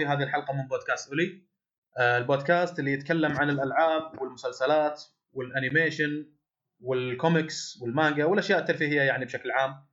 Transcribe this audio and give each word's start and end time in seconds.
في 0.00 0.06
هذه 0.06 0.22
الحلقة 0.22 0.54
من 0.54 0.68
بودكاست 0.68 1.08
أولي 1.08 1.42
آه، 1.98 2.18
البودكاست 2.18 2.78
اللي 2.78 2.92
يتكلم 2.92 3.32
عن 3.32 3.50
الألعاب 3.50 4.22
والمسلسلات 4.22 5.02
وال 5.32 5.50
animation 5.50 6.32
وال 6.80 7.05
comics 7.05 7.78
والمانجا 7.82 8.24
والأشياء 8.24 8.58
الترفيهية 8.58 9.02
يعني 9.02 9.24
بشكل 9.24 9.50
عام. 9.50 9.86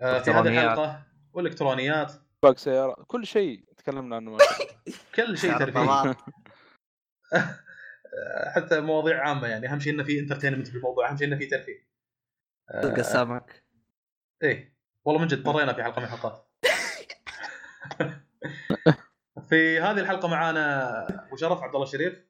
آه، 0.00 0.18
في 0.18 0.30
هذه 0.30 0.38
إلكترونيات. 0.38 0.64
الحلقة 0.64 1.06
والإلكترونيات. 1.32 2.12
باق 2.42 2.58
سيارة. 2.58 3.04
كل 3.06 3.26
شيء 3.26 3.64
تكلمنا 3.76 4.16
عنه. 4.16 4.36
كل 5.16 5.38
شيء 5.38 5.58
ترفيهي. 5.58 5.88
آه، 5.88 6.16
حتى 8.54 8.80
مواضيع 8.80 9.28
عامة 9.28 9.48
يعني. 9.48 9.68
أهم 9.68 9.80
شيء 9.80 9.92
إنه 9.92 10.02
في 10.02 10.20
entertainment 10.20 10.68
في 10.68 10.74
الموضوع. 10.74 11.10
أهم 11.10 11.16
شيء 11.16 11.26
إنه 11.26 11.36
في 11.36 11.46
ترفيه. 11.46 11.88
سوق 12.82 12.98
السمك. 12.98 13.64
إيه. 14.42 14.76
والله 15.04 15.20
من 15.20 15.26
جد 15.26 15.38
اضطرينا 15.38 15.72
في 15.72 15.82
حلقة 15.82 16.00
من 16.00 16.04
الحلقات 16.04 16.46
في 19.48 19.80
هذه 19.80 20.00
الحلقة 20.00 20.28
معانا 20.28 21.26
أبو 21.26 21.36
شرف 21.36 21.62
عبد 21.62 21.74
الله 21.74 21.86
الشريف 21.86 22.26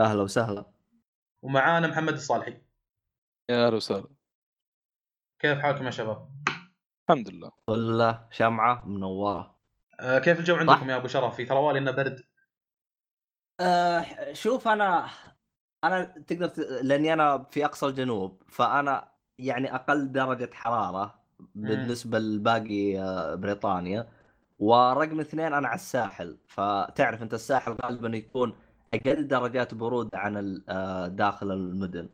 أهلا 0.00 0.22
وسهلا. 0.22 0.64
ومعانا 1.42 1.86
محمد 1.86 2.12
الصالحي. 2.12 2.62
يا 3.50 3.66
أهلا 3.66 3.76
وسهلا. 3.76 4.08
كيف 5.38 5.58
حالكم 5.58 5.84
يا 5.84 5.90
شباب؟ 5.90 6.28
الحمد 7.04 7.28
لله. 7.28 7.52
ولا 7.68 8.28
شمعة 8.30 8.88
منورة. 8.88 9.58
آه 10.00 10.18
كيف 10.18 10.38
الجو 10.38 10.56
عندكم 10.56 10.90
يا 10.90 10.96
أبو 10.96 11.08
شرف؟ 11.08 11.36
في 11.36 11.44
تروالي 11.44 11.78
إنه 11.78 11.90
برد. 11.90 12.24
أه 13.60 14.32
شوف 14.32 14.68
أنا 14.68 15.08
أنا 15.84 16.04
تقدر 16.04 16.46
ت... 16.46 16.58
لأني 16.58 17.12
أنا 17.12 17.46
في 17.50 17.64
أقصى 17.64 17.86
الجنوب 17.86 18.42
فأنا 18.48 19.12
يعني 19.38 19.74
أقل 19.74 20.12
درجة 20.12 20.50
حرارة 20.52 21.22
بالنسبة 21.54 22.18
لباقي 22.18 22.98
آه، 23.00 23.34
بريطانيا. 23.34 24.21
ورقم 24.62 25.20
اثنين 25.20 25.52
أنا 25.52 25.68
على 25.68 25.74
الساحل. 25.74 26.38
فتعرف 26.48 27.22
أنت 27.22 27.34
الساحل 27.34 27.76
غالبا 27.84 28.16
يكون 28.16 28.56
أقل 28.94 29.28
درجات 29.28 29.74
برود 29.74 30.14
عن 30.14 30.62
آه، 30.68 31.06
داخل 31.06 31.52
المدن. 31.52 32.08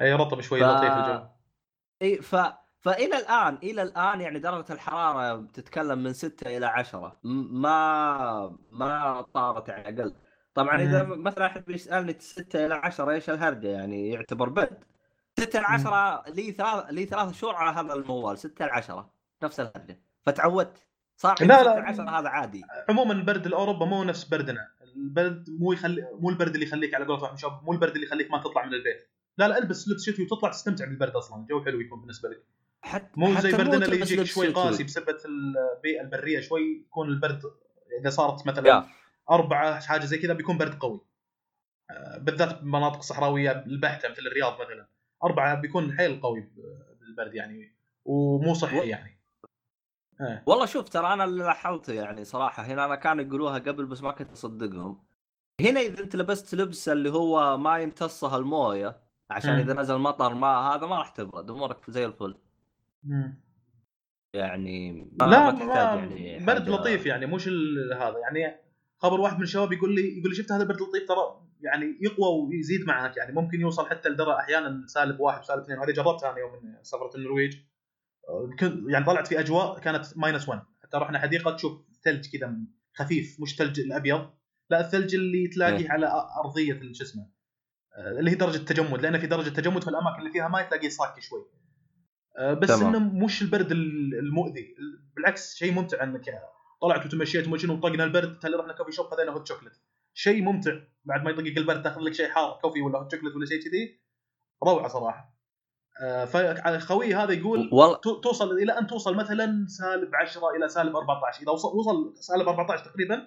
أي 0.00 0.12
رطب 0.14 0.40
شوي 0.40 0.60
ف... 0.60 0.62
لطيف 0.62 0.92
الجو. 0.92 1.24
إي 2.02 2.16
ف 2.22 2.36
فإلى 2.80 3.16
الآن 3.18 3.58
إلى 3.62 3.82
الآن 3.82 4.20
يعني 4.20 4.38
درجة 4.38 4.72
الحرارة 4.72 5.34
بتتكلم 5.34 5.98
من 5.98 6.12
6 6.12 6.56
إلى 6.56 6.66
10 6.66 7.16
م- 7.24 7.60
ما 7.62 8.56
ما 8.70 9.22
طارت 9.34 9.68
يعني 9.68 10.00
أقل. 10.00 10.14
طبعا 10.54 10.82
إذا. 10.82 11.02
مثلا 11.02 11.46
احد 11.46 11.64
بيسالني 11.64 12.16
6 12.18 12.66
إلى 12.66 12.74
10 12.74 13.10
إيش 13.10 13.30
الهرجة؟ 13.30 13.68
يعني 13.68 14.08
يعتبر 14.10 14.48
برد 14.48 14.84
6 15.38 15.58
إلى 15.58 15.66
10 15.66 16.24
لي 16.28 16.52
ثلاث 16.52 16.84
لي 16.90 17.04
ثلاث 17.06 17.32
شهور 17.32 17.54
على 17.54 17.76
هذا 17.76 17.94
الموال 17.94 18.38
6 18.38 18.64
إلى 18.64 18.72
10 18.72 19.10
نفس 19.42 19.60
الهرجة. 19.60 20.00
فتعودت. 20.22 20.86
صار 21.16 21.36
لا، 21.40 21.46
لا 21.46 21.62
لا. 21.62 21.62
6 21.62 21.72
إلى 21.72 21.82
10 21.82 22.20
هذا 22.20 22.28
عادي. 22.28 22.62
عموما 22.88 23.22
برد 23.24 23.46
الأوروبا 23.46 23.86
مو 23.86 24.04
نفس 24.04 24.24
بردنا. 24.24 24.68
البرد 24.96 25.50
مو 25.50 25.72
يخلي 25.72 26.08
مو 26.20 26.30
البرد 26.30 26.54
اللي 26.54 26.66
يخليك 26.66 26.94
على 26.94 27.04
قولة 27.04 27.22
واحد 27.22 27.36
مو 27.62 27.72
البرد 27.72 27.94
اللي 27.94 28.06
يخليك 28.06 28.30
ما 28.30 28.38
تطلع 28.38 28.66
من 28.66 28.74
البيت. 28.74 29.10
لا 29.38 29.48
لا 29.48 29.58
البس 29.58 29.88
لبس 29.88 30.04
شتوي 30.04 30.24
وتطلع 30.24 30.50
تستمتع 30.50 30.84
بالبرد 30.84 31.16
أصلا. 31.16 31.42
الجو 31.42 31.64
حلو 31.64 31.80
يكون 31.80 32.00
بالنسبة 32.00 32.28
لك. 32.28 32.44
حتى 32.82 33.10
مو 33.16 33.34
زي 33.34 33.48
حتى 33.48 33.56
بردنا 33.56 33.84
اللي 33.86 34.00
يجيك 34.00 34.22
شوي. 34.22 34.48
قاسي 34.48 34.84
بسبه 34.84 35.16
البيئة 35.24 36.00
البرية 36.00 36.40
شوي 36.40 36.84
يكون 36.86 37.08
البرد 37.08 37.42
إذا 38.00 38.10
صارت 38.10 38.46
مثلا 38.46 38.68
يا. 38.68 38.86
أربعة 39.30 39.80
حاجة 39.80 40.04
زي 40.04 40.18
كذا 40.18 40.32
بيكون 40.32 40.58
برد 40.58 40.74
قوي. 40.74 41.00
آه، 41.90 42.18
بالذات 42.18 42.62
بمناطق 42.62 43.02
صحراوية 43.02 43.50
البحتة 43.50 44.08
مثل 44.08 44.22
الرياض 44.26 44.60
مثلا. 44.60 44.88
أربعة 45.24 45.60
بيكون 45.60 45.96
حيل 45.96 46.20
قوي 46.20 46.50
بالبرد 47.00 47.34
يعني 47.34 47.76
ومو 48.04 48.54
صحي 48.54 48.88
يعني. 48.88 49.15
آه. 50.20 50.42
والله 50.46 50.66
شوف 50.66 50.88
ترى 50.88 51.12
أنا 51.12 51.24
اللي 51.24 51.44
لاحظته 51.44 51.92
يعني 51.92 52.24
صراحة 52.24 52.62
هنا 52.62 52.84
أنا 52.84 52.94
كانوا 52.94 53.24
يقولوها 53.24 53.58
قبل 53.58 53.86
بس 53.86 54.02
ما 54.02 54.12
كنت 54.12 54.32
أصدقهم 54.32 55.04
هنا 55.60 55.80
إذا 55.80 56.02
أنت 56.02 56.16
لبست 56.16 56.54
لبس 56.54 56.88
اللي 56.88 57.10
هو 57.10 57.56
ما 57.56 57.78
يمتصها 57.78 58.38
الموية 58.38 59.00
عشان 59.30 59.52
مم. 59.54 59.58
إذا 59.60 59.72
نزل 59.72 59.98
مطر 59.98 60.34
ما 60.34 60.48
هذا 60.48 60.86
ما 60.86 60.98
راح 60.98 61.08
تبرد 61.08 61.50
أمورك 61.50 61.90
زي 61.90 62.06
الفل 62.06 62.34
مم. 63.04 63.46
يعني 64.34 64.92
ما 65.20 65.26
لا 65.26 65.50
ما 65.50 65.50
تحتاج 65.50 66.10
يعني 66.10 66.46
برد 66.46 66.68
لطيف 66.68 67.06
يعني 67.06 67.26
مش 67.26 67.48
هذا 67.98 68.18
يعني 68.18 68.56
خبر 68.98 69.20
واحد 69.20 69.36
من 69.36 69.42
الشباب 69.42 69.72
يقول 69.72 69.94
لي 69.94 70.18
يقول 70.18 70.30
لي 70.30 70.36
شفت 70.36 70.52
هذا 70.52 70.62
البرد 70.62 70.80
لطيف 70.80 71.08
ترى 71.08 71.46
يعني 71.60 71.98
يقوى 72.00 72.46
ويزيد 72.48 72.86
معك 72.86 73.16
يعني 73.16 73.32
ممكن 73.32 73.60
يوصل 73.60 73.86
حتى 73.86 74.08
لدرجة 74.08 74.38
أحيانا 74.38 74.86
سالب 74.86 75.20
واحد 75.20 75.40
وسالب 75.40 75.62
اثنين 75.62 75.78
وهذه 75.78 75.90
جربتها 75.90 76.30
أنا 76.30 76.38
يوم 76.38 76.76
سافرت 76.82 77.14
النرويج 77.16 77.56
يعني 78.88 79.04
طلعت 79.04 79.26
في 79.26 79.40
أجواء 79.40 79.78
كانت 79.80 80.06
minus 80.16 80.48
1 80.48 80.62
حتى 80.82 80.96
رحنا 80.96 81.18
حديقة 81.18 81.56
تشوف 81.56 81.80
ثلج 82.04 82.36
كذا 82.36 82.54
خفيف 82.94 83.40
مش 83.40 83.56
ثلج 83.56 83.80
الأبيض 83.80 84.30
لا 84.70 84.80
الثلج 84.80 85.14
اللي 85.14 85.48
تلاقيه 85.48 85.76
إيه. 85.84 85.90
على 85.90 86.06
أرضية 86.44 86.92
شو 86.92 87.04
اسمه 87.04 87.30
آه، 87.96 88.18
اللي 88.18 88.30
هي 88.30 88.34
درجة 88.34 88.56
التجمد 88.56 89.02
لأن 89.02 89.18
في 89.18 89.26
درجة 89.26 89.48
تجمد 89.48 89.82
في 89.84 89.90
الأماكن 89.90 90.18
اللي 90.18 90.30
فيها 90.30 90.48
ماي 90.48 90.64
تلاقيه 90.64 90.88
صاكي 90.88 91.20
شوي. 91.20 91.46
آه، 92.38 92.54
بس 92.54 92.68
تمام. 92.68 92.94
إنه 92.96 93.24
مش 93.24 93.42
البرد 93.42 93.72
ال- 93.72 94.18
المؤذي. 94.18 94.74
بالعكس 95.16 95.54
شيء 95.54 95.72
ممتع 95.72 96.02
إنك 96.02 96.24
طلعت 96.82 97.06
وتمشيت 97.06 97.46
ومشينا 97.46 97.72
وطقنا 97.72 98.04
البرد 98.04 98.38
تالي 98.38 98.56
رحنا 98.56 98.72
coffee 98.72 98.92
shop 98.92 99.06
خذينا 99.06 99.32
hot 99.32 99.48
chocolate 99.48 99.72
شيء 100.14 100.42
ممتع. 100.42 100.70
بعد 101.04 101.24
ما 101.24 101.30
يطقك 101.30 101.58
البرد 101.58 101.82
تاخذ 101.82 102.00
لك 102.00 102.12
شيء 102.14 102.28
حار 102.28 102.58
coffee 102.62 102.80
ولا 102.80 102.98
hot 102.98 103.12
chocolate 103.12 103.36
ولا 103.36 103.46
شيء 103.46 103.62
كذي 103.64 104.00
روعة 104.64 104.88
صراحة. 104.88 105.35
فخوي 106.26 107.14
هذا 107.14 107.32
يقول 107.32 107.58
والله 107.72 107.96
تو- 107.96 108.20
توصل 108.20 108.52
إلى 108.58 108.78
أن 108.78 108.86
توصل 108.86 109.16
مثلا 109.16 109.66
سالب 109.68 110.14
10 110.14 110.50
إلى 110.56 110.68
سالب 110.68 110.96
14 110.96 111.42
إذا 111.42 111.50
وصل 111.50 111.68
وصل 111.76 112.14
سالب 112.16 112.48
14 112.48 112.84
تقريبا 112.84 113.22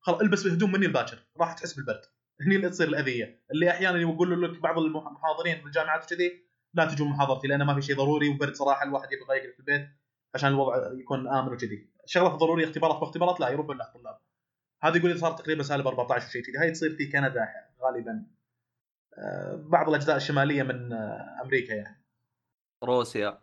خلاص 0.00 0.20
البس 0.20 0.46
هدوم 0.46 0.72
من 0.72 0.86
الباكر. 0.86 1.18
راح 1.40 1.52
تحس 1.52 1.72
بالبرد. 1.74 2.00
هني 2.46 2.56
اللي 2.56 2.68
تصير 2.70 2.88
الأذية. 2.88 3.42
اللي 3.52 3.70
أحيانا 3.70 3.98
يقول 4.00 4.42
لك 4.42 4.60
بعض 4.60 4.78
المحاضرين 4.78 5.60
في 5.60 5.66
الجامعات 5.66 6.04
وكذي 6.04 6.46
لا 6.74 6.84
تجون 6.84 7.08
محاضرتي 7.08 7.48
لأن 7.48 7.62
ما 7.62 7.74
في 7.74 7.82
شيء 7.82 7.96
ضروري 7.96 8.28
وبرد 8.28 8.54
صراحة 8.54 8.86
الواحد 8.86 9.08
يبغى 9.12 9.36
يقعد 9.38 9.52
في 9.52 9.58
البيت 9.60 9.88
عشان 10.34 10.48
الوضع 10.48 10.92
يكون 11.00 11.28
آمن 11.28 11.52
وكذي. 11.52 11.90
الشغلات 12.04 12.32
الضروريه 12.32 12.64
اختبارات. 12.64 13.00
باختبارات 13.00 13.40
لا 13.40 13.48
يروحون 13.48 13.76
لها 13.78 13.86
الطلاب 13.86 14.18
هذا 14.82 14.96
يقول 14.96 15.10
لي 15.10 15.18
صار 15.18 15.32
تقريبا 15.32 15.62
سالب 15.62 15.86
14 15.86 16.26
وشيء 16.26 16.42
كذي. 16.42 16.58
هاي 16.58 16.70
تصير 16.70 16.90
في 16.96 17.06
كندا 17.06 17.48
غالبا. 17.84 18.26
آه، 19.18 19.64
بعض 19.68 19.88
الأجزاء 19.88 20.16
الشمالية 20.16 20.62
من 20.62 20.92
آه، 20.92 21.40
أمريكا 21.44 21.72
يعني. 21.72 22.01
روسيا. 22.84 23.38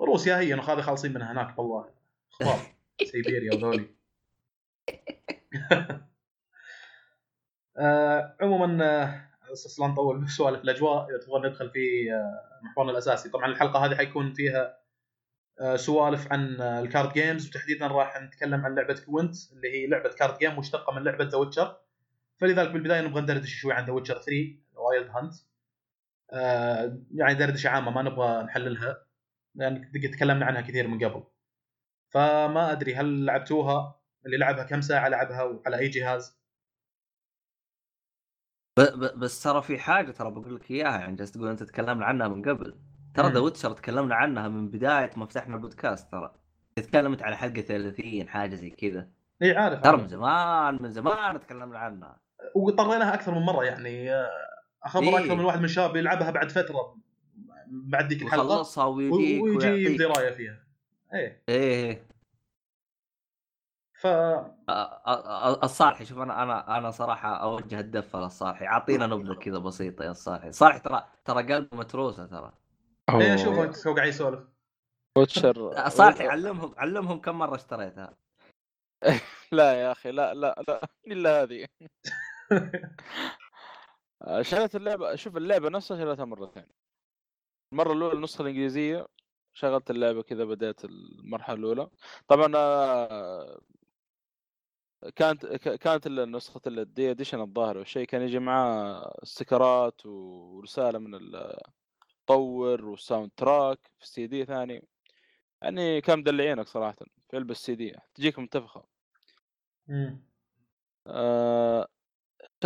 روسيا 0.00 0.38
هي 0.38 0.54
انه 0.54 0.62
هذه 0.62 0.80
خالصين 0.80 1.14
منها 1.14 1.32
هناك 1.32 1.58
والله. 1.58 1.90
أخبار 2.32 2.58
سيبيريا 3.12 3.54
وذولي. 3.54 3.86
آه 7.78 8.36
عموما 8.40 8.84
آه، 8.84 9.28
أساس 9.52 9.80
لا 9.80 9.86
نطول 9.86 10.24
بسوالف 10.24 10.60
الأجواء. 10.60 11.10
إذا 11.10 11.18
تبغى 11.18 11.48
ندخل 11.48 11.70
في 11.70 12.12
آه، 12.12 12.60
محورنا 12.62 12.92
الأساسي. 12.92 13.28
طبعا 13.28 13.46
الحلقة 13.46 13.86
هذه 13.86 13.94
حيكون 13.96 14.32
فيها 14.32 14.86
آه، 15.60 15.76
سوالف 15.76 16.32
عن 16.32 16.60
آه، 16.60 16.80
ال 16.80 16.86
card 16.86 17.12
games 17.12 17.48
وتحديدا 17.48 17.86
راح 17.86 18.22
نتكلم 18.22 18.64
عن 18.66 18.74
لعبة 18.74 19.00
Gwent 19.06 19.36
اللي 19.52 19.70
هي 19.72 19.86
لعبة 19.86 20.08
card 20.08 20.38
game 20.38 20.58
مشتقة 20.58 20.92
من 20.92 21.04
لعبة 21.04 21.24
The 21.24 21.38
Witcher 21.38 21.76
فلذلك 22.36 22.70
بالبداية 22.70 23.00
نبغى 23.00 23.20
ندردش 23.20 23.54
شوي 23.54 23.72
عن 23.72 23.84
The 23.84 23.92
Witcher 23.92 24.14
3 24.14 24.56
Wild 24.74 25.10
Hunt 25.10 25.34
آه 26.32 26.98
يعني 27.14 27.34
دردشة 27.34 27.68
عامة 27.68 27.90
ما 27.90 28.02
نبغى 28.02 28.42
نحللها 28.42 29.06
لأن 29.54 29.90
تكلمنا 30.12 30.46
عنها 30.46 30.60
كثير 30.60 30.88
من 30.88 31.04
قبل. 31.04 31.24
فما 32.14 32.72
أدري 32.72 32.94
هل 32.94 33.24
لعبتوها؟ 33.24 34.00
اللي 34.26 34.36
لعبها 34.36 34.64
كم 34.64 34.80
ساعة 34.80 35.08
لعبها؟ 35.08 35.42
وعلى 35.42 35.78
أي 35.78 35.88
جهاز؟ 35.88 36.40
ب... 38.78 38.80
ب... 38.80 39.18
بس 39.18 39.42
ترى 39.42 39.62
في 39.62 39.78
حاجة 39.78 40.10
ترى 40.10 40.30
بقول 40.30 40.54
لك 40.54 40.70
إياها 40.70 40.98
يعني 40.98 41.16
جالس 41.16 41.32
تقول 41.32 41.48
أنت 41.48 41.62
تكلمنا 41.62 42.04
عنها 42.04 42.28
من 42.28 42.42
قبل. 42.42 42.78
ترى. 43.14 43.32
The 43.32 43.40
Witcher 43.40 43.72
تكلمنا 43.72 44.14
عنها 44.14 44.48
من 44.48 44.68
بداية 44.70 45.10
ما 45.16 45.26
فتحنا 45.26 45.56
البودكاست 45.56 46.12
ترى. 46.12 46.34
تكلمت 46.76 47.22
على 47.22 47.36
حلقة 47.36 47.60
30 47.60 48.28
حاجة 48.28 48.54
زي 48.54 48.70
كذا. 48.70 49.10
إي 49.42 49.56
عارف 49.56 49.80
ترى 49.80 49.96
من. 49.96 50.08
زمان 50.08 50.82
من 50.82 50.90
زمان 50.90 51.40
تكلمنا 51.40 51.78
عنها. 51.78 52.20
وطريناها 52.54 53.14
أكثر 53.14 53.34
من 53.34 53.40
مرة 53.40 53.64
يعني 53.64 54.14
آه، 54.14 54.55
اخبر 54.86 55.02
إيه. 55.04 55.18
أكثر 55.18 55.34
من 55.34 55.44
واحد 55.44 55.58
من 55.58 55.64
الشباب 55.64 55.96
يلعبها 55.96 56.30
بعد 56.30 56.50
فترة 56.50 56.96
بعد 57.68 58.08
ذيك 58.08 58.22
الحلقة 58.22 58.86
ويجيك 58.88 59.42
ويجي 59.42 59.66
ويعطيك. 59.66 59.98
درايه 59.98 60.30
فيها. 60.30 60.58
إيه. 61.14 61.42
إيه 61.48 62.06
ف 64.00 64.06
أ- 64.06 64.08
أ- 64.70 65.64
الصالحي 65.64 66.04
شوف 66.04 66.18
أنا 66.18 66.42
أنا 66.42 66.78
أنا 66.78 66.90
صراحة 66.90 67.36
أوجه 67.36 67.80
الدفه 67.80 68.20
للصالحي 68.20 68.66
أعطينا 68.66 69.06
نبذة 69.06 69.34
كذا 69.34 69.58
بسيطة 69.58 70.04
يا 70.04 70.10
الصالحي. 70.10 70.52
صالحي 70.52 70.78
ترى 70.78 71.06
ترى 71.24 71.54
قلبه 71.54 71.76
متروسة 71.76 72.26
ترى. 72.26 72.52
إيه 73.10 73.34
اشوفه 73.34 73.90
هو 73.90 73.94
قاعد 73.94 74.08
يسولف. 74.08 74.40
ويتشر 75.18 75.72
صالحي 75.88 76.28
علمهم 76.28 76.74
علمهم 76.78 77.20
كم 77.20 77.38
مرة 77.38 77.54
اشتريتها. 77.54 78.16
لا 79.52 79.72
يا 79.82 79.92
أخي 79.92 80.10
لا 80.10 80.34
لا 80.34 80.62
لا 80.68 80.88
إلا 81.06 81.42
هذه. 81.42 81.66
شريت 84.42 84.76
اللعبة 84.76 85.14
شوف 85.16 85.36
اللعبة 85.36 85.68
نفسها 85.68 85.96
شريتها 85.96 86.24
مرتين. 86.24 86.66
المرة 87.72 87.92
الأولى 87.92 88.14
النسخة 88.16 88.42
الإنجليزية 88.42 89.06
شغلت 89.52 89.90
اللعبة 89.90 90.22
كذا 90.22 90.44
بديت 90.44 90.84
المرحلة 90.84 91.56
الأولى. 91.58 91.90
طبعا 92.28 92.52
آه، 92.56 93.60
كانت 95.16 95.46
كانت 95.56 96.08
نسخة 96.08 96.60
ال 96.66 96.77
day 96.77 97.10
edition 97.10 97.40
الظاهر 97.40 97.78
والشيء. 97.78 98.06
كان 98.06 98.22
يجي 98.22 98.38
معاه 98.38 99.14
stickerات 99.22 100.06
ورسالة 100.06 100.98
من 100.98 101.14
المطور 101.14 102.84
وال 102.84 103.30
soundtrack 103.36 103.78
في 103.98 104.04
السي 104.04 104.26
دي 104.26 104.44
ثاني. 104.44 104.88
يعني 105.62 106.00
كان 106.00 106.18
مدلعينك 106.18 106.68
صراحة. 106.68 106.96
في 107.30 107.36
علبة 107.36 107.52
السي 107.52 107.74
دي 107.74 107.94
تجيك 108.14 108.38
منتفخه. 108.38 108.86
آه، 111.06 111.88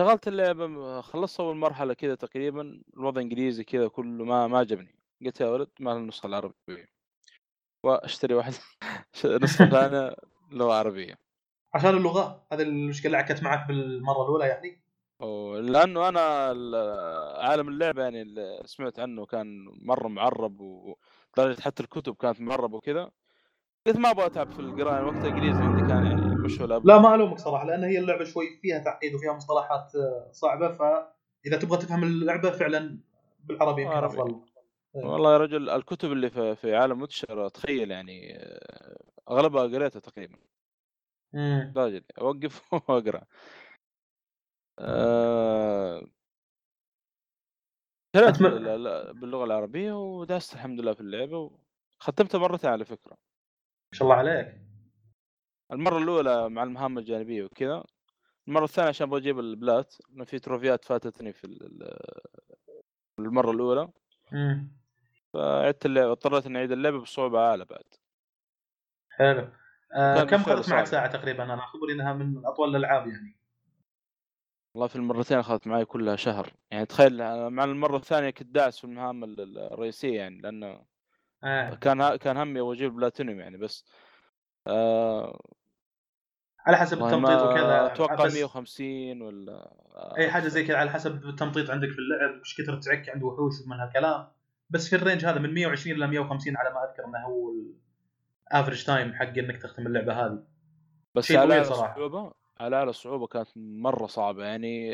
شغلت 0.01 0.29
اللعبة 0.29 1.01
خلصت 1.01 1.41
أول 1.41 1.57
مرحلة 1.57 1.95
كذا 1.95 2.15
تقريبا 2.15 2.83
الوضع 2.97 3.21
إنجليزي 3.21 3.65
كذا 3.65 3.89
كله 3.89 4.25
ما 4.25 4.47
ما 4.47 4.59
عجبني. 4.59 4.95
قلت 5.27 5.41
يا 5.41 5.47
ولد 5.47 5.69
ما 5.81 5.93
النسخه 5.93 6.27
العربيه 6.27 6.89
وأشتري 7.85 8.35
واحد. 8.35 8.53
نسخه 9.43 9.71
ثانية 9.71 10.17
لغة 10.51 10.75
عربية. 10.75 11.19
عشان 11.75 11.91
اللغة. 11.91 12.47
هذه 12.53 12.63
المشكلة 12.63 13.07
اللي 13.07 13.17
عكت 13.17 13.43
معك 13.43 13.69
بالمرة 13.69 14.23
الأولى 14.23 14.47
يعني. 14.47 14.83
لأنه 15.61 16.09
أنا 16.09 16.53
ال- 16.53 17.41
عالم 17.41 17.69
اللعبة 17.69 18.03
يعني 18.03 18.23
اللي 18.23 18.63
سمعت 18.65 18.99
عنه 18.99 19.27
كان 19.27 19.65
مرة 19.83 20.09
معرب 20.09 20.61
ولدرجه 20.61 21.61
حتى 21.61 21.83
الكتب 21.83 22.15
كانت 22.15 22.41
معربة 22.41 22.77
وكذا 22.77 23.11
قلت 23.87 23.97
ما 23.97 24.11
أبغى 24.11 24.27
أتعب 24.27 24.53
في 24.53 24.59
القراءة 24.59 25.05
وقت 25.05 25.25
الانجليزي 25.25 25.63
عندي 25.65 25.83
كان 25.83 26.05
يعني 26.07 26.30
مش 26.55 26.61
ولا 26.61 26.79
لا 26.85 26.99
ما 26.99 27.15
ألومك 27.15 27.39
صراحة 27.39 27.67
لأن 27.67 27.85
هي 27.85 27.99
اللعبة 27.99 28.25
شوي 28.25 28.59
فيها 28.63 28.79
تعقيد 28.79 29.15
وفيها 29.15 29.33
مصطلحات 29.33 29.93
آه، 29.95 30.29
صعبة 30.33 30.73
فاذا 30.73 31.57
تبغى 31.63 31.79
تفهم 31.79 32.03
اللعبة 32.03 32.51
فعلا 32.51 32.99
بالعربي 33.45 33.83
يمكن. 33.83 33.95
أفضل. 34.05 34.41
والله 34.95 35.33
يا 35.33 35.39
رجل 35.39 35.71
الكتب 35.71 36.13
اللي 36.13 36.31
في, 36.31 36.57
في 36.57 36.77
عالم 36.77 37.01
ويتشر 37.01 37.49
تخيل 37.49 37.91
يعني 37.91 38.37
آه، 38.37 38.97
أغلبها 39.31 39.63
قريتها 39.63 40.01
تقريبا. 40.01 40.39
راجل 41.77 42.05
أوقف 42.21 42.73
وأقرأ. 42.89 43.23
أه... 44.79 46.07
ال- 48.17 49.21
باللغة 49.21 49.45
العربية 49.45 49.93
وداست 49.93 50.55
الحمد 50.55 50.81
لله 50.81 50.93
في 50.95 51.01
اللعبة 51.01 51.51
وختمتها 52.01 52.39
مرتين 52.39 52.71
على 52.71 52.85
فكرة. 52.85 53.11
ما 53.13 53.99
شاء 53.99 54.03
الله 54.03 54.15
عليك. 54.15 54.70
المرة 55.73 55.99
الأولى 55.99 56.49
مع 56.49 56.63
المهام 56.63 56.99
الجانبية 56.99 57.45
وكذا 57.45 57.85
المرة 58.49 58.65
الثانية 58.65 58.89
عشان 58.89 59.07
أبغى 59.07 59.21
أجيب 59.21 59.39
البلات 59.39 59.95
لأن 60.11 60.25
في 60.25 60.39
تروفيات 60.39 60.85
فاتتني 60.85 61.33
في 61.33 61.45
ال- 61.45 61.63
ال- 61.83 62.21
المرة 63.19 63.51
الأولى. 63.51 63.89
فعدت 65.33 65.87
اللعبه 65.87 66.11
اضطريت 66.13 66.47
إني 66.47 66.59
أعيد 66.59 66.73
اللعبه 66.73 67.01
بصعوبة 67.01 67.39
أعلى 67.39 67.65
بعد. 67.65 67.85
حلو. 69.11 69.49
آه 69.95 70.25
كم 70.25 70.37
اخذت 70.41 70.71
معك. 70.71 70.85
ساعة 70.87 71.07
تقريبا؟ 71.13 71.43
أنا 71.45 71.67
خبري 71.67 71.93
إنها 71.93 72.13
من 72.13 72.47
أطول 72.47 72.69
الألعاب 72.71 73.07
يعني. 73.09 73.37
والله 74.75 74.87
في 74.89 74.97
المرتين 74.97 75.39
أخذت 75.39 75.67
معي 75.67 75.85
كلها 75.85 76.17
شهر. 76.17 76.53
يعني 76.71 76.87
تخيل 76.87 77.17
مع 77.51 77.65
المرة 77.65 77.97
الثانية 77.97 78.31
كنت 78.31 78.49
داعس 78.55 78.79
في 78.79 78.85
المهام 78.85 79.25
ال- 79.25 79.41
ال- 79.41 79.59
الرئيسية 79.59 80.17
يعني 80.19 80.41
لأنه 80.41 80.85
آه. 81.45 81.75
كان 81.75 82.17
كان 82.17 82.37
همي 82.37 82.61
أبغى 82.61 82.77
أجيب 82.77 82.93
بلاتينيوم 82.97 83.41
يعني 83.41 83.57
بس. 83.57 83.85
آه 84.67 85.41
على 86.67 86.77
حسب 86.77 87.03
التمطيط 87.03 87.43
وكذا. 87.43 87.87
أتوقع 87.87 88.25
بس 88.25 88.35
150 88.35 89.23
ولا 89.23 89.73
أي 90.17 90.31
حاجة 90.31 90.49
زي 90.49 90.65
كذا 90.65 90.77
على 90.77 90.91
حسب 90.91 91.25
التمطيط 91.25 91.71
عندك 91.71 91.89
في 91.89 91.99
اللعب 91.99 92.39
إيش 92.39 92.61
كثر 92.61 92.77
تعك 92.77 93.09
عند 93.09 93.23
وحوش 93.23 93.55
ومن 93.67 93.81
هالكلام. 93.81 94.29
بس 94.71 94.89
في 94.91 94.97
ال 94.97 95.01
range 95.01 95.25
هذا 95.25 95.39
من 95.39 95.55
120 95.55 95.97
إلى 95.97 96.07
150 96.07 96.57
على 96.57 96.71
ما 96.75 96.85
أذكر 96.91 97.05
إنه 97.05 97.19
هو 97.19 97.53
ال 98.51 98.55
average 98.55 98.85
time 98.85 99.15
حق 99.15 99.39
إنك 99.39 99.63
تختم 99.63 99.87
اللعبة 99.87 100.13
هذه. 100.27 100.45
بس 101.15 101.33
على. 101.33 101.61
الصعوبه 101.61 102.33
على 102.61 102.77
اعلى 102.77 102.91
الصعوبه 102.91 103.27
كانت 103.27 103.49
مرة 103.57 104.07
صعبة 104.07 104.45
يعني 104.45 104.91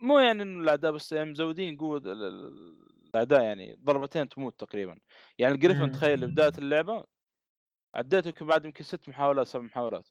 مو 0.00 0.18
يعني 0.18 0.42
إنه 0.42 0.60
الاعداء 0.62 0.92
بس 0.92 1.12
يعني 1.12 1.30
مزودين 1.30 1.76
قوة 1.76 1.98
ال- 1.98 2.24
ال- 2.24 2.78
الاعداء 3.10 3.42
يعني 3.42 3.78
ضربتين 3.84 4.28
تموت 4.28 4.60
تقريبا. 4.60 4.98
يعني. 5.38 5.54
ال 5.54 5.58
griffin 5.58 5.90
تخيل 5.92 6.26
بداية 6.26 6.52
اللعبة 6.58 7.04
عديته 7.94 8.28
يمكن 8.28 8.46
بعد 8.46 8.64
يمكن 8.64 8.84
ست 8.84 9.08
محاولات 9.08 9.46
سبع 9.46 9.62
محاولات. 9.62 10.08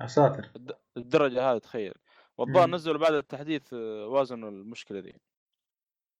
يا 0.00 0.06
ساتر. 0.06 0.50
الد- 0.56 0.76
الدرجة 0.96 1.50
هذه 1.52 1.58
تخيل. 1.58 1.94
والظاهر. 2.38 2.70
نزلوا 2.70 2.98
بعد 2.98 3.12
التحديث 3.12 3.72
آه، 3.74 4.06
وازنوا 4.06 4.50
المشكلة 4.50 5.00
دي. 5.00 5.20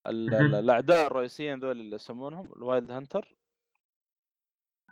الأعداء 0.06 1.06
الرئيسيين 1.06 1.58
ذول 1.60 1.80
اللي 1.80 1.96
يسمونهم 1.96 2.52
ال 2.56 2.63
Wild 2.63 2.90
Hunter؟ 2.90 3.37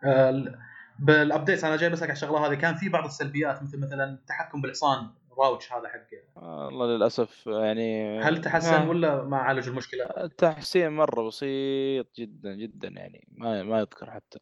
آه، 0.04 0.30
ال- 0.30 0.58
بالابديتس 0.98 1.64
أنا 1.64 1.76
جاي 1.76 1.90
بسالك 1.90 2.10
على 2.10 2.16
الشغله 2.16 2.46
هذه 2.46 2.54
كان 2.54 2.74
في 2.74 2.88
بعض 2.88 3.04
السلبيات 3.04 3.62
مثل 3.62 3.80
مثلا 3.80 4.04
التحكم 4.04 4.60
بالحصان 4.60 5.10
راوتش 5.38 5.72
هذا 5.72 5.88
حق 5.88 6.06
والله 6.42 6.86
للأسف 6.86 7.46
يعني 7.46 8.20
هل 8.20 8.40
تحسن. 8.40 8.88
ولا 8.88 9.22
ما 9.22 9.36
عالجوا 9.36 9.72
المشكلة؟ 9.72 10.04
التحسين 10.04 10.88
مرة 10.92 11.26
بسيط 11.26 12.14
جدا 12.16 12.54
جدا 12.54 12.88
يعني. 12.88 13.28
ما 13.30 13.62
ما 13.62 13.78
يذكر 13.78 14.10
حتى. 14.10 14.38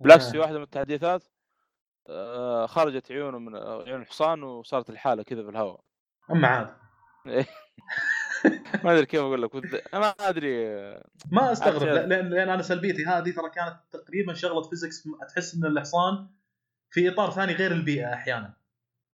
بالعكس 0.00 0.30
في 0.30 0.36
آه. 0.36 0.40
واحدة 0.40 0.56
من 0.58 0.64
التحديثات. 0.64 1.24
خرجت 2.66 3.12
عيونه 3.12 3.38
من 3.38 3.54
آه، 3.54 3.82
عيون 3.82 4.00
الحصان 4.02 4.42
وصارت 4.42 4.90
الحالة 4.90 5.22
كذا 5.22 5.42
في 5.42 5.48
الهواء. 5.48 5.80
اما 6.30 6.48
عاد 6.48 6.68
ما 8.84 8.92
أدري 8.92 9.06
كيف 9.06 9.20
أقول 9.20 9.42
لك 9.42 9.54
ما 9.94 10.08
أدري 10.08 10.68
آه، 10.68 11.04
ما 11.32 11.52
أستغرب 11.52 11.82
لأن 11.82 12.28
لأن 12.28 12.48
أنا 12.48 12.62
سلبيتي 12.62 13.04
هذه 13.04 13.30
ترى 13.30 13.50
كانت 13.50 13.76
تقريبا 13.90 14.34
شغلة 14.34 14.62
physics 14.62 15.08
تحس 15.28 15.54
إن 15.54 15.64
الحصان 15.64 16.28
في 16.90 17.08
إطار 17.08 17.30
ثاني 17.30 17.52
غير 17.52 17.72
البيئة 17.72 18.14
أحيانا. 18.14 18.56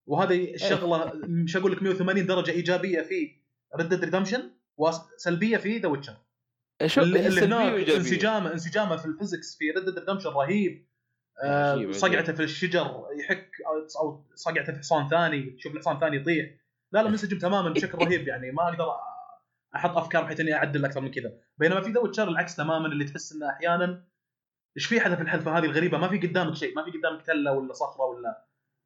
وهذه 0.06 0.54
الشغله 0.54 1.12
مش 1.14 1.56
أقول 1.56 1.72
لك 1.72 1.82
180 1.82 2.26
درجة 2.26 2.50
إيجابية 2.50 3.02
في 3.02 3.36
Red 3.76 3.88
Dead 3.88 4.04
Redemption 4.04 4.50
وسلبيه 4.76 5.56
في 5.56 5.78
The 5.78 5.88
Witcher 5.88 6.16
شوف 6.86 7.04
اللي, 7.04 7.44
هناك. 7.44 7.88
انسجامه 7.90 8.52
انسجامه 8.52 8.96
في 8.96 9.06
ال 9.06 9.12
physics 9.13 9.56
في 9.56 9.70
Red 9.70 9.84
Dead 9.84 9.98
Redemption 9.98 10.30
رهيب. 10.30 10.89
آه، 11.42 11.92
صقعته. 11.92 12.32
في 12.32 12.42
الشجر 12.42 13.06
يحك 13.18 13.50
أو 14.00 14.24
صقعته 14.34 14.72
في 14.72 14.78
حصان 14.78 15.08
ثاني 15.08 15.50
تشوف 15.50 15.74
الحصان 15.74 16.00
ثاني 16.00 16.16
يطيح. 16.16 16.50
لا 16.92 17.02
لا 17.02 17.10
منسجم 17.10 17.38
تماما 17.38 17.70
بشكل 17.70 17.98
رهيب 18.04 18.28
يعني. 18.28 18.52
ما 18.52 18.68
أقدر 18.68 18.86
أحط 19.76 19.96
أفكار 19.96 20.24
بحيث 20.24 20.40
إني 20.40 20.54
أعدل 20.54 20.84
أكثر 20.84 21.00
من 21.00 21.10
كذا. 21.10 21.32
بينما 21.58 21.80
في 21.80 21.90
The 21.90 22.00
Witcher 22.00 22.28
العكس 22.28 22.56
تماما 22.56 22.86
اللي 22.86 23.04
تحس 23.04 23.32
إنه 23.32 23.50
أحيانا 23.50 24.04
إيش 24.76 24.86
في 24.86 25.00
حدث 25.00 25.20
الحذفه 25.20 25.58
هذه 25.58 25.64
الغريبة؟ 25.64 25.98
ما 25.98 26.08
في 26.08 26.18
قدامك 26.18 26.54
شيء. 26.54 26.76
ما 26.76 26.84
في 26.84 26.90
قدامك 26.90 27.22
تلة 27.26 27.52
ولا 27.52 27.72
صخرة 27.72 28.04
ولا 28.04 28.44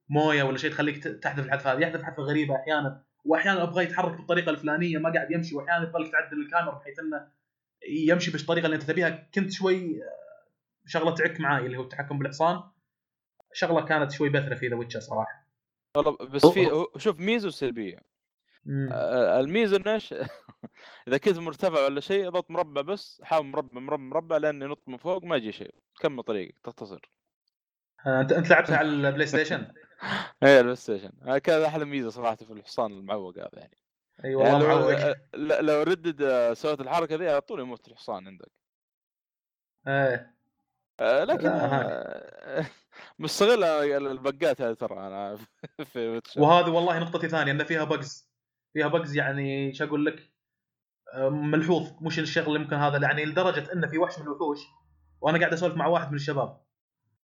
موية 0.09 0.43
ولا 0.43 0.59
شيء 0.59 0.71
تخليك 0.71 1.05
تحذف 1.05 1.45
الحذف 1.45 1.67
هذه. 1.67 1.81
يحذف 1.81 2.03
حذفه 2.03 2.23
غريبة 2.23 2.57
أحيانا. 2.57 3.03
واحيانا 3.25 3.63
أبغى 3.63 3.85
يتحرك 3.85 4.17
بالطريقة 4.17 4.51
الفلانية 4.51 4.99
ما 4.99 5.13
قاعد 5.13 5.31
يمشي. 5.31 5.55
واحيانا 5.57 5.89
يبغى 5.89 6.11
تعدل 6.11 6.41
الكاميرا 6.41 6.75
بحيث 6.75 6.99
إنه 6.99 7.29
يمشي 7.89 8.31
بالطريقة 8.31 8.65
اللي 8.65 8.75
أنت 8.75 8.83
تبيها. 8.83 9.29
كنت 9.35 9.53
شوي 9.53 10.01
شغلة 10.87 11.15
تعك 11.15 11.41
معاي 11.41 11.67
اللي 11.67 11.77
هو 11.77 11.83
التحكم 11.83 12.19
بالحصان. 12.19 12.63
شغلة 13.53 13.85
كانت 13.85 14.11
شوي 14.11 14.29
بثرة 14.29 14.55
في 14.55 14.69
The 14.69 14.77
Witcher 14.77 15.01
صراحة. 15.01 15.49
والله 15.97 16.17
بس 16.17 16.47
في 16.47 16.87
شوف 16.97 17.21
ميزة 17.21 17.49
وسلبية. 17.49 17.99
آه، 18.93 19.41
الميزة 19.41 19.77
إنه 19.77 19.95
إيش؟ 19.95 20.15
إذا 21.09 21.19
كنت 21.19 21.39
مرتفع 21.39 21.85
ولا 21.85 22.01
شيء 22.01 22.29
اضغط 22.29 22.51
مربع 22.51 22.81
بس 22.81 23.23
حاول 23.25 23.47
مربع 23.47 23.81
مربع 23.81 23.97
مربع 23.97 24.37
لين 24.37 24.63
ينط 24.63 24.83
من 24.87 24.97
فوق 24.97 25.25
ما 25.25 25.37
يجي 25.37 25.53
شيء. 25.53 25.75
كمل 26.01 26.23
طريقك 26.23 26.59
تختصر. 26.65 27.11
آه، 28.07 28.21
أنت 28.21 28.33
أنت 28.33 28.51
لعبتها 28.51 28.77
على 28.77 28.89
ال 28.89 29.27
PlayStation؟ 29.27 29.73
إيه 30.43 30.59
ال 30.59 30.77
PlayStation. 30.77 31.13
هذا 31.23 31.39
كان 31.39 31.63
أحلى 31.63 31.85
ميزه 31.85 32.11
صراحة 32.11 32.37
في 32.37 32.53
الحصان 32.53 32.93
المعوق 32.93 33.39
هذا 33.39 33.51
يعني. 33.55 33.79
أي 34.25 34.31
يعني 34.31 34.37
والله 34.37 34.59
لو, 34.59 34.79
معوق. 34.79 35.17
ل- 35.35 35.67
لو 35.67 35.83
ردد 35.83 36.23
آه، 36.23 36.55
سويت 36.55 36.81
الحركة 36.81 37.15
ذي 37.17 37.29
على 37.29 37.41
طول 37.41 37.61
يموت 37.61 37.89
الحصان 37.89 38.27
عندك. 38.27 38.51
إيه. 39.89 40.15
آه، 40.15 40.34
لكن 41.01 41.49
لا، 41.49 41.81
هاك. 41.81 41.87
آه، 41.87 42.67
مستغل 43.19 43.65
ال 43.65 43.84
bugات 43.84 44.61
هذه 44.61 44.75
ترى 44.75 45.07
أنا 45.07 45.39
في 45.93 46.09
Witcher. 46.09 46.41
وهذه 46.41 46.71
والله 46.71 46.99
نقطتي 46.99 47.29
ثانية 47.29 47.53
إن 47.53 47.65
فيها 47.65 47.85
bugs 47.85 48.31
فيها 48.73 48.89
bugs 48.89 49.17
يعني 49.17 49.67
إيش 49.67 49.83
أقول 49.83 50.07
لك 50.07 50.33
آه، 51.15 51.29
ملحوظ 51.29 52.03
مش 52.03 52.19
الشغل 52.19 52.47
اللي 52.47 52.59
ممكن 52.59 52.77
هذا 52.77 52.99
يعني 52.99 53.25
لدرجة 53.25 53.73
إن 53.73 53.89
في 53.89 53.99
وحش 53.99 54.19
من 54.19 54.27
الوحوش 54.27 54.61
وأنا 55.21 55.39
قاعد 55.39 55.53
أسولف 55.53 55.75
مع 55.77 55.87
واحد 55.87 56.09
من 56.09 56.15
الشباب 56.15 56.65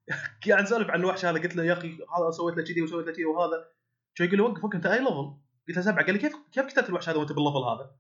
قاعد 0.47 0.63
أسولف 0.63 0.89
عن 0.89 0.99
الوحش 0.99 1.25
هذا 1.25 1.41
قلت 1.41 1.55
له 1.55 1.63
يا 1.63 1.73
أخي 1.73 1.87
هذا 1.87 2.31
سويت 2.31 2.57
له 2.57 2.63
كذي 2.63 2.81
وسويت 2.81 3.07
له 3.07 3.13
كذي 3.13 3.25
وهذا 3.25 3.71
شو 4.13 4.23
يقول 4.23 4.37
لي 4.37 4.43
وقف 4.43 4.63
وقف 4.63 4.75
أنت 4.75 4.85
أي 4.85 4.99
level؟ 4.99 5.37
قلت 5.67 5.77
له 5.77 5.81
سبعة 5.81 6.05
قال 6.05 6.13
لي 6.13 6.19
كيف 6.19 6.35
كيف 6.51 6.65
قتلت 6.65 6.89
الوحش 6.89 7.09
هذا 7.09 7.17
وأنت 7.17 7.31
بال 7.31 7.39
level 7.39 7.57
هذا؟ 7.57 7.95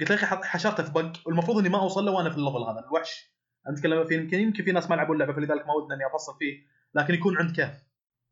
قلت 0.00 0.10
له 0.10 0.16
يا 0.16 0.24
أخي 0.24 0.44
حشرته 0.44 0.82
في 0.82 0.92
bug 0.92 1.12
والمفروض 1.26 1.58
إني 1.58 1.68
ما 1.68 1.78
أوصل 1.80 2.04
له 2.04 2.12
وأنا 2.12 2.30
في 2.30 2.36
ال 2.36 2.40
level 2.40 2.62
هذا 2.62 2.86
الوحش 2.88 3.29
أنا 3.66 3.76
اتكلم 3.76 4.04
في 4.04 4.14
يمكن 4.14 4.38
يمكن 4.40 4.64
في 4.64 4.72
ناس 4.72 4.90
ما 4.90 4.94
لعبوا 4.94 5.14
اللعبة 5.14 5.32
فلذلك 5.32 5.66
ما 5.66 5.74
ودنا 5.74 5.94
إني 5.94 6.06
أفصل 6.06 6.32
فيه 6.38 6.62
لكن 6.94 7.14
يكون 7.14 7.36
عند 7.38 7.56
كهف 7.56 7.82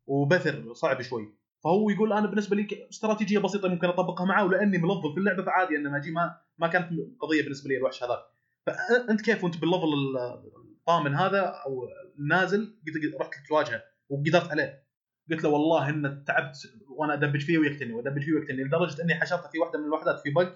وبثر 0.07 0.73
صعب 0.73 1.01
شوي. 1.01 1.33
فهو 1.63 1.89
يقول 1.89 2.13
أنا 2.13 2.27
بالنسبة 2.27 2.55
لي 2.55 2.67
استراتيجية 2.89 3.39
بسيطة 3.39 3.67
ممكن 3.67 3.87
أطبقها 3.87 4.25
معه 4.25 4.45
ولاني 4.45 4.77
ملفل 4.77 5.13
في 5.13 5.19
اللعبة 5.19 5.43
فعادي 5.43 5.75
ان 5.77 5.95
أجي 5.95 6.11
ما 6.11 6.37
ما 6.57 6.67
كانت 6.67 6.89
قضية 7.19 7.41
بالنسبة 7.43 7.69
لي 7.69 7.77
الوحش 7.77 8.03
هذاك. 8.03 8.19
فانت 8.65 9.21
كيف 9.21 9.43
وأنت 9.43 9.57
بال 9.57 9.64
level 9.64 9.83
ال- 9.85 10.75
طامن 10.85 11.15
هذا 11.15 11.41
أو 11.65 11.87
نازل 12.29 12.75
قلت 12.87 13.21
رحت 13.21 13.31
تواجهه 13.47 13.83
وقدرت 14.09 14.51
عليه. 14.51 14.83
قلت 15.31 15.43
له 15.43 15.49
والله 15.49 15.89
ان 15.89 16.23
تعبت 16.27 16.57
وأنا 16.89 17.13
أدبج 17.13 17.41
فيه 17.41 17.57
ويقتلني 17.57 17.93
وأدبج 17.93 18.21
فيه 18.23 18.33
ويقتلني 18.33 18.63
لدرجة 18.63 19.03
إني 19.03 19.15
حشرته 19.15 19.49
في 19.49 19.59
واحدة 19.59 19.79
من 19.79 19.85
الوحدات 19.85 20.19
في 20.19 20.29
بق 20.29 20.55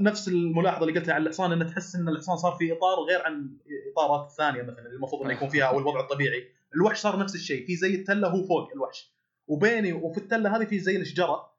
نفس 0.00 0.28
الملاحظة 0.28 0.86
اللي 0.86 0.98
قلتها 0.98 1.14
على 1.14 1.22
الحصان 1.24 1.52
انه 1.52 1.64
تحس 1.64 1.94
إن 1.96 2.08
الحصان 2.08 2.36
صار 2.36 2.52
في 2.52 2.72
إطار 2.72 2.98
غير 3.08 3.22
عن 3.22 3.56
الاطارات 3.86 4.30
الثانية 4.30 4.62
مثلا 4.62 4.78
اللي 4.86 4.96
المفروض 4.96 5.22
إنه 5.22 5.32
يكون 5.32 5.48
فيها 5.48 5.64
أو 5.64 5.78
الوضع 5.78 6.00
الطبيعي. 6.00 6.48
الوحش 6.74 6.98
صار 7.00 7.18
نفس 7.18 7.34
الشيء 7.34 7.66
في 7.66 7.76
زي 7.76 7.94
التلة 7.94 8.28
هو 8.28 8.44
فوق 8.46 8.72
الوحش. 8.74 9.16
وبيني 9.46 9.92
وفي 9.92 10.18
التلة 10.18 10.56
هذه 10.56 10.64
في 10.64 10.78
زي 10.78 10.96
الشجرة 10.96 11.56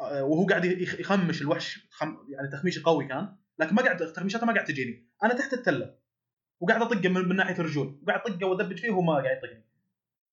آه، 0.00 0.24
وهو 0.24 0.46
قاعد 0.46 0.64
يخ- 0.64 1.00
يخمش 1.00 1.42
الوحش 1.42 1.86
خم... 1.90 2.16
يعني 2.28 2.48
تخميشه 2.48 2.82
قوي 2.84 3.04
كان 3.08 3.36
لكن 3.58 3.74
ما 3.74 3.82
قاعد 3.82 4.12
تخميشاته 4.12 4.46
ما 4.46 4.52
قاعد 4.52 4.64
تجيني. 4.64 5.08
أنا 5.24 5.34
تحت 5.34 5.52
التلة 5.52 5.94
وقاعد 6.60 6.82
أطقه 6.82 7.08
من, 7.08 7.28
من 7.28 7.36
ناحية 7.36 7.54
الرجول 7.58 8.00
وقاعد 8.02 8.20
أطقه 8.20 8.46
وأدبج 8.46 8.78
فيه 8.78 8.90
وهو 8.90 9.02
ما 9.02 9.12
قاعد 9.12 9.36
يطقني. 9.36 9.64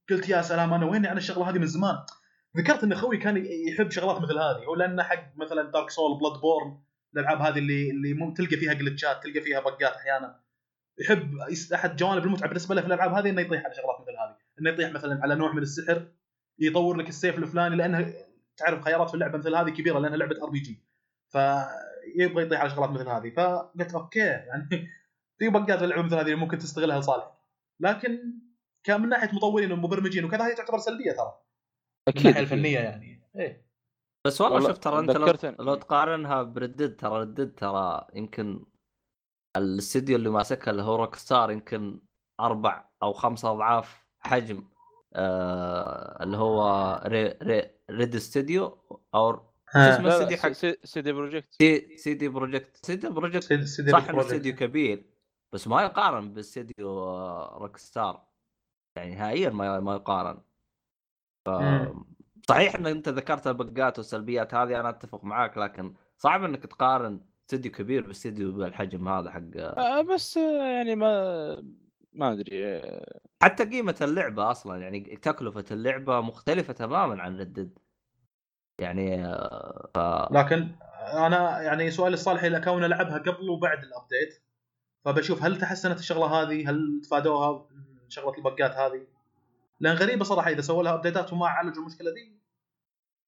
قلت 0.09 0.29
يا 0.29 0.41
سلام 0.41 0.73
أنا 0.73 0.85
ويني؟ 0.85 1.11
أنا 1.11 1.17
الشغلة 1.17 1.49
هذه 1.49 1.57
من 1.57 1.65
زمان. 1.67 1.95
ذكرت 2.57 2.83
إن 2.83 2.91
أخوي 2.91 3.17
كان 3.17 3.45
يحب 3.71 3.91
شغلات 3.91 4.21
مثل 4.21 4.37
هذه. 4.37 4.65
هو 4.67 4.75
لأنه 4.75 5.03
حق 5.03 5.37
مثلا 5.37 5.71
Dark 5.71 5.89
Souls 5.89 6.19
Bloodborne 6.19 6.79
الألعاب 7.15 7.41
هذه 7.41 7.59
اللي 7.59 7.89
اللي 7.89 8.13
مم 8.13 8.33
تلقى 8.33 8.57
فيها 8.57 8.73
glitchات 8.73 9.23
تلقى 9.23 9.41
فيها 9.41 9.59
bugات 9.59 9.95
أحيانا. 9.95 10.39
يحب 10.99 11.31
أحد 11.73 11.95
جوانب 11.95 12.23
المتعة 12.23 12.47
بالنسبة 12.47 12.75
له 12.75 12.81
في 12.81 12.87
الألعاب 12.87 13.13
هذه 13.13 13.29
إنه 13.29 13.41
يطيح 13.41 13.65
على 13.65 13.73
شغلات 13.73 14.01
مثل 14.01 14.11
هذه. 14.11 14.35
إنه 14.59 14.69
يطيح 14.69 14.91
مثلا 14.91 15.19
على 15.23 15.35
نوع 15.35 15.51
من 15.51 15.61
السحر 15.61 16.07
يطور 16.59 16.97
لك 16.97 17.09
السيف 17.09 17.37
الفلاني 17.37 17.75
لأنه 17.75 18.13
تعرف 18.57 18.83
خيارات 18.83 19.07
في 19.07 19.13
اللعبة 19.13 19.37
مثل 19.37 19.55
هذه 19.55 19.69
كبيرة 19.69 19.99
لأنها 19.99 20.17
لعبة 20.17 20.43
RPG 20.43 20.83
فيبغى 21.29 22.43
يطيح 22.43 22.61
على 22.61 22.69
شغلات 22.69 22.89
مثل 22.89 23.09
هذه. 23.09 23.29
فقلت 23.29 23.93
okay 23.93 24.19
يعني 24.19 24.69
في 25.39 25.49
بقات 25.49 25.83
اللعبة 25.83 26.01
مثل 26.01 26.15
هذه 26.15 26.35
ممكن 26.35 26.57
تستغلها 26.57 26.99
لصالحك 26.99 27.31
لكن 27.79 28.19
كان 28.83 29.01
من 29.01 29.09
ناحية 29.09 29.35
مطورين 29.35 29.71
ومبرمجين 29.71 30.25
وكذا 30.25 30.47
هي 30.47 30.55
تعتبر 30.55 30.77
سلبية 30.77 31.11
ترى. 31.11 31.48
أكيد. 32.09 32.21
الناحيه 32.25 32.41
الفنية 32.43 32.79
يعني. 32.79 33.21
إيه. 33.35 33.69
بس 34.27 34.41
والله, 34.41 34.55
والله 34.55 34.69
شوف 34.69 34.77
ترى 34.77 34.99
أنت 34.99 35.11
لو. 35.11 35.65
لو 35.65 35.75
تقارنها 35.75 36.43
ب 36.43 36.50
Red 36.50 36.69
Dead 36.69 36.95
ترى 36.95 37.19
Red 37.19 37.35
Dead 37.35 37.55
ترى 37.55 38.07
يمكن 38.15 38.65
الاستديو 39.57 40.15
اللي 40.15 40.29
ماسكها 40.29 40.71
اللي 40.71 40.81
هو 40.81 40.95
Rockstar 40.95 41.51
يمكن 41.51 41.99
أربع 42.39 42.89
أو 43.03 43.13
خمس 43.13 43.45
أضعاف 43.45 44.05
حجم 44.19 44.63
آه 45.13 46.23
اللي 46.23 46.37
هو 46.37 46.63
ري 47.05 47.27
ري 47.43 47.71
Red 47.91 48.15
استوديو 48.15 48.65
أو 49.15 49.33
شو 49.73 49.79
اسمه 49.79 50.07
لا 50.09 50.37
حق 50.37 50.51
C- 50.51 50.77
CD 50.83 51.11
Projekt 51.11 51.53
C 51.53 51.97
CD 51.97 52.27
Projekt 52.29 52.85
CD 52.85 53.09
Projekt 53.09 53.43
CD 53.43 53.65
CD 53.65 53.91
صح 53.91 53.97
إنه 53.97 54.11
Projekt. 54.11 54.31
استديو 54.31 54.55
كبير 54.55 55.05
بس 55.53 55.67
ما 55.67 55.81
يقارن 55.83 56.33
باستديو 56.33 56.89
آه، 57.03 57.57
Rockstar. 57.61 58.25
يعني 58.97 59.15
نهائيا 59.15 59.49
ما 59.49 59.79
ما 59.79 59.95
يقارن. 59.95 60.41
ف... 61.49 62.49
صحيح 62.49 62.75
إن 62.75 62.85
أنت 62.85 63.09
ذكرت 63.09 63.47
البقات 63.47 63.97
والسلبيات 63.97 64.53
هذه 64.53 64.79
أنا 64.79 64.89
أتفق 64.89 65.23
معاك 65.23 65.57
لكن 65.57 65.93
صعب 66.17 66.43
إنك 66.43 66.63
تقارن 66.63 67.21
استديو 67.45 67.71
كبير 67.71 68.07
باستديو 68.07 68.51
بالحجم 68.51 69.07
هذا 69.07 69.31
حق 69.31 69.57
آه، 69.57 70.01
بس 70.01 70.37
يعني 70.37 70.95
ما 70.95 71.63
ما 72.13 72.31
أدري 72.31 72.65
آه، 72.65 73.19
حتى 73.43 73.65
قيمة 73.65 73.95
اللعبة 74.01 74.51
أصلا 74.51 74.81
يعني 74.81 74.99
تكلفة 74.99 75.65
اللعبة 75.71 76.21
مختلفة 76.21 76.73
تماما 76.73 77.21
عن 77.21 77.39
Red 77.39 77.56
Dead 77.56 77.79
يعني 78.79 79.25
آه، 79.25 80.29
لكن 80.31 80.75
أنا 81.13 81.61
يعني 81.61 81.91
سؤالي 81.91 82.13
الصالح 82.13 82.43
إلى 82.43 82.61
كونه 82.61 82.87
لعبها 82.87 83.17
قبل 83.17 83.49
وبعد 83.49 83.83
ال 83.83 83.92
update 83.92 84.43
فبشوف 85.05 85.43
هل 85.43 85.57
تحسنت 85.57 85.99
الشغلة 85.99 86.25
هذه؟ 86.25 86.69
هل 86.69 87.01
تفادوها 87.03 87.67
شغلة 88.07 88.37
البقات 88.37 88.71
هذه؟ 88.71 89.07
لأن 89.79 89.95
غريبة 89.95 90.23
صراحة 90.25 90.49
إذا 90.51 90.61
سووا 90.61 90.83
لها 90.83 90.93
ابديتات 90.93 91.33
وما 91.33 91.47
عالجوا 91.47 91.81
المشكلة 91.81 92.11
دي. 92.13 92.39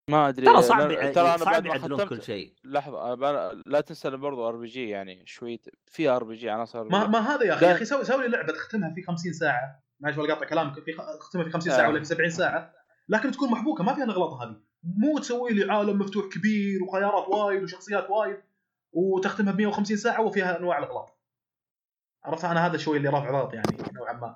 ما 0.10 0.30
أدري. 0.30 0.46
ترى 0.46 0.62
صعب 0.62 0.90
ترى 1.12 1.28
أنا 1.30 1.38
صعب 1.38 1.64
بعد 1.64 1.68
ما 1.68 1.78
ختمت 1.78 2.02
كل 2.10 2.22
شيء. 2.24 2.54
لحظة 2.64 3.16
أنا- 3.16 3.64
لا 3.66 3.82
تنسى 3.82 4.08
إنه 4.08 4.18
برضو 4.18 4.48
RPG 4.50 4.90
يعني 4.90 5.26
شوي 5.26 5.60
فيها 5.86 6.16
RPG 6.16 6.50
عناصر 6.50 6.84
ما 6.84 7.08
ما 7.08 7.20
هذا 7.20 7.44
يا 7.46 7.54
أخي. 7.54 7.66
يا 7.66 7.72
أخي 7.72 7.86
سوي 7.86 8.04
سوي 8.06 8.24
لي 8.24 8.28
لعبة 8.30 8.54
تختمها 8.54 8.94
في 8.96 9.02
50 9.04 9.34
ساعة. 9.34 9.84
معلش 10.00 10.18
ولا 10.18 10.34
قاطع 10.34 10.48
كلامك. 10.48 10.74
في 10.80 10.92
تختمها 11.20 11.44
في 11.44 11.52
50 11.52 11.72
ساعة 11.72 11.86
آه. 11.86 11.90
ولا 11.90 12.00
في 12.00 12.06
70 12.06 12.30
ساعة. 12.30 12.74
لكن 13.10 13.32
تكون 13.32 13.52
محبوكة 13.52 13.84
ما 13.84 13.94
فيها 13.94 14.04
الاغلاط 14.04 14.34
هذه. 14.34 14.56
مو 14.84 15.20
تسوي 15.20 15.50
لي 15.54 15.72
عالم 15.74 16.00
مفتوح 16.00 16.26
كبير 16.26 16.84
وخيارات 16.84 17.28
وايد 17.30 17.64
وشخصيات 17.64 18.10
وايد 18.10 18.38
وتختمها 18.94 19.54
ب 19.54 19.58
150 19.58 19.98
ساعة 19.98 20.22
وفيها 20.22 20.60
أنواع 20.60 20.78
الأغلاط. 20.78 21.18
عرفت؟ 22.24 22.46
أنا 22.46 22.66
هذا 22.66 22.78
شوي 22.78 22.98
اللي 22.98 23.10
رافع 23.10 23.32
ضغط 23.32 23.54
يعني 23.54 23.78
نوعا 23.94 24.14
ما. 24.14 24.36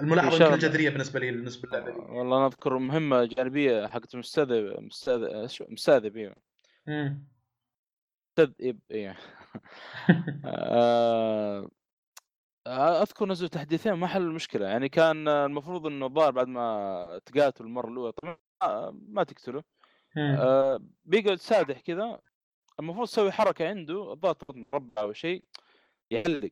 الملاحظة 0.00 0.36
يمكن. 0.44 0.54
الجذريه 0.54 0.90
بالنسبة 0.90 1.20
لي 1.20 1.30
بالنسبة 1.30 1.68
للعبة 1.68 1.92
دي 1.92 1.98
والله 1.98 2.36
أنا 2.38 2.46
أذكر 2.46 2.78
مهمة 2.78 3.24
جانبية 3.24 3.86
حقت 3.86 4.16
مستذئب 4.16 4.80
مستذئب 4.82 5.46
شو- 5.46 5.64
مستذئب 5.68 6.16
أيوه. 6.16 6.36
مستذئب 8.38 8.78
أيوه 8.90 9.16
آه، 10.44 11.70
أذكر 13.02 13.26
نزلوا 13.28 13.48
تحديثين 13.48 13.92
ما 13.92 14.06
حلوا 14.06 14.28
المشكلة 14.30 14.66
يعني 14.66 14.88
كان 14.88 15.28
المفروض 15.28 15.86
إنه 15.86 16.06
الظاهر 16.06 16.30
بعد 16.30 16.48
ما 16.48 17.20
تقاتل 17.26 17.64
المرة 17.64 17.88
الأولى 17.90 18.12
طبعا 18.12 18.36
ما- 19.08 19.24
تقتله. 19.24 19.62
آه، 20.18 20.80
بيقعد 21.04 21.36
سادح 21.36 21.80
كذا 21.80 22.20
المفروض 22.80 23.06
تسوي 23.08 23.32
حركة 23.32 23.68
عنده 23.68 24.12
الظاهر 24.12 24.36
مربع 24.72 25.02
أو 25.02 25.12
شيء 25.12 25.44
يعلق 26.10 26.50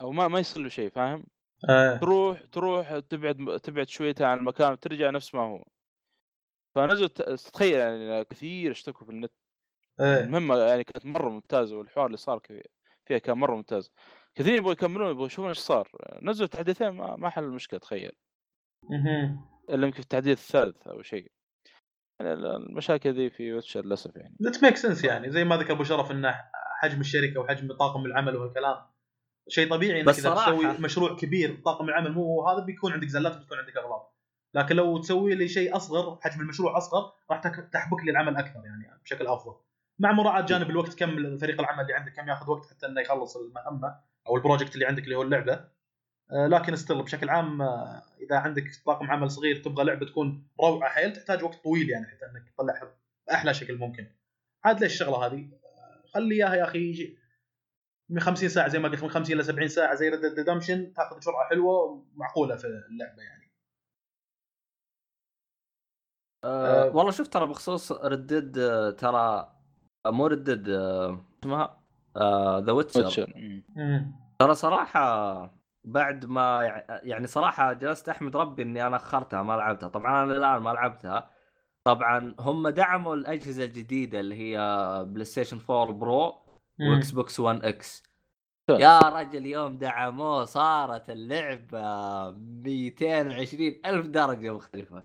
أو 0.00 0.12
ما 0.12 0.28
ما 0.28 0.38
يصير 0.40 0.62
له 0.62 0.68
شيء 0.68 0.90
فاهم؟ 0.90 1.24
آه. 1.68 1.96
تروح 1.96 2.42
تروح 2.52 2.98
تبعد 2.98 3.60
تبعد 3.62 3.88
شويتها 3.88 4.26
عن 4.26 4.38
المكان 4.38 4.72
وترجع 4.72 5.10
نفس 5.10 5.34
ما 5.34 5.40
هو. 5.40 5.64
فنزلوا 6.74 7.08
ت- 7.08 7.22
تتخيل 7.22 7.74
يعني 7.74 8.24
كثير 8.24 8.70
اشتكوا 8.70 9.06
في 9.06 9.12
النت. 9.12 9.32
آه. 10.00 10.20
المهمة 10.24 10.58
يعني 10.58 10.84
كانت 10.84 11.06
مرة 11.06 11.28
ممتازة 11.28 11.76
والحوار 11.76 12.06
اللي 12.06 12.16
صار 12.16 12.40
فيها 13.06 13.18
كان 13.18 13.38
مرة 13.38 13.54
ممتاز. 13.56 13.90
كثير 14.34 14.54
يبغوا 14.54 14.72
يكملون 14.72 15.10
يبغوا 15.10 15.26
يشوفون 15.26 15.48
إيش 15.48 15.58
صار. 15.58 15.88
نزلوا 16.22 16.48
تحديثين 16.48 16.88
ما, 16.88 17.16
ما 17.16 17.30
حل 17.30 17.44
المشكلة 17.44 17.80
تخيل. 17.80 18.12
إلا 19.70 19.86
يمكن 19.86 19.90
في 19.90 20.00
التحديث 20.00 20.38
الثالث 20.38 20.86
أو 20.88 21.02
شيء. 21.02 21.30
يعني 22.20 22.32
ال- 22.32 22.46
المشاكل 22.46 23.10
ذي 23.10 23.30
في 23.30 23.52
Witcher 23.52 23.84
للأسف 23.84 24.16
يعني. 24.16 24.36
that 24.42 24.64
make 24.64 24.76
sense 24.76 25.04
يعني 25.04 25.30
زي 25.30 25.44
ما 25.44 25.56
ذكر 25.56 25.72
أبو 25.72 25.84
شرف 25.84 26.10
إنه 26.10 26.34
حجم 26.80 27.00
الشركة 27.00 27.40
وحجم 27.40 27.72
طاقم 27.72 28.04
العمل 28.06 28.36
وهالكلام. 28.36 28.76
شيء 29.48 29.70
طبيعي 29.70 30.00
انك 30.00 30.18
إذا 30.18 30.34
تسوي 30.34 30.66
مشروع 30.66 31.16
كبير 31.16 31.60
طاقم 31.64 31.88
العمل 31.88 32.12
مو 32.12 32.48
هذا 32.48 32.64
بيكون 32.64 32.92
عندك 32.92 33.08
زلات 33.08 33.36
وبتكون 33.36 33.58
عندك 33.58 33.76
أغلاط. 33.76 34.16
لكن 34.54 34.76
لو 34.76 34.98
تسوي 34.98 35.34
لي 35.34 35.48
شيء 35.48 35.76
أصغر 35.76 36.18
حجم 36.22 36.40
المشروع 36.40 36.76
أصغر 36.76 37.12
راح 37.30 37.38
تحبك 37.72 38.04
لي 38.04 38.10
العمل 38.10 38.36
أكثر 38.36 38.60
يعني 38.64 39.00
بشكل 39.04 39.26
أفضل. 39.26 39.54
مع 39.98 40.12
مراعاة 40.12 40.40
جانب 40.40 40.70
الوقت 40.70 40.94
كم 40.94 41.38
فريق 41.38 41.60
العمل 41.60 41.82
اللي 41.82 41.94
عندك 41.94 42.12
كم 42.12 42.28
ياخذ 42.28 42.50
وقت 42.50 42.66
حتى 42.70 42.86
إنه 42.86 43.00
يخلص 43.00 43.36
المهمة 43.36 44.00
أو 44.28 44.36
ال 44.36 44.41
project 44.41 44.74
اللي 44.74 44.86
عندك 44.86 45.04
اللي 45.04 45.16
هو 45.16 45.22
اللعبة. 45.22 45.64
آه، 46.32 46.46
لكن 46.46 46.76
still 46.76 47.02
بشكل 47.02 47.28
عام 47.28 47.62
آه، 47.62 48.02
إذا 48.20 48.36
عندك 48.36 48.64
طاقم 48.86 49.10
عمل 49.10 49.30
صغير 49.30 49.56
تبغى 49.56 49.84
لعبة 49.84 50.06
تكون 50.06 50.46
روعة 50.60 50.90
حيل 50.90 51.12
تحتاج 51.12 51.42
وقت 51.44 51.64
طويل 51.64 51.90
يعني 51.90 52.06
حتى 52.06 52.26
إنك 52.26 52.48
تطلعها 52.48 52.94
بأحلى 53.26 53.54
شكل 53.54 53.76
ممكن. 53.76 54.06
عاد 54.64 54.80
ليش 54.80 54.92
الشغلة 54.92 55.26
هذه؟ 55.26 55.48
خلي 56.14 56.34
إياها 56.34 56.54
يا 56.54 56.64
أخي 56.64 57.16
من 58.10 58.20
50 58.20 58.48
ساعة 58.48 58.68
زي 58.68 58.78
ما 58.78 58.88
قلت 58.88 59.02
من 59.02 59.08
50 59.10 59.34
إلى 59.36 59.42
70 59.44 59.68
ساعة 59.68 59.94
زي 59.94 60.08
Red 60.08 60.24
Redemption 60.38 60.92
تاخذ 60.94 61.20
جرعه 61.20 61.48
حلوة 61.48 61.74
ومعقولة 62.14 62.56
في 62.56 62.64
اللعبة 62.66 63.22
يعني. 63.22 63.50
آه 66.44 66.82
آه. 66.88 66.96
والله 66.96 67.10
شوف 67.10 67.28
ترى 67.28 67.46
بخصوص 67.46 67.92
Red 67.92 68.20
Dead 68.20 68.58
آه 68.58 68.90
ترى 68.90 69.54
آه، 70.06 70.10
مو 70.10 70.26
Red 70.26 70.44
Dead 70.44 70.68
آه 70.68 71.24
اسمها؟ 71.42 71.80
The 72.60 72.72
Witcher. 72.72 73.32
ترى 74.38 74.54
صراحة 74.54 75.60
بعد 75.84 76.26
ما 76.26 76.62
يع- 76.62 77.00
يعني 77.02 77.26
صراحة 77.26 77.72
جلست 77.72 78.08
أحمد 78.08 78.36
ربي 78.36 78.62
إني 78.62 78.86
أنا 78.86 78.96
أخرتها 78.96 79.42
ما 79.42 79.52
لعبتها. 79.52 79.88
طبعا 79.88 80.24
أنا 80.24 80.32
الآن 80.32 80.62
ما 80.62 80.70
لعبتها. 80.70 81.30
طبعا 81.84 82.34
هم 82.40 82.68
دعموا 82.68 83.14
الأجهزة 83.14 83.64
الجديدة 83.64 84.20
اللي 84.20 84.34
هي 84.34 84.58
PlayStation 85.08 85.58
4 85.70 85.92
Pro 85.92 86.34
و 86.80 87.10
Xbox 87.10 87.40
1 87.40 87.64
X. 87.64 88.02
يا 88.70 88.98
رجل 88.98 89.46
يوم 89.46 89.78
دعموه 89.78 90.44
صارت 90.44 91.10
اللعبة 91.10 92.30
220 92.30 93.80
ألف 93.86 94.06
درجة 94.06 94.54
مختلفة. 94.54 95.02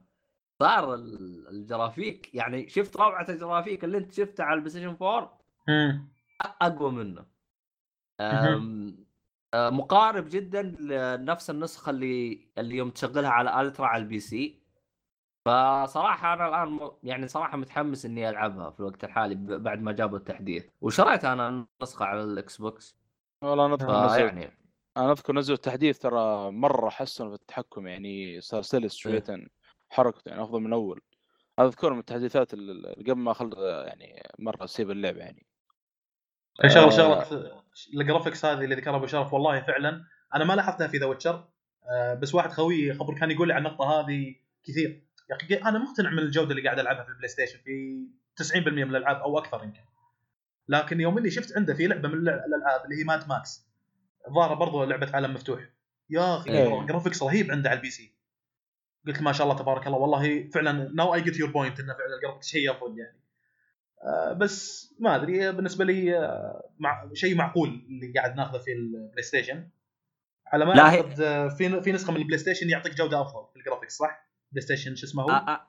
صار 0.60 0.94
ال- 0.94 1.48
الجرافيك 1.48 2.36
يعني 2.36 2.70
شفت 2.70 2.98
روعه 2.98 3.26
الجرافيك 3.30 3.84
اللي 3.84 3.98
أنت 3.98 4.12
شفتها 4.12 4.44
على 4.44 4.54
ال 4.58 4.70
PlayStation 4.70 4.88
4 4.88 5.40
مم. 5.68 6.08
أقوى 6.62 6.92
منه. 6.92 7.26
آه، 8.20 9.70
مقارب 9.70 10.26
جدا 10.30 10.62
لنفس 10.62 11.50
النسخة 11.50 11.90
اللي 11.90 12.48
اللي 12.58 12.76
يوم 12.76 12.90
تشغلها 12.90 13.30
على 13.30 13.62
ultra 13.62 13.86
على 13.88 14.04
ال 14.04 14.20
PC. 14.20 14.60
فصراحة 15.46 16.34
أنا 16.34 16.48
الآن 16.48 16.68
م- 16.70 16.92
يعني 17.04 17.28
صراحة 17.28 17.58
متحمس 17.58 18.06
إني 18.06 18.30
ألعبها 18.30 18.70
في 18.70 18.80
الوقت 18.80 19.04
الحالي 19.04 19.36
ب- 19.36 19.64
بعد 19.64 19.82
ما 19.82 19.92
جابوا 19.92 20.18
التحديث. 20.18 20.66
وشريت 20.82 21.26
أنا 21.26 21.50
النسخه 21.82 22.06
على 22.06 22.24
ال 22.24 22.58
Xbox 22.58 22.96
والله 23.42 23.66
أنا 23.66 23.74
أذكر 23.74 24.06
نزلت 24.06 24.14
فيعني 24.16 24.58
أنا 24.98 25.12
أذكر 25.12 25.34
نزلوا 25.34 25.56
التحديث 25.56 26.00
ترى 26.00 26.52
مرة 26.52 26.90
حسنوا 26.90 27.30
في 27.30 27.36
التحكم 27.42 27.88
يعني 27.88 28.42
صار 28.42 28.62
سلس 28.62 28.96
شويتين 28.96 29.48
حركته 29.90 30.30
يعني 30.30 30.44
أفضل 30.44 30.60
من 30.62 30.74
أول. 30.74 31.02
أذكر 31.60 31.94
من 31.94 32.00
التحديثات 32.00 32.54
اللي 32.54 32.94
قبل 32.94 33.16
ما 33.16 33.34
خل 33.34 33.54
يعني 33.88 34.24
مرة 34.40 34.64
أسيب 34.64 34.92
اللعبه 34.92 35.20
يعني. 35.20 35.46
شغله 36.68 36.86
آه. 36.86 37.24
شغله 37.24 37.62
ال 37.94 38.00
graphics 38.00 38.46
هذه 38.46 38.64
اللي 38.64 38.76
ذكرها 38.76 38.96
أبو 38.96 39.06
شرف 39.06 39.34
والله 39.34 39.62
فعلا 39.62 40.04
أنا 40.36 40.44
ما 40.46 40.54
لاحظتها 40.54 40.88
في 40.88 40.98
The 40.98 41.06
Witcher. 41.06 41.48
بس 42.22 42.36
واحد 42.36 42.52
خوي 42.52 42.94
خبر 42.94 43.14
كان 43.20 43.32
يقول 43.32 43.48
لي 43.48 43.54
عن 43.54 43.66
النقطة 43.66 43.86
هذه 44.00 44.36
كثير. 44.64 45.05
يا 45.30 45.36
أخي 45.36 45.56
أنا 45.56 45.80
مقتنع 45.80 46.10
من 46.10 46.20
الجودة 46.20 46.52
اللي 46.52 46.64
قاعد 46.64 46.80
ألعبها 46.80 47.04
في 47.04 47.10
ال 47.10 47.28
PlayStation 47.28 47.60
في 47.60 48.06
90% 48.44 48.56
من 48.68 48.84
الألعاب 48.96 49.16
أو 49.18 49.38
أكثر 49.40 49.64
يمكن. 49.64 49.82
لكن 50.68 51.02
يوم 51.02 51.18
إني 51.18 51.30
شفت 51.32 51.58
عنده 51.58 51.74
في 51.74 51.88
لعبة 51.88 52.08
من 52.10 52.14
الع- 52.16 52.46
الألعاب 52.46 52.86
اللي 52.86 53.00
هي 53.00 53.04
Mad 53.04 53.28
Max 53.30 53.66
ظاهرة 54.36 54.54
برضو 54.54 54.84
لعبة 54.84 55.10
عالم 55.14 55.34
مفتوح. 55.34 55.60
يا 56.10 56.38
أخي 56.38 56.50
إيه. 56.50 56.86
graphics 56.86 57.24
رهيب 57.24 57.52
عنده 57.52 57.70
على 57.70 57.78
ال 57.78 57.90
PC. 57.90 58.16
قلت 59.08 59.22
ما 59.22 59.32
شاء 59.32 59.48
الله 59.48 59.60
تبارك 59.60 59.88
الله 59.88 59.98
والله 59.98 60.50
فعلا 60.50 60.72
now 60.96 61.14
I 61.16 61.22
get 61.22 61.40
your 61.40 61.52
point 61.52 61.80
إنه 61.80 61.94
فعلا 61.94 62.16
ال 62.16 62.19
graphics 62.19 62.48
شيء 62.48 62.72
أفضل 62.72 63.00
يعني. 63.00 63.20
آه، 64.04 64.34
بس 64.34 64.86
ما 65.00 65.16
أدري 65.16 65.52
بالنسبة 65.52 65.86
لي 65.86 66.18
آه، 66.20 66.70
مع 66.80 67.10
شيء 67.14 67.36
معقول 67.36 67.70
اللي 67.70 68.14
قاعد 68.16 68.36
ناخذه 68.36 68.58
في 68.58 68.74
ال 68.74 69.24
PlayStation. 69.24 69.70
على 70.48 70.66
ما 70.66 70.80
أعتقد 70.80 71.22
آه، 71.22 71.48
في 71.48 71.82
في 71.82 71.92
نسخة 71.92 72.14
من 72.14 72.18
ال 72.20 72.38
PlayStation 72.38 72.70
يعطيك 72.70 72.94
جودة 72.96 73.22
أفضل 73.22 73.48
في 73.54 73.60
ال 73.60 73.64
graphics 73.64 73.98
صح؟ 73.98 74.25
PlayStation 74.56 74.96
شو 74.96 75.06
اسمه 75.06 75.24
هو؟ 75.24 75.30
آه 75.30 75.34
آه 75.34 75.68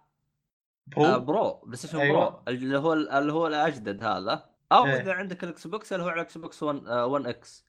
Pro 0.86 1.04
آه 1.04 1.16
Pro 1.16 1.60
PlayStation 1.64 1.98
أيوة. 1.98 2.30
Pro 2.30 2.42
اللي 2.48 2.78
هو 2.78 2.92
اللي 2.92 3.32
هو 3.32 3.46
الأجدد 3.46 4.04
هذا 4.04 4.50
أو 4.72 4.84
إيه. 4.86 5.00
إذا 5.00 5.12
عندك 5.12 5.44
ال 5.44 5.66
Xbox 5.66 5.92
اللي 5.92 6.04
هو 6.04 6.08
على 6.08 6.20
ال 6.20 6.38
Xbox 6.38 6.62
1 6.62 6.86
آه 6.86 7.06
1 7.06 7.26
X. 7.26 7.66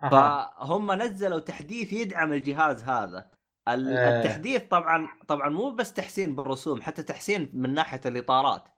فهم 0.00 0.92
نزلوا 0.92 1.38
تحديث 1.38 1.92
يدعم 1.92 2.32
الجهاز 2.32 2.82
هذا 2.82 3.30
إيه. 3.68 4.18
التحديث 4.18 4.62
طبعا 4.62 5.08
طبعا 5.28 5.48
مو 5.48 5.70
بس 5.70 5.92
تحسين 5.92 6.34
بالرسوم 6.34 6.82
حتى 6.82 7.02
تحسين 7.02 7.50
من 7.52 7.74
ناحية 7.74 8.00
الإطارات 8.06 8.68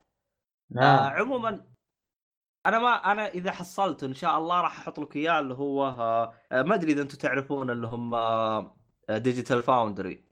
آه 0.79 0.81
آه. 0.81 1.09
عموما 1.09 1.67
أنا 2.67 2.79
ما 2.79 3.13
أنا 3.13 3.29
إذا 3.29 3.53
حصلته 3.53 4.07
إن 4.07 4.15
شاء 4.15 4.39
الله 4.39 4.61
راح 4.61 4.79
أحط 4.79 5.01
لك 5.01 5.17
إياه 5.17 5.41
اللي 5.41 5.55
هو 5.55 5.87
آه 5.89 6.35
آه، 6.53 6.63
ما 6.63 6.75
أدري 6.75 6.93
إذا 6.93 7.03
أنتم 7.03 7.19
تعرفون 7.19 7.71
اللي 7.71 7.87
هم 7.87 8.15
آه 8.15 8.77
Digital 9.11 9.63
Foundry 9.63 10.30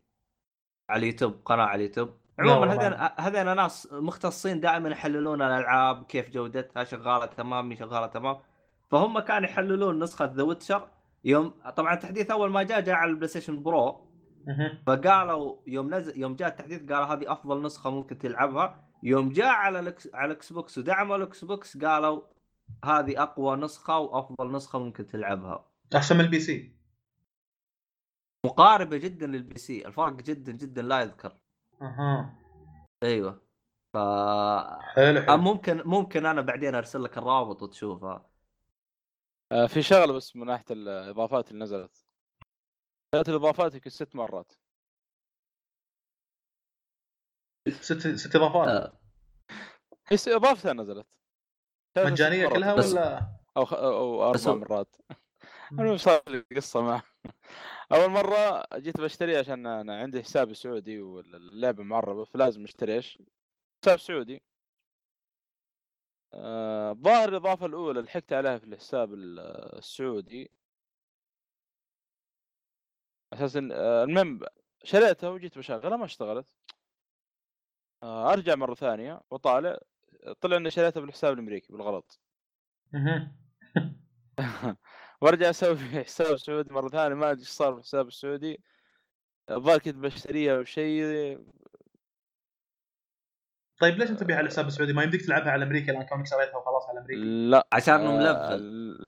على 0.88 1.00
اليوتيوب 1.00 1.34
قناة 1.44 1.64
على 1.64 1.84
اليوتيوب. 1.84 2.10
عموما. 2.38 2.72
هذين 2.72 3.10
هذين 3.18 3.56
ناس 3.56 3.88
مختصين 3.92 4.60
دائما 4.60 4.88
يحللون 4.88 5.42
الألعاب 5.42 6.04
كيف 6.04 6.30
جودتها 6.30 6.84
شغالة 6.84 7.26
تمام 7.26 7.68
مي 7.68 7.76
شغالة 7.76 8.06
تمام. 8.06 8.36
فهم 8.90 9.18
كانوا 9.18 9.48
يحللون 9.48 10.02
نسخة 10.02 10.24
The 10.24 10.42
Witcher 10.42 10.88
يوم 11.24 11.54
طبعا 11.76 11.94
التحديث 11.94 12.30
أول 12.30 12.50
ما 12.50 12.62
جاء 12.62 12.80
جاء 12.80 12.94
على 12.94 13.10
ال 13.10 13.28
PlayStation 13.28 13.62
Pro. 13.62 14.08
فقالوا 14.86 15.56
يوم 15.66 15.94
نزل 15.94 16.20
يوم 16.20 16.34
جاء 16.34 16.48
التحديث 16.48 16.92
قالوا 16.92 17.04
هذه 17.04 17.32
أفضل 17.32 17.62
نسخة 17.62 17.90
ممكن 17.90 18.18
تلعبها. 18.18 18.84
يوم 19.02 19.28
جاء 19.28 19.46
على 19.46 19.80
ال 19.80 19.97
X 19.97 20.14
على 20.14 20.26
ال 20.32 20.52
Xbox 20.52 20.78
ودعموا 20.78 21.16
ال 21.16 21.44
Xbox 21.44 21.84
قالوا 21.84 22.20
هذه 22.84 23.22
أقوى 23.22 23.56
نسخة 23.56 23.98
وأفضل 23.98 24.52
نسخة 24.52 24.78
ممكن 24.78 25.06
تلعبها. 25.06 25.64
أحسن 25.96 26.16
من 26.16 26.24
ال 26.24 26.40
PC. 26.40 26.77
مقاربة 28.48 28.96
جدا 28.96 29.26
لل 29.26 29.58
PC 29.58 29.86
الفرق 29.86 30.12
جدا 30.12 30.52
جدا 30.52 30.82
لا 30.82 31.00
يذكر. 31.00 31.38
أها. 31.82 32.38
أيوه. 33.02 33.32
ف 33.94 33.96
حلو 33.96 35.18
آه، 35.18 35.26
حلو 35.26 35.36
ممكن 35.36 35.82
ممكن 35.84 36.26
أنا 36.26 36.40
بعدين 36.40 36.74
أرسل 36.74 37.02
لك 37.04 37.18
الرابط 37.18 37.62
وتشوفها 37.62 38.30
آه، 39.52 39.66
في 39.66 39.82
شغلة 39.82 40.12
بس 40.12 40.36
من 40.36 40.46
ناحية 40.46 40.64
الإضافات 40.70 41.50
اللي 41.50 41.64
نزلت. 41.64 42.04
ثلاث 43.14 43.28
الإضافات 43.28 43.74
يمكن 43.74 43.90
ست 43.90 44.16
مرات. 44.16 44.52
ست 47.80 48.06
ست 48.08 48.36
إضافات؟ 48.36 48.68
آه، 48.68 48.98
هي 50.08 50.16
س- 50.16 50.28
إضافتها 50.28 50.72
نزلت. 50.72 51.06
مجانية. 51.98 52.48
كلها 52.48 52.74
بس- 52.74 52.92
ولا؟ 52.92 53.36
أو 53.56 53.64
خ... 53.64 53.74
أو 53.74 54.32
بس 54.32 54.46
أربع 54.46 54.60
مرات. 54.60 54.96
المهم 55.72 55.96
صار 55.96 56.22
لي 56.28 56.44
قصه 56.56 56.80
معه. 56.82 57.02
أول 57.92 58.10
مرة 58.10 58.66
جيت 58.74 59.00
بشتري 59.00 59.36
عشان 59.36 59.66
أنا 59.66 59.98
عندي 60.00 60.22
حساب 60.22 60.52
سعودي 60.54 61.00
واللعبة 61.00 61.82
معربة 61.82 62.24
فلازم 62.24 62.64
أشتري 62.64 62.94
إيش؟ 62.94 63.22
حساب 63.84 63.98
سعودي. 63.98 64.42
آه، 66.34 66.92
الظاهر 66.92 67.28
الإضافة 67.28 67.66
الأولى 67.66 68.00
لحقت 68.00 68.32
عليها 68.32 68.58
في 68.58 68.64
الحساب 68.64 69.14
ال- 69.14 69.38
السعودي. 69.78 70.50
أساسا 73.32 73.68
آه، 73.72 74.04
المهم 74.04 74.40
شريتها 74.84 75.30
وجيت 75.30 75.58
بشغلها 75.58 75.96
ما 75.96 76.04
اشتغلت. 76.04 76.46
آه، 78.02 78.32
أرجع 78.32 78.54
مرة 78.54 78.74
ثانية 78.74 79.20
وطالع 79.30 79.78
طلع 80.40 80.56
إني 80.56 80.70
شريتها 80.70 81.00
بالحساب 81.00 81.32
الأمريكي 81.34 81.72
بالغلط. 81.72 82.20
وارجع 85.20 85.50
أسوي 85.50 85.76
في 85.76 85.84
حساب 86.04 86.36
سعودي 86.36 86.74
مرة 86.74 86.88
ثانية 86.88 87.14
ما 87.14 87.30
أدري 87.30 87.40
إيش 87.40 87.48
صار 87.48 87.72
في 87.72 87.78
الحساب 87.78 88.06
السعودي. 88.08 88.60
الظاهر 89.50 89.78
كنت 89.78 89.94
بشتريها 89.94 90.56
أو 90.56 90.64
شيء 90.64 91.04
طيب 93.80 93.98
ليش 93.98 94.10
أنت 94.10 94.20
تبيها 94.20 94.36
على 94.36 94.44
الحساب 94.44 94.66
السعودي؟ 94.66 94.92
ما 94.92 95.02
يمديك 95.02 95.22
تلعبها 95.26 95.50
على 95.50 95.64
أمريكا 95.64 95.92
الان 95.92 96.02
كونك 96.06 96.26
شريتها 96.26 96.56
وخلاص 96.56 96.88
على 96.88 96.98
أمريكا. 97.00 97.20
لا. 97.20 97.68
عشان 97.72 97.94
انه 97.94 98.10
آه، 98.10 98.18
ملفل 98.52 98.64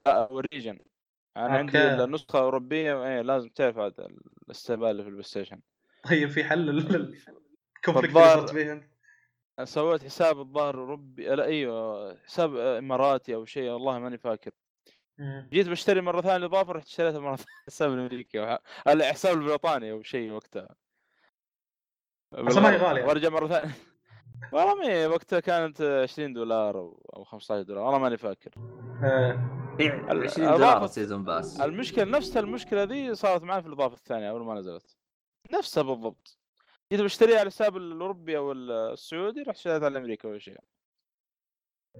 لا 0.06 0.26
ال 0.30 0.37
region 0.37 0.78
أنا 1.36 1.58
عندي 1.58 1.78
okay. 1.78 2.04
النسخه 2.04 2.38
الاوروبيه 2.38 3.04
إيه 3.06 3.20
لازم 3.20 3.48
تعرف 3.48 3.78
هذا 3.78 4.06
الاستهبال 4.46 4.86
اللي 4.90 5.02
في 5.02 5.08
ال 5.08 5.24
PlayStation. 5.24 5.60
طيب 6.04 6.28
في 6.28 6.44
حل 6.44 6.68
ال 6.70 6.86
conflict 6.86 8.14
فالظاهر- 8.14 8.38
اللي 8.50 8.64
فيه 8.64 8.72
انت 8.72 8.84
سويت 9.68 10.04
حساب 10.04 10.40
الظاهر 10.40 10.74
أوروبي 10.78 11.24
لا 11.28 11.44
أيوه 11.44 12.16
حساب 12.24 12.56
إماراتي 12.56 13.34
أو 13.34 13.44
شيء 13.44 13.70
والله 13.70 13.98
ماني 13.98 14.18
فاكر. 14.18 14.50
جيت 15.52 15.68
بشتري 15.68 16.00
مرة 16.00 16.20
ثانية 16.20 16.36
الاضافه 16.36 16.72
رحت 16.72 16.86
اشتريتها 16.86 17.20
مرة 17.20 17.36
ثانية. 17.36 17.48
حساب 17.68 17.92
الأمريكي 17.92 18.40
أو 18.40 18.46
ح- 18.86 18.88
لا 18.88 19.12
حساب 19.12 19.38
البريطاني 19.38 19.90
أو 19.92 20.02
شيء 20.02 20.30
وقتها. 20.32 20.68
بس 22.32 22.56
ما 22.56 22.70
هي 22.70 22.76
غالية. 22.76 23.04
وارجع 23.04 23.28
مرة 23.28 23.46
ثانية. 23.48 23.74
والله 24.52 24.74
ما 24.74 24.84
هي 24.88 25.06
وقتها 25.06 25.40
كانت 25.40 25.82
20 25.82 26.32
دولار 26.32 26.78
أو 26.78 27.10
أو 27.16 27.24
15 27.24 27.62
دولار 27.62 27.84
والله 27.84 27.98
ماني 27.98 28.16
فاكر. 28.16 28.50
آه. 29.04 29.56
في 29.76 29.86
ال- 30.12 30.24
20 30.24 30.50
دولار 30.50 30.86
season 30.86 31.24
pass. 31.24 31.60
المشكلة 31.60 32.04
نفس 32.04 32.36
المشكلة 32.36 32.82
ذي 32.84 33.14
صارت 33.14 33.42
معي 33.42 33.62
في 33.62 33.68
الإضافة 33.68 33.94
الثانية 33.96 34.30
اول 34.30 34.44
ما 34.44 34.54
نزلت. 34.54 34.96
نفسها 35.52 35.82
بالضبط. 35.82 36.38
جيت 36.92 37.00
بشتريها 37.00 37.34
على 37.38 37.46
الحساب 37.46 37.76
الأوروبي 37.76 38.36
أو 38.36 38.52
السعودي 38.52 39.42
رحت 39.42 39.56
شريتها 39.58 39.84
على 39.84 39.92
الأمريكي 39.92 40.28
أول 40.28 40.42
شيء. 40.42 40.58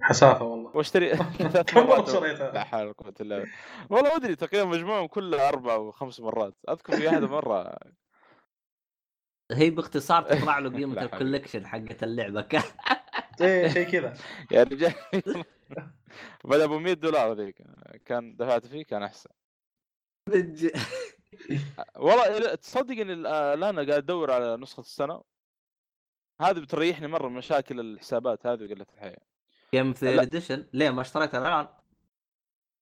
حسافة 0.01 0.45
والله. 0.45 0.77
واشتري 0.77 1.15
ثلاث 1.37 1.73
كم 1.73 1.79
مرة 1.87 1.87
مرات 1.87 2.09
لا 2.09 2.13
شريتها؟ 2.13 2.63
حول 2.63 2.81
ولا 2.83 2.91
قوة 2.93 3.13
إلا 3.21 3.37
بالله. 3.39 3.51
والله 3.89 4.09
ما 4.09 4.15
أدري 4.15 4.35
تقريبا 4.35 4.65
مجموعهم 4.65 5.07
كلها 5.07 5.49
أربع 5.49 5.73
أو 5.73 5.91
خمس 5.91 6.19
مرات. 6.19 6.53
أذكر 6.69 6.97
في 6.97 7.07
واحدة 7.07 7.27
مرة 7.27 7.77
هي 9.51 9.69
باختصار 9.69 10.23
تطلع 10.35 10.59
له 10.59 10.69
قيمة. 10.69 11.01
الكوليكشن 11.01 11.67
حقت 11.67 12.03
اللعبة. 12.03 12.41
كان 12.41 12.63
إيه 13.41 13.67
شيء 13.67 13.89
كذا. 13.91 14.13
يا 14.51 14.63
رجال 14.63 14.93
بدا 16.45 16.63
أبو 16.63 16.79
100 16.79 16.93
دولار 16.93 17.33
ذيك. 17.33 17.61
كان 18.05 18.35
دفعت 18.35 18.65
فيه 18.67 18.83
كان 18.83 19.03
أحسن. 19.03 19.29
والله 21.95 22.55
تصدق 22.55 22.91
اني 22.91 23.15
الآن- 23.23 23.27
الآن 23.57 23.75
قاعد 23.75 23.89
أدور 23.91 24.31
على 24.31 24.57
نسخة 24.57 24.81
السنة. 24.81 25.23
هذه 26.41 26.59
بتريحني 26.59 27.07
مرة 27.07 27.27
من 27.27 27.35
مشاكل 27.35 27.79
الحسابات 27.79 28.45
هذه 28.47 28.63
وقلة 28.65 28.85
الحياة. 28.93 29.30
جيم 29.75 29.93
ثير. 29.93 30.21
اديشن 30.21 30.65
ليه 30.73 30.89
ما 30.89 31.01
اشتريتها 31.01 31.39
الآن؟ 31.39 31.67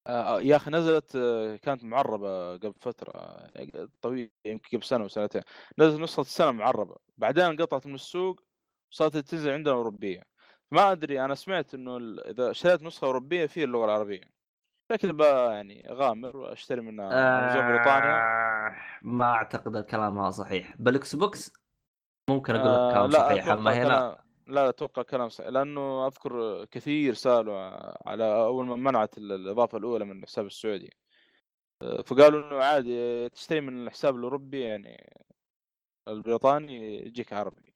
آه، 0.07 0.41
يا 0.41 0.55
أخي 0.55 0.71
نزلت 0.71 1.15
آه، 1.15 1.55
كانت 1.55 1.83
معربة 1.83 2.57
قبل 2.57 2.73
فترة 2.79 3.11
آه، 3.15 3.87
طويلة 4.01 4.29
يمكن 4.45 4.77
قبل 4.77 4.83
سنة 4.85 5.03
وسنتين 5.03 5.41
نزلت 5.79 6.01
نسخة 6.01 6.21
السنة 6.21 6.51
معربة. 6.51 6.95
بعدين 7.17 7.43
انقطعت 7.43 7.87
من 7.87 7.95
السوق 7.95 8.41
وصارت 8.91 9.17
تنزل 9.17 9.51
عندنا 9.51 9.75
أوروبية. 9.75 10.23
ما 10.71 10.91
أدري 10.91 11.25
أنا 11.25 11.35
سمعت 11.35 11.73
إنه 11.73 11.97
إذا 12.25 12.53
شريت 12.53 12.83
نسخة 12.83 13.05
أوروبية 13.05 13.45
في 13.45 13.63
اللغة 13.63 13.85
العربية. 13.85 14.21
شكل 14.91 15.13
بقى 15.13 15.53
يعني 15.55 15.91
اغامر 15.91 16.37
وأشتري 16.37 16.81
منها 16.81 17.05
نظام 17.49 17.67
بريطانيا. 17.67 18.15
آه، 18.15 18.75
ما 19.01 19.25
أعتقد 19.25 19.75
الكلام 19.75 20.19
هذا 20.19 20.29
صحيح. 20.31 20.75
بال 20.79 21.15
Xbox 21.15 21.53
ممكن 22.29 22.55
أقول 22.55 22.69
لك 22.69 22.77
آه، 22.79 22.93
كلام 22.93 23.09
لا 23.11 23.19
صحيح 23.19 23.47
أما 23.47 23.73
هنا 23.73 24.28
لا 24.49 24.69
أتوقع 24.69 25.01
كلام 25.01 25.29
صحيح 25.29 25.49
لأنه 25.49 26.07
أذكر 26.07 26.65
كثير 26.65 27.13
سألوا 27.13 27.57
على 28.09 28.35
أول 28.35 28.65
ما 28.65 28.75
منعت 28.75 29.17
ال- 29.17 29.31
الإضافة 29.31 29.77
الأولى 29.77 30.05
من 30.05 30.19
الحساب 30.19 30.45
السعودي 30.45 30.93
فقالوا 32.05 32.47
إنه 32.47 32.63
عادي 32.63 33.29
تشتري 33.29 33.61
من 33.61 33.83
الحساب 33.87 34.15
الأوروبي 34.15 34.61
يعني 34.61 35.19
البريطاني 36.07 37.05
يجيك 37.05 37.33
عربي 37.33 37.73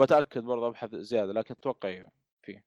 بتاكد 0.00 0.42
برضه 0.42 0.66
ابحث 0.68 0.94
زيادة 0.94 1.32
لكن 1.32 1.54
أتوقع 1.58 1.88
إيه. 1.88 2.64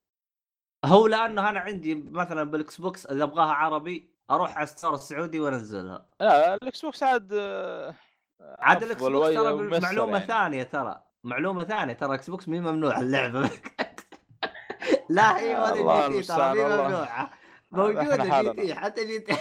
هو 0.86 1.08
لأنه 1.08 1.50
أنا 1.50 1.60
عندي 1.60 1.95
مثلا 1.95 2.43
بال 2.43 2.82
Xbox 2.82 3.06
إذا 3.06 3.24
أبغاها 3.24 3.52
عربي 3.54 4.12
أروح 4.32 4.56
على 4.58 4.63
ال 4.63 4.68
store 4.68 4.93
السعودي 4.93 5.39
وأنزلها 5.39 6.10
لا 6.19 6.56
الاكس 6.56 6.82
بوكس 6.86 7.04
عاد 7.04 7.34
عاد 8.41 8.84
الاكس 8.84 9.02
بوكس 9.04 9.36
ترى 9.36 9.80
معلومة 9.80 10.13
يعني. 10.13 10.28
ثانية 10.28 10.63
ترى 10.63 11.04
معلومة 11.23 11.63
ثانية 11.63 11.93
ترى 11.93 12.15
إكس 12.15 12.29
بوكس 12.29 12.47
مي 12.49 12.60
ممنوع 12.60 12.99
اللعبة. 12.99 13.49
لا 15.10 15.39
هي 15.39 15.55
ولا 15.55 16.07
جي 16.10 16.21
تي 16.21 16.27
ترى 16.27 16.53
مي. 16.53 16.63
ممنوعة. 16.63 17.31
موجودة 17.71 18.51
جي. 18.53 18.53
تي 18.62 18.75
حتى 18.75 19.05
جي 19.05 19.19
تي. 19.19 19.36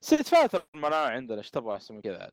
ست 0.00 0.28
فايتر 0.28 0.66
منعوه 0.74 1.08
عندنا 1.10 1.38
إيش 1.38 1.50
تبغى 1.50 1.74
أحسن 1.76 1.94
من 1.94 2.00
كذا 2.00 2.22
عاد؟ 2.22 2.32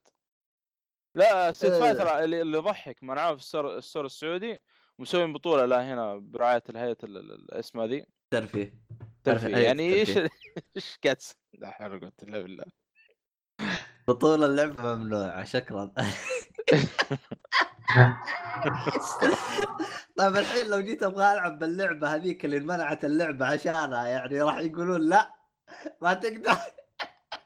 لا 1.15 1.53
ست 1.53 1.65
آه. 1.65 1.79
فايتر 1.79 2.19
اللي 2.19 2.41
اللي 2.41 2.57
يضحك 2.57 3.03
منعوه 3.03 3.35
في 3.35 3.41
الستور 3.41 3.77
الستور 3.77 4.05
السعودي 4.05 4.59
مسوين 4.99 5.33
بطولة 5.33 5.65
لا 5.65 5.93
هنا 5.93 6.15
برعاية 6.17 6.63
الهيئة 6.69 6.97
ال- 7.03 7.17
ال- 7.17 7.31
الاسماء 7.31 7.85
ذي. 7.85 8.05
ترفيه. 8.31 8.73
ترفيه. 9.23 9.47
هيئة 9.47 9.57
يعني 9.65 9.93
إيش. 9.93 10.09
إيش 10.75 10.99
قاعد 11.03 11.15
تس- 11.15 11.35
لا 11.53 11.69
حول 11.71 11.91
ولا 11.91 11.99
قوة 11.99 12.11
إلا 12.23 12.41
بالله. 12.41 12.65
بطولة 14.07 14.45
اللعبة 14.45 14.95
ممنوعة 14.95 15.43
شكرا. 15.43 15.93
طيب 20.17 20.35
الحين 20.35 20.67
لو 20.67 20.79
جيت 20.79 21.03
أبغى 21.03 21.33
ألعب 21.33 21.59
باللعبة 21.59 22.15
هذيك 22.15 22.45
اللي 22.45 22.59
منعت 22.59 23.05
اللعبة 23.05 23.45
عشانها 23.45 24.07
يعني 24.07 24.41
راح 24.41 24.57
يقولون 24.57 25.01
لا 25.01 25.33
ما 26.01 26.13
تقدر. 26.13 26.57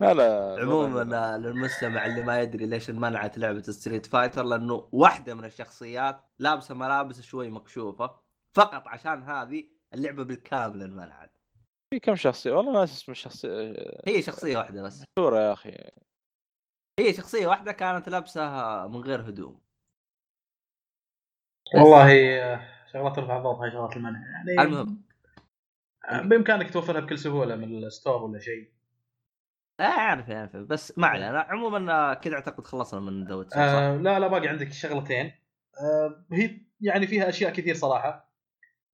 لا 0.00 0.14
لا 0.14 0.56
عموما 0.60 1.38
للمستمع 1.38 2.06
اللي 2.06 2.22
ما 2.22 2.40
يدري 2.40 2.66
ليش 2.66 2.90
انمنعت 2.90 3.38
لعبة 3.38 3.62
Street 3.62 4.06
Fighter 4.06 4.42
لأنه 4.42 4.88
واحدة 4.92 5.34
من 5.34 5.44
الشخصيات 5.44 6.24
لابسة 6.38 6.74
ملابس 6.74 7.20
شوي 7.20 7.50
مكشوفة 7.50 8.20
فقط 8.56 8.88
عشان 8.88 9.22
هذه 9.22 9.68
اللعبة 9.94 10.22
بالكامل 10.22 10.82
انمنعت. 10.82 11.38
في 11.90 12.00
كم 12.00 12.16
شخصية؟ 12.16 12.52
والله 12.52 12.72
ناس 12.72 12.92
اسم 12.92 13.12
الشخصية. 13.12 13.74
هي 14.06 14.22
شخصية 14.22 14.58
واحدة 14.58 14.82
بس. 14.82 15.04
مشهورة 15.18 15.40
يا 15.40 15.52
أخي. 15.52 15.90
هي 16.98 17.12
شخصية 17.12 17.46
واحدة 17.46 17.72
كانت 17.72 18.08
لابسة 18.08 18.42
من 18.88 19.00
غير 19.00 19.20
هدوم. 19.20 19.60
والله 21.74 22.38
آه، 22.42 22.60
شغلات 22.92 23.16
ترفع 23.16 23.36
الضغط 23.36 23.56
هاي 23.56 23.70
شغلات 23.70 23.96
المنع 23.96 24.18
يعني 24.18 24.62
المهم. 24.62 25.02
آه، 26.10 26.22
بإمكانك 26.22 26.72
توفرها 26.72 27.00
بكل 27.00 27.18
سهولة 27.18 27.56
من 27.56 27.84
الستور 27.84 28.22
ولا 28.22 28.38
شيء. 28.38 28.72
آه، 29.80 29.82
أعرف 29.82 30.30
أعرف. 30.30 30.56
بس 30.56 30.98
ما 30.98 31.06
علينا. 31.06 31.40
عموما 31.40 32.14
كذا 32.14 32.34
أعتقد 32.34 32.64
خلصنا 32.64 33.00
من 33.00 33.24
دوت؟ 33.24 33.56
آه 33.56 33.96
لا 33.96 34.18
لا 34.18 34.28
باقي 34.28 34.48
عندك 34.48 34.72
شغلتين. 34.72 35.32
آه 35.80 36.24
هي 36.32 36.60
يعني 36.80 37.06
فيها 37.06 37.28
أشياء 37.28 37.52
كثير 37.52 37.74
صراحة. 37.74 38.32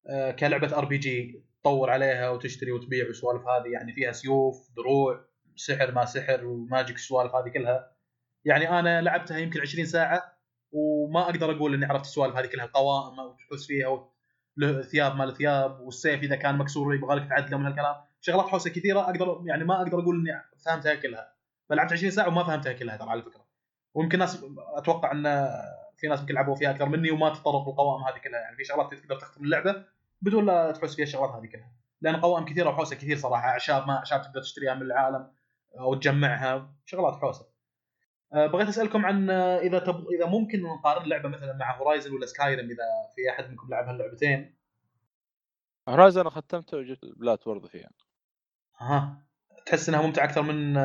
آه 0.06 0.30
كلعبة 0.30 0.78
RPG 0.78 1.44
تطور 1.60 1.90
عليها 1.90 2.30
وتشتري 2.30 2.72
وتبيع 2.72 3.06
والسوالف 3.06 3.42
هذه 3.48 3.72
يعني 3.72 3.92
فيها 3.92 4.12
سيوف 4.12 4.70
دروع 4.76 5.24
سحر 5.56 5.92
ما 5.92 6.04
سحر 6.04 6.44
و 6.44 6.53
magic 6.53 6.96
السوالف 6.96 7.34
هذه 7.34 7.48
كلها. 7.48 7.93
يعني 8.44 8.78
أنا 8.78 9.02
لعبتها 9.02 9.38
يمكن 9.38 9.60
20 9.60 9.86
ساعة 9.86 10.34
وما 10.72 11.22
أقدر 11.22 11.50
أقول 11.56 11.74
إني 11.74 11.84
عرفت 11.86 12.04
السوالف 12.04 12.36
هذه 12.36 12.46
كلها 12.46 12.64
القوائم 12.64 13.18
وتحوس 13.18 13.66
فيها 13.66 13.88
وت- 13.88 14.10
له 14.56 14.82
ثياب 14.82 15.16
ما 15.16 15.24
له 15.24 15.34
ثياب 15.34 15.80
والسيف 15.80 16.22
إذا 16.22 16.36
كان 16.36 16.58
مكسور 16.58 16.94
يبغى 16.94 17.16
لك 17.16 17.28
تعدله 17.28 17.58
من 17.58 17.66
هالكلام 17.66 17.94
شغلات 18.20 18.46
حوسة 18.46 18.70
كثيرة 18.70 19.00
أقدر 19.00 19.42
يعني 19.46 19.64
ما 19.64 19.76
أقدر 19.82 19.98
أقول 20.00 20.16
إني 20.16 20.42
فهمتها 20.66 20.94
كلها. 20.94 21.32
فلعبت 21.68 21.92
20 21.92 22.10
ساعة 22.10 22.28
وما 22.28 22.44
فهمتها 22.44 22.72
كلها 22.72 22.96
ترى 22.96 23.10
على 23.10 23.22
فكرة. 23.22 23.44
ويمكن 23.94 24.18
ناس 24.18 24.44
أتوقع 24.58 25.12
إن 25.12 25.22
في 25.96 26.08
ناس 26.08 26.20
يمكن 26.20 26.34
لعبوا 26.34 26.54
فيها 26.54 26.70
أكثر 26.70 26.88
مني 26.88 27.10
وما 27.10 27.28
تطرقوا 27.28 27.72
القوائم 27.72 28.04
هذه 28.04 28.18
كلها. 28.18 28.40
يعني 28.40 28.56
في 28.56 28.64
شغلات 28.64 28.94
تقدر 28.94 29.20
تختم 29.20 29.44
اللعبة 29.44 29.84
بدون 30.22 30.46
لا 30.46 30.72
تحوس 30.72 30.96
فيها 30.96 31.04
الشغلات 31.04 31.30
هذه 31.30 31.46
كلها. 31.46 31.72
لأن 32.00 32.16
قوائم 32.16 32.44
كثيرة 32.44 32.68
وحوسة 32.70 32.96
كثير 32.96 33.16
صراحة 33.16 33.48
أعشاب 33.48 33.86
ما 33.86 33.96
أعشاب 33.96 34.22
تقدر 34.22 34.40
تشتريها 34.40 34.74
من 34.74 34.82
العالم 34.82 35.30
أو 35.80 35.94
تجمعها 35.94 36.70
شغلات 36.84 37.14
حوسة. 37.14 37.53
بغيت 38.34 38.68
أسألكم 38.68 39.06
عن 39.06 39.30
أه، 39.30 39.58
إذا 39.58 39.78
تب... 39.78 40.06
إذا 40.08 40.26
ممكن 40.26 40.62
نقارن 40.62 41.04
اللعبه 41.04 41.28
مثلا 41.28 41.56
مع 41.56 41.76
Horizon 41.76 42.14
ولا 42.14 42.26
Skyrim 42.26 42.64
إذا 42.64 42.84
في 43.16 43.30
أحد 43.30 43.50
منكم 43.50 43.68
لعب 43.70 43.88
هاللعبتين. 43.88 44.54
Horizon 45.88 46.20
أنا 46.20 46.30
ختمته 46.30 46.76
وجبت 46.76 47.04
plat 47.16 47.48
برضه 47.48 47.68
فيها. 47.68 47.90
ها 48.78 49.24
تحس 49.66 49.88
إنها 49.88 50.02
ممتعة 50.02 50.24
أكثر 50.24 50.42
من 50.42 50.76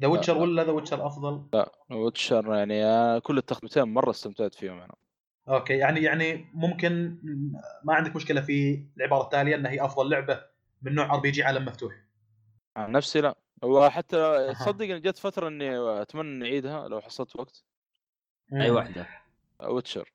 The 0.00 0.06
Witcher 0.08 0.34
لا. 0.34 0.40
ولا 0.40 0.64
The 0.64 0.72
Witcher 0.72 1.06
أفضل؟ 1.06 1.46
Witcher 1.90 2.54
يعني 2.54 2.84
آه، 2.84 3.18
كل 3.18 3.38
التختمتين 3.38 3.82
مرة 3.82 4.10
استمتعت 4.10 4.54
فيهم 4.54 4.78
أنا. 4.78 4.94
أوكي. 5.48 5.78
يعني 5.78 6.02
يعني 6.02 6.46
ممكن 6.54 7.18
ما 7.84 7.94
عندك 7.94 8.16
مشكلة 8.16 8.40
في 8.40 8.86
العبارة 8.96 9.22
التالية 9.22 9.56
انها 9.56 9.70
هي 9.70 9.84
أفضل 9.84 10.10
لعبة 10.10 10.40
من 10.82 10.94
نوع 10.94 11.14
RPG 11.14 11.42
عالم 11.42 11.64
مفتوح. 11.64 11.94
عن 12.76 12.92
نفسي 12.92 13.20
لا. 13.20 13.34
وحتى 13.62 14.52
تصدق 14.54 14.84
إن 14.94 15.00
جت 15.00 15.18
فترة 15.18 15.48
إني 15.48 15.78
أتمنى 16.02 16.36
إني 16.36 16.44
أعيدها 16.44 16.88
لو 16.88 17.00
حصلت 17.00 17.36
وقت. 17.36 17.64
أي 18.52 18.70
واحدة. 18.70 19.06
Witcher. 19.62 20.12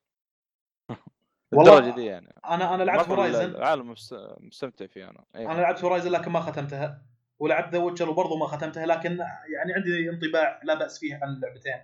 والله 1.52 1.78
الدرجه 1.78 1.96
دي 1.96 2.06
يعني. 2.06 2.34
أنا 2.46 2.76
أنا 2.76 2.84
لعبت 2.84 3.08
Horizon 3.08 3.50
العالم 3.56 3.90
مست- 3.92 4.36
مستمتع 4.40 4.86
فيه 4.88 5.10
أنا. 5.10 5.26
أيوة. 5.36 5.52
أنا 5.52 5.62
لعبت 5.62 5.84
Horizon 5.84 6.12
لكن 6.12 6.32
ما 6.32 6.40
ختمتها. 6.40 7.02
ولعبت 7.40 7.74
The 7.74 7.80
Witcher 7.80 8.10
وبرضه 8.10 8.38
ما 8.38 8.48
ختمتها 8.48 8.86
لكن 8.86 9.18
يعني 9.56 9.74
عندي 9.74 10.10
انطباع 10.10 10.62
لا 10.64 10.74
بأس 10.74 11.00
فيه 11.00 11.20
عن 11.24 11.34
اللعبتين. 11.34 11.82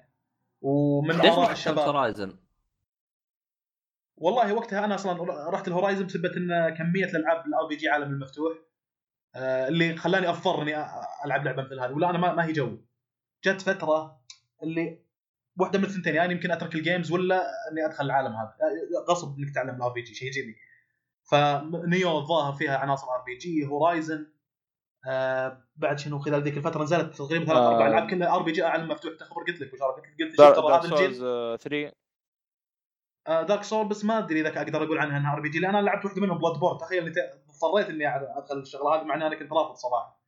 ومن 0.61 1.15
اراء 1.21 1.51
الشباب. 1.51 1.79
Horizon؟ 1.79 2.37
والله 4.17 4.53
وقتها 4.53 4.85
أنا 4.85 4.95
أصلا 4.95 5.49
رحت 5.49 5.67
ال 5.67 5.72
Horizon 5.72 6.05
بسبب 6.05 6.25
إن 6.25 6.69
كمية 6.75 7.05
الألعاب 7.05 7.45
ال 7.45 7.67
RPG 7.67 7.89
عالم 7.89 8.11
المفتوح. 8.11 8.53
آه، 8.57 8.66
اللي 9.37 9.95
خلاني 9.95 10.29
أضطر 10.29 10.61
إني 10.61 10.85
ألعب 11.25 11.45
لعبة 11.45 11.63
مثل 11.63 11.79
هذه. 11.79 11.91
ولا 11.91 12.09
أنا 12.09 12.17
ما, 12.17 12.33
ما 12.33 12.45
هي 12.45 12.51
جو 12.51 12.77
جت 13.45 13.61
فترة 13.61 14.21
اللي 14.63 14.99
واحدة 15.59 15.79
من 15.79 15.85
الثنتين 15.85 16.15
يعني 16.15 16.33
يمكن 16.33 16.51
أترك 16.51 16.75
ال 16.75 16.81
games 16.81 17.11
ولا 17.11 17.43
إني 17.71 17.85
أدخل 17.85 18.05
العالم 18.05 18.35
هذا. 18.35 18.55
آه، 18.61 19.11
غصب 19.11 19.37
إنك 19.37 19.49
تتعلم 19.49 19.75
ال 19.75 19.91
RPG 19.91 20.13
شيء 20.13 20.27
يجيني 20.27 20.55
فنيو 21.23 22.17
الظاهر 22.17 22.53
فيها 22.53 22.77
عناصر 22.77 23.07
ار 23.07 23.21
بي 23.25 23.35
جي 23.37 23.65
هورايزن 23.65 24.27
آه 25.07 25.63
بعد 25.75 25.99
شنو؟ 25.99 26.19
خلال 26.19 26.43
ذيك 26.43 26.57
الفترة 26.57 26.83
نزلت 26.83 27.15
تقريبا 27.15 27.45
ثلاث 27.45 27.57
آه. 27.57 27.73
أربع 27.73 27.87
ألعاب 27.87 28.09
كلها 28.09 28.35
ار 28.35 28.41
بي 28.41 28.51
جي 28.51 28.63
عالم 28.63 28.87
مفتوح 28.87 29.13
تخبر 29.19 29.43
قلت 29.43 29.61
لك 29.61 29.73
وشارك 29.73 30.03
قلت 30.19 30.31
لك 30.31 30.37
ترى 30.37 30.51
دارك 30.51 30.85
هذا 30.85 30.93
الجيل. 30.93 31.15
سولز 31.15 31.61
3 31.61 31.91
دارك 33.27 33.63
سول 33.63 33.87
بس 33.87 34.05
ما 34.05 34.17
أدري 34.17 34.41
إذا 34.41 34.61
أقدر 34.61 34.83
أقول 34.83 34.97
عنها 34.97 35.17
إنها 35.17 35.33
ار 35.33 35.39
بي 35.39 35.49
جي 35.49 35.59
لأن 35.59 35.75
أنا 35.75 35.85
لعبت 35.85 36.05
واحدة 36.05 36.21
منهم 36.21 36.37
بلاد 36.37 36.59
بورن 36.59 36.77
تخيل 36.77 37.13
اضطريت 37.63 37.89
إني 37.89 38.15
أدخل 38.37 38.57
الشغلة 38.57 38.95
هذه 38.95 39.03
مع 39.03 39.15
إني 39.15 39.27
أنا 39.27 39.35
كنت 39.35 39.53
رافض 39.53 39.75
صراحة. 39.75 40.21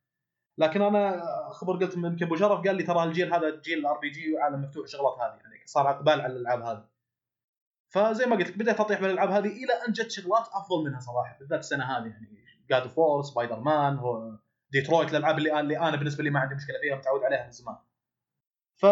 لكن 0.58 0.82
أنا 0.82 1.22
خبر 1.52 1.76
قلت 1.76 1.96
يمكن 1.96 2.26
أبو 2.26 2.36
شرف 2.36 2.66
قال 2.66 2.76
لي 2.76 2.82
ترى 2.82 3.04
الجيل 3.04 3.34
هذا 3.34 3.60
جيل 3.60 3.78
الار 3.78 3.98
بي 3.98 4.10
جي 4.10 4.34
وعالم 4.34 4.62
مفتوح 4.62 4.84
الشغلات 4.84 5.14
هذه 5.18 5.40
يعني 5.40 5.66
صار 5.66 5.90
اقبال 5.90 6.20
على 6.20 6.32
الألعاب 6.32 6.62
هذه. 6.62 6.88
فزي 7.88 8.26
ما 8.26 8.36
قلت 8.36 8.48
لك 8.48 8.58
بديت 8.58 8.80
أطيح 8.80 9.00
بالالعاب 9.00 9.30
هذه 9.30 9.46
إلى 9.46 9.72
أن 9.88 9.92
جت 9.92 10.10
شغلات 10.10 10.48
أفضل 10.52 10.84
منها 10.84 11.00
صراحة. 11.00 11.38
بالذات 11.38 11.58
السنة 11.60 11.84
هذه 11.84 12.06
يعني 12.06 12.44
God 12.70 12.82
of 12.82 12.98
War 12.98 13.22
Spider-Man 13.22 13.96
هو 13.96 14.32
ديترويت 14.70 15.10
الألعاب 15.10 15.38
اللي 15.38 15.60
اللي 15.60 15.78
أنا 15.78 15.96
بالنسبة 15.96 16.24
لي 16.24 16.30
ما 16.30 16.40
عندي 16.40 16.54
مشكلة 16.54 16.78
فيها 16.80 16.96
متعود 16.96 17.24
عليها 17.24 17.44
من 17.44 17.50
زمان. 17.50 17.76
ف 18.76 18.86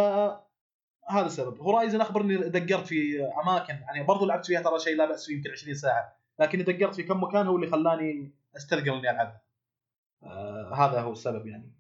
هذا 1.11 1.27
السبب. 1.27 1.61
Horizon 1.61 2.01
أخبرني 2.01 2.37
دقرت 2.37 2.87
في 2.87 3.25
أماكن 3.45 3.75
يعني 3.75 4.05
برضو 4.05 4.27
لعبت 4.27 4.47
فيها 4.47 4.63
ترى 4.63 4.79
شيء 4.79 4.97
لا 4.97 5.07
بأس 5.07 5.27
فيه 5.27 5.37
يمكن 5.37 5.51
20 5.51 5.75
ساعة. 5.75 6.19
لكن 6.39 6.65
دقرت 6.65 6.95
في 6.95 7.03
كم 7.03 7.23
مكان 7.23 7.47
هو 7.47 7.57
اللي 7.57 7.67
خلاني 7.67 8.33
استثقل 8.57 8.89
إني 8.89 9.11
العبها 9.11 9.43
آه 10.23 10.75
هذا 10.75 11.01
هو 11.01 11.13
السبب 11.13 11.47
يعني. 11.47 11.73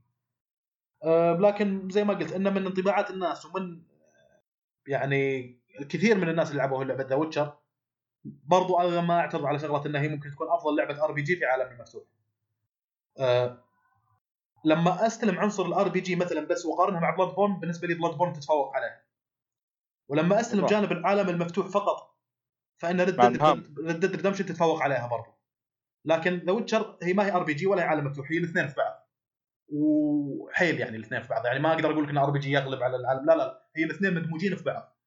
آه 1.04 1.32
لكن 1.32 1.90
زي 1.90 2.04
ما 2.04 2.14
قلت 2.14 2.32
انه 2.32 2.50
من 2.50 2.66
انطباعات 2.66 3.10
الناس 3.10 3.46
ومن 3.46 3.72
آه، 3.72 4.40
يعني 4.86 5.54
الكثير 5.80 6.18
من 6.18 6.28
الناس 6.28 6.50
اللي 6.50 6.58
لعبوا 6.58 6.84
لعبه 6.84 7.04
The 7.04 7.14
Witcher 7.14 7.56
برضو 8.24 8.78
أنا 8.80 9.00
ما 9.00 9.20
أعترض 9.20 9.44
على 9.46 9.58
شغلة 9.58 9.86
إنها 9.86 10.00
هي 10.00 10.08
ممكن 10.08 10.30
تكون 10.30 10.48
أفضل 10.50 10.76
لعبة 10.76 11.04
RPG 11.04 11.36
في 11.36 11.44
عالم 11.44 11.72
المفتوح. 11.72 12.02
آه 13.18 13.64
لما 14.64 15.06
أستلم 15.06 15.38
عنصر 15.38 15.66
ال 15.66 15.88
RPG 15.88 16.16
مثلا 16.16 16.40
بس 16.46 16.66
واقارنها 16.66 17.00
مع 17.00 17.10
Bloodborne 17.16 17.60
بالنسبة 17.60 17.88
لي 17.88 17.94
Bloodborne 17.94 18.32
تتفوق 18.32 18.76
عليها 18.76 19.02
ولما 20.08 20.40
أستلم. 20.40 20.66
جانب 20.66 20.92
العالم 20.92 21.28
المفتوح 21.28 21.66
فقط 21.66 22.17
فإن 22.78 23.00
Red. 23.00 23.16
Dead 24.00 24.16
Redemption 24.16 24.46
تتفوق 24.46 24.82
عليها 24.82 25.06
برضو. 25.06 25.30
لكن 26.04 26.42
The 26.46 26.52
Witcher 26.52 26.98
هي 27.02 27.12
ما 27.12 27.26
هي 27.26 27.32
RPG 27.32 27.66
ولا 27.66 27.82
هي 27.82 27.86
عالم 27.86 28.04
مفتوح 28.04 28.30
هي 28.32 28.38
الاثنين 28.38 28.68
في 28.68 28.74
بعض. 28.76 29.08
وحيل 29.68 30.80
يعني 30.80 30.96
الاثنين 30.96 31.22
في 31.22 31.28
بعض. 31.28 31.46
يعني 31.46 31.58
ما 31.58 31.72
أقدر 31.72 31.90
أقول 31.90 32.04
لك 32.04 32.10
إن 32.10 32.18
RPG 32.18 32.52
يغلب 32.52 32.82
على 32.82 32.96
العالم. 32.96 33.26
لا 33.26 33.36
لا 33.36 33.68
هي 33.76 33.84
الاثنين 33.84 34.14
مدموجين 34.14 34.56
في 34.56 34.64
بعض. 34.64 34.98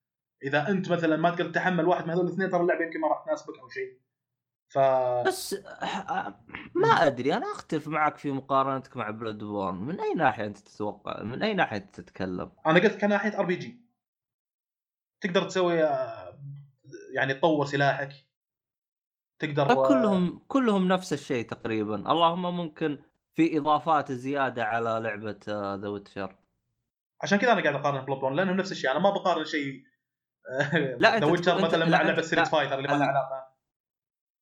إذا 0.44 0.70
أنت 0.70 0.92
مثلا 0.92 1.18
ما 1.18 1.30
تقدر 1.30 1.50
تتحمل 1.50 1.88
واحد 1.88 2.04
من 2.04 2.10
هذول 2.10 2.26
الاثنين 2.26 2.50
ترى 2.50 2.62
اللعبة 2.62 2.86
يمكن 2.86 3.00
ما 3.00 3.08
راح 3.08 3.26
تناسبك 3.26 3.60
أو 3.60 3.70
شيء. 3.70 4.02
ف 4.72 4.80
بس 5.28 5.54
آه، 5.54 6.36
ما 6.76 6.88
أدري. 6.88 7.34
أنا 7.34 7.52
أختلف 7.52 7.88
معك 7.88 8.18
في 8.18 8.32
مقارنتك 8.32 8.98
مع 8.98 9.10
Bloodborne 9.10 9.76
من 9.76 10.00
أي 10.00 10.14
ناحية 10.14 10.46
أنت 10.46 10.58
تتوقع؟ 10.58 11.24
من 11.24 11.44
أي 11.44 11.54
ناحية 11.54 11.78
تتكلم؟ 11.78 12.52
أنا 12.66 12.80
قلت 12.80 13.02
كناحية 13.02 13.40
RPG 13.40 13.82
تقدر 15.22 15.44
تسوي 15.44 15.84
آه، 15.84 16.31
يعني 17.14 17.34
تطور 17.34 17.66
سلاحك 17.66 18.10
تقدر 19.40 19.68
طيب 19.68 19.86
كلهم 19.86 20.40
كلهم 20.48 20.88
نفس 20.88 21.14
الشيء 21.14 21.46
تقريبا. 21.46 21.96
اللهم 21.96 22.58
ممكن 22.58 23.00
في 23.34 23.58
إضافات 23.58 24.12
زيادة 24.12 24.64
على 24.64 25.00
لعبة 25.04 25.40
The 25.76 25.88
Witcher 25.88 26.36
عشان 27.22 27.38
كذا 27.38 27.52
أنا 27.52 27.62
قاعد 27.62 27.76
أقارن 27.76 28.06
Bloodborne 28.06 28.36
لأنهم 28.36 28.58
نفس 28.58 28.72
الشيء. 28.72 28.92
أنا 28.92 29.00
ما 29.00 29.10
بقارن 29.10 29.46
شيء 29.46 29.84
لا، 31.00 31.20
The 31.20 31.26
Witcher 31.26 31.62
مثلا 31.62 31.86
مع 31.86 32.02
لعبة 32.02 32.22
Street. 32.22 32.48
Fighter 32.48 32.78
اللي 32.78 32.88
ما 32.88 32.94
لها 32.94 33.08
علاقة. 33.08 33.52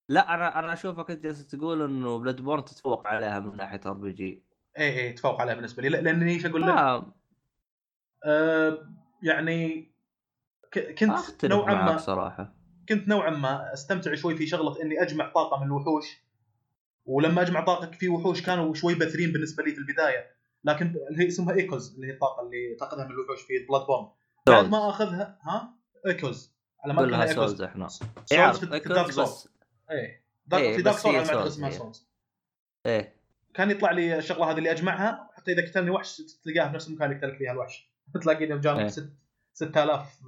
لا 0.10 0.34
أنا 0.34 0.60
أنا 0.60 0.74
أشوفك 0.74 1.12
أنت 1.12 1.24
جالس 1.24 1.48
تقول 1.48 1.82
إنه 1.82 2.20
Bloodborne 2.20 2.66
تتفوق 2.66 3.08
عليها 3.08 3.40
من 3.40 3.58
ناحية 3.58 3.82
RPG 3.86 4.44
اي 4.78 5.00
اي 5.00 5.14
تفوق 5.14 5.42
عليها 5.42 5.56
بالنسبة 5.56 5.84
لي. 5.84 5.90
لا- 5.90 6.02
لاني 6.02 6.32
إيش 6.32 6.46
أقول 6.46 6.62
لك؟ 6.62 6.68
ما 6.68 7.14
آه 8.26 8.90
يعني 9.24 9.92
كنت 11.00 11.46
نوعا 11.46 11.74
ما 11.74 11.98
صراحة. 11.98 12.59
كنت 12.90 13.08
نوعا 13.08 13.30
ما 13.30 13.74
أستمتع 13.74 14.16
شوي 14.16 14.36
في 14.36 14.48
شغلة 14.48 14.82
إني 14.82 15.02
أجمع 15.02 15.30
طاقة 15.30 15.60
من 15.60 15.66
الوحوش. 15.66 16.06
ولما 17.06 17.42
أجمع 17.42 17.66
طاقة 17.66 17.92
في 17.92 18.10
وحوش 18.10 18.42
كانوا 18.42 18.74
شوي 18.74 18.96
بثرين 18.96 19.32
بالنسبة 19.32 19.64
لي 19.64 19.72
في 19.72 19.78
البداية. 19.78 20.32
لكن 20.64 20.86
اللي 20.86 21.24
هي 21.24 21.28
اسمها 21.28 21.56
echoes 21.56 21.96
اللي 21.96 22.08
هي 22.08 22.12
الطاقة 22.12 22.42
اللي 22.44 22.76
تأخذها 22.80 23.06
من 23.06 23.12
الوحوش 23.12 23.42
في 23.42 23.54
Bloodborne 23.70 24.08
بعد 24.48 24.62
souls. 24.62 24.72
ما 24.72 24.90
أخذها 24.90 25.40
ها؟ 25.42 25.74
echoes. 26.08 26.54
على 26.84 26.94
ما 26.94 27.02
كلها 27.02 27.26
souls 27.26 27.62
إحنا. 27.62 27.88
souls 27.88 28.60
في 28.60 28.66
Dark 28.66 28.88
echoes 28.92 29.16
soul 29.16 29.24
بس. 29.24 29.50
إيه. 29.92 30.24
Dark 30.46 30.64
إيه، 30.64 30.76
في 30.76 30.82
Dark 30.82 30.96
بس 30.96 31.02
soul 31.02 31.12
هي 31.12 31.22
أنا 31.22 31.28
ما 31.28 31.34
souls 31.34 31.54
اسمها 31.54 31.70
هي. 31.70 31.74
souls. 31.74 32.08
إيه. 32.86 33.16
كان 33.54 33.72
يطلع 33.72 33.92
لي 33.92 34.18
الشغلة 34.18 34.52
هذه 34.52 34.58
اللي 34.58 34.72
أجمعها 34.72 35.30
حتى 35.34 35.52
إذا 35.52 35.68
قتلني 35.68 35.90
وحش 35.90 36.22
تلقاها 36.44 36.70
في 36.70 36.76
نفس 36.76 36.88
المكان 36.88 37.12
اللي 37.12 37.22
قتلك 37.22 37.38
فيها 37.38 37.52
الوحش. 37.52 37.90
تلاقيني 38.22 38.54
إيه. 38.54 38.60
بجانب 38.60 38.88
ست 38.88 39.10
6000 39.54 40.22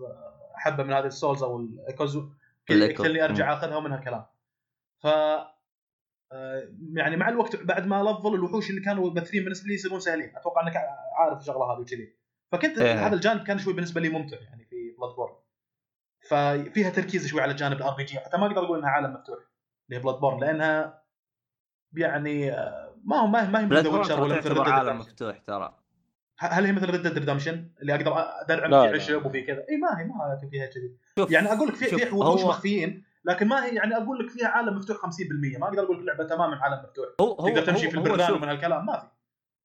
حبة 0.55 0.83
من 0.83 0.93
هذه 0.93 1.05
ال 1.05 1.12
souls 1.12 1.43
أو 1.43 1.59
ال 1.59 1.67
echoes 1.67 2.17
يقتلني 2.69 3.23
أرجع 3.23 3.53
أخذها 3.53 3.75
ومنها 3.75 3.97
كلام 3.97 4.25
ف 5.03 5.07
آه، 6.33 6.69
يعني 6.93 7.17
مع 7.17 7.29
الوقت 7.29 7.55
بعد 7.55 7.87
ما 7.87 8.03
level 8.03 8.33
الوحوش 8.33 8.69
اللي 8.69 8.81
كانوا 8.81 9.09
بثرين 9.09 9.43
بالنسبة 9.43 9.67
لي 9.67 9.73
يصيرون 9.73 9.99
سهلين. 9.99 10.35
أتوقع 10.35 10.67
أنك 10.67 10.75
عارف 11.17 11.39
الشغلة 11.39 11.73
هذه 11.73 11.79
وكذي. 11.79 12.15
فكنت 12.51 12.77
إيه. 12.77 13.07
هذا 13.07 13.15
الجانب 13.15 13.43
كان 13.43 13.59
شوي 13.59 13.73
بالنسبة 13.73 14.01
لي 14.01 14.09
ممتع 14.09 14.37
يعني 14.37 14.65
في 14.65 14.95
Bloodborne 14.99 15.35
ففيها 16.29 16.89
تركيز 16.89 17.27
شوي 17.27 17.41
على 17.41 17.51
الجانب 17.51 17.77
ال 17.77 17.95
RPG 17.95 18.19
حتى 18.19 18.37
ما 18.37 18.45
أقدر 18.47 18.65
أقول 18.65 18.77
إنها 18.77 18.89
عالم 18.89 19.13
مفتوح 19.13 19.37
اللي 19.37 19.99
هي 19.99 20.03
Bloodborne 20.03 20.39
لأنها 20.39 21.03
يعني 21.93 22.51
آه، 22.51 22.95
ما 23.03 23.17
هو 23.17 23.27
ما 23.27 23.47
هي 23.47 23.51
ما 23.51 23.59
هي 23.59 23.65
Bloodborne 23.65 24.71
عالم. 24.71 24.97
مفتوح 24.97 25.37
ترى. 25.37 25.80
هل 26.43 26.65
هي 26.65 26.71
مثل 26.71 26.89
Red 26.89 27.01
Dead 27.01 27.17
Redemption 27.17 27.69
اللي 27.81 27.95
أقدر 27.95 28.13
ادرعم 28.17 28.71
في. 28.89 28.95
عشب 28.95 29.25
وفي 29.25 29.41
كذا. 29.41 29.65
إي 29.69 29.77
ما 29.77 29.99
هي 29.99 30.03
ما 30.05 30.39
هي 30.43 30.49
فيها 30.49 30.65
كذي. 30.65 30.97
يعني 31.33 31.51
أقول 31.53 31.67
لك 31.67 31.75
في 31.75 31.85
في 31.97 32.15
وحوش 32.15 32.41
مخفيين 32.43 33.03
لكن 33.25 33.47
ما 33.47 33.65
هي 33.65 33.75
يعني 33.75 33.97
أقول 33.97 34.19
لك 34.19 34.29
فيها 34.29 34.47
عالم 34.47 34.75
مفتوح 34.77 34.97
50% 34.97 35.59
ما 35.59 35.67
أقدر 35.67 35.83
أقول 35.83 35.97
لك 35.99 36.05
لعبة 36.07 36.23
تماما 36.23 36.55
عالم 36.55 36.83
مفتوح. 36.83 37.05
هو 37.21 37.33
هو 37.33 37.47
تقدر 37.49 37.65
تمشي 37.65 37.85
هو- 37.87 37.89
في 38.03 38.25
شوف- 38.27 38.35
ومن 38.35 38.49
هالكلام 38.49 38.85
ما 38.85 38.99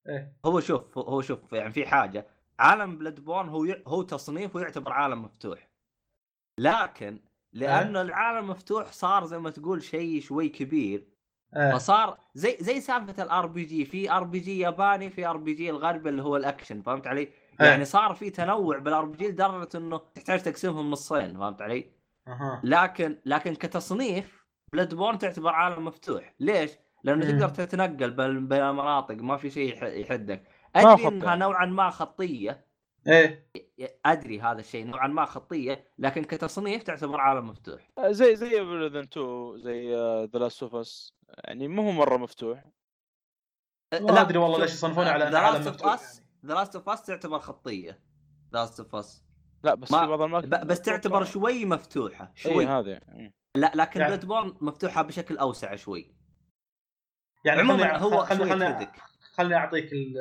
في. 0.06 0.26
هو 0.46 0.60
شوف 0.60 0.98
هو 0.98 1.20
شوف 1.22 1.52
يعني 1.52 1.72
في 1.72 1.86
حاجة. 1.86 2.26
عالم 2.58 2.98
Bloodborne 2.98 3.48
هو 3.48 3.64
ي... 3.64 3.82
هو 3.86 4.02
تصنيف 4.02 4.56
ويعتبر 4.56 4.92
عالم 4.92 5.22
مفتوح. 5.22 5.68
لكن 6.60 7.20
لأنه 7.52 8.00
العالم 8.02 8.50
مفتوح 8.50 8.92
صار 8.92 9.24
زي 9.24 9.38
ما 9.38 9.50
تقول 9.50 9.82
شيء 9.82 10.20
شوي 10.20 10.48
كبير 10.48 11.08
آه. 11.56 11.72
فصار 11.72 12.18
زي 12.34 12.56
زي 12.60 12.80
سالفة 12.80 13.22
الار 13.22 13.46
بي 13.46 13.64
جي 13.64 13.84
في 13.84 14.10
ار 14.12 14.24
بي 14.24 14.38
جي 14.38 14.58
ياباني 14.58 15.10
في 15.10 15.26
ار 15.26 15.36
بي 15.36 15.54
جي 15.54 15.70
الغربي 15.70 16.08
اللي 16.08 16.22
هو 16.22 16.36
الأكشن 16.36 16.82
فهمت 16.82 17.06
علي؟ 17.06 17.28
آه. 17.60 17.64
يعني 17.64 17.84
صار 17.84 18.14
في 18.14 18.30
تنوع 18.30 18.78
بال 18.78 19.04
RPG 19.04 19.28
لدرجة 19.28 19.68
إنه 19.74 20.00
تحتاج 20.14 20.42
تقسمهم 20.42 20.90
نصين 20.90 21.38
فهمت 21.38 21.62
علي؟ 21.62 21.90
أها 22.28 22.60
لكن 22.64 23.18
لكن 23.26 23.54
كتصنيف 23.54 24.46
Bloodborne 24.72 25.18
تعتبر 25.18 25.50
عالم 25.50 25.84
مفتوح 25.84 26.34
ليش؟ 26.40 26.70
لأنه 27.04 27.24
مم. 27.24 27.30
تقدر 27.32 27.48
تتنقل 27.48 28.10
بين 28.10 28.52
المناطق 28.62 29.14
ما 29.14 29.36
في 29.36 29.50
شيء 29.50 29.72
يح- 29.72 29.82
يحدك 29.82 30.42
أدري. 30.76 31.08
إنها 31.08 31.36
نوعا 31.36 31.66
ما 31.66 31.90
خطية 31.90 32.65
إيه. 33.08 33.46
أدري 34.06 34.40
هذا 34.40 34.60
الشيء 34.60 34.86
نوعا 34.86 35.06
ما 35.08 35.24
خطية 35.24 35.84
لكن 35.98 36.24
كتصنيف 36.24 36.82
تعتبر 36.82 37.20
عالم 37.20 37.48
مفتوح. 37.48 37.90
زي 38.06 38.36
زي 38.36 38.46
Evil 38.60 38.96
2 38.96 39.58
زي 39.58 39.94
The 40.32 40.38
Last 40.38 40.62
of 40.62 40.74
Us 40.74 41.14
يعني 41.44 41.68
ما 41.68 41.82
هو 41.86 41.90
مرة 41.92 42.16
مفتوح. 42.16 42.64
ما 43.92 44.20
أدري 44.20 44.38
والله 44.38 44.58
ليش 44.58 44.72
يصنفونه 44.72 45.10
على 45.10 45.28
أنه 45.28 45.38
عالم 45.38 45.60
مفتوح 45.60 45.86
يعني. 45.86 46.26
The 46.46 46.54
Last 46.54 46.76
of 46.76 46.88
Us 46.88 47.02
تعتبر 47.02 47.38
خطية. 47.38 47.90
The 48.52 48.58
Last 48.58 48.80
of 48.80 48.94
Us 48.94 49.24
لا 49.64 49.74
بس 49.74 49.92
ما- 49.92 50.00
في 50.00 50.06
بعض 50.06 50.20
الأماكن 50.22 50.48
بس 50.66 50.80
تعتبر 50.80 51.24
شوي 51.24 51.64
مفتوحة 51.64 52.32
شوي 52.34 52.52
شوي. 52.52 52.66
هذه 52.66 53.00
مم. 53.08 53.32
لا 53.56 53.72
لكن 53.74 54.00
يعني- 54.00 54.12
Bloodborne 54.14 54.56
مفتوحة 54.60 55.02
بشكل 55.02 55.38
أوسع 55.38 55.76
شوي. 55.76 56.16
يعني 57.44 57.60
عموما 57.60 57.96
هو 57.98 58.24
خلني 58.24 58.50
خلني, 59.36 59.54
أعطيك 59.54 59.92
ال- 59.92 60.14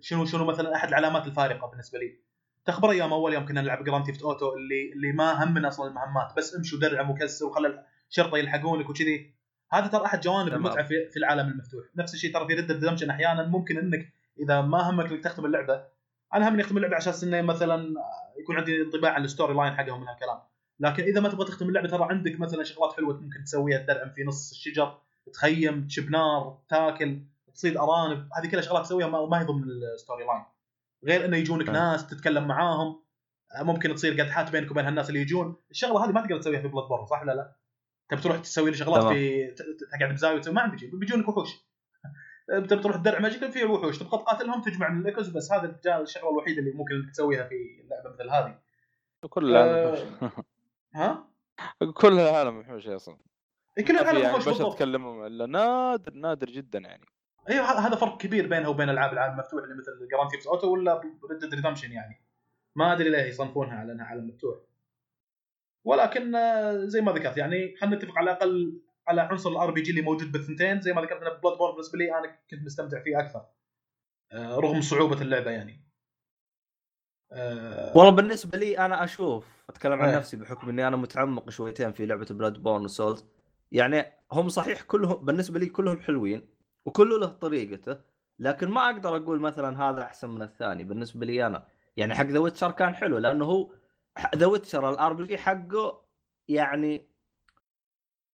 شنو 0.00 0.24
شنو 0.24 0.44
مثلا 0.44 0.74
أحد 0.76 0.88
العلامات 0.88 1.26
الفارقة 1.26 1.66
بالنسبة 1.70 1.98
لي؟ 1.98 2.25
تخبر 2.66 2.90
أيام 2.90 3.12
أول 3.12 3.34
يوم 3.34 3.46
كنا 3.46 3.60
نلعب 3.60 3.84
Grand 3.84 4.04
Theft 4.06 4.22
Auto 4.22 4.54
اللي 4.54 4.92
اللي 4.92 5.12
ما 5.12 5.44
همنا 5.44 5.68
أصلا 5.68 5.88
المهمات 5.88 6.36
بس 6.36 6.54
امشي 6.56 6.76
ودرعم 6.76 7.10
وكسر 7.10 7.46
وخلى 7.46 7.84
الشرطة 8.10 8.38
يلحقونك 8.38 8.90
وكذي. 8.90 9.34
هذا 9.72 9.86
ترى 9.86 10.04
أحد 10.04 10.20
جوانب. 10.20 10.52
المتعة 10.52 10.86
في, 10.86 11.08
في 11.10 11.16
العالم 11.16 11.48
المفتوح. 11.48 11.84
نفس 11.96 12.14
الشيء 12.14 12.34
ترى 12.34 12.46
في 12.46 12.54
Red 12.54 12.72
Dead 12.72 13.10
أحيانا 13.10 13.46
ممكن 13.46 13.78
إنك 13.78 14.12
إذا 14.38 14.60
ما 14.60 14.90
همك 14.90 15.12
إنك 15.12 15.24
تختم 15.24 15.46
اللعبة 15.46 15.84
أنا 16.34 16.48
همني 16.48 16.62
أختم 16.62 16.76
اللعبة 16.76 16.96
أساس 16.96 17.24
إنه 17.24 17.42
مثلا 17.42 17.94
يكون 18.38 18.56
عندي 18.56 18.82
انطباع 18.82 19.12
عن 19.12 19.24
ال 19.24 19.54
storyline 19.54 19.74
حقهم 19.74 20.00
من 20.00 20.08
هالكلام. 20.08 20.38
لكن 20.80 21.02
إذا 21.02 21.20
ما 21.20 21.28
تبغى 21.28 21.46
تختم 21.46 21.68
اللعبة 21.68 21.88
ترى 21.88 22.06
عندك 22.10 22.40
مثلا 22.40 22.64
شغلات 22.64 22.92
حلوة 22.92 23.20
ممكن 23.20 23.44
تسويها 23.44 23.78
تدرعم 23.78 24.10
في 24.10 24.24
نص 24.24 24.50
الشجر 24.50 24.98
تخيم 25.32 25.86
تشب 25.86 26.10
نار 26.10 26.58
تاكل 26.68 27.22
تصيد 27.54 27.76
أرانب 27.76 28.28
هذه 28.38 28.50
كلها 28.50 28.62
شغلات 28.62 28.84
تسويها 28.84 29.08
ما 29.08 29.26
ما 29.26 29.40
هي 29.40 29.44
ضمن 29.44 29.62
ال 29.94 30.24
storyline 30.24 30.44
غير 31.06 31.24
إنه 31.24 31.36
يجونك 31.36 31.68
آه. 31.68 31.72
ناس 31.72 32.06
تتكلم 32.06 32.48
معاهم. 32.48 33.02
ممكن 33.60 33.94
تصير 33.94 34.12
قدحات 34.22 34.50
بينك 34.52 34.70
وبين 34.70 34.84
هالناس 34.84 35.08
اللي 35.08 35.20
يجون. 35.20 35.56
الشغلة 35.70 36.04
هذه 36.04 36.12
ما 36.12 36.20
تقدر 36.20 36.38
تسويها 36.38 36.60
في 36.60 36.68
Bloodborne 36.68 37.06
صح 37.06 37.22
ولا 37.22 37.32
لا؟ 37.32 37.56
تبي 38.10 38.20
تروح 38.20 38.38
تسوي 38.38 38.70
لي 38.70 38.76
شغلات. 38.76 39.04
في 39.12 39.46
تقعد 40.00 40.12
بزاوية؟ 40.12 40.36
وتسوي- 40.36 40.52
ما 40.54 40.60
عندك 40.60 40.78
شيء. 40.78 40.96
بيجونك 40.96 41.28
وحوش. 41.28 41.50
تبي 42.68 42.82
تروح 42.82 42.96
تدرعم 42.96 43.18
اجيك 43.18 43.50
في 43.50 43.64
وحوش. 43.64 43.98
تبغى 43.98 44.18
تقاتلهم 44.18 44.62
تجمع 44.62 44.88
من 44.88 45.00
ال 45.00 45.04
echoes 45.04 45.28
بس 45.28 45.52
هذا 45.52 45.80
الشغلة 46.02 46.30
الوحيدة 46.30 46.58
اللي 46.60 46.70
ممكن 46.72 47.10
تسويها 47.12 47.44
في 47.48 47.54
لعبة 47.90 48.10
مثل 48.14 48.30
هذه. 48.30 48.58
كل 49.30 49.56
العالم 49.56 50.18
ها؟ 50.94 51.28
كل 52.00 52.12
العالم 52.20 52.58
وحوش 52.58 52.88
أصلا 52.88 53.16
إيه، 53.78 53.84
كل 53.84 53.98
العالم 53.98 54.18
يعني 54.18 54.32
وحوش 54.32 54.42
بشر 54.48 54.50
بالضبط. 54.50 54.76
تكلموا 54.76 55.26
إلا 55.26 55.46
نادر 55.46 56.14
نادر 56.14 56.46
جدا 56.50 56.78
يعني. 56.78 57.04
أيوه 57.50 57.86
هذا 57.86 57.96
فرق 57.96 58.20
كبير 58.20 58.46
بينها 58.46 58.68
وبين 58.68 58.88
العاب 58.88 59.12
العالم 59.12 59.32
المفتوح 59.34 59.62
اللي 59.62 59.74
مثل 59.74 60.08
Grand 60.12 60.30
Theft 60.30 60.46
Auto 60.46 60.72
ولا 60.72 61.00
Red 61.30 61.40
Dead 61.40 61.54
Redemption 61.54 61.92
يعني. 61.92 62.20
ما 62.76 62.92
أدري 62.92 63.10
ليه 63.10 63.22
يصنفونها 63.22 63.78
على 63.78 63.92
انها 63.92 64.06
عالم 64.06 64.28
مفتوح. 64.28 64.58
ولكن 65.84 66.34
آه، 66.34 66.84
زي 66.84 67.00
ما 67.00 67.12
ذكرت 67.12 67.36
يعني 67.36 67.76
خلينا 67.76 67.96
نتفق 67.96 68.18
على 68.18 68.30
الأقل 68.30 68.80
على 69.08 69.20
عنصر 69.20 69.50
ال 69.50 69.70
RPG 69.70 69.90
اللي 69.90 70.02
موجود 70.02 70.32
بالثنتين. 70.32 70.80
زي 70.80 70.92
ما 70.92 71.02
ذكرت 71.02 71.22
أنا 71.22 71.38
Bloodborne 71.38 71.72
بالنسبة 71.72 71.98
لي 71.98 72.18
أنا 72.18 72.38
كنت 72.50 72.62
مستمتع 72.62 73.02
فيه 73.02 73.20
أكثر. 73.20 73.46
آه، 74.32 74.56
رغم 74.56 74.80
صعوبة 74.80 75.22
اللعبة 75.22 75.50
يعني. 75.50 75.86
آه، 77.32 77.96
والله 77.96 78.10
بالنسبة 78.10 78.58
لي 78.58 78.78
أنا 78.78 79.04
أشوف 79.04 79.64
أتكلم 79.70 80.00
عن 80.02 80.08
إيه. 80.08 80.16
نفسي 80.16 80.36
بحكم 80.36 80.68
إني 80.68 80.88
أنا 80.88 80.96
متعمق 80.96 81.50
شويتين 81.50 81.92
في 81.92 82.06
لعبة 82.06 82.26
Bloodborne 82.30 82.52
و 82.52 82.84
Souls 82.84 83.24
يعني 83.72 84.04
هم 84.32 84.48
صحيح 84.48 84.82
كلهم 84.82 85.24
بالنسبة 85.24 85.58
لي 85.58 85.66
كلهم 85.66 86.00
حلوين. 86.00 86.55
وكله 86.86 87.18
له 87.18 87.26
طريقته 87.26 88.00
لكن 88.38 88.68
ما 88.70 88.86
أقدر 88.90 89.16
أقول 89.16 89.40
مثلا 89.40 89.82
هذا 89.82 90.02
أحسن 90.02 90.30
من 90.30 90.42
الثاني 90.42 90.84
بالنسبة 90.84 91.26
لي 91.26 91.46
أنا. 91.46 91.66
يعني 91.96 92.14
حق 92.14 92.24
The 92.26 92.38
Witcher 92.38 92.70
كان 92.70 92.94
حلو 92.94 93.18
لأنه 93.18 93.44
هو 93.44 93.72
The 94.36 94.46
Witcher 94.46 94.85
ال 94.85 94.90
RPG 94.90 95.38
حقه 95.38 96.04
يعني 96.48 97.08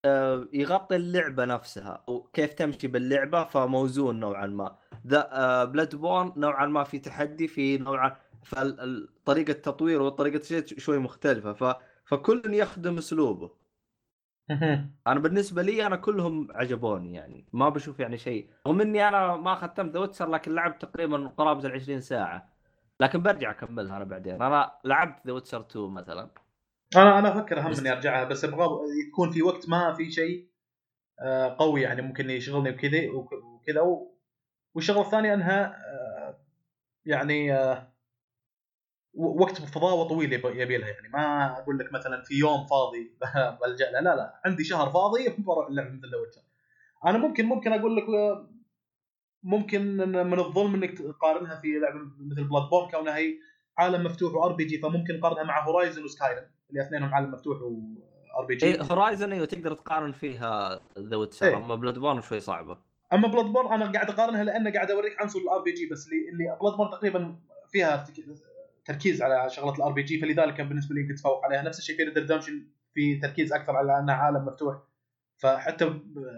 آه، 0.04 0.48
يغطي 0.52 0.96
اللعبة 0.96 1.44
نفسها 1.44 2.04
وكيف 2.08 2.52
تمشي 2.54 2.88
باللعبة 2.88 3.44
فموزون 3.44 4.20
نوعا 4.20 4.46
ما. 4.46 4.78
ذا 5.06 5.64
Bloodborne 5.64 6.32
نوعا 6.36 6.66
ما 6.66 6.84
في 6.84 6.98
تحدي 6.98 7.48
في 7.48 7.78
نوعا 7.78 8.16
فطريقه 8.44 9.50
التطوير 9.50 10.02
وطريقة 10.02 10.64
شوي 10.78 10.98
مختلفة 10.98 11.52
ف 11.52 11.76
فكل 12.04 12.42
يخدم 12.54 12.98
أسلوبه. 12.98 13.61
أنا 15.06 15.20
بالنسبة 15.20 15.62
لي 15.62 15.86
أنا 15.86 15.96
كلهم 15.96 16.48
عجبوني 16.54 17.14
يعني. 17.14 17.46
ما 17.52 17.68
بشوف 17.68 18.00
يعني 18.00 18.18
شيء. 18.18 18.48
رغم 18.66 18.80
إني 18.80 19.08
أنا 19.08 19.36
ما 19.36 19.54
ختمت 19.54 19.92
The 19.92 20.00
Witcher 20.00 20.28
لكن 20.28 20.54
لعبت 20.54 20.82
تقريبا 20.82 21.26
قرابة 21.36 21.66
ال 21.66 21.72
20 21.72 22.00
ساعة. 22.00 22.48
لكن 23.00 23.22
برجع 23.22 23.50
أكملها 23.50 23.96
أنا 23.96 24.04
بعدين. 24.04 24.42
أنا 24.42 24.72
لعبت 24.84 25.26
The 25.26 25.32
Witcher 25.32 25.60
2 25.60 25.90
مثلا. 25.90 26.30
أنا 26.96 27.18
أنا 27.18 27.28
أفكر 27.38 27.58
اهم 27.60 27.72
إني 27.72 27.92
أرجعها 27.92 28.24
بس 28.24 28.44
أبغى 28.44 28.68
يكون 29.08 29.30
في 29.30 29.42
وقت 29.42 29.68
ما 29.68 29.92
في 29.94 30.10
شيء 30.10 30.48
آه، 31.20 31.56
قوي 31.58 31.82
يعني. 31.82 32.02
ممكن 32.02 32.30
يشغلني 32.30 32.70
وكذا 33.10 33.80
و- 33.80 34.12
والشغلة 34.74 35.00
الثانية 35.00 35.34
إنها 35.34 35.76
آه، 35.76 36.38
يعني 37.06 37.54
آه، 37.54 37.91
وقت 39.14 39.56
فضاوه 39.62 40.08
طويل 40.08 40.32
يب- 40.32 40.44
يبي 40.44 40.76
لها 40.76 40.88
يعني. 40.88 41.08
ما 41.08 41.52
أقول 41.58 41.78
لك 41.78 41.92
مثلا 41.92 42.22
في 42.22 42.34
يوم 42.34 42.66
فاضي 42.66 43.16
بلجأ 43.62 43.90
لها 43.90 44.00
لا 44.00 44.16
لا 44.16 44.40
عندي 44.44 44.64
شهر 44.64 44.90
فاضي 44.90 45.28
بروح 45.46 45.66
اللعب 45.68 45.86
مثل 45.92 46.10
The 46.10 46.16
Witcher 46.18 46.40
أنا 47.06 47.18
ممكن 47.18 47.46
ممكن 47.46 47.72
أقول 47.72 47.96
لك 47.96 48.04
ممكن 49.42 49.96
من 50.08 50.38
الظلم 50.38 50.74
إنك 50.74 50.98
تقارنها 50.98 51.56
في 51.60 51.78
لعبة 51.78 51.98
مثل 52.20 52.44
Bloodborne 52.48 52.90
كونها 52.90 53.16
هي 53.16 53.34
عالم 53.78 54.04
مفتوح 54.04 54.34
و 54.34 54.52
RPG 54.52 54.78
فممكن 54.78 55.16
نقارنها 55.18 55.42
مع 55.42 55.64
Horizon 55.66 56.04
و 56.04 56.10
Skyrim 56.10 56.44
اللي 56.70 56.82
اثنينهم 56.82 57.14
عالم 57.14 57.30
مفتوح 57.30 57.58
وار 57.62 58.46
بي 58.46 58.54
جي 58.56 58.78
هورايزن 58.90 59.32
أيوه 59.32 59.46
تقدر 59.46 59.74
تقارن 59.74 60.12
فيها 60.12 60.80
The 60.98 61.16
Witcher 61.16 61.46
إيه. 61.46 61.56
أما 61.56 61.74
Bloodborne 61.74 62.20
شوي 62.22 62.40
صعبة. 62.40 62.78
أما 63.12 63.28
Bloodborne 63.28 63.72
أنا 63.72 63.92
قاعد 63.92 64.10
أقارنها 64.10 64.44
لأن 64.44 64.72
قاعد 64.72 64.90
أوريك 64.90 65.20
عنصر 65.22 65.38
ال 65.38 65.62
RPG 65.62 65.88
بس 65.92 66.06
اللي 66.06 66.28
اللي 66.32 66.58
Bloodborne 66.60 66.90
تقريبا 66.90 67.36
فيها 67.70 68.04
تركيز 68.84 69.22
على 69.22 69.50
شغلة 69.50 69.74
ال 69.74 69.92
RPG 69.92 70.20
فلذلك 70.20 70.54
كان 70.54 70.68
بالنسبة 70.68 70.94
لي 70.94 71.00
يمكن 71.00 71.14
تفوق 71.14 71.44
عليها. 71.44 71.62
نفس 71.62 71.78
الشيء 71.78 71.96
في 71.96 72.02
Red 72.02 72.18
Redemption 72.18 72.66
في 72.94 73.16
تركيز 73.16 73.52
أكثر 73.52 73.76
على 73.76 73.98
أنها 73.98 74.14
عالم 74.14 74.44
مفتوح. 74.44 74.76
فحتى 75.36 75.84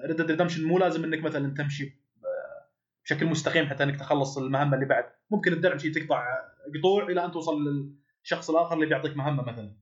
Red 0.06 0.20
Redemption 0.20 0.64
مو 0.64 0.78
لازم 0.78 1.04
إنك 1.04 1.22
مثلا 1.22 1.54
تمشي 1.54 2.04
بشكل 3.04 3.26
مستقيم 3.26 3.66
حتى 3.66 3.84
إنك 3.84 3.96
تخلص 3.96 4.38
المهمة 4.38 4.74
اللي 4.74 4.86
بعد. 4.86 5.04
ممكن 5.30 5.52
الدعم 5.52 5.78
شيء 5.78 5.92
تقطع 5.92 6.26
قطوع 6.78 7.06
إلى 7.08 7.24
أن 7.24 7.32
توصل 7.32 7.54
للشخص 8.22 8.50
الآخر 8.50 8.74
اللي 8.74 8.86
بيعطيك 8.86 9.16
مهمة 9.16 9.42
مثلا. 9.42 9.76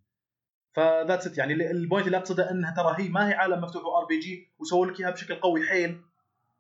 ف 0.73 0.80
that's 0.80 1.27
it 1.27 1.39
يعني 1.39 1.71
ال 1.71 1.77
point 1.77 2.07
اللي 2.07 2.17
أقصده 2.17 2.51
إنها 2.51 2.75
ترى 2.75 3.05
هي 3.05 3.09
ما 3.09 3.29
هي 3.29 3.35
عالم 3.35 3.61
مفتوح 3.61 3.85
و 3.85 4.05
RPG 4.05 4.55
وسووا 4.59 4.87
لك 4.87 5.01
إياها 5.01 5.11
بشكل 5.11 5.35
قوي 5.35 5.67
حيل. 5.67 6.01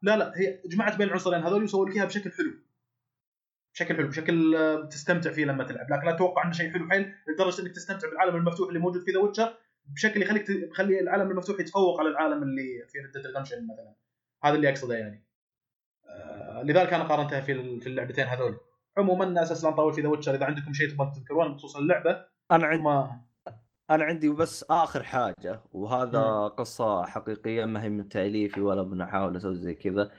لا 0.02 0.16
لا 0.16 0.32
هي 0.36 0.60
جمعت 0.66 0.96
بين 0.96 1.06
العنصرين 1.06 1.42
هذول 1.42 1.64
وسووا 1.64 1.88
لك 1.88 1.96
إياها 1.96 2.04
بشكل 2.04 2.30
حلو. 2.30 2.52
بشكل 3.74 3.96
حلو 3.96 4.08
بشكل 4.08 4.56
آه، 4.56 4.88
تستمتع 4.88 5.32
فيه 5.32 5.44
لما 5.44 5.64
تلعب. 5.64 5.90
لكن 5.90 6.06
لا 6.06 6.12
تتوقع 6.12 6.44
انه 6.44 6.52
شيء 6.52 6.72
حلو 6.72 6.88
حيل 6.90 7.14
لدرجة 7.28 7.62
إنك 7.62 7.72
تستمتع 7.72 8.08
بالعالم 8.08 8.36
المفتوح 8.36 8.68
اللي 8.68 8.80
موجود 8.80 9.02
في 9.02 9.10
The 9.10 9.18
Witcher 9.18 9.54
بشكل 9.86 10.22
يخليك 10.22 10.50
يخلي 10.50 11.00
العالم 11.00 11.30
المفتوح 11.30 11.60
يتفوق 11.60 12.00
على 12.00 12.08
العالم 12.08 12.42
اللي 12.42 12.86
في 12.88 12.98
Red 12.98 13.26
Redemption 13.26 13.66
مثلا. 13.66 13.94
هذا 14.44 14.54
اللي 14.54 14.68
أقصده 14.68 14.94
يعني. 14.94 15.24
آه 16.06 16.62
لذلك 16.62 16.92
أنا 16.92 17.04
قارنتها 17.04 17.40
في 17.40 17.80
في 17.80 17.86
اللعبتين 17.86 18.26
هذول. 18.26 18.56
عموما 18.96 19.42
أساس 19.42 19.64
لا 19.64 19.70
نطول 19.70 19.92
في 19.92 20.00
The 20.00 20.08
Witcher 20.08 20.34
إذا 20.34 20.44
عندكم 20.44 20.72
شيء 20.72 20.90
تبغون 20.90 21.12
تذكرون 21.12 21.52
بخصوص 21.52 21.76
اللعبة. 21.76 22.24
أنا 22.50 22.66
عندي 22.66 22.82
ما 22.82 23.20
أنا 23.90 24.04
عندي 24.04 24.28
بس 24.28 24.64
آخر 24.70 25.02
حاجة 25.02 25.60
وهذا 25.72 26.20
مم. 26.20 26.48
قصة 26.48 27.04
حقيقية 27.06 27.64
ما 27.64 27.82
هي 27.82 27.88
من 27.88 28.08
تأليفي 28.08 28.60
ولا 28.60 28.82
بنحاول 28.82 29.36
أسوي 29.36 29.54
زي 29.54 29.74
كذا. 29.74 30.10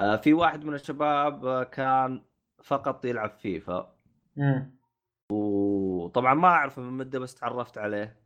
آه، 0.00 0.16
في 0.16 0.32
واحد 0.32 0.64
من 0.64 0.74
الشباب 0.74 1.62
كان 1.62 2.22
فقط 2.62 3.04
يلعب 3.04 3.30
فيفا. 3.30 3.96
مم. 4.36 4.80
وطبعا 5.32 6.34
ما 6.34 6.48
اعرفه 6.48 6.82
من 6.82 6.92
مدة 6.92 7.18
بس 7.18 7.34
تعرفت 7.34 7.78
عليه 7.78 8.20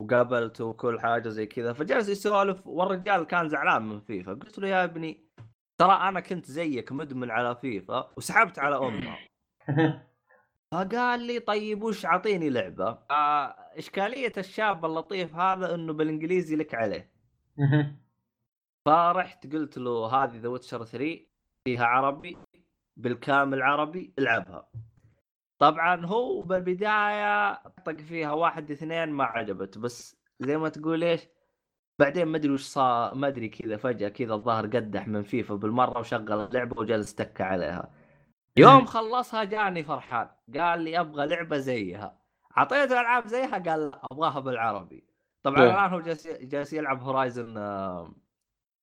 وقابلته 0.00 0.64
وكل 0.64 1.00
حاجة 1.00 1.28
زي 1.28 1.46
كذا. 1.46 1.72
فجلس 1.72 2.08
يسولف 2.08 2.66
والرجال 2.66 3.24
كان 3.24 3.48
زعلان 3.48 3.82
من 3.82 4.00
فيفا. 4.00 4.32
قلت 4.32 4.58
له 4.58 4.68
يا 4.68 4.84
ابني 4.84 5.32
ترى 5.78 5.92
أنا 5.92 6.20
كنت 6.20 6.46
زيك 6.46 6.92
مدمن 6.92 7.30
على 7.30 7.56
فيفا 7.56 8.10
وسحبت 8.16 8.58
على 8.58 8.76
امها 8.76 9.18
فقال 10.72 11.20
لي 11.20 11.38
طيب 11.38 11.82
وش 11.82 12.06
اعطيني 12.06 12.50
لعبة؟ 12.50 12.98
آه 13.10 13.56
إشكالية 13.78 14.32
الشاب 14.38 14.84
اللطيف 14.84 15.34
هذا 15.34 15.74
إنه 15.74 15.92
بالإنجليزي 15.92 16.56
لك 16.56 16.74
عليه. 16.74 17.12
فرحت 18.86 19.52
قلت 19.52 19.78
له 19.78 20.06
هذه 20.06 20.38
The 20.38 20.48
Witcher 20.48 20.84
3 20.84 21.26
فيها 21.64 21.84
عربي. 21.84 22.36
بالكامل 22.96 23.62
عربي 23.62 24.14
العبها. 24.18 24.68
طبعا 25.58 26.06
هو 26.06 26.42
بالبداية 26.42 27.54
طق 27.62 27.96
فيها 27.96 28.32
واحد 28.32 28.70
اثنين 28.70 29.08
ما 29.10 29.24
عجبت 29.24 29.78
بس 29.78 30.16
زي 30.40 30.56
ما 30.56 30.68
تقول 30.68 31.04
إيش 31.04 31.28
بعدين 31.98 32.24
ما 32.24 32.36
أدري 32.36 32.52
وش 32.52 32.62
صار 32.62 33.14
ما 33.14 33.28
أدري 33.28 33.48
كذا 33.48 33.76
فجأة 33.76 34.08
كذا 34.08 34.34
الظاهر 34.34 34.66
قدح 34.66 35.08
من 35.08 35.22
فيفا 35.22 35.54
بالمرة 35.54 35.98
وشغل 35.98 36.32
اللعبه 36.32 36.80
وجلس 36.80 37.14
تك 37.14 37.40
عليها. 37.40 37.94
يوم 38.56 38.84
خلصها 38.84 39.44
جاني 39.44 39.82
فرحان 39.82 40.28
قال 40.56 40.80
لي 40.80 41.00
أبغى 41.00 41.26
لعبة 41.26 41.58
زيها. 41.58 42.18
أعطيته 42.58 43.00
ألعاب 43.00 43.26
زيها 43.26 43.58
قال 43.58 43.92
أبغاها 44.12 44.40
بالعربي. 44.40 45.04
طبعا 45.42 45.62
إيه. 45.62 45.70
الآن 45.70 45.90
هو 45.90 46.00
جالس 46.00 46.26
جالس 46.26 46.72
يلعب 46.72 47.02
هورايزن 47.02 47.58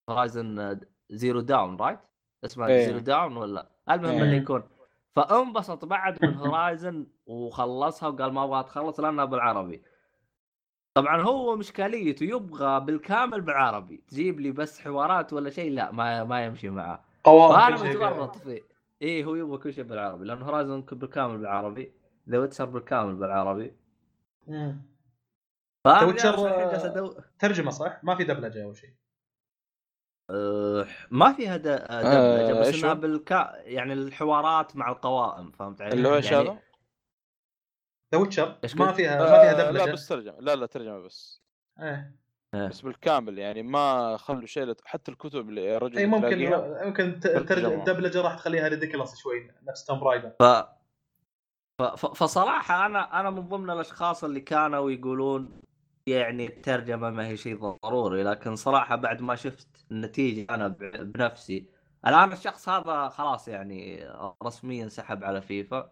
Horizon 0.10 0.80
Zero 1.10 1.40
Dawn 1.40 1.78
right 1.78 2.00
اسمها 2.46 2.68
إيه. 2.68 2.86
Zero 2.86 3.00
Dawn 3.00 3.38
ولا؟ 3.38 3.72
المهم 3.92 4.12
إيه. 4.12 4.22
اللي 4.22 4.38
يكون 4.38 4.64
فانبسط 5.16 5.86
بعد 5.86 6.26
من 6.26 6.34
Horizon 6.36 7.08
وخلصها 7.26 8.10
وقال 8.10 8.34
ما 8.34 8.44
أبغى 8.44 8.64
تخلص 8.64 9.00
لأنها 9.00 9.26
بالعربي. 9.26 9.82
طبعا 10.94 11.22
هو 11.22 11.56
مشكاليته 11.56 12.24
يبغى 12.24 12.80
بالكامل 12.80 13.42
بالعربي. 13.42 14.04
تجيب 14.08 14.40
لي 14.40 14.52
بس 14.52 14.80
حوارات 14.82 15.34
ولا 15.34 15.50
شيء 15.50 15.72
لا 15.72 15.92
ما 15.92 16.24
ما 16.24 16.46
يمشي 16.46 16.70
معاه 16.70 17.00
فانا 17.26 17.90
متورط 17.90 18.36
فيه 18.38 18.62
إيه 19.02 19.26
هو 19.26 19.36
يبغى 19.36 19.58
كل 19.58 19.74
شيء 19.74 19.84
بالعربي 19.84 20.26
لأن 20.26 20.42
Horizon 20.42 20.82
بالكامل 20.82 21.38
بالعربي. 21.38 21.92
The 22.30 22.38
Witcher 22.38 22.66
بالكامل 22.66 23.16
بالعربي. 23.16 23.74
جالس 25.94 26.40
الحين 26.46 26.70
جالس 26.70 26.84
أدو- 26.84 27.22
ترجمة 27.40 27.72
صح؟ 27.72 28.04
ما 28.04 28.16
في 28.16 28.24
دبلجة 28.24 28.64
أو 28.64 28.74
شيء. 28.74 28.94
أه، 30.30 30.86
ما 31.12 31.34
فيها 31.34 31.58
د- 31.58 31.62
دبلجه 31.62 32.58
آه، 32.58 32.62
بس 32.62 32.84
إنها؟ 32.84 32.94
بالكا 32.94 33.54
يعني 33.56 33.94
الحوارات 33.94 34.76
مع 34.76 34.90
القوائم 34.90 35.52
فهمت 35.52 35.82
علي؟ 35.82 35.94
اللي 35.94 36.08
هو 36.08 36.16
إيش 36.16 36.32
يعني 36.32 36.50
هذا؟ 36.50 36.60
ذا 38.14 38.20
ويتشر 38.22 38.58
ما؟ 38.76 38.92
فيها 38.92 39.20
ما 39.20 39.26
فيها 39.26 39.52
آه، 39.52 39.70
دبلجه 39.70 39.86
لا 39.86 39.92
بس 39.94 40.08
ترجمة 40.08 40.40
لا 40.40 40.56
لا 40.56 40.66
ترجمة 40.66 41.00
بس 41.00 41.42
إيه. 41.80 42.16
بس 42.54 42.82
بالكامل 42.82 43.40
يعني 43.40 43.64
ما 43.64 44.18
خلوا 44.18 44.46
شيء 44.46 44.66
لت- 44.66 44.82
حتى 44.86 45.12
الكتب 45.12 45.50
اللي 45.50 45.66
يا 45.66 45.78
رجل 45.78 45.98
اي 45.98 46.06
ممكن 46.06 46.50
ممكن 46.86 47.20
الدبلجة 47.26 48.22
راح 48.22 48.36
تخليها 48.36 48.68
ridiculous 48.68 49.16
شوي 49.16 49.52
نفس 49.64 49.86
Tomb 49.86 50.00
Raider 50.00 50.32
ف... 50.40 50.44
ف... 51.80 51.84
ف... 51.84 52.06
فصراحة 52.06 52.86
أنا 52.86 53.20
أنا 53.20 53.30
من 53.30 53.42
ضمن 53.48 53.70
الأشخاص 53.70 54.24
اللي 54.24 54.42
كانوا 54.42 54.92
يقولون 54.92 55.62
يعني 56.10 56.46
الترجمة 56.46 57.10
ما 57.10 57.28
هي 57.28 57.38
شيء 57.38 57.78
ضروري 57.86 58.24
لكن 58.24 58.56
صراحة 58.56 58.96
بعد 58.96 59.22
ما 59.22 59.36
شفت 59.36 59.86
النتيجة 59.92 60.48
أنا. 60.50 60.68
بنفسي 60.68 61.70
الآن 62.08 62.32
الشخص 62.32 62.70
هذا 62.70 63.10
خلاص 63.10 63.48
يعني 63.48 64.08
رسميا 64.44 64.88
سحب 64.88 65.24
على 65.24 65.42
فيفا 65.42 65.92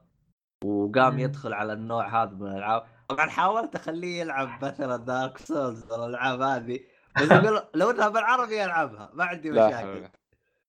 وقام. 0.64 1.20
يدخل 1.20 1.54
على 1.54 1.74
النوع 1.74 2.24
هذا 2.24 2.32
من 2.32 2.48
الألعاب 2.48 2.86
طبعا 3.10 3.30
حاولت 3.30 3.76
أخليه 3.76 4.20
يلعب 4.22 4.66
مثلا 4.66 4.98
Dark 4.98 5.38
Souls 5.38 5.92
والالعاب 5.92 6.42
هذه 6.42 6.80
بس 7.22 7.32
يقول 7.32 7.62
لو 7.76 7.90
إنها 7.90 8.10
بالعربي 8.10 8.66
العبها 8.66 9.12
ما 9.14 9.26
عندي 9.26 9.52
مشاكل 9.52 9.76
حول. 9.76 10.10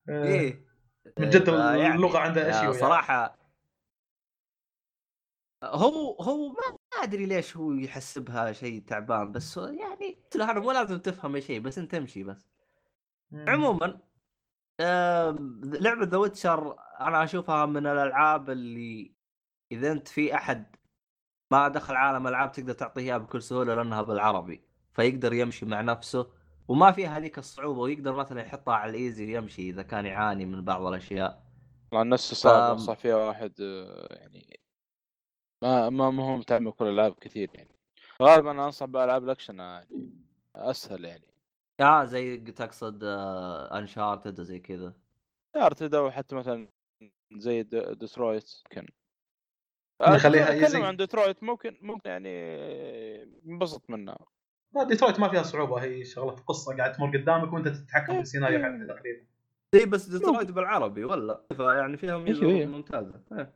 إيه 0.08 0.68
من 1.18 1.30
جد 1.30 1.48
اللغة 1.48 2.18
عندها 2.18 2.50
أشياء 2.50 2.72
صراحة 2.72 3.38
هو 5.64 6.16
هو 6.20 6.48
ما 6.48 6.77
أدري 7.02 7.26
ليش 7.26 7.56
هو 7.56 7.72
يحسبها 7.72 8.52
شيء 8.52 8.82
تعبان 8.86 9.32
بس 9.32 9.56
يعني 9.56 10.18
قلت 10.24 10.36
له 10.36 10.50
أنا 10.50 10.60
مو 10.60 10.72
لازم 10.72 10.98
تفهم 10.98 11.34
أي 11.34 11.40
شيء 11.40 11.60
بس 11.60 11.78
أنت 11.78 11.94
امشي 11.94 12.22
بس. 12.24 12.48
عموما 13.32 13.98
لعبة 15.80 16.04
ذا 16.04 16.16
ويتشر 16.16 16.76
أنا 17.00 17.24
أشوفها 17.24 17.66
من 17.66 17.86
الألعاب 17.86 18.50
اللي 18.50 19.12
إذا 19.72 19.92
أنت 19.92 20.08
في 20.08 20.34
أحد 20.34 20.76
ما 21.50 21.68
دخل 21.68 21.94
عالم 21.96 22.26
ألعاب 22.26 22.52
تقدر 22.52 22.72
تعطيه 22.72 23.02
اياها 23.02 23.18
بكل 23.18 23.42
سهولة 23.42 23.74
لأنها 23.74 24.02
بالعربي 24.02 24.62
فيقدر 24.94 25.32
يمشي 25.32 25.66
مع 25.66 25.80
نفسه 25.80 26.30
وما 26.68 26.92
فيها 26.92 27.18
هذيك 27.18 27.38
الصعوبة 27.38 27.80
ويقدر 27.80 28.14
مثلا 28.16 28.40
يحطها 28.40 28.74
على 28.74 28.90
ال 28.90 28.97
easy 28.97 29.24
ويمشي 29.26 29.70
إذا 29.70 29.82
كان 29.82 30.06
يعاني 30.06 30.44
من 30.46 30.64
بعض 30.64 30.86
الأشياء. 30.86 31.42
طبعا 31.90 32.04
نفس 32.04 32.34
صعب 32.34 32.52
ف- 32.68 32.70
انصح 32.70 32.94
فيها 32.94 33.16
واحد 33.16 33.52
آه، 33.60 34.08
يعني 34.14 34.60
ما 35.62 35.90
ما 35.90 36.10
ما 36.10 36.24
هو 36.24 36.36
متعمق 36.36 36.74
كل 36.74 36.84
الألعاب 36.84 37.14
كثير 37.20 37.50
يعني. 37.54 37.70
غالبا 38.22 38.50
أنا 38.50 38.64
أنصح 38.66 38.86
بألعاب 38.86 39.24
الأكشن 39.24 39.58
يعني 39.58 39.88
أسهل 40.56 41.04
يعني. 41.04 41.24
آه 41.80 42.04
زي 42.04 42.36
تقصد 42.36 43.00
Uncharted 43.04 44.40
وزي 44.40 44.58
كذا. 44.58 44.94
Uncharted 45.56 45.94
أو 45.94 46.10
حتى 46.10 46.34
مثلا 46.36 46.68
زي 47.32 47.62
د- 47.62 47.98
ديترويت 47.98 48.50
ممكن 48.64 48.86
نخليها 50.02 50.68
easy. 50.68 50.74
عن 50.74 50.96
ديترويت 50.96 51.42
ممكن 51.42 51.76
ممكن 51.82 52.10
يعني 52.10 52.28
انبسط 53.46 53.90
منها. 53.90 54.18
لا 54.74 54.82
ديترويت 54.84 55.20
ما 55.20 55.28
فيها 55.28 55.42
صعوبة 55.42 55.82
هي 55.82 56.04
شغلة 56.04 56.32
قصة 56.32 56.76
قاعد 56.76 56.92
تمر 56.92 57.16
قدامك 57.16 57.52
وأنت 57.52 57.68
تتحكم 57.68 58.14
في 58.14 58.20
السيناريو 58.20 58.58
حقها 58.58 58.86
تقريبا. 58.96 59.26
اي 59.74 59.86
بس 59.86 60.08
ديترويت 60.08 60.50
بالعربي 60.50 61.04
ولا؟ 61.04 61.42
فيعني 61.56 61.96
فيها 61.96 62.18
ميزه 62.18 62.42
أيوة، 62.42 62.58
أيوة. 62.58 62.70
ممتازة. 62.70 63.20
إيه. 63.32 63.54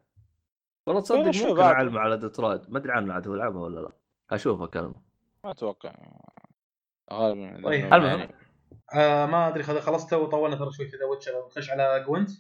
والله 0.87 1.03
تصدق 1.03 1.31
شوف 1.31 1.49
ممكن. 1.49 1.61
اعلم 1.63 1.99
على 1.99 2.17
ديترويت 2.17 2.71
ما 2.71 2.79
أدري 2.79 2.93
عنه 2.93 3.15
عاد 3.15 3.29
هو 3.29 3.35
لعبها 3.35 3.61
ولا 3.63 3.81
لا 3.81 3.93
اشوفها 4.31 4.67
كلمة 4.67 4.95
ما 5.45 5.51
أتوقع 5.51 5.93
غالبا 7.13 7.63
طيب. 7.65 7.85
لأنه 7.85 7.97
المهم. 7.97 8.19
يعني 8.19 8.35
آه 8.95 9.27
ما 9.27 9.49
أدري 9.49 9.63
خلصت 9.63 10.13
وطولنا 10.13 10.57
ترى 10.57 10.73
شوي 10.73 10.89
في 10.89 10.97
The 10.97 11.05
Witcher 11.05 11.47
نخش 11.47 11.71
على 11.71 12.05
Gwent 12.07 12.31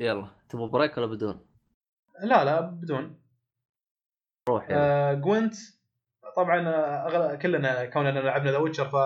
يلا 0.00 0.28
تبغى 0.48 0.68
break 0.68 0.96
ولا 0.98 1.06
بدون؟ 1.06 1.46
لا 2.22 2.44
لا 2.44 2.60
بدون 2.60 3.20
روح 4.48 4.70
يلا. 4.70 4.78
آه 5.10 5.14
Gwent 5.14 5.54
طبعا 6.36 6.68
آه، 6.68 7.06
أغلب 7.08 7.38
كلنا 7.38 7.84
كوننا 7.84 8.18
لعبنا 8.18 8.50
The 8.50 8.58
Witcher 8.58 8.84
ف 8.88 8.96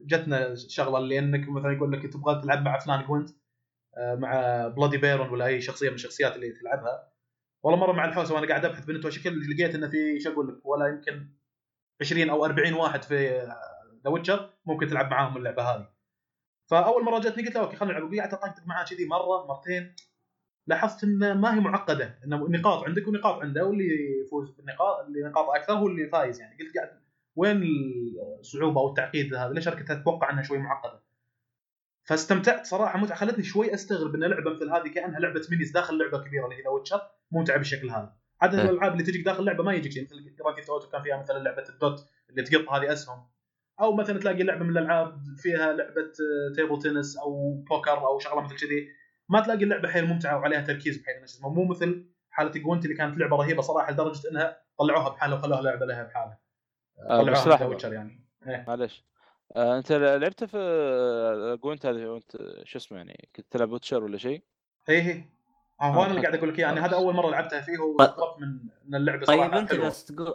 جتنا 0.00 0.46
الشغلة 0.46 0.98
اللي 0.98 1.18
إنك 1.18 1.48
مثلا 1.48 1.72
يقول 1.72 1.92
لك 1.92 2.12
تبغى 2.12 2.42
تلعب 2.42 2.62
مع 2.62 2.78
فلان 2.78 3.04
Gwent 3.06 3.30
مع 3.98 4.66
Bloody 4.68 4.98
Baron 4.98 5.28
ولا 5.28 5.46
أي 5.46 5.60
شخصية 5.60 5.88
من 5.88 5.94
الشخصيات 5.94 6.36
اللي 6.36 6.52
تلعبها. 6.52 7.12
والله 7.62 7.80
مرة 7.80 7.92
مع 7.92 8.04
الحوسة 8.04 8.34
وأنا 8.34 8.48
قاعد 8.48 8.64
أبحث 8.64 8.84
بنت 8.84 9.08
شكل 9.08 9.50
لقيت 9.50 9.74
إنه 9.74 9.88
في 9.88 10.20
شو 10.20 10.32
أقول 10.32 10.48
لك 10.48 10.66
ولا 10.66 10.86
يمكن 10.86 11.28
20 12.00 12.30
أو 12.30 12.44
40 12.44 12.72
واحد 12.72 13.02
في 13.02 13.48
The 14.04 14.10
Witcher 14.10 14.50
ممكن 14.66 14.86
تلعب 14.86 15.10
معاهم 15.10 15.36
اللعبة 15.36 15.62
هذه. 15.62 15.88
فأول 16.70 17.04
مرة 17.04 17.18
جتني 17.18 17.46
قلت 17.46 17.54
له 17.54 17.60
okay 17.60 17.76
خلينا 17.76 17.98
نلعب. 17.98 18.12
وقعدت 18.12 18.34
اطقطق 18.34 18.66
معاه 18.66 18.84
كذي 18.84 19.06
مرة 19.06 19.46
مرتين. 19.46 19.96
لاحظت 20.66 21.04
إن 21.04 21.40
ما 21.40 21.54
هي 21.54 21.60
معقدة 21.60 22.18
انه 22.24 22.48
نقاط 22.48 22.84
عندك 22.84 23.08
ونقاط 23.08 23.42
عنده 23.42 23.64
واللي 23.64 23.88
يفوز 24.26 24.50
بالنقاط 24.50 25.06
اللي 25.06 25.22
نقاطه 25.22 25.56
أكثر 25.56 25.72
هو 25.72 25.86
اللي 25.86 26.08
فايز 26.08 26.40
يعني. 26.40 26.58
قلت 26.58 26.76
قاعد 26.76 27.00
وين 27.36 27.62
الصعوبة 28.40 28.80
أو 28.80 28.88
التعقيد 28.88 29.34
هذا؟ 29.34 29.52
ليش 29.52 29.68
أنا 29.68 29.76
كنت 29.76 29.90
أتوقع 29.90 30.30
إنها 30.30 30.42
شوي 30.42 30.58
معقدة؟ 30.58 31.03
فاستمتعت 32.04 32.66
صراحة. 32.66 32.98
متعة 32.98 33.16
خلتني 33.16 33.44
شوي 33.44 33.74
أستغرب 33.74 34.14
إن 34.14 34.24
لعبة 34.24 34.50
مثل 34.50 34.70
هذه 34.70 34.88
كأنها 34.88 35.20
لعبة 35.20 35.42
مينيز 35.50 35.70
داخل 35.70 35.98
لعبة 35.98 36.18
كبيرة 36.18 36.44
اللي 36.44 36.56
هي 36.56 36.62
The 36.62 36.68
Witcher 36.68 37.00
ممتعة 37.30 37.56
بالشكل 37.56 37.90
هذا. 37.90 38.12
عادة 38.40 38.62
إيه. 38.62 38.70
الألعاب 38.70 38.92
اللي 38.92 39.04
تجيك 39.04 39.24
داخل 39.24 39.44
لعبه 39.44 39.64
ما 39.64 39.74
يجيك 39.74 39.92
شيء 39.92 40.04
مثل 40.04 40.36
Grand 40.36 40.56
Theft 40.56 40.70
Auto 40.70 40.88
كان 40.88 41.02
فيها 41.02 41.16
مثلا 41.16 41.38
لعبة 41.38 41.64
الدوت 41.68 42.08
اللي 42.30 42.42
تقط 42.42 42.68
هذه 42.72 42.92
أسهم. 42.92 43.26
أو 43.80 43.96
مثلا 43.96 44.18
تلاقي 44.18 44.42
لعبة 44.42 44.64
من 44.64 44.70
الألعاب 44.70 45.18
فيها 45.36 45.72
لعبة 45.72 46.12
table 46.56 46.78
tennis 46.78 47.16
أو 47.16 47.54
بوكر 47.70 47.98
أو 48.06 48.18
شغلة 48.18 48.40
مثل 48.40 48.56
كذي. 48.56 48.88
ما 49.28 49.40
تلاقي 49.40 49.64
اللعبة 49.64 49.88
حيل 49.88 50.06
ممتعة 50.06 50.38
وعليها 50.38 50.60
تركيز 50.60 50.96
بحيث 50.96 51.22
اسمه 51.22 51.48
مو 51.48 51.64
مثل 51.64 52.06
حالة 52.30 52.50
Gwent 52.50 52.84
اللي 52.84 52.96
كانت 52.96 53.18
لعبة 53.18 53.36
رهيبة 53.36 53.62
صراحة 53.62 53.92
لدرجة 53.92 54.30
إنها 54.30 54.58
طلعوها 54.78 55.08
بحالها 55.08 55.38
وخلوها 55.38 55.62
لعبة 55.62 55.86
لها 55.86 56.02
بحالها. 56.02 56.38
آه، 56.98 57.22
طلعوها 57.22 57.92
يعني. 57.92 58.24
إيه. 58.46 58.64
معلش. 58.68 59.04
آه 59.56 59.78
أنت 59.78 59.92
لعبت 59.92 60.44
في 60.44 60.56
آه، 60.58 61.54
Gwent 61.54 61.86
هذه 61.86 62.06
وانت 62.06 62.36
شو 62.64 62.78
اسمه 62.78 62.98
يعني 62.98 63.28
كنت 63.36 63.46
تلعب 63.50 63.72
Witcher 63.72 64.04
ولا 64.04 64.18
شيء؟ 64.18 64.42
اي 64.88 65.02
هي 65.02 65.24
هو 65.80 66.02
آه، 66.02 66.04
أنا 66.04 66.10
اللي 66.10 66.22
قاعد 66.22 66.34
أقول 66.34 66.48
لك 66.48 66.58
إياه، 66.58 66.66
يعني 66.66 66.80
هذا 66.80 66.94
أول 66.96 67.14
مرة 67.14 67.30
لعبتها 67.30 67.60
فيه 67.60 67.78
واستغربت 67.78 68.40
من 68.40 68.58
من 68.84 68.94
اللعبة 68.94 69.26
طيب 69.26 69.40
صراحة 69.40 69.58
أنت 69.58 69.70
حلوة. 69.70 69.84
جالس 69.84 70.04
تقول 70.04 70.34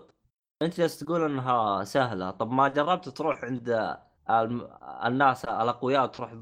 أنت 0.62 0.78
جالس 0.78 1.00
تقول 1.00 1.24
إنها 1.26 1.84
سهلة. 1.84 2.32
طب 2.32 2.52
ما 2.52 2.68
جربت 2.68 3.10
تروح 3.10 3.44
عند 3.44 3.98
الم... 4.30 4.68
الناس 5.06 5.46
الأقوياء 5.46 6.06
تروح 6.06 6.34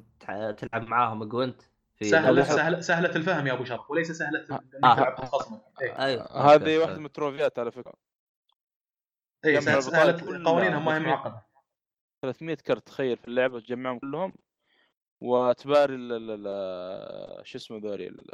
تلعب 0.57 0.87
معاهم 0.87 1.23
Gwent 1.23 1.61
في 1.95 2.05
سهلة 2.05 2.43
لعبة- 2.43 2.47
سهلة 2.47 2.79
سهلة 2.81 3.15
الفهم 3.15 3.47
يا 3.47 3.53
أبو 3.53 3.63
شرف 3.63 3.91
وليس 3.91 4.11
سهلة 4.11 4.39
إنك 4.39 4.51
آه. 4.83 4.95
تلعب 4.95 5.25
خصمك 5.25 5.61
إيه. 5.81 5.99
أيوه. 6.05 6.53
هذه. 6.53 6.77
واحدة 6.77 6.97
من 6.99 7.05
التروفيات 7.05 7.59
على 7.59 7.71
فكرة. 7.71 7.93
اي 9.45 9.61
سهلة- 9.61 10.45
قوانينها 10.45 10.79
ما 10.79 10.95
هي 10.97 10.99
300. 10.99 11.46
معقده 12.23 12.31
300 12.37 12.55
كرت 12.55 12.87
تخيل 12.87 13.17
في 13.17 13.27
اللعبة 13.27 13.59
تجمعهم 13.59 13.99
كلهم 13.99 14.33
وتباري 15.21 15.95
ال- 15.95 16.11
ال- 16.11 16.47
ال- 16.47 17.47
شو 17.47 17.57
اسمه 17.57 17.77
ذولي 17.77 18.07
ال- 18.07 18.31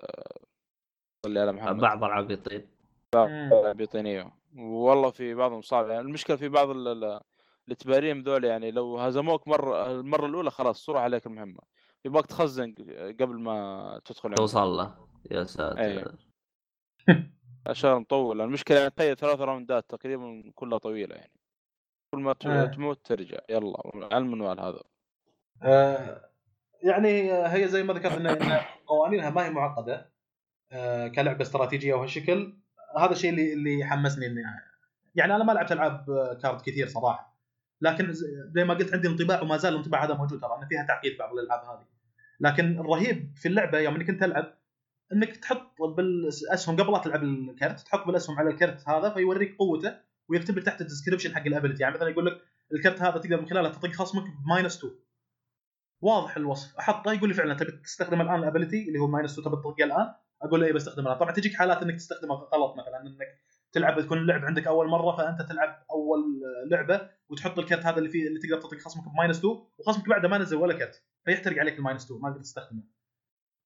صلي 1.25 1.39
على 1.39 1.51
محمد. 1.51 1.81
بعض 1.81 2.03
العبيطين. 2.03 2.67
مم. 3.15 3.73
بيطينيه 3.73 4.31
والله 4.55 5.11
في 5.11 5.33
بعضهم 5.33 5.61
صعب 5.61 5.89
يعني 5.89 6.01
المشكلة 6.01 6.35
في 6.37 6.49
بعض 6.49 6.69
ال- 6.69 6.87
ال- 6.87 7.19
اللي 7.65 7.75
تباريهم 7.75 8.21
ذول 8.21 8.43
يعني 8.43 8.71
لو 8.71 8.97
هزموك 8.99 9.47
مرة 9.47 9.91
المرة 9.91 10.25
الأولى 10.25 10.51
خلاص 10.51 10.85
صورة 10.85 10.99
عليك 10.99 11.25
المهمة. 11.25 11.59
يبغاك 12.05 12.25
تخزن 12.25 12.73
قبل 13.19 13.39
ما 13.39 14.01
تدخل 14.05 14.29
عندهم. 14.29 14.45
توصل 14.45 14.77
له. 14.77 15.07
يا 15.31 15.43
ساتر. 15.43 16.15
اشهر 17.67 17.99
مطول 17.99 18.41
المشكلة 18.41 18.77
يعني 18.77 18.89
تخيل 18.89 19.15
ثلاث 19.15 19.39
راوندات 19.39 19.89
تقريبا 19.89 20.51
كلها 20.55 20.77
طويلة 20.77 21.15
يعني. 21.15 21.31
كل 22.13 22.19
ما 22.19 22.35
آه. 22.45 22.65
تموت 22.65 23.05
ترجع. 23.05 23.37
يلا 23.49 23.73
على 24.11 24.17
المنوال 24.17 24.59
هذا. 24.59 24.83
آه، 25.63 26.29
يعني 26.83 27.33
هي 27.33 27.67
زي 27.67 27.83
ما 27.83 27.93
ذكرت 27.93 28.11
ان 28.11 28.59
قوانينها 28.87 29.29
ما 29.29 29.45
هي 29.45 29.49
معقدة 29.49 30.11
آه، 30.71 31.07
كلعبة 31.07 31.41
استراتيجية 31.41 31.93
وهالشكل. 31.93 32.57
هذا 32.97 33.11
الشيء 33.11 33.29
اللي 33.29 33.53
اللي 33.53 33.85
حمسني 33.85 34.25
إني 34.25 34.41
يعني 35.15 35.35
أنا 35.35 35.43
ما 35.43 35.51
لعبت 35.51 35.71
ألعاب 35.71 36.05
card 36.41 36.61
كثير 36.61 36.87
صراحة. 36.87 37.37
لكن 37.81 38.13
زي 38.55 38.63
ما 38.63 38.73
قلت 38.73 38.93
عندي 38.93 39.07
انطباع 39.07 39.41
وما 39.41 39.57
زال 39.57 39.73
الانطباع 39.73 40.05
هذا 40.05 40.13
موجود 40.13 40.39
ترى 40.39 40.57
إن 40.61 40.67
فيها 40.67 40.85
تعقيد 40.87 41.17
بعض 41.17 41.33
الألعاب 41.33 41.59
هذه. 41.65 41.85
لكن 42.39 42.79
الرهيب 42.79 43.33
في 43.35 43.47
اللعبة 43.47 43.79
يوم 43.79 43.95
إنك 43.95 44.09
انت 44.09 44.21
تلعب 44.21 44.53
إنك 45.13 45.37
تحط 45.37 45.81
بالأسهم 45.81 46.75
قبل 46.75 46.91
لا 46.91 46.97
تلعب 46.97 47.23
الكرت 47.23 47.79
تحط 47.79 48.07
بالأسهم 48.07 48.39
على 48.39 48.49
الكرت 48.49 48.89
هذا 48.89 49.09
فيوريك 49.09 49.55
قوته 49.57 50.12
ويكتب 50.29 50.57
لك 50.57 50.63
تحت 50.65 50.81
ال 50.81 50.86
description 50.86 51.35
حق 51.35 51.45
ال 51.45 51.50
ability 51.50 51.83
يعني 51.83 51.95
مثلا 51.95 52.09
يقول 52.09 52.25
لك 52.25 52.41
الكرت 52.73 53.01
هذا 53.01 53.17
تقدر 53.17 53.41
من 53.41 53.49
خلاله 53.49 53.69
تطق 53.69 53.91
خصمك 53.91 54.23
ب 54.45 54.51
minus 54.51 54.77
2 54.77 54.93
واضح 56.01 56.37
الوصف. 56.37 56.77
أحطه 56.77 57.13
يقول 57.13 57.29
لي 57.29 57.35
فعلا 57.35 57.53
تبي 57.53 57.71
تستخدم 57.71 58.21
الآن 58.21 58.39
ال 58.39 58.45
ability 58.45 58.87
اللي 58.87 58.99
هو 58.99 59.07
minus 59.07 59.39
2 59.39 59.45
تبي 59.45 59.61
تطقه 59.61 59.83
الآن؟ 59.83 60.13
أقول 60.41 60.61
له 60.61 60.67
اي 60.67 60.73
بستخدمه 60.73 61.13
طبعا 61.13 61.31
تجيك 61.31 61.53
حالات 61.53 61.83
إنك 61.83 61.95
تستخدمه 61.95 62.35
غلط 62.35 62.75
مثلا 62.77 63.01
إنك 63.01 63.17
تلعب 63.71 64.01
تكون 64.01 64.17
اللعب 64.17 64.45
عندك 64.45 64.67
أول 64.67 64.87
مرة 64.87 65.17
فأنت 65.17 65.41
تلعب 65.41 65.85
أول 65.91 66.19
لعبة 66.71 67.09
وتحط 67.29 67.59
الكرت 67.59 67.85
هذا 67.85 67.97
اللي 67.97 68.09
فيه 68.09 68.27
اللي 68.27 68.39
تقدر 68.39 68.61
تطق 68.61 68.77
خصمك 68.79 69.03
ب 69.13 69.17
minus 69.17 69.37
2 69.37 69.55
وخصمك 69.77 70.09
بعده 70.09 70.27
ما 70.27 70.37
نزل 70.37 70.57
ولا 70.57 70.73
كرت 70.73 71.03
فيحترق 71.25 71.59
عليك 71.59 71.77
ال 71.77 71.82
minus 71.82 72.05
2 72.05 72.21
ما 72.21 72.29
تقدر 72.29 72.41
تستخدمه. 72.41 72.83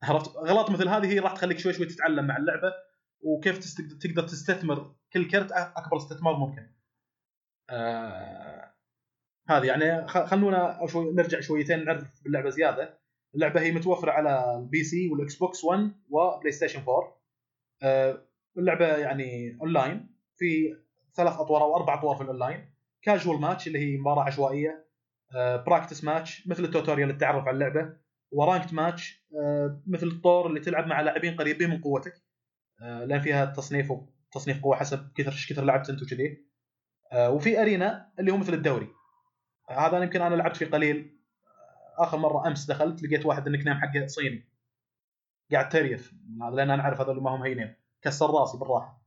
عرفت؟ 0.03 0.37
غلط 0.37 0.69
مثل 0.69 0.87
هذه 0.87 1.05
هي 1.05 1.19
راح 1.19 1.33
تخليك 1.33 1.59
شوي 1.59 1.73
شوي 1.73 1.85
تتعلم 1.85 2.27
مع 2.27 2.37
اللعبة. 2.37 2.73
وكيف 3.21 3.59
تقدر 4.01 4.23
تستثمر 4.23 4.95
كل 5.13 5.27
كرت 5.27 5.51
أكبر 5.51 5.97
استثمار 5.97 6.35
ممكن. 6.37 6.67
آه 7.69 8.73
هذه 9.49 9.65
يعني 9.65 10.07
خلونا 10.07 10.87
شوي 10.87 11.13
نرجع 11.13 11.39
شويتين 11.39 11.85
نعرف 11.85 12.23
باللعبه 12.23 12.49
زيادة. 12.49 12.99
اللعبة 13.35 13.61
هي 13.61 13.71
متوفرة 13.71 14.11
على 14.11 14.57
ال 14.59 14.83
PC 14.83 15.09
وال 15.09 15.35
Xbox 15.35 15.63
1 15.63 15.91
و 16.09 16.51
PlayStation 16.51 16.79
4. 16.79 17.21
آه 17.83 18.21
اللعبة 18.57 18.97
يعني 18.97 19.57
اونلاين 19.61 20.15
في 20.37 20.77
ثلاث 21.15 21.33
أطوار 21.33 21.61
أو 21.61 21.75
أربع 21.75 21.93
أطوار 21.93 22.15
في 22.15 22.23
ال 22.23 22.30
online. 22.30 22.73
casual 23.01 23.41
match 23.41 23.67
اللي 23.67 23.79
هي 23.79 23.97
مباراة 23.97 24.23
عشوائية. 24.23 24.87
practice 25.35 26.03
match 26.03 26.47
مثل 26.47 26.63
ال 26.63 26.68
tutorial 26.68 27.09
التعرف 27.09 27.47
على 27.47 27.53
اللعبة. 27.53 27.97
و 28.31 28.37
ranked 28.37 28.73
match 28.73 29.25
آه، 29.35 29.81
مثل 29.87 30.07
الطور 30.07 30.47
اللي 30.47 30.59
تلعب 30.59 30.87
مع 30.87 31.01
لاعبين 31.01 31.35
قريبين 31.35 31.69
من 31.69 31.81
قوتك 31.81 32.13
آه، 32.13 32.26
لأن 32.79 33.19
فيها 33.19 33.45
تصنيف 33.45 33.93
تصنيف 34.31 34.63
قوة 34.63 34.75
حسب 34.75 35.11
كثر 35.15 35.31
إيش 35.31 35.53
كثر 35.53 35.63
لعبت 35.63 35.89
أنت 35.89 36.03
وكذي. 36.03 36.45
آه، 37.11 37.29
وفي 37.29 37.61
arena 37.61 38.11
اللي 38.19 38.31
هو 38.31 38.37
مثل 38.37 38.53
الدوري. 38.53 38.87
آه، 39.69 39.87
هذا 39.87 39.97
أنا 39.97 40.05
يمكن 40.05 40.21
أنا 40.21 40.35
لعبت 40.35 40.57
فيه 40.57 40.65
قليل. 40.65 41.17
آه، 41.99 42.03
آخر 42.03 42.17
مرة 42.17 42.47
أمس 42.47 42.65
دخلت 42.65 43.03
لقيت 43.03 43.25
واحد 43.25 43.47
النك 43.47 43.67
نيم 43.67 43.77
حقه 43.77 44.07
صيني 44.07 44.47
قاعد 45.51 45.69
تريف 45.69 46.13
لأن 46.53 46.69
أنا 46.71 46.81
أعرف 46.83 47.01
هذول 47.01 47.23
ما 47.23 47.35
هم 47.35 47.43
هينين. 47.43 47.75
كسر 48.01 48.29
رأسي 48.31 48.57
بالراحة. 48.57 49.01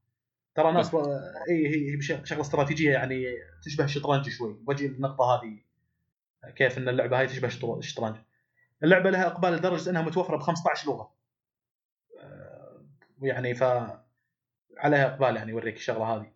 ترى 0.54 0.72
ناس 0.72 0.94
آه، 0.94 1.20
اي 1.50 1.66
هي 1.66 1.94
هي 1.96 2.00
شغله 2.24 2.40
استراتيجية 2.40 2.90
يعني 2.92 3.24
تشبه 3.64 3.84
الشطرنج 3.84 4.28
شوي. 4.28 4.52
بجي 4.52 4.86
النقطة 4.86 5.24
هذه. 5.24 5.58
آه، 6.44 6.50
كيف 6.50 6.78
إن 6.78 6.88
اللعبة 6.88 7.18
هاي 7.18 7.26
تشبه 7.26 7.46
الشطر- 7.48 7.78
الشطرنج. 7.78 8.16
اللعبة 8.84 9.10
لها 9.10 9.26
إقبال 9.26 9.52
لدرجة 9.52 9.90
إنها 9.90 10.02
متوفرة 10.02 10.36
ب 10.36 10.40
15 10.40 10.88
لغة. 10.88 11.19
آه، 13.20 13.22
ويعني 13.22 13.54
ف 13.54 13.62
عليها 14.78 15.06
إقبال 15.06 15.36
يعني 15.36 15.50
يوريك 15.50 15.76
الشغلة 15.76 16.04
هذه. 16.04 16.32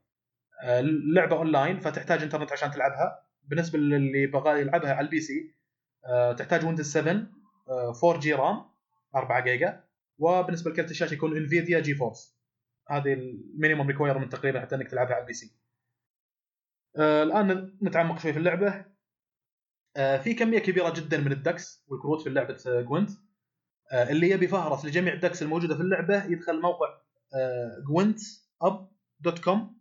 آه، 0.63 0.81
اللعبه 0.81 1.37
أونلاين 1.37 1.81
فتحتاج 1.81 2.23
إنترنت 2.23 2.53
عشان 2.53 2.71
تلعبها. 2.71 3.27
بالنسبة 3.45 3.79
للي 3.79 4.27
بغى 4.27 4.61
يلعبها 4.61 4.95
على 4.95 5.05
ال 5.05 5.21
PC 5.21 5.55
آه، 6.07 6.33
تحتاج 6.33 6.65
Windows 6.65 6.93
7 6.93 7.27
آه، 7.69 7.95
4 8.05 8.21
G 8.21 8.35
RAM 8.35 8.65
4 9.17 9.41
جيجا. 9.41 9.85
وبالنسبة 10.19 10.71
لكرت 10.71 10.91
الشاشة 10.91 11.15
يكون 11.15 11.37
Nvidia 11.37 11.81
GeForce 11.81 12.39
هذه 12.91 13.13
ال 13.13 13.22
minimum 13.22 13.87
requirement 13.87 14.33
تقريبا 14.33 14.61
حتى 14.61 14.75
إنك 14.75 14.89
تلعبها 14.91 15.15
على 15.15 15.23
ال 15.23 15.33
PC. 15.33 15.57
آه، 16.97 17.23
الآن 17.23 17.79
نتعمق 17.83 18.19
شوي 18.19 18.33
في 18.33 18.39
اللعبة. 18.39 18.85
آه، 19.97 20.17
في 20.19 20.35
كمية 20.35 20.59
كبيرة 20.59 20.93
جدا 20.97 21.19
من 21.19 21.33
ال 21.33 21.41
decks 21.41 21.85
والكروت 21.89 22.23
في 22.23 22.31
لعبة 22.31 22.59
آه، 22.67 22.81
Gwent. 22.81 23.11
آه، 23.11 23.24
اللي 23.93 24.31
يبي 24.31 24.49
فهرس 24.49 24.85
لجميع 24.85 25.13
ال 25.15 25.19
decks 25.19 25.43
الموجودة 25.43 25.75
في 25.75 25.81
اللعبة 25.81 26.25
يدخل 26.25 26.61
موقع 26.61 26.87
Gwentup 27.89 28.89
dot 29.21 29.39
com 29.39 29.81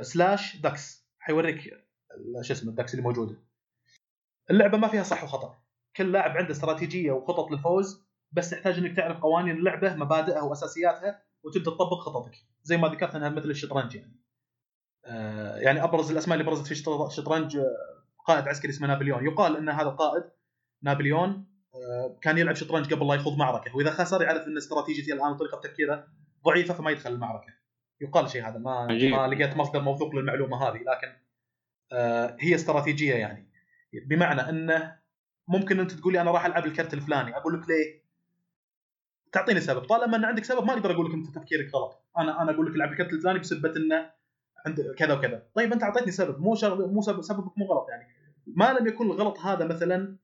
slash 0.00 0.56
decks 0.56 1.08
حيوريك 1.18 1.66
ال- 1.66 2.44
شو 2.46 2.52
اسمه 2.52 2.70
ال 2.70 2.74
decks 2.74 2.94
اللي 2.94 3.02
موجودة. 3.02 3.36
اللعبة 4.50 4.78
ما 4.78 4.88
فيها 4.88 5.02
صح 5.02 5.24
وخطأ. 5.24 5.58
كل 5.96 6.12
لاعب 6.12 6.36
عنده 6.36 6.50
استراتيجية 6.50 7.12
وخطط 7.12 7.50
للفوز 7.50 8.04
بس 8.32 8.50
تحتاج 8.50 8.78
إنك 8.78 8.96
تعرف 8.96 9.20
قوانين 9.20 9.56
اللعبة 9.56 9.94
مبادئها 9.94 10.42
وأساسياتها 10.42 11.22
وتبدأ 11.44 11.70
تطبق 11.70 11.98
خططك. 11.98 12.34
زي 12.62 12.76
ما 12.76 12.88
ذكرت 12.88 13.14
إنها 13.14 13.28
مثل 13.28 13.50
الشطرنج 13.50 13.94
يعني. 13.94 14.20
آه، 15.06 15.56
يعني 15.56 15.84
أبرز 15.84 16.10
الأسماء 16.10 16.38
اللي 16.38 16.50
برزت 16.50 16.66
في 16.66 16.72
الشطر- 16.72 17.06
الشطرنج 17.06 17.56
آه، 17.56 17.64
قائد 18.26 18.48
عسكري 18.48 18.70
اسمه 18.70 18.86
نابليون. 18.88 19.24
يقال 19.24 19.56
إن 19.56 19.68
هذا 19.68 19.88
القائد 19.88 20.24
نابليون 20.82 21.30
آه، 21.30 21.53
كان 22.22 22.38
يلعب 22.38 22.54
شطرنج 22.54 22.94
قبل 22.94 23.08
لا 23.08 23.14
يخوض 23.14 23.38
معركة 23.38 23.76
وإذا 23.76 23.90
خسر 23.90 24.22
يعرف 24.22 24.46
إن 24.46 24.56
استراتيجيته 24.56 25.12
الان 25.12 25.32
وطريقة 25.32 25.60
تفكيره 25.60 26.06
ضعيفة 26.44 26.74
فما 26.74 26.90
يدخل 26.90 27.12
المعركة. 27.12 27.52
يقال 28.00 28.30
شيء 28.30 28.48
هذا 28.48 28.58
ما 28.58 28.70
عجيب. 28.70 29.12
ما 29.12 29.26
لقيت 29.26 29.56
مصدر 29.56 29.80
موثوق 29.80 30.14
للمعلومة 30.14 30.68
هذه 30.68 30.76
لكن 30.76 31.12
آه 31.92 32.36
هي 32.40 32.54
استراتيجية 32.54 33.14
يعني. 33.14 33.48
بمعنى 34.06 34.40
إنه 34.40 34.96
ممكن 35.48 35.80
أنت 35.80 35.92
تقول 35.92 36.12
لي 36.12 36.20
أنا 36.20 36.30
راح 36.30 36.46
ألعب 36.46 36.66
الكرت 36.66 36.94
الفلاني 36.94 37.36
أقول 37.36 37.60
لك 37.60 37.68
ليه؟ 37.68 38.04
تعطيني 39.32 39.60
سبب. 39.60 39.84
طالما 39.84 40.16
إن 40.16 40.24
عندك 40.24 40.44
سبب 40.44 40.64
ما 40.64 40.72
أقدر 40.72 40.92
أقول 40.92 41.06
لك 41.06 41.14
أنت 41.14 41.26
تفكيرك 41.26 41.74
غلط. 41.74 42.04
أنا 42.18 42.42
أنا 42.42 42.50
أقول 42.50 42.66
لك 42.66 42.76
العب 42.76 42.92
الكرت 42.92 43.12
الفلاني 43.12 43.38
بسبه 43.38 43.76
إنه 43.76 44.10
عند 44.66 44.94
كذا 44.98 45.14
وكذا. 45.14 45.46
طيب 45.54 45.72
أنت 45.72 45.82
أعطيتني 45.82 46.12
سبب. 46.12 46.40
مو 46.40 46.54
شغل 46.54 46.92
مو 46.92 47.00
سبب 47.00 47.22
سببك 47.22 47.58
مو 47.58 47.66
غلط 47.66 47.86
يعني. 47.90 48.06
ما 48.46 48.72
لم 48.72 48.86
يكن 48.86 49.06
الغلط 49.06 49.38
هذا 49.38 49.66
مثلا 49.66 50.16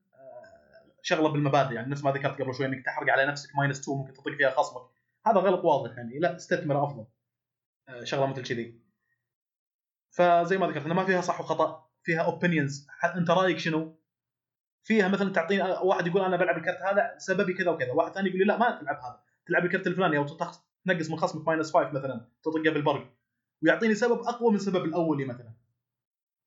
شغلة 1.01 1.29
بالمبادئ 1.29 1.75
يعني 1.75 1.91
نفس 1.91 2.03
ما 2.03 2.11
ذكرت 2.11 2.41
قبل 2.41 2.55
شوي 2.55 2.65
إنك 2.65 2.85
تحرق 2.85 3.11
على 3.13 3.25
نفسك 3.25 3.55
minus 3.55 3.79
2 3.81 3.97
ممكن 3.97 4.13
تطق 4.13 4.31
فيها 4.37 4.49
خصمك. 4.49 4.81
هذا 5.25 5.39
غلط 5.39 5.65
واضح 5.65 5.97
يعني 5.97 6.19
لا 6.19 6.35
استثمر 6.35 6.83
أفضل. 6.83 7.05
آه، 7.89 8.03
شغلة 8.03 8.25
مثل 8.25 8.43
كذي. 8.43 8.81
فزي 10.11 10.57
ما 10.57 10.67
ذكرت 10.67 10.85
إنه 10.85 10.93
ما 10.93 11.05
فيها 11.05 11.21
صح 11.21 11.39
وخطأ 11.39 11.89
فيها 12.03 12.21
opinions 12.21 12.87
أنت 13.15 13.29
رأيك 13.29 13.57
شنو؟ 13.57 14.01
فيها 14.83 15.07
مثلا 15.07 15.33
تعطيني 15.33 15.63
واحد 15.63 16.07
يقول 16.07 16.21
أنا 16.21 16.37
بلعب 16.37 16.57
الكرت 16.57 16.81
هذا 16.81 17.15
سببي 17.17 17.53
كذا 17.53 17.71
وكذا، 17.71 17.91
واحد 17.91 18.11
ثاني 18.13 18.29
يقول 18.29 18.39
لي 18.39 18.45
لا 18.45 18.57
ما 18.57 18.79
تلعب 18.79 18.95
هذا، 18.95 19.19
تلعب 19.47 19.65
الكرت 19.65 19.87
الفلاني 19.87 20.17
أو 20.17 20.25
تنقص 20.25 21.09
من 21.09 21.17
خصمك 21.17 21.47
minus 21.47 21.73
5 21.73 21.91
مثلا 21.91 22.27
تطقه 22.43 22.71
بالبرق 22.71 23.13
ويعطيني 23.63 23.95
سبب 23.95 24.19
أقوى 24.19 24.49
من 24.49 24.55
السبب 24.55 24.85
الأولي 24.85 25.25
مثلا. 25.25 25.53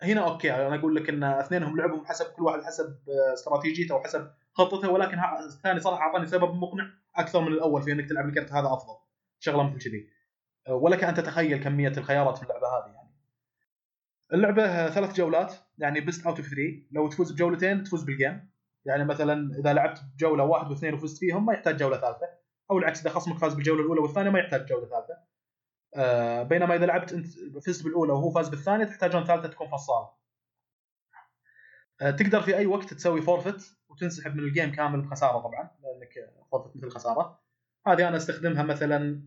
هنا 0.02 0.20
okay 0.20 0.54
أنا 0.54 0.74
أقول 0.74 0.96
لك 0.96 1.08
إن 1.08 1.24
اثنينهم 1.24 1.76
لعبهم 1.76 2.06
حسب 2.06 2.26
كل 2.26 2.42
واحد 2.42 2.62
حسب 2.62 2.98
آه، 3.08 3.32
استراتيجيته 3.34 3.94
وحسب 3.94 4.30
خطته 4.54 4.90
ولكن 4.90 5.18
الثاني 5.46 5.80
صراحة 5.80 6.02
أعطاني 6.02 6.26
سبب 6.26 6.54
مقنع 6.54 6.90
أكثر 7.16 7.40
من 7.40 7.48
الأول 7.48 7.82
في 7.82 7.92
إنك 7.92 8.08
تلعب 8.08 8.28
الكرت 8.28 8.52
هذا 8.52 8.66
أفضل. 8.66 8.96
شغلة 9.38 9.62
مثل 9.62 9.84
كذي. 9.84 10.08
آه، 10.68 10.74
ولك 10.74 11.04
أن 11.04 11.14
تتخيل 11.14 11.64
كمية 11.64 11.92
الخيارات 11.96 12.36
في 12.36 12.42
اللعبة 12.42 12.66
هذه 12.66 12.94
يعني. 12.94 13.14
اللعبة 14.32 14.90
ثلاث 14.90 15.16
جولات 15.16 15.54
يعني 15.78 16.00
best 16.00 16.26
out 16.26 16.36
of 16.36 16.46
3 16.46 16.62
لو 16.92 17.08
تفوز 17.08 17.32
بجولتين 17.32 17.84
تفوز 17.84 18.04
بال 18.04 18.20
game 18.20 18.50
يعني 18.84 19.04
مثلا 19.04 19.58
إذا 19.58 19.72
لعبت 19.72 20.02
جولة 20.18 20.44
واحد 20.44 20.70
واثنين 20.70 20.94
وفزت 20.94 21.18
فيهم 21.18 21.46
ما 21.46 21.52
يحتاج 21.52 21.76
جولة 21.76 21.96
ثالثة 21.96 22.28
أو 22.70 22.78
العكس 22.78 23.00
إذا 23.00 23.10
خصمك 23.10 23.38
فاز 23.38 23.54
بالجولة 23.54 23.82
الأولى 23.82 24.00
والثانية 24.00 24.30
ما 24.30 24.38
يحتاج 24.38 24.66
جولة 24.66 24.86
ثالثة 24.86 25.14
آه 25.96 26.42
بينما 26.42 26.74
إذا 26.74 26.86
لعبت 26.86 27.12
انت 27.12 27.26
فزت 27.66 27.84
بالأولى 27.84 28.12
وهو 28.12 28.30
فاز 28.30 28.48
بالثانية 28.48 28.84
تحتاجون 28.84 29.24
ثالثة 29.24 29.48
تكون 29.48 29.68
فصاله 29.68 30.10
تقدر 31.98 32.40
في 32.40 32.56
أي 32.56 32.66
وقت 32.66 32.94
تسوي 32.94 33.22
forfeit 33.22 33.78
وتنسحب 33.88 34.36
من 34.36 34.44
ال 34.44 34.50
game 34.50 34.72
كامل 34.72 35.00
بخسارة 35.00 35.38
طبعا 35.38 35.70
لأنك 35.82 36.34
forfeit 36.50 36.76
مثل 36.76 36.90
خسارة. 36.90 37.40
هذه 37.86 38.08
أنا 38.08 38.16
أستخدمها 38.16 38.62
مثلا 38.62 39.22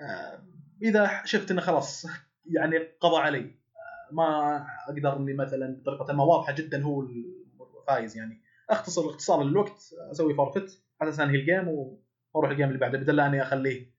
آه 0.00 0.44
إذا 0.82 1.22
شفت 1.24 1.50
إنه 1.50 1.60
خلاص 1.60 2.06
يعني 2.56 2.78
قضى 2.78 3.16
علي 3.16 3.54
ما 4.12 4.66
أقدر 4.88 5.16
إني 5.16 5.34
مثلا 5.34 5.76
بطريقة 5.76 6.12
ما 6.12 6.24
واضحة 6.24 6.52
جدا 6.54 6.82
هو 6.82 7.06
الفايز 7.80 8.16
يعني. 8.16 8.42
أختصر 8.70 9.10
اختصار 9.10 9.44
للوقت 9.44 9.94
أسوي 10.10 10.34
forfeit 10.34 10.82
على 11.00 11.10
أساس 11.10 11.20
انهي 11.20 11.36
ال 11.36 11.42
game 11.42 11.68
وأروح 11.68 12.50
ال 12.50 12.54
game 12.54 12.68
اللي 12.68 12.78
بعده 12.78 12.98
بدل 12.98 13.20
أني 13.20 13.42
أخليه 13.42 13.94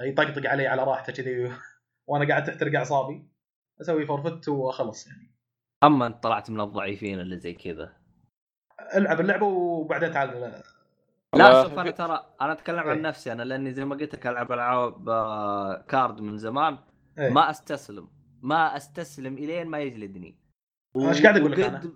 يطقطق 0.00 0.50
علي 0.50 0.66
على 0.66 0.84
راحته 0.84 1.12
كذي 1.12 1.52
وأنا 2.06 2.28
قاعد 2.28 2.44
تحترق 2.44 2.78
اعصابي 2.78 3.28
أسوي 3.80 4.06
forfeit 4.06 4.48
واخلص 4.48 5.06
يعني. 5.06 5.31
أما 5.84 6.06
أنت 6.06 6.22
طلعت 6.22 6.50
من 6.50 6.60
الضعيفين 6.60 7.20
اللي 7.20 7.36
زي 7.36 7.52
كذا. 7.52 7.92
ألعب 8.94 9.20
اللعبة 9.20 9.46
وبعدين 9.46 10.12
تعال. 10.12 10.62
لا 11.34 11.62
شوف 11.62 11.78
أنا 11.78 11.90
ترى 11.90 12.26
أنا 12.40 12.52
أتكلم 12.52 12.78
إيه. 12.78 12.90
عن 12.90 13.02
نفسي 13.02 13.32
أنا 13.32 13.42
لأني 13.42 13.72
زي 13.72 13.84
ما 13.84 13.94
قلت 13.94 14.14
لك 14.14 14.26
ألعب 14.26 14.52
ألعاب 14.52 15.08
آه، 15.08 15.84
card 15.88 16.20
من 16.20 16.38
زمان. 16.38 16.78
إيه. 17.18 17.30
ما 17.30 17.50
أستسلم. 17.50 18.08
ما 18.42 18.76
أستسلم 18.76 19.34
إلين 19.34 19.66
ما 19.66 19.78
يجلدني. 19.78 20.38
أنا 20.96 21.08
إيش 21.08 21.22
قاعد 21.22 21.36
أقول 21.36 21.52
لك 21.52 21.60
أنا؟ 21.60 21.92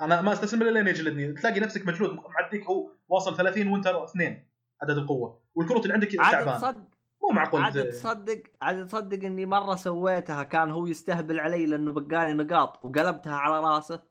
أنا 0.00 0.22
ما 0.22 0.32
أستسلم 0.32 0.62
إلا 0.62 0.70
لين 0.70 0.88
يجلدني. 0.88 1.32
تلاقي 1.32 1.60
نفسك 1.60 1.86
مجلود 1.86 2.18
معديك 2.40 2.66
هو 2.66 2.90
واصل 3.08 3.36
30 3.36 3.68
وأنت 3.68 3.86
اثنين 3.86 4.48
عدد 4.82 4.98
القوة 4.98 5.42
والكروت 5.54 5.82
اللي 5.82 5.94
عندك 5.94 6.08
تعبان. 6.08 6.56
تصدق 6.56 6.91
مو 7.32 7.38
معقول 7.38 7.62
عاد 7.62 7.90
تصدق 7.90 8.42
عاد 8.62 8.86
تصدق 8.86 9.24
إني 9.24 9.46
مرة 9.46 9.74
سويتها 9.74 10.42
كان 10.42 10.70
هو 10.70 10.86
يستهبل 10.86 11.40
علي 11.40 11.66
لأنه 11.66 11.92
بقالي 11.92 12.32
نقاط 12.32 12.84
وقلبتها 12.84 13.36
على 13.36 13.60
راسه. 13.60 14.02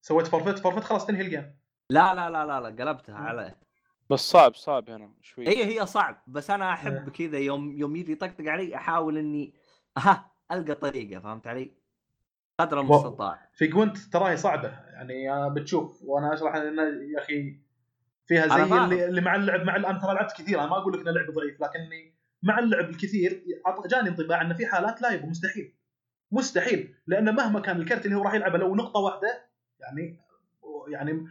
سويت 0.00 0.26
forfeit 0.26 0.58
forfeit 0.58 0.84
خلاص 0.84 1.06
تنهي 1.06 1.20
ال 1.22 1.29
game 1.29 1.56
لا 1.90 2.14
لا 2.14 2.30
لا 2.30 2.46
لا, 2.46 2.60
لا 2.60 2.84
قلبتها 2.84 3.14
عليه. 3.16 3.58
بس 4.10 4.20
صعب 4.20 4.54
صعب 4.54 4.90
هنا 4.90 5.14
شوي. 5.20 5.48
هي 5.48 5.64
هي 5.64 5.86
صعب 5.86 6.22
بس 6.26 6.50
أنا. 6.50 6.72
أحب 6.72 7.08
كذا 7.08 7.38
يوم 7.38 7.72
يوم 7.72 7.96
يجي 7.96 8.12
يطقطق 8.12 8.44
علي 8.46 8.76
أحاول 8.76 9.18
إني 9.18 9.54
ها 9.98 10.30
ألقى 10.52 10.74
طريقة 10.74 11.20
فهمت 11.20 11.46
علي؟ 11.46 11.70
قدر 12.60 12.80
المستطاع. 12.80 13.50
في 13.52 13.66
جوينت 13.66 13.98
تراهي 13.98 14.36
صعبة 14.36 14.68
يعني 14.68 15.50
بتشوف 15.50 16.02
وأنا 16.02 16.34
أشرح 16.34 16.54
ان 16.54 16.78
يا 17.14 17.18
أخي 17.18 17.60
فيها 18.26 18.46
زي. 18.46 18.62
اللي, 18.62 19.04
اللي 19.04 19.20
مع 19.20 19.34
اللعب 19.34 19.60
مع 19.60 19.76
أنا 19.76 19.98
ترى 19.98 20.14
لعبت 20.14 20.32
كثير 20.32 20.60
أنا 20.60 20.70
ما 20.70 20.76
أقول 20.76 20.92
لك 20.92 21.00
ان 21.00 21.08
اللعب 21.08 21.30
ضعيف 21.30 21.60
لكني 21.60 22.19
مع 22.42 22.58
اللعب 22.58 22.90
الكثير 22.90 23.44
جاني 23.90 24.08
انطباع 24.08 24.42
إن 24.42 24.54
في 24.54 24.66
حالات 24.66 25.02
لا 25.02 25.10
يبقى 25.10 25.26
مستحيل. 25.26 25.74
مستحيل 26.32 26.94
لأن 27.06 27.34
مهما 27.34 27.60
كان 27.60 27.80
الكرت 27.80 28.06
اللي 28.06 28.16
هو 28.16 28.22
راح 28.22 28.34
يلعبه 28.34 28.58
لو 28.58 28.74
نقطة 28.74 29.00
واحدة 29.00 29.48
يعني 29.80 30.20
يعني 30.88 31.26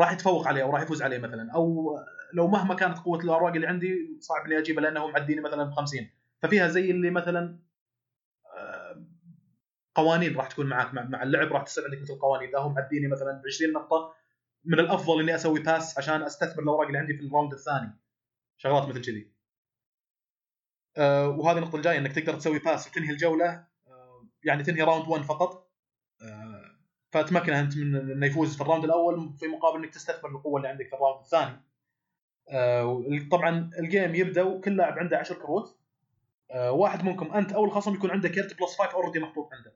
راح 0.00 0.12
يتفوق 0.12 0.48
عليه 0.48 0.62
أو 0.62 0.70
راح 0.70 0.82
يفوز 0.82 1.02
عليه 1.02 1.18
مثلا. 1.18 1.52
أو 1.54 1.96
لو 2.32 2.48
مهما 2.48 2.74
كانت 2.74 2.98
قوة 2.98 3.18
الاوراق 3.18 3.54
اللي 3.54 3.66
عندي 3.66 4.18
صعب 4.20 4.46
إني 4.46 4.58
اجيبه 4.58 4.82
لأنه 4.82 5.06
معديني 5.06 5.40
مثلا 5.40 5.64
ب 5.64 5.70
50 5.70 6.10
ففيها 6.42 6.68
زي 6.68 6.90
اللي 6.90 7.10
مثلا 7.10 7.58
آه، 8.56 9.04
قوانين 9.94 10.36
راح 10.36 10.46
تكون 10.46 10.66
معك 10.66 10.94
مع, 10.94 11.22
اللعب 11.22 11.52
راح 11.52 11.62
تصير 11.62 11.84
عندك 11.84 12.02
مثل 12.02 12.14
قوانين 12.14 12.48
إذا 12.48 12.58
هم 12.58 12.74
معديني 12.74 13.08
مثلا 13.08 13.32
ب 13.32 13.46
20 13.46 13.72
نقطة 13.72 14.14
من 14.64 14.80
الأفضل 14.80 15.20
إني 15.20 15.34
أسوي 15.34 15.60
pass 15.60 15.98
عشان 15.98 16.22
أستثمر 16.22 16.62
الأوراق 16.62 16.86
اللي 16.86 16.98
عندي 16.98 17.14
في 17.14 17.26
ال 17.26 17.30
round 17.30 17.52
الثاني. 17.52 17.98
شغلات 18.56 18.88
مثل 18.88 19.04
كذي. 19.04 19.32
وهذه 20.98 21.58
النقطة 21.58 21.76
الجاية 21.76 21.98
إنك 21.98 22.12
تقدر 22.12 22.34
تسوي 22.34 22.58
pass 22.58 22.88
وتنهي 22.88 23.10
الجولة 23.10 23.64
آه 23.88 24.26
يعني 24.44 24.62
تنهي 24.62 24.82
round 24.82 25.08
1 25.08 25.22
فقط. 25.24 25.70
آه 26.22 26.70
فتمكنه 27.10 27.60
أنت 27.60 27.76
من 27.76 27.96
إنه 27.96 28.26
يفوز 28.26 28.56
في 28.56 28.60
ال 28.60 28.64
round 28.64 28.84
الأول 28.84 29.32
في 29.38 29.46
مقابل 29.46 29.84
إنك 29.84 29.94
تستثمر 29.94 30.30
القوة 30.30 30.56
اللي 30.56 30.68
عندك 30.68 30.88
في 30.88 30.92
ال 30.94 30.98
round 30.98 31.20
الثاني. 31.24 31.60
آه 32.50 33.04
طبعا 33.30 33.70
ال 33.78 33.85
game 33.85 34.14
يبدأ 34.14 34.42
وكل 34.42 34.76
لاعب 34.76 34.98
عنده 34.98 35.18
10 35.18 35.34
كروت. 35.36 35.78
آه 36.50 36.72
واحد 36.72 37.04
منكم 37.04 37.32
أنت 37.32 37.52
أو 37.52 37.64
الخصم 37.64 37.94
يكون 37.94 38.10
عنده 38.10 38.28
كرت 38.28 38.60
plus 38.60 38.78
5 38.78 38.92
already 38.94 39.18
محطوط 39.20 39.48
عنده. 39.52 39.72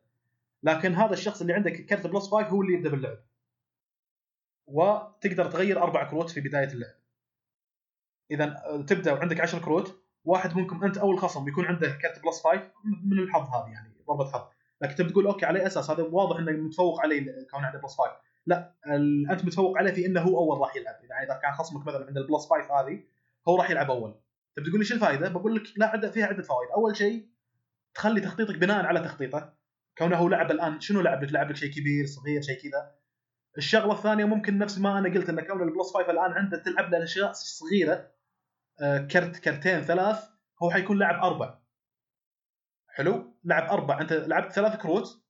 لكن 0.63 0.95
هذا 0.95 1.13
الشخص 1.13 1.41
اللي 1.41 1.53
عنده 1.53 1.71
كرت 1.71 2.07
plus 2.07 2.29
5 2.29 2.49
هو 2.49 2.63
اللي 2.63 2.75
يبدأ 2.75 2.91
باللعب. 2.91 3.19
وتقدر 4.67 5.51
تغير 5.51 5.83
أربع 5.83 6.11
كروت 6.11 6.31
في 6.31 6.41
بداية 6.41 6.69
اللعب. 6.69 6.95
اذا 8.31 8.45
آه، 8.45 8.83
تبدأ 8.83 9.13
وعندك 9.13 9.41
10 9.41 9.59
كروت. 9.59 10.04
واحد 10.25 10.57
منكم 10.57 10.85
انت 10.85 10.99
أو 10.99 11.11
الخصم 11.11 11.49
يكون 11.49 11.65
عنده 11.65 11.89
كرت 11.89 12.23
plus 12.25 12.43
5 12.43 12.73
من 13.05 13.19
الحظ 13.19 13.55
هذه 13.55 13.73
يعني 13.73 13.95
ضربة 14.09 14.31
حظ. 14.31 14.43
لكن 14.81 14.95
تبي 14.95 15.11
تقول 15.11 15.27
okay 15.27 15.47
على 15.47 15.67
أساس؟ 15.67 15.91
هذا 15.91 16.03
واضح 16.03 16.39
إنه 16.39 16.53
متفوق 16.53 17.01
عليه 17.01 17.27
كون 17.51 17.65
عنده 17.65 17.79
plus 17.79 17.97
5 17.97 18.11
لا 18.47 18.75
أنت 19.31 19.45
متفوق 19.45 19.79
عليه 19.79 19.93
في 19.93 20.07
إنه 20.07 20.21
هو 20.21 20.39
أول 20.39 20.61
راح 20.61 20.77
يلعب. 20.77 20.95
يعني 21.11 21.27
إذا 21.27 21.41
كان 21.43 21.53
خصمك 21.53 21.87
مثلا 21.87 22.07
عنده 22.07 22.21
ال 22.21 22.26
plus 22.26 22.47
5 22.47 22.81
هذه 22.81 23.03
هو 23.49 23.57
راح 23.57 23.71
يلعب 23.71 23.91
أول. 23.91 24.15
تبي 24.57 24.69
تقول 24.69 24.79
لي 24.79 24.85
شو 24.85 24.95
الفائدة؟ 24.95 25.29
بقول 25.29 25.55
لك 25.55 25.63
لا 25.77 25.87
عدة 25.87 26.11
فيها 26.11 26.27
عدة 26.27 26.43
فوائد، 26.43 26.71
أول 26.71 26.97
شيء 26.97 27.29
تخلي 27.95 28.21
تخطيطك 28.21 28.59
بناء 28.59 28.85
على 28.87 29.01
تخطيطه. 29.01 29.55
كونه 29.99 30.17
هو 30.17 30.29
لعب 30.29 30.51
الآن 30.51 30.81
شنو 30.81 31.01
لعب 31.01 31.25
لك؟ 31.25 31.33
لعب 31.33 31.51
لك 31.51 31.57
شيء 31.57 31.71
كبير 31.71 32.07
صغير 32.07 32.43
شيء 32.43 32.63
كذا. 32.63 32.95
الشغلة 33.59 33.93
الثانية 33.93 34.25
ممكن 34.25 34.59
نفس 34.59 34.79
ما 34.79 34.99
أنا 34.99 35.15
قلت 35.15 35.29
ان 35.29 35.41
كون 35.41 35.63
ال 35.63 35.69
plus 35.69 35.93
5 35.95 36.11
الآن 36.11 36.33
عنده 36.33 36.63
تلعب 36.63 36.91
له 36.91 37.03
اشياء 37.03 37.33
صغيرة. 37.33 38.14
كرت 38.81 39.37
كرتين 39.37 39.81
ثلاث 39.81 40.25
هو 40.63 40.71
حيكون 40.71 40.99
لاعب 40.99 41.25
أربع. 41.25 41.59
حلو؟ 42.89 43.39
لعب 43.45 43.71
أربع. 43.71 44.01
أنت 44.01 44.13
لعبت 44.13 44.53
ثلاث 44.53 44.77
كروت 44.77 45.25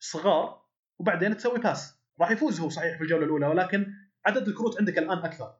صغار 0.00 0.62
وبعدين 0.98 1.36
تسوي 1.36 1.58
pass 1.58 1.98
راح 2.20 2.30
يفوز 2.30 2.60
هو 2.60 2.68
صحيح 2.68 2.96
في 2.96 3.02
الجولة 3.02 3.24
الأولى 3.24 3.46
ولكن 3.46 3.86
عدد 4.26 4.48
الكروت 4.48 4.78
عندك 4.78 4.98
الآن 4.98 5.18
أكثر. 5.18 5.54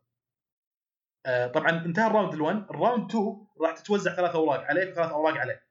آه، 1.26 1.46
طبعا 1.46 1.70
انتهى 1.70 2.06
ال 2.06 2.11
round 2.11 2.32
ال1 2.32 2.70
ال 2.70 2.77
round 2.77 3.10
2 3.10 3.46
راح 3.60 3.72
تتوزع 3.72 4.16
ثلاث 4.16 4.34
أوراق 4.34 4.64
عليك 4.64 4.90
وثلاث 4.90 5.10
أوراق 5.10 5.36
عليه. 5.36 5.62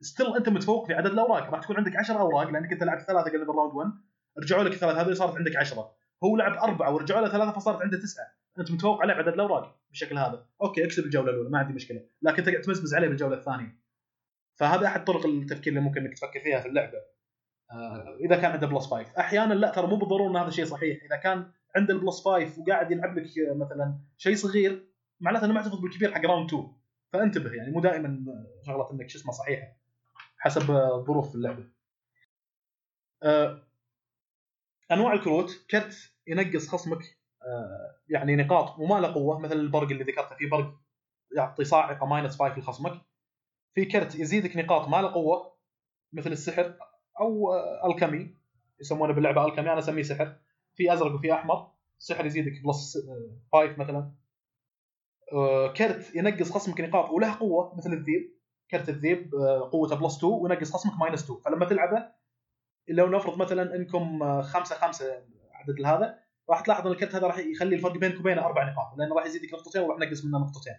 still 0.00 0.36
أنت 0.36 0.48
متفوق 0.48 0.86
في 0.86 0.94
عدد 0.94 1.10
الأوراق. 1.10 1.50
راح 1.50 1.62
تكون 1.62 1.76
عندك 1.76 1.96
10 1.96 2.20
أوراق 2.20 2.50
لأنك 2.50 2.72
أنت 2.72 2.82
لعبت 2.82 3.02
ثلاثة 3.02 3.30
قبل 3.30 3.46
بال 3.46 3.54
round 3.54 3.74
1 3.74 3.90
رجعوا 4.38 4.62
لك 4.62 4.72
الثلاث 4.72 4.96
هذول 4.96 5.16
صارت 5.16 5.36
عندك 5.36 5.56
10 5.56 5.96
هو 6.24 6.36
لعب 6.36 6.52
أربعة 6.52 6.94
ورجعوا 6.94 7.20
له 7.20 7.28
ثلاثة 7.28 7.52
فصارت 7.52 7.82
عنده 7.82 7.98
تسعة. 7.98 8.26
أنت 8.58 8.70
متفوق 8.70 9.02
عليه 9.02 9.14
بعدد 9.14 9.28
الاوراق 9.28 9.80
بالشكل 9.88 10.18
هذا. 10.18 10.46
okay 10.62 10.84
أكسب 10.84 11.04
الجولة 11.04 11.30
الأولى 11.30 11.50
ما 11.50 11.58
عندي 11.58 11.72
مشكلة. 11.72 12.04
لكن 12.22 12.42
تقعد 12.42 12.60
تمزمز 12.60 12.94
عليه 12.94 13.08
بالجولة 13.08 13.36
الثانية. 13.36 13.78
فهذا 14.54 14.86
أحد 14.86 15.04
طرق 15.04 15.26
التفكير 15.26 15.72
اللي 15.72 15.84
ممكن 15.84 16.00
إنك 16.00 16.14
تفكر 16.14 16.40
فيها 16.40 16.60
في 16.60 16.68
اللعبة. 16.68 16.98
آه، 17.70 18.16
إذا 18.20 18.36
كان 18.36 18.50
عنده 18.50 18.66
plus 18.66 18.86
5 18.86 19.18
أحيانا 19.18 19.54
لا 19.54 19.70
ترى 19.70 19.86
مو 19.86 19.96
بالضرورة 19.96 20.30
إن 20.30 20.36
هذا 20.36 20.48
الشيء 20.48 20.64
صحيح. 20.64 21.04
إذا 21.04 21.16
كان 21.16 21.50
عنده 21.76 21.94
ال 21.94 22.00
plus 22.00 22.24
5 22.24 22.60
وقاعد 22.60 22.90
يلعب 22.90 23.18
لك 23.18 23.24
آه، 23.38 23.54
مثلا 23.54 23.98
شيء 24.18 24.34
صغير 24.34 24.88
معناته 25.20 25.44
إنه 25.44 25.54
ما 25.54 25.60
احتفظ 25.60 25.80
بالكبير 25.80 26.14
حق 26.14 26.26
round 26.26 26.46
2 26.46 26.72
فانتبه 27.12 27.52
يعني 27.52 27.72
مو 27.72 27.80
دائما 27.80 28.24
شغلة 28.66 28.92
إنك 28.92 29.08
شو 29.08 29.18
اسمه 29.18 29.32
صحيحة 29.32 29.76
حسب 30.38 30.70
آه، 30.70 31.04
ظروف 31.06 31.34
اللعبة. 31.34 31.64
أنواع 34.92 35.12
الكروت. 35.12 35.66
كرت 35.70 36.12
ينقص 36.26 36.68
خصمك 36.68 37.16
يعني 38.08 38.36
نقاط 38.36 38.78
وما 38.78 39.00
له 39.00 39.14
قوة 39.14 39.38
مثل 39.38 39.56
البرق 39.56 39.90
اللي 39.90 40.04
ذكرته 40.04 40.36
في 40.36 40.46
برق 40.46 40.74
يعطي 41.36 41.64
صاعقة 41.64 42.06
minus 42.06 42.42
5 42.42 42.58
لخصمك. 42.58 43.00
في 43.74 43.84
كرت 43.84 44.14
يزيدك 44.14 44.56
نقاط 44.56 44.88
ما 44.88 45.02
له 45.02 45.12
قوة 45.12 45.56
مثل 46.12 46.32
السحر 46.32 46.74
أو 47.20 47.52
آه، 47.52 47.86
alchemy 47.86 48.36
يسمونه 48.80 49.12
باللعبة 49.12 49.46
alchemy 49.46 49.70
أنا 49.72 49.78
أسميه 49.78 50.02
سحر. 50.02 50.36
في 50.74 50.92
أزرق 50.92 51.14
وفي 51.14 51.32
أحمر 51.32 51.72
سحر 51.98 52.26
يزيدك 52.26 52.62
plus 52.64 52.98
5 53.52 53.78
مثلا 53.78 54.12
آه، 55.32 55.72
كرت 55.72 56.14
ينقص 56.14 56.52
خصمك 56.52 56.80
نقاط 56.80 57.10
وله 57.10 57.38
قوة 57.38 57.76
مثل 57.76 57.92
الذيب 57.92 58.36
كرت 58.70 58.88
الذيب 58.88 59.34
آه، 59.34 59.70
قوته 59.72 59.96
plus 59.96 60.16
2 60.18 60.32
وينقص 60.32 60.72
خصمك 60.72 61.00
minus 61.00 61.24
2 61.24 61.40
فلما 61.40 61.66
تلعبه 61.66 62.08
لو 62.88 63.06
نفرض 63.06 63.38
مثلا 63.38 63.76
إنكم 63.76 64.22
آه، 64.22 64.42
خمسة 64.42 64.76
خمسة 64.76 65.24
عدد 65.52 65.86
هذا 65.86 66.18
راح 66.50 66.60
تلاحظ 66.60 66.86
ان 66.86 66.92
الكرت 66.92 67.14
هذا 67.14 67.26
راح 67.26 67.38
يخلي 67.38 67.76
الفرق 67.76 67.92
بينك 67.92 68.20
وبينه 68.20 68.46
أربع 68.46 68.72
نقاط 68.72 68.98
لأنه 68.98 69.14
راح 69.14 69.26
يزيدك 69.26 69.54
نقطتين 69.54 69.82
وراح 69.82 70.02
ينقص 70.02 70.24
منه 70.24 70.38
نقطتين. 70.38 70.74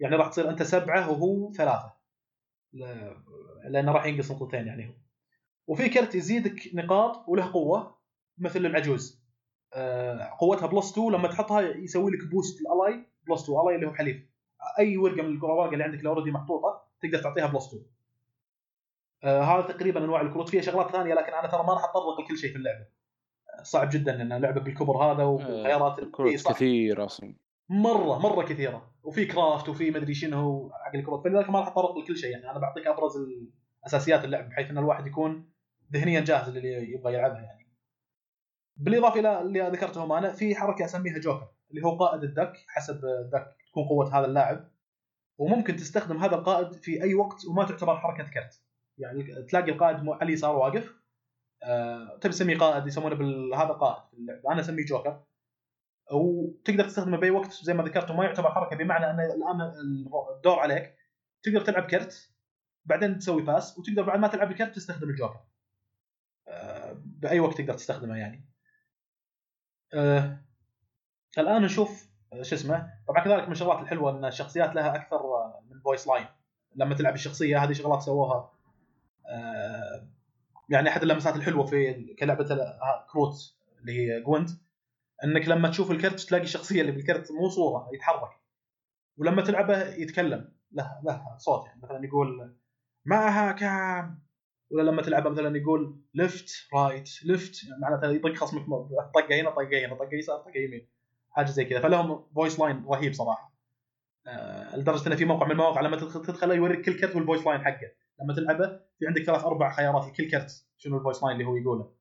يعني 0.00 0.16
راح 0.16 0.28
تصير 0.28 0.50
أنت 0.50 0.62
سبعة 0.62 1.10
وهو 1.10 1.52
ثلاثة. 1.52 1.92
لأنه 3.64 3.92
راح 3.92 4.06
ينقص 4.06 4.30
نقطتين 4.30 4.66
يعني 4.66 4.88
هو. 4.88 4.92
وفي 5.66 5.88
كرت 5.88 6.14
يزيدك 6.14 6.70
نقاط 6.74 7.28
وله 7.28 7.52
قوة 7.52 7.98
مثل 8.38 8.66
العجوز. 8.66 9.20
آه، 9.74 10.36
قوتها 10.40 10.66
plus 10.66 10.92
2 10.92 11.12
لما 11.12 11.28
تحطها 11.28 11.60
يسوي 11.60 12.10
لك 12.10 12.24
boost 12.30 12.60
ال 12.60 12.69
ally 12.69 13.06
plus 13.28 13.42
2 13.42 13.60
ally 13.60 13.74
اللي 13.74 13.86
هو 13.86 13.94
حليف 13.94 14.26
أي 14.78 14.96
ورقة 14.96 15.22
من 15.22 15.36
الورقه 15.36 15.72
اللي 15.72 15.84
عندك 15.84 15.98
اللي 15.98 16.08
already 16.08 16.30
محطوطة 16.30 16.82
تقدر 17.02 17.18
تعطيها 17.22 17.46
plus 17.46 17.66
2 17.68 17.84
آه 19.24 19.42
هذا 19.42 19.62
تقريبا 19.72 20.04
أنواع 20.04 20.20
الكروت. 20.20 20.48
فيها 20.48 20.62
شغلات 20.62 20.90
ثانية 20.92 21.14
لكن 21.14 21.32
أنا 21.32 21.48
ترى 21.48 21.62
ما 21.62 21.74
راح 21.74 21.84
اتطرق 21.84 22.20
لكل 22.20 22.38
شيء 22.38 22.50
في 22.50 22.56
اللعبة. 22.56 22.86
صعب 23.62 23.88
جدا 23.92 24.22
ان 24.22 24.32
لعبة 24.32 24.60
بالكبر 24.60 24.96
هذا 24.96 25.22
والخيارات 25.24 25.98
اللي- 25.98 26.06
إي 26.06 26.12
كروت 26.12 26.36
صح. 26.36 26.52
كثير 26.52 27.04
أصلا. 27.04 27.34
مرة 27.68 28.18
مرة 28.18 28.42
كثيرة. 28.44 28.90
وفي 29.02 29.24
كرافت 29.26 29.68
وفي 29.68 29.90
مدري 29.90 30.14
شنو 30.14 30.70
حق 30.72 30.94
الكروت 30.94 31.24
فلذلك 31.24 31.50
ما 31.50 31.58
راح 31.60 31.68
اتطرق 31.68 31.98
لكل 31.98 32.16
شيء. 32.16 32.30
يعني 32.30 32.50
أنا 32.50 32.58
بعطيك 32.58 32.86
أبرز 32.86 33.12
اساسيات 33.86 34.24
اللعب 34.24 34.48
بحيث 34.48 34.70
إن 34.70 34.78
الواحد 34.78 35.06
يكون 35.06 35.50
ذهنيا 35.92 36.20
جاهز 36.20 36.48
للي 36.56 36.92
يبغى 36.92 37.14
يلعبها 37.14 37.40
يعني. 37.40 37.66
بالإضافة 38.76 39.20
إلى 39.20 39.40
اللي 39.40 39.60
ذكرتهم 39.60 40.12
أنا 40.12 40.32
في 40.32 40.54
حركة 40.54 40.84
أسميها 40.84 41.18
جوكر 41.18 41.48
اللي 41.70 41.82
هو 41.84 41.96
قائد 41.96 42.22
الدك 42.22 42.52
حسب 42.68 43.04
الدك 43.04 43.56
تكون 43.70 43.84
قوة 43.84 44.18
هذا 44.18 44.26
اللاعب. 44.26 44.70
وممكن 45.38 45.76
تستخدم 45.76 46.16
هذا 46.16 46.34
القائد 46.34 46.72
في 46.72 47.02
أي 47.02 47.14
وقت 47.14 47.46
وما 47.46 47.64
تعتبر 47.64 47.96
حركة 47.96 48.24
كرت. 48.30 48.62
يعني 48.98 49.42
تلاقي 49.48 49.70
القائد 49.72 49.96
على 50.08 50.22
اليسار 50.22 50.56
واقف. 50.56 50.94
آه، 51.62 52.18
تبي 52.20 52.32
تسميه 52.32 52.58
قائد 52.58 52.86
يسمونه 52.86 53.14
بال... 53.14 53.54
هذا 53.54 53.68
قائد 53.68 54.02
في 54.10 54.14
اللعبة. 54.16 54.52
أنا 54.52 54.60
أسميه 54.60 54.84
جوكر. 54.84 55.22
وتقدر 56.12 56.84
تستخدمه 56.84 57.16
بأي 57.16 57.30
وقت 57.30 57.52
زي 57.52 57.74
ما 57.74 57.84
ذكرت 57.84 58.10
وما 58.10 58.24
يعتبر 58.24 58.50
حركة 58.50 58.76
بمعنى 58.76 59.10
أن 59.10 59.20
الآن 59.20 59.72
الدور 60.36 60.58
عليك. 60.58 60.96
تقدر 61.42 61.60
تلعب 61.60 61.86
كرت 61.86 62.30
بعدين 62.84 63.18
تسوي 63.18 63.42
pass 63.42 63.78
وتقدر 63.78 64.02
بعد 64.02 64.18
ما 64.18 64.28
تلعب 64.28 64.50
الكرت 64.50 64.74
تستخدم 64.74 65.10
الجوكر. 65.10 65.40
آه، 66.48 66.96
بأي 67.04 67.40
وقت 67.40 67.58
تقدر 67.58 67.74
تستخدمه 67.74 68.16
يعني. 68.16 68.44
آه، 69.94 70.38
الآن 71.38 71.62
نشوف 71.62 72.10
آه، 72.32 72.42
شو 72.42 72.54
اسمه. 72.54 72.92
طبعا 73.08 73.24
كذلك 73.24 73.46
من 73.46 73.52
الشغلات 73.52 73.80
الحلوة 73.80 74.10
أن 74.10 74.24
الشخصيات 74.24 74.74
لها 74.74 74.96
أكثر 74.96 75.16
آه، 75.16 75.62
من 75.70 75.80
voice 75.80 76.08
line 76.08 76.26
لما 76.76 76.94
تلعب 76.94 77.14
الشخصية 77.14 77.64
هذه 77.64 77.72
شغلات 77.72 78.02
سووها 78.02 78.52
آه، 79.26 79.89
يعني 80.70 80.88
أحد 80.88 81.02
اللمسات 81.02 81.36
الحلوة 81.36 81.66
في 81.66 81.94
كلعبة 82.18 82.54
ال- 82.54 82.78
كروت 83.12 83.34
اللي 83.80 83.92
هي 83.92 84.20
Gwent 84.22 84.50
إنك 85.24 85.48
لما 85.48 85.68
تشوف 85.68 85.90
الكرت 85.90 86.20
تلاقي 86.20 86.44
الشخصية 86.44 86.80
اللي 86.80 86.92
بالكرت 86.92 87.32
مو 87.32 87.48
صورة 87.48 87.88
يتحرك. 87.94 88.30
ولما 89.16 89.42
تلعبه 89.42 89.94
يتكلم 89.94 90.52
له 90.72 91.00
له 91.04 91.36
صوت 91.38 91.66
يعني. 91.66 91.80
مثلا 91.82 92.04
يقول 92.04 92.56
معها 93.04 93.52
كام؟ 93.52 94.22
ولا 94.70 94.90
لما 94.90 95.02
تلعبه 95.02 95.30
مثلا 95.30 95.56
يقول 95.58 96.00
left 96.14 96.50
right 96.74 97.10
left. 97.24 97.64
يعني 97.64 97.80
معناته 97.80 98.10
يطق 98.10 98.34
خصمك 98.34 98.66
طقة 99.14 99.40
هنا 99.40 99.50
طقة 99.50 99.86
هنا 99.86 99.94
طقة 99.94 100.14
يسار 100.14 100.38
طقة 100.38 100.56
يمين. 100.58 100.88
حاجة 101.30 101.46
زي 101.46 101.64
كذا. 101.64 101.80
فلهم 101.80 102.26
voice 102.34 102.60
line 102.60 102.84
رهيب 102.88 103.12
صراحة. 103.12 103.52
آه، 104.26 104.76
لدرجة 104.76 105.06
انه 105.06 105.16
في 105.16 105.24
موقع 105.24 105.46
من 105.46 105.52
المواقع 105.52 105.80
لما 105.80 105.96
تدخل 105.96 106.50
يوريك 106.50 106.80
كل 106.84 107.00
كرت 107.00 107.16
وال 107.16 107.25
voice 107.25 107.46
line 107.46 107.60
حقه. 107.64 107.90
لما 108.22 108.34
تلعبه 108.34 108.80
في 108.98 109.06
عندك 109.06 109.22
ثلاث 109.22 109.44
أربع 109.44 109.72
خيارات 109.72 110.06
لكل 110.08 110.30
كرت 110.30 110.66
شنو 110.78 110.96
ال 110.98 111.02
voice 111.02 111.22
line 111.22 111.32
اللي 111.36 111.44
هو 111.48 111.56
يقوله. 111.56 111.92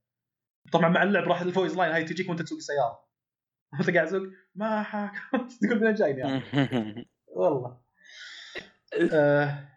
طبعا 0.71 0.89
مع 0.89 1.03
اللعب 1.03 1.23
راح 1.23 1.41
ال 1.41 1.47
voice 1.47 1.77
line 1.77 1.91
هاي 1.91 2.03
تجيك 2.03 2.29
وأنت 2.29 2.41
تسوق 2.41 2.57
السيارة. 2.57 2.99
وأنت 3.73 3.89
قاعد 3.89 4.07
تسوق 4.07 4.21
ما 4.55 4.83
حاكم 4.83 5.47
تقول 5.61 5.83
من 5.83 5.93
جايني 5.93 6.19
يعني. 6.19 6.43
والله. 7.35 7.77
آه 9.13 9.67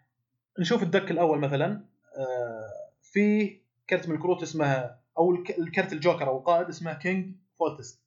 نشوف 0.59 0.83
ال 0.83 0.89
deck 0.89 1.11
الأول 1.11 1.39
مثلا. 1.39 1.85
آه 2.17 2.69
في 3.01 3.49
كرت 3.89 4.09
من 4.09 4.15
الكروت 4.15 4.41
اسمها 4.41 5.03
أو 5.17 5.31
الك- 5.35 5.59
الكرت 5.59 5.93
الجوكر 5.93 6.27
أو 6.27 6.37
القائد 6.37 6.67
اسمه 6.67 6.93
King 6.93 7.35
Foltest. 7.59 8.03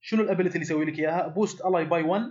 شنو 0.00 0.22
ال 0.22 0.26
ability 0.26 0.54
اللي 0.54 0.62
يسوي 0.66 0.84
لك 0.84 0.98
إياها؟ 0.98 1.26
boost 1.26 1.64
ally 1.66 1.84
by 1.84 2.02
1 2.02 2.22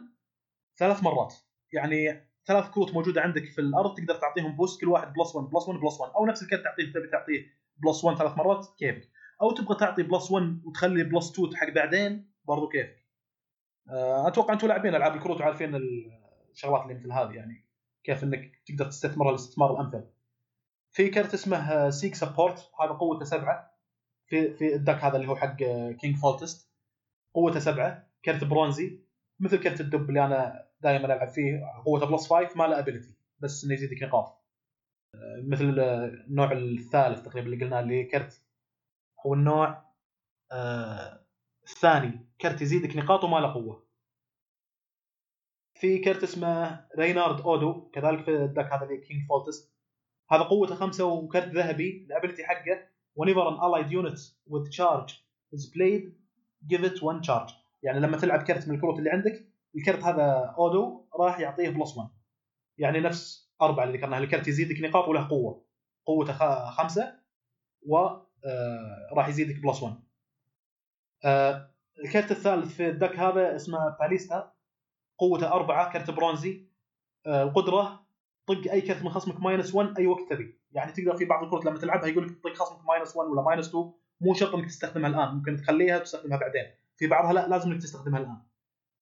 ثلاث 0.77 1.03
مرات. 1.03 1.33
يعني 1.73 2.26
ثلاث 2.47 2.69
كروت 2.69 2.93
موجودة 2.93 3.21
عندك 3.21 3.45
في 3.45 3.61
الأرض 3.61 3.97
تقدر 3.97 4.15
تعطيهم 4.15 4.55
boost 4.55 4.81
كل 4.81 4.87
واحد 4.87 5.13
plus 5.13 5.35
1 5.35 5.49
plus 5.49 5.67
1 5.67 5.79
plus 5.79 5.99
1 5.99 6.11
أو 6.13 6.25
نفس 6.25 6.43
الكرت 6.43 6.63
تعطيه 6.63 6.93
تبي 6.93 7.07
تعطيه 7.07 7.45
plus 7.77 8.03
1 8.03 8.17
ثلاث 8.17 8.37
مرات 8.37 8.67
كيفك. 8.79 9.09
أو 9.41 9.51
تبغى 9.51 9.75
تعطي 9.79 10.03
plus 10.03 10.31
1 10.31 10.61
وتخلي 10.65 11.03
plus 11.03 11.31
2 11.31 11.55
حق 11.55 11.69
بعدين 11.69 12.31
برضو 12.45 12.69
كيفك. 12.69 13.05
آه، 13.89 14.27
أتوقع 14.27 14.53
أنتم 14.53 14.67
لاعبين 14.67 14.95
ألعاب 14.95 15.15
الكروت 15.15 15.41
وعارفين 15.41 15.75
الشغلات 16.53 16.83
اللي 16.83 16.93
مثل 16.93 17.11
هذه 17.11 17.31
يعني 17.31 17.65
كيف 18.03 18.23
إنك 18.23 18.61
تقدر 18.65 18.85
تستثمرها 18.85 19.29
الاستثمار 19.29 19.71
الأمثل. 19.71 20.03
في 20.91 21.09
كرت 21.09 21.33
اسمه 21.33 21.89
siege 21.89 22.15
support 22.15 22.71
هذا 22.81 22.91
قوته 22.91 23.25
سبعة. 23.25 23.77
في 24.25 24.53
في 24.53 24.75
ال 24.75 24.81
deck 24.81 25.03
هذا 25.03 25.15
اللي 25.15 25.27
هو 25.27 25.35
حق 25.35 25.55
King 25.91 26.17
Foltest 26.17 26.71
قوته 27.33 27.59
سبعة. 27.59 28.07
كرت 28.25 28.43
برونزي 28.43 28.99
مثل 29.39 29.57
كرت 29.57 29.81
الدب 29.81 30.09
اللي 30.09 30.25
أنا 30.25 30.66
دائما 30.82 31.05
ألعب 31.05 31.28
فيه 31.28 31.61
قوته 31.86 32.05
plus 32.05 32.33
5 32.34 32.57
ما 32.57 32.63
له 32.63 32.80
ability 32.79 33.13
بس 33.39 33.63
إنه 33.63 33.73
يزيدك 33.73 34.03
نقاط 34.03 34.47
مثل 35.43 35.80
آه، 35.80 36.05
النوع 36.05 36.51
الثالث 36.51 37.21
تقريبا 37.21 37.47
اللي 37.47 37.65
قلناه 37.65 37.80
اللي 37.80 38.03
كرت. 38.03 38.41
أو 39.25 39.34
النوع 39.34 39.84
آه، 40.51 41.25
الثاني. 41.63 42.28
كرت 42.41 42.61
يزيدك 42.61 42.95
نقاط 42.95 43.23
وما 43.23 43.38
له 43.38 43.53
قوة. 43.53 43.88
في 45.73 45.99
كرت 45.99 46.23
اسمه 46.23 46.86
Reynard 46.99 47.41
Odo 47.41 47.89
كذلك 47.89 48.23
في 48.23 48.32
ال 48.31 48.40
deck 48.40 48.73
هذا 48.73 48.84
اللي 48.86 48.97
King 48.97 49.27
Foltest 49.29 49.73
هذا 50.32 50.43
قوته 50.43 50.75
خمسة 50.75 51.05
وكرت 51.05 51.47
ذهبي 51.47 52.05
ال 52.05 52.10
ability 52.10 52.43
حقه 52.43 52.88
whenever 53.19 53.47
an 53.47 53.57
allied 53.59 53.91
unit 53.91 54.19
with 54.49 54.71
charge 54.71 55.11
is 55.53 55.65
played 55.65 56.03
give 56.67 56.84
it 56.84 57.01
one 57.01 57.21
charge. 57.21 57.53
يعني 57.84 57.99
لما 57.99 58.17
تلعب 58.17 58.43
كرت 58.43 58.67
من 58.67 58.75
الكروت 58.75 58.99
اللي 58.99 59.09
عندك 59.09 59.45
الكرت 59.78 60.03
هذا 60.03 60.55
Odo 60.57 61.05
راح 61.19 61.39
يعطيه 61.39 61.69
plus 61.69 61.97
1 61.97 62.09
يعني 62.78 62.99
نفس 62.99 63.51
أربعة 63.61 63.84
اللي 63.84 63.97
ذكرناها. 63.97 64.19
الكرت 64.19 64.47
يزيدك 64.47 64.82
نقاط 64.82 65.07
وله 65.07 65.30
قوة. 65.30 65.65
قوته 66.05 66.69
خمسة 66.69 67.19
و 67.88 67.97
آه، 67.97 69.09
راح 69.13 69.28
يزيدك 69.28 69.63
plus 69.63 69.83
1 69.84 69.95
آه، 71.25 71.71
الكرت 72.05 72.32
الثالث 72.32 72.75
في 72.75 72.89
ال 72.89 72.95
deck 72.95 73.19
هذا 73.19 73.55
اسمه 73.55 73.97
ballista. 73.99 74.53
قوته 75.17 75.47
أربعة 75.47 75.93
كرت 75.93 76.11
برونزي. 76.11 76.67
آه، 77.25 77.43
القدرة 77.43 78.07
طق 78.47 78.71
أي 78.71 78.82
كرت 78.82 79.03
من 79.03 79.09
خصمك 79.09 79.41
minus 79.41 79.75
1 79.75 79.97
أي 79.97 80.07
وقت 80.07 80.30
تبي. 80.30 80.59
يعني 80.71 80.91
تقدر 80.91 81.17
في 81.17 81.25
بعض 81.25 81.43
الكروت 81.43 81.65
لما 81.65 81.80
تلعبها 81.80 82.07
يقول 82.07 82.28
لك 82.28 82.43
طق 82.43 82.53
خصمك 82.53 82.86
minus 82.85 83.15
1 83.15 83.30
ولا 83.30 83.41
minus 83.41 83.69
2 83.69 83.93
مو 84.21 84.34
شرط 84.34 84.55
إنك 84.55 84.65
تستخدمها 84.65 85.09
الآن. 85.09 85.36
ممكن 85.36 85.57
تخليها 85.57 85.97
وتستخدمها 85.97 86.38
بعدين. 86.38 86.63
في 86.97 87.07
بعضها 87.07 87.34
لا 87.34 87.47
لازم 87.47 87.71
إنك 87.71 87.82
تستخدمها 87.82 88.19
الآن. 88.19 88.38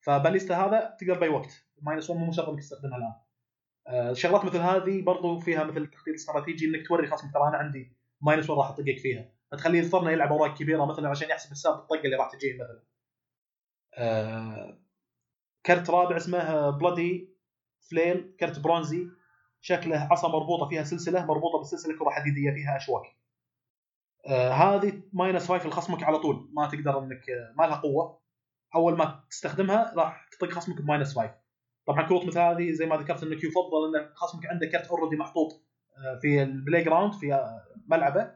فباليستا 0.05 0.55
هذا 0.55 0.97
تقدر 0.99 1.19
بأي 1.19 1.29
وقت. 1.29 1.65
minus 1.81 2.09
1 2.09 2.21
مو 2.21 2.31
شرط 2.31 2.49
انك 2.49 2.59
تستخدمها 2.59 2.97
الآن. 2.97 3.13
آه، 3.87 4.13
شغلات 4.13 4.45
مثل 4.45 4.57
هذه 4.57 5.01
برضو 5.01 5.39
فيها 5.39 5.63
مثل 5.63 5.81
التخطيط 5.81 6.07
الاستراتيجي 6.07 6.65
إنك 6.65 6.87
توري 6.87 7.07
خصمك 7.07 7.33
ترى 7.33 7.47
أنا 7.47 7.57
عندي 7.57 7.93
minus 8.21 8.49
1 8.49 8.59
راح 8.59 8.69
أطقك 8.69 8.99
فيها. 8.99 9.31
فتخليه 9.51 9.79
يضطرنا 9.79 10.11
يلعب 10.11 10.31
أوراق 10.31 10.57
كبيرة 10.57 10.85
مثلا 10.85 11.09
عشان 11.09 11.29
يحسب 11.29 11.51
حساب 11.51 11.73
الطقة 11.73 12.01
اللي 12.05 12.15
راح 12.15 12.31
تجيه 12.31 12.53
مثلا. 12.53 12.83
آه، 13.97 14.79
كرت 15.65 15.89
رابع 15.89 16.17
اسمه 16.17 16.69
Bloody 16.69 17.36
Flail 17.89 18.36
كرت 18.39 18.59
برونزي. 18.59 19.07
شكله 19.61 20.07
عصا 20.11 20.27
مربوطة 20.27 20.69
فيها 20.69 20.83
سلسلة 20.83 21.25
مربوطة 21.25 21.57
بالسلسلة 21.57 21.97
كره 21.99 22.09
حديديه 22.09 22.51
فيها 22.51 22.77
أشواك. 22.77 23.03
آه 24.27 24.51
هذه 24.51 25.01
minus 25.13 25.47
5 25.47 25.67
لخصمك 25.67 26.03
على 26.03 26.19
طول. 26.19 26.49
ما 26.53 26.67
تقدر 26.69 26.99
إنك 26.99 27.23
ما 27.57 27.63
لها 27.63 27.75
قوة. 27.75 28.24
أول 28.76 28.97
ما 28.97 29.23
تستخدمها 29.30 29.93
راح 29.95 30.30
تطق 30.32 30.51
خصمك 30.51 30.82
ب 30.81 30.87
minus 30.87 31.15
5 31.15 31.36
طبعا 31.88 32.07
كروت 32.07 32.26
مثل 32.26 32.39
هذه 32.39 32.71
زي 32.71 32.86
ما 32.86 32.95
ذكرت 32.95 33.23
انك 33.23 33.43
يفضل 33.43 33.95
ان 33.95 34.09
خصمك 34.13 34.45
عنده 34.45 34.67
كرت 34.67 34.88
already 34.88 35.15
محطوط 35.15 35.65
آه، 35.97 36.19
في 36.21 36.43
ال 36.43 36.83
playground 36.83 37.13
في 37.13 37.34
آه، 37.34 37.61
ملعبه. 37.88 38.32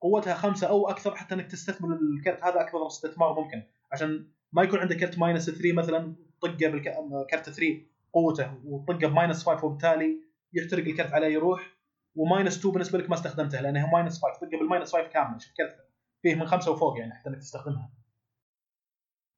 قوتها 0.00 0.34
خمسة 0.34 0.66
أو 0.66 0.88
أكثر 0.88 1.16
حتى 1.16 1.34
إنك 1.34 1.46
تستثمر 1.46 1.88
الكرت 1.96 2.44
هذا 2.44 2.60
أكبر 2.60 2.86
استثمار 2.86 3.40
ممكن. 3.40 3.62
عشان 3.92 4.26
ما 4.52 4.62
يكون 4.62 4.78
عندك 4.78 4.96
كرت 4.96 5.18
ماينس 5.18 5.50
3 5.50 5.72
مثلا 5.72 6.14
طقه 6.40 6.68
بالكرت 6.68 7.50
3 7.50 7.80
قوته 8.12 8.54
وطقه 8.64 9.08
بماينس 9.08 9.44
5 9.44 9.64
وبالتالي 9.64 10.20
يحترق 10.52 10.84
الكرت 10.84 11.12
عليه 11.12 11.26
يروح. 11.26 11.78
وماينس 12.14 12.58
2 12.58 12.72
بالنسبة 12.72 12.98
لك 12.98 13.08
ما 13.08 13.14
استخدمته 13.14 13.60
لأنها 13.60 13.90
ماينس 13.92 14.22
5 14.22 14.40
طقه 14.40 14.58
بالماينس 14.58 14.92
5 14.92 15.08
كامل 15.08 15.42
شوف 15.42 15.52
كرت 15.56 15.76
فيه 16.22 16.34
من 16.34 16.46
خمسة 16.46 16.70
وفوق 16.72 16.98
يعني 16.98 17.14
حتى 17.14 17.28
إنك 17.28 17.38
تستخدمها. 17.38 17.90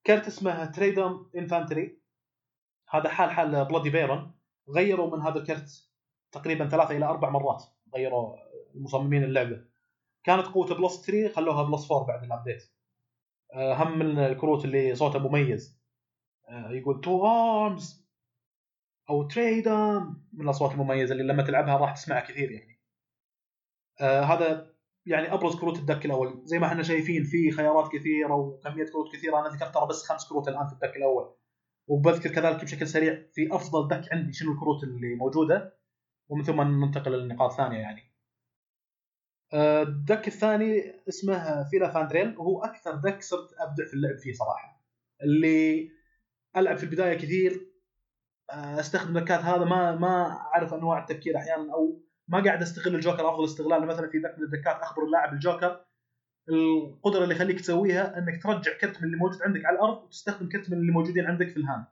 كرت 0.07 0.26
اسمه 0.26 0.64
تريدم 0.64 1.26
انفانتري 1.36 2.01
هذا 2.88 3.09
حال 3.09 3.30
حال 3.30 3.64
بلادي 3.64 3.90
بيرون 3.90 4.34
غيروا 4.68 5.16
من 5.16 5.22
هذا 5.22 5.38
الكرت 5.38 5.90
تقريبا 6.32 6.68
ثلاثة 6.68 6.96
إلى 6.96 7.05
أربع 7.05 7.30
مرات. 7.30 7.64
غيروا 7.94 8.36
مصممين 8.74 9.24
اللعبة. 9.24 9.64
كانت 10.24 10.46
قوته 10.46 10.74
plus 10.74 11.06
3 11.07 11.34
خلوها 11.34 11.62
plus 11.62 11.92
4 11.92 12.07
بعد 12.07 12.24
ال 12.24 12.31
update 12.31 12.70
آه، 13.55 13.74
هم 13.74 13.98
من 13.98 14.18
الكروت 14.18 14.64
اللي 14.64 14.94
صوته 14.94 15.18
مميز. 15.18 15.80
آه، 16.48 16.70
يقول 16.70 17.01
to 17.00 17.26
arms 17.26 18.11
أو 19.11 19.22
Tridam 19.22 20.16
من 20.32 20.44
الأصوات 20.44 20.72
المميزة 20.72 21.12
اللي 21.12 21.32
لما 21.32 21.42
تلعبها 21.42 21.76
راح 21.76 21.94
تسمعها 21.94 22.20
كثير 22.20 22.51
يعني. 22.51 22.80
آه 24.01 24.20
هذا 24.22 24.69
يعني 25.07 25.34
أبرز 25.34 25.57
كروت 25.57 25.78
ال 25.78 25.84
deck 25.84 26.06
الأول. 26.07 26.42
زي 26.44 26.59
ما 26.59 26.66
إحنا 26.66 26.82
شايفين 26.82 27.24
في 27.24 27.51
خيارات 27.51 27.92
كثيرة 27.92 28.34
وكمية 28.34 28.84
كروت 28.84 29.12
كثيرة. 29.12 29.40
أنا 29.40 29.48
ذكرت 29.48 29.74
ترى 29.74 29.86
بس 29.86 30.03
خمس 30.07 30.28
كروت 30.28 30.48
الآن 30.48 30.66
في 30.66 30.72
ال 30.72 30.77
deck 30.77 30.96
الأول. 30.96 31.34
وبذكر 31.88 32.30
كذلك 32.30 32.64
بشكل 32.64 32.86
سريع 32.86 33.26
في 33.32 33.48
أفضل 33.55 33.88
deck 33.88 34.12
عندي 34.12 34.32
شنو 34.32 34.53
الكروت 34.53 34.84
اللي 34.84 35.14
موجودة. 35.14 35.78
ومن 36.28 36.44
ثم 36.44 36.61
ننتقل 36.61 37.12
للنقاط 37.12 37.51
الثانية 37.51 37.78
يعني. 37.78 38.03
آه، 39.53 39.82
ال 39.82 39.92
deck 39.92 40.28
الثاني 40.28 40.94
اسمه 41.09 41.68
فيلافاندريل. 41.70 42.38
وهو 42.38 42.64
أكثر 42.64 42.94
deck 42.94 43.22
صرت 43.22 43.48
أبدع 43.59 43.86
في 43.86 43.94
اللعب 43.94 44.18
فيه 44.18 44.32
صراحة. 44.32 44.82
اللي 45.22 45.90
ألعب 46.57 46.76
في 46.76 46.84
البداية 46.84 47.14
كثير. 47.14 47.70
آه، 48.51 48.80
أستخدم 48.80 49.18
دكات 49.18 49.40
هذا. 49.40 49.64
ما 49.64 49.96
ما 49.96 50.26
أعرف 50.55 50.74
أنواع 50.74 50.98
التفكير 50.98 51.36
أحيانا 51.36 51.74
أو 51.74 52.09
ما 52.30 52.44
قاعد 52.44 52.62
أستغل 52.62 52.94
الجوكر 52.94 53.28
أفضل 53.28 53.44
استغلال 53.44 53.86
مثلا 53.86 54.08
في 54.08 54.18
deck 54.18 54.34
من 54.38 54.44
الدكات 54.44 54.76
أخبر 54.80 55.04
اللاعب 55.04 55.32
الجوكر. 55.32 55.84
القدرة 56.48 57.22
اللي 57.22 57.34
يخليك 57.34 57.60
تسويها 57.60 58.18
إنك 58.18 58.42
ترجع 58.42 58.78
كرت 58.80 58.98
من 58.98 59.04
اللي 59.04 59.16
موجود 59.16 59.42
عندك 59.42 59.66
على 59.66 59.76
الأرض 59.76 60.02
وتستخدم 60.04 60.48
كرت 60.48 60.70
من 60.70 60.78
اللي 60.78 60.92
موجودين 60.92 61.26
عندك 61.26 61.48
في 61.48 61.56
ال 61.56 61.62
hand 61.62 61.84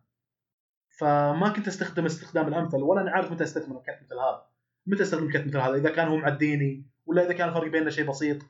فما 0.99 1.49
كنت 1.49 1.69
أستخدم 1.69 2.05
استخدام 2.07 2.49
الأمثل 2.49 2.77
ولا 2.77 3.01
أنا 3.01 3.11
عارف 3.11 3.33
متى 3.33 3.45
استثمر 3.45 3.83
كرت 3.87 4.03
مثل 4.03 4.15
هذا. 4.15 4.47
متى 4.87 5.03
أستخدم 5.03 5.33
كرت 5.33 5.47
مثل 5.47 5.59
هذا؟ 5.59 5.75
إذا 5.75 5.91
كان 5.91 6.09
هو 6.09 6.17
معديني 6.17 6.87
ولا 7.07 7.27
إذا 7.27 7.33
كان 7.33 7.49
الفرق 7.49 7.71
بيننا 7.71 7.91
شيء 7.91 8.09
بسيط. 8.09 8.43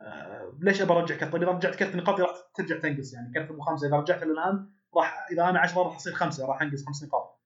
آه 0.00 0.52
ليش 0.60 0.82
أبى 0.82 0.92
أرجع 0.92 1.16
كرت؟ 1.16 1.32
طيب 1.32 1.42
إذا 1.42 1.52
رجعت 1.52 1.74
كرت 1.74 1.96
نقاطي 1.96 2.22
راح 2.22 2.30
ترجع 2.54 2.78
تنقص 2.78 3.14
يعني. 3.14 3.32
كرت 3.34 3.50
أبو 3.50 3.60
خمسة 3.60 3.88
إذا 3.88 3.96
رجعت 3.96 4.22
لل 4.22 4.38
hand 4.38 4.70
راح 4.96 5.26
إذا 5.32 5.48
أنا 5.48 5.60
10 5.60 5.82
راح 5.82 5.96
أصير 5.96 6.12
خمسة 6.12 6.46
راح 6.46 6.62
أنقص 6.62 6.86
خمس 6.86 7.04
نقاط. 7.04 7.40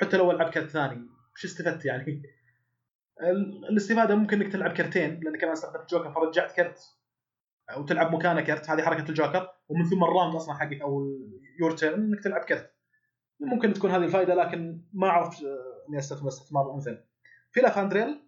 حتى 0.00 0.16
لو 0.16 0.30
ألعب 0.30 0.50
كرت 0.50 0.68
ثاني 0.68 1.08
وش 1.34 1.44
استفدت 1.44 1.84
يعني؟ 1.84 2.22
الاستفاده 3.70 4.14
ممكن 4.14 4.42
إنك 4.42 4.52
تلعب 4.52 4.72
كرتين 4.72 5.20
لانك 5.20 5.44
أنا 5.44 5.52
استخدمت 5.52 5.90
جوكر 5.90 6.12
فرجعت 6.12 6.52
كرت. 6.52 6.80
أو 7.70 7.84
تلعب 7.84 8.14
مكانه 8.14 8.40
كرت 8.40 8.70
هذه 8.70 8.82
حركة 8.82 9.08
الجوكر. 9.08 9.48
ومن 9.68 9.84
ثم 9.84 10.04
ال 10.04 10.09
round 10.09 10.34
أصلا 10.34 10.54
حقك 10.54 10.80
أو 10.80 11.06
your 11.60 11.70
turn 11.70 12.00
إنك 12.00 12.24
تلعب 12.24 12.40
كرت. 12.40 12.74
ممكن 13.40 13.72
تكون 13.72 13.90
هذه 13.90 14.04
الفائدة 14.04 14.34
لكن 14.34 14.84
ما 14.92 15.08
أعرف 15.08 15.42
إني 15.88 15.98
استثمر 15.98 16.28
استثمار 16.28 16.66
الامثل 16.66 17.04
في 17.52 17.60
لافاندريل 17.60 18.20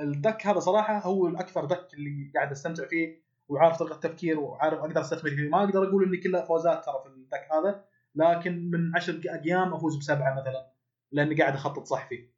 ال 0.00 0.09
deck 0.09 0.46
هذا 0.46 0.58
صراحة 0.58 0.98
هو 0.98 1.28
الأكثر 1.28 1.64
دك 1.64 1.94
اللي 1.94 2.32
قاعد 2.34 2.50
أستمتع 2.50 2.86
فيه 2.86 3.22
وعارف 3.48 3.78
طريقة 3.78 3.94
التفكير 3.94 4.40
وعارف 4.40 4.78
أقدر 4.78 5.00
أستثمر 5.00 5.30
فيه. 5.30 5.48
ما 5.48 5.64
أقدر 5.64 5.88
أقول 5.88 6.04
إني 6.04 6.16
كلها 6.16 6.44
فوزات 6.44 6.84
ترى 6.84 7.02
في 7.02 7.08
ال 7.08 7.16
deck 7.16 7.48
هذا 7.52 7.84
لكن 8.14 8.70
من 8.70 8.96
عشر 8.96 9.20
أيام 9.44 9.74
أفوز 9.74 9.96
بسبعة 9.96 10.40
مثلا 10.40 10.72
لأني 11.12 11.34
قاعد 11.34 11.54
أخطط 11.54 11.84
صح 11.84 12.08
فيه. 12.08 12.32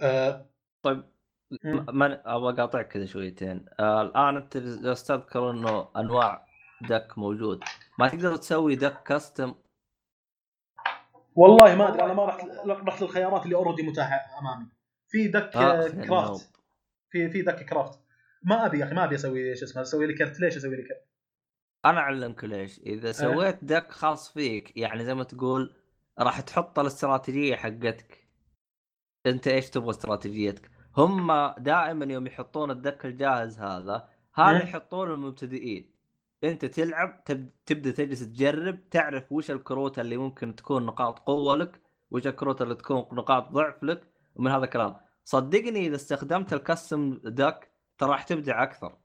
أه 0.00 0.49
طيب 0.82 1.04
ما 1.92 2.36
أبغى 2.36 2.52
أقاطعك 2.52 2.88
كذا 2.88 3.06
شويتين. 3.06 3.64
آه 3.80 4.02
الآن 4.02 4.36
أنت 4.36 4.56
جالس 4.56 5.04
تذكر 5.04 5.50
إنه 5.50 5.88
أنواع 5.96 6.46
deck 6.88 7.18
موجود 7.18 7.64
ما 7.98 8.08
تقدر 8.08 8.36
تسوي 8.36 8.76
deck 8.76 9.02
custom 9.02 9.54
والله 11.34 11.74
ما 11.74 11.88
أدري 11.88 12.02
أنا 12.02 12.12
ما 12.14 12.24
رحت 12.24 12.46
رحت 12.66 13.02
للخيارات 13.02 13.44
اللي 13.44 13.56
already 13.56 13.82
متاحة 13.82 14.38
أمامي. 14.38 14.66
في 15.08 15.28
deck 15.28 15.56
آه 15.56 15.88
craft 15.88 16.50
في 17.10 17.30
في 17.30 17.42
deck 17.42 17.64
craft 17.64 18.00
ما 18.42 18.66
أبي 18.66 18.78
يا 18.78 18.84
أخي 18.84 18.94
ما 18.94 19.04
أبي 19.04 19.14
أسوي 19.14 19.56
شو 19.56 19.64
اسمه 19.64 19.82
أسوي 19.82 20.06
لي 20.06 20.14
كرت. 20.14 20.40
ليش 20.40 20.56
أسوي 20.56 20.76
لي 20.76 20.82
كرت؟ 20.82 21.08
أنا 21.84 21.98
أعلمك 21.98 22.44
ليش. 22.44 22.78
إذا 22.78 23.06
إيه. 23.06 23.12
سويت 23.12 23.64
deck 23.64 23.90
خاص 23.90 24.32
فيك 24.32 24.76
يعني 24.76 25.04
زي 25.04 25.14
ما 25.14 25.24
تقول 25.24 25.76
راح 26.18 26.40
تحط 26.40 26.78
الاستراتيجيه 26.78 27.56
حقتك. 27.56 28.19
انت 29.26 29.48
إيش 29.48 29.70
تبغى 29.70 29.90
استراتيجيتك؟ 29.90 30.70
هم 30.96 31.32
دائما 31.58 32.04
يوم 32.04 32.26
يحطون 32.26 32.70
ال 32.70 32.77
deck 32.77 33.06
الجاهز 33.06 33.58
هذا 33.58 34.08
هذا 34.34 34.62
يحطون 34.62 35.10
المبتدئين. 35.10 35.90
انت 36.44 36.64
تلعب 36.64 37.24
تبدأ 37.66 37.90
تجلس 37.90 38.20
تجرب 38.20 38.88
تعرف 38.90 39.32
وش 39.32 39.50
الكروت 39.50 39.98
اللي 39.98 40.16
ممكن 40.16 40.56
تكون 40.56 40.86
نقاط 40.86 41.18
قوة 41.18 41.56
لك 41.56 41.80
وش 42.10 42.26
الكروت 42.26 42.62
اللي 42.62 42.74
تكون 42.74 43.06
نقاط 43.12 43.52
ضعف 43.52 43.82
لك 43.82 44.02
ومن 44.34 44.50
هذا 44.50 44.64
الكلام. 44.64 44.96
صدقني 45.24 45.86
إذا 45.86 45.96
استخدمت 45.96 46.52
الكستم 46.52 47.20
دك 47.24 47.70
ترى 47.98 48.10
راح 48.10 48.22
تبدع 48.22 48.62
أكثر. 48.62 48.96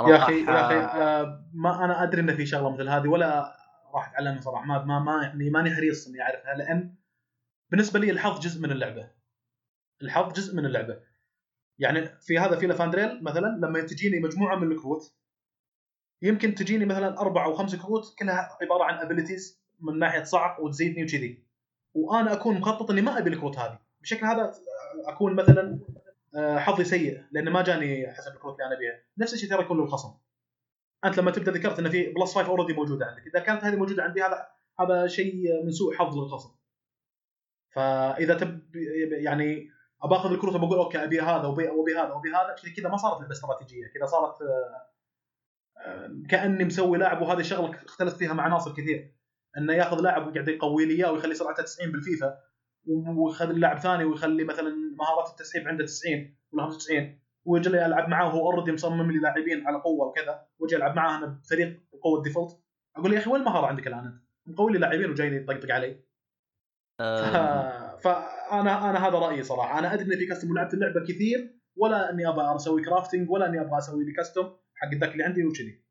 يا 0.00 0.16
أخي 0.16 0.44
يا 0.44 0.66
أخي 0.66 0.74
آه 0.74 1.44
ما 1.52 1.84
أنا 1.84 2.02
أدري 2.02 2.20
إن 2.20 2.36
في 2.36 2.46
شغلة 2.46 2.70
مثل 2.74 2.88
هذه 2.88 3.08
ولا 3.08 3.56
راح 3.94 4.08
أتعلمها 4.08 4.40
صراحة. 4.40 4.64
ما 4.66 4.84
ما, 4.84 4.98
ما 4.98 5.22
يعني 5.22 5.50
ماني 5.50 5.74
حريص 5.74 6.08
إني 6.08 6.22
أعرفها 6.22 6.54
لأن 6.54 6.94
بالنسبة 7.70 8.00
لي 8.00 8.10
الحظ 8.10 8.40
جزء 8.40 8.62
من 8.62 8.70
اللعبة. 8.70 9.15
الحظ 10.02 10.32
جزء 10.32 10.56
من 10.56 10.66
اللعبة. 10.66 11.00
يعني 11.78 12.06
في 12.20 12.38
هذا 12.38 12.56
في 12.56 12.66
لافاندريل 12.66 13.24
مثلا 13.24 13.46
لما 13.46 13.80
تجيني 13.80 14.20
مجموعة 14.20 14.56
من 14.56 14.72
الكروت 14.72 15.14
يمكن 16.22 16.54
تجيني 16.54 16.84
مثلا 16.84 17.20
أربع 17.20 17.44
أو 17.44 17.54
خمس 17.54 17.76
كروت 17.76 18.14
كلها 18.18 18.58
عبارة 18.62 18.84
عن 18.84 18.94
abilities 18.94 19.60
من 19.80 19.98
ناحية 19.98 20.22
صعق 20.22 20.60
وتزيدني 20.60 21.04
وكذي. 21.04 21.42
وأنا 21.94 22.32
أكون 22.32 22.58
مخطط 22.58 22.90
إني 22.90 23.02
ما 23.02 23.18
أبي 23.18 23.30
الكروت 23.30 23.58
هذه. 23.58 23.78
بشكل 24.00 24.26
هذا 24.26 24.54
أكون 25.06 25.34
مثلا 25.34 25.78
آه، 26.36 26.58
حظي 26.58 26.84
سيء 26.84 27.22
لأن 27.30 27.48
ما 27.48 27.62
جاني 27.62 28.12
حسب 28.12 28.32
الكروت 28.32 28.54
اللي 28.54 28.66
أنا 28.66 28.76
أبيها. 28.76 29.02
نفس 29.18 29.34
الشيء 29.34 29.50
ترى 29.50 29.62
يكون 29.62 29.80
للخصم 29.80 30.14
أنت 31.04 31.18
لما 31.18 31.30
تبدأ 31.30 31.52
ذكرت 31.52 31.78
إن 31.78 31.90
في 31.90 32.12
plus 32.12 32.34
5 32.34 32.48
already 32.48 32.72
موجودة 32.72 33.06
عندك. 33.06 33.26
إذا 33.26 33.40
كانت 33.40 33.64
هذه 33.64 33.76
موجودة 33.76 34.02
عندي 34.02 34.22
هذا 34.22 34.46
هذا 34.80 35.06
شيء 35.06 35.64
من 35.64 35.70
سوء 35.70 35.94
حظ 35.94 36.18
للخصم. 36.18 36.50
فإذا 37.70 38.34
تب 38.34 38.76
يعني 39.10 39.70
اباخذ 40.02 40.32
الكروت 40.32 40.56
بقول 40.56 40.78
okay 40.78 41.04
أبي 41.04 41.20
هذا 41.20 41.46
وبي 41.46 41.68
هذا 41.68 42.12
وبي 42.12 42.30
هذا. 42.30 42.54
كذا 42.76 42.88
ما 42.88 42.96
صارت 42.96 43.20
لعبه 43.20 43.32
استراتيجية 43.32 43.86
كذا 43.94 44.06
صارت 44.06 44.36
آه، 44.42 46.22
كأني 46.28 46.64
مسوي 46.64 46.98
لاعب 46.98 47.22
وهذه 47.22 47.40
الشغلة 47.40 47.84
اختلفت 47.84 48.16
فيها 48.16 48.32
مع 48.32 48.44
عناصر 48.44 48.72
كثير. 48.72 49.14
إنه 49.58 49.72
ياخذ 49.72 50.00
لاعب 50.00 50.26
ويقعد 50.26 50.48
يقوي 50.48 50.86
لي 50.86 50.94
إياه 50.94 51.12
ويخلي 51.12 51.34
سرعته 51.34 51.62
90 51.62 51.92
بالفيفا 51.92 52.38
ويخلي 53.16 53.60
لاعب 53.60 53.78
ثاني 53.78 54.04
ويخلي 54.04 54.44
مثلا 54.44 54.74
مهارات 54.98 55.30
التسحيب 55.30 55.68
عنده 55.68 55.84
90 55.84 56.36
ولا 56.52 56.64
95 56.64 57.18
ويجي 57.44 57.70
لي 57.70 57.86
ألعب 57.86 58.08
معاه 58.08 58.26
وهو 58.26 58.52
already 58.52 58.72
مصمم 58.72 59.12
لي 59.12 59.18
لاعبين 59.18 59.66
على 59.66 59.78
قوة 59.78 60.06
وكذا. 60.06 60.46
واجي 60.58 60.76
ألعب 60.76 60.96
معاه 60.96 61.18
أنا 61.18 61.26
بفريق 61.26 61.82
بقوة 61.92 62.22
default 62.22 62.60
أقول 62.96 63.12
يا 63.12 63.18
أخي 63.18 63.30
وين 63.30 63.40
المهارة 63.40 63.66
عندك 63.66 63.86
الآن 63.86 64.06
أنت؟ 64.06 64.22
مقوي 64.46 64.72
لي 64.72 64.78
لاعبين 64.78 65.10
وجاي 65.10 65.36
يطقطق 65.36 65.74
علي. 65.74 66.00
أه... 67.00 67.85
فأنا 68.00 68.90
أنا 68.90 69.08
هذا 69.08 69.18
رأيي 69.18 69.42
صراحة 69.42 69.78
أنا 69.78 69.94
أدري 69.94 70.14
ان 70.14 70.18
في 70.18 70.26
كاستم 70.26 70.50
ولعبت 70.50 70.74
اللعبة 70.74 71.00
كثير 71.00 71.56
ولا 71.76 72.10
إني 72.10 72.28
أبغى 72.28 72.56
أسوي 72.56 72.82
كرافتنج 72.82 73.30
ولا 73.30 73.46
إني 73.46 73.60
أبغى 73.60 73.78
أسوي 73.78 74.04
لي 74.04 74.12
كاستم 74.12 74.42
حق 74.74 74.88
الذاك 74.92 75.12
اللي 75.12 75.24
عندي 75.24 75.44
وكذي. 75.44 75.84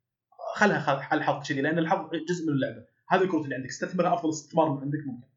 خلها 0.56 1.14
الحظ 1.14 1.48
كذي 1.48 1.62
لأن 1.62 1.80
الحظ 1.80 2.10
جزء 2.30 2.48
من 2.48 2.54
اللعبة 2.54 2.86
هذه 3.10 3.22
الكروت 3.22 3.44
اللي 3.44 3.56
عندك 3.56 3.70
استثمرها 3.70 4.14
أفضل 4.14 4.30
استثمار 4.30 4.70
من 4.70 4.82
عندك 4.82 5.00
ممكن. 5.08 5.28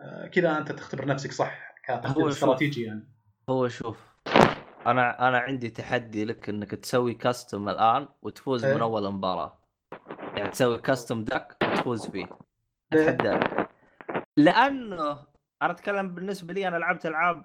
آه 0.00 0.26
كذا 0.26 0.58
أنت 0.58 0.72
تختبر 0.72 1.06
نفسك 1.06 1.32
صح 1.32 1.74
كتخطيط 1.84 2.26
استراتيجي 2.26 2.82
يعني. 2.82 3.08
هو 3.48 3.68
شوف 3.68 3.98
أنا 4.86 5.28
أنا 5.28 5.38
عندي 5.38 5.70
تحدي 5.70 6.24
لك 6.24 6.48
إنك 6.48 6.70
تسوي 6.70 7.14
كاستم 7.14 7.68
الآن 7.68 8.08
وتفوز 8.22 8.64
إيه؟ 8.64 8.74
من 8.74 8.80
أول 8.80 9.12
مباراة 9.12 9.58
يعني 10.36 10.50
تسوي 10.50 10.78
كاستم 10.78 11.24
دك 11.24 11.56
وتفوز 11.62 12.06
فيه 12.06 12.26
إيه. 12.94 13.08
اتحداك 13.08 13.68
لأنه 14.36 15.18
أنا 15.62 15.72
أتكلم 15.72 16.14
بالنسبة 16.14 16.54
لي 16.54 16.68
أنا 16.68 16.76
لعبت 16.76 17.06
ألعاب 17.06 17.44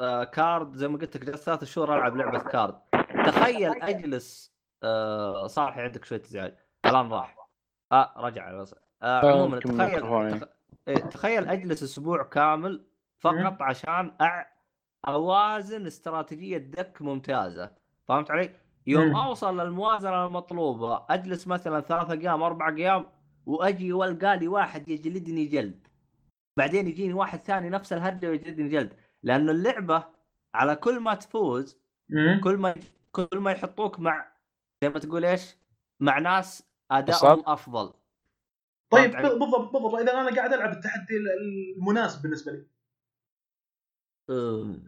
آه 0.00 0.24
كارد 0.24 0.76
زي 0.76 0.88
ما 0.88 0.98
قلت 0.98 1.16
لك 1.16 1.24
جلست 1.24 1.44
ثلاث 1.44 1.64
شهور 1.64 1.96
ألعب 1.96 2.16
لعبة 2.16 2.38
كارد 2.38 2.80
تخيل 3.26 3.82
أجلس 3.82 4.54
آه 4.82 5.46
صالحي 5.46 5.80
عندك 5.82 6.04
شوية 6.04 6.20
ازعاج 6.20 6.54
الآن 6.86 7.12
راح. 7.12 7.48
آه 7.92 8.14
رجع. 8.16 8.50
آه, 8.50 8.66
آه، 9.02 9.32
عموما 9.32 9.58
تخيل 9.58 10.44
إيه، 10.88 10.94
تخيل 10.96 11.48
أجلس 11.48 11.82
أسبوع 11.82 12.22
كامل 12.22 12.86
فقط 13.18 13.62
عشان 13.62 14.16
أع... 14.20 14.54
أوازن 15.08 15.86
استراتيجية 15.86 16.58
دك 16.58 17.02
ممتازة. 17.02 17.70
فهمت 18.08 18.30
علي؟ 18.30 18.50
يوم. 18.86 19.16
أوصل 19.16 19.60
للموازنة 19.60 20.26
المطلوبة 20.26 21.06
أجلس 21.10 21.46
مثلا 21.46 21.80
ثلاثة 21.80 22.12
أيام 22.12 22.42
أربع 22.42 22.68
أيام 22.68 23.06
وأجي 23.46 23.92
وألقى 23.92 24.36
لي 24.36 24.48
واحد 24.48 24.88
يجلدني 24.88 25.44
جلد. 25.46 25.86
بعدين 26.56 26.88
يجيني 26.88 27.12
واحد 27.12 27.38
ثاني 27.40 27.70
نفس 27.70 27.92
الهرجه 27.92 28.30
ويجلدني 28.30 28.68
جلد 28.68 28.92
لأنه 29.22 29.52
اللعبة 29.52 30.04
على 30.54 30.76
كل 30.76 31.00
ما 31.00 31.14
تفوز. 31.14 31.78
كل 32.44 32.56
ما 32.56 32.74
كل 33.12 33.38
ما 33.38 33.50
يحطوك 33.52 33.98
مع 34.00 34.32
زي 34.82 34.88
ما 34.88 34.98
تقول 34.98 35.24
إيش؟ 35.24 35.56
مع 36.00 36.18
ناس 36.18 36.62
ادائهم. 36.90 37.42
أفضل 37.46 37.92
طيب 38.90 39.16
علي؟ 39.16 39.28
بالضبط 39.28 39.72
بالضبط 39.72 39.94
إذا 39.94 40.12
أنا 40.20 40.36
قاعد 40.36 40.52
ألعب 40.52 40.72
التحدي 40.72 41.14
المناسب 41.78 42.22
بالنسبة 42.22 42.52
لي 42.52 42.66
أم، 44.30 44.84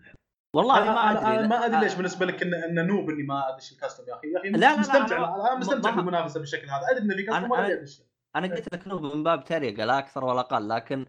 والله 0.55 0.83
أنا 0.83 0.93
ما 0.95 1.11
أدري 1.11 1.39
أنا 1.39 1.47
ما 1.47 1.67
أدري 1.67 1.81
ليش 1.81 1.95
بالنسبة 1.95 2.27
لك 2.27 2.43
انه 2.43 2.65
إنه 2.65 2.83
نوب 2.83 3.11
إني 3.11 3.23
ما 3.23 3.55
أدش 3.55 3.73
الكاستم 3.73 4.05
يا 4.09 4.15
أخي 4.15 4.27
يا 4.33 4.39
أخي 4.41 4.49
لا، 4.51 4.57
لا، 4.57 4.67
لا، 4.75 4.77
مستمتع 4.81 5.07
أنا- 5.07 5.47
أنا 5.51 5.55
مستمتع 5.59 5.91
ما- 5.91 5.97
بالمنافسة 5.97 6.41
بالشكل 6.41 6.69
هذا 6.69 6.83
أدري 6.91 7.05
انه 7.05 7.17
في 7.17 7.23
كاستم 7.23 7.47
أنا- 7.49 7.51
ولا 7.51 7.85
أنا-. 7.85 8.01
أنا 8.37 8.55
قلت 8.55 8.75
لك 8.75 8.89
نوب 8.89 9.03
من 9.17 9.23
باب 9.25 9.45
تريقة 9.45 9.85
لا 9.85 9.99
أكثر 9.99 10.25
ولا 10.25 10.41
أقل 10.41 10.69
لكن 10.69 11.06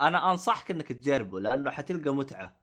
أنا 0.00 0.30
أنصحك 0.30 0.70
إنك 0.70 0.92
تجربه 0.92 1.40
لأنه 1.40 1.70
حتلقى 1.70 2.10
متعة 2.14 2.56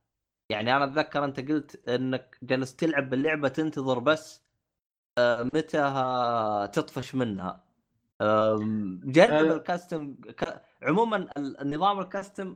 يعني 0.50 0.76
أنا 0.76 0.86
أتذكر 0.86 1.26
أنت 1.26 1.40
قلت 1.52 1.90
إنك 1.90 2.38
جلست 2.44 2.80
تلعب 2.80 3.10
باللعبة 3.10 3.48
تنتظر 3.48 4.00
بس 4.00 4.42
آه 5.18 5.44
متى 5.44 5.80
آه، 5.80 6.66
تطفش 6.66 7.16
منها 7.16 7.64
جرب 9.04 9.32
آه. 9.34 9.42
الكاستم. 9.56 10.16
عموما 10.84 11.18
ال- 11.38 11.62
النظام 11.62 12.00
ال 12.00 12.08
custom 12.08 12.56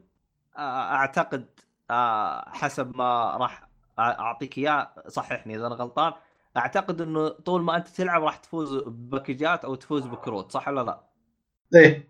آه، 0.58 0.60
أعتقد 0.94 1.46
آه، 1.90 2.50
حسب 2.50 2.98
ما 2.98 3.38
راح 3.38 3.68
أعطيك 4.00 4.58
إياه 4.58 4.94
صححني 5.08 5.56
إذا 5.56 5.68
أنا 5.68 5.76
غلطان 5.76 6.14
أعتقد 6.58 7.02
إنه 7.02 7.30
طول 7.30 7.62
ما 7.62 7.78
أنت 7.78 7.88
تلعب 7.88 8.24
راح 8.24 8.38
تفوز 8.38 8.74
بباكجات 8.78 9.66
أو 9.66 9.76
تفوز 9.76 10.06
بكروت 10.08 10.52
صح 10.52 10.68
ولا 10.68 10.82
لا؟ 10.82 11.04
إيه 11.76 12.10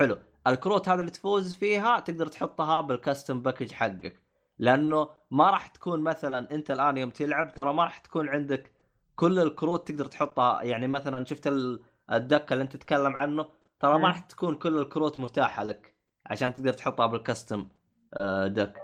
حلو 0.00 0.18
الكروت 0.46 0.88
هذه 0.88 1.00
اللي 1.00 1.10
تفوز 1.10 1.54
فيها 1.56 2.00
تقدر 2.00 2.26
تحطها 2.26 2.80
بال 2.80 2.95
custom 2.95 3.40
package 3.42 3.72
حقك. 3.72 4.20
لأنه 4.58 5.08
ما 5.30 5.50
راح 5.50 5.66
تكون 5.66 6.00
مثلا 6.00 6.54
أنت 6.54 6.70
الآن 6.70 6.96
يوم 6.96 7.10
تلعب 7.10 7.54
ترى 7.54 7.72
ما 7.72 7.84
راح 7.84 7.98
تكون 7.98 8.28
عندك 8.28 8.72
كل 9.16 9.38
الكروت 9.38 9.88
تقدر 9.88 10.04
تحطها. 10.06 10.62
يعني 10.62 10.88
مثلا 10.88 11.24
شفت 11.24 11.46
ال- 11.46 11.80
الدك 12.12 12.52
اللي 12.52 12.62
أنت 12.64 12.76
تتكلم 12.76 13.16
عنه؟ 13.16 13.46
ترى. 13.80 13.98
ما 13.98 14.08
راح 14.08 14.18
تكون 14.18 14.54
كل 14.54 14.78
الكروت 14.78 15.20
متاحة 15.20 15.64
لك 15.64 15.94
عشان 16.26 16.54
تقدر 16.54 16.72
تحطها 16.72 17.06
بالكاستم 17.06 17.68
دك 18.46 18.82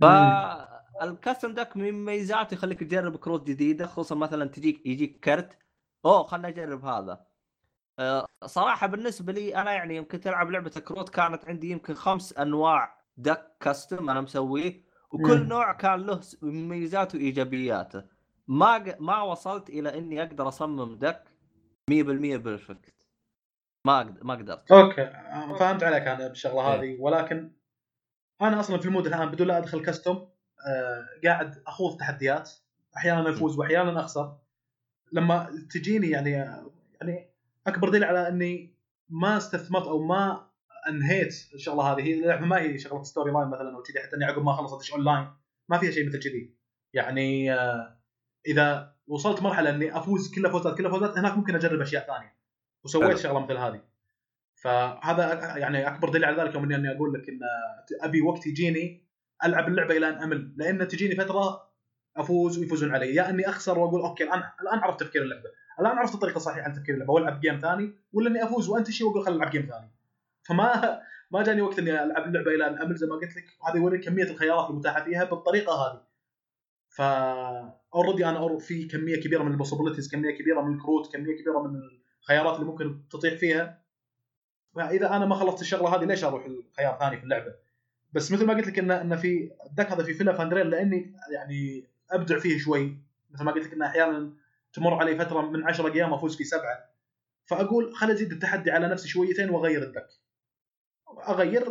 فالكاستم 0.00 1.54
دك 1.54 1.76
من 1.76 1.92
مميزاته 1.92 2.54
يخليك 2.54 2.80
تجرب 2.80 3.16
كروت 3.16 3.46
جديدة 3.46 3.86
خصوصا 3.86 4.14
مثلا 4.14 4.44
تجيك 4.50 4.86
يجيك 4.86 5.24
كرت. 5.24 5.58
أوه 6.04 6.22
خلنا 6.26 6.48
نجرب 6.50 6.84
هذا. 6.84 7.26
صراحة 8.44 8.86
بالنسبة 8.86 9.32
لي 9.32 9.56
أنا 9.56 9.72
يعني 9.72 9.96
يمكن 9.96 10.20
تلعب 10.20 10.50
لعبة 10.50 10.70
كروت 10.70 11.08
كانت 11.08 11.44
عندي 11.48 11.70
يمكن 11.70 11.94
خمس 11.94 12.38
أنواع. 12.38 13.04
دك 13.16 13.56
كاستم 13.60 14.10
أنا 14.10 14.20
مسويه 14.20 14.84
وكل 15.10 15.40
مم. 15.40 15.48
نوع 15.48 15.72
كان 15.72 16.00
له 16.06 16.20
مميزاته 16.42 17.18
وإيجابياته. 17.18 18.04
ما 18.48 18.74
ق- 18.78 19.00
ما 19.00 19.22
وصلت 19.22 19.68
إلى 19.70 19.98
إني 19.98 20.22
أقدر 20.22 20.48
أصمم 20.48 20.94
deck 20.98 21.24
100% 21.90 22.36
perfect 22.36 23.06
ما 23.86 24.04
أقد- 24.04 24.24
ما 24.24 24.34
قدرت. 24.34 24.72
okay 24.72 25.06
فهمت 25.58 25.82
عليك 25.82 26.02
أنا 26.02 26.28
بالشغلة 26.28 26.72
إيه. 26.74 26.80
هذه. 26.80 27.00
ولكن 27.00 27.52
أنا 28.42 28.60
أصلا 28.60 28.78
في 28.78 28.86
ال 28.86 28.90
mode 28.90 29.06
الآن 29.06 29.30
بدون 29.30 29.46
لا 29.46 29.58
أدخل 29.58 29.82
custom 29.84 30.26
آه 30.66 31.06
قاعد 31.24 31.62
أخوض 31.66 31.96
تحديات. 32.00 32.50
أحيانا 32.96 33.30
أفوز 33.30 33.58
واحيانا 33.58 34.00
أخسر. 34.00 34.36
لما 35.12 35.66
تجيني 35.70 36.10
يعني 36.10 36.30
يعني 36.30 37.33
أكبر 37.66 37.88
دليل 37.88 38.04
على 38.04 38.28
إني 38.28 38.74
ما 39.08 39.36
استثمرت 39.36 39.86
أو 39.86 40.02
ما 40.02 40.50
أنهيت 40.88 41.34
الشغلة 41.54 41.82
هذه 41.82 42.02
هي 42.02 42.14
اللعبه 42.14 42.46
ما 42.46 42.60
هي 42.60 42.78
شغلة 42.78 43.02
storyline 43.02 43.48
مثلا 43.48 43.76
أو 43.76 43.82
كذي 43.82 44.00
حتى 44.00 44.16
إني 44.16 44.24
عقب 44.24 44.42
ما 44.42 44.76
ادش 44.76 44.92
اون 44.92 45.04
لاين 45.04 45.26
ما 45.68 45.78
فيها 45.78 45.90
شيء 45.90 46.06
مثل 46.08 46.18
كذي 46.22 46.54
يعني 46.92 47.54
آه 47.54 48.00
إذا 48.46 48.94
وصلت 49.06 49.42
مرحلة 49.42 49.70
إني 49.70 49.96
أفوز 49.96 50.34
كلها 50.34 50.50
فوزات 50.50 50.78
كلها 50.78 50.90
فوزات 50.90 51.18
هناك 51.18 51.36
ممكن 51.36 51.54
أجرب 51.54 51.80
أشياء 51.80 52.06
ثانية 52.06 52.36
وسويت. 52.84 53.16
شغلة 53.16 53.44
مثل 53.44 53.56
هذه 53.56 53.80
فهذا 54.54 55.56
يعني 55.56 55.86
أكبر 55.88 56.08
دليل 56.08 56.24
على 56.24 56.42
ذلك 56.42 56.54
يوم 56.54 56.64
اني 56.64 56.74
أني 56.74 56.96
أقول 56.96 57.12
لك 57.12 57.28
إن 57.28 57.40
أبي 58.02 58.20
وقت 58.22 58.46
يجيني 58.46 59.04
ألعب 59.44 59.68
اللعبة 59.68 59.96
إلى 59.96 60.08
أن 60.08 60.14
أمل 60.14 60.54
لأن 60.56 60.88
تجيني 60.88 61.16
فترة 61.16 61.73
أفوز 62.16 62.58
ويفوزون 62.58 62.94
علي. 62.94 63.14
يا 63.14 63.30
إني 63.30 63.48
أخسر 63.48 63.78
وأقول 63.78 64.00
أوكي 64.00 64.24
الان 64.24 64.42
الآن 64.62 64.78
عرفت 64.78 65.00
تفكير 65.00 65.22
اللعبة. 65.22 65.50
الآن 65.80 65.98
عرفت 65.98 66.14
الطريقة 66.14 66.36
الصحيحة 66.36 66.70
لتفكير 66.70 66.94
اللعبة. 66.94 67.12
وألعب 67.12 67.40
game 67.40 67.58
ثاني 67.58 67.94
ولا 68.12 68.30
إني 68.30 68.44
أفوز 68.44 68.68
وانتشي 68.68 69.04
وأقول 69.04 69.24
خلينا 69.24 69.38
نلعب 69.38 69.50
game 69.50 69.66
ثاني. 69.66 69.90
فما 70.42 71.00
ما 71.32 71.42
جاني 71.42 71.62
وقت 71.62 71.78
إني 71.78 72.02
ألعب 72.02 72.24
اللعبة 72.26 72.50
إلى 72.50 72.66
أن 72.66 72.78
امل 72.78 72.96
زي 72.96 73.06
ما 73.06 73.14
قلت 73.14 73.36
لك. 73.36 73.44
هذا 73.68 73.76
يوريك 73.76 74.04
كمية 74.04 74.24
الخيارات 74.24 74.70
المتاحة 74.70 75.04
فيها 75.04 75.24
بالطريقة 75.24 75.72
هذه. 75.72 76.00
ف 76.88 77.00
already 77.94 78.26
أنا 78.26 78.58
في 78.58 78.84
كمية 78.84 79.16
كبيرة 79.16 79.42
من 79.42 79.52
ال 79.52 79.56
possibilities 79.56 80.10
كمية 80.10 80.38
كبيرة 80.38 80.60
من 80.60 80.74
الكروت 80.74 81.12
كمية 81.12 81.36
كبيرة 81.42 81.62
من 81.62 81.80
الخيارات 82.22 82.54
اللي 82.54 82.66
ممكن 82.66 83.08
تطيح 83.08 83.34
فيها. 83.34 83.84
فإذا 84.74 85.16
أنا 85.16 85.26
ما 85.26 85.34
خلصت 85.34 85.60
الشغلة 85.60 85.96
هذه 85.96 86.04
ليش 86.04 86.24
أروح 86.24 86.44
الخيار 86.44 86.98
ثاني 86.98 87.16
في 87.16 87.24
اللعبة؟ 87.24 87.54
بس 88.12 88.32
مثل 88.32 88.46
ما 88.46 88.54
قلت 88.54 88.66
لك 88.66 88.78
ان 88.78 88.90
إن 88.90 89.16
في 89.16 89.50
ال 89.66 89.71
deck 89.71 89.92
هذا 89.92 90.02
في 90.02 90.14
فيلا 90.14 90.32
فاندريل 90.32 90.70
لأني 90.70 91.16
يعني 91.32 91.86
أبدع 92.10 92.38
فيه 92.38 92.58
شوي. 92.58 92.98
مثل 93.30 93.44
ما 93.44 93.52
قلت 93.52 93.66
لك 93.66 93.72
إنه 93.72 93.86
أحيانا 93.86 94.32
تمر 94.72 94.94
علي 94.94 95.16
فترة 95.16 95.50
من 95.50 95.64
10 95.64 95.92
أيام 95.94 96.14
افوز 96.14 96.36
في 96.36 96.44
سبعة. 96.44 96.94
فأقول 97.46 97.94
خل 97.94 98.10
أزيد 98.10 98.32
التحدي 98.32 98.70
على 98.70 98.88
نفسي 98.88 99.08
شويتين 99.08 99.50
وأغير 99.50 99.82
ال 99.82 99.86
deck. 99.86 100.06
أغير 101.28 101.68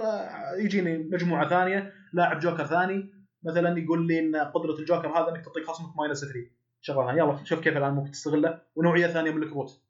يجيني 0.58 0.98
مجموعة 0.98 1.50
ثانية 1.50 1.94
لاعب 2.14 2.40
جوكر 2.40 2.66
ثاني 2.66 3.14
مثلا 3.44 3.80
يقول 3.80 4.08
لي 4.08 4.20
إن 4.20 4.36
قدرة 4.36 4.80
الجوكر 4.80 5.08
هذا 5.08 5.30
إنك 5.30 5.46
تعطيك 5.46 5.66
خصمك 5.66 5.98
minus 5.98 6.26
3 6.26 6.50
شغله 6.82 7.08
ثانية 7.08 7.24
يلا 7.24 7.44
شوف 7.44 7.60
كيف 7.60 7.78
الآن 7.78 7.94
ممكن 7.94 8.12
تستغله. 8.12 8.62
ونوعية 8.76 9.08
ثانية 9.08 9.32
من 9.32 9.44
الكروت. 9.44 9.82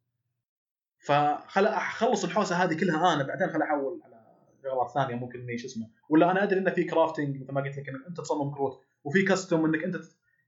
فخل 1.06 1.66
أخلص 1.66 2.24
الحوسة 2.24 2.56
هذه 2.56 2.80
كلها 2.80 3.14
أنا 3.14 3.24
بعدين 3.24 3.50
خل 3.50 3.62
أحول 3.62 4.02
على 4.06 4.24
شغلات 4.64 4.92
ثانية 4.94 5.16
ممكن 5.16 5.40
إني 5.40 5.58
شو 5.58 5.68
اسمه. 5.68 5.90
ولا 6.10 6.32
أنا 6.32 6.44
أدري 6.44 6.60
إن 6.60 6.70
في 6.70 6.84
crafting 6.84 7.42
مثل 7.42 7.52
ما 7.52 7.62
قلت 7.62 7.78
لك 7.78 7.90
إنك 7.90 8.08
أنت 8.08 8.18
تصمم 8.18 8.54
كروت 8.56 8.82
وفي 9.04 9.24
custom 9.24 9.66
إنك 9.66 9.84
أنت 9.84 9.96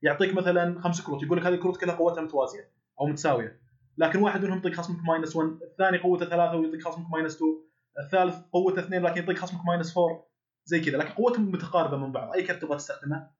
يعطيك 0.02 0.34
مثلا 0.34 0.80
خمس 0.80 1.00
كروت 1.00 1.22
يقول 1.22 1.38
لك 1.38 1.46
هذه 1.46 1.54
الكروت 1.54 1.80
كلها 1.80 1.94
قوتها 1.94 2.22
متوازية 2.22 2.72
أو 3.00 3.06
متساوية. 3.06 3.60
لكن 3.98 4.22
واحد 4.22 4.44
منهم 4.44 4.56
يعطيك 4.56 4.74
خصمك 4.74 5.04
minus 5.04 5.36
1 5.36 5.50
الثاني 5.62 5.98
قوته 5.98 6.26
ثلاثة 6.26 6.56
ويعطيك 6.56 6.82
خصمك 6.82 7.10
minus 7.10 7.36
2 7.36 7.50
الثالث 7.98 8.36
قوته 8.52 8.80
اثنين 8.80 9.02
لكن 9.02 9.20
يعطيك 9.20 9.38
خصمك 9.38 9.60
ماينس 9.66 9.98
4 9.98 10.26
زي 10.64 10.80
كذا. 10.80 10.96
لكن 10.98 11.10
قوتهم 11.10 11.52
متقاربة 11.52 11.96
من 11.96 12.12
بعض 12.12 12.32
أي 12.32 12.42
كرت 12.42 12.62
تبغى 12.62 12.76
تستخدمه 12.76 13.30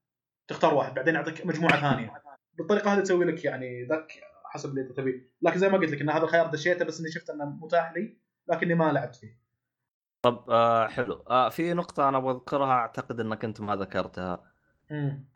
تختار 0.48 0.74
واحد 0.74 0.94
بعدين 0.94 1.14
يعطيك 1.14 1.46
مجموعة 1.46 1.80
ثانية. 1.80 2.12
بالطريقة 2.58 2.94
هذه 2.94 3.00
تسوي 3.00 3.24
لك 3.24 3.44
يعني 3.44 3.86
ذاك 3.86 4.12
حسب 4.44 4.70
اللي 4.70 4.82
تبيه. 4.82 5.30
لكن 5.42 5.58
زي 5.58 5.68
ما 5.68 5.78
قلت 5.78 5.90
لك 5.90 6.00
إن 6.00 6.10
هذا 6.10 6.24
الخيار 6.24 6.46
دشيته 6.46 6.84
بس 6.84 7.00
إني 7.00 7.10
شفت 7.10 7.30
إنه 7.30 7.44
متاح 7.44 7.92
لي 7.96 8.18
لكني 8.48 8.74
ما 8.74 8.92
لعبت 8.92 9.16
فيه. 9.16 9.40
طب 10.22 10.50
آه 10.50 10.86
حلو. 10.86 11.14
آه 11.14 11.48
في 11.48 11.74
نقطة 11.74 12.08
أنا 12.08 12.18
أبغى 12.18 12.32
أذكرها 12.32 12.72
أعتقد 12.72 13.20
أنك 13.20 13.44
أنت 13.44 13.60
ما 13.60 13.76
ذكرتها. 13.76 14.55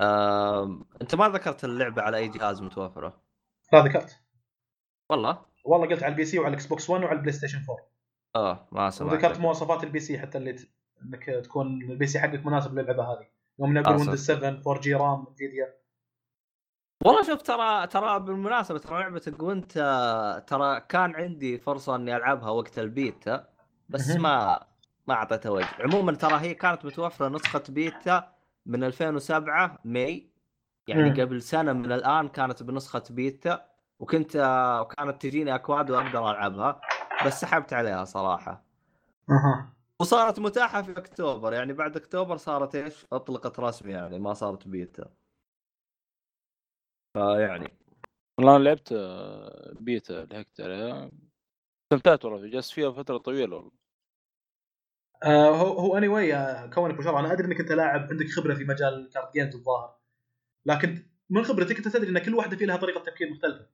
آه 0.01 0.81
أنت 1.03 1.15
ما 1.15 1.29
ذكرت 1.29 1.65
اللعبة 1.65 2.03
على 2.03 2.17
أي 2.17 2.29
جهاز 2.29 2.63
متوفرة؟ 2.63 3.21
لا 3.73 3.81
ذكرت. 3.81 4.21
والله. 5.11 5.39
والله 5.65 5.89
قلت 5.89 6.03
على 6.03 6.13
ال 6.13 6.25
PC 6.25 6.39
وعلى 6.39 6.49
ال 6.49 6.67
Xbox 6.67 6.91
One 6.91 7.05
وعلى 7.05 7.17
ال 7.17 7.33
PlayStation 7.33 7.59
4 7.71 7.87
آه 8.37 8.69
ما 8.73 8.91
سمعت. 8.91 9.13
وذكرت 9.13 9.41
مواصفات 9.41 9.85
ال 9.85 10.01
PC 10.01 10.19
حتى 10.19 10.39
اللي 10.39 10.53
ت... 10.53 10.71
إنك 11.03 11.25
تكون 11.25 11.83
ال 11.83 12.07
PC 12.07 12.21
حقك 12.21 12.47
مناسب 12.47 12.79
للعبة 12.79 13.03
هذه. 13.03 13.27
يوم 13.61 13.79
نقول 13.79 13.95
آه،. 13.95 13.97
Windows 13.97 14.27
7 14.27 14.49
4 14.67 14.81
جيجا 14.81 14.95
RAM 14.95 15.27
Nvidia 15.29 15.81
والله 17.05 17.23
شوف 17.23 17.43
ترى 17.43 17.87
ترى 17.87 18.21
بالمناسبة 18.21 18.79
ترى 18.79 19.01
لعبة 19.01 19.23
Gwent 19.27 19.77
آه، 19.77 20.39
ترى 20.39 20.81
كان 20.81 21.15
عندي 21.15 21.59
فرصة 21.59 21.97
إني 21.97 22.17
ألعبها 22.17 22.51
وقت 22.51 22.79
البيتا 22.79 23.49
بس. 23.89 24.11
ما 24.11 24.65
ما 25.07 25.15
أعطيتها 25.15 25.51
وجه 25.51 25.69
عموما 25.81 26.13
ترى 26.13 26.41
هي 26.41 26.55
كانت 26.55 26.85
متوفرة 26.85 27.29
نسخة 27.29 27.63
بيتا 27.69 28.33
من 28.67 28.85
2007 28.85 29.79
May 29.85 30.31
يعني 30.87 31.11
مم. 31.11 31.21
قبل 31.21 31.43
سنة 31.43 31.73
من 31.73 31.93
الآن 31.93 32.29
كانت 32.29 32.63
بنسخة 32.63 33.03
بيتا 33.11 33.67
وكنت 33.99 34.37
آه، 34.37 34.81
وكانت 34.83 35.23
تجيني 35.23 35.55
أكواد 35.55 35.91
وأقدر 35.91 36.31
ألعبها 36.31 36.81
بس 37.27 37.41
سحبت 37.41 37.73
عليها 37.73 38.05
صراحة. 38.05 38.65
أها. 39.31 39.73
وصارت 40.01 40.41
متاحة 40.41 40.83
في 40.83 40.91
أكتوبر 40.99 41.53
يعني 41.53 41.73
بعد 41.73 41.97
أكتوبر 41.97 42.37
صارت 42.37 42.75
إيش؟ 42.75 43.07
أطلقت 43.13 43.61
رسمي 43.61 43.93
يعني 43.93 44.19
ما 44.19 44.35
صارت 44.35 44.69
بيتا. 44.69 45.11
فيعني. 47.15 47.79
والله 48.39 48.57
أنا 48.57 48.65
لعبت 48.65 48.93
آه، 48.93 49.73
بيتا 49.81 50.13
لحقت 50.31 50.61
عليها 50.61 51.11
استمتعت 51.85 52.25
والله 52.25 52.49
جلست 52.49 52.73
فيها 52.73 52.91
فترة 52.91 53.19
طويلة 53.19 53.57
والله. 53.57 53.71
آه 53.71 53.80
هو 55.25 55.79
هو 55.79 55.99
اني 55.99 56.09
anyway 56.09 56.75
كونك 56.75 56.95
بشر 56.95 57.19
أنا 57.19 57.33
أدري 57.33 57.47
إنك 57.47 57.61
أنت 57.61 57.73
لاعب 57.73 58.01
عندك 58.11 58.27
خبرة 58.29 58.55
في 58.55 58.65
مجال 58.65 58.95
ال 58.95 59.02
card 59.02 59.31
games 59.33 59.55
الظاهر. 59.55 59.97
لكن 60.67 61.07
من 61.31 61.45
خبرتك 61.45 61.77
أنت 61.77 61.89
تدري 61.89 62.11
إن 62.11 62.19
كل 62.19 62.35
واحدة 62.35 62.57
في 62.57 62.67
لها 62.67 62.77
طريقة 62.77 63.01
تفكير 63.01 63.31
مختلفة. 63.31 63.67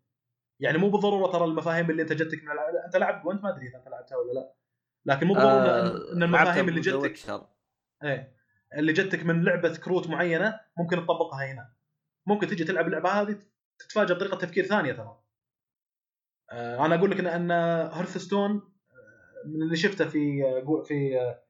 يعني 0.61 0.79
مو 0.79 0.91
بالضرورة 0.91 1.33
ترى 1.33 1.45
المفاهيم 1.45 1.91
اللي 1.91 2.03
أنت 2.03 2.13
جتك 2.13 2.45
من 2.45 2.51
الع... 2.51 2.85
أنت 2.87 2.97
لعبت 2.97 3.25
وأنت 3.25 3.43
ما 3.43 3.51
أدري 3.51 3.69
إذا 3.69 3.79
أنت 3.79 3.89
لعبتها 3.89 4.17
ولا 4.17 4.33
لا. 4.33 4.53
لكن 5.07 5.27
مو 5.27 5.35
بالضرورة 5.35 5.71
آه، 5.71 6.13
إن 6.13 6.23
المفاهيم 6.23 6.69
اللي 6.69 6.81
جتك. 6.81 7.19
إيه. 8.03 8.37
اللي 8.79 8.93
جتك 8.93 9.25
من 9.25 9.45
لعبة 9.45 9.77
كروت 9.77 10.09
معينة 10.09 10.61
ممكن 10.79 10.97
تطبقها 10.97 11.53
هنا. 11.53 11.73
ممكن 12.27 12.47
تجي 12.47 12.65
تلعب 12.65 12.87
اللعبة 12.87 13.11
هذه 13.11 13.39
تتفاجئ 13.79 14.15
بطريقة 14.15 14.37
تفكير 14.37 14.65
ثانية 14.65 14.93
ترى. 14.93 15.21
آه، 16.53 16.87
أنا 16.87 16.95
أقول 16.95 17.11
لك 17.11 17.21
ان 17.21 17.27
إن 17.27 17.51
Hearthstone 17.93 18.76
من 19.47 19.63
اللي 19.63 19.77
شفته 19.77 20.09
في 20.09 20.45
آه، 20.45 20.83
في 20.83 21.21
آه، 21.21 21.43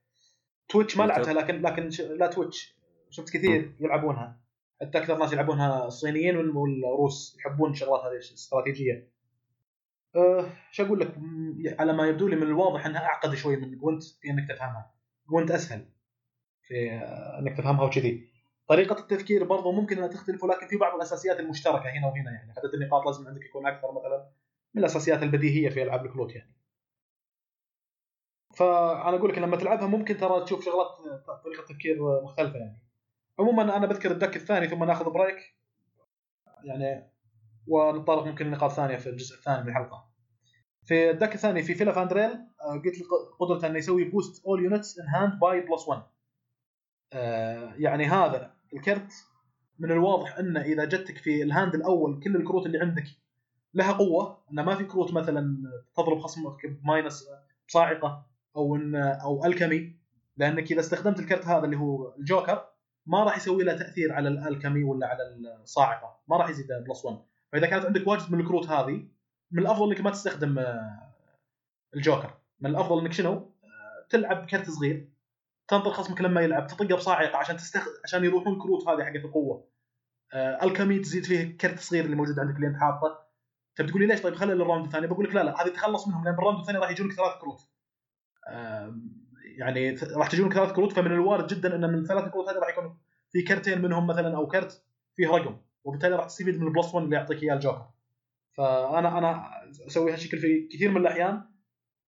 Twitch 0.68 0.96
ما. 0.96 1.04
لعبتها 1.04 1.32
لكن 1.34 1.62
لكن. 1.62 1.88
لا 2.18 2.26
Twitch. 2.26 2.76
شفت 3.10 3.30
كثير 3.36 3.76
يلعبونها. 3.80 4.40
حتى 4.80 4.98
أكثر 4.98 5.18
ناس 5.18 5.32
يلعبونها 5.32 5.86
الصينيين 5.86 6.36
وال- 6.36 6.56
والروس 6.56 7.36
يحبون 7.38 7.70
الشغلات 7.70 8.00
هذه 8.00 8.12
الاستراتيجيه 8.12 9.08
أه 10.16 10.46
شو 10.70 10.84
أقول 10.84 11.00
لك؟ 11.00 11.14
على 11.80 11.92
ما 11.92 12.06
يبدو 12.06 12.28
لي 12.28 12.36
من 12.36 12.42
الواضح 12.42 12.86
إنها 12.86 13.00
أعقد 13.04 13.34
شوي 13.34 13.56
من 13.56 13.78
Gwent 13.78 14.02
في 14.02 14.30
إنك 14.30 14.48
تفهمها. 14.48 14.94
Gwent 15.30 15.50
أسهل 15.50 15.88
في 16.62 16.90
آه، 16.90 17.38
إنك 17.38 17.56
تفهمها 17.56 17.84
وكذي. 17.84 18.28
طريقة 18.68 18.98
التفكير 19.00 19.44
برضو 19.44 19.72
ممكن 19.72 19.96
أنها 19.96 20.08
تختلف 20.08 20.44
ولكن 20.44 20.66
في 20.66 20.76
بعض 20.76 20.94
الأساسيات 20.94 21.40
المشتركة 21.40 21.88
هنا 21.90 22.06
وهنا 22.06 22.30
يعني. 22.32 22.52
عدد 22.58 22.74
النقاط 22.74 23.06
لازم 23.06 23.26
عندك 23.28 23.44
يكون 23.44 23.66
أكثر 23.66 23.92
مثلا 23.92 24.30
من 24.74 24.80
الأساسيات 24.80 25.22
البديهية 25.22 25.68
في 25.68 25.82
ألعاب 25.82 26.06
الكروت 26.06 26.34
يعني. 26.34 26.55
فأنا 28.56 29.16
أقول 29.16 29.30
لك 29.30 29.38
لما 29.38 29.56
تلعبها 29.56 29.86
ممكن 29.86 30.16
ترى 30.16 30.44
تشوف 30.44 30.64
شغلات 30.64 30.86
آه، 31.28 31.42
طريقة 31.44 31.64
تفكير 31.64 32.22
مختلفة 32.24 32.58
يعني. 32.58 32.82
عموما 33.38 33.76
أنا 33.76 33.86
بذكر 33.86 34.10
ال 34.10 34.15
deck 34.15 34.36
الثاني 34.36 34.68
ثم 34.68 34.84
نأخذ 34.84 35.10
break 35.10 35.56
يعني 36.64 37.10
ونتطرق 37.66 38.26
ممكن 38.26 38.46
لنقاط 38.46 38.70
ثانية 38.70 38.96
في 38.96 39.08
الجزء 39.08 39.36
الثاني 39.36 39.62
من 39.62 39.68
الحلقة. 39.68 40.08
في 40.84 41.10
ال 41.10 41.15
deck 41.15 41.34
الثاني 41.34 41.62
في 41.62 41.74
فيلا 41.74 41.92
فاندريل 41.92 42.30
آه، 42.30 42.82
قلت 42.84 42.94
قدرته 43.40 43.66
إنه 43.66 43.78
يسوي 43.78 44.04
boost 44.04 44.46
all 44.46 44.64
units 44.64 44.98
in 44.98 45.06
hand 45.08 45.40
by 45.40 45.60
plus 45.60 45.88
1 45.88 46.02
يعني 47.78 48.04
هذا 48.04 48.54
الكرت 48.74 49.12
من 49.78 49.90
الواضح 49.90 50.38
إنه 50.38 50.60
إذا 50.60 50.84
جتك 50.84 51.18
في 51.18 51.42
ال 51.42 51.49
hand 51.49 51.74
الأول 51.74 52.20
كل 52.24 52.36
الكروت 52.36 52.66
اللي 52.66 52.78
عندك 52.78 53.04
لها 53.74 53.92
قوة 53.92 54.38
إنه 54.52 54.62
ما 54.62 54.74
في 54.74 54.84
كروت 54.84 55.12
مثلا 55.12 55.56
تضرب 55.96 56.20
خصمك 56.20 56.66
ب 56.66 56.76
minus 56.76 57.28
بصاعقة 57.68 58.26
أو 58.56 58.76
ان 58.76 58.96
أو 58.96 59.44
alchemy 59.44 59.96
لأنك 60.36 60.72
إذا 60.72 60.80
استخدمت 60.80 61.20
الكرت 61.20 61.46
هذا 61.46 61.64
اللي 61.64 61.76
هو 61.76 62.14
الجوكر 62.18 62.68
ما 63.06 63.24
راح 63.24 63.36
يسوي 63.36 63.64
له 63.64 63.76
تأثير 63.76 64.12
على 64.12 64.28
ال 64.28 64.35
alchemy 64.35 64.84
ولا 64.84 65.06
على 65.06 65.22
الصاعقة 65.62 66.20
ما 66.28 66.36
راح 66.36 66.48
يزيد 66.48 66.66
plus 66.88 67.04
1 67.04 67.18
فإذا 67.52 67.66
كانت 67.66 67.84
عندك 67.84 68.06
واجد 68.06 68.32
من 68.32 68.40
الكروت 68.40 68.68
هذه 68.68 69.08
من 69.50 69.62
الأفضل 69.62 69.92
إنك 69.92 70.00
ما 70.00 70.10
تستخدم 70.10 70.58
آه، 70.58 71.12
الجوكر. 71.94 72.34
من 72.60 72.70
الأفضل 72.70 73.00
إنك 73.00 73.12
شنو؟ 73.12 73.32
آه، 73.32 74.06
تلعب 74.08 74.46
كرت 74.46 74.70
صغير 74.70 75.08
تنطر 75.68 75.90
خصمك 75.90 76.20
لما 76.20 76.40
يلعب 76.40 76.66
تطقه 76.66 76.96
بصاعقة 76.96 77.36
عشان 77.36 77.56
تستخدم 77.56 77.92
عشان 78.04 78.24
يروحون 78.24 78.52
الكروت 78.52 78.88
هذه 78.88 79.04
حقت 79.04 79.24
القوة. 79.24 79.68
آه، 80.32 80.64
alchemy 80.64 80.98
تزيد 80.98 81.24
فيه 81.24 81.56
كرت 81.56 81.78
صغير 81.78 82.04
اللي 82.04 82.16
موجود 82.16 82.38
عندك 82.38 82.56
اللي 82.56 82.66
أنت 82.66 82.76
حاطه. 82.76 83.26
طيب 83.78 83.86
تقول 83.86 84.02
لي 84.02 84.06
ليش؟ 84.06 84.22
طيب 84.22 84.34
خلي 84.34 84.54
لل 84.54 84.63
round 84.63 84.84
الثاني. 84.84 85.06
بقول 85.06 85.24
لك 85.24 85.34
لا 85.34 85.42
لا 85.42 85.62
هذه 85.62 85.68
تخلص 85.68 86.08
منهم 86.08 86.24
لأن 86.24 86.36
بال 86.36 86.42
round 86.42 86.58
الثاني 86.58 86.78
راح 86.78 86.90
يجونك 86.90 87.12
ثلاث 87.12 87.38
كروت. 87.40 87.60
يعني 89.58 89.90
راح 89.90 90.28
تجونك 90.30 90.54
ثلاث 90.54 90.72
كروت 90.72 90.92
فمن 90.92 91.12
الوارد 91.12 91.46
جدا 91.46 91.74
إن 91.74 91.92
من 91.92 91.98
الثلاث 91.98 92.32
كروت 92.32 92.48
هذه 92.48 92.58
راح 92.58 92.68
يكون 92.68 92.98
في 93.32 93.42
كرتين 93.42 93.82
منهم 93.82 94.06
مثلا 94.06 94.36
أو 94.36 94.46
كرت 94.46 94.84
فيه 95.16 95.28
رقم 95.28 95.56
وبالتالي 95.84 96.16
راح 96.16 96.26
تستفيد 96.26 96.60
من 96.60 96.66
ال 96.66 96.72
plus 96.72 96.94
1 96.94 97.04
اللي 97.04 97.16
يعطيك 97.16 97.42
إياه 97.42 97.54
الجوكر. 97.54 97.90
فانا 98.56 99.18
أنا 99.18 99.50
أسوي 99.86 100.12
هالشكل 100.12 100.38
في 100.38 100.68
كثير 100.72 100.90
من 100.90 100.96
الأحيان 100.96 101.42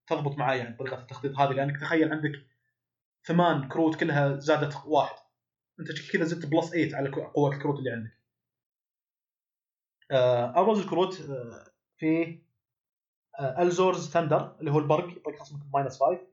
تضبط 0.07 0.37
معي 0.37 0.57
يعني 0.57 0.77
طريقة 0.77 1.01
التخطيط 1.01 1.39
هذه 1.39 1.51
لأنك 1.51 1.77
تخيل 1.77 2.11
عندك 2.11 2.31
ثمان 3.23 3.67
كروت 3.67 3.95
كلها 3.95 4.39
زادت 4.39 4.75
واحد. 4.85 5.15
أنت 5.79 6.11
كذا 6.11 6.23
زدت 6.23 6.45
plus 6.45 6.69
8 6.69 6.95
على 6.95 7.09
قوة 7.09 7.55
الكروت 7.55 7.79
اللي 7.79 7.91
عندك. 7.91 8.19
آه، 10.11 10.61
أبرز 10.61 10.79
الكروت 10.79 11.21
آه، 11.21 11.71
في 11.97 12.39
آه، 13.39 13.61
Alzur's 13.61 14.09
Thunder 14.09 14.55
اللي 14.59 14.71
هو 14.71 14.79
البرق 14.79 15.07
يعطيك 15.07 15.39
خصمك 15.39 15.61
minus 15.73 15.99
5 15.99 16.28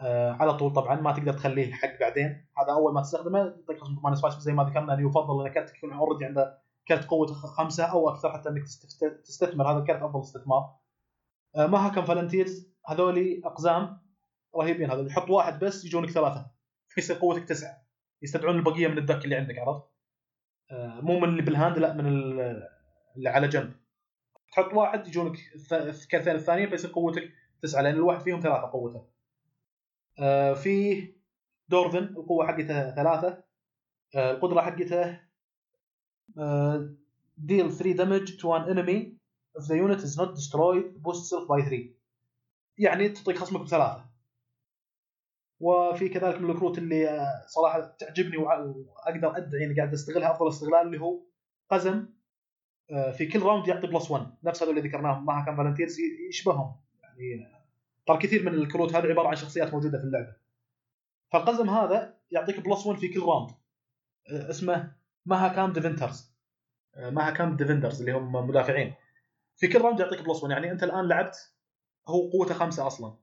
آه، 0.00 0.32
على 0.32 0.54
طول. 0.54 0.72
طبعا 0.72 1.00
ما 1.00 1.12
تقدر 1.12 1.32
تخليه 1.32 1.72
حق 1.72 2.00
بعدين. 2.00 2.46
هذا 2.58 2.72
أول 2.72 2.94
ما 2.94 3.02
تستخدمه. 3.02 3.38
يعطيك 3.38 3.78
خصمك 3.78 4.04
minus 4.04 4.22
5 4.22 4.38
زي 4.40 4.52
ما 4.52 4.64
ذكرنا. 4.64 4.94
انه 4.94 5.08
يفضل 5.08 5.46
ان 5.46 5.52
كرتك 5.52 5.76
يكون 5.76 5.92
already 5.92 6.24
عنده 6.24 6.58
كرت 6.88 7.04
قوة 7.04 7.26
خ- 7.26 7.46
خمسة 7.46 7.84
أو 7.84 8.08
أكثر 8.08 8.32
حتى 8.32 8.48
إنك 8.48 8.62
تست- 8.62 9.20
تستثمر. 9.24 9.72
هذا 9.72 9.78
الكرت 9.78 10.02
أفضل 10.02 10.20
استثمار. 10.20 10.76
آه، 11.56 11.66
Mahakam 11.66 12.04
Volunteers 12.04 12.74
هذولي 12.86 13.42
أقزام 13.44 14.00
رهيبين. 14.56 14.90
هذول 14.90 15.06
يحط 15.06 15.30
واحد 15.30 15.64
بس 15.64 15.84
يجونك 15.84 16.10
ثلاثة. 16.10 16.50
يصير 16.98 17.16
قوتك 17.16 17.44
تسعة. 17.44 17.84
يستدعون 18.22 18.56
البقية 18.56 18.88
من 18.88 18.98
ال 18.98 19.03
deck 19.03 19.24
اللي 19.24 19.36
عندك 19.36 19.58
عرفت؟ 19.58 19.82
آه، 20.70 21.00
مو 21.00 21.18
من 21.20 21.28
اللي 21.28 21.42
بال 21.42 21.54
hand 21.54 21.78
لا 21.78 21.92
من 21.92 22.06
ال- 22.06 22.68
اللي 23.16 23.28
على 23.28 23.48
جنب. 23.48 23.72
تحط 24.52 24.72
واحد 24.74 25.06
يجونك 25.06 25.36
الكرتين 25.72 26.34
الثانيين 26.34 26.68
فيصير 26.70 26.90
قوتك 26.92 27.30
تسعة. 27.62 27.82
لأن 27.82 27.94
الواحد 27.94 28.20
فيهم 28.20 28.40
ثلاثة 28.40 28.70
قوته. 28.70 29.13
آه، 30.18 30.54
في 30.54 31.04
dwarven 31.68 31.98
القوة 31.98 32.46
حقته 32.46 32.94
ثلاثة. 32.94 33.44
آه، 34.16 34.30
القدرة 34.30 34.60
حقته 34.60 35.20
deal 37.46 37.68
3 37.70 37.96
damage 37.96 38.30
to 38.40 38.46
an 38.52 38.68
enemy. 38.68 38.98
If 39.58 39.66
the 39.68 39.76
unit 39.76 40.00
is 40.00 40.16
not 40.16 40.34
destroyed 40.34 40.84
boost 41.02 41.24
self 41.30 41.46
by 41.48 41.60
3 41.62 41.94
يعني 42.78 43.08
تعطيك 43.08 43.38
خصمك 43.38 43.60
بثلاثة. 43.60 44.04
وفي 45.60 46.08
كذلك 46.08 46.40
من 46.40 46.50
الكروت 46.50 46.78
اللي 46.78 47.08
آه، 47.08 47.46
صراحة 47.46 47.80
تعجبني 47.80 48.36
وأقدر 48.36 49.36
أدعي 49.36 49.64
إني 49.64 49.74
قاعد 49.76 49.92
أستغلها 49.92 50.30
أفضل 50.32 50.48
استغلال 50.48 50.86
اللي 50.86 51.00
هو 51.00 51.20
قزم. 51.70 52.06
آه، 52.90 53.10
في 53.10 53.26
كل 53.26 53.42
round 53.42 53.68
يعطي 53.68 53.86
plus 53.86 54.10
1 54.10 54.26
نفس 54.44 54.62
هذول 54.62 54.78
اللي 54.78 54.88
ذكرناهم. 54.88 55.24
Mahakam 55.24 55.56
Volunteers 55.56 55.96
يشبههم. 56.28 56.76
يعني 57.02 57.46
آه، 57.46 57.53
ترى 58.06 58.18
كثير 58.18 58.42
من 58.42 58.54
الكروت 58.54 58.94
هذه 58.94 59.06
عبارة 59.06 59.28
عن 59.28 59.36
شخصيات 59.36 59.74
موجودة 59.74 59.98
في 59.98 60.04
اللعبة. 60.04 60.36
فالقزم 61.32 61.70
هذا 61.70 62.18
يعطيك 62.30 62.60
plus 62.60 62.86
1 62.86 62.98
في 62.98 63.08
كل 63.08 63.20
round 63.20 63.50
آه، 64.30 64.50
اسمه 64.50 64.92
Mahakam 65.26 65.72
Defenders 65.72 66.34
Mahakam 66.96 67.56
Defenders 67.56 68.00
اللي 68.00 68.12
هم 68.12 68.32
مدافعين. 68.32 68.94
في 69.56 69.68
كل 69.68 69.80
round 69.80 70.00
يعطيك 70.00 70.22
plus 70.22 70.42
1 70.42 70.50
يعني 70.50 70.70
أنت 70.70 70.82
الآن 70.82 71.08
لعبت 71.08 71.36
هو 72.08 72.30
قوته 72.30 72.54
خمسة 72.54 72.86
أصلا. 72.86 73.16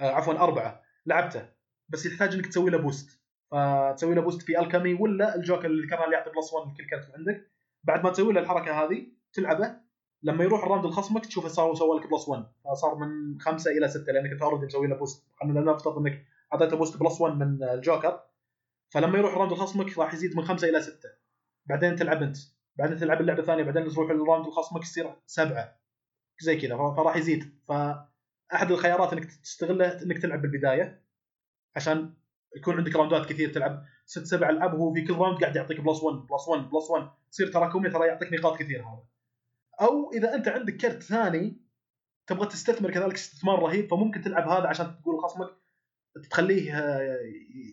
آه، 0.00 0.10
عفوا 0.10 0.34
أربعة. 0.34 0.82
لعبته. 1.06 1.48
بس 1.88 2.06
يحتاج 2.06 2.34
إنك 2.34 2.46
تسوي 2.46 2.70
له 2.70 2.78
boost 2.78 3.20
فتسوي 3.50 4.14
له 4.14 4.22
boost 4.22 4.42
في 4.42 4.60
alchemy 4.60 4.94
ولا 4.94 5.34
الجوكر 5.36 5.66
اللي 5.66 5.82
اللي 6.04 6.16
يعطي 6.16 6.30
plus 6.30 6.52
1 6.52 6.72
لكل 6.72 6.86
كرت 6.90 7.14
عندك. 7.14 7.50
بعد 7.84 8.04
ما 8.04 8.10
تسوي 8.10 8.32
له 8.32 8.40
الحركة 8.40 8.84
هذه 8.84 9.06
تلعبه 9.32 9.80
لما 10.22 10.44
يروح 10.44 10.62
ال 10.62 10.66
round 10.66 10.86
لخصمك 10.86 11.26
تشوفه 11.26 11.48
صار 11.48 11.74
سوى 11.74 11.98
لك 11.98 12.10
plus 12.10 12.28
1 12.28 12.44
فصار 12.64 12.94
من 12.94 13.40
خمسة 13.40 13.70
إلى 13.70 13.88
ستة 13.88 14.12
لأنك 14.12 14.30
أنت 14.30 14.42
already 14.42 14.66
مسوي 14.66 14.86
له 14.86 14.96
boost 14.96 15.26
خلينا 15.40 15.60
نفترض 15.60 15.98
إنك 15.98 16.26
أعطيته 16.52 16.76
boost 16.76 16.96
plus 16.96 17.20
1 17.20 17.34
من 17.34 17.62
الجوكر. 17.62 18.20
فلما 18.90 19.18
يروح 19.18 19.32
ال 19.32 19.35
round 19.35 19.52
لخصمك 19.52 19.98
راح 19.98 20.14
يزيد 20.14 20.36
من 20.36 20.44
خمسة 20.44 20.68
إلى 20.68 20.80
ستة. 20.82 21.08
بعدين 21.66 21.96
تلعب 21.96 22.22
أنت. 22.22 22.36
بعدين 22.76 22.98
تلعب 22.98 23.20
اللعبة 23.20 23.40
الثانية 23.40 23.62
بعدين 23.62 23.88
تروح 23.88 24.10
ال 24.10 24.16
round 24.16 24.46
لخصمك 24.46 24.82
يصير 24.82 25.14
سبعة. 25.26 25.76
زي 26.40 26.56
كذا. 26.56 26.76
فراح 26.76 27.16
يزيد. 27.16 27.58
فأحد 27.68 28.70
الخيارات 28.70 29.12
إنك 29.12 29.24
تستغله 29.24 30.02
إنك 30.02 30.18
تلعب 30.18 30.42
بالبداية. 30.42 31.02
عشان 31.76 32.14
يكون 32.56 32.76
عندك 32.76 32.96
راوندات 32.96 33.26
كثير 33.26 33.52
تلعب. 33.52 33.84
ست 34.06 34.24
سبع 34.24 34.50
ألعاب 34.50 34.74
وهو 34.74 34.94
في 34.94 35.02
كل 35.02 35.14
round 35.14 35.40
قاعد 35.40 35.56
يعطيك 35.56 35.80
plus 35.80 36.02
1 36.02 36.16
plus 36.16 36.48
1 36.48 36.70
plus 36.70 36.90
1 36.90 37.10
تصير 37.30 37.52
تراكمي 37.52 37.90
ترى 37.90 38.06
يعطيك 38.06 38.32
نقاط 38.32 38.58
كثير 38.58 38.80
هذا. 38.82 39.04
أو 39.80 40.12
إذا 40.12 40.34
أنت 40.34 40.48
عندك 40.48 40.76
كرت 40.76 41.02
ثاني 41.02 41.60
تبغى 42.26 42.46
تستثمر 42.46 42.90
كذلك 42.90 43.14
استثمار 43.14 43.62
رهيب 43.62 43.90
فممكن 43.90 44.20
تلعب 44.20 44.48
هذا 44.48 44.68
عشان 44.68 45.00
تقول 45.02 45.20
خصمك 45.20 45.48
تخليه 46.30 46.78
آه، 46.78 47.18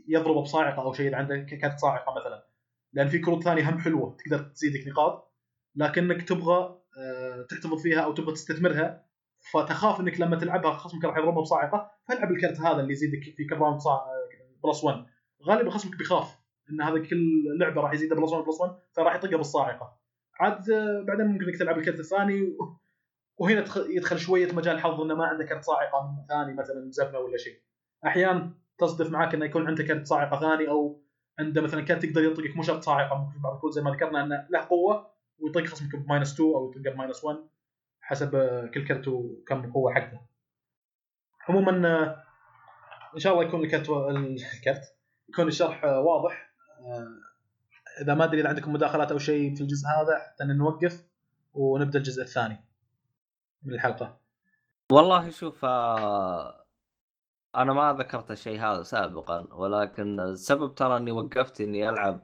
يضرب 0.08 0.36
بصاعقة 0.36 0.82
أو 0.82 0.94
شيء 0.94 1.16
عندك 1.16 1.46
كرت 1.62 1.80
صاعقة 1.80 2.20
مثلا. 2.20 2.48
لأن 2.94 3.08
في 3.08 3.20
كروت 3.20 3.44
ثانية 3.44 3.70
هم 3.70 3.80
حلوة 3.80 4.18
تقدر 4.18 4.40
تزيدك 4.40 4.88
نقاط 4.88 5.34
لكنك 5.76 6.22
تبغى 6.22 6.82
آه، 6.98 7.46
تحتفظ 7.50 7.82
فيها 7.82 8.02
أو 8.02 8.14
تبغى 8.14 8.34
تستثمرها 8.34 9.08
فتخاف 9.52 10.00
إنك 10.00 10.20
لما 10.20 10.36
تلعبها 10.36 10.72
خصمك 10.72 11.06
راح 11.06 11.18
يضربها 11.18 11.42
بصاعقة 11.42 11.92
فالعب 12.08 12.32
الكرت 12.32 12.60
هذا 12.60 12.82
اللي 12.82 12.94
يزيدك 12.94 13.24
في 13.38 13.46
كل 13.46 13.56
round 13.56 13.80
plus 14.64 14.84
1 14.84 15.06
غالبا 15.44 15.70
خصمك 15.70 15.98
بيخاف 15.98 16.40
إن 16.70 16.82
هذا 16.82 17.00
كل 17.00 17.44
لعبة 17.60 17.82
راح 17.82 17.94
يزيد 17.94 18.14
plus 18.14 18.32
1 18.32 18.46
plus 18.46 18.62
1 18.62 18.76
فراح 18.94 19.16
يطقها 19.16 19.38
بالصاعقة. 19.38 19.98
عاد 20.40 20.70
آه، 20.70 21.02
بعدين 21.08 21.26
ممكن 21.26 21.46
انك 21.46 21.58
تلعب 21.58 21.78
الكرت 21.78 22.00
الثاني 22.00 22.58
وهنا 23.38 23.66
يدخل 23.78 24.20
شوية 24.20 24.54
مجال 24.54 24.80
حظ 24.80 25.02
إنه 25.02 25.16
ما 25.16 25.26
عنده 25.26 25.46
كرت 25.46 25.64
صاعقة 25.64 26.26
ثاني 26.30 26.54
مثلا 26.54 26.92
زبنه 26.92 27.20
ولا 27.20 27.38
شيء 27.38 27.62
أحيانا 28.06 28.54
تصدف 28.78 29.12
معاك 29.12 29.34
إنه 29.34 29.46
يكون 29.46 29.68
عنده 29.68 29.84
كرت 29.84 30.08
صاعقة 30.08 30.40
ثاني 30.40 30.70
أو 30.70 31.04
عنده 31.40 31.62
مثلا 31.62 31.82
كرت 31.82 32.04
يقدر 32.04 32.24
يطقك 32.24 32.56
مو 32.56 32.64
شرط 32.64 32.84
صاعقة 32.84 33.18
ممكن 33.18 33.42
بعض 33.42 33.54
الكروت 33.54 33.74
زي 33.74 33.82
ما 33.82 33.92
ذكرنا 33.92 34.24
إنه 34.24 34.48
له 34.50 34.60
قوة 34.60 35.12
ويطق 35.40 35.66
خصمك 35.66 35.96
ب 35.96 36.02
minus 36.02 36.34
2 36.34 36.50
أو 36.50 36.72
يطقه 36.72 36.94
ب 36.94 36.99
minus 36.99 37.24
1 37.24 37.38
حسب 38.02 38.32
كل 38.74 38.88
كرت 38.88 39.08
وكم 39.08 39.72
قوة 39.72 39.94
حقته. 39.94 40.20
عموما 41.50 41.88
آه، 41.88 42.24
إن 43.14 43.20
شاء 43.20 43.34
الله 43.34 43.46
يكون 43.46 43.62
الكرت 43.62 43.90
الكرت 43.90 44.82
يكون 45.30 45.48
الشرح 45.48 45.84
آه، 45.84 46.00
واضح 46.00 46.54
آه، 46.80 47.08
إذا 48.02 48.14
ما 48.14 48.24
أدري 48.24 48.42
إذا 48.42 48.50
عندكم 48.50 48.74
مداخلات 48.74 49.12
أو 49.12 49.18
شيء 49.18 49.56
في 49.56 49.62
الجزء 49.62 49.88
هذا 49.88 50.20
حتى 50.20 50.44
نوقف 50.44 51.06
ونبدأ 51.54 52.00
الجزء 52.00 52.22
الثاني 52.22 52.66
من 53.64 53.74
الحلقة. 53.74 54.18
والله 54.92 55.30
شوف 55.30 55.66
آه، 55.66 56.66
أنا 57.56 57.74
ما 57.74 57.94
ذكرت 57.94 58.32
الشيء 58.32 58.60
هذا 58.60 58.84
سابقا 58.84 59.48
ولكن 59.54 60.20
السبب 60.20 60.76
ترى 60.76 60.98
إني 60.98 61.12
وقفت 61.12 61.62
إني 61.62 61.90
ألعب 61.90 62.20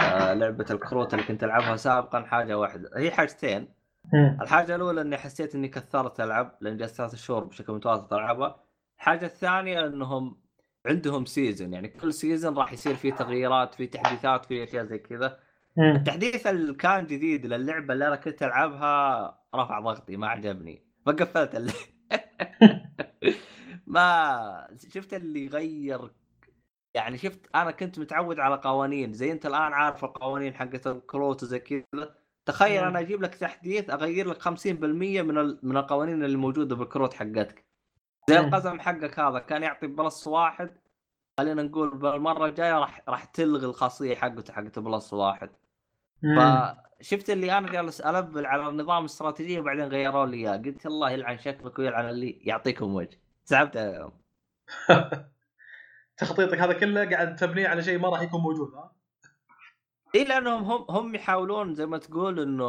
آه، 0.00 0.34
لعبة 0.34 0.66
الكروت 0.70 1.14
اللي 1.14 1.24
كنت 1.24 1.44
ألعبها 1.44 1.76
سابقا 1.76 2.22
حاجة 2.22 2.58
واحدة. 2.58 2.90
هي 2.96 3.10
حاجتين. 3.10 3.68
الحاجة 4.14 4.76
الأولى 4.76 5.00
إني 5.00 5.16
حسيت 5.16 5.54
إني 5.54 5.68
كثرت 5.68 6.20
ألعب 6.20 6.58
لأن 6.60 6.76
جلست 6.76 6.94
ثلاث 6.94 7.14
شهور 7.14 7.44
بشكل 7.44 7.72
متواصل 7.72 8.16
ألعبها. 8.16 8.62
الحاجة 8.98 9.26
الثانية 9.26 9.86
إنهم 9.86 10.41
عندهم 10.86 11.24
season 11.24 11.72
يعني 11.72 11.88
كل 11.88 12.12
season 12.14 12.58
راح 12.58 12.72
يصير 12.72 12.94
فيه 12.94 13.12
تغييرات 13.12 13.74
في 13.74 13.86
تحديثات 13.86 14.44
في 14.46 14.64
أشياء 14.64 14.84
زي 14.84 14.98
كذا. 14.98 15.40
التحديث 15.78 16.46
اللي 16.46 16.74
كان 16.74 17.06
جديد 17.06 17.46
للعبة 17.46 17.94
اللي 17.94 18.06
أنا 18.08 18.16
كنت 18.16 18.42
ألعبها 18.42 19.26
رفع 19.54 19.80
ضغطي 19.80 20.16
ما 20.16 20.28
عجبني. 20.28 20.86
فقفلت 21.06 21.54
اللي 21.54 21.72
ما 23.86 24.76
شفت 24.94 25.14
اللي 25.14 25.44
يغير 25.44 26.10
يعني 26.94 27.18
شفت 27.18 27.46
أنا 27.54 27.70
كنت 27.70 27.98
متعود 27.98 28.38
على 28.40 28.56
قوانين. 28.56 29.12
زي 29.12 29.32
أنت 29.32 29.46
الآن 29.46 29.72
عارف 29.72 30.04
القوانين 30.04 30.54
حقت 30.54 30.86
الكروت 30.86 31.42
وزي 31.42 31.58
كذا. 31.58 32.16
تخيل 32.46 32.84
أنا 32.84 33.00
أجيب 33.00 33.22
لك 33.22 33.34
تحديث 33.34 33.90
أغير 33.90 34.28
لك 34.28 34.42
50% 34.42 34.48
من 34.72 35.38
ال... 35.38 35.58
من 35.62 35.76
القوانين 35.76 36.24
اللي 36.24 36.36
موجودة 36.36 36.76
بالكروت 36.76 37.14
حقتك. 37.14 37.71
زي 38.28 38.38
القزم 38.38 38.80
حقك 38.80 39.18
هذا 39.18 39.38
كان 39.38 39.62
يعطي 39.62 39.86
plus 39.86 40.26
واحد. 40.26 40.76
خلينا 41.38 41.62
نقول 41.62 41.98
بالمرة 41.98 42.46
الجاية 42.46 42.78
راح 42.78 43.02
راح 43.08 43.24
تلغي 43.24 43.66
الخاصية 43.66 44.14
حقته 44.14 44.52
حقت 44.52 44.78
plus 44.78 45.12
واحد. 45.12 45.50
فشفت 46.36 47.30
اللي 47.30 47.58
أنا 47.58 47.72
جالس 47.72 48.00
البل 48.00 48.46
على 48.46 48.68
النظام 48.68 49.00
الاستراتيجيه 49.00 49.60
وبعدين 49.60 49.84
غيروا 49.84 50.26
لي 50.26 50.36
إياه. 50.36 50.56
قلت 50.56 50.86
الله 50.86 51.10
يلعن 51.10 51.38
شكلك 51.38 51.78
ويلعن 51.78 52.08
اللي 52.08 52.30
يعطيكم 52.30 52.94
وجه. 52.94 53.20
سحبت 53.44 53.76
عليهم 53.76 54.12
تخطيطك 56.16 56.58
هذا 56.58 56.72
كله 56.72 57.10
قاعد 57.10 57.36
تبنيه 57.36 57.68
على 57.68 57.82
شيء 57.82 57.98
ما 57.98 58.08
راح 58.08 58.22
يكون 58.22 58.40
موجود 58.40 58.74
ها؟ 58.74 58.92
إي 60.14 60.24
لأنهم 60.24 60.64
هم 60.64 60.86
هم 60.90 61.14
يحاولون 61.14 61.74
زي 61.74 61.86
ما 61.86 61.98
تقول 61.98 62.40
إنه 62.40 62.66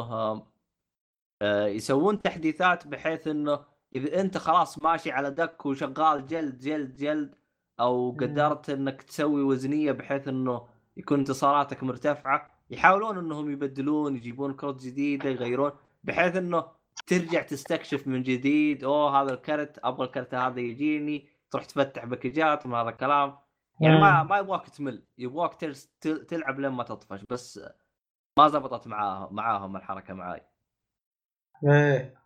آه، 1.42 1.66
يسوون 1.66 2.22
تحديثات 2.22 2.86
بحيث 2.86 3.28
إنه 3.28 3.64
إذا 3.96 4.20
أنت 4.20 4.38
خلاص 4.38 4.82
ماشي 4.82 5.10
على 5.12 5.30
دك 5.30 5.66
وشغال 5.66 6.26
جلد 6.26 6.58
جلد 6.58 6.96
جلد 6.96 7.34
أو 7.80 8.10
قدرت 8.20 8.70
إنك 8.70 9.02
تسوي 9.02 9.42
وزنية 9.42 9.92
بحيث 9.92 10.28
إنه 10.28 10.66
يكون 10.96 11.18
انتصاراتك 11.18 11.82
مرتفعة 11.82 12.50
يحاولون 12.70 13.18
إنهم 13.18 13.50
يبدلون 13.50 14.16
يجيبون 14.16 14.54
كروت 14.54 14.82
جديدة 14.82 15.30
يغيرون 15.30 15.72
بحيث 16.04 16.36
إنه 16.36 16.64
ترجع 17.06 17.42
تستكشف 17.42 18.06
من 18.08 18.22
جديد 18.22 18.84
أوه 18.84 19.22
هذا 19.22 19.34
الكرت 19.34 19.78
أبغى 19.84 20.06
الكرت 20.06 20.34
هذا 20.34 20.60
يجيني 20.60 21.28
تروح 21.50 21.64
تفتح 21.64 22.04
باكجات 22.04 22.66
من 22.66 22.74
هذا 22.74 22.88
الكلام. 22.88 23.38
يعني 23.80 24.00
ما 24.00 24.22
ما 24.22 24.38
يبغاك 24.38 24.68
تمل 24.68 25.04
يبغاك 25.18 25.54
تلعب 26.00 26.60
لين 26.60 26.70
ما 26.72 26.82
تطفش 26.82 27.24
بس 27.30 27.60
ما 28.38 28.48
زبطت 28.48 28.86
معاهم 28.86 29.34
معاهم 29.34 29.76
الحركة 29.76 30.14
معاي. 30.14 30.42
إيه. 31.64 32.23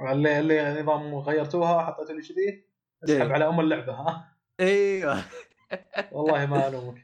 اللي 0.00 0.40
اللي 0.40 0.82
نظام 0.82 1.14
غيرتوها 1.14 1.82
حطيتوا 1.84 2.14
لي 2.14 2.22
كذي 2.22 2.64
أسحب 3.04 3.26
إيه. 3.26 3.32
على 3.32 3.48
أم 3.48 3.60
اللعبة 3.60 3.92
ها؟ 3.92 4.36
إيوه. 4.60 5.22
والله 6.12 6.46
ما 6.46 6.68
ألومك. 6.68 7.02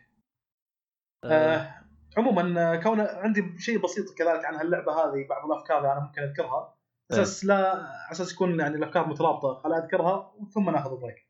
آه. 1.25 1.57
آه 1.57 1.75
عموما 2.17 2.77
كون 2.77 3.01
عندي 3.01 3.59
شيء 3.59 3.79
بسيط 3.79 4.19
كذلك 4.19 4.45
عن 4.45 4.55
هاللعبة 4.55 4.93
هذه 4.93 5.27
بعض 5.29 5.51
الأفكار 5.51 5.79
اللي 5.79 5.93
أنا 5.93 6.01
ممكن 6.01 6.23
أذكرها 6.23 6.75
إيه. 7.13 7.23
أساس 7.23 7.45
لا 7.45 7.55
على 7.55 8.13
أساس 8.13 8.33
يكون 8.33 8.61
يعني 8.61 8.77
الأفكار 8.77 9.09
مترابطة 9.09 9.55
خل 9.55 9.73
أذكرها 9.73 10.35
ثم 10.55 10.71
ناخذ 10.71 11.01
بريك 11.01 11.27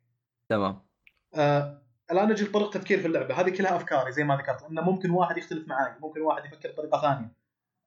تمام. 0.48 0.82
آه 1.34 1.82
الآن 2.10 2.28
نجي 2.28 2.44
لطريقة 2.44 2.70
تفكير 2.70 2.98
في 2.98 3.06
اللعبة. 3.06 3.40
هذه 3.40 3.50
كلها 3.50 3.76
أفكاري 3.76 4.12
زي 4.12 4.24
ما 4.24 4.36
ذكرت 4.36 4.62
إنه 4.62 4.82
ممكن 4.82 5.10
واحد 5.10 5.38
يختلف 5.38 5.68
معي 5.68 5.92
ممكن 6.00 6.20
واحد 6.20 6.44
يفكر 6.44 6.72
بطريقة 6.72 7.00
ثانية. 7.00 7.32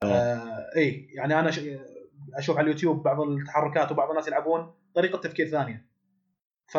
آه. 0.04 0.70
اي 0.76 1.08
يعني 1.14 1.40
أنا 1.40 1.52
أشوف 2.34 2.58
على 2.58 2.66
اليوتيوب 2.66 3.04
بعض 3.04 3.22
التحركات 3.22 3.92
وبعض 3.92 4.10
الناس 4.10 4.28
يلعبون 4.28 4.74
طريقة 4.96 5.18
تفكير 5.18 5.48
ثانية. 5.48 5.90
ف 6.68 6.78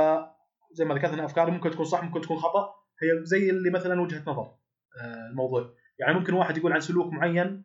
زي 0.73 0.85
ما 0.85 0.95
ذكرت 0.95 1.13
إن 1.13 1.21
افكاري 1.21 1.51
ممكن 1.51 1.71
تكون 1.71 1.85
صح 1.85 2.03
ممكن 2.03 2.21
تكون 2.21 2.37
خطأ 2.37 2.75
هي 3.03 3.25
زي 3.25 3.51
اللي 3.51 3.71
مثلا 3.71 4.01
وجهة 4.01 4.23
نظر 4.27 4.55
آه 5.03 5.29
الموضوع. 5.31 5.75
يعني 5.99 6.15
ممكن 6.15 6.35
واحد 6.35 6.57
يقول 6.57 6.73
عن 6.73 6.81
سلوك 6.81 7.13
معين 7.13 7.65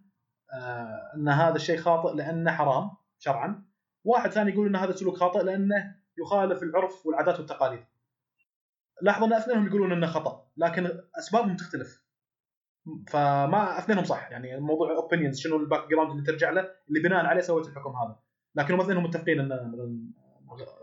آه 0.53 1.11
إن 1.15 1.29
هذا 1.29 1.55
الشيء 1.55 1.77
خاطئ 1.77 2.15
لأنه 2.15 2.51
حرام 2.51 2.91
شرعا. 3.19 3.65
واحد 4.03 4.31
ثاني 4.31 4.51
يقول 4.51 4.67
إن 4.67 4.75
هذا 4.75 4.89
السلوك 4.89 5.17
خاطئ 5.17 5.43
لأنه 5.43 5.95
يخالف 6.17 6.63
العرف 6.63 7.05
والعادات 7.05 7.39
والتقاليد. 7.39 7.85
لاحظ 9.01 9.23
إن 9.23 9.33
أثنينهم 9.33 9.67
يقولون 9.67 9.91
إنه 9.91 10.07
خطأ 10.07 10.47
لكن 10.57 11.01
أسبابهم 11.17 11.55
تختلف. 11.55 12.04
فما 13.07 13.79
اثنينهم 13.79 14.03
صح. 14.03 14.31
يعني 14.31 14.55
الموضوع 14.55 14.95
opinions 14.95 15.39
شنو 15.39 15.57
ال 15.57 15.89
background 15.89 16.11
اللي 16.11 16.23
ترجع 16.23 16.49
له 16.49 16.69
اللي 16.89 16.99
بناء 16.99 17.25
عليه 17.25 17.41
سويت 17.41 17.67
الحكم 17.67 17.89
هذا. 17.89 18.19
لكن 18.55 18.73
هم 18.73 18.81
اثنينهم 18.81 19.03
متفقين 19.03 19.39
إن 19.39 20.11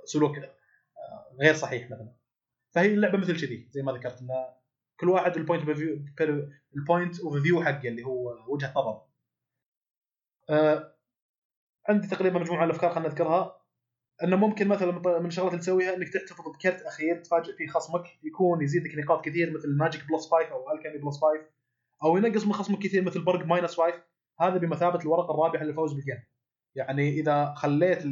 سلوك 0.05 0.37
غير 1.41 1.55
صحيح 1.55 1.91
مثلا. 1.91 2.13
فهي 2.75 2.95
اللعبة 2.95 3.19
مثل 3.19 3.41
كذي 3.41 3.69
زي 3.71 3.83
ما 3.83 3.93
ذكرت 3.93 4.21
إن 4.21 4.29
كل 5.01 5.09
واحد 5.09 5.37
ال 5.37 5.41
point 5.41 5.63
ال 6.77 6.84
point 6.84 7.21
of 7.21 7.37
view 7.37 7.63
حقه 7.63 7.89
اللي 7.89 8.05
هو 8.05 8.37
وجهة 8.49 8.73
نظر. 8.77 9.03
أه 10.51 10.95
عندي 11.89 12.09
تقريبا 12.09 12.39
مجموعة 12.39 12.65
الأفكار 12.65 12.91
خلينا 12.91 13.09
نذكرها. 13.09 13.63
إنه 14.23 14.37
ممكن 14.37 14.69
مثلا 14.69 15.19
من 15.21 15.27
الشغلات 15.27 15.53
اللي 15.53 15.63
تسويها 15.63 15.95
إنك 15.95 16.09
تحتفظ 16.09 16.49
بكرت 16.49 16.83
أخير 16.83 17.17
تفاجئ 17.17 17.57
فيه 17.57 17.67
خصمك 17.67 18.05
يكون 18.23 18.63
يزيدك 18.63 18.99
نقاط 18.99 19.25
كثير 19.25 19.55
مثل 19.55 19.77
magic 19.77 20.09
plus 20.09 20.31
5 20.31 20.53
أو 20.53 20.73
alchemy 20.73 20.99
plus 20.99 21.19
5 21.21 21.29
أو 22.05 22.17
ينقص 22.17 22.47
من 22.47 22.53
خصمك 22.53 22.79
كثير 22.79 23.03
مثل 23.03 23.25
برق 23.25 23.47
minus 23.47 23.75
5 23.75 24.03
هذا 24.41 24.57
بمثابة 24.57 25.01
الورقة 25.01 25.35
الرابحه 25.35 25.65
للفوز 25.65 25.93
بال 25.93 26.02
game. 26.02 26.23
يعني 26.75 27.09
إذا 27.09 27.55
خليت 27.57 28.03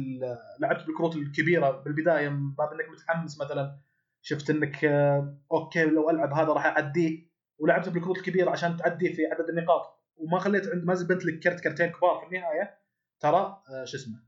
لعبت 0.59 0.85
بالكروت 0.85 1.15
الكبيرة 1.15 1.71
بالبداية 1.71 2.29
من 2.29 2.55
باب 2.55 2.73
انك 2.73 2.89
متحمس 2.89 3.41
مثلا 3.41 3.77
شفت 4.21 4.49
إنك 4.49 4.85
آه، 4.85 5.37
أوكي 5.51 5.85
لو 5.85 6.09
ألعب 6.09 6.33
هذا 6.33 6.53
راح 6.53 6.65
أعديه. 6.65 7.31
ولعبت 7.59 7.89
بالكروت 7.89 8.17
الكبيرة 8.17 8.51
عشان 8.51 8.77
تعديه 8.77 9.13
في 9.13 9.25
عدد 9.25 9.49
النقاط. 9.49 10.01
وما 10.15 10.39
خليت 10.39 10.67
عند 10.67 10.83
ما 10.83 10.93
زبنت 10.93 11.25
لك 11.25 11.39
كرت 11.39 11.59
كرتين 11.59 11.87
كبار 11.87 12.19
في 12.19 12.25
النهاية. 12.25 12.77
ترى 13.19 13.61
آه، 13.69 13.85
شو 13.85 13.97
اسمه؟ 13.97 14.19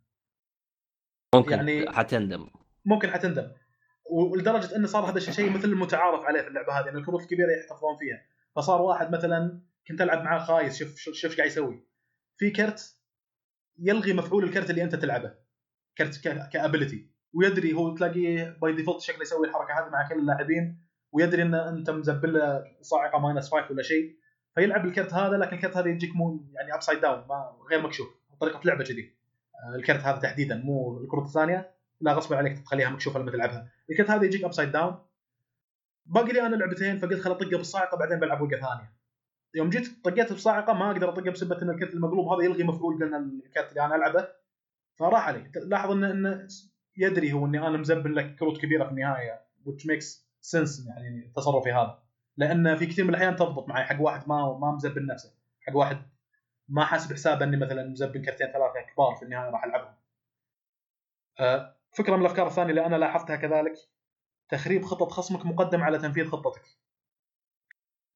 ممكن 1.35 1.51
يعني 1.51 1.91
حتندم. 1.91 2.47
ممكن 2.85 3.11
حتندم. 3.11 3.51
ولدرجة 4.05 4.75
إنه 4.75 4.87
صار 4.87 5.09
هذا 5.09 5.17
الشيء 5.17 5.51
مثل 5.51 5.67
المتعارف 5.67 6.25
عليه 6.25 6.41
في 6.41 6.47
اللعبة 6.47 6.79
هذه 6.79 6.89
إن 6.89 6.97
الكروت 6.97 7.21
الكبيرة 7.21 7.51
يحتفظون 7.51 7.97
فيها. 7.99 8.32
فصار 8.55 8.81
واحد 8.81 9.11
مثلا 9.11 9.61
كنت 9.87 10.01
ألعب 10.01 10.23
معاه 10.23 10.39
خايس 10.39 10.79
شوف 10.79 10.95
شوف 10.95 11.31
إيش 11.31 11.37
قاعد 11.37 11.49
يسوي. 11.49 11.87
في 12.37 12.49
كرت 12.49 12.97
يلغي 13.79 14.13
مفعول 14.13 14.43
الكرت 14.43 14.69
اللي 14.69 14.83
أنت 14.83 14.95
تلعبه 14.95 15.33
كرت 15.97 16.17
capability 16.53 17.13
ويدري 17.33 17.73
هو 17.73 17.95
تلاقيه 17.95 18.57
by 18.61 18.73
default 18.73 19.01
شكله 19.01 19.21
يسوي 19.21 19.47
الحركة 19.47 19.73
هذه 19.73 19.89
مع 19.89 20.07
كل 20.09 20.19
اللاعبين 20.19 20.83
ويدري 21.13 21.41
إن 21.41 21.55
أنت 21.55 21.89
مزبن 21.89 22.33
له 22.33 22.63
صاعقة 22.81 23.19
minus 23.19 23.51
5 23.51 23.71
ولا 23.71 23.83
شيء. 23.83 24.15
فيلعب 24.55 24.85
الكرت 24.85 25.13
هذا 25.13 25.37
لكن 25.37 25.55
الكرت 25.55 25.77
هذا 25.77 25.89
يجيك 25.89 26.15
مو 26.15 26.45
يعني 26.53 26.73
upside 26.73 27.01
down 27.01 27.23
غير 27.71 27.81
مكشوف. 27.81 28.07
طريقة 28.39 28.61
لعبه 28.65 28.83
كذي. 28.83 29.15
آه، 29.55 29.75
الكرت 29.75 29.99
هذا 29.99 30.17
تحديدا 30.17 30.55
مو 30.55 30.97
الكروت 30.97 31.25
الثانية. 31.25 31.71
لا 32.01 32.13
غصب 32.13 32.33
عليك 32.33 32.59
تخليها 32.59 32.89
مكشوفة 32.89 33.19
لما 33.19 33.31
تلعبها. 33.31 33.69
الكرت 33.89 34.09
هذا 34.09 34.25
يجيك 34.25 34.43
upside 34.43 34.71
down 34.71 34.97
باقي 36.05 36.33
لي 36.33 36.41
أنا 36.41 36.55
لعبتين 36.55 36.99
فقلت 36.99 37.21
خل 37.21 37.31
اطقه 37.31 37.57
بالصاعقة 37.57 37.97
بعدين 37.97 38.19
بلعب 38.19 38.41
وقه 38.41 38.49
ثانية. 38.49 38.93
يوم 39.55 39.69
جيت 39.69 40.03
طقيت 40.03 40.29
بالصاعقه 40.33 40.73
ما 40.73 40.91
أقدر 40.91 41.09
اطقه 41.09 41.31
بسبه 41.31 41.61
ان 41.61 41.69
الكرت 41.69 41.93
المقلوب 41.93 42.27
هذا 42.27 42.45
يلغي 42.45 42.63
مفعول 42.63 43.03
قلنا 43.03 43.17
الكرت 43.17 43.69
اللي 43.69 43.85
أنا 43.85 43.95
ألعبه. 43.95 44.27
فراح 44.99 45.27
علي. 45.27 45.51
لاحظ 45.55 45.91
انه 45.91 46.11
إن 46.11 46.47
يدري 46.97 47.33
هو 47.33 47.45
إني 47.45 47.67
أنا 47.67 47.77
مزبل 47.77 48.15
لك 48.15 48.35
كروت 48.35 48.61
كبيرة 48.61 48.83
في 48.83 48.91
النهاية 48.91 49.45
which 49.65 49.83
makes 49.83 50.05
sense 50.55 50.87
يعني 50.87 51.31
تصرفي 51.35 51.71
هذا. 51.71 52.03
لأن 52.37 52.75
في 52.75 52.85
كثير 52.85 53.05
من 53.05 53.09
الأحيان 53.09 53.35
تضبط 53.35 53.67
معي 53.67 53.83
حق 53.83 54.01
واحد 54.01 54.29
ما 54.29 54.57
ما 54.61 54.71
مزبل 54.71 55.05
نفسه. 55.05 55.35
حق 55.61 55.75
واحد 55.75 55.97
ما 56.67 56.85
حاسب 56.85 57.13
حساب 57.13 57.41
إني 57.41 57.57
مثلا 57.57 57.89
مزبل 57.89 58.25
كرتين 58.25 58.47
ثلاثة 58.47 58.93
كبار 58.93 59.15
في 59.15 59.25
النهاية 59.25 59.49
راح 59.49 59.63
ألعبهم. 59.63 59.93
أه 61.39 61.75
فكرة 61.97 62.15
من 62.15 62.21
الأفكار 62.21 62.47
الثانية 62.47 62.69
اللي 62.69 62.85
أنا 62.85 62.95
لاحظتها 62.95 63.35
كذلك 63.35 63.73
تخريب 64.53 64.85
خطه 64.85 65.05
خصمك 65.05 65.45
مقدم 65.45 65.83
على 65.83 65.99
تنفيذ 65.99 66.25
خطتك. 66.25 66.61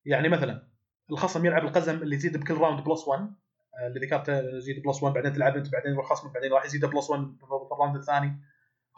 يعني 0.05 0.29
مثلا 0.29 0.67
الخصم 1.11 1.45
يلعب 1.45 1.65
القزم 1.65 2.01
اللي 2.03 2.15
يزيد 2.15 2.37
بكل 2.37 2.53
round 2.53 2.83
plus 2.83 3.07
1 3.07 3.21
آه، 3.21 3.87
اللي 3.87 3.99
ذكرته 3.99 4.39
يزيد 4.39 4.83
plus 4.83 5.03
1 5.03 5.15
بعدين 5.15 5.33
تلعب 5.33 5.57
أنت 5.57 5.71
بعدين 5.71 5.91
يروح 5.91 6.05
خصمك 6.05 6.33
بعدين 6.33 6.53
راح 6.53 6.65
يزيد 6.65 6.85
plus 6.85 7.09
1 7.09 7.35
في 7.39 7.43
ال 7.71 7.75
round 7.75 7.95
الثاني. 7.95 8.41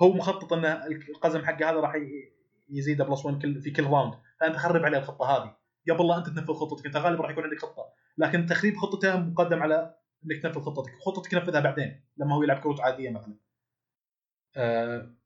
هو 0.01 0.13
مخطط 0.13 0.53
إن 0.53 0.65
القزم 1.09 1.45
حقه 1.45 1.69
هذا 1.69 1.79
راح 1.79 1.95
يزيده 2.69 3.03
plus 3.03 3.25
1 3.25 3.59
في 3.59 3.71
كل 3.71 3.83
round. 3.83 4.13
فأنت 4.39 4.55
خرب 4.55 4.85
عليه 4.85 4.97
الخطة 4.97 5.25
هذه. 5.25 5.55
قبل 5.89 6.07
لا 6.07 6.17
أنت 6.17 6.27
تنفذ 6.27 6.53
خطتك 6.53 6.85
أنت 6.85 6.97
غالبا 6.97 7.23
راح 7.23 7.31
يكون 7.31 7.43
عندك 7.43 7.59
خطة. 7.59 7.83
لكن 8.17 8.45
تخريب 8.45 8.77
خطته 8.77 9.19
مقدم 9.19 9.63
على 9.63 9.95
إنك 10.25 10.43
تنفذ 10.43 10.61
خطتك. 10.61 10.91
خطتك 11.05 11.33
نفذها 11.33 11.59
بعدين 11.59 12.01
لما 12.17 12.35
هو 12.35 12.43
يلعب 12.43 12.59
كروت 12.59 12.79
عادية 12.79 13.09
مثلا. 13.09 13.35
آه، 14.57 15.18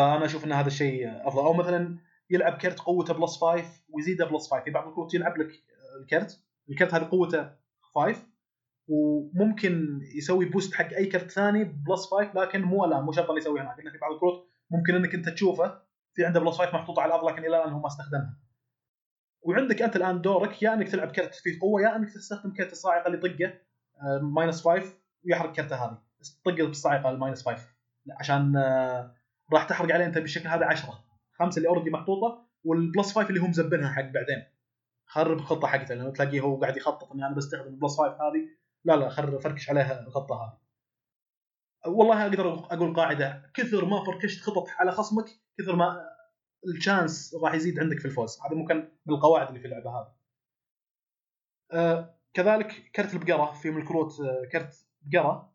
فانا 0.00 0.24
أشوف 0.24 0.44
ان 0.44 0.52
هذا 0.52 0.66
الشيء 0.66 1.28
افضل. 1.28 1.42
أو 1.42 1.52
مثلا 1.52 1.98
يلعب 2.30 2.52
كرت 2.52 2.80
قوته 2.80 3.14
plus 3.14 3.36
5 3.36 3.64
ويزيده 3.88 4.24
plus 4.24 4.50
5 4.50 4.64
في 4.64 4.70
بعض 4.70 4.88
الكروت 4.88 5.14
يلعب 5.14 5.38
لك 5.38 5.48
الكرت 6.00 6.44
الكرت 6.70 6.94
هذه 6.94 7.04
قوته 7.04 7.50
5 7.94 8.22
وممكن 8.88 10.00
يسوي 10.16 10.44
boost 10.44 10.74
حق 10.74 10.92
أي 10.92 11.06
كرت 11.06 11.30
ثاني 11.30 11.64
plus 11.64 12.06
5 12.06 12.32
لكن 12.34 12.62
مو 12.62 12.84
الان 12.84 13.02
مو 13.02 13.12
شرط 13.12 13.30
يسوي 13.36 13.60
هناك 13.60 13.78
لأن 13.78 13.92
في 13.92 13.98
بعض 13.98 14.12
الكروت 14.12 14.48
ممكن 14.70 14.94
إنك 14.94 15.14
أنت 15.14 15.28
تشوفه 15.28 15.82
في 16.14 16.24
عنده 16.24 16.40
plus 16.40 16.56
5 16.56 16.72
محطوطه 16.72 17.02
على 17.02 17.14
الأرض 17.14 17.28
لكن 17.28 17.44
إلى 17.44 17.56
الآن 17.56 17.72
هو 17.72 17.80
ما 17.80 17.86
استخدمها. 17.86 18.38
وعندك 19.42 19.82
أنت 19.82 19.96
الآن 19.96 20.20
دورك 20.20 20.62
يا 20.62 20.74
إنك 20.74 20.88
تلعب 20.88 21.08
كرت 21.12 21.34
فيه 21.34 21.60
قوة 21.60 21.82
يا 21.82 21.96
إنك 21.96 22.10
تستخدم 22.10 22.52
كرت 22.52 22.72
الصاعقة 22.72 23.06
اللي 23.06 23.18
يطقه 23.18 23.54
minus 24.22 24.68
5 24.68 24.92
ويحرق 25.24 25.52
كرته 25.52 25.84
هذه. 25.84 25.98
طقه 26.44 26.66
بالصاعقه 26.66 27.10
ال 27.10 27.16
minus 27.16 27.48
5 27.48 27.62
عشان 28.18 28.56
آه، 28.56 29.19
راح 29.52 29.64
تحرق 29.64 29.94
عليه 29.94 30.06
انت 30.06 30.18
بالشكل 30.18 30.48
هذا 30.48 30.66
10 30.66 31.04
خمسة 31.32 31.58
اللي 31.58 31.68
already 31.68 31.90
محطوطة 31.90 32.46
وال 32.64 32.80
plus 32.80 33.12
5 33.12 33.28
اللي 33.28 33.40
هم 33.40 33.50
مزبنها 33.50 33.92
حق 33.92 34.02
بعدين. 34.02 34.44
خرب 35.06 35.38
الخطة 35.38 35.68
حقته 35.68 35.94
لأنه 35.94 36.10
تلاقيه 36.10 36.40
هو 36.40 36.60
قاعد 36.60 36.76
يخطط 36.76 37.12
إني 37.12 37.26
أنا 37.26 37.34
بستخدم 37.34 37.68
ال 37.68 37.74
plus 37.74 37.96
5 37.96 38.12
هذه. 38.12 38.48
لا 38.84 38.96
لا 38.96 39.08
خر 39.08 39.38
فركش 39.40 39.70
عليها 39.70 40.00
الخطة 40.06 40.34
هذه. 40.34 40.58
والله 41.86 42.22
أقدر 42.22 42.54
أقول 42.54 42.94
قاعدة 42.96 43.50
كثر 43.54 43.84
ما 43.84 44.04
فركشت 44.04 44.42
خطط 44.42 44.68
على 44.78 44.92
خصمك 44.92 45.24
كثر 45.58 45.76
ما 45.76 46.10
ال 46.66 46.76
chance 46.76 47.34
راح 47.42 47.54
يزيد 47.54 47.78
عندك 47.78 47.98
في 47.98 48.04
الفوز. 48.04 48.40
هذا 48.40 48.54
ممكن 48.54 48.76
من 49.06 49.14
القواعد 49.14 49.48
اللي 49.48 49.60
في 49.60 49.66
اللعبة 49.66 49.90
هذه. 49.90 50.12
آه 51.72 52.14
كذلك 52.34 52.90
كرت 52.94 53.14
البقرة 53.14 53.52
في 53.52 53.70
من 53.70 53.82
الكروت 53.82 54.20
آه 54.20 54.48
كرت 54.52 54.86
بقرة. 55.02 55.49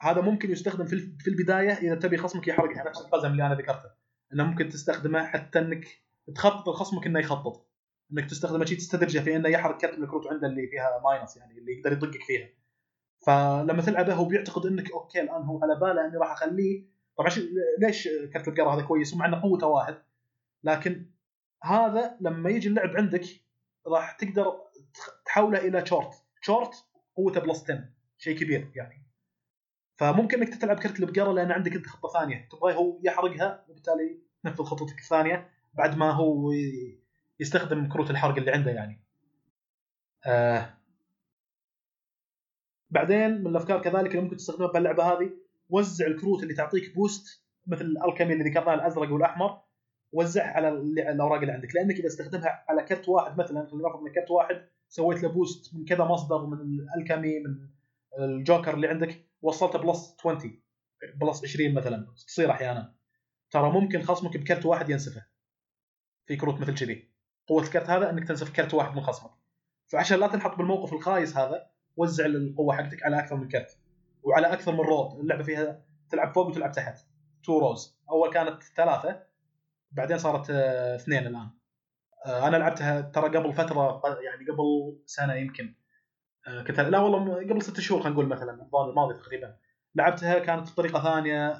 هذا 0.00 0.20
ممكن 0.20 0.50
يستخدم 0.50 0.84
في 0.84 0.96
في 1.18 1.28
البداية 1.28 1.72
إذا 1.72 1.94
تبي 1.94 2.16
خصمك 2.16 2.48
يحرق 2.48 2.86
نفس 2.86 3.00
القزم 3.00 3.30
اللي 3.30 3.46
أنا 3.46 3.54
ذكرته. 3.54 3.90
إنه 4.32 4.44
ممكن 4.44 4.68
تستخدمه 4.68 5.26
حتى 5.26 5.58
إنك 5.58 5.86
تخطط 6.34 6.68
لخصمك 6.68 7.06
إنه 7.06 7.20
يخطط 7.20 7.68
إنك 8.12 8.30
تستخدمه 8.30 8.64
شيء 8.64 8.78
تستدرجه 8.78 9.18
في 9.18 9.36
إنه 9.36 9.48
يحرق 9.48 9.80
كرت 9.80 9.98
الكروت 9.98 10.26
عنده 10.26 10.46
اللي 10.48 10.66
فيها 10.66 11.00
minus 11.04 11.36
يعني 11.36 11.58
اللي 11.58 11.72
يقدر 11.72 11.92
يطقك 11.92 12.22
فيها. 12.22 12.48
فلما 13.26 13.82
تلعبه 13.82 14.14
هو 14.14 14.24
بيعتقد 14.24 14.66
إنك 14.66 14.90
okay 14.90 15.20
الآن 15.20 15.42
هو 15.42 15.60
على 15.62 15.80
باله 15.80 16.06
إني 16.06 16.16
راح 16.16 16.32
أخليه. 16.32 16.84
طبعا 17.16 17.30
ليش 17.78 18.08
كرت 18.32 18.48
البقرة 18.48 18.74
هذا 18.74 18.82
كويس؟ 18.82 19.14
ومع 19.14 19.26
إنه 19.26 19.42
قوته 19.42 19.66
واحد. 19.66 19.96
لكن 20.64 21.06
هذا 21.64 22.16
لما 22.20 22.50
يجي 22.50 22.68
اللعب 22.68 22.96
عندك 22.96 23.24
راح 23.86 24.12
تقدر 24.12 24.60
تحوله 25.26 25.58
إلى 25.58 25.86
شورت. 25.86 26.14
شورت 26.40 26.74
قوته 27.16 27.40
plus 27.40 27.62
10 27.62 27.84
شيء 28.18 28.38
كبير 28.38 28.70
يعني. 28.74 29.07
فممكن 29.98 30.42
إنك 30.42 30.54
تلعب 30.54 30.78
كرت 30.78 31.00
البقرة 31.00 31.32
لأن 31.32 31.52
عندك 31.52 31.72
أنت 31.72 31.86
خطة 31.86 32.08
ثانية. 32.08 32.48
تبغى 32.52 32.74
هو 32.74 32.98
يحرقها 33.02 33.64
وبالتالي 33.68 34.18
تنفذ 34.42 34.64
خطتك 34.64 34.98
الثانية 34.98 35.50
بعد 35.74 35.96
ما 35.96 36.10
هو 36.10 36.52
يستخدم 37.40 37.88
كروت 37.88 38.10
الحرق 38.10 38.36
اللي 38.36 38.50
عنده 38.50 38.70
يعني. 38.70 39.04
آه. 40.26 40.74
بعدين 42.90 43.30
من 43.40 43.46
الأفكار 43.46 43.82
كذلك 43.82 44.10
اللي 44.10 44.22
ممكن 44.22 44.36
تستخدمها 44.36 44.72
باللعبه 44.72 45.04
هذه 45.04 45.30
وزع 45.68 46.06
الكروت 46.06 46.42
اللي 46.42 46.54
تعطيك 46.54 46.94
boost 46.94 47.44
مثل 47.66 47.84
ال 47.84 47.90
alchemy 47.90 48.32
اللي 48.32 48.50
ذكرناه 48.50 48.74
الأزرق 48.74 49.12
والأحمر. 49.12 49.60
وزعها 50.12 50.52
على 50.52 50.68
الأوراق 50.68 51.40
اللي 51.40 51.52
عندك. 51.52 51.74
لأنك 51.74 51.94
إذا 51.94 52.06
استخدمها 52.06 52.64
على 52.68 52.82
كرت 52.82 53.08
واحد 53.08 53.38
مثلا 53.38 53.66
خلينا 53.66 53.88
نفرض 53.88 54.08
كرت 54.08 54.30
واحد 54.30 54.68
سويت 54.88 55.22
له 55.22 55.28
boost 55.28 55.74
من 55.74 55.84
كذا 55.84 56.04
مصدر 56.04 56.46
من 56.46 56.58
ال 56.60 56.70
alchemy 56.70 57.40
من 57.40 57.68
الجوكر 58.18 58.74
اللي 58.74 58.88
عندك. 58.88 59.27
وصلته 59.42 59.78
plus 59.78 60.16
20 60.20 60.62
plus 61.14 61.44
20 61.44 61.74
مثلا 61.74 62.14
تصير 62.26 62.50
أحيانا. 62.50 62.94
ترى 63.50 63.70
ممكن 63.70 64.02
خصمك 64.02 64.36
بكرت 64.36 64.66
واحد 64.66 64.90
ينسفه. 64.90 65.26
في 66.26 66.36
كروت 66.36 66.60
مثل 66.60 66.74
كذي. 66.74 67.10
قوة 67.46 67.62
الكرت 67.62 67.90
هذا 67.90 68.10
إنك 68.10 68.28
تنسف 68.28 68.52
كرت 68.52 68.74
واحد 68.74 68.96
من 68.96 69.02
خصمك. 69.02 69.30
فعشان 69.86 70.20
لا 70.20 70.26
تنحط 70.26 70.56
بالموقف 70.56 70.92
الخايس 70.92 71.36
هذا 71.36 71.70
وزع 71.96 72.26
القوة 72.26 72.76
حقتك 72.76 73.02
على 73.02 73.18
أكثر 73.18 73.36
من 73.36 73.48
كرت 73.48 73.78
وعلى 74.22 74.52
أكثر 74.52 74.72
من 74.72 74.80
row. 74.80 75.20
اللعبة 75.20 75.42
فيها 75.42 75.82
تلعب 76.10 76.34
فوق 76.34 76.46
وتلعب 76.46 76.72
تحت. 76.72 76.98
two 77.44 77.58
rows 77.58 77.98
أول 78.10 78.32
كانت 78.32 78.62
ثلاثة 78.62 79.22
بعدين 79.90 80.18
صارت 80.18 80.50
آه، 80.50 80.96
اثنين 80.96 81.26
الآن. 81.26 81.50
آه، 82.26 82.48
أنا 82.48 82.56
لعبتها 82.56 83.00
ترى 83.00 83.38
قبل 83.38 83.52
فترة 83.52 84.02
يعني 84.04 84.50
قبل 84.50 84.98
سنة 85.06 85.34
يمكن. 85.34 85.74
كنت 86.66 86.80
لا 86.80 86.98
والله 86.98 87.34
قبل 87.34 87.62
ست 87.62 87.80
شهور 87.80 88.00
خلينا 88.00 88.14
نقول 88.14 88.26
مثلا 88.26 88.52
رمضان 88.52 88.90
الماضي 88.90 89.14
تقريبا. 89.14 89.56
لعبتها 89.94 90.38
كانت 90.38 90.72
بطريقة 90.72 91.02
ثانية 91.02 91.56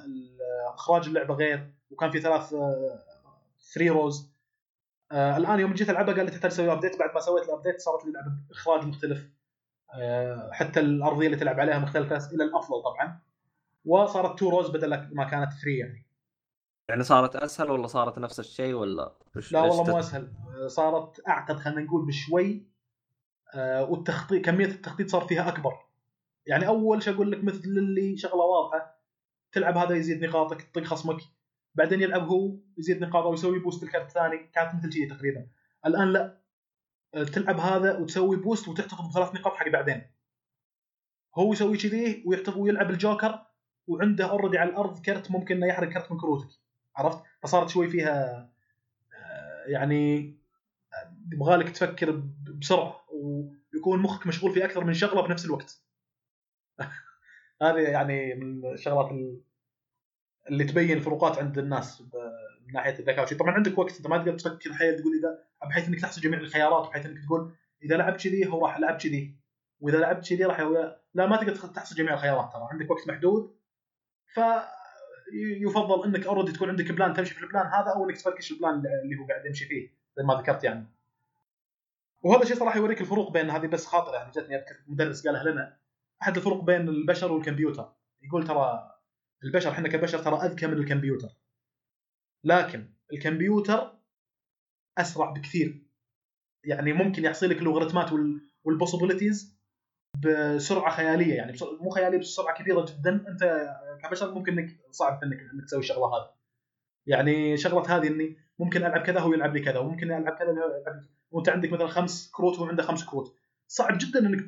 اخراج 0.75 1.07
اللعبة 1.07 1.35
غير 1.35 1.73
وكان 1.91 2.11
في 2.11 2.21
ثلاث 2.21 2.55
three 3.75 3.91
rows 3.91 4.33
آه 5.13 5.37
الآن 5.37 5.61
يوم 5.61 5.75
جيت 5.75 5.91
ألعبها 5.91 6.15
قال 6.15 6.25
لي 6.25 6.31
تحتاج 6.31 6.51
تسوي 6.51 6.73
update 6.73 6.99
بعد 6.99 7.15
ما 7.15 7.21
سويت 7.21 7.45
ال 7.45 7.50
update 7.50 7.81
صارت 7.81 8.05
لي 8.05 8.09
اللعبه 8.09 8.31
باخراج 8.49 8.85
مختلف. 8.85 9.29
آه 9.95 10.51
حتى 10.53 10.81
الأرضية 10.81 11.27
اللي 11.27 11.37
تلعب 11.37 11.61
عليها 11.61 11.79
مختلفة 11.79 12.17
إلى 12.17 12.45
الأفضل 12.45 12.83
طبعا. 12.83 13.21
وصارت 13.85 14.39
two 14.39 14.49
rows 14.49 14.71
بدل 14.71 15.09
ما 15.15 15.25
كانت 15.25 15.53
3 15.53 15.71
يعني. 15.71 16.07
يعني 16.89 17.03
صارت 17.03 17.37
أسهل 17.37 17.71
ولا 17.71 17.87
صارت 17.87 18.19
نفس 18.19 18.41
الشيء 18.41 18.75
ولا؟ 18.75 19.13
لا 19.51 19.61
والله 19.61 19.85
مو 19.85 19.99
أسهل. 19.99 20.33
صارت 20.67 21.29
أعقد 21.29 21.57
خلينا 21.57 21.81
نقول 21.81 22.07
بشوي. 22.07 22.53
آه 22.53 22.78
والتخطيط 23.57 24.45
كمية 24.45 24.67
التخطيط 24.67 25.09
صار 25.09 25.21
فيها 25.21 25.49
أكبر. 25.49 25.73
يعني 26.47 26.67
أول 26.67 27.03
شيء 27.03 27.15
أقول 27.15 27.33
لك 27.33 27.45
مثل 27.45 27.63
اللي 27.65 28.17
شغلة 28.17 28.43
واضحة 28.45 28.99
تلعب 29.53 29.77
هذا 29.77 29.97
يزيد 29.97 30.25
نقاطك 30.25 30.63
تطق 30.63 30.85
خصمك. 30.85 31.17
بعدين 31.75 32.03
يلعب 32.03 32.29
هو 32.29 32.57
يزيد 32.79 33.01
نقاطه 33.05 33.27
ويسوي 33.27 33.59
boost 33.59 33.83
الكارت 33.83 34.07
الثاني. 34.07 34.39
كانت 34.55 34.75
مثل 34.75 34.93
شيء 34.93 35.11
تقريبا. 35.11 35.47
الآن 35.87 36.13
لا. 36.13 36.39
آه، 37.15 37.25
تلعب 37.25 37.61
هذا 37.61 37.99
وتسوي 37.99 38.37
boost 38.37 38.69
وتحتفظ 38.69 39.09
بثلاث 39.09 39.35
نقاط 39.35 39.53
حق 39.53 39.69
بعدين. 39.69 40.03
هو 41.39 41.53
يسوي 41.53 41.77
كذي 41.77 42.23
ويحتفظ 42.27 42.59
ويلعب 42.59 42.91
الجوكر 42.91 43.47
وعنده 43.87 44.31
already 44.31 44.59
على 44.59 44.71
الأرض 44.71 45.03
كرت 45.03 45.31
ممكن 45.31 45.57
إنه 45.57 45.67
يحرق 45.67 45.89
كرت 45.89 46.13
من 46.13 46.19
كروتك. 46.19 46.49
عرفت؟ 46.97 47.23
فصارت 47.43 47.69
شوي 47.69 47.89
فيها 47.89 48.49
آه، 49.15 50.38
يعني 50.93 51.29
يبغالك 51.33 51.69
تفكر 51.69 52.23
بسرعة 52.61 53.05
ويكون 53.13 54.03
مخك 54.03 54.27
مشغول 54.27 54.53
في 54.53 54.65
أكثر 54.65 54.85
من 54.85 54.95
شغلة 54.95 55.27
بنفس 55.27 55.45
الوقت. 55.45 55.83
هذه 57.63 57.79
يعني 57.79 58.35
من 58.35 58.73
الشغلات 58.73 59.11
اللي 60.51 60.65
تبين 60.65 60.97
الفروقات 60.97 61.39
عند 61.39 61.59
الناس 61.59 62.01
من 62.67 62.73
ناحية 62.73 62.99
الذكاء 62.99 63.27
طبعا 63.27 63.51
عندك 63.51 63.79
وقت 63.79 63.97
أنت 63.97 64.07
ما 64.07 64.19
تقدر 64.19 64.39
تفكر 64.39 64.75
حيل 64.75 64.97
تقول 64.97 65.13
إذا 65.19 65.45
بحيث 65.69 65.89
إنك 65.89 66.01
تحصل 66.01 66.21
جميع 66.21 66.39
الخيارات 66.39 66.89
بحيث 66.89 67.07
إنك 67.07 67.25
تقول 67.27 67.55
إذا 67.83 67.97
لعبت 67.97 68.21
كذي 68.23 68.47
هو 68.47 68.67
راح 68.67 68.79
يلعب 68.79 68.97
كذي 68.97 69.37
وإذا 69.81 69.99
لعبت 69.99 70.29
كذي 70.29 70.45
راح 70.45 70.61
لا 71.15 71.27
ما 71.27 71.37
تقدر 71.37 71.55
تحصل 71.55 71.97
جميع 71.97 72.15
الخيارات 72.15 72.53
ترى. 72.53 72.69
عندك 72.73 72.91
وقت 72.91 73.09
محدود 73.09 73.57
ف 74.35 74.41
يفضل 75.61 76.05
إنك 76.05 76.27
already 76.27 76.53
تكون 76.53 76.69
عندك 76.69 76.93
plan 76.93 77.15
تمشي 77.15 77.35
في 77.35 77.43
ال 77.43 77.48
plan 77.48 77.67
هذا 77.67 77.93
أو 77.97 78.05
إنك 78.05 78.17
تفركش 78.17 78.53
ال 78.53 78.57
plan 78.57 78.75
اللي 78.75 79.17
هو 79.21 79.27
قاعد 79.27 79.47
يمشي 79.47 79.65
فيه. 79.65 79.98
زي 80.19 80.25
ما 80.25 80.35
ذكرت 80.35 80.65
يعني. 80.65 80.87
وهذا 82.23 82.43
الشيء 82.43 82.57
صراحة 82.57 82.79
يوريك 82.79 83.01
الفروق 83.01 83.33
بين 83.33 83.51
هذه 83.51 83.67
بس 83.67 83.87
خاطرة 83.87 84.17
يعني 84.17 84.31
جتني 84.31 84.57
أذكر 84.57 84.75
مدرس 84.87 85.27
قالها 85.27 85.45
لنا 85.45 85.79
أحد 86.23 86.37
الفروق 86.37 86.65
بين 86.65 86.89
البشر 86.89 87.33
والكمبيوتر. 87.33 87.93
يقول 88.23 88.47
ترى 88.47 88.95
البشر 89.45 89.71
إحنا 89.71 89.89
كبشر 89.89 90.19
ترى 90.19 90.37
أذكى 90.37 90.67
من 90.67 90.73
الكمبيوتر. 90.73 91.29
لكن 92.45 92.91
الكمبيوتر 93.13 93.99
أسرع 94.99 95.31
بكثير. 95.31 95.87
يعني 96.65 96.93
ممكن 96.93 97.25
يحصل 97.25 97.51
لك 97.51 97.59
اللوغاريتمات 97.59 98.11
وال 98.65 98.77
possibilities 98.77 99.59
بسرعة 100.25 100.97
خيالية 100.97 101.35
يعني 101.35 101.57
مو 101.81 101.91
خيالية 101.91 102.19
بس 102.19 102.27
سرعة 102.27 102.63
كبيرة 102.63 102.85
جدا. 102.85 103.25
أنت 103.29 103.75
كبشر 104.05 104.35
ممكن 104.35 104.59
إنك 104.59 104.81
صعب 104.91 105.25
انك 105.25 105.39
إنك 105.55 105.65
تسوي 105.65 105.81
الشغلة 105.81 106.07
هذه. 106.07 106.31
يعني 107.07 107.57
شغلة 107.57 107.97
هذه 107.97 108.07
إني 108.07 108.48
ممكن 108.59 108.85
ألعب 108.85 109.01
كذا 109.01 109.21
هو 109.21 109.33
يلعب 109.33 109.57
لي 109.57 109.61
كذا 109.61 109.79
وممكن 109.79 110.13
ألعب 110.13 110.35
كذا 110.39 110.55
وأنت 111.31 111.49
عندك 111.49 111.73
مثلا 111.73 111.87
خمس 111.87 112.31
كروت 112.31 112.59
وهو 112.59 112.69
عنده 112.69 112.83
خمس 112.83 113.05
كروت. 113.05 113.35
صعب 113.69 113.99
جدا 113.99 114.27
إنك 114.27 114.47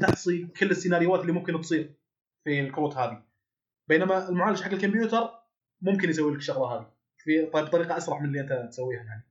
تحصي 0.00 0.46
كل 0.46 0.70
السيناريوهات 0.70 1.20
اللي 1.20 1.32
ممكن 1.32 1.60
تصير 1.60 1.94
في 2.44 2.60
الكروت 2.60 2.96
هذه. 2.96 3.22
بينما 3.88 4.28
المعالج 4.28 4.62
حق 4.62 4.72
الكمبيوتر 4.72 5.30
ممكن 5.82 6.10
يسوي 6.10 6.32
لك 6.32 6.38
الشغلة 6.38 6.66
هذه. 6.66 6.90
في 7.18 7.44
بطريقة 7.44 7.96
أسرع 7.96 8.18
من 8.18 8.26
اللي 8.26 8.40
أنت 8.40 8.68
تسويها 8.70 9.02
يعني. 9.02 9.24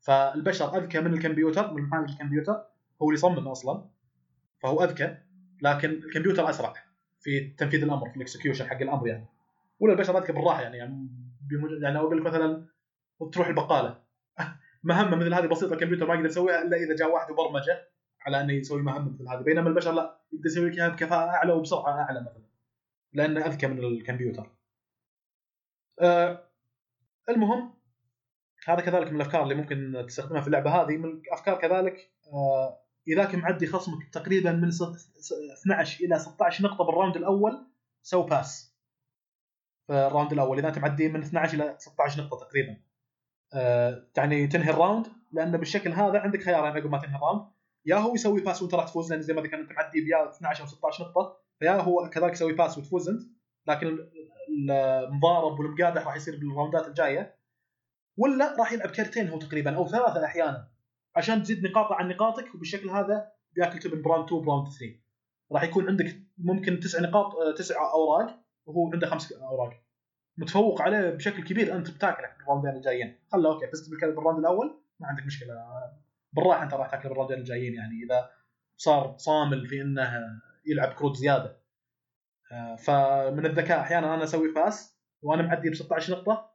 فالبشر 0.00 0.78
أذكى 0.78 1.00
من 1.00 1.14
الكمبيوتر 1.14 1.74
من 1.74 1.82
محل 1.82 2.04
الكمبيوتر 2.04 2.52
هو 3.02 3.08
اللي 3.08 3.14
يصمم 3.14 3.48
أصلا. 3.48 3.90
فهو 4.62 4.84
أذكى 4.84 5.16
لكن 5.62 5.90
الكمبيوتر 5.90 6.50
أسرع 6.50 6.74
في 7.20 7.54
تنفيذ 7.58 7.82
الأمر 7.82 8.10
في 8.10 8.16
ال 8.16 8.21
execution 8.21 8.66
حق 8.66 8.82
الأمر 8.82 9.06
يعني. 9.06 9.26
ولا 9.80 9.92
البشر 9.92 10.18
أذكى 10.18 10.32
بالراحة 10.32 10.62
يعني 10.62 10.76
يعني. 10.76 11.08
يعني 11.82 11.98
أقول 11.98 12.18
لك 12.18 12.26
مثلا 12.26 12.66
تروح 13.32 13.46
البقالة. 13.46 14.02
مهمة 14.84 15.16
مثل 15.16 15.34
هذه 15.34 15.46
بسيطة 15.46 15.74
الكمبيوتر 15.74 16.06
ما 16.06 16.14
يقدر 16.14 16.26
يسويها 16.26 16.62
إلا 16.62 16.76
إذا 16.76 16.96
جاء 16.96 17.10
واحد 17.10 17.30
وبرمجة 17.30 17.88
على 18.26 18.40
إنه 18.40 18.52
يسوي 18.52 18.82
مهمة 18.82 19.12
مثل 19.12 19.28
هذه. 19.28 19.42
بينما 19.42 19.68
البشر 19.68 19.92
لا 19.92 20.20
يقدر 20.32 20.46
يسوي 20.46 20.70
لك 20.70 20.78
إياها 20.78 20.88
بكفاءة 20.88 21.30
أعلى 21.30 21.52
وبسرعة 21.52 22.02
أعلى 22.02 22.20
مثلا. 22.20 22.44
لأنه 23.12 23.46
أذكى 23.46 23.66
من 23.66 23.78
الكمبيوتر. 23.78 24.50
آه 26.00 26.48
المهم 27.28 27.74
هذا 28.66 28.80
كذلك 28.80 29.08
من 29.08 29.16
الأفكار 29.16 29.42
اللي 29.42 29.54
ممكن 29.54 30.04
تستخدمها 30.08 30.40
في 30.40 30.46
اللعبة 30.46 30.70
هذه. 30.70 30.96
من 30.96 31.04
الأفكار 31.04 31.60
كذلك 31.60 32.12
آه 32.32 32.80
إذا 33.08 33.24
كان 33.24 33.40
معدي 33.40 33.66
خصمك 33.66 34.08
تقريبا 34.12 34.52
من 34.52 34.68
12 34.68 36.04
إلى 36.04 36.18
16 36.18 36.64
نقطة 36.64 36.84
بالراوند 36.84 37.16
الأول 37.16 37.66
سو 38.02 38.22
pass. 38.22 38.74
في 39.86 39.92
ال 39.92 39.99
round 39.99 40.32
الأول 40.32 40.58
إذا 40.58 40.68
أنت 40.68 40.78
معدي 40.78 41.08
من 41.08 41.22
12 41.22 41.54
إلى 41.54 41.76
16 41.78 42.22
نقطة 42.22 42.46
تقريبا. 42.46 42.80
آه 43.54 44.06
يعني 44.16 44.46
تنهي 44.46 44.70
ال 44.70 44.76
round 44.76 45.06
لأن 45.32 45.56
بالشكل 45.56 45.92
هذا 45.92 46.18
عندك 46.18 46.42
خيارين 46.42 46.72
عقب 46.72 46.90
ما 46.90 46.98
تنهي 46.98 47.16
ال 47.16 47.21
round 47.21 47.46
يا 47.86 47.96
هو 47.96 48.14
يسوي 48.14 48.40
pass 48.40 48.62
وانت 48.62 48.74
راح 48.74 48.84
تفوز 48.84 49.12
لأن 49.12 49.22
زي 49.22 49.34
ما 49.34 49.42
ذكرت 49.42 49.60
أنت 49.60 49.72
معدي 49.72 50.00
بيا 50.00 50.30
12 50.30 50.62
أو 50.62 50.66
16 50.66 51.04
نقطة 51.04 51.36
فيا 51.58 51.72
هو 51.72 52.10
كذلك 52.10 52.32
يسوي 52.32 52.52
pass 52.52 52.78
وتفوز 52.78 53.08
أنت 53.08 53.22
لكن 53.66 53.98
المضارب 54.48 55.60
والمقادح 55.60 56.06
راح 56.06 56.16
يصير 56.16 56.36
بال 56.36 56.51
راوندات 56.51 56.88
الجاية. 56.88 57.38
ولا 58.16 58.56
راح 58.58 58.72
يلعب 58.72 58.90
كرتين 58.90 59.28
هو 59.28 59.38
تقريبا 59.38 59.76
أو 59.76 59.88
ثلاثة 59.88 60.24
أحيانا 60.24 60.68
عشان 61.16 61.42
تزيد 61.42 61.66
نقاطه 61.66 61.94
عن 61.94 62.08
نقاطك 62.08 62.54
وبالشكل 62.54 62.90
هذا 62.90 63.32
بياكل 63.52 63.78
تبن 63.78 64.02
ب 64.02 64.06
round 64.06 64.24
2 64.26 64.42
ب 64.42 64.46
round 64.46 64.68
3 64.68 65.04
راح 65.52 65.62
يكون 65.62 65.88
عندك 65.88 66.16
ممكن 66.38 66.80
تسع 66.80 67.00
نقاط 67.00 67.34
آه، 67.34 67.54
تسع 67.54 67.92
أوراق 67.92 68.40
وهو 68.66 68.92
عنده 68.92 69.06
خمس 69.06 69.32
أوراق. 69.32 69.83
متفوق 70.36 70.82
عليه 70.82 71.10
بشكل 71.10 71.44
كبير. 71.44 71.76
أنت 71.76 71.90
بتاكله 71.90 72.28
بالراوندين 72.38 72.76
الجايين 72.76 73.18
خله 73.32 73.52
okay 73.52 73.66
فزت 73.66 73.90
بال 73.90 74.04
round 74.04 74.38
الأول؟ 74.38 74.80
ما 75.00 75.06
عندك 75.06 75.26
مشكلة. 75.26 75.54
بالراحة 76.32 76.62
أنت 76.62 76.74
راح 76.74 76.90
تاكله 76.90 77.08
بالراوندين 77.08 77.38
الجايين 77.38 77.74
يعني 77.74 78.04
إذا 78.04 78.30
صار 78.76 79.14
صامل 79.18 79.66
في 79.66 79.82
إنه 79.82 80.40
يلعب 80.66 80.92
كروت 80.92 81.16
زيادة. 81.16 81.60
آه، 82.52 82.76
فمن 82.76 83.46
الذكاء 83.46 83.80
أحيانا 83.80 84.14
أنا 84.14 84.24
أسوي 84.24 84.52
pass 84.52 84.98
وأنا 85.22 85.42
معدي 85.42 85.70
ب 85.70 85.74
16 85.74 86.12
نقطة 86.12 86.50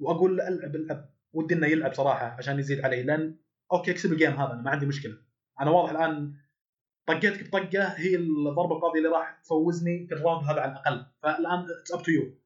وأقول 0.00 0.40
ألعب 0.40 0.76
ألعب. 0.76 1.10
ودي 1.32 1.54
إنه 1.54 1.66
يلعب 1.66 1.94
صراحة 1.94 2.26
عشان 2.26 2.58
يزيد 2.58 2.84
علي. 2.84 3.02
لأن 3.02 3.36
أوكي 3.72 3.90
أكسب 3.90 4.12
ال 4.12 4.16
game 4.16 4.32
هذا 4.32 4.52
أنا 4.52 4.62
ما 4.62 4.70
عندي 4.70 4.86
مشكلة. 4.86 5.14
أنا 5.60 5.70
واضح 5.70 5.90
الآن 5.90 6.34
طقيتك 7.06 7.48
بطقة 7.48 7.84
هي 7.84 8.16
الضربة 8.16 8.76
القاضية 8.76 8.98
اللي 8.98 9.08
راح 9.08 9.40
تفوزني 9.44 10.06
في 10.06 10.14
ال 10.14 10.19
round 10.19 10.44
هذا 10.44 10.60
على 10.60 10.72
الأقل. 10.72 11.06
فالآن 11.22 11.66
it's 11.80 11.92
up 11.92 12.02
to 12.02 12.10
you 12.10 12.40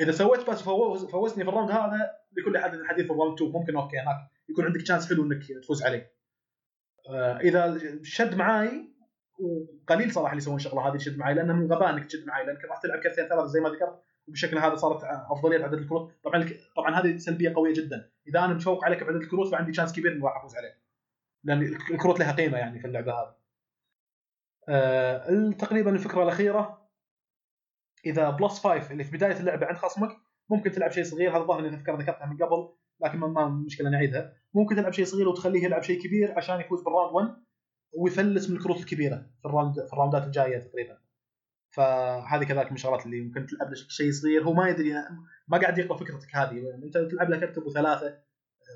إذا 0.00 0.12
سويت 0.12 0.50
بس 0.50 0.62
فوزني 0.62 1.44
في 1.44 1.50
ال 1.50 1.53
round 1.53 1.70
هذا 1.70 2.10
لكل 2.32 2.58
حدث 2.58 2.82
حديث 2.84 3.06
في 3.06 3.12
ال 3.12 3.16
round 3.16 3.34
2 3.34 3.52
ممكن 3.52 3.76
okay 3.76 3.98
هناك 3.98 4.16
يكون 4.48 4.64
عندك 4.64 4.86
chance 4.86 5.08
حلو 5.08 5.24
إنك 5.24 5.42
تفوز 5.62 5.82
عليه. 5.82 6.14
آه، 7.10 7.38
إذا 7.38 7.78
شد 8.02 8.34
معاي 8.34 8.94
وقليل 9.38 10.12
صراحة 10.12 10.32
اللي 10.32 10.42
يسوون 10.42 10.56
الشغله 10.56 10.88
هذه 10.88 10.96
تشد 10.96 11.18
معي 11.18 11.34
لأنه 11.34 11.52
من 11.52 11.72
غباء 11.72 11.90
إنك 11.90 12.04
تشد 12.04 12.26
معي 12.26 12.46
لأنك 12.46 12.64
راح 12.64 12.82
تلعب 12.82 13.00
كرتين 13.00 13.28
ثلاثة 13.28 13.46
زي 13.46 13.60
ما 13.60 13.68
ذكرت 13.68 14.02
وبالشكل 14.28 14.58
هذا 14.58 14.74
صارت 14.74 15.04
أفضلية 15.04 15.64
عدد 15.64 15.78
الكروت. 15.78 16.12
طبعا 16.24 16.48
طبعا 16.76 17.00
هذه 17.00 17.16
سلبية 17.16 17.54
قوية 17.54 17.74
جدا. 17.74 18.10
إذا 18.28 18.38
أنا 18.44 18.54
متفوق 18.54 18.84
عليك 18.84 19.04
بعدد 19.04 19.16
الكروت 19.16 19.52
فعندي 19.52 19.72
chance 19.72 19.92
كبير 19.92 20.12
إني 20.12 20.24
راح 20.24 20.36
أفوز 20.36 20.56
عليك 20.56 20.74
لأن 21.44 21.62
الكروت 21.62 22.20
لها 22.20 22.32
قيمة 22.32 22.58
يعني 22.58 22.78
في 22.78 22.86
اللعبة 22.86 23.12
هذه. 23.12 23.34
آه 24.68 25.50
تقريبا 25.50 25.90
الفكرة 25.90 26.22
الأخيرة. 26.22 26.83
إذا 28.06 28.30
plus 28.30 28.58
5 28.58 28.92
اللي 28.92 29.04
في 29.04 29.16
بداية 29.16 29.40
اللعبة 29.40 29.66
عند 29.66 29.76
خصمك 29.76 30.10
ممكن 30.50 30.70
تلعب 30.70 30.90
شيء 30.90 31.04
صغير. 31.04 31.30
هذا 31.30 31.38
الظاهر 31.38 31.60
اني 31.60 31.76
ذكرتها 31.76 32.26
من 32.26 32.36
قبل 32.36 32.68
لكن 33.00 33.18
ما 33.18 33.48
مشكلة 33.48 33.90
نعيدها. 33.90 34.32
ممكن 34.54 34.76
تلعب 34.76 34.92
شيء 34.92 35.04
صغير 35.04 35.28
وتخليه 35.28 35.64
يلعب 35.64 35.82
شيء 35.82 36.02
كبير 36.02 36.34
عشان 36.36 36.60
يفوز 36.60 36.82
بال 36.82 36.91
round 36.91 37.14
1 37.14 37.28
ويفلس 37.92 38.50
من 38.50 38.56
الكروت 38.56 38.80
الكبيرة 38.80 39.26
في 39.42 39.48
ال 39.48 39.52
round 39.52 39.74
في 39.86 39.92
ال 39.92 39.97
round 39.97 40.21
ات 40.21 40.26
الجاية 40.26 40.58
تقريبا. 40.58 40.98
فهذه 41.70 42.44
كذلك 42.44 42.66
من 42.66 42.74
الشغلات 42.74 43.06
اللي 43.06 43.20
ممكن 43.20 43.46
تلعب 43.46 43.68
له 43.68 43.74
شيء 43.74 44.12
صغير. 44.12 44.44
هو 44.44 44.52
ما 44.52 44.68
يدري 44.68 44.92
ما 45.48 45.58
قاعد 45.58 45.78
يقرأ 45.78 45.96
فكرتك 45.96 46.36
هذه. 46.36 46.74
أنت 46.84 46.98
تلعب 46.98 47.30
له 47.30 47.40
كرت 47.40 47.58
ابو 47.58 47.70
ثلاثة 47.70 48.18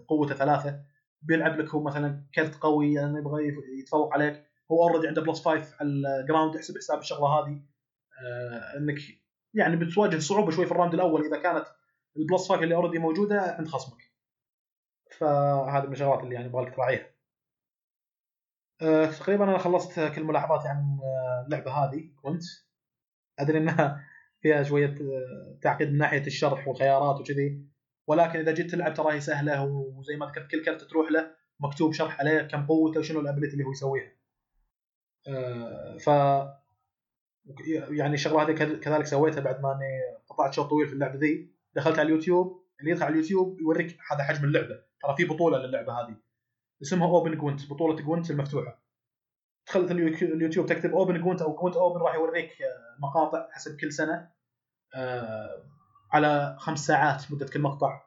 قوته 0.09 0.35
ثلاثة. 0.35 0.81
بيلعب 1.23 1.61
لك 1.61 1.69
هو 1.69 1.83
مثلا 1.83 2.25
كرت 2.35 2.55
قوي 2.55 2.93
يعني 2.93 3.19
يبغى 3.19 3.49
يتفوق 3.81 4.15
عليك. 4.15 4.45
هو 4.73 4.89
already 4.89 5.09
عنده 5.09 5.23
plus 5.23 5.45
5 5.45 5.77
على 5.81 5.89
ال 5.89 5.98
ground 5.98 6.55
يحسب 6.55 6.77
حساب 6.77 6.99
الشغلة 6.99 7.29
هذه. 7.29 7.63
إنك 8.77 8.99
يعني 9.55 9.77
بتواجه 9.77 10.19
صعوبة 10.19 10.51
شوي 10.51 10.67
في 10.67 10.73
ال 10.73 10.76
round 10.76 10.95
الأول. 10.95 11.27
إذا 11.27 11.43
كانت 11.43 11.67
ال 12.17 12.23
plus 12.23 12.49
5 12.49 12.63
اللي 12.63 12.75
already 12.75 12.99
موجودة 12.99 13.41
عند 13.41 13.69
خصمك. 13.69 14.03
فهذه 15.19 15.87
من 15.87 15.93
الشغلات 15.93 16.21
اللي 16.21 16.35
يعني 16.35 16.47
يبغى 16.47 16.65
لك 16.65 16.75
تراعيها. 16.77 17.07
أه 18.83 19.07
تقريبا 19.07 19.45
أنا 19.45 19.59
خلصت 19.59 20.01
كل 20.01 20.25
ملاحظاتي 20.25 20.69
عن 20.69 20.99
اللعبة 21.47 21.71
هذه 21.71 22.11
كنت. 22.23 22.43
أدري 23.39 23.59
إنها 23.59 24.05
فيها 24.41 24.63
شوية 24.63 24.95
آه، 25.01 25.59
تعقيد 25.63 25.89
من 25.89 25.99
ناحية 25.99 26.27
الشرح 26.27 26.69
والخيارات 26.69 27.21
وكذي. 27.21 27.69
ولكن 28.07 28.39
إذا 28.39 28.53
جيت 28.53 28.71
تلعب 28.71 28.95
ترى 28.95 29.13
هي 29.15 29.21
سهلة 29.21 29.65
وزي 29.65 30.17
ما 30.17 30.27
ذكرت 30.27 30.51
كل 30.51 30.65
كرت 30.65 30.83
تروح 30.83 31.11
له 31.11 31.31
مكتوب 31.61 31.93
شرح 31.93 32.21
عليه 32.21 32.43
كم 32.43 32.67
قوته 32.67 33.01
وشنو 33.01 33.21
ال 33.21 33.25
ability 33.25 33.53
اللي 33.53 33.65
هو 33.65 33.71
يسويها. 33.71 34.13
ف 35.99 36.11
يعني 37.91 38.15
الشغلة 38.15 38.43
هذه 38.43 38.53
كذلك 38.53 39.07
سويتها 39.07 39.41
بعد 39.41 39.63
ما 39.63 39.73
أني 39.73 40.19
قطعت 40.29 40.53
شوط 40.53 40.71
طويل 40.71 40.87
في 40.87 40.93
اللعبة 40.93 41.19
ذي. 41.19 41.51
دخلت 41.75 41.99
على 41.99 42.07
اليوتيوب 42.07 42.65
اللي 42.81 42.91
يدخل 42.91 43.05
على 43.05 43.13
اليوتيوب 43.13 43.61
يوريك 43.61 43.99
هذا 44.13 44.23
حجم 44.25 44.45
اللعبة. 44.45 44.83
ترى 45.03 45.17
في 45.17 45.25
بطولة 45.25 45.59
للعبة 45.59 45.93
هذه. 45.93 46.17
اسمها 46.83 47.09
Open 47.09 47.39
Gwent 47.39 47.71
بطولة 47.71 47.97
Gwent 48.03 48.31
المفتوحة. 48.31 48.83
دخلت 49.69 49.91
اليوتيوب 49.91 50.67
تكتب 50.67 50.93
Open 50.93 51.21
Gwent 51.21 51.43
أو 51.43 51.57
Gwent 51.57 51.77
Open 51.77 52.01
راح 52.01 52.15
يوريك 52.15 52.63
آه، 52.63 53.01
مقاطع 53.03 53.49
حسب 53.53 53.77
كل 53.77 53.93
سنة 53.93 54.31
آه، 54.95 55.63
على 56.13 56.57
خمس 56.59 56.87
ساعات 56.87 57.33
مدة 57.33 57.47
كل 57.47 57.61
مقطع. 57.61 58.01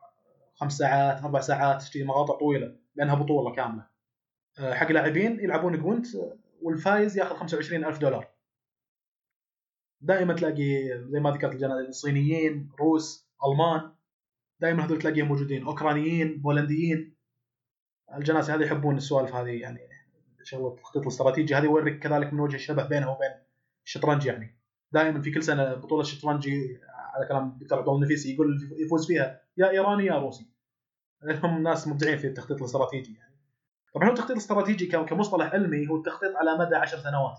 خمس 0.55 0.77
ساعات 0.77 1.21
أربع 1.23 1.39
ساعات 1.39 1.83
مقاطع 1.97 2.39
طويلة 2.39 2.75
لأنها 2.95 3.15
بطولة 3.15 3.55
كاملة. 3.55 3.87
آه، 4.59 4.73
حق 4.73 4.91
لاعبين 4.91 5.39
يلعبون 5.39 5.77
Gwent 5.77 6.07
والفايز 6.61 7.17
ياخذ 7.17 7.35
25000 7.35 7.97
دولار. 7.97 8.30
دائما 10.01 10.33
تلاقي 10.33 10.99
زي 11.07 11.19
ما 11.19 11.31
ذكرت 11.31 11.53
الجنازه 11.53 11.87
الصينيين 11.87 12.69
روس 12.79 13.29
ألمان 13.45 13.91
دائما 14.59 14.85
هذول 14.85 14.99
تلاقيهم 14.99 15.27
موجودين. 15.27 15.63
أوكرانيين 15.63 16.41
بولنديين. 16.41 17.15
الجناسي 18.15 18.51
هذه 18.51 18.63
يحبون 18.63 18.97
السوالف 18.97 19.35
هذه 19.35 19.49
يعني 19.49 19.79
شغلة 20.43 20.67
التخطيط 20.67 21.01
الاستراتيجي 21.01 21.55
هذه 21.55 21.63
يوريك 21.63 21.99
كذلك 21.99 22.33
من 22.33 22.39
وجه 22.39 22.55
الشبه 22.55 22.87
بينها 22.87 23.09
وبين 23.09 23.31
الشطرنج 23.85 24.25
يعني. 24.25 24.57
دائما 24.91 25.21
في 25.21 25.31
كل 25.31 25.43
سنة 25.43 25.73
بطولة 25.73 26.03
شطرنج 26.03 26.49
على 26.89 27.27
كلام 27.27 27.47
الدكتور 27.47 27.77
عبد 27.77 27.87
الله 27.87 27.99
النفيسي 27.99 28.33
يقول 28.33 28.69
يفوز 28.77 29.07
فيها 29.07 29.41
يا 29.57 29.69
إيراني 29.69 30.05
يا 30.05 30.19
روسي. 30.19 30.51
هم 31.43 31.63
ناس 31.63 31.87
مبدعين 31.87 32.17
في 32.17 32.27
التخطيط 32.27 32.57
الاستراتيجي 32.57 33.15
يعني. 33.15 33.35
طبعا 33.93 34.07
هو 34.07 34.11
التخطيط 34.11 34.31
الاستراتيجي 34.31 34.85
كمصطلح 34.87 35.53
علمي 35.53 35.87
هو 35.87 35.97
التخطيط 35.97 36.35
على 36.35 36.57
مدى 36.57 36.75
عشر 36.75 36.97
سنوات. 36.97 37.37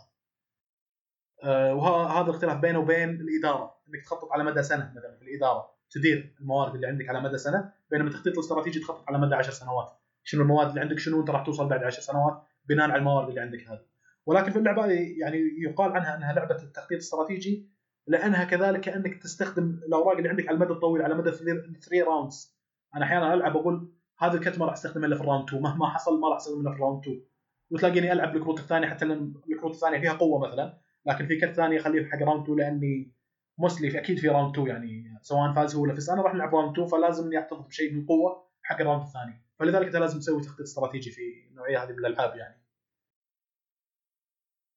وهذا 1.49 2.27
الاختلاف 2.27 2.61
بينه 2.61 2.79
وبين 2.79 3.11
الإدارة 3.11 3.75
إنك 3.89 4.03
تخطط 4.05 4.33
على 4.33 4.45
مدى 4.45 4.63
سنة 4.63 4.93
مثلا 4.97 5.17
في 5.17 5.23
الإدارة 5.23 5.73
تدير 5.91 6.35
الموارد 6.41 6.75
اللي 6.75 6.87
عندك 6.87 7.09
على 7.09 7.21
مدى 7.21 7.39
سنة 7.39 7.73
بينما 7.91 8.09
التخطيط 8.09 8.33
الاستراتيجي 8.33 8.81
تخطط 8.81 9.05
على 9.09 9.19
مدى 9.19 9.35
10 9.35 9.53
سنوات. 9.53 9.91
شنو 10.25 10.43
المواد 10.43 10.69
اللي 10.69 10.81
عندك؟ 10.81 10.99
شنو 10.99 11.21
أنت 11.21 11.31
راح 11.31 11.47
توصل 11.47 11.69
بعد 11.69 11.85
10 11.85 12.01
سنوات؟ 12.01 12.43
بناء 12.69 12.91
على 12.91 12.99
الموارد 12.99 13.29
اللي 13.29 13.41
عندك 13.41 13.69
هذه. 13.69 13.85
ولكن 14.27 14.51
في 14.51 14.59
اللعبة 14.59 14.87
يعني 14.87 15.39
يقال 15.59 15.93
عنها 15.93 16.17
إنها 16.17 16.33
لعبة 16.33 16.57
التخطيط 16.63 16.93
الاستراتيجي 16.93 17.73
لأنها 18.07 18.45
كذلك 18.45 18.89
انك 18.89 19.23
تستخدم 19.23 19.81
الأوراق 19.87 20.17
اللي 20.17 20.29
عندك 20.29 20.49
على 20.49 20.55
المدى 20.55 20.73
الطويل 20.73 21.03
على 21.03 21.15
مدى 21.15 21.31
3 21.31 22.05
rounds 22.07 22.59
أنا 22.97 23.05
أحيانا 23.05 23.35
ألعب 23.35 23.57
أقول 23.57 23.93
هذا 24.19 24.35
الكرت 24.35 24.59
ما 24.59 24.67
راح 24.67 24.73
استخدمه 24.73 25.07
إلا 25.07 25.17
في 25.17 25.23
ال 25.23 25.27
round 25.27 25.49
2 25.49 25.63
مهما 25.63 25.89
حصل 25.89 26.21
ما 26.21 26.29
راح 26.29 26.37
استخدمه 26.37 26.61
إلا 26.61 26.71
في 26.71 26.77
ال 26.77 26.81
round 26.81 27.03
2 27.03 27.25
وتلاقيني 27.71 28.13
ألعب 28.13 28.37
الكروت 28.37 28.59
الثانية 28.59 28.89
حتى 28.89 29.05
الكروت 29.05 29.75
الثانية 29.75 30.01
فيها 30.01 30.13
قوة 30.13 30.49
مثلا. 30.49 30.82
لكن 31.07 31.27
في 31.27 31.41
كرت 31.41 31.53
ثانية 31.53 31.81
أخليه 31.81 32.07
حق 32.07 32.19
round 32.23 32.43
2 32.43 32.59
لأني 32.59 33.13
mostly 33.59 33.99
أكيد 33.99 34.19
في 34.19 34.29
round 34.29 34.59
2 34.59 34.69
يعني 34.69 35.19
سواء 35.23 35.53
فاز 35.53 35.75
هو 35.75 35.83
ولا 35.83 35.95
فزت 35.95 36.11
أنا 36.11 36.23
راح 36.23 36.35
نلعب 36.35 36.55
round 36.55 36.73
2 36.73 36.89
فلازم 36.89 37.33
يحتفظ 37.33 37.67
بشيء 37.67 37.95
من 37.95 38.07
قوة 38.07 38.51
حق 38.63 38.81
ال 38.81 38.85
round 38.85 39.03
الثاني. 39.03 39.45
فلذلك 39.59 39.87
أنت 39.87 39.97
لازم 39.97 40.19
تسوي 40.19 40.43
تخطيط 40.43 40.61
استراتيجي 40.61 41.11
في 41.11 41.21
النوعيه 41.51 41.83
هذه 41.83 41.93
من 41.93 41.99
الألعاب 41.99 42.37
يعني. 42.37 42.63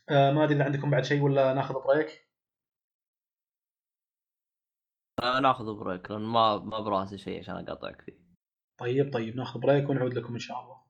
آه 0.09 0.31
ما 0.31 0.43
أدري 0.43 0.55
إذا 0.55 0.63
عندكم 0.63 0.91
بعد 0.91 1.03
شيء 1.03 1.21
ولا 1.21 1.53
ناخذ 1.53 1.73
break 1.83 2.29
آه 5.23 5.39
ناخذ 5.39 5.79
break 5.79 6.11
لأن 6.11 6.21
ما 6.21 6.57
ما 6.57 6.79
براسي 6.79 7.17
شيء 7.17 7.39
عشان 7.39 7.55
أقاطعك 7.55 8.01
فيه. 8.01 8.25
طيب 8.79 9.13
طيب 9.13 9.35
ناخذ 9.35 9.59
break 9.59 9.89
ونعود 9.89 10.13
لكم 10.13 10.33
إن 10.33 10.39
شاء 10.39 10.61
الله. 10.61 10.84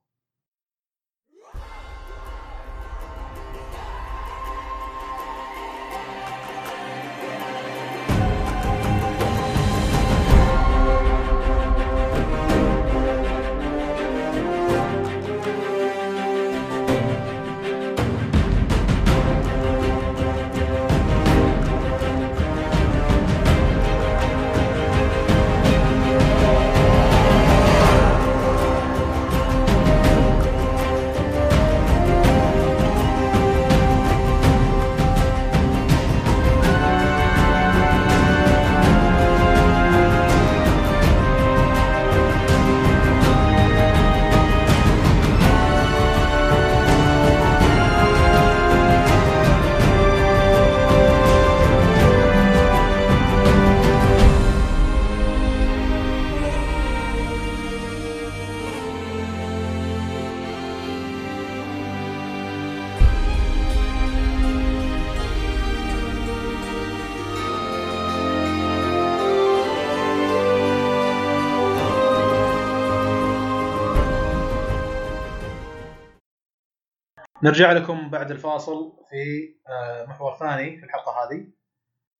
نرجع 77.46 77.72
لكم 77.72 78.10
بعد 78.10 78.30
الفاصل 78.30 78.92
في 79.10 79.54
آه، 79.68 80.06
محور 80.06 80.36
ثاني 80.36 80.78
في 80.78 80.84
الحلقة 80.84 81.12
هذه. 81.12 81.46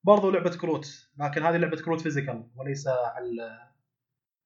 برضو 0.05 0.31
لعبة 0.31 0.51
كروت 0.51 1.11
لكن 1.19 1.43
هذه 1.43 1.57
لعبة 1.57 1.77
كروت 1.77 2.01
physical 2.01 2.51
وليس 2.57 2.89
على 2.89 3.69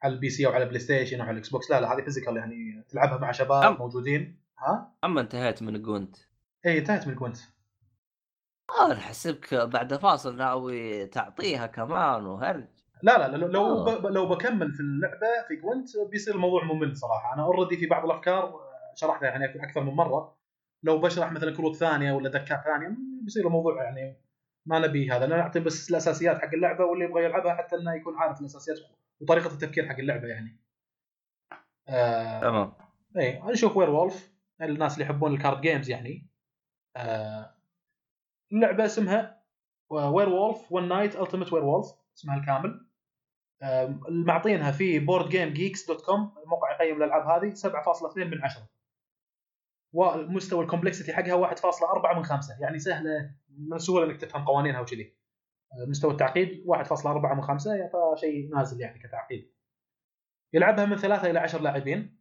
على 0.02 0.14
ال 0.14 0.30
PC 0.30 0.46
أو 0.46 0.52
على 0.52 0.64
ال 0.64 0.80
PlayStation 0.80 1.20
أو 1.20 1.22
على 1.22 1.32
ال 1.32 1.48
Xbox 1.48 1.70
لا 1.70 1.80
لا 1.80 1.94
هذه 1.94 2.02
physical 2.02 2.36
يعني 2.36 2.84
تلعبها 2.88 3.18
مع 3.18 3.32
شباب 3.32 3.64
أم. 3.64 3.78
موجودين. 3.78 4.40
ها؟ 4.58 4.96
اما 5.04 5.20
انتهيت 5.20 5.62
من 5.62 5.82
Gwent 5.82 6.16
اي 6.66 6.78
انتهت 6.78 7.06
من 7.06 7.14
Gwent 7.14 7.36
أنا 8.80 8.94
حسبك 8.94 9.54
بعد 9.54 9.94
فاصل 9.94 10.36
ناوي 10.36 11.06
تعطيها 11.06 11.66
كمان 11.66 12.26
وهرج. 12.26 12.68
لا 13.02 13.28
لا 13.28 13.36
لو 13.36 13.46
لو. 13.46 13.84
ب... 13.84 14.06
لو 14.06 14.28
بكمل 14.28 14.72
في 14.72 14.80
اللعبة 14.80 15.48
في 15.48 15.56
Gwent 15.56 15.88
بيصير 16.10 16.34
الموضوع 16.34 16.64
ممل 16.64 16.96
صراحة. 16.96 17.34
أنا 17.34 17.42
already 17.42 17.76
في 17.76 17.86
بعض 17.86 18.04
الأفكار 18.04 18.44
آه، 18.44 18.94
شرحتها 18.94 19.28
يعني 19.28 19.64
أكثر 19.64 19.84
من 19.84 19.92
مرة. 19.92 20.39
لو 20.82 20.98
بشرح 20.98 21.32
مثلا 21.32 21.56
كروت 21.56 21.76
ثانية 21.76 22.12
ولا 22.12 22.28
deck 22.28 22.57
ات 22.57 22.64
ثانية 22.64 22.96
بيصير 23.22 23.46
الموضوع 23.46 23.84
يعني 23.84 24.16
ما 24.66 24.78
نبي 24.78 25.10
هذا. 25.10 25.24
أنا 25.24 25.36
نعطي 25.36 25.60
بس 25.60 25.90
الأساسيات 25.90 26.38
حق 26.38 26.54
اللعبة 26.54 26.84
واللي 26.84 27.04
يبغى 27.04 27.24
يلعبها 27.24 27.54
حتى 27.54 27.76
إنه 27.76 27.94
يكون 27.94 28.16
عارف 28.16 28.40
الأساسيات 28.40 28.78
وطريقة 29.20 29.46
التفكير 29.46 29.88
حق 29.88 29.98
اللعبة 29.98 30.28
يعني. 30.28 30.60
آه 31.88 32.40
تمام. 32.40 32.72
اي 33.16 33.42
نشوف 33.44 33.76
Werewolf 33.76 34.32
الناس 34.62 34.94
اللي 34.94 35.04
يحبون 35.04 35.34
ال 35.34 35.39
card 35.39 35.60
games 35.60 35.90
يعني. 35.90 36.26
آه 36.96 37.54
اللعبة 38.52 38.84
اسمها 38.84 39.42
Werewolf 39.90 40.72
One 40.72 40.88
Night 40.88 41.16
Ultimate 41.16 41.52
Werewolf 41.52 41.86
اسمها 42.16 42.36
الكامل. 42.36 42.86
آه 43.62 44.00
معطينها 44.08 44.72
في 44.72 44.98
BoardGameGeek's 44.98 45.86
dot 45.86 46.04
com 46.04 46.34
الموقع 46.42 46.72
يقيم 46.72 47.02
الألعاب 47.02 47.44
هذه 47.44 47.54
7.2 47.54 48.16
من 48.16 48.44
10 48.44 48.68
ومستوى 49.92 50.64
ال 50.64 50.69
complexity 50.69 51.12
حقها 51.12 51.54
1.4 51.54 52.16
من 52.16 52.24
5 52.24 52.56
يعني 52.60 52.78
سهلة 52.78 53.34
من 53.58 53.74
السهوله 53.74 54.06
إنك 54.06 54.20
تفهم 54.20 54.44
قوانينها 54.44 54.80
وكذي 54.80 55.16
آه، 55.72 55.86
مستوى 55.88 56.10
التعقيد 56.10 56.64
1.4 56.66 57.34
من 57.34 57.42
5 57.42 57.74
يعني 57.74 57.90
فشيء 57.90 58.54
نازل 58.54 58.80
يعني 58.80 58.98
كتعقيد. 58.98 59.52
يلعبها 60.52 60.84
من 60.84 60.96
ثلاثة 60.96 61.30
إلى 61.30 61.38
عشر 61.38 61.60
لاعبين. 61.60 62.20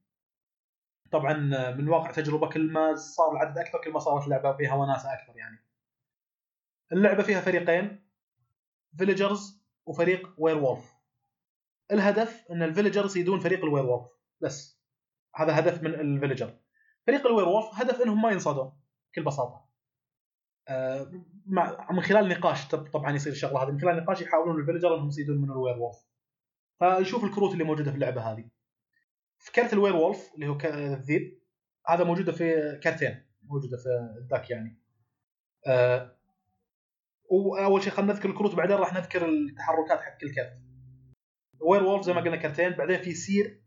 طبعا 1.12 1.56
آه، 1.56 1.72
من 1.72 1.90
واقع 1.90 2.12
تجربة 2.12 2.50
كل 2.50 2.72
ما 2.72 2.96
صار 2.96 3.32
العدد 3.32 3.58
أكثر 3.58 3.82
كل 3.84 3.92
ما 3.92 4.00
صارت 4.00 4.26
اللعبة 4.26 4.54
فيها 4.54 4.74
وناسة 4.74 5.14
أكثر 5.14 5.38
يعني. 5.38 5.58
اللعبة 6.92 7.24
فيها 7.24 7.42
فريقين 7.42 8.10
villagers 8.98 9.64
وفريق 9.86 10.34
werewolf 10.38 10.94
الهدف 11.92 12.52
إن 12.52 12.64
ال 12.64 12.69
villagers 12.69 13.18
يصيدون 13.18 13.40
فريق 13.40 13.64
ال 13.64 13.86
werewolf 13.86 14.08
بس. 14.42 14.80
هذا 15.36 15.60
هدف 15.60 15.84
من 15.84 15.94
ال 15.94 16.01
villager 16.01 16.60
فريق 17.10 17.28
ال 17.28 17.48
werewolf 17.48 17.66
هدف 17.74 18.02
إنهم 18.02 18.22
ما 18.22 18.32
ينصادون 18.32 18.72
بكل 19.12 19.24
بساطة. 19.24 19.66
آه، 20.68 21.12
من 21.92 22.02
خلال 22.02 22.30
نقاش 22.30 22.68
طب- 22.68 22.88
طبعا 22.88 23.16
يصير 23.16 23.34
الشغلة 23.34 23.64
هذه 23.64 23.72
من 23.72 23.80
خلال 23.80 24.04
نقاش 24.04 24.22
يحاولون 24.22 24.60
ال 24.62 24.65
villager 24.65 24.96
إنهم 24.96 25.08
يصيدون 25.08 25.38
من 25.38 25.52
ال 25.52 25.78
werewolf. 25.78 25.98
فنشوف 26.80 27.24
الكروت 27.24 27.54
اللي 27.54 27.64
موجودة 27.64 27.92
في 27.92 27.96
اللعبة 27.96 28.22
هذه. 28.22 28.46
في 29.38 29.52
كرت 29.52 29.74
ال 29.74 29.96
werewolf 29.96 30.32
اللي 30.36 30.48
هو 30.48 30.58
الذيب 30.64 31.40
هذا 31.88 32.04
موجودة 32.04 32.32
في 32.32 32.80
كرتين 32.84 33.26
موجودة 33.44 33.78
في 33.78 33.90
ال 34.18 34.24
deck 34.24 34.50
يعني. 34.50 34.80
آه، 35.68 36.16
وأول 37.32 37.84
شيء 37.84 37.94
خلينا 37.94 38.14
نذكر 38.14 38.30
الكروت 38.30 38.56
بعدين 38.56 38.76
راح 38.78 38.94
نذكر 38.94 39.26
التحركات 39.30 40.02
حق 40.02 40.18
كل 40.18 40.36
كرت. 40.36 40.54
werewolf 41.62 42.04
زي 42.06 42.14
ما 42.14 42.22
قلنا 42.22 42.36
كرتين 42.38 42.70
بعدين 42.70 43.02
في 43.02 43.14
seer 43.14 43.62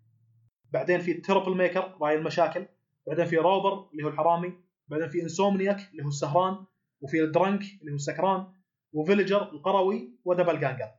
بعدين 0.70 1.01
في 1.01 1.14
troublemaker 1.14 1.98
راعي 2.01 2.14
المشاكل. 2.14 2.66
بعدين 3.06 3.24
في 3.24 3.36
robber 3.36 3.88
اللي 3.92 4.04
هو 4.04 4.08
الحرامي 4.08 4.52
بعدين 4.88 5.08
في 5.08 5.22
insomniac 5.22 5.90
اللي 5.92 6.04
هو 6.04 6.08
السهران 6.08 6.64
وفي 7.00 7.22
ال 7.22 7.29
drunk 7.29 7.62
اللي 7.80 7.92
هو 7.92 7.96
السكران 7.96 8.46
و 8.92 8.98
villager 8.98 9.42
القروي 9.42 10.18
و 10.24 10.60
doppelganger 10.60 10.90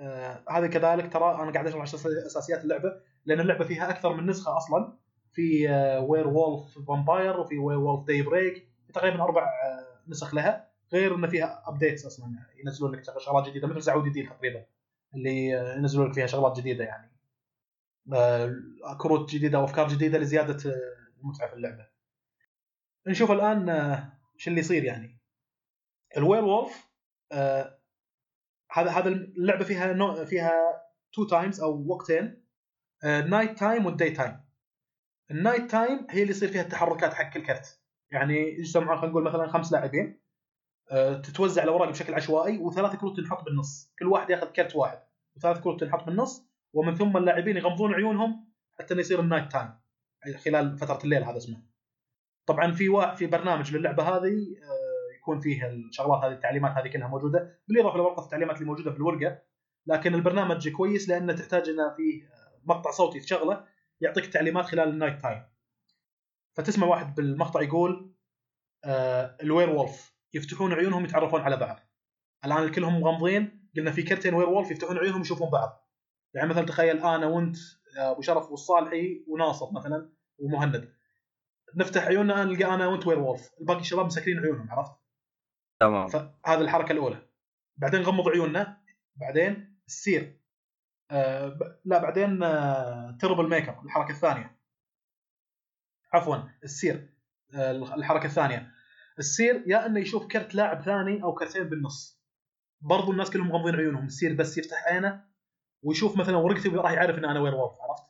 آه 0.00 0.44
هذا 0.50 0.66
كذلك 0.66 1.12
ترى 1.12 1.42
أنا 1.42 1.52
قاعد 1.52 1.66
أشرح 1.66 1.82
أساسيات 1.82 2.64
اللعبة 2.64 2.92
لأن 3.24 3.40
اللعبة 3.40 3.64
فيها 3.64 3.90
أكثر 3.90 4.14
من 4.14 4.26
نسخة 4.26 4.56
أصلا. 4.56 4.98
في 5.32 5.70
آه 5.70 6.00
werewolf 6.00 6.78
vampire 6.88 7.40
وفي 7.40 7.58
werewolf 7.58 8.06
daybreak 8.06 8.68
تقريبا 8.94 9.22
أربع 9.22 9.42
آه 9.42 10.10
نسخ 10.10 10.34
لها 10.34 10.68
غير 10.92 11.14
ان 11.14 11.26
فيها 11.26 11.62
updates 11.66 12.06
أصلا 12.06 12.26
ينزلون 12.64 12.92
لك 12.92 13.02
شغلات 13.18 13.48
جديدة 13.48 13.68
مثل 13.68 13.82
سعودي 13.82 14.10
ديل 14.10 14.26
تقريبا 14.26 14.64
اللي 15.14 15.56
آه، 15.56 15.76
ينزلون 15.76 16.06
لك 16.06 16.14
فيها 16.14 16.26
شغلات 16.26 16.56
جديدة 16.56 16.84
يعني. 16.84 17.12
آه، 18.12 18.54
كروت 18.98 19.30
جديدة 19.30 19.60
وافكار 19.60 19.88
جديدة 19.88 20.18
لزيادة 20.18 20.70
آه، 20.70 20.97
المتعه 21.20 21.48
في 21.48 21.54
اللعبة. 21.54 21.88
نشوف 23.06 23.30
الآن 23.30 23.68
آه، 23.68 24.12
إيش 24.34 24.48
اللي 24.48 24.60
يصير 24.60 24.84
يعني. 24.84 25.18
ال 26.16 26.44
werewolf 26.44 26.88
آه، 27.32 27.78
هذا 28.72 28.90
هذا 28.90 29.08
اللعبة 29.08 29.64
فيها 29.64 29.92
نوع 29.92 30.24
فيها 30.24 30.52
two 31.12 31.24
times 31.24 31.60
أو 31.60 31.86
وقتين 31.88 32.44
nighttime 33.04 33.86
وال 33.86 34.10
daytime. 34.10 34.40
ال 35.30 35.70
nighttime 35.70 36.06
هي 36.10 36.22
اللي 36.22 36.30
يصير 36.30 36.48
فيها 36.48 36.62
التحركات 36.62 37.14
حق 37.14 37.30
كل 37.30 37.46
كرت. 37.46 37.80
يعني 38.10 38.34
يجتمعون 38.58 38.96
خلينا 38.98 39.10
نقول 39.10 39.24
مثلا 39.24 39.48
خمس 39.48 39.72
لاعبين 39.72 40.20
آه، 40.90 41.14
تتوزع 41.14 41.62
الاوراق 41.62 41.88
بشكل 41.88 42.14
عشوائي 42.14 42.58
وثلاث 42.58 42.96
كروت 42.96 43.16
تنحط 43.16 43.44
بالنص، 43.44 43.94
كل 43.98 44.06
واحد 44.06 44.30
ياخذ 44.30 44.46
كرت 44.46 44.76
واحد 44.76 44.98
وثلاث 45.36 45.60
كروت 45.60 45.80
تنحط 45.80 46.04
بالنص 46.04 46.48
ومن 46.72 46.94
ثم 46.94 47.16
اللاعبين 47.16 47.56
يغمضون 47.56 47.94
عيونهم 47.94 48.52
حتى 48.78 48.94
يصير 48.94 49.20
ال 49.20 49.52
nighttime 49.52 49.70
خلال 50.44 50.78
فترة 50.78 50.98
الليل 51.04 51.24
هذا 51.24 51.36
اسمه. 51.36 51.62
طبعا 52.46 52.72
في 52.72 52.88
وا... 52.88 53.14
في 53.14 53.26
برنامج 53.26 53.76
للعبة 53.76 54.02
هذه 54.02 54.56
آه، 54.62 55.16
يكون 55.18 55.40
فيه 55.40 55.66
الشغلات 55.66 56.24
هذه 56.24 56.32
التعليمات 56.32 56.72
هذه 56.72 56.88
كلها 56.88 57.08
موجودة 57.08 57.60
بالاضافه 57.68 57.96
لورقه 57.96 58.24
التعليمات 58.24 58.56
اللي 58.56 58.66
موجودة 58.66 58.90
في 58.90 58.96
الورقة 58.96 59.42
لكن 59.86 60.14
البرنامج 60.14 60.68
كويس 60.68 61.08
لأنه 61.08 61.32
تحتاج 61.32 61.68
إنه 61.68 61.94
فيه 61.96 62.22
مقطع 62.64 62.90
صوتي 62.90 63.20
تشغله 63.20 63.64
يعطيك 64.00 64.24
التعليمات 64.24 64.64
خلال 64.64 64.88
ال 64.88 65.22
nighttime. 65.22 65.42
فتسمع 66.56 66.86
واحد 66.86 67.14
بالمقطع 67.14 67.62
يقول 67.62 68.14
آه 68.84 69.36
ال 69.42 69.70
werewolf 69.70 70.14
يفتحون 70.34 70.72
عيونهم 70.72 71.04
يتعرفون 71.04 71.40
على 71.40 71.56
بعض. 71.56 71.80
الآن 72.44 72.62
الكلهم 72.62 73.00
مغمضين 73.00 73.70
قلنا 73.76 73.90
في 73.90 74.02
كرتين 74.02 74.34
werewolf 74.34 74.70
يفتحون 74.70 74.98
عيونهم 74.98 75.20
يشوفون 75.20 75.50
بعض. 75.50 75.88
يعني 76.34 76.48
مثلا 76.48 76.66
تخيل 76.66 76.98
أنا 76.98 77.26
وأنت 77.26 77.56
آه، 77.56 77.87
أبو 77.98 78.20
شرف 78.20 78.50
والصالحي 78.50 79.24
وناصر 79.28 79.72
مثلا 79.72 80.12
ومهند. 80.38 80.94
نفتح 81.76 82.06
عيوننا 82.06 82.44
نلقى 82.44 82.74
أنا 82.74 82.86
وأنت 82.86 83.06
werewolf؟ 83.06 83.50
الباقي 83.60 83.80
الشباب 83.80 84.06
مسكرين 84.06 84.38
عيونهم 84.38 84.70
عرفت؟ 84.70 84.92
تمام. 85.80 86.08
فهذه 86.08 86.60
الحركة 86.60 86.92
الأولى. 86.92 87.22
بعدين 87.76 88.00
نغمض 88.00 88.28
عيوننا. 88.28 88.82
بعدين 89.16 89.78
ال 89.86 89.95
seer. 89.95 90.40
آه 91.10 91.48
ب... 91.48 91.78
لا 91.84 91.98
بعدين 91.98 92.42
آه 92.42 93.16
troublemaker 93.20 93.82
الحركة 93.84 94.10
الثانية. 94.10 94.58
عفوا 96.12 96.36
ال 96.64 96.72
seer. 96.72 97.14
آه 97.54 97.70
الحركة 97.70 98.26
الثانية. 98.26 98.72
ال 99.18 99.27
seer 99.27 99.64
يا 99.66 99.86
إنه 99.86 100.00
يشوف 100.00 100.26
كرت 100.26 100.54
لاعب 100.54 100.82
ثاني 100.82 101.22
أو 101.22 101.34
كرتين 101.34 101.64
بالنص. 101.64 102.22
برضو 102.80 103.12
الناس 103.12 103.30
كلهم 103.30 103.48
مغمضين 103.48 103.74
عيونهم. 103.74 104.06
ال 104.06 104.12
seer 104.12 104.34
بس 104.34 104.58
يفتح 104.58 104.84
عينه 104.86 105.27
ويشوف 105.82 106.16
مثلا 106.16 106.36
ورقتي 106.36 106.68
راح 106.68 106.92
يعرف 106.92 107.18
إن 107.18 107.24
أنا 107.24 107.40
werewolf 107.40 107.80
عرفت؟ 107.80 108.02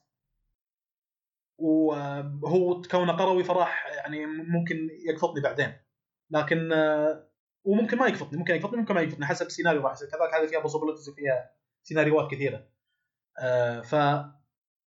وهو 1.58 2.82
كونه 2.82 3.12
قروي 3.12 3.44
فراح 3.44 3.86
يعني 3.86 4.26
ممكن 4.26 4.88
يقفطني 5.08 5.40
بعدين. 5.40 5.72
لكن 6.30 6.72
وممكن 7.64 7.98
ما 7.98 8.06
يقفطني 8.06 8.38
ممكن 8.38 8.54
يقفطني 8.54 8.76
ممكن 8.76 8.94
ما 8.94 9.00
يقفطني 9.00 9.26
حسب 9.26 9.46
السيناريو 9.46 9.82
راح 9.82 9.92
يصير. 9.92 10.08
كذلك 10.08 10.34
هذه 10.34 10.46
فيها 10.46 10.60
possibilities 10.60 11.08
وفيها 11.08 11.50
سيناريوهات 11.82 12.30
كثيرة. 12.30 12.68
آه، 13.38 13.80
ف 13.80 13.94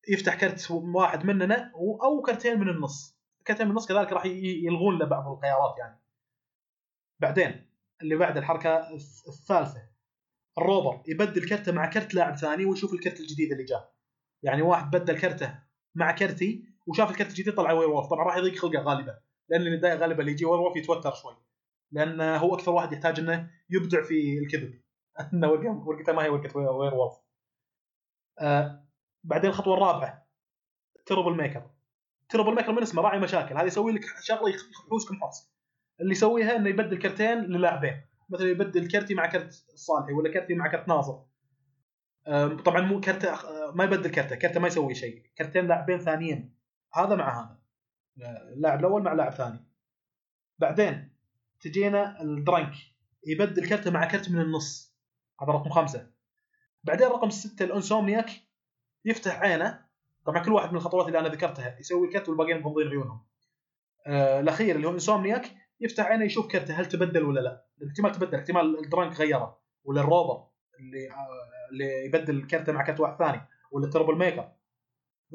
يفتح 0.09 0.34
كرت 0.34 0.70
واحد 0.70 1.24
مننا 1.24 1.72
أو 2.02 2.22
كرتين 2.22 2.60
من 2.60 2.68
النص. 2.68 3.18
كرتين 3.46 3.66
من 3.66 3.70
النص 3.70 3.86
كذلك 3.86 4.12
راح 4.12 4.26
يلغون 4.26 4.98
له 4.98 5.06
بعض 5.06 5.28
الخيارات 5.28 5.74
يعني. 5.78 6.01
بعدين 7.20 7.70
اللي 8.02 8.16
بعد 8.16 8.36
الحركة 8.36 8.94
الثالثة. 9.28 9.93
ال 10.59 10.65
robber 10.65 11.02
يبدل 11.06 11.48
كرته 11.48 11.72
مع 11.72 11.90
كرت 11.90 12.14
لاعب 12.14 12.36
ثاني 12.36 12.64
ويشوف 12.64 12.94
الكرت 12.94 13.20
الجديد 13.20 13.52
اللي 13.52 13.64
جاء. 13.64 13.94
يعني 14.43 14.62
واحد 14.62 14.90
بدل 14.90 15.18
كرته 15.20 15.59
مع 15.94 16.12
كرتي 16.12 16.64
وشاف 16.86 17.10
الكرت 17.10 17.28
الجديد 17.28 17.55
طلع 17.55 17.72
werewolf 17.72 18.06
طبعا 18.06 18.24
راح 18.24 18.36
يضيق 18.36 18.56
خلقه 18.56 18.82
غالبا 18.82 19.18
لأن 19.48 19.60
اللي 19.60 19.94
غالبا 19.94 20.20
اللي 20.20 20.32
يجي 20.32 20.44
werewolf 20.44 20.76
يتوتر 20.76 21.14
شوي. 21.14 21.36
لأن 21.93 22.20
هو 22.20 22.55
أكثر 22.55 22.72
واحد 22.72 22.93
يحتاج 22.93 23.20
إنه 23.20 23.51
يبدع 23.70 24.02
في 24.02 24.39
الكذب. 24.39 24.81
إنه 25.32 25.48
ورقته 25.51 26.12
ما 26.12 26.24
هي 26.24 26.28
ورقة 26.28 26.56
werewolf 26.56 27.14
آه 28.39 28.85
بعدين 29.24 29.51
الخطوة 29.51 29.74
الرابعة 29.74 30.28
troublemaker 31.06 31.70
troublemaker 32.28 32.72
من 32.72 32.82
اسمه؟ 32.82 33.02
راعي 33.02 33.18
مشاكل. 33.18 33.56
هذا 33.56 33.66
يسوي 33.66 33.93
لك 33.93 34.05
شغلة 34.22 34.48
يحوسكم 34.48 35.20
حوس 35.20 35.51
اللي 36.01 36.12
يسويها 36.12 36.56
إنه 36.56 36.68
يبدل 36.68 36.98
كرتين 36.98 37.39
للاعبين. 37.39 38.02
مثلا 38.28 38.51
يبدل 38.51 38.88
كرتي 38.88 39.14
مع 39.14 39.26
كرت 39.26 39.52
صالحي 39.74 40.12
ولا 40.12 40.32
كرتي 40.32 40.55
مع 40.55 40.68
كرت 40.68 40.88
ناصر 40.88 41.18
طبعا 42.64 42.80
مو 42.80 43.01
كرته 43.01 43.36
ما 43.72 43.84
يبدل 43.84 44.10
كرته 44.10 44.36
كرته 44.36 44.60
ما 44.60 44.66
يسوي 44.68 44.94
شيء. 44.94 45.22
كرتين 45.38 45.66
لاعبين 45.66 45.98
ثانيين 45.98 46.55
هذا 46.94 47.14
مع 47.14 47.40
هذا. 47.40 47.59
اللاعب 48.52 48.78
الأول 48.80 49.02
مع 49.02 49.12
لاعب 49.12 49.32
ثاني. 49.32 49.64
بعدين 50.59 51.14
تجينا 51.60 52.22
الدرنك 52.22 52.72
يبدل 53.26 53.68
كرته 53.68 53.90
مع 53.90 54.05
كرت 54.05 54.30
من 54.30 54.40
النص 54.40 54.96
هذا 55.42 55.52
رقم 55.52 55.70
خمسة. 55.70 56.10
بعدين 56.84 57.09
رقم 57.09 57.30
ستة 57.30 57.64
الأنسومنياك 57.64 58.30
يفتح 59.05 59.40
عينه 59.40 59.84
طبعا 60.26 60.42
كل 60.42 60.52
واحد 60.52 60.70
من 60.70 60.76
الخطوات 60.76 61.06
اللي 61.06 61.18
أنا 61.18 61.28
ذكرتها 61.28 61.78
يسوي 61.80 62.09
الكرت 62.09 62.28
والباقيين 62.28 62.60
مغمضين 62.60 62.88
عيونهم 62.88 63.24
آه 64.06 64.40
الأخير 64.40 64.76
اللي 64.76 64.86
هو 64.88 64.92
انسومنياك 64.92 65.51
يفتح 65.80 66.06
عينه 66.06 66.24
يشوف 66.24 66.52
كرته 66.52 66.74
هل 66.74 66.86
تبدل 66.86 67.24
ولا 67.24 67.40
لا؟ 67.40 67.64
احتمال 67.88 68.12
تبدل 68.12 68.38
احتمال 68.38 68.84
الدرنك 68.84 69.16
غيره 69.16 69.59
ولا 69.84 70.01
الروبر 70.01 70.46
اللي 70.80 71.10
آه 71.10 71.70
اللي 71.72 72.06
يبدل 72.06 72.46
كرته 72.46 72.72
مع 72.72 72.84
كرت 72.86 73.01
واحد 73.01 73.18
ثاني 73.18 73.40
ولا 73.72 73.86
ال 73.86 74.18
troublemaker. 74.18 74.52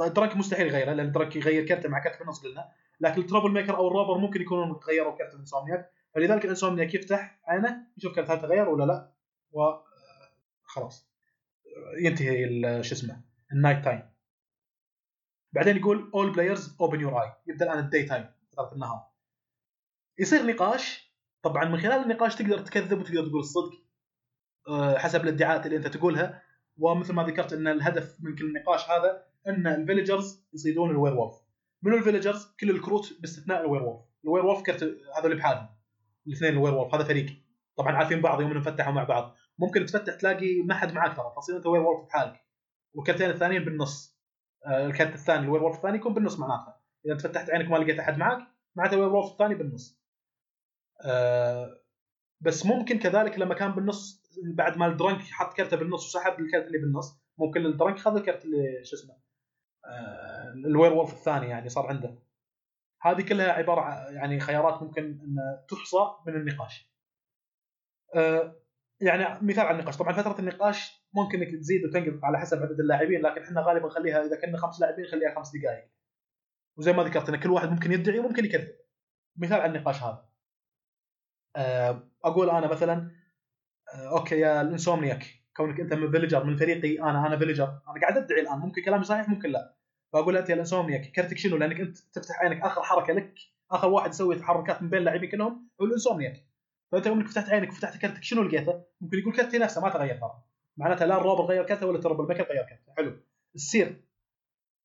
ال 0.02 0.08
drunk 0.08 0.38
مستحيل 0.38 0.68
يغيره 0.68 0.94
لأن 0.94 1.06
ال 1.06 1.11
drunk 1.11 1.36
يغير 1.36 1.66
كرته 1.66 1.90
مع 1.90 2.04
كرت 2.04 2.16
في 2.16 2.22
النص 2.22 2.44
قلنا. 2.44 2.72
لكن 3.00 3.22
ال 3.22 3.52
troublemaker 3.52 3.78
أو 3.78 3.88
ال 3.88 3.92
robber 3.92 4.18
ممكن 4.18 4.42
يكونون 4.42 4.80
تغيروا 4.80 5.18
كرت 5.18 5.34
ال 5.34 5.39
insomniac. 5.39 5.92
فلذلك 6.16 6.46
ال 6.46 6.50
insomniac 6.50 6.94
يفتح 6.94 7.40
عينه 7.46 7.88
يشوف 7.98 8.16
كرت 8.16 8.30
هل 8.30 8.42
تغير 8.42 8.70
ولا 8.70 8.84
لا 8.84 9.12
وخلاص 9.52 11.10
ينتهي 12.02 12.84
شو 12.84 12.96
اسمه 12.96 13.22
ال 13.54 13.86
nighttime. 13.86 14.10
بعدين 15.54 15.78
يقول 15.78 16.12
all 16.14 16.32
players 16.32 16.78
open 16.82 17.00
your 17.00 17.24
eye 17.24 17.34
يبدأ 17.48 17.66
الآن 17.66 17.80
ال 17.80 18.04
daytime 18.04 18.26
فترة 18.52 18.74
النهار. 18.74 19.09
يصير 20.20 20.46
نقاش. 20.46 21.14
طبعا 21.44 21.66
من 21.66 21.80
خلال 21.80 22.04
النقاش 22.04 22.36
تقدر 22.36 22.60
تكذب 22.60 23.00
وتقدر 23.00 23.28
تقول 23.28 23.40
الصدق 23.40 23.74
آه، 24.68 24.98
حسب 24.98 25.24
الادعاءات 25.24 25.66
اللي 25.66 25.78
انت 25.78 25.88
تقولها. 25.88 26.42
ومثل 26.78 27.14
ما 27.14 27.24
ذكرت 27.24 27.54
إن 27.54 27.68
الهدف 27.68 28.18
من 28.20 28.36
كل 28.36 28.46
النقاش 28.46 28.90
هذا 28.90 29.26
إن 29.48 29.68
ال 29.68 29.76
villagers 29.76 30.48
يصيدون 30.54 30.92
ال 30.92 31.14
werewolf 31.14 31.36
منو 31.82 31.98
ال 31.98 32.03
villagers؟ 32.03 32.56
كل 32.60 32.70
الكروت 32.70 33.22
باستثناء 33.22 33.62
ال 33.62 33.84
werewolf 33.84 34.06
ال 34.24 34.46
werewolf 34.46 34.62
كرت 34.62 34.98
هذول 35.18 35.38
بحالهم. 35.38 35.70
الاثنين 36.28 36.52
ال 36.52 36.74
werewolf 36.74 36.96
هذا 36.96 37.04
فريق. 37.04 37.26
طبعا 37.78 37.96
عارفين 37.96 38.22
بعض 38.22 38.42
يوم 38.42 38.52
إنهم 38.52 38.64
فتحوا 38.64 38.94
مع 38.94 39.04
بعض. 39.04 39.36
ممكن 39.60 39.86
تفتح 39.86 40.16
تلاقي 40.16 40.62
ما 40.62 40.74
حد 40.74 40.94
معك 40.94 41.16
ترى. 41.18 41.34
تصير 41.38 41.58
أنت 41.58 41.66
werewolf 41.66 42.08
بحالك. 42.08 42.40
والكرتين 42.94 43.30
الثانيين 43.30 43.66
بالنص. 43.66 44.20
آه، 44.66 44.86
الكرت 44.86 45.14
الثاني 45.14 45.46
ال 45.46 45.64
werewolf 45.64 45.78
الثاني 45.78 45.98
يكون 45.98 46.14
بالنص 46.14 46.40
معناتها. 46.40 46.82
إذا 47.06 47.14
انت 47.14 47.22
فتحت 47.22 47.50
عينك 47.50 47.72
ما 47.72 47.78
لقيت 47.78 48.00
أحد 48.00 48.18
معك 48.18 48.48
معناته 48.76 48.94
ال 48.94 49.10
werewolf 49.10 49.32
الثاني 49.32 49.56
بالنص. 49.56 49.99
آه، 51.06 51.82
بس 52.42 52.66
ممكن 52.66 53.00
كذلك 53.00 53.40
لما 53.40 53.56
كان 53.56 53.72
بالنص 53.72 54.24
بعد 54.54 54.78
ما 54.78 54.88
الدرنك 54.88 55.22
حط 55.22 55.54
كرته 55.54 55.78
بالنص 55.78 56.06
وسحب 56.06 56.40
الكرت 56.40 56.68
اللي 56.68 56.78
بالنص 56.78 57.20
ممكن 57.38 57.66
الدرنك 57.66 58.00
خذ 58.00 58.16
الكرت 58.16 58.46
اللي 58.46 58.84
شو 58.84 58.96
اسمه 58.96 59.16
آه، 59.86 60.54
الوير 60.54 60.94
وولف 60.94 61.14
الثاني 61.14 61.50
يعني 61.50 61.70
صار 61.70 61.88
عنده 61.88 62.20
هذه 63.02 63.22
كلها 63.22 63.52
عبارة 63.52 63.82
عن 63.82 64.14
يعني 64.16 64.40
خيارات 64.40 64.84
ممكن 64.84 65.04
أن 65.04 65.36
تحصى 65.70 66.16
من 66.28 66.36
النقاش. 66.36 66.90
أه 68.16 68.56
يعني 69.02 69.48
مثال 69.48 69.66
على 69.66 69.80
النقاش 69.80 69.98
طبعا 69.98 70.14
فترة 70.14 70.40
النقاش 70.40 71.06
ممكن 71.14 71.42
إنك 71.42 71.52
تزيد 71.52 71.86
وتنقص 71.86 72.24
على 72.24 72.40
حسب 72.40 72.64
عدد 72.64 72.80
اللاعبين 72.80 73.22
لكن 73.22 73.44
إحنا 73.44 73.62
غالبا 73.62 73.88
نخليها 73.88 74.26
إذا 74.26 74.42
كنا 74.42 74.58
خمس 74.58 74.82
لاعبين 74.82 75.06
خليها 75.06 75.36
خمس 75.36 75.52
دقائق. 75.56 75.90
وزي 76.78 76.94
ما 76.94 77.04
ذكرت 77.04 77.30
إن 77.30 77.36
كل 77.36 77.52
واحد 77.52 77.70
ممكن 77.70 77.92
يدعي 77.92 78.20
وممكن 78.20 78.46
يكذب. 78.46 78.76
مثال 79.38 79.62
على 79.62 79.78
النقاش 79.78 80.04
هذا. 80.04 80.29
أه 81.56 82.04
أقول 82.24 82.50
أنا 82.50 82.68
مثلا 82.68 83.12
أه 83.94 84.18
okay 84.18 84.40
يا 84.40 84.62
ال 84.62 84.68
insomniac 84.68 85.26
كونك 85.58 85.80
أنت 85.80 85.94
من 85.94 86.12
villager 86.12 86.44
من 86.44 86.58
فريقي 86.58 87.00
أنا 87.00 87.28
أنا 87.28 87.38
villager 87.38 87.68
أنا 87.68 88.02
قاعد 88.02 88.18
أدعي 88.18 88.42
الآن 88.42 88.60
ممكن 88.60 88.84
كلامي 88.84 89.04
صحيح 89.04 89.30
ممكن 89.30 89.50
لا. 89.50 89.76
فأقول 90.14 90.38
انت 90.38 90.50
يا 90.50 90.54
ال 90.54 90.59
insomniac 90.59 91.12
كرتك 91.12 91.38
شنو؟ 91.38 91.58
لأنك 91.58 91.80
أنت 91.80 91.98
تفتح 91.98 92.42
عينك 92.42 92.62
آخر 92.62 92.84
حركة 92.84 93.14
لك 93.14 93.34
آخر 93.72 93.88
واحد 93.88 94.10
يسوي 94.10 94.36
تحركات 94.36 94.82
من 94.82 94.90
بين 94.90 95.00
اللاعبين 95.00 95.30
كلهم 95.30 95.70
هو 95.82 95.86
ال 95.86 95.91
insomniac. 95.91 96.46
فأنت 96.92 97.06
يوم 97.06 97.24
فتحت 97.24 97.50
عينك 97.50 97.70
وفتحت 97.70 98.02
كرتك 98.02 98.24
شنو 98.24 98.44
لقيته؟ 98.44 98.84
ممكن 99.02 99.18
يقول 99.18 99.36
كرتي 99.36 99.58
نفسه 99.58 99.82
ما 99.82 99.90
تغير 99.90 100.18
ترى. 100.18 100.44
معناتها 100.78 101.08
لا 101.08 101.18
ال 101.18 101.22
robber 101.22 101.46
غير 101.46 101.64
كرته 101.66 101.88
ولا 101.88 102.00
troublemaker 102.00 102.44
غير 102.44 102.64
كرته. 102.64 102.94
حلو. 102.98 103.20
ال 103.56 103.63
seer. 103.63 104.02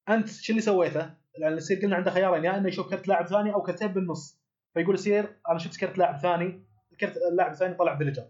أنت 0.09 0.28
شو 0.28 0.53
اللي 0.53 0.62
سويته؟ 0.62 1.15
لأن 1.39 1.53
ال 1.52 1.58
seer 1.58 1.78
قلنا 1.82 1.97
عنده 1.97 2.11
خيارين 2.11 2.45
يا 2.45 2.59
إنه 2.59 2.69
يشوف 2.69 2.91
كرت 2.91 3.09
لاعب 3.09 3.27
ثاني 3.27 3.55
أو 3.55 3.62
كرتين 3.62 3.89
بالنص. 3.89 4.44
فيقول 4.74 4.94
ال 4.94 5.04
seer 5.04 5.40
أنا 5.48 5.59
شفت 5.59 5.80
كرت 5.80 5.98
لاعب 5.98 6.18
ثاني. 6.18 6.64
الكرت 6.92 7.16
اللاعب 7.16 7.52
الثاني 7.52 7.74
طلع 7.74 7.98
villager 7.98 8.27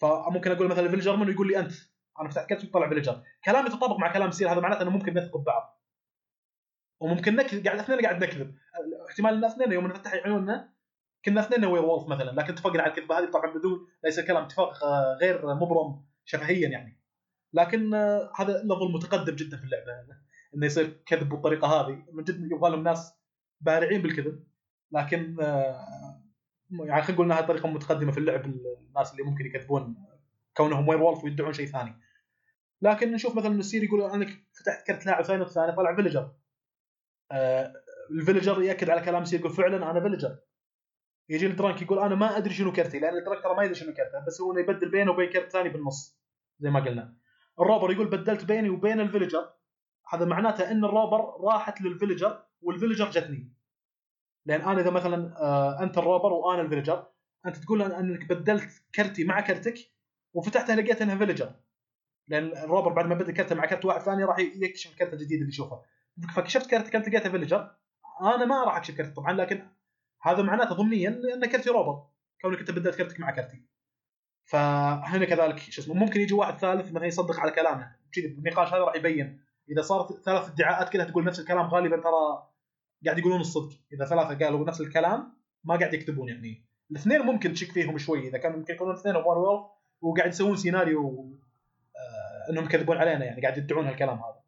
فممكن 0.00 0.50
أقول 0.50 0.68
مثلا 0.68 0.86
ال 0.86 0.89
villager 0.89 1.16
منه 1.16 1.30
يقول 1.30 1.48
لي 1.48 1.58
أنت 1.58 1.72
أنا 2.20 2.28
فتحت 2.28 2.48
كرت 2.48 2.64
وطلع 2.64 2.88
villager 2.88 3.22
كلام 3.44 3.66
يتطابق 3.66 3.96
مع 3.98 4.12
كلام 4.12 4.28
ال 4.28 4.33
seer 4.33 4.52
هذا 4.52 4.60
معناته 4.60 4.82
إنه 4.82 4.90
ممكن 4.90 5.14
نثق 5.14 5.36
ببعض 5.36 5.82
وممكن 7.00 7.36
نكذب 7.36 7.66
قاعد 7.66 7.78
اثنين 7.78 8.00
قاعد 8.00 8.24
نكذب. 8.24 8.54
احتمال 9.10 9.34
إن 9.34 9.44
اثنين 9.44 9.72
يوم 9.72 9.86
نفتح 9.86 10.14
عيوننا 10.14 10.72
كنا 11.24 11.40
اثنين 11.40 11.64
werewolf 11.64 12.08
مثلا 12.08 12.30
لكن 12.30 12.52
اتفقنا 12.52 12.82
على 12.82 12.90
الكذبة 12.92 13.18
هذه 13.18 13.30
طبعا 13.30 13.54
بدون 13.54 13.88
ليس 14.04 14.20
كلام 14.20 14.44
اتفاق 14.44 14.84
آه، 14.84 15.18
غير 15.20 15.54
مبرم 15.54 16.04
شفهيا 16.24 16.68
يعني. 16.68 17.00
لكن 17.52 17.94
آه، 17.94 18.32
هذا 18.36 18.62
level 18.62 18.92
متقدم 18.94 19.34
جدا 19.34 19.56
في 19.56 19.64
اللعبة 19.64 19.92
إنه 20.54 20.66
يصير 20.66 21.02
كذب 21.06 21.28
بالطريقة 21.28 21.66
هذه. 21.66 22.04
من 22.12 22.24
جد 22.24 22.52
يبغى 22.52 22.70
لهم 22.70 22.82
ناس 22.82 23.14
بارعين 23.60 24.02
بالكذب. 24.02 24.44
لكن 24.92 25.36
آه، 25.40 26.22
يعني 26.70 27.02
خلينا 27.02 27.14
نقول 27.14 27.26
إنها 27.26 27.40
طريقة 27.40 27.68
متقدمة 27.68 28.12
في 28.12 28.18
اللعب 28.18 28.44
الناس 28.44 29.12
اللي 29.12 29.22
ممكن 29.22 29.46
يكذبون 29.46 29.96
كونهم 30.56 30.88
werewolf 30.88 31.24
ويدعون 31.24 31.52
شيء 31.52 31.66
ثاني. 31.66 32.00
لكن 32.82 33.12
نشوف 33.12 33.36
مثلا 33.36 33.54
ال 33.54 33.60
seer 33.60 33.84
يقول 33.84 34.02
انك 34.02 34.28
فتحت 34.52 34.86
كرت 34.86 35.06
لاعب 35.06 35.24
ثاني 35.24 35.40
والثاني 35.40 35.72
طلع 35.72 35.94
villager 35.94 36.32
آه 37.32 37.72
ال 38.10 38.16
villager 38.16 38.62
يأكد 38.62 38.90
على 38.90 39.00
كلام 39.00 39.24
seer 39.24 39.40
يقول 39.40 39.52
فعلا 39.52 39.90
أنا 39.90 40.00
villager 40.00 40.38
يجي 41.28 41.46
ال 41.46 41.52
drunk 41.52 41.82
يقول 41.82 41.98
أنا 41.98 42.14
ما 42.14 42.36
أدري 42.36 42.54
شنو 42.54 42.72
كرتي 42.72 42.98
لأن 42.98 43.18
ال 43.18 43.22
drunk 43.22 43.42
ترى 43.42 43.54
ما 43.54 43.62
يدري 43.62 43.74
شنو 43.74 43.94
كرته 43.94 44.24
بس 44.26 44.40
هو 44.40 44.58
يبدل 44.58 44.90
بينه 44.90 45.10
وبين 45.10 45.30
كرت 45.30 45.52
ثاني 45.52 45.68
بالنص 45.68 46.18
زي 46.58 46.70
ما 46.70 46.80
قلنا. 46.80 47.16
ال 47.60 47.65
robber 47.65 47.92
يقول 47.92 48.10
بدلت 48.10 48.44
بيني 48.44 48.68
وبين 48.68 49.00
ال 49.00 49.06
villager 49.06 49.52
هذا 50.08 50.24
معناته 50.24 50.70
إن 50.70 50.84
ال 50.84 50.92
robber 50.92 51.40
راحت 51.40 51.80
لل 51.80 51.93
villager 51.93 52.44
وال 52.62 52.72
villager 52.72 53.10
جتني. 53.10 53.52
لأن 54.48 54.60
أنا 54.60 54.80
إذا 54.80 54.90
مثلا 54.90 55.42
آه 55.42 55.82
أنت 55.82 55.98
ال 55.98 56.03
robber 56.03 56.32
وأنا 56.32 56.62
ال 56.62 56.67
villager 56.67 57.06
أنت 57.46 57.56
تقول 57.56 57.82
أنك 57.82 58.28
بدلت 58.28 58.82
كرتي 58.94 59.24
مع 59.24 59.40
كرتك 59.40 59.74
وفتحتها 60.34 60.76
لقيت 60.76 61.02
إنها 61.02 61.16
villager 61.16 61.54
لأن 62.28 62.44
ال 62.44 62.51
robber 62.51 62.92
بعد 62.92 63.06
ما 63.06 63.14
بدل 63.14 63.32
كرته 63.32 63.54
مع 63.54 63.66
كرت 63.66 63.84
واحد 63.84 64.00
ثاني 64.00 64.24
راح 64.24 64.38
يكشف 64.38 64.90
الكرت 64.90 65.12
الجديد 65.12 65.38
اللي 65.38 65.48
يشوفه 65.48 65.82
فكشفت 66.36 66.70
كرتك 66.70 66.96
أنت 66.96 67.08
لقيتها 67.08 67.30
villager 67.30 67.70
أنا 68.22 68.44
ما 68.44 68.64
راح 68.64 68.76
أكشف 68.76 68.96
كرتي 68.96 69.10
طبعا 69.10 69.32
لكن 69.32 69.68
هذا 70.22 70.42
معناته 70.42 70.74
ضمنيا 70.74 71.08
ان 71.34 71.46
كرتي 71.46 71.70
robber 71.70 72.02
كونك 72.42 72.58
أنت 72.58 72.70
بدلت 72.70 72.94
كرتك 72.94 73.20
مع 73.20 73.30
كرتي. 73.30 73.62
فهنا 74.44 75.24
كذلك 75.24 75.58
شو 75.58 75.82
اسمه 75.82 75.94
ممكن 75.94 76.20
يجي 76.20 76.34
واحد 76.34 76.58
ثالث 76.58 76.92
مثلا 76.92 77.06
يصدق 77.06 77.40
على 77.40 77.50
كلامه. 77.50 77.96
بالنقاش 78.16 78.68
هذا 78.68 78.78
راح 78.78 78.94
يبين. 78.94 79.40
إذا 79.70 79.82
صارت 79.82 80.12
ثلاث 80.24 80.48
ادعاءات 80.48 80.92
كلها 80.92 81.04
تقول 81.04 81.24
نفس 81.24 81.40
الكلام 81.40 81.66
غالبا 81.66 81.96
ترى 81.96 82.47
قاعد 83.04 83.18
يقولون 83.18 83.40
الصدق. 83.40 83.76
إذا 83.92 84.04
ثلاثة 84.04 84.44
قالوا 84.44 84.66
نفس 84.66 84.80
الكلام 84.80 85.32
ما 85.64 85.76
قاعد 85.76 85.94
يكذبون 85.94 86.28
يعني. 86.28 86.68
الاثنين 86.90 87.20
ممكن 87.20 87.52
تشك 87.52 87.72
فيهم 87.72 87.98
شوي. 87.98 88.28
إذا 88.28 88.38
كان 88.38 88.58
ممكن 88.58 88.74
يكونون 88.74 88.94
اثنين 88.94 89.16
werewolf 89.16 89.66
وقاعد 90.00 90.28
يسوون 90.28 90.56
سيناريو 90.56 91.38
آه 91.96 92.52
إنهم 92.52 92.64
يكذبون 92.64 92.96
علينا 92.96 93.24
يعني 93.24 93.42
قاعد 93.42 93.58
يدعون 93.58 93.86
هالكلام 93.86 94.16
هذا. 94.18 94.38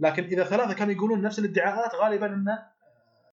لكن 0.00 0.24
إذا 0.24 0.44
ثلاثة 0.44 0.74
كانوا 0.74 0.92
يقولون 0.92 1.22
نفس 1.22 1.38
الادعاءات 1.38 1.94
غالبا 1.94 2.26
إنه 2.26 2.52
آه، 2.52 2.70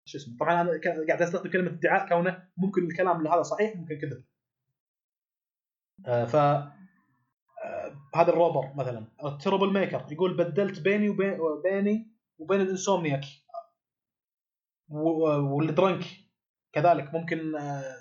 شو 0.04 0.18
اسمه 0.18 0.36
طبعا 0.40 0.60
أنا 0.60 0.80
قاعد 1.08 1.22
أستخدم 1.22 1.50
كلمة 1.50 1.70
ادعاء 1.70 2.08
كونه 2.08 2.48
ممكن 2.56 2.84
الكلام 2.84 3.26
هذا 3.26 3.42
صحيح 3.42 3.76
ممكن 3.76 3.98
كذب. 3.98 4.24
آه 6.06 6.24
ف 6.24 6.36
آه، 6.36 6.70
هذا 8.14 8.30
ال 8.30 8.37
robber 8.37 8.74
مثلا 8.74 9.06
ال 9.24 9.72
troublemaker 9.72 10.06
يقول 10.10 10.36
بدلت 10.36 10.80
بيني 10.80 11.08
وبين 11.08 11.38
بيني 11.64 12.14
وبين 12.38 12.60
ال 12.60 12.66
insomniac. 12.66 13.24
وال 14.88 15.22
drunk 15.22 16.04
كذلك 16.72 17.14
ممكن 17.14 17.56
آه، 17.56 17.96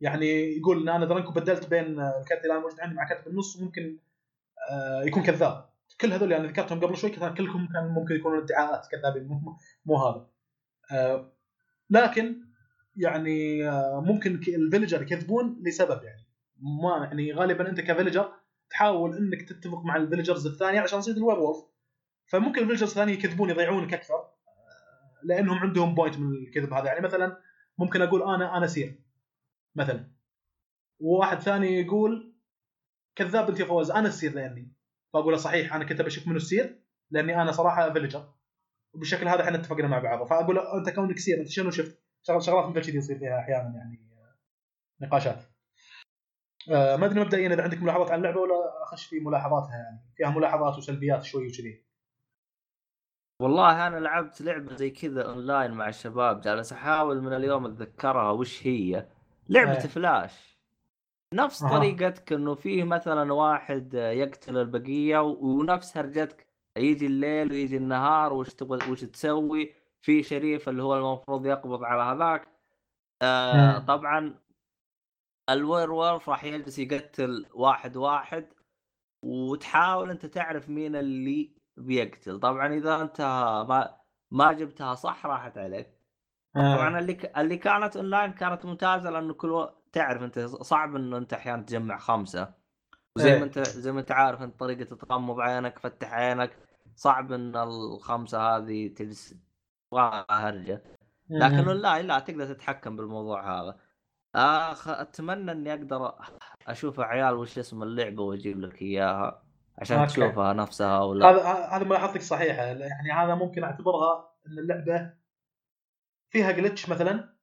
يعني 0.00 0.56
يقول 0.56 0.82
إن 0.82 0.88
أنا 0.88 1.04
drunk 1.04 1.28
وبدلت 1.28 1.68
بين 1.68 2.00
آه، 2.00 2.20
ال 2.20 2.24
card 2.24 2.42
اللي 2.42 2.52
أنا 2.52 2.62
موجود 2.62 2.80
عندي 2.80 2.94
مع 2.94 3.08
كارت 3.08 3.24
بالنص 3.24 3.56
وممكن 3.56 3.98
آه، 4.70 5.02
يكون 5.02 5.22
كذاب. 5.22 5.70
كل 6.00 6.12
هذول 6.12 6.32
يعني 6.32 6.48
ذكرتهم 6.48 6.80
قبل 6.80 6.96
شوي 6.96 7.10
كلهم 7.10 7.68
كان 7.72 7.88
ممكن 7.88 8.14
يكونون 8.14 8.42
ادعاءات 8.42 8.86
كذابين 8.90 9.28
مو, 9.28 9.56
مو 9.86 9.96
هذا. 9.96 10.26
لكن 11.90 12.36
يعني 12.96 13.60
ممكن 14.00 14.34
ال 14.48 14.54
villager 14.54 15.02
يكذبون 15.02 15.62
لسبب 15.62 16.02
يعني. 16.02 16.26
ما 16.82 17.04
يعني 17.04 17.32
غالبا 17.32 17.68
أنت 17.68 17.80
ك 17.80 17.86
villager 17.86 18.32
تحاول 18.70 19.16
إنك 19.16 19.48
تتفق 19.48 19.84
مع 19.84 19.96
ال 19.96 20.01
villagers 20.01 20.46
الثانية 20.46 20.80
عشان 20.80 21.00
تصيد 21.00 21.16
ال 21.16 21.38
werewolf. 21.38 21.64
فممكن 22.26 22.62
ال 22.62 22.65
villagers 22.65 22.88
الثانية 22.88 23.12
يكذبون 23.12 23.50
يضيعونك 23.50 23.94
أكثر. 23.94 24.30
لأنهم 25.24 25.58
عندهم 25.58 25.94
point 25.94 26.18
من 26.18 26.32
الكذب 26.32 26.72
هذا 26.72 26.86
يعني 26.86 27.00
مثلا 27.00 27.36
ممكن 27.78 28.02
أقول 28.02 28.22
أنا 28.22 28.56
أنا 28.56 28.66
seer 28.66 29.04
مثلا 29.74 30.10
وواحد 31.00 31.38
ثاني 31.40 31.80
يقول 31.80 32.36
كذاب 33.16 33.48
أنت 33.48 33.60
يا 33.60 33.98
أنا 33.98 34.08
ال 34.08 34.13
seer 34.13 34.32
لأني 34.32 34.72
فأقول 35.12 35.32
له 35.32 35.38
صحيح 35.38 35.74
أنا 35.74 35.84
كنت 35.84 36.02
بشوف 36.02 36.26
منه 36.26 36.36
ال 36.36 36.45
seer 36.45 36.82
لأني 37.10 37.42
أنا 37.42 37.52
صراحة 37.52 37.92
villager 37.92 38.34
وبالشكل 38.94 39.28
هذا 39.28 39.44
إحنا 39.44 39.56
اتفقنا 39.56 39.86
مع 39.88 39.98
بعض 39.98 40.26
فأقول 40.28 40.56
له 40.56 40.78
أنت 40.78 40.90
كونك 40.90 41.18
seer 41.18 41.40
أنت 41.40 41.48
شنو 41.48 41.70
شفت؟ 41.70 42.02
شغل- 42.22 42.42
شغلات 42.42 42.76
مثل 42.76 42.86
كذي 42.86 42.96
يصير 42.98 43.18
فيها 43.18 43.38
أحيانا 43.38 43.74
يعني 43.76 44.10
نقاشات. 45.00 45.42
آه، 46.70 46.96
ما 46.96 47.06
أدري 47.06 47.20
مبدئيا 47.20 47.54
إذا 47.54 47.62
عندك 47.62 47.82
ملاحظات 47.82 48.10
عن 48.10 48.18
اللعبة 48.18 48.40
ولا 48.40 48.82
أخش 48.82 49.06
في 49.06 49.20
ملاحظاتها 49.20 49.76
يعني 49.76 50.12
فيها 50.16 50.30
ملاحظات 50.30 50.78
وسلبيات 50.78 51.22
شوي 51.22 51.46
وكذي. 51.46 51.84
والله 53.40 53.86
أنا 53.86 53.96
لعبت 53.96 54.42
لعبة 54.42 54.76
زي 54.76 54.90
كذا 54.90 55.22
أونلاين 55.22 55.70
مع 55.70 55.88
الشباب 55.88 56.40
جالس 56.40 56.72
أحاول 56.72 57.20
من 57.22 57.32
اليوم 57.32 57.66
أتذكرها 57.66 58.30
وش 58.30 58.66
هي 58.66 59.06
لعبة 59.48 59.72
إيه. 59.72 59.78
فلاش 59.80 60.58
نفس 61.34 61.62
أها. 61.62 61.78
طريقتك 61.78 62.32
إنه 62.32 62.54
فيه 62.54 62.84
مثلا 62.84 63.32
واحد 63.32 63.94
يقتل 63.94 64.56
البقية 64.56 65.18
ونفس 65.22 65.96
هرجتك 65.96 66.46
يجي 66.76 67.06
الليل 67.06 67.52
ويجي 67.52 67.76
النهار 67.76 68.32
وش 68.32 68.54
تبغى 68.54 68.90
وش 68.90 69.00
تسوي 69.00 69.72
في 70.02 70.22
شريف 70.22 70.68
اللي 70.68 70.82
هو 70.82 70.96
المفروض 70.96 71.46
يقبض 71.46 71.84
على 71.84 72.02
هذاك 72.02 72.48
آه 73.22 73.78
مم. 73.78 73.86
طبعا 73.86 74.34
الوير 75.50 75.90
وولف 75.92 76.28
راح 76.28 76.44
يجلس 76.44 76.78
يقتل 76.78 77.46
واحد 77.54 77.96
واحد 77.96 78.46
وتحاول 79.24 80.10
أنت 80.10 80.26
تعرف 80.26 80.68
مين 80.68 80.96
اللي 80.96 81.59
بيقتل. 81.80 82.40
طبعا 82.40 82.74
إذا 82.74 83.02
انت 83.02 83.20
ما 83.68 84.00
ما 84.30 84.52
جبتها 84.52 84.94
صح 84.94 85.26
راحت 85.26 85.58
عليك. 85.58 86.00
طبعا 86.54 86.98
اللي 86.98 87.14
ك... 87.14 87.38
اللي 87.38 87.56
كانت 87.56 87.96
اونلاين 87.96 88.32
كانت 88.32 88.64
ممتازة 88.64 89.10
لأنه 89.10 89.34
كل 89.34 89.50
و... 89.52 89.70
تعرف 89.92 90.22
أنت 90.22 90.38
صعب 90.40 90.96
إنه 90.96 91.16
أنت 91.18 91.32
أحيانا 91.32 91.62
تجمع 91.62 91.98
خمسة. 91.98 92.54
وزي 93.16 93.32
إيه. 93.32 93.38
ما 93.38 93.44
أنت 93.44 93.58
زي 93.58 93.92
ما 93.92 94.00
أنت 94.00 94.12
عارف 94.12 94.42
أنت 94.42 94.60
طريقة 94.60 94.96
تغمض 94.96 95.40
عينك 95.40 95.78
فتح 95.78 96.12
عينك. 96.12 96.58
صعب 96.96 97.32
إن 97.32 97.56
الخمسة 97.56 98.56
هذه 98.56 98.88
تجلس 98.88 99.34
هرجه 100.30 100.82
لكن 101.30 101.62
مم. 101.62 101.68
اونلاين 101.68 102.06
لا 102.06 102.18
تقدر 102.18 102.54
تتحكم 102.54 102.96
بالموضوع 102.96 103.60
هذا. 103.60 103.80
آخ 104.34 104.88
أتمنى 104.88 105.52
إني 105.52 105.74
أقدر 105.74 106.14
أشوف 106.66 107.00
عيال 107.00 107.34
وش 107.34 107.58
اسم 107.58 107.82
اللعبة 107.82 108.22
وأجيب 108.22 108.60
لك 108.60 108.82
إياها. 108.82 109.49
عشان 109.80 109.98
okay. 109.98 110.12
تشوفها 110.12 110.52
نفسها 110.52 111.00
ولا 111.00 111.30
هذا 111.30 111.42
هذا 111.76 111.84
ملاحظتك 111.84 112.22
صحيحة. 112.22 112.62
يعني 112.62 113.12
هذا 113.12 113.34
ممكن 113.34 113.64
أعتبرها 113.64 114.34
إن 114.46 114.58
اللعبة 114.58 115.14
فيها 116.30 116.50
جلتش 116.50 116.88
مثلا 116.88 117.34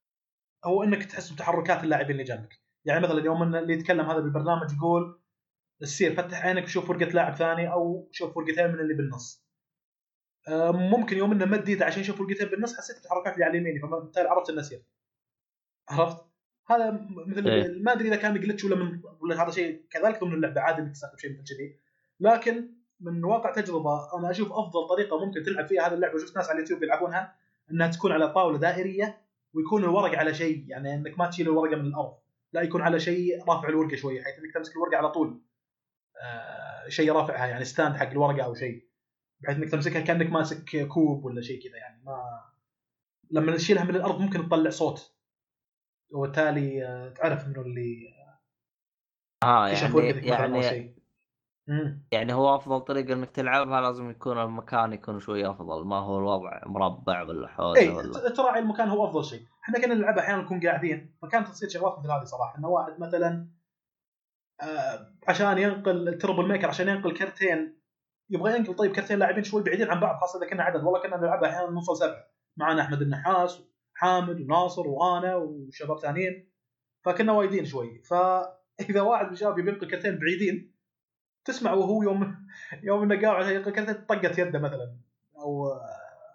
هو 0.66 0.84
إنك 0.84 1.06
تحس 1.06 1.30
بتحركات 1.30 1.84
اللاعبين 1.84 2.12
اللي 2.12 2.24
جنبك. 2.24 2.62
يعني 2.86 3.00
مثلا 3.00 3.26
يوم 3.26 3.44
إن 3.44 3.56
اللي 3.56 3.74
يتكلم 3.74 4.10
هذا 4.10 4.20
بالبرنامج 4.20 4.74
يقول 4.74 5.22
السير 5.82 6.16
فتح 6.16 6.46
عينك 6.46 6.64
وشوف 6.64 6.90
ورقة 6.90 7.06
لاعب 7.06 7.36
ثاني 7.36 7.72
أو 7.72 8.10
شوف 8.12 8.38
ورقتين 8.38 8.68
من 8.68 8.80
اللي 8.80 8.94
بالنص. 8.94 9.48
آه، 10.48 10.72
ممكن 10.72 11.18
يوم 11.18 11.32
إنه 11.32 11.46
مد 11.46 11.84
عشان 11.84 12.02
يشوف 12.02 12.22
ورقتين 12.22 12.48
بالنص 12.48 12.78
حسيت 12.78 13.00
بتحركات 13.00 13.34
اللي 13.34 13.46
على 13.46 13.58
يميني 13.58 13.80
فبالتالي 13.80 14.30
عرفت 14.30 14.50
إنه 14.50 14.62
سير. 14.62 14.84
عرفت؟ 15.90 16.26
هذا 16.70 17.08
مثل 17.28 17.48
إيه. 17.48 17.84
ما 17.84 17.94
أدري 17.94 18.08
إذا 18.08 18.16
كان 18.16 18.40
جلتش 18.40 18.64
ولا 18.64 18.76
من 18.76 19.02
ولا 19.22 19.44
هذا 19.44 19.52
شيء 19.52 19.86
كذلك 19.90 20.22
ضمن 20.22 20.34
اللعبة. 20.34 20.62
عادي 20.62 20.82
إنك 20.82 20.92
تستخدم 20.92 21.18
شيء 21.18 21.32
مثل 21.32 21.56
كذي. 21.56 21.80
لكن 22.20 22.70
من 23.00 23.24
واقع 23.24 23.52
تجربة 23.52 24.18
أنا 24.18 24.32
أشوف 24.32 24.52
أفضل 24.52 24.88
طريقة 24.88 25.26
ممكن 25.26 25.44
تلعب 25.44 25.68
فيها 25.68 25.88
هذه 25.88 25.94
اللعبة 25.94 26.20
شفت 26.20 26.38
ناس 26.38 26.50
على 26.50 26.56
اليوتيوب 26.56 26.84
يلعبونها 26.84 27.36
إنها 27.72 27.88
تكون 27.88 28.12
على 28.12 28.34
طاولة 28.34 28.58
دائرية 28.58 29.22
ويكون 29.54 29.84
الورق 29.84 30.18
على 30.18 30.34
شيء 30.34 30.66
يعني 30.68 30.96
إنك 30.96 31.20
ما 31.20 31.28
تشيل 31.28 31.48
الورقة 31.48 31.76
من 31.76 31.86
الأرض 31.86 32.18
لا 32.54 32.62
يكون 32.62 32.82
على 32.82 33.00
شيء 33.00 33.44
رافع 33.50 33.70
الورقة 33.70 33.96
شوية 33.96 34.24
حيث 34.24 34.40
إنك 34.40 34.54
تمسك 34.54 34.76
الورقة 34.76 34.98
على 34.98 35.10
طول 35.10 35.42
آه 36.22 36.90
شيء 36.90 37.12
رافعها 37.12 37.48
يعني 37.48 37.66
stand 37.66 37.96
حق 37.96 38.10
الورقة 38.10 38.46
أو 38.46 38.54
شيء 38.54 38.88
بحيث 39.40 39.58
إنك 39.58 39.72
تمسكها 39.72 40.02
كأنك 40.02 40.32
ماسك 40.32 40.88
كوب 40.88 41.26
ولا 41.26 41.42
شيء 41.42 41.64
كذا 41.64 41.78
يعني 41.78 42.04
ما 42.04 42.44
لما 43.32 43.56
تشيلها 43.56 43.84
من 43.84 43.96
الأرض 43.96 44.20
ممكن 44.22 44.48
تطلع 44.48 44.70
صوت 44.70 45.14
وبالتالي 46.12 46.86
آه، 46.86 47.10
تعرف 47.10 47.48
منه 47.48 47.62
اللي 47.62 48.14
آه 49.44 49.68
يعني 49.68 50.60
يعني 50.66 50.97
مم. 51.68 52.08
يعني 52.12 52.34
هو 52.34 52.56
أفضل 52.56 52.82
طريقة 52.82 53.14
إنك 53.14 53.30
تلعبها 53.30 53.82
لازم 53.82 54.10
يكون 54.10 54.38
المكان 54.38 54.94
يكون 54.94 55.20
شوي 55.20 55.50
أفضل 55.50 55.86
ما 55.86 56.00
هو 56.00 56.20
الوضع 56.20 56.62
مربع 56.66 57.22
ولا 57.22 57.48
حوزة 57.48 57.80
اي 57.80 57.90
ولا. 57.90 58.30
تراعي 58.30 58.60
المكان 58.60 58.90
هو 58.90 59.06
أفضل 59.06 59.26
شيء، 59.26 59.42
إحنا 59.64 59.82
كنا 59.82 59.94
نلعبها 59.94 60.24
أحيانا 60.24 60.42
نكون 60.42 60.60
قاعدين 60.60 61.16
فكانت 61.22 61.48
تصير 61.48 61.70
شغلات 61.70 62.00
مثل 62.00 62.12
هذه 62.12 62.24
صراحة 62.24 62.58
انه 62.58 62.68
واحد 62.68 63.00
مثلا 63.00 63.48
آه 64.62 65.14
عشان 65.28 65.58
ينقل 65.58 66.08
التربل 66.08 66.48
ميكر 66.48 66.68
عشان 66.68 66.88
ينقل 66.88 67.18
كرتين 67.18 67.78
يبغى 68.30 68.56
ينقل 68.56 68.76
طيب 68.76 68.92
كرتين 68.92 69.20
لاعبين 69.20 69.44
شوي 69.44 69.64
بعيدين 69.64 69.92
عن 69.92 70.00
بعض 70.00 70.20
خاصة 70.22 70.40
إذا 70.40 70.50
كنا 70.50 70.64
عدد. 70.64 70.84
والله 70.84 71.02
كنا 71.02 71.18
نلعبها 71.18 71.50
أحيانا 71.50 71.72
نوصل 71.72 71.98
سبعة. 71.98 72.28
معنا 72.58 72.82
أحمد 72.82 73.02
النحاس 73.02 73.62
وحامد 73.96 74.42
وناصر 74.42 74.88
وأنا 74.88 75.36
وشباب 75.36 76.00
ثانيين. 76.00 76.52
فكنا 77.06 77.32
وايدين 77.32 77.66
شوي. 77.66 78.02
فإذا 78.04 79.02
واحد 79.02 79.26
من 79.26 79.34
الشباب 79.34 79.60
يبي 79.60 79.72
ينقل 79.72 79.88
كرتين 79.88 80.20
بعيدين 80.20 80.77
تسمع 81.48 81.74
وهو 81.74 82.04
يوم 82.04 82.36
يوم 82.88 83.04
انه 83.04 83.22
قاعد 83.22 83.56
ينقل 83.56 83.72
كرتين 83.72 84.06
طقت 84.06 84.38
يده 84.38 84.60
مثلا 84.60 84.98
أو 85.38 85.80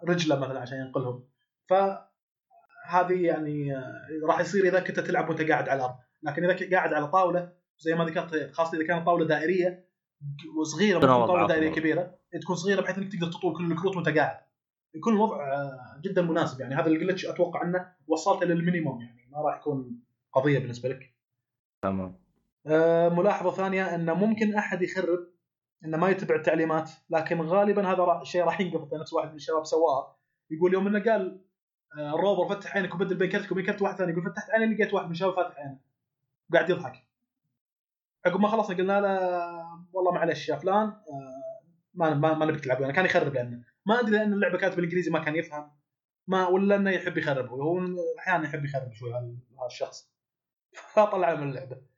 رجله 0.03 0.39
مثلا 0.39 0.59
عشان 0.59 0.77
ينقلهم. 0.77 1.23
فهذه 1.69 3.25
يعني 3.25 3.77
آه، 3.77 4.07
راح 4.27 4.39
يصير 4.39 4.65
إذا 4.65 4.79
كنت 4.79 4.99
تلعب 4.99 5.29
وأنت 5.29 5.41
قاعد 5.41 5.69
على 5.69 5.79
الأرض. 5.79 5.95
لكن 6.23 6.43
إذا 6.43 6.53
كنت 6.53 6.73
قاعد 6.73 6.93
على 6.93 7.07
طاولة 7.07 7.51
زي 7.79 7.95
ما 7.95 8.05
ذكرت 8.05 8.51
خاصة 8.53 8.77
إذا 8.77 8.87
كانت 8.87 9.05
طاولة 9.05 9.25
دائرية 9.25 9.89
وصغيره 10.59 10.99
تكون 10.99 11.25
طاولة 11.27 11.47
دائرية. 11.47 11.71
كبيرة 11.71 12.15
تكون 12.41 12.55
صغيرة 12.55 12.81
بحيث 12.81 12.97
إنك 12.97 13.11
تقدر 13.11 13.27
تطول 13.27 13.57
كل 13.57 13.71
الكروت 13.71 13.95
وأنت 13.95 14.09
قاعد. 14.09 14.37
يكون 14.95 15.13
الوضع 15.13 15.53
آه، 15.53 16.01
جدا 16.01 16.21
مناسب. 16.21 16.61
يعني 16.61 16.75
هذا 16.75 16.87
الجلتش 16.87 17.25
أتوقع 17.25 17.63
أنه 17.63 17.91
وصلته 18.07 18.45
للمينيموم 18.45 19.01
يعني 19.01 19.27
ما 19.31 19.41
راح 19.41 19.57
يكون 19.59 19.99
قضية 20.33 20.59
بالنسبة 20.59 20.89
لك. 20.89 21.13
تمام. 21.81 22.22
ملاحظة 23.09 23.51
ثانية 23.51 23.95
انه 23.95 24.13
ممكن 24.13 24.55
أحد 24.55 24.81
يخرب 24.81 25.27
إنه 25.85 25.97
ما 25.97 26.09
يتبع 26.09 26.35
التعليمات 26.35 26.91
لكن 27.09 27.41
غالبا 27.41 27.87
هذا 27.87 28.23
شيء 28.23 28.43
راح 28.43 28.59
ينقطع 28.59 28.97
نفس 28.97 29.13
واحد 29.13 29.29
من 29.29 29.35
الشباب 29.35 29.65
سواه 29.65 30.15
يقول 30.51 30.73
يوم 30.73 30.87
إنه 30.87 31.03
قال 31.03 31.41
آه، 31.97 32.15
الروبر 32.15 32.55
فتح 32.55 32.75
عينك 32.75 32.95
وبدل 32.95 33.15
بين 33.15 33.29
كرتك 33.29 33.51
وبين 33.51 33.65
كرت 33.65 33.81
واحد 33.81 33.95
ثاني 33.95 34.11
يقول 34.11 34.23
فتحت 34.23 34.49
عيني 34.49 34.75
لقيت 34.75 34.93
واحد 34.93 35.05
من 35.05 35.11
الشباب 35.11 35.35
فاتح 35.35 35.59
عينه. 35.59 35.77
قاعد 36.53 36.69
يضحك. 36.69 37.03
عقب 38.25 38.39
ما 38.39 38.47
خلصنا 38.47 38.77
قلنا 38.77 39.01
له 39.01 39.19
والله 39.93 40.11
معلش 40.11 40.49
يا 40.49 40.55
فلان 40.55 40.87
آه، 40.87 41.43
ما 41.93 42.13
ما, 42.13 42.33
ما 42.33 42.57
تلعب 42.57 42.81
يعني 42.81 42.93
كان 42.93 43.05
يخرب 43.05 43.33
لأنه. 43.33 43.63
ما 43.85 43.99
أدري 43.99 44.11
لأن 44.11 44.33
اللعبة 44.33 44.57
كانت 44.57 44.75
بالإنجليزي 44.75 45.11
ما 45.11 45.19
كان 45.19 45.35
يفهم. 45.35 45.71
ما 46.27 46.47
ولا 46.47 46.75
إنه 46.75 46.91
يحب 46.91 47.17
يخرب. 47.17 47.49
هو 47.49 47.79
أحيانا 48.19 48.45
يحب 48.45 48.65
يخرب 48.65 48.93
شوي 48.93 49.13
هذا 49.13 49.65
الشخص 49.65 50.13
فطلعه 50.93 51.35
من 51.35 51.49
اللعبة. 51.49 51.92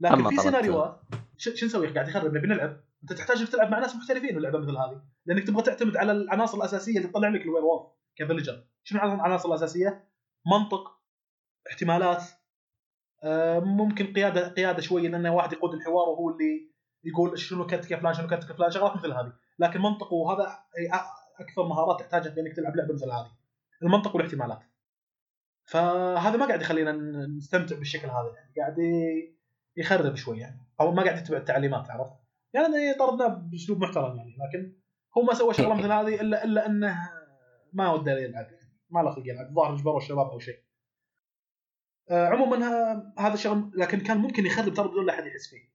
لكن 0.00 0.28
في. 0.28 0.36
سيناريوهات 0.36 1.00
شو 1.36 1.66
نسوي؟ 1.66 1.88
قاعد 1.88 2.08
يخرب 2.08 2.36
نبي 2.36 2.46
نلعب. 2.46 2.80
أنت 3.02 3.12
تحتاج 3.12 3.46
تلعب 3.46 3.70
مع 3.70 3.78
ناس 3.78 3.96
محترفين 3.96 4.36
اللعبه 4.36 4.58
مثل 4.58 4.76
هذه. 4.76 5.02
لأنك 5.26 5.46
تبغى 5.46 5.62
تعتمد 5.62 5.96
على 5.96 6.12
العناصر 6.12 6.58
الأساسية 6.58 6.96
اللي 6.96 7.08
تطلع 7.08 7.28
لك 7.28 7.42
ال 7.42 7.64
werewolf 7.64 7.92
ك 8.16 8.21
villager 8.21 8.64
شنو 8.82 9.00
العناصر 9.14 9.48
الأساسية؟ 9.48 10.08
منطق 10.46 11.00
احتمالات 11.70 12.22
آه، 13.24 13.58
ممكن 13.60 14.12
قياده 14.12 14.48
قيادة 14.48 14.80
شوي 14.80 15.08
لأن 15.08 15.26
واحد 15.26 15.52
يقود 15.52 15.74
الحوار 15.74 16.08
وهو 16.08 16.30
اللي 16.30 16.70
يقول 17.04 17.38
شنو 17.38 17.66
كرتك 17.66 17.90
يا 17.90 17.96
فلان 17.96 18.14
شنو 18.14 18.26
كرتك 18.26 18.50
يا 18.50 18.54
فلان 18.54 18.70
شغلات 18.70 18.96
مثل 18.96 19.12
هذه. 19.12 19.32
لكن 19.58 19.80
منطق 19.80 20.12
وهذا 20.12 20.58
أكثر 21.40 21.68
مهارات 21.68 22.00
تحتاجها 22.00 22.30
في 22.30 22.40
انك 22.40 22.56
تلعب 22.56 22.76
لعبة 22.76 22.94
مثل 22.94 23.10
هذه. 23.10 23.30
المنطق 23.82 24.16
والاحتمالات. 24.16 24.60
فهذا 25.64 26.36
ما 26.36 26.46
قاعد 26.46 26.62
يخلينا 26.62 26.92
نستمتع 27.36 27.76
بالشكل 27.76 28.08
هذا. 28.08 28.32
يعني 28.36 28.52
قاعد 28.56 28.76
يخرب 29.80 30.14
شوي 30.14 30.38
يعني. 30.38 30.66
أو 30.80 30.92
ما 30.92 31.02
قاعد 31.02 31.18
يتبع 31.18 31.36
التعليمات 31.36 31.90
عرفت؟ 31.90 32.12
يعني 32.54 32.94
طردناه 32.94 33.26
بأسلوب 33.26 33.82
محترم 33.82 34.16
يعني 34.16 34.30
لكن 34.30 34.76
هو 35.18 35.22
ما 35.22 35.34
سوى 35.34 35.54
شغلة 35.54 35.74
مثل 35.74 35.92
هذه 35.92 36.20
الا 36.20 36.44
إلا 36.44 36.66
أنه 36.66 37.10
ما 37.72 37.92
وده 37.92 38.12
يلعب 38.12 38.44
يعني. 38.44 38.70
ما 38.90 39.00
له 39.00 39.10
خلق 39.10 39.28
يلعب. 39.28 39.46
الظاهر 39.46 39.74
اجبروا 39.74 39.98
الشباب 39.98 40.26
أو 40.30 40.38
شيء. 40.38 40.58
آه، 42.10 42.26
عموما 42.26 42.56
هذا 43.18 43.34
الشغل 43.34 43.70
لكن 43.74 44.00
كان 44.00 44.18
ممكن 44.18 44.46
يخرب 44.46 44.74
ترى 44.74 44.88
بدون 44.88 45.06
لا 45.06 45.14
أحد 45.14 45.26
يحس 45.26 45.48
فيه. 45.50 45.70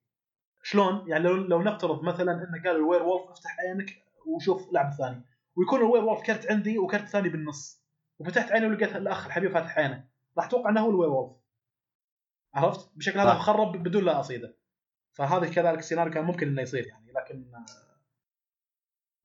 شلون؟ 0.63 1.09
يعني 1.09 1.23
لو 1.23 1.35
لو 1.35 1.61
نفترض 1.61 2.03
مثلا 2.03 2.31
انه 2.31 2.63
قال 2.63 2.75
ال 2.75 3.03
werewolf 3.03 3.29
افتح 3.31 3.57
عينك 3.59 4.03
وشوف 4.25 4.73
لعب 4.73 4.93
ثاني. 4.93 5.25
ويكون 5.55 5.79
ال 5.79 6.03
werewolf 6.03 6.21
كرت 6.21 6.51
عندي 6.51 6.79
وكرت 6.79 7.07
ثاني 7.07 7.29
بالنص. 7.29 7.85
وفتحت 8.19 8.51
عيني 8.51 8.65
ولقيت 8.65 8.95
الأخ 8.95 9.25
الحبيب 9.25 9.51
فاتح 9.51 9.77
عينه. 9.77 10.07
راح 10.37 10.45
أتوقع 10.45 10.69
إنه 10.69 10.81
هو 10.81 10.89
ال 10.89 11.09
werewolf. 11.09 11.44
عرفت؟ 12.55 12.89
بشكل 12.95 13.19
هذا 13.19 13.29
صح. 13.29 13.39
خرب 13.39 13.83
بدون 13.83 14.03
لا 14.05 14.19
أصيده 14.19 14.57
فهذا 15.13 15.49
كذلك 15.49 15.79
السيناريو 15.79 16.13
كان 16.13 16.23
ممكن 16.25 16.47
إنه 16.47 16.61
يصير 16.61 16.87
يعني 16.87 17.11
لكن 17.11 17.51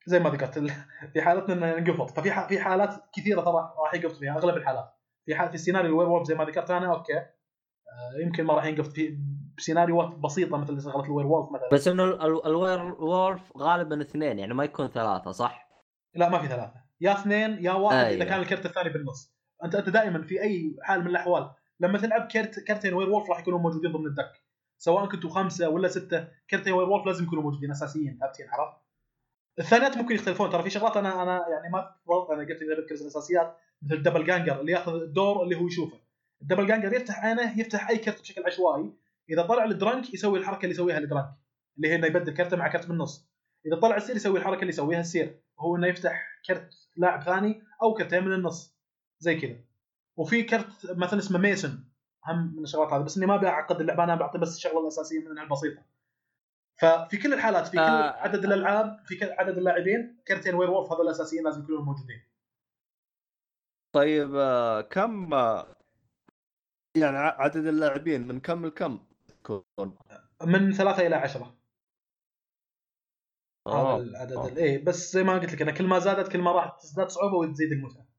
زي 0.07 0.19
ما 0.19 0.31
ذكرت 0.31 0.59
في 1.12 1.23
حالتنا 1.23 1.55
إنه 1.55 1.78
انقفط 1.78 2.11
ففي 2.11 2.47
في 2.48 2.61
حالات 2.61 2.94
كثيرة 3.16 3.40
ترى 3.40 3.74
راح 3.85 3.94
يقفط 3.94 4.16
فيها 4.16 4.36
أغلب 4.39 4.57
الحالات 4.57 4.94
في 5.27 5.35
حال 5.35 5.48
في 5.48 5.55
السيناريو 5.55 5.90
ال 5.90 6.09
werewolf 6.09 6.27
زي 6.27 6.35
ما 6.35 6.44
ذكرت 6.44 6.70
أنا 6.70 6.94
okay 6.94 7.16
آه، 7.16 8.20
يمكن 8.23 8.44
ما 8.44 8.55
راح 8.55 8.65
ينقفط 8.65 8.93
في 8.93 9.19
بسيناريوهات 9.59 10.15
بسيطة 10.15 10.57
مثل 10.57 10.82
شغله 10.82 11.05
ال 11.05 11.27
werewolf 11.27 11.52
مثلا 11.52 11.69
بس 11.73 11.89
إنه 11.89 12.05
ال- 12.05 12.23
ال- 12.23 12.47
ال 12.47 12.94
werewolf 13.02 13.57
غالبا 13.57 14.01
اثنين 14.02 14.39
يعني 14.39 14.55
ما 14.55 14.65
يكون 14.65 14.89
ثلاثة 14.89 15.31
صح؟ 15.31 15.69
لا 16.15 16.28
ما 16.28 16.39
في 16.39 16.48
ثلاثة 16.48 16.74
يا 17.01 17.12
اثنين 17.12 17.65
يا 17.65 17.73
واحد 17.73 17.97
أيوة. 17.97 18.09
إذا 18.16 18.24
كان 18.24 18.40
الكرت 18.40 18.66
الثاني 18.66 18.89
بالنص 18.90 19.35
أنت 19.65 19.74
أنت 19.74 19.89
دائما 19.89 20.23
في 20.23 20.43
أي 20.43 20.77
حال 20.82 21.01
من 21.01 21.07
الأحوال 21.07 21.51
لما 21.81 21.98
تلعب 21.98 22.28
كرت 22.28 22.61
كرتين 22.61 22.94
werewolf 22.94 23.31
راح 23.31 23.40
يكونوا 23.40 23.59
موجودين 23.59 23.93
ضمن 23.93 24.07
ال 24.07 24.11
deck. 24.11 24.32
سواء 24.78 25.07
كنتوا 25.07 25.31
خمسة 25.31 25.69
ولا 25.69 25.89
ستة 25.89 26.28
كرتين 26.51 26.73
werewolf 26.73 27.07
لازم 27.07 27.24
يكونوا 27.24 27.43
موجودين 27.43 27.70
أساسيين 27.70 28.19
ثابتين 28.20 28.47
عرفت؟ 28.48 28.77
الثانيات 29.59 29.97
ممكن 29.97 30.15
يختلفون. 30.15 30.51
ترى 30.51 30.62
في 30.62 30.70
شغلات 30.70 30.97
أنا 30.97 31.23
أنا 31.23 31.48
يعني 31.48 31.73
ما 31.73 31.94
أنا 32.32 32.40
قلت 32.40 32.62
إذا 32.62 32.74
بذكر 32.74 32.94
الأساسيات 32.94 33.57
مثل 33.82 33.94
ال 33.94 34.24
doppelganger 34.24 34.61
اللي 34.61 34.73
يأخذ 34.73 34.94
الدور 34.94 35.43
اللي 35.43 35.57
هو 35.57 35.66
يشوفه. 35.66 35.98
ال 36.43 36.66
doppelganger 36.66 36.93
يفتح 36.93 37.24
عينه 37.24 37.61
يفتح 37.61 37.90
أي 37.90 37.98
كرت 37.98 38.20
بشكل 38.20 38.44
عشوائي. 38.47 38.93
إذا 39.31 39.43
طلع 39.43 39.65
ال 39.65 39.73
drunk 39.73 40.15
يسوي 40.15 40.39
الحركة 40.39 40.62
اللي 40.62 40.70
يسويها 40.70 40.98
ال 40.98 41.04
drunk 41.04 41.31
اللي 41.77 41.89
هي 41.89 41.94
إنه 41.94 42.07
يبدل 42.07 42.35
كرته 42.35 42.57
مع 42.57 42.69
كرت 42.69 42.86
بالنص 42.86 43.31
إذا 43.66 43.77
طلع 43.77 43.97
ال 43.97 44.01
seer 44.01 44.16
يسوي 44.16 44.39
الحركة 44.39 44.61
اللي 44.61 44.69
يسويها 44.69 45.01
ال 45.01 45.09
seer 45.09 45.40
وهو 45.57 45.77
إنه 45.77 45.86
يفتح 45.86 46.40
كرت 46.47 46.74
لاعب 46.97 47.23
ثاني 47.23 47.62
أو 47.82 47.94
كرتين 47.94 48.24
من 48.24 48.32
النص. 48.32 48.77
زي 49.19 49.40
كذا. 49.40 49.57
وفي 50.20 50.42
كرت 50.42 50.90
مثلا 50.90 51.18
اسمه 51.18 51.38
mason 51.39 51.85
هم 52.26 52.56
من 52.56 52.62
الشغلات 52.62 52.92
هذه 52.92 53.02
بس 53.02 53.16
إني 53.16 53.26
ما 53.26 53.34
ابي 53.34 53.48
اعقد 53.48 53.80
اللعبة 53.80 54.05
أنا 54.05 54.14
بعطي 54.14 54.38
بس 54.38 54.56
الشغله 54.56 54.80
الاساسيه 54.80 55.28
منها 55.28 55.42
البسيطه 55.42 55.82
ففي 56.80 57.16
كل 57.22 57.32
الحالات 57.34 57.66
في 57.66 57.72
كل 57.72 57.78
آه. 57.78 58.12
عدد 58.12 58.44
الألعاب 58.44 59.01
في 59.05 59.16
كل 59.16 59.30
عدد 59.32 59.59
اللاعبين 59.59 60.22
كرتين 60.28 60.55
werewolf 60.55 60.93
هذول 60.92 61.06
الأساسيين 61.06 61.44
لازم 61.44 61.62
يكونوا 61.62 61.82
موجودين 61.82 62.22
طيب 63.94 64.34
آه، 64.34 64.80
كم 64.80 65.34
آه، 65.34 65.76
يعني 66.97 67.16
عدد 67.18 67.66
اللاعبين 67.66 68.28
من 68.28 68.40
كم 68.40 68.66
لكم 68.66 69.06
تكون؟ 69.28 69.98
من 70.47 70.72
ثلاثة 70.72 71.06
إلى 71.06 71.14
عشرة 71.16 71.56
هذا 73.68 73.76
آه. 73.76 73.97
العدد 74.01 74.32
آه. 74.32 74.48
ال- 74.48 74.59
إيه 74.59 74.84
بس 74.84 75.12
زي 75.12 75.22
ما 75.22 75.38
قلت 75.38 75.52
لك 75.52 75.62
أنا 75.62 75.72
كل 75.72 75.86
ما 75.86 75.98
زادت 75.98 76.32
كل 76.32 76.38
ما 76.38 76.52
راح 76.52 76.76
تزداد 76.80 77.09
صعوبة 77.09 77.36
وتزيد 77.36 77.72
المتعة 77.72 78.10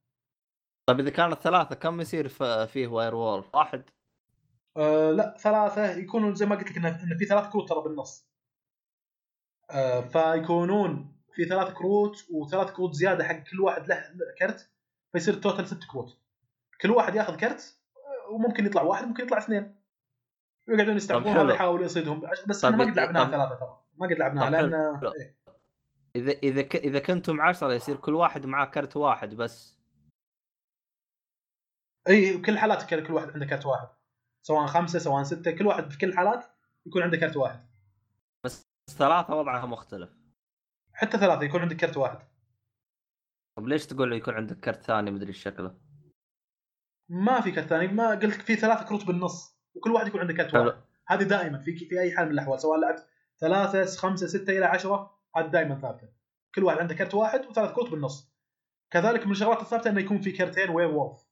طيب 0.92 1.00
إذا 1.00 1.10
كانت 1.10 1.42
ثلاثة 1.42 1.76
كم 1.76 2.02
يصير 2.02 2.28
فيه 2.68 2.88
وير 2.88 3.16
وولف؟ 3.16 3.56
واحد 3.56 3.84
آه 4.78 5.12
لا 5.12 5.36
ثلاثة 5.40 5.92
يكونون 5.92 6.36
زي 6.36 6.46
ما 6.46 6.56
قلت 6.56 6.72
لك 6.72 6.78
إنه 6.78 7.18
في 7.18 7.26
ثلاث 7.26 7.50
كروت 7.50 7.70
ترى 7.70 7.82
بالنص. 7.82 8.28
آه 9.72 10.02
فيكونون 10.02 11.16
في 11.34 11.46
ثلاث 11.46 11.74
كروت 11.74 12.26
وثلاث 12.32 12.72
كروت 12.72 12.94
زيادة 12.94 13.24
حق 13.24 13.36
كل 13.36 13.62
واحد 13.62 13.88
له 13.88 14.04
كرت 14.40 14.70
فيصير 15.12 15.34
ال 15.34 15.39
total 15.39 15.68
ست 15.68 15.84
كروت. 15.92 16.18
كل 16.82 16.92
واحد 16.92 17.16
ياخذ 17.16 17.36
كرت 17.36 17.80
وممكن 18.30 18.66
يطلع 18.66 18.82
واحد 18.82 19.08
ممكن 19.08 19.24
يطلع 19.24 19.38
اثنين. 19.38 19.82
يقعدون 20.68 20.96
يستهبلون 20.96 21.50
يحاول 21.50 21.82
يصيدهم 21.82 22.22
بس 22.48 22.62
طيب 22.62 22.74
إحنا 22.74 22.86
ما 22.86 22.92
قد 22.92 22.98
لعبناها 22.98 23.32
ثلاثة 23.32 23.56
ترى 23.56 23.80
ما 23.98 24.08
قد 24.08 24.14
لعبناها. 24.14 24.50
لأن. 24.50 24.74
إيه. 25.20 25.42
اذا 26.16 26.32
إذا 26.32 26.62
ك... 26.62 26.76
إذا 26.76 27.00
كنتم 27.00 27.42
عشرة 27.42 27.74
يصير 27.74 27.96
كل 27.96 28.16
واحد 28.16 28.46
معاه 28.46 28.66
كرت 28.66 28.98
واحد 28.98 29.36
بس 29.36 29.81
اي 32.08 32.38
كل 32.38 32.58
حالات 32.58 32.94
كل 32.94 33.14
واحد 33.14 33.30
عنده 33.30 33.46
كرت 33.46 33.66
واحد. 33.66 33.88
سواء 34.42 34.66
خمسة 34.66 35.00
سواء 35.00 35.24
ستة 35.24 35.52
كل 35.52 35.68
واحد 35.68 35.92
في 35.92 35.98
كل 35.98 36.10
الحالات 36.10 36.46
يكون 36.86 37.02
عنده 37.02 37.18
كرت 37.18 37.38
واحد. 37.38 37.70
بس 38.46 38.70
ثلاثة 38.90 39.36
وضعها 39.36 39.66
مختلف 39.66 40.10
حتى 40.94 41.18
ثلاثة 41.18 41.44
يكون 41.44 41.62
عندك 41.62 41.76
كرت 41.76 41.98
واحد. 41.98 42.20
طب 43.58 43.68
ليش 43.68 43.86
تقول 43.86 44.14
يكون 44.14 44.34
عندك 44.34 44.60
كرت 44.60 44.84
ثاني 44.84 45.12
مدري 45.12 45.34
شكله؟ 45.34 45.78
ما 47.10 47.42
في 47.42 47.52
كرت 47.52 47.66
ثاني 47.66 47.88
ما 47.88 48.10
قلت 48.10 48.26
لك 48.26 48.42
في 48.42 48.56
ثلاث 48.56 48.88
كروت 48.88 49.06
بالنص 49.06 49.58
وكل 49.76 49.92
واحد 49.92 50.08
يكون 50.08 50.22
عنده 50.22 50.34
كرت. 50.34 50.56
واحد 50.56 50.82
هذه 51.08 51.24
دائما 51.24 51.60
في 51.60 51.76
في 51.76 52.00
أي 52.00 52.16
حال 52.16 52.26
من 52.26 52.32
الأحوال 52.32 52.60
سواء 52.60 52.80
لعبت 52.80 53.08
ثلاثة 53.40 53.98
خمسة 53.98 54.28
ستة 54.28 54.58
إلى 54.58 54.66
عشرة 54.66 55.20
هذه 55.36 55.48
دائما 55.48 55.76
ثابتة 55.76 56.08
كل 56.56 56.64
واحد 56.64 56.78
عنده 56.80 56.96
كرت 56.96 57.14
واحد 57.14 57.46
وثلاث 57.46 57.72
كروت 57.72 57.90
بالنص 57.90 58.32
كذلك 58.92 59.26
من 59.26 59.32
الشغلات 59.32 59.62
الثابتة 59.62 59.90
إنه 59.90 60.00
يكون 60.02 60.22
في 60.22 60.32
كرتين 60.32 60.70
werewolf 60.70 61.31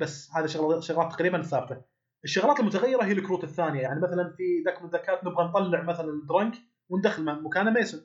بس 0.00 0.30
هذه 0.34 0.46
شغلات 0.46 0.82
شغلات 0.82 1.12
تقريبا 1.12 1.42
ثابتة. 1.42 1.82
الشغلات 2.24 2.60
المتغيرة 2.60 3.04
هي 3.04 3.12
الكروت 3.12 3.44
الثانية. 3.44 3.80
يعني 3.80 4.00
مثلا 4.00 4.34
في 4.36 4.62
دك 4.66 4.78
من 4.78 4.84
الدكات 4.84 5.24
نبغى 5.24 5.44
نطلع 5.44 5.82
مثلا 5.82 6.08
الدرنك 6.08 6.54
وندخل 6.88 7.42
مكانه 7.42 7.70
ميسون 7.70 8.00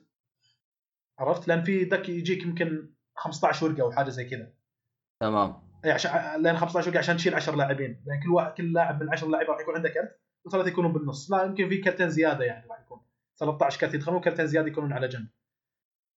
عرفت؟ 1.18 1.48
لأن 1.48 1.62
في 1.62 1.84
دك 1.84 2.08
يجيك 2.08 2.42
يمكن 2.42 2.90
15 3.14 3.66
ورقة 3.66 3.82
أو 3.82 3.92
حاجة 3.92 4.10
زي 4.10 4.24
كذا. 4.24 4.52
تمام. 5.20 5.62
اي 5.84 5.90
عشان 5.90 6.42
لأن 6.42 6.56
15 6.56 6.90
وقع 6.90 6.98
عشان 6.98 7.16
تشيل 7.16 7.34
10 7.34 7.56
لاعبين. 7.56 8.02
لأن 8.06 8.22
كل 8.22 8.30
واحد 8.30 8.52
كل 8.52 8.72
لاعب 8.72 9.02
من 9.02 9.12
10 9.12 9.28
لاعبين 9.28 9.50
راح 9.50 9.60
يكون 9.60 9.74
عنده 9.74 9.88
كرت 9.88 10.20
وثلاثة 10.46 10.68
يكونون 10.68 10.92
بالنص. 10.92 11.30
لا 11.30 11.44
يمكن 11.44 11.68
في 11.68 11.78
كرتين 11.78 12.10
زيادة 12.10 12.44
يعني 12.44 12.68
راح 12.68 12.80
يكون. 12.80 13.00
13 13.36 13.80
كرت 13.80 13.94
يدخلون 13.94 14.20
كرتين 14.20 14.46
زيادة 14.46 14.68
يكونون 14.68 14.92
على 14.92 15.08
جنب. 15.08 15.28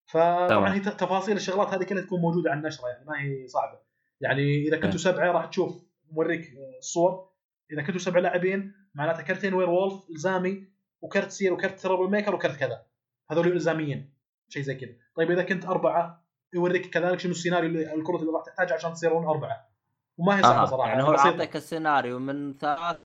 فطبعا 0.06 0.74
هي 0.74 0.80
تفاصيل 0.80 1.36
الشغلات 1.36 1.68
هذه 1.68 1.84
كلها 1.84 2.02
تكون 2.02 2.20
موجودة 2.20 2.50
على 2.50 2.60
النشرة 2.60 2.88
يعني 2.88 3.04
ما 3.04 3.22
هي 3.22 3.48
صعبة. 3.48 3.89
يعني 4.20 4.68
إذا 4.68 4.80
كنتوا 4.80 4.98
سبعة 4.98 5.32
راح 5.32 5.46
تشوف 5.46 5.84
موريك 6.12 6.52
الصور 6.78 7.30
إذا 7.72 7.82
كنتوا 7.82 8.00
سبع 8.00 8.20
لاعبين 8.20 8.72
معناته 8.94 9.22
كرتين 9.22 9.54
werewolf 9.54 10.10
إلزامي 10.10 10.66
وكرت 11.00 11.30
seer 11.30 11.52
وكرت 11.52 11.80
troublemaker 11.80 12.34
وكرت 12.34 12.56
كذا. 12.56 12.82
هذول 13.30 13.52
إلزاميين 13.52 14.14
شيء 14.48 14.62
زي 14.62 14.74
كذا. 14.74 14.92
طيب 15.16 15.30
إذا 15.30 15.42
كنت 15.42 15.64
أربعة 15.64 16.24
يوريك 16.54 16.86
كذلك 16.86 17.20
شنو 17.20 17.32
السيناريو 17.32 17.70
اللي 17.70 17.94
الكروت 17.94 18.20
اللي 18.20 18.32
راح 18.32 18.44
تحتاجها 18.44 18.74
عشان 18.74 18.92
تصيرون 18.92 19.26
أربعة. 19.26 19.70
وما 20.18 20.38
هي 20.38 20.42
صعبة 20.42 20.62
آه. 20.62 20.64
صراحة 20.64 20.88
يعني 20.88 21.02
هو. 21.02 21.14
أعطيك 21.14 21.56
السيناريو 21.56 22.18
من 22.18 22.54
ثلاثة 22.58 23.00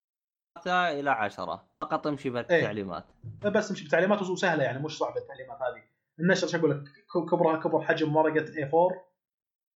إلى 0.68 1.10
عشرة 1.10 1.66
فقط 1.82 2.08
امشي 2.08 2.30
بالتعليمات. 2.30 3.06
بس 3.42 3.70
تمشي 3.70 3.86
بتعليمات 3.86 4.22
وسهلة 4.22 4.64
يعني 4.64 4.84
مش 4.84 4.98
صعبة 4.98 5.18
التعليمات 5.18 5.58
هذه. 5.58 5.84
النشر 6.20 6.48
شو 6.48 6.58
أقول 6.58 6.72
لك؟ 6.72 6.84
كبرها 7.32 7.58
كبر 7.58 7.82
حجم 7.82 8.16
ورقة 8.16 8.46
A4 8.46 8.96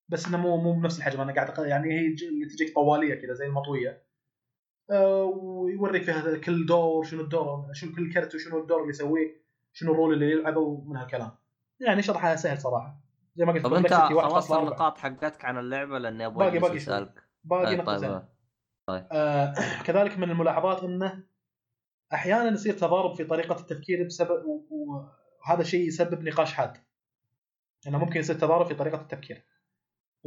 بس 0.09 0.27
إنه 0.27 0.37
مو 0.39 0.57
مو 0.57 0.73
بنفس 0.73 0.99
الحجم. 0.99 1.21
أنا 1.21 1.33
قاعد 1.35 1.59
يعني 1.59 1.93
هي 1.95 2.07
اللي 2.07 2.47
تجيك 2.47 2.75
طوالية 2.75 3.15
كذا 3.15 3.33
زي 3.35 3.47
المطوية. 3.47 4.09
آه، 4.91 5.23
ويوريك 5.25 6.03
فيها 6.03 6.39
كل 6.39 6.67
دور 6.67 7.05
شنو 7.05 7.21
الدور 7.21 7.73
شنو 7.73 7.95
كل 7.95 8.13
كرت 8.13 8.35
وشنو 8.35 8.61
الدور 8.61 8.79
اللي 8.81 8.91
يسويه 8.91 9.43
شنو 9.73 9.93
الرول 9.93 10.15
اللي 10.15 10.31
يلعبه 10.31 10.61
ومن 10.61 10.97
هالكلام 10.97 11.31
يعني 11.81 12.03
شرحها 12.03 12.37
سهل 12.37 12.59
صراحة. 12.61 13.01
زي 13.37 13.45
ما 13.45 13.53
قلت 13.53 13.65
طب 13.65 13.75
أنت 13.75 13.87
complexity 13.89 14.13
1.4. 14.13 14.21
خلصت 14.33 14.53
النقاط 14.53 14.99
حقتك 14.99 15.45
عن 15.45 15.59
اللعبة 15.59 15.99
لأني 15.99 16.27
أبغى 16.27 16.39
باقي- 16.51 16.59
باقي. 16.59 16.77
اسالك 16.77 17.23
باقي 17.45 17.75
آه، 17.75 17.77
نقطتين. 17.77 18.23
طيب 18.89 19.07
آه، 19.13 19.55
كذلك 19.85 20.19
من 20.19 20.31
الملاحظات 20.31 20.83
إنه 20.85 21.25
أحيانا 22.13 22.51
يصير 22.51 22.73
تضارب 22.75 23.15
في 23.17 23.25
طريقة 23.25 23.61
التفكير 23.61 24.07
بسبب 24.07 24.43
وهذا 24.71 25.61
الشيء 25.61 25.87
يسبب 25.89 26.23
نقاش 26.23 26.53
حاد. 26.55 26.77
إنه 27.87 27.99
ممكن 27.99 28.21
يصير 28.21 28.37
تضارب 28.37 28.67
في 28.67 28.75
طريقة 28.75 29.01
التفكير. 29.01 29.45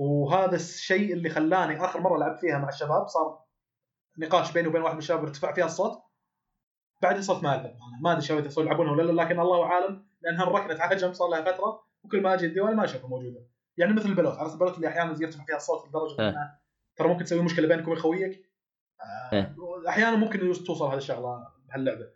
وهذا 0.02 0.56
الشيء 0.56 1.14
اللي 1.14 1.30
خلاني 1.30 1.86
آخر 1.86 2.02
مرة 2.02 2.18
لعبت 2.18 2.40
فيها 2.40 2.57
مع 2.57 2.69
الشباب 2.69 3.07
صار 3.07 3.40
نقاش 4.18 4.52
بيني 4.52 4.68
وبين 4.68 4.82
واحد 4.82 4.94
من 4.94 4.99
الشباب 4.99 5.23
ارتفع 5.23 5.53
فيها 5.53 5.65
الصوت. 5.65 6.02
بعدين 7.02 7.22
صرت 7.22 7.44
ما 7.44 7.56
العب 7.56 7.65
أنا 7.65 7.99
ما 8.02 8.11
أدري 8.11 8.45
يصير 8.45 8.64
يلعبونها 8.64 8.91
ولا 8.91 9.11
لا 9.11 9.22
لكن 9.22 9.40
الله 9.40 9.64
أعلم 9.64 10.07
لأنها 10.22 10.45
ركنت 10.45 10.80
على 10.80 10.95
جنب 10.95 11.14
صار 11.14 11.30
لها 11.30 11.41
فترة 11.41 11.84
وكل 12.03 12.22
ما 12.22 12.34
أجي 12.34 12.45
الديوان 12.45 12.76
ما 12.76 12.84
أشوفها 12.84 13.10
موجودة. 13.10 13.48
يعني 13.78 13.94
مثل 13.94 14.10
البلوت 14.10 14.38
عرفت 14.38 14.53
البلوت 14.53 14.76
اللي 14.76 14.88
أحيانا 14.88 15.15
يرتفع 15.22 15.44
فيها 15.45 15.56
الصوت 15.56 15.88
لدرجة 15.88 16.22
إيه. 16.22 16.30
انها 16.30 16.61
ترى 16.95 17.07
ممكن 17.07 17.26
تسوي 17.26 17.41
مشكلة 17.41 17.68
بينك 17.68 17.88
وبين 17.88 17.99
خويك. 17.99 18.52
آه، 19.02 19.36
إيه. 19.36 19.56
أحيانا 19.88 20.15
ممكن 20.15 20.40
توصل 20.40 20.86
هذه 20.86 20.98
الشغلة 20.98 21.48
بهاللعبة. 21.68 22.07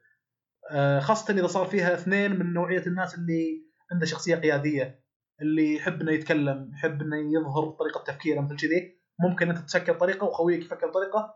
آه، 0.72 1.00
خاصة 1.00 1.34
إذا 1.34 1.48
صار 1.48 1.66
فيها 1.66 1.94
اثنين 1.94 2.40
من 2.40 2.54
نوعية 2.54 2.88
الناس 2.88 3.16
اللي 3.16 3.66
عنده 3.92 4.06
شخصية 4.06 4.36
قيادية. 4.36 5.05
اللي 5.42 5.76
يحب 5.76 6.02
إنه 6.02 6.12
يتكلم 6.12 6.72
يحب 6.74 7.02
إنه 7.02 7.34
يظهر 7.34 7.70
طريقة 7.70 8.04
تفكيره 8.04 8.42
مثل 8.42 8.56
كذي 8.56 9.00
ممكن 9.20 9.50
إنت 9.50 9.58
تفكر 9.58 9.94
بطريقه 9.94 10.26
وخويك 10.26 10.62
يفكر 10.66 10.88
بطريقه 10.88 11.36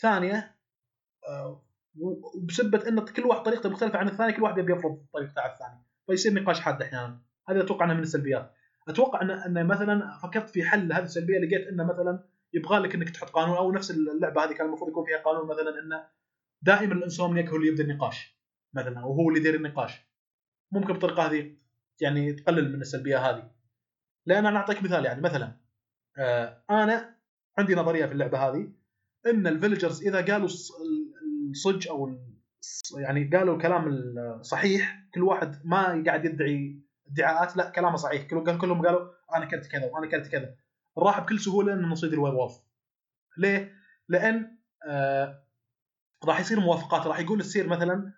ثانية 0.00 0.56
آه، 1.28 1.66
وبسبة 2.34 2.88
إن 2.88 3.04
كل 3.04 3.26
واحد 3.26 3.42
طريقته 3.42 3.68
مختلفة 3.68 3.98
عن 3.98 4.08
الثاني 4.08 4.32
كل 4.32 4.42
واحد 4.42 4.58
يبي 4.58 4.72
يفرض 4.72 5.06
طريقته 5.12 5.40
على 5.40 5.52
الثاني 5.52 5.84
فيصير 6.06 6.34
نقاش 6.34 6.60
حاد 6.60 6.82
إحيانا. 6.82 7.22
هذا 7.48 7.62
أتوقع 7.62 7.84
انها 7.84 7.94
من 7.94 8.02
السلبيات. 8.02 8.54
أتوقع 8.88 9.22
ان 9.22 9.30
إن 9.30 9.66
مثلا 9.66 10.18
فكرت 10.22 10.50
في 10.50 10.64
حل 10.64 10.88
لهذه 10.88 11.04
السلبية 11.04 11.38
لقيت 11.38 11.68
انه 11.68 11.84
مثلا 11.84 12.24
يبغى 12.52 12.78
لك 12.78 12.94
إنك 12.94 13.10
تحط 13.10 13.30
قانون 13.30 13.56
أو 13.56 13.72
نفس 13.72 13.90
اللعبة 13.90 14.44
هذه 14.44 14.52
كان 14.52 14.66
المفروض 14.66 14.90
يكون 14.90 15.04
فيها 15.04 15.18
قانون 15.18 15.48
مثلا 15.48 15.70
إنه 15.80 16.06
دائما 16.62 16.94
الانسومنياك 16.94 17.48
هو 17.48 17.56
اللي 17.56 17.68
يبدأ 17.68 17.84
النقاش 17.84 18.40
مثلا 18.74 19.00
أو 19.00 19.12
هو 19.12 19.28
اللي 19.28 19.40
يدير 19.40 19.54
النقاش. 19.54 20.00
ممكن 20.72 20.92
بالطريقة 20.92 21.26
هذه 21.26 21.56
يعني 22.00 22.32
تقلل 22.32 22.72
من 22.72 22.80
السلبية 22.80 23.18
هذه. 23.30 23.50
لأن 24.26 24.46
أنا 24.46 24.58
أعطيك 24.58 24.82
مثال 24.82 25.04
يعني 25.04 25.20
مثلا 25.20 25.56
آه 26.18 26.64
أنا 26.70 27.16
عندي 27.58 27.74
نظرية 27.74 28.06
في 28.06 28.12
اللعبة 28.12 28.38
هذه 28.38 28.72
إن 29.26 29.46
الفيلجرز 29.46 30.06
إذا 30.06 30.32
قالوا 30.32 30.48
الص- 30.48 30.72
الصج 31.50 31.88
أو 31.88 32.18
يعني 32.98 33.30
قالوا 33.36 33.56
الكلام 33.56 33.88
الصحيح 33.88 35.06
كل 35.14 35.22
واحد 35.22 35.66
ما 35.66 36.02
قاعد 36.06 36.24
يدعي 36.24 36.80
ادعاءات 37.12 37.56
لا 37.56 37.70
كلامه 37.70 37.96
صحيح. 37.96 38.22
كلهم 38.22 38.86
قالوا 38.86 39.10
أنا 39.36 39.44
كنت 39.46 39.66
كذا 39.66 39.86
وأنا 39.86 40.06
كنت 40.10 40.26
كذا. 40.28 40.54
راح 40.98 41.20
بكل 41.20 41.40
سهولة 41.40 41.72
ان 41.72 41.82
نصيد 41.82 42.12
ال 42.12 42.34
werewolf. 42.34 42.52
ليه؟ 43.38 43.72
لأن 44.08 44.58
آه 44.86 45.44
راح 46.24 46.40
يصير 46.40 46.60
موافقات 46.60 47.06
راح 47.06 47.18
يقول 47.18 47.40
ال 47.40 47.46
seer 47.46 47.68
مثلا 47.68 48.12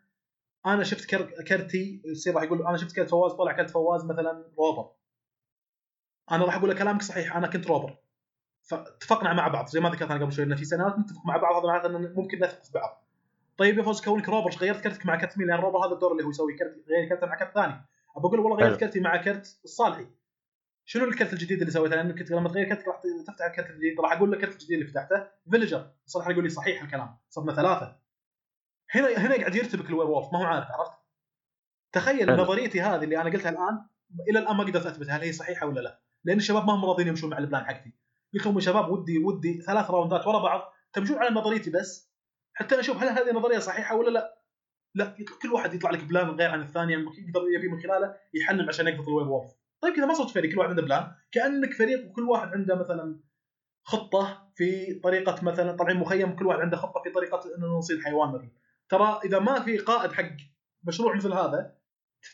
أنا 0.66 0.84
شفت 0.84 1.10
كر- 1.10 1.42
كرتي 1.48 2.02
ال 2.04 2.10
seer 2.10 2.34
راح 2.34 2.42
يقول 2.42 2.66
أنا 2.66 2.76
شفت 2.76 2.96
كرت 2.96 3.10
فواز 3.10 3.32
طلع 3.32 3.52
كرت 3.52 3.70
فواز 3.70 4.04
مثلا 4.04 4.44
robber. 4.58 4.90
أنا 6.30 6.44
راح 6.44 6.56
أقول 6.56 6.70
له 6.70 6.76
كلامك 6.76 7.02
صحيح 7.02 7.36
أنا 7.36 7.46
كنت 7.46 7.66
robber. 7.66 7.96
فاتفقنا 8.62 9.32
مع 9.32 9.48
بعض 9.48 9.66
زي 9.66 9.80
ما 9.80 9.90
ذكرت 9.90 10.10
أنا 10.10 10.24
قبل 10.24 10.32
شوي 10.32 10.44
ان 10.44 10.56
في 10.56 10.64
سنوات 10.64 10.98
نتفق 10.98 11.26
مع 11.26 11.36
بعض 11.36 11.56
هذا 11.56 11.66
معناته 11.66 11.86
ان 11.86 12.14
ممكن 12.16 12.38
نثق 12.38 12.64
في 12.64 12.72
بعض. 12.72 13.04
طيب 13.56 13.78
يا 13.78 13.82
فواز 13.82 14.00
كونك 14.04 14.28
robber 14.28 14.50
غيرت 14.50 14.80
كرتك 14.80 15.06
مع 15.06 15.16
كرت 15.20 15.38
مين؟ 15.38 15.46
لأن 15.48 15.58
robber 15.58 15.86
هذا 15.86 15.92
الدور 15.94 16.12
اللي 16.12 16.24
هو 16.24 16.30
يسوي 16.30 16.54
كرت 16.58 16.84
غير 16.88 17.08
كرته 17.08 17.26
مع 17.26 17.36
كرت 17.36 17.54
ثاني. 17.54 17.72
ابى 18.16 18.26
أقول 18.26 18.38
له 18.38 18.44
والله 18.44 18.66
غيرت. 18.66 18.80
كرتي 18.80 19.00
مع 19.00 19.16
كرت 19.16 19.60
الصالحي. 19.64 20.06
شنو 20.84 21.04
الكرت 21.04 21.32
الجديد 21.32 21.58
اللي 21.60 21.70
سويته؟ 21.72 21.96
لأن 21.96 22.18
كنت 22.18 22.30
لما 22.30 22.48
تغير 22.48 22.68
كرتك 22.68 22.88
راح 22.88 23.00
تفتح 23.26 23.44
الكرت 23.44 23.70
الجديد 23.70 24.00
راح 24.00 24.12
أقول 24.12 24.32
لك 24.32 24.38
الكرت 24.38 24.52
الجديد 24.52 24.78
اللي 24.80 24.90
فتحته 24.92 25.28
villager 25.50 25.90
صراحة 26.06 26.30
يقول 26.30 26.44
لي 26.44 26.50
صحيح 26.50 26.82
الكلام 26.82 27.16
صرنا 27.28 27.54
ثلاثة. 27.54 28.01
هنا 28.94 29.08
هنا 29.18 29.36
قاعد 29.36 29.54
يرتبك 29.54 29.90
ال 29.90 30.06
werewolf 30.10 30.32
ما 30.32 30.38
هو 30.38 30.44
عارف 30.44 30.66
عرفت؟ 30.70 30.98
تخيل. 31.92 32.36
نظريتي 32.36 32.80
هذه 32.80 33.04
اللي 33.04 33.20
أنا 33.20 33.30
قلتها 33.30 33.50
الآن 33.50 33.86
إلى 34.30 34.38
الآن 34.38 34.56
ما 34.56 34.64
قدرت 34.64 34.86
أثبت 34.86 35.10
هل 35.10 35.20
هي 35.20 35.32
صحيحة 35.32 35.66
ولا 35.66 35.80
لا 35.80 36.00
لأن 36.24 36.36
الشباب 36.36 36.66
ما 36.66 36.72
هم 36.74 36.84
راضيين 36.84 37.08
يمشون 37.08 37.30
مع 37.30 37.38
ال 37.38 37.43
plan 37.43 37.64
حقتي. 37.64 37.92
يا 38.32 38.60
شباب 38.60 38.90
ودي 38.90 39.18
ودي 39.18 39.60
ثلاث 39.62 39.90
راوندات 39.90 40.26
ورا 40.26 40.38
بعض 40.38 40.72
تمشون 40.92 41.18
على 41.18 41.30
نظريتي 41.34 41.70
بس 41.70 42.12
حتى 42.54 42.80
أشوف 42.80 42.96
هل 43.02 43.08
هذه 43.08 43.30
النظرية 43.30 43.58
صحيحة 43.58 43.96
ولا 43.96 44.10
لا. 44.10 44.42
لا 44.94 45.16
يطلع- 45.18 45.36
كل 45.42 45.52
واحد 45.52 45.74
يطلع 45.74 45.90
لك 45.90 46.04
plan 46.04 46.28
غير 46.30 46.50
عن 46.50 46.62
الثاني 46.62 46.92
يعني 46.92 47.04
يقدر 47.04 47.40
يبي 47.56 47.68
من 47.68 47.80
خلاله 47.82 48.14
يحلم 48.34 48.68
عشان 48.68 48.88
يقبض 48.88 49.08
ال 49.08 49.28
werewolf. 49.28 49.52
طيب 49.82 49.94
كذا 49.94 50.06
ما 50.06 50.14
صرت 50.14 50.30
فريق 50.30 50.52
كل 50.52 50.58
واحد 50.58 50.70
عنده 50.70 50.82
plan. 50.82 51.12
كأنك 51.32 51.72
فريق 51.74 52.06
وكل 52.10 52.22
واحد 52.22 52.48
عنده 52.48 52.74
مثلا 52.74 53.20
خطة 53.84 54.52
في 54.54 54.94
طريقة 54.94 55.44
مثلا 55.44 55.76
طالعين 55.76 55.96
مخيم 55.96 56.36
كل 56.36 56.46
واحد 56.46 56.60
عنده 56.60 56.76
خطة 56.76 57.02
في 57.04 57.10
طريقة 57.10 57.56
إنه 57.58 57.66
نصيد 57.66 58.00
حيوان 58.04 58.28
مثلا. 58.28 58.50
ترى 58.92 59.20
إذا 59.24 59.38
ما 59.38 59.60
في 59.60 59.78
قائد 59.78 60.12
حق 60.12 60.36
مشروع 60.84 61.16
مثل 61.16 61.32
هذا 61.32 61.76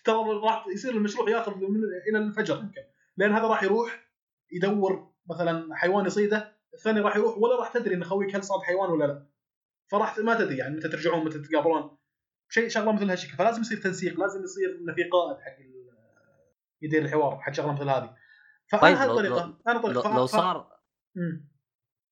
ترى 0.05 0.17
راح 0.45 0.67
يصير 0.67 0.91
المشروع 0.91 1.31
ياخذ 1.31 1.55
من 1.57 1.81
إلى 2.09 2.19
الفجر 2.19 2.57
يمكن. 2.59 2.81
لأن 3.17 3.33
هذا 3.33 3.47
راح 3.47 3.63
يروح 3.63 4.09
يدور 4.53 5.13
مثلا 5.31 5.75
حيوان 5.75 6.07
يصيده 6.07 6.59
الثاني 6.75 7.01
راح 7.01 7.17
يروح 7.17 7.39
ولا 7.39 7.57
راح 7.59 7.73
تدري 7.73 7.95
إن 7.95 8.05
خويك 8.05 8.35
هل 8.37 8.45
صاد 8.45 8.61
حيوان 8.63 8.91
ولا 8.91 9.05
لا. 9.05 9.27
فراح 9.91 10.19
ما 10.19 10.35
تدري 10.35 10.57
يعني 10.57 10.77
متى 10.77 10.89
ترجعون 10.89 11.25
متى 11.25 11.39
تتقابلون 11.39 11.99
شيء 12.49 12.69
شغلة 12.69 12.93
مثل 12.93 13.11
هالشكل 13.11 13.37
فلازم 13.37 13.61
يصير 13.61 13.79
تنسيق 13.79 14.21
لازم 14.21 14.43
يصير 14.43 14.79
إنه 14.81 14.95
في 14.95 15.03
قائد 15.05 15.41
حق 15.41 15.57
يدير 16.83 17.03
الحوار 17.05 17.39
حق 17.41 17.53
شغلة 17.53 17.73
مثل 17.73 17.89
هذه. 17.89 18.15
فأنا 18.71 18.83
طيب، 18.83 18.97
هذه 18.97 19.07
لو- 19.07 19.13
الطريقة. 19.13 19.59
أنا 19.69 19.75
لو, 19.75 19.81
طريقة. 19.83 20.17
لو 20.17 20.27
ف- 20.27 20.31
صار. 20.31 20.79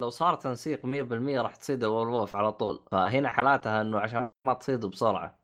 لو 0.01 0.11
صار 0.11 0.35
تنسيق 0.35 0.87
100% 0.87 1.41
راح 1.41 1.57
تصيد 1.57 1.85
الولف 1.85 2.37
على 2.37 2.53
طول. 2.53 2.85
فهنا 2.91 3.29
حالاتها 3.29 3.81
إنه 3.81 4.01
عشان 4.01 4.31
ما 4.47 4.55
تصيد 4.55 4.87
بسرعة. 4.87 5.39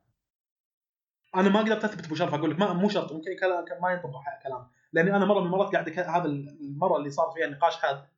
أنا 1.34 1.48
ما 1.48 1.60
قدرت 1.60 1.84
أثبت 1.84 2.06
أبو 2.06 2.14
شرف 2.14 2.34
أقول 2.34 2.50
لك 2.50 2.58
مو 2.58 2.88
شرط 2.88 3.12
ممكن 3.12 3.30
ما 3.82 3.90
ينطبق 3.90 4.20
كلام 4.42 4.66
لأني 4.92 5.16
أنا 5.16 5.24
مرة 5.24 5.40
من 5.40 5.46
المرات 5.46 5.72
قاعد 5.72 5.88
هذا 5.88 6.24
المرة 6.26 6.96
اللي 6.96 7.10
صار 7.10 7.30
فيها 7.30 7.46
النقاش 7.46 7.84
هذا 7.84 8.08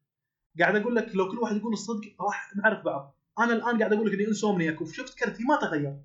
قاعد 0.60 0.76
أقول 0.76 0.96
لك 0.96 1.14
لو 1.14 1.30
كل 1.30 1.38
واحد 1.38 1.56
يقول 1.56 1.72
الصدق 1.72 2.14
راح 2.20 2.56
نعرف 2.56 2.84
بعض. 2.84 3.14
أنا 3.38 3.52
الآن 3.52 3.78
قاعد 3.78 3.92
أقول 3.92 4.06
لك 4.06 4.14
إني 4.14 4.28
insomniac 4.28 4.80
وشفت 4.80 5.18
كرتي 5.18 5.44
ما 5.44 5.56
تغير. 5.56 5.96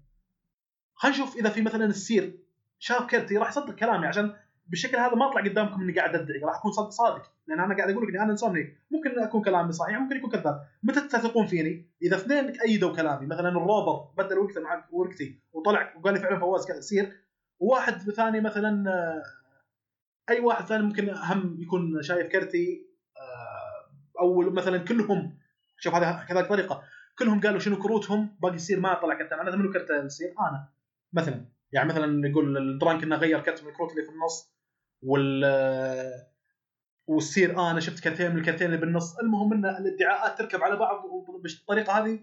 خلينا 0.93 1.18
نشوف 1.18 1.35
إذا 1.35 1.49
في 1.49 1.61
مثلا 1.61 1.85
ال 1.86 1.96
seer 1.96 2.40
شاف 2.80 3.06
كرتي 3.06 3.38
راح 3.38 3.49
يصدق 3.49 3.76
كلامي 3.76 4.07
عشان 4.07 4.35
بالشكل 4.70 4.98
هذا 4.98 5.16
ما 5.16 5.30
اطلع 5.30 5.41
قدامكم 5.41 5.82
إني 5.82 5.94
قاعد 5.94 6.16
ادعي 6.16 6.40
راح 6.40 6.56
أكون 6.56 6.72
صادق 6.72 6.90
صادق. 6.90 7.32
لأن 7.48 7.60
أنا 7.60 7.78
قاعد 7.78 7.90
أقول 7.90 8.04
لك 8.04 8.10
إني 8.10 8.24
أنا 8.24 8.32
insomniac 8.32 8.78
ممكن 8.91 9.20
أكون 9.20 9.41
كلامي 9.41 9.72
صحيح 9.72 10.00
ممكن 10.00 10.16
يكون 10.16 10.30
كذاب. 10.30 10.62
متى 10.84 11.02
تثقون 11.02 11.48
فيني؟ 11.48 11.91
إذا 12.02 12.16
اثنين 12.16 12.60
أيدوا 12.62 12.96
كلامي. 12.96 13.26
مثلا 13.26 13.50
ال 13.49 13.58
robber 13.58 14.11
بدل 14.18 14.38
ورقته 14.38 14.61
مع 14.62 14.88
ورقتي 14.91 15.41
وطلع 15.54 15.94
وقال 15.98 16.14
لي 16.14 16.20
فعلا 16.20 16.40
فواز 16.40 16.68
كذا 16.68 16.80
seer 16.80 17.11
وواحد 17.60 17.94
ثاني 17.94 18.41
مثلا 18.41 18.90
آه، 18.91 19.24
أي 20.30 20.40
واحد 20.40 20.66
ثاني 20.66 20.84
ممكن 20.84 21.10
هم 21.10 21.58
يكون 21.62 22.02
شايف 22.02 22.28
كرتي 22.28 22.88
آه، 23.18 24.20
أو 24.20 24.41
مثلا 24.41 24.78
كلهم 24.78 25.38
شوف 25.78 25.96
هذا 25.96 26.26
كذلك 26.30 26.48
طريقة. 26.50 26.84
كلهم 27.20 27.41
قالوا 27.41 27.60
شنو 27.60 27.80
كروتهم؟ 27.80 28.36
باقي 28.41 28.56
يصير 28.56 28.80
ما 28.80 28.94
طلع 28.94 29.18
كرت 29.18 29.34
معناته 29.34 29.58
منو 29.58 29.72
كرت 29.72 29.90
يصير؟ 30.06 30.34
أنا. 30.40 30.70
مثلا. 31.14 31.46
يعني 31.72 31.90
مثلا 31.90 32.28
يقول 32.28 32.58
الدرانك 32.58 33.04
إنه 33.04 33.16
غير 33.16 33.40
كرت 33.40 33.64
من 33.64 33.70
الكروت 33.70 33.91
اللي 33.91 34.04
في 34.04 34.10
النص. 34.10 34.59
وال 35.02 35.42
آه، 35.46 36.28
والسير 37.08 37.72
أنا 37.72 37.80
شفت 37.80 38.04
كرتين 38.04 38.32
من 38.32 38.38
الكرتين 38.38 38.68
اللي 38.68 38.78
بالنص. 38.78 39.20
المهم 39.20 39.54
إن 39.54 39.66
الإدعاءات 39.66 40.38
تركب 40.38 40.64
على 40.64 40.76
بعض 40.76 41.06
وبالطريقه 41.06 41.94
هذه 41.94 42.20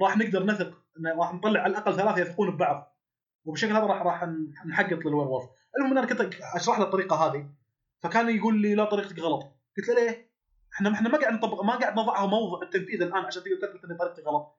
راح 0.00 0.16
نقدر 0.16 0.46
نثق 0.46 0.72
راح 1.18 1.34
نطلع 1.34 1.60
على 1.60 1.70
الأقل 1.70 1.96
ثلاثة 1.96 2.20
يثقون 2.20 2.50
ببعض. 2.50 2.98
وبالشكل 3.44 3.72
هذا 3.72 3.86
راح 3.86 4.02
راح 4.02 4.24
نحقق 4.66 4.98
لل 4.98 5.28
werewolf 5.28 5.50
المهم 5.76 5.92
إن 5.92 5.98
أنا 5.98 6.06
كنت 6.06 6.34
أشرح 6.54 6.78
له 6.78 6.84
الطريقة 6.84 7.16
هذه 7.16 7.50
فكان 8.00 8.36
يقول 8.36 8.62
لي 8.62 8.74
لا 8.74 8.84
طريقتك 8.84 9.18
غلط. 9.18 9.42
قلت 9.76 9.88
له 9.88 9.94
ليه؟ 9.94 10.28
إحنا 10.74 10.92
إحنا 10.92 11.08
ما 11.08 11.18
قاعد 11.18 11.32
نطبق 11.32 11.62
ما 11.62 11.76
قاعد 11.76 11.92
نضعها 11.98 12.26
موضع 12.26 12.62
التنفيذ 12.62 13.02
الآن 13.02 13.24
عشان 13.24 13.42
تقدر 13.42 13.68
تثبت 13.68 13.90
إن 13.90 13.96
طريقتي 13.96 14.22
غلط. 14.22 14.58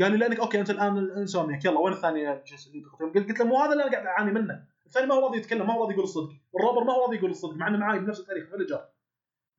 قال 0.00 0.12
لي 0.12 0.18
لأنك 0.18 0.40
أوكي 0.40 0.60
أنت 0.60 0.70
الآن 0.70 1.10
insomniac 1.10 1.64
يلا 1.64 1.78
وين 1.78 1.92
الثاني 1.92 2.24
جالس 2.24 2.66
اللي 2.66 2.80
بيخطئ؟ 2.80 3.04
قلت 3.04 3.28
قلت 3.28 3.38
له 3.38 3.46
مو 3.46 3.56
هذا 3.56 3.72
اللي 3.72 3.82
أنا 3.82 3.92
قاعد 3.92 4.06
أعاني 4.06 4.32
منه. 4.32 4.66
الثاني 4.86 5.06
ما 5.06 5.14
هو 5.14 5.26
راضي 5.26 5.38
يتكلم 5.38 5.66
ما 5.66 5.74
هو 5.74 5.80
راضي 5.82 5.92
يقول 5.92 6.04
الصدق. 6.04 6.32
وال 6.52 6.60
robber 6.60 6.84
ما 6.84 6.92
هو 6.92 7.02
راضي 7.02 7.16
يقول 7.16 7.30
الصدق 7.30 7.54
مع 7.54 7.68
إنه 7.68 7.78
معاي 7.78 7.98
بنفس 7.98 8.20
الفريق 8.20 8.50
villager 8.50 8.88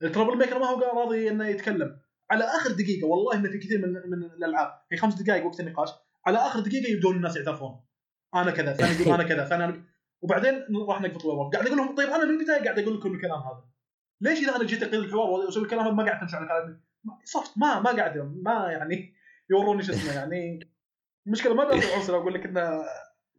ال 0.03 0.38
troublemaker 0.38 0.60
ما 0.60 0.66
هو 0.66 0.99
راضي 1.02 1.30
إنه 1.30 1.48
يتكلم. 1.48 1.99
على 2.32 2.44
آخر 2.44 2.72
دقيقة 2.72 3.08
والله 3.08 3.36
إنه 3.36 3.49
في 3.49 3.58
كثير 3.58 3.88
من 3.88 3.94
من 3.94 4.24
الألعاب 4.24 4.82
في 4.90 4.98
خمس 4.98 5.22
دقائق 5.22 5.45
وقت 5.45 5.60
النقاش 5.60 5.90
على 6.26 6.38
آخر 6.38 6.60
دقيقة 6.60 6.91
يبدون 6.91 7.16
الناس 7.16 7.36
يعترفون. 7.36 7.80
أنا 8.36 8.52
كذا 8.52 8.74
ثاني 8.74 9.02
يقول 9.02 9.14
أنا 9.14 9.24
كذا 9.24 9.45
ثاني 9.45 9.66
أنا... 9.66 9.84
وبعدين 10.22 10.66
راح 10.88 11.02
نقفط 11.02 11.26
ال 11.26 11.29
werewolf 11.29 11.53
قاعد 11.54 11.68
أقول 11.68 11.78
لهم 11.78 11.95
طيب 11.95 12.10
أنا 12.10 12.26
من 12.26 12.40
البداية 12.40 12.64
قاعد 12.64 12.80
أقول 12.80 12.98
لكم 12.98 13.16
الكلام 13.16 13.40
هذا. 13.40 13.64
ليش 14.22 14.40
إذا 14.40 14.56
أنا 14.56 14.64
جيت 14.64 14.84
اقيد 14.84 14.94
الحوار 14.94 15.30
وأسوي 15.30 15.64
الكلام 15.64 15.86
هذا 15.86 15.94
ما 15.94 16.06
قاعد 16.06 16.20
تمشي 16.20 16.36
على 16.36 16.48
كلامي؟ 16.48 16.80
صفت 17.24 17.58
ما 17.58 17.80
ما 17.80 17.91
قاعد 17.91 18.18
ما 18.18 18.72
يعني 18.72 19.14
يوروني 19.52 19.84
شو 19.84 19.91
اسمه 19.91 20.14
يعني 20.14 20.60
المشكلة 21.28 21.54
ما 21.54 21.64
بيعطي 21.64 22.12
أقول 22.12 22.34
لك 22.34 22.45
إنه 22.45 22.84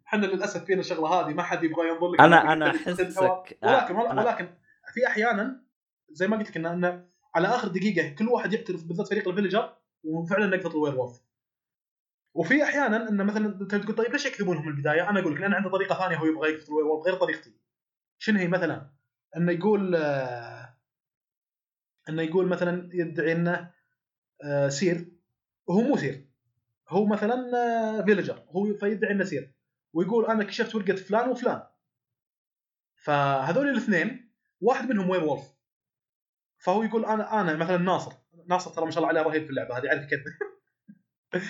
إحنا 0.09 0.27
للأسف 0.27 0.65
فينا 0.65 0.81
الشغله 0.81 1.09
هذه 1.09 1.35
ما 1.35 1.43
حد 1.43 1.65
يبغى 1.65 1.89
ينظر 1.89 2.11
لك 2.11 2.21
أنا 2.21 2.53
أنا. 2.53 2.71
أحسك 2.71 3.59
ولكن 3.63 3.95
أنا- 3.95 4.19
ولكن 4.19 4.49
في 4.95 5.07
أحيانا 5.07 5.65
زي 6.11 6.29
ما 6.29 6.37
قلت 6.37 6.51
لك 6.51 6.57
انه 6.57 7.05
على 7.35 7.49
آخر 7.49 7.69
دقيقة 7.69 8.09
كل 8.15 8.29
واحد 8.29 8.53
يعترف 8.53 8.85
بالذات 8.85 9.09
فريق 9.09 9.29
ال 9.29 9.34
villager 9.34 9.77
وفعلا 10.05 10.47
نقفط 10.57 10.71
ال 10.75 10.95
werewolf 10.95 11.21
وفي 12.35 12.63
أحيانا 12.63 13.09
انه 13.09 13.25
مثلا 13.25 13.47
أنت 13.61 13.75
تقول 13.75 13.95
طيب 13.97 14.13
ليش 14.13 14.27
يكذبونهم 14.27 14.67
من 14.67 14.73
البدايه؟ 14.73 15.11
أنا 15.11 15.21
أقول 15.21 15.35
لك 15.35 15.41
لأن 15.41 15.55
عنده 15.55 15.71
طريقة 15.71 15.99
ثانية 15.99 16.17
هو 16.17 16.27
يبغى 16.27 16.51
يقفط 16.53 16.69
ال 16.69 16.87
werewolf 16.87 17.07
غير 17.07 17.15
طريقتي. 17.15 17.53
شنو 18.19 18.39
هي 18.39 18.49
مثلا؟ 18.49 18.91
إنه 19.37 19.53
يقول 19.53 19.95
آه، 19.97 20.77
إنه 22.09 22.23
يقول 22.23 22.47
مثلا 22.49 22.89
يدعي 22.93 23.33
إنه 23.33 23.71
آه، 24.45 24.69
seer 24.69 25.09
وهو 25.67 25.81
مو 25.81 25.97
seer 25.97 26.27
هو 26.89 27.07
مثلا 27.07 27.51
آه، 27.57 28.03
villager 28.05 28.43
هو 28.51 28.75
فيدعي 28.75 29.13
إنه 29.13 29.25
seer 29.25 29.53
ويقول 29.93 30.27
أنا 30.27 30.45
كشفت 30.45 30.75
ورقة 30.75 30.97
فلان 30.97 31.29
وفلان. 31.29 31.63
فهذول 32.97 33.69
الاثنين 33.69 34.35
واحد 34.61 34.89
منهم 34.89 35.11
werewolf؟ 35.11 35.59
فهو 36.59 36.83
يقول 36.83 37.05
أنا 37.05 37.41
أنا 37.41 37.57
مثلا 37.57 37.77
ناصر. 37.77 38.13
ناصر 38.47 38.71
ترى 38.71 38.85
ما 38.85 38.91
شاء 38.91 38.99
الله 38.99 39.09
عليه 39.09 39.31
رهيب 39.31 39.45
في 39.45 39.51
اللعبة 39.51 39.79
هذه 39.79 39.85
يعرف 39.85 40.07
كذا 40.11 40.23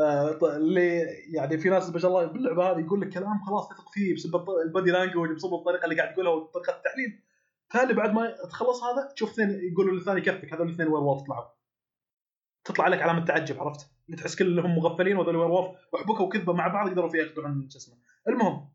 آه، 0.00 0.56
اللي 0.56 0.98
يعني 1.34 1.58
في 1.58 1.68
ناس 1.68 1.90
ما 1.90 1.98
شاء 1.98 2.10
الله 2.10 2.26
باللعبة 2.26 2.70
هذه 2.70 2.80
يقول 2.80 3.00
لك 3.00 3.08
كلام 3.08 3.44
خلاص 3.46 3.68
تثق 3.68 3.92
فيه 3.92 4.14
بسبب 4.14 4.50
ال 4.66 4.71
body 4.71 4.90
language 4.90 5.30
بسبب 5.30 5.54
الطريقة 5.54 5.84
اللي 5.84 5.96
قاعد 5.96 6.12
يقولها 6.12 6.32
وطريقة 6.32 6.76
التحليل. 6.76 7.22
تالي 7.70 7.94
بعد 7.94 8.14
ما 8.14 8.36
تخلص 8.50 8.82
هذا 8.82 9.12
تشوف 9.14 9.30
اثنين 9.30 9.72
يقولوا 9.72 9.94
للثاني 9.94 10.20
كفك 10.20 10.54
هذول 10.54 10.66
الاثنين 10.66 10.88
werewolf 10.88 11.22
طلعوا 11.26 11.44
تطلع 12.64 12.84
عليك 12.84 13.02
علامة 13.02 13.24
تعجب 13.24 13.60
عرفت؟ 13.60 13.91
تحس 14.16 14.36
كلهم 14.36 14.76
مغفلين 14.76 15.16
وهذول 15.16 15.36
werewolf 15.36 15.78
وحبكوا 15.92 16.26
وكذبة 16.26 16.52
مع 16.52 16.68
بعض 16.68 16.88
يقدروا 16.88 17.08
فيها 17.10 17.20
ياخذون 17.22 17.70
شو 17.70 17.78
اسمه. 17.78 17.96
المهم 18.28 18.68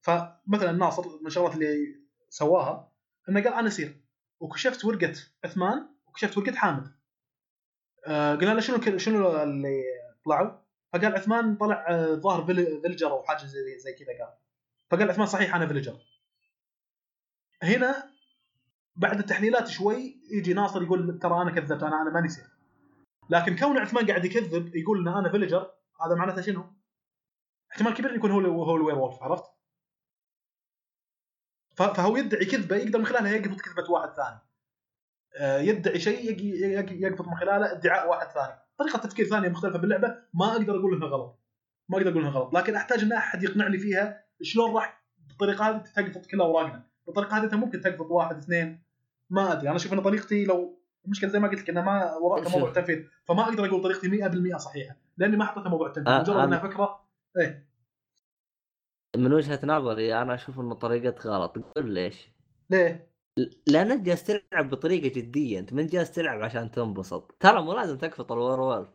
فمثلا 0.00 0.72
ناصر 0.72 1.20
من 1.20 1.26
الشغلات 1.26 1.54
اللي 1.54 1.96
سواها 2.28 2.92
إنه 3.28 3.42
قال 3.44 3.54
أنا 3.54 3.68
seer 3.70 4.00
وكشفت 4.40 4.84
ورقة 4.84 5.12
عثمان 5.44 5.86
وكشفت 6.06 6.38
ورقة 6.38 6.52
حامد. 6.54 6.92
آه 8.06 8.34
قلنا 8.34 8.52
له 8.54 8.60
شنو 8.60 8.98
شنو 8.98 9.42
اللي 9.42 9.82
طلعوا؟ 10.24 10.50
فقال 10.92 11.14
عثمان 11.14 11.56
طلع 11.56 11.86
آه، 11.88 12.14
ظاهر 12.14 12.46
vil- 12.46 12.80
villager 12.82 13.10
أو 13.10 13.22
حاجة 13.22 13.46
زي 13.46 13.78
زي 13.78 13.92
كذا 13.92 14.06
قال. 14.24 14.34
فقال 14.90 15.10
عثمان 15.10 15.26
صحيح 15.26 15.54
أنا 15.54 15.66
villager. 15.66 15.96
هنا 17.62 18.10
بعد 18.96 19.18
التحليلات 19.18 19.68
شوي 19.68 20.20
يجي 20.32 20.52
ناصر 20.54 20.82
يقول 20.82 21.18
ترى 21.18 21.42
أنا 21.42 21.50
كذبت 21.50 21.82
أنا 21.82 22.02
أنا 22.02 22.10
ماني 22.10 22.28
seer. 22.28 22.44
لكن 23.30 23.56
كون 23.56 23.78
عثمان 23.78 24.06
قاعد 24.06 24.24
يكذب 24.24 24.76
يقول 24.76 25.08
إن 25.08 25.14
أنا 25.14 25.30
villager 25.30 25.70
هذا 26.06 26.14
معناته 26.14 26.42
شنو؟ 26.42 26.64
احتمال 27.72 27.94
كبير 27.94 28.14
يكون 28.14 28.30
هو 28.30 28.62
هو 28.62 28.76
الوير 28.76 28.98
وولف 28.98 29.22
عرفت؟ 29.22 29.44
فهو 31.74 32.16
يدعي 32.16 32.44
كذبة 32.44 32.76
يقدر 32.76 32.98
من 32.98 33.06
خلالها 33.06 33.32
يقبض 33.32 33.60
كذبة 33.60 33.90
واحد 33.90 34.08
ثاني. 34.14 34.38
آه، 35.36 35.58
يدعي 35.58 36.00
شيء 36.00 36.44
يقبض 36.92 37.28
من 37.28 37.36
خلاله 37.36 37.72
ادعاء 37.72 38.08
واحد 38.08 38.26
ثاني. 38.26 38.54
طريقة 38.78 38.98
تفكير 38.98 39.26
ثانية 39.26 39.48
مختلفة 39.48 39.78
باللعبة 39.78 40.16
ما 40.34 40.52
أقدر 40.52 40.78
أقول 40.78 40.94
إنها 40.94 41.08
غلط. 41.08 41.40
ما 41.88 41.98
أقدر 41.98 42.10
أقول 42.10 42.22
إنها 42.22 42.32
غلط، 42.32 42.54
لكن 42.54 42.74
أحتاج 42.74 43.02
إن 43.02 43.12
أحد 43.12 43.42
يقنعني 43.42 43.78
فيها 43.78 44.24
شلون 44.42 44.74
راح 44.74 45.04
بالطريقة 45.28 45.70
هذه 45.70 45.82
تقبض 45.82 46.26
كل 46.26 46.40
اوراقنا. 46.40 46.86
بالطريقة 47.06 47.36
هذه 47.36 47.44
أنت 47.44 47.54
ممكن 47.54 47.80
تقبض 47.80 48.10
واحد 48.10 48.36
اثنين 48.36 48.84
ما 49.30 49.52
أدري 49.52 49.68
أنا 49.68 49.76
أشوف 49.76 49.92
إن 49.92 50.02
طريقتي 50.02 50.44
لو 50.44 50.83
المشكلة 51.04 51.30
زي 51.30 51.38
ما 51.38 51.48
قلت 51.48 51.60
لك 51.60 51.70
انها 51.70 51.82
ما 51.82 52.14
وراء. 52.16 52.48
موضوع 52.50 52.68
التنفيذ 52.68 53.04
فما 53.24 53.42
أقدر 53.42 53.66
أقول 53.66 53.82
طريقتي 53.82 54.08
100% 54.08 54.56
صحيحة 54.56 54.96
لأني 55.16 55.36
ما 55.36 55.44
حطيتها 55.44 55.68
موضوع 55.68 55.86
التنفيذ 55.86 56.12
آه، 56.12 56.20
مجرد 56.20 56.36
أنا- 56.36 56.40
انها 56.40 56.58
فكرة 56.58 57.04
من 59.16 59.32
وجهة 59.32 59.60
نظري 59.64 60.22
أنا 60.22 60.34
أشوف 60.34 60.60
انه 60.60 60.74
طريقتك 60.74 61.26
غلط. 61.26 61.58
تقول 61.58 61.90
ليش؟ 61.90 62.28
ليه؟ 62.70 63.08
لانك 63.66 64.00
جالس 64.00 64.24
تلعب 64.24 64.70
بطريقة 64.70 65.08
جدية 65.20 65.58
أنت 65.58 65.72
من 65.72 65.86
جالس 65.86 66.10
تلعب 66.10 66.42
عشان 66.42 66.70
تنبسط. 66.70 67.36
ترى 67.40 67.62
مو 67.62 67.72
لازم 67.72 67.98
تقفط 67.98 68.32
ال 68.32 68.60
werewolf 68.60 68.88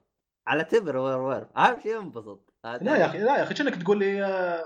على 0.48 0.64
تبر 0.64 0.98
werewolf 0.98 1.48
أهم 1.57 1.80
شيء 1.84 1.99
انبسط 1.99 2.53
لا 2.64 2.98
يا 2.98 3.06
أخي 3.06 3.18
لا 3.19 3.38
يا 3.38 3.44
أخي 3.44 3.53
كأنك 3.53 3.76
تقول 3.84 3.99
لي 3.99 4.26
آه، 4.26 4.64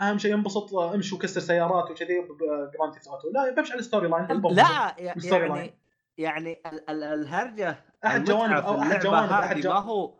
أهم 0.00 0.18
شيء 0.18 0.34
انبسط 0.34 0.74
آه، 0.74 0.94
امشي 0.94 1.14
وكسر 1.14 1.40
سيارات 1.40 1.90
وكذي 1.90 2.20
ب 2.20 2.32
Grand 2.32 2.92
Theft 2.94 3.06
Auto 3.08 3.30
لا 3.34 3.54
بمشي 3.54 3.72
على 3.72 3.80
ال 3.80 3.85
story 3.85 4.08
line. 4.08 4.42
لا 4.54 4.94
يعني 4.98 5.74
يعني 6.18 6.62
ال- 6.66 6.90
ال- 6.90 7.04
الهرجة 7.04 7.84
أحد 8.06 8.24
جوانب 8.24 8.64
أو 8.64 8.80
أحد 8.82 9.00
جوانب 9.00 9.30
أحد 9.30 9.42
هذه 9.42 9.54
ما 9.56 9.60
جوانب 9.60 9.84
هو 9.86 10.14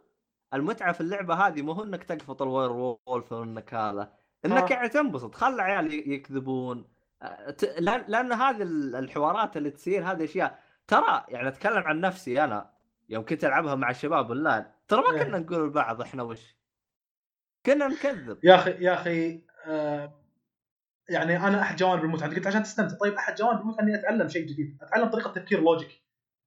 المتعة 0.54 0.92
في 0.92 1.00
اللعبة 1.00 1.34
هذه 1.34 1.62
مو 1.62 1.72
هو 1.72 1.82
إنك 1.84 2.04
تقفط 2.04 2.42
ال 2.42 2.72
werewolf 2.72 3.32
وانك 3.32 3.74
هذا 3.74 4.12
إنك 4.44 4.72
آه. 4.72 4.74
يعني 4.74 4.88
تنبسط. 4.88 5.34
خلى 5.34 5.62
عيال 5.62 5.92
ي- 5.94 6.14
يكذبون. 6.14 6.88
آه، 7.22 7.56
لأن 8.08 8.32
هذه 8.32 8.62
ال- 8.62 8.96
الحوارات 8.96 9.56
اللي 9.56 9.70
تصير 9.70 10.04
هذه 10.12 10.24
أشياء. 10.24 10.58
ترى 10.88 11.24
يعني 11.28 11.48
أتكلم 11.48 11.82
عن 11.82 12.00
نفسي 12.00 12.44
أنا 12.44 12.70
يوم 13.08 13.24
كنت 13.24 13.44
ألعبها 13.44 13.74
مع 13.74 13.90
الشباب 13.90 14.26
أونلاين 14.28 14.64
ترى 14.88 15.02
ما 15.02 15.10
إيه. 15.12 15.22
كنا 15.22 15.38
نقول 15.38 15.66
لبعض 15.66 16.00
إحنا 16.00 16.22
وش؟ 16.22 16.56
كنا 17.66 17.88
نكذب. 17.88 18.38
يا 18.44 18.54
أخي 18.54 18.70
يا 18.70 18.94
أخي 18.94 19.42
آه، 19.66 20.12
يعني 21.08 21.36
أنا 21.36 21.62
أحد 21.62 21.76
جوانب 21.76 22.04
المتعه 22.04 22.34
قلت 22.34 22.46
عشان 22.46 22.62
تستمتع. 22.62 22.96
طيب 22.96 23.14
أحد 23.14 23.34
جوانب 23.34 23.60
المتعه 23.60 23.82
إني 23.82 23.94
أتعلم 23.94 24.28
شيء 24.28 24.46
جديد. 24.46 24.78
أتعلم 24.82 25.08
طريقة 25.08 25.32
تفكير 25.32 25.60
logic 25.60 26.02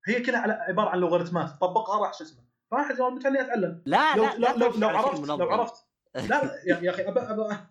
هي 0.07 0.21
كلها 0.21 0.39
على 0.39 0.53
عبارة 0.53 0.89
عن 0.89 0.99
لوغاريتمات 0.99 1.49
طبقها 1.61 1.99
راح 2.05 2.13
شو 2.13 2.23
اسمه؟ 2.23 2.43
فاحد 2.71 2.95
جوانب 2.95 3.13
المتعه 3.13 3.29
إني 3.29 3.41
أتعلم. 3.41 3.81
لا 3.85 4.15
لو 4.15 4.23
لا 4.23 4.37
لو 4.37 4.47
لا 4.47 4.65
لو, 4.65 4.71
لو 4.77 4.87
عرفت 4.89 5.27
لو 5.27 5.37
منظم. 5.37 5.43
عرفت. 5.43 5.75
لا 6.15 6.51
يا, 6.65 6.89
أخي 6.89 7.07
أبا 7.07 7.31
أبا 7.31 7.67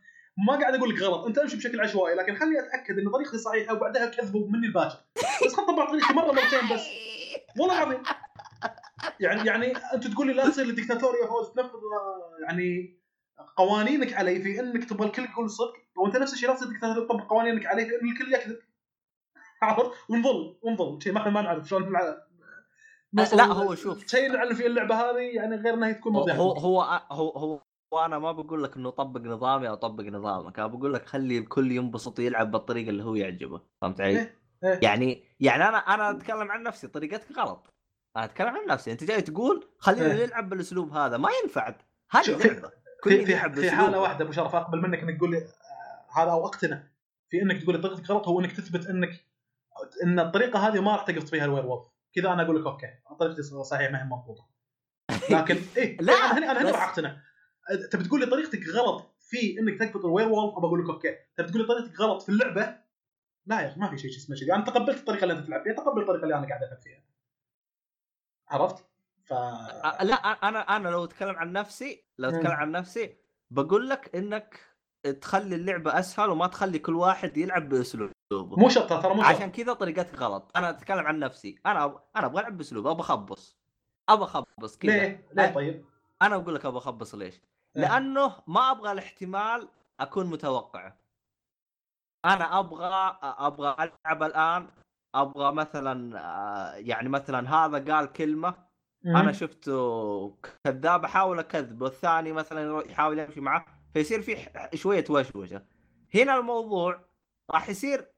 ما 0.48 0.60
قاعد 0.60 0.74
أقول 0.74 0.90
لك 0.90 1.02
غلط. 1.02 1.26
أنت 1.26 1.38
أمشي 1.38 1.56
بشكل 1.56 1.80
عشوائي 1.80 2.14
لكن 2.14 2.36
خليني 2.36 2.60
أتأكد 2.60 2.98
إن 2.98 3.10
طريقتي 3.10 3.38
صحيحة 3.38 3.74
وبعدها 3.74 4.06
كذبوا 4.06 4.48
مني 4.48 4.66
الباكر. 4.66 4.98
بس 5.46 5.54
خل 5.54 5.66
طبق 5.66 5.88
طريقتي 5.90 6.12
مرة 6.12 6.32
مرتين 6.32 6.74
بس. 6.74 6.86
والله 7.58 7.82
العظيم. 7.82 8.02
يعني 9.20 9.46
يعني 9.46 9.72
أنت 9.94 10.06
تقول 10.06 10.26
لي 10.26 10.32
لا 10.32 10.48
تصير 10.48 10.66
لي 10.66 10.72
ديكتاتوريا 10.72 11.22
يا 11.22 11.26
فوز 11.26 11.48
تنفذ 11.48 11.68
آه، 11.74 12.44
يعني 12.48 12.95
قوانينك 13.56 14.12
علي 14.12 14.40
في 14.42 14.60
انك 14.60 14.84
تبغى 14.84 15.06
الكل 15.06 15.24
يقول 15.24 15.44
الصدق 15.44 15.74
وانت 15.96 16.16
نفس 16.16 16.32
الشيء 16.32 16.48
لا 16.48 16.54
ديكتاتوريا 16.54 17.06
تطبق 17.06 17.30
قوانينك 17.30 17.66
علي 17.66 17.86
في 17.86 17.94
ان 18.02 18.08
الكل 18.08 18.34
يكذب. 18.34 18.58
عرفت؟ 19.62 19.90
ونظل 20.08 20.58
ونظل. 20.62 21.02
شيء 21.02 21.12
ما 21.12 21.20
إحنا 21.20 21.30
ما 21.32 21.42
نعرف 21.42 21.68
شلون 21.68 21.92
لا، 23.12 23.44
هو 23.44 23.74
شوف. 23.74 24.06
شيء 24.06 24.32
نعلم 24.32 24.54
فيه 24.54 24.66
اللعبة 24.66 24.94
هذه 24.94 25.18
يعني 25.36 25.56
غير 25.56 25.74
إنها 25.74 25.92
تكون 25.92 26.14
هو 26.16 26.20
مضيعه 26.22 26.36
هو 26.36 26.52
هو 26.52 26.82
هو, 27.10 27.28
هو 27.30 27.60
وأنا 27.92 28.18
ما 28.18 28.32
بقول 28.32 28.64
لك 28.64 28.76
إنه 28.76 28.90
طبق 28.90 29.20
نظامي 29.20 29.68
أو 29.68 29.74
طبق 29.74 30.04
نظامك 30.04 30.58
أنا 30.58 30.68
بقول 30.68 30.94
لك 30.94 31.06
خلي 31.06 31.38
الكل 31.38 31.72
ينبسط 31.72 32.18
ويلعب 32.18 32.50
بالطريقة 32.50 32.90
اللي 32.90 33.04
هو 33.04 33.14
يعجبه. 33.14 33.60
فهمت 33.82 34.00
علي؟ 34.00 34.10
إيه، 34.18 34.38
إيه. 34.64 34.80
يعني 34.82 35.24
يعني 35.40 35.68
أنا 35.68 35.78
أنا 35.78 36.10
أتكلم 36.10 36.50
عن 36.50 36.62
نفسي 36.62 36.88
طريقتك 36.88 37.38
غلط. 37.38 37.74
أنا 38.16 38.24
أتكلم 38.24 38.48
عن 38.48 38.66
نفسي. 38.66 38.92
أنت 38.92 39.04
جاي 39.04 39.22
تقول 39.22 39.68
خلينا 39.78 40.06
إيه. 40.14 40.26
نلعب 40.26 40.48
بالأسلوب 40.48 40.92
هذا 40.92 41.16
ما 41.16 41.28
ينفع. 41.42 41.74
هذه 42.10 42.22
في- 42.36 42.48
لعبه 42.48 42.72
في 43.05 43.27
في, 43.27 43.32
يلعب 43.32 43.55
في. 43.55 43.70
حالة 43.70 44.01
واحدة 44.01 44.24
أبو 44.24 44.32
شرف 44.32 44.55
اقبل 44.55 44.81
منك 44.81 44.98
إنك 44.98 45.16
تقول 45.16 45.31
لي 45.31 45.39
آه، 45.39 46.20
هذا 46.23 46.31
أو 46.31 46.47
أقتنع. 46.47 46.82
في 47.31 47.43
إنك 47.43 47.62
تقول 47.62 47.77
لي 47.77 47.82
طريقتك 47.82 48.10
غلط 48.10 48.28
هو 48.28 48.40
إنك 48.40 48.52
تثبت 48.52 48.86
إنك 48.86 49.24
إن 50.05 50.20
الطريقة 50.20 50.68
هذه 50.68 50.81
ما 50.81 50.93
راح 50.97 51.02
تقف 51.05 51.31
فيها 51.31 51.44
ال 51.44 51.66
werewolf. 51.66 51.86
كذا 52.14 52.32
أنا 52.32 52.43
أقول 52.43 52.60
لك 52.60 52.66
okay 52.66 52.86
طريقتي 53.20 53.43
صحيح 53.43 53.90
ما 53.90 54.02
هي 54.02 54.05
مضبوطة. 54.05 54.48
لكن 55.31 55.59
إيه 55.77 55.97
لا، 56.01 56.12
أنا 56.12 56.39
هنا 56.39 56.51
أنا 56.51 56.60
هنا 56.62 56.70
راح 56.70 56.89
أقتنع. 56.89 57.16
تبي 57.90 58.05
تقول 58.05 58.20
لي 58.20 58.27
طريقتك 58.27 58.68
غلط 58.68 59.14
في 59.20 59.59
إنك 59.59 59.81
تثبت 59.81 60.05
ال 60.04 60.28
werewolf؟ 60.28 60.56
ابى 60.59 60.66
أقول 60.66 60.85
لك 60.85 60.90
okay. 60.90 61.16
تبي 61.36 61.48
تقول 61.48 61.62
لي 61.62 61.68
طريقتك 61.68 62.01
غلط 62.01 62.23
في 62.23 62.28
اللعبة؟ 62.28 62.77
لا 63.47 63.60
يا 63.60 63.68
أخي 63.68 63.81
ما 63.81 63.90
في 63.90 63.98
شيء 63.98 64.10
اسمه 64.10 64.36
كذي 64.36 64.55
أنا 64.55 64.64
تقبلت 64.64 64.98
الطريقة 64.98 65.23
اللي 65.24 65.35
أنت 65.35 65.47
تلعب 65.47 65.62
فيها 65.62 65.73
تقبل 65.73 66.02
الطريقة 66.02 66.23
اللي 66.24 66.35
أنا 66.35 66.47
قاعد 66.47 66.62
ألعب 66.62 66.78
فيها. 66.81 67.02
عرفت؟ 68.48 68.85
ف 69.26 69.32
لا 70.02 70.14
أنا 70.48 70.76
أنا 70.76 70.88
لو 70.88 71.04
أتكلم 71.04 71.36
عن 71.36 71.52
نفسي 71.52 72.04
لو. 72.18 72.28
أتكلم 72.28 72.52
عن 72.52 72.70
نفسي 72.70 73.16
بقول 73.50 73.88
لك 73.88 74.16
إنك 74.16 74.60
تخلي 75.20 75.54
اللعبة 75.54 75.98
أسهل 75.98 76.30
وما 76.30 76.46
تخلي 76.46 76.78
كل 76.78 76.94
واحد 76.94 77.36
يلعب 77.36 77.68
بأسلوبه 77.68 78.12
مو 78.32 78.68
شرط 78.68 79.02
ترى 79.02 79.14
مو 79.14 79.22
شرط 79.22 79.34
عشان 79.34 79.50
كذا 79.50 79.72
طريقتك 79.72 80.18
غلط 80.18 80.50
أنا 80.56 80.70
أتكلم 80.70 81.06
عن 81.06 81.18
نفسي 81.18 81.58
أنا 81.66 81.84
أب... 81.84 82.00
أنا 82.16 82.26
أبغى 82.26 82.40
ألعب 82.40 82.56
بأسلوب 82.56 82.86
أبغى 82.86 83.00
أخبص 83.00 83.58
أبغى 84.08 84.24
أخبص 84.24 84.78
كذا 84.78 84.92
ليه؟ 84.92 85.28
ليه 85.32 85.54
طيب؟ 85.54 85.84
أنا 86.22 86.36
أقول 86.36 86.54
لك 86.54 86.66
أبغى 86.66 86.78
أخبص 86.78 87.14
ليش؟ 87.14 87.34
إيه. 87.34 87.82
لأنه 87.82 88.32
ما 88.46 88.70
أبغى 88.70 88.92
الاحتمال 88.92 89.68
أكون 90.00 90.26
متوقعه 90.26 90.96
أنا 92.24 92.58
أبغى 92.58 93.18
أبغى 93.22 93.76
ألعب 93.80 94.22
الآن 94.22 94.68
أبغى 95.14 95.52
مثلا 95.52 96.20
آه، 96.20 96.74
يعني 96.74 97.08
مثلا 97.08 97.54
هذا 97.54 97.94
قال 97.94 98.12
كلمة 98.12 98.65
أنا 99.06 99.32
شفته 99.32 100.36
كذاب 100.64 101.04
أحاول 101.04 101.38
اكذب 101.38 101.82
والثاني 101.82 102.32
مثلا 102.32 102.90
يحاول 102.90 103.18
يمشي 103.18 103.40
معه 103.40 103.66
فيصير 103.94 104.22
في 104.22 104.36
شوية 104.74 105.04
وشوشة. 105.10 105.62
هنا 106.14 106.38
الموضوع 106.38 107.04
راح 107.50 107.68
يصير 107.68 108.08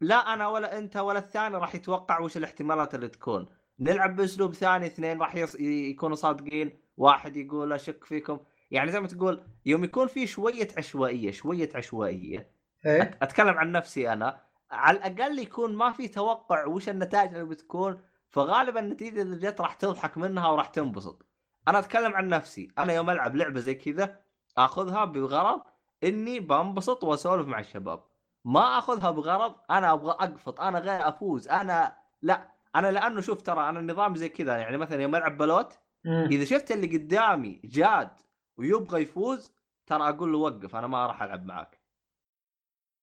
لا 0.00 0.34
أنا 0.34 0.48
ولا 0.48 0.78
أنت 0.78 0.96
ولا 0.96 1.18
الثاني 1.18 1.56
راح 1.56 1.74
يتوقع 1.74 2.20
وش 2.20 2.36
الاحتمالات 2.36 2.94
اللي 2.94 3.08
تكون. 3.08 3.46
نلعب 3.80 4.16
بأسلوب 4.16 4.54
ثاني 4.54 4.86
اثنين 4.86 5.18
راح 5.20 5.34
يص... 5.34 5.54
يكونوا 5.60 6.16
صادقين 6.16 6.78
واحد 6.96 7.36
يقول 7.36 7.72
أشك 7.72 8.04
فيكم. 8.04 8.38
يعني 8.70 8.92
زي 8.92 9.00
ما 9.00 9.06
تقول 9.06 9.42
يوم 9.66 9.84
يكون 9.84 10.06
في 10.06 10.26
شوية 10.26 10.68
عشوائية 10.78 11.30
شوية 11.30 11.70
عشوائية. 11.74 12.38
أت- 12.86 13.16
أتكلم 13.22 13.58
عن 13.58 13.72
نفسي 13.72 14.12
أنا. 14.12 14.40
على 14.70 14.96
الأقل 14.98 15.38
يكون 15.38 15.74
ما 15.74 15.92
في 15.92 16.08
توقع 16.08 16.66
وش 16.66 16.88
النتائج 16.88 17.34
اللي 17.34 17.44
بتكون. 17.44 18.00
فغالبا 18.32 18.80
النتيجة 18.80 19.22
اللي 19.22 19.36
جت 19.36 19.60
راح 19.60 19.74
تضحك 19.74 20.18
منها 20.18 20.48
وراح 20.48 20.68
تنبسط. 20.68 21.26
أنا 21.68 21.78
أتكلم 21.78 22.14
عن 22.14 22.28
نفسي. 22.28 22.68
أنا 22.78 22.92
يوم 22.92 23.10
ألعب 23.10 23.36
لعبة 23.36 23.60
زي 23.60 23.74
كذا 23.74 24.20
آخذها 24.58 25.04
بغرض 25.04 25.62
إني 26.04 26.40
بنبسط 26.40 27.04
وأسولف 27.04 27.46
مع 27.46 27.60
الشباب. 27.60 28.04
ما 28.44 28.78
آخذها 28.78 29.10
بغرض 29.10 29.54
أنا 29.70 29.92
أبغى 29.92 30.10
أقفط 30.10 30.60
أنا 30.60 30.78
غير 30.78 31.08
أفوز 31.08 31.48
أنا 31.48 31.96
لا. 32.22 32.52
أنا 32.76 32.92
لأنه 32.92 33.20
شوف 33.20 33.42
ترى 33.42 33.68
أنا 33.68 33.80
النظام 33.80 34.14
زي 34.14 34.28
كذا 34.28 34.56
يعني 34.56 34.76
مثلا 34.76 35.02
يوم 35.02 35.16
ألعب 35.16 35.38
بلوت. 35.38 35.78
إذا 36.06 36.44
شفت 36.44 36.70
اللي 36.72 36.98
قدامي 36.98 37.60
جاد 37.64 38.10
ويبغى 38.56 39.02
يفوز 39.02 39.52
ترى 39.86 40.08
أقول 40.08 40.32
له 40.32 40.38
وقف 40.38 40.76
أنا 40.76 40.86
ما 40.86 41.06
راح 41.06 41.22
ألعب 41.22 41.46
معاك. 41.46 41.80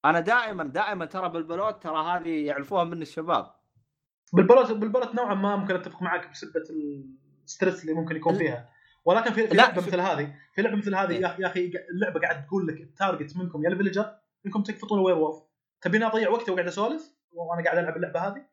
أنا 0.05 0.19
دائما 0.19 0.63
دائما 0.63 1.05
ترى 1.05 1.29
بالبلوت 1.29 1.83
ترى 1.83 1.97
هذه 1.97 2.45
يعرفوها 2.45 2.83
من 2.83 3.01
الشباب. 3.01 3.58
بالبلوت 4.33 4.71
بالبلوت 4.71 5.15
نوعا 5.15 5.33
ما 5.33 5.55
ممكن 5.55 5.75
أتفق 5.75 6.01
معك 6.01 6.29
بسبه 6.31 6.63
ال 7.45 7.50
stress 7.50 7.81
اللي 7.81 7.93
ممكن 7.93 8.15
يكون 8.15 8.37
فيها. 8.37 8.69
ولكن 9.05 9.33
في, 9.33 9.47
في 9.47 9.55
لعبة. 9.55 9.81
مثل 9.81 9.99
هذه 9.99 10.35
في 10.53 10.61
لعبة 10.61 10.77
مثل 10.77 10.95
هذه 10.95 11.11
إيه. 11.11 11.35
يا 11.39 11.47
أخي 11.47 11.71
اللعبة 11.93 12.19
قاعد 12.19 12.45
تقول 12.45 12.67
لك 12.67 12.81
ال 12.81 12.89
target 12.89 13.37
منكم 13.37 13.63
يا 13.63 13.69
ال 13.69 13.74
villager 13.74 14.15
إنكم 14.45 14.63
تقفطون 14.63 14.99
werewolf 14.99 15.43
تبيني 15.81 16.05
أضيع 16.05 16.29
وقتي 16.29 16.51
وقاعد 16.51 16.67
أسولف؟ 16.67 17.13
وأنا 17.31 17.63
قاعد 17.63 17.77
ألعب 17.77 17.97
اللعبة 17.97 18.19
هذه؟ 18.19 18.45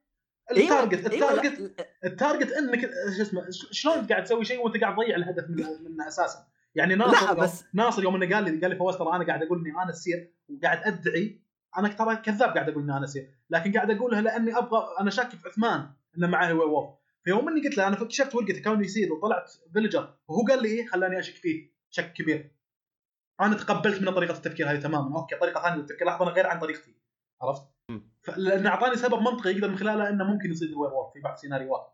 ال 0.51 0.59
target 0.59 1.07
ال 1.07 1.18
target 1.18 1.87
ال 2.05 2.11
target 2.11 2.53
إنك 2.53 2.81
شو 3.17 3.23
اسمه 3.23 3.47
شلون 3.51 4.07
قاعد 4.07 4.25
تسوي 4.25 4.45
شيء 4.45 4.65
وأنت 4.65 4.77
قاعد 4.77 4.95
تضيع 4.95 5.17
الهدف 5.17 5.45
من 5.51 5.57
منه 5.91 6.09
أساسا؟ 6.09 6.47
يعني 6.75 6.95
ناصر 6.95 7.27
لا 7.27 7.33
بس 7.33 7.65
ناصر 7.75 8.03
يوم 8.03 8.23
إنه 8.23 8.35
قال 8.35 8.45
لي 8.45 8.61
قال 8.61 8.71
لي 8.71 8.77
فواز 8.77 8.97
ترى 8.97 9.17
أنا 9.17 9.27
قاعد 9.27 9.43
أقول 9.43 9.59
إني 9.59 9.71
أنا 9.71 9.91
ال 9.91 9.99
seer 9.99 10.33
وقاعد 10.49 10.79
أدعي 10.85 11.41
أنا 11.79 11.89
ترى 11.89 12.17
كذاب 12.17 12.51
قاعد 12.51 12.69
أقول 12.69 12.83
اني 12.83 12.97
أنا 12.97 13.07
لكن 13.51 13.73
قاعد 13.73 13.91
اقولها 13.91 14.21
لأني 14.21 14.59
أبغى 14.59 14.87
أنا 15.01 15.11
شاك 15.11 15.31
في 15.31 15.49
عثمان 15.49 15.91
إنه 16.19 16.27
معاه 16.27 16.55
werewolf 16.55 16.91
فيوم 17.25 17.49
إني 17.49 17.69
قلت 17.69 17.79
له 17.79 17.87
أنا 17.87 18.03
اكتشفت 18.03 18.35
ورقته 18.35 18.63
كوني 18.63 18.85
seer 18.85 19.13
وطلعت 19.13 19.51
villager 19.73 20.15
وهو 20.29 20.45
قال 20.49 20.63
لي 20.63 20.69
إيه 20.69 20.87
خلاني 20.87 21.19
أشك 21.19 21.35
فيه 21.35 21.71
شك 21.91 22.13
كبير. 22.13 22.53
أنا 23.41 23.57
تقبلت 23.57 24.03
منه 24.03 24.11
طريقة 24.11 24.33
التفكير 24.33 24.71
هذه 24.71 24.81
تماما. 24.81 25.17
okay 25.17 25.37
طريقة 25.37 25.63
ثانية 25.63 25.77
للتفكير 25.77 26.07
لحظة 26.07 26.25
غير 26.25 26.47
عن 26.47 26.59
طريقتي. 26.59 26.95
عرفت؟ 27.43 27.63
لأنه 28.37 28.71
أعطاني 28.71 28.97
سبب 28.97 29.21
منطقي 29.21 29.51
يقدر 29.51 29.69
من 29.69 29.77
خلاله 29.77 30.09
إنه 30.09 30.25
ممكن 30.25 30.51
يصير 30.51 30.69
ال 30.69 30.93
werewolf 30.93 31.13
في 31.13 31.21
بعض 31.21 31.33
السيناريوهات 31.33 31.93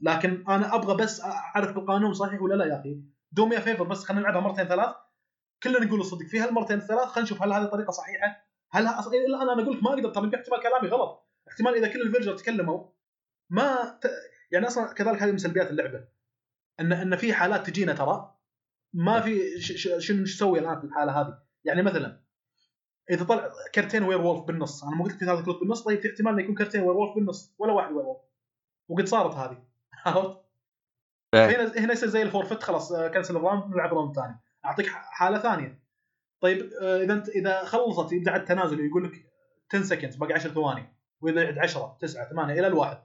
لكن 0.00 0.44
أنا 0.48 0.74
أبغى 0.74 0.96
بس 0.96 1.20
أعرف 1.20 1.76
القانون 1.76 2.14
صحيح 2.14 2.42
ولا 2.42 2.54
لا 2.54 2.64
يا 2.64 2.80
أخي. 2.80 3.00
do 3.32 3.42
me 3.42 3.52
a 3.52 3.60
favor 3.60 3.84
بس 3.84 4.04
خلينا 4.04 4.22
نلعبها 4.22 4.40
مرتين 4.40 4.64
ثلاث. 4.64 4.94
كلنا 5.62 5.84
نقول 5.84 6.00
الصدق. 6.00 6.26
في 6.26 6.40
هالمرتين 6.40 6.78
الثلاث 6.78 7.08
خلينا 7.08 7.22
نشوف 7.22 7.42
هل 7.42 7.52
هذه 7.52 7.64
طريقة 7.64 7.90
صحيحة 7.90 8.44
هل 8.74 8.86
ه- 8.86 8.98
أصلاً 8.98 9.14
الان 9.14 9.48
أنا 9.48 9.62
أقول 9.62 9.76
لك 9.76 9.82
ما 9.82 9.90
أقدر 9.94 10.10
ترى 10.10 10.24
يمكن 10.24 10.38
احتمال 10.38 10.60
كلامي 10.62 10.88
غلط. 10.88 11.28
احتمال 11.48 11.74
إذا 11.74 11.88
كل 11.88 12.00
ال 12.02 12.06
villager 12.06 12.36
تكلموا 12.36 12.86
ما 13.50 13.98
ت... 14.02 14.06
يعني 14.50 14.66
أصلا 14.66 14.92
كذلك 14.92 15.22
هذه 15.22 15.30
من 15.30 15.38
سلبيات 15.38 15.70
اللعبة. 15.70 16.04
إن 16.80 16.92
إن 16.92 17.16
في 17.16 17.32
حالات 17.32 17.66
تجينا 17.66 17.92
ترى 17.92 18.34
ما 18.92 19.20
في 19.20 19.60
ش... 19.60 19.72
ش... 19.72 20.06
شنو 20.06 20.22
نسوي 20.22 20.58
الآن 20.58 20.78
في 20.80 20.84
الحالة 20.86 21.20
هذه. 21.20 21.38
يعني 21.64 21.82
مثلا 21.82 22.20
إذا 23.10 23.24
طلع 23.24 23.52
كرتين 23.74 24.02
werewolf 24.02 24.44
بالنص 24.44 24.84
أنا 24.84 24.96
ما 24.96 25.04
قلت 25.04 25.14
في 25.18 25.26
ثلاث 25.26 25.44
كروت 25.44 25.60
بالنص 25.60 25.82
طيب 25.82 26.00
في 26.00 26.10
احتمال 26.10 26.32
إنه 26.32 26.42
يكون 26.42 26.54
كرتين 26.54 26.80
werewolf 26.80 27.14
بالنص 27.14 27.54
ولا 27.58 27.72
واحد 27.72 27.92
werewolf 27.92 28.20
وقد 28.88 29.06
صارت 29.06 29.34
هذه. 29.34 29.64
عرفت؟ 30.06 30.38
إيه. 31.34 31.46
هنا 31.46 31.72
هنا 31.78 31.92
يصير 31.92 32.08
زي 32.08 32.22
ال 32.22 32.27
forfeit 32.27 32.62
خلاص 32.62 32.92
آه، 32.92 33.08
cancel 33.08 33.36
ال 33.36 33.42
round 33.42 33.74
نلعب 33.74 33.94
round 33.94 34.14
ثاني. 34.16 34.40
أعطيك 34.64 34.86
حالة 34.88 35.38
ثانية. 35.38 35.83
طيب 36.44 36.72
آه، 36.80 37.02
إذا 37.02 37.12
انت 37.12 37.28
إذا 37.28 37.64
خلصت 37.64 38.12
يبدا 38.12 38.36
التنازل 38.36 38.80
ويقول 38.80 39.04
لك 39.04 39.26
10 39.74 39.82
second 39.82 40.18
باقي 40.18 40.32
10 40.32 40.50
ثواني. 40.50 40.96
وإذا 41.20 41.42
يعد 41.42 41.58
10 41.58 41.96
9 42.00 42.30
8 42.30 42.52
إلى 42.52 42.66
الواحد. 42.66 42.98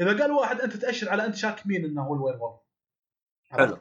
إذا 0.00 0.22
قال 0.22 0.32
واحد 0.32 0.60
أنت 0.60 0.76
تأشر 0.76 1.08
على 1.08 1.26
أنت 1.26 1.34
شاك 1.34 1.66
مين 1.66 1.84
إنه 1.84 2.02
هو 2.02 2.14
ال 2.14 2.36
werewolf؟ 2.36 2.60
حلو. 3.50 3.78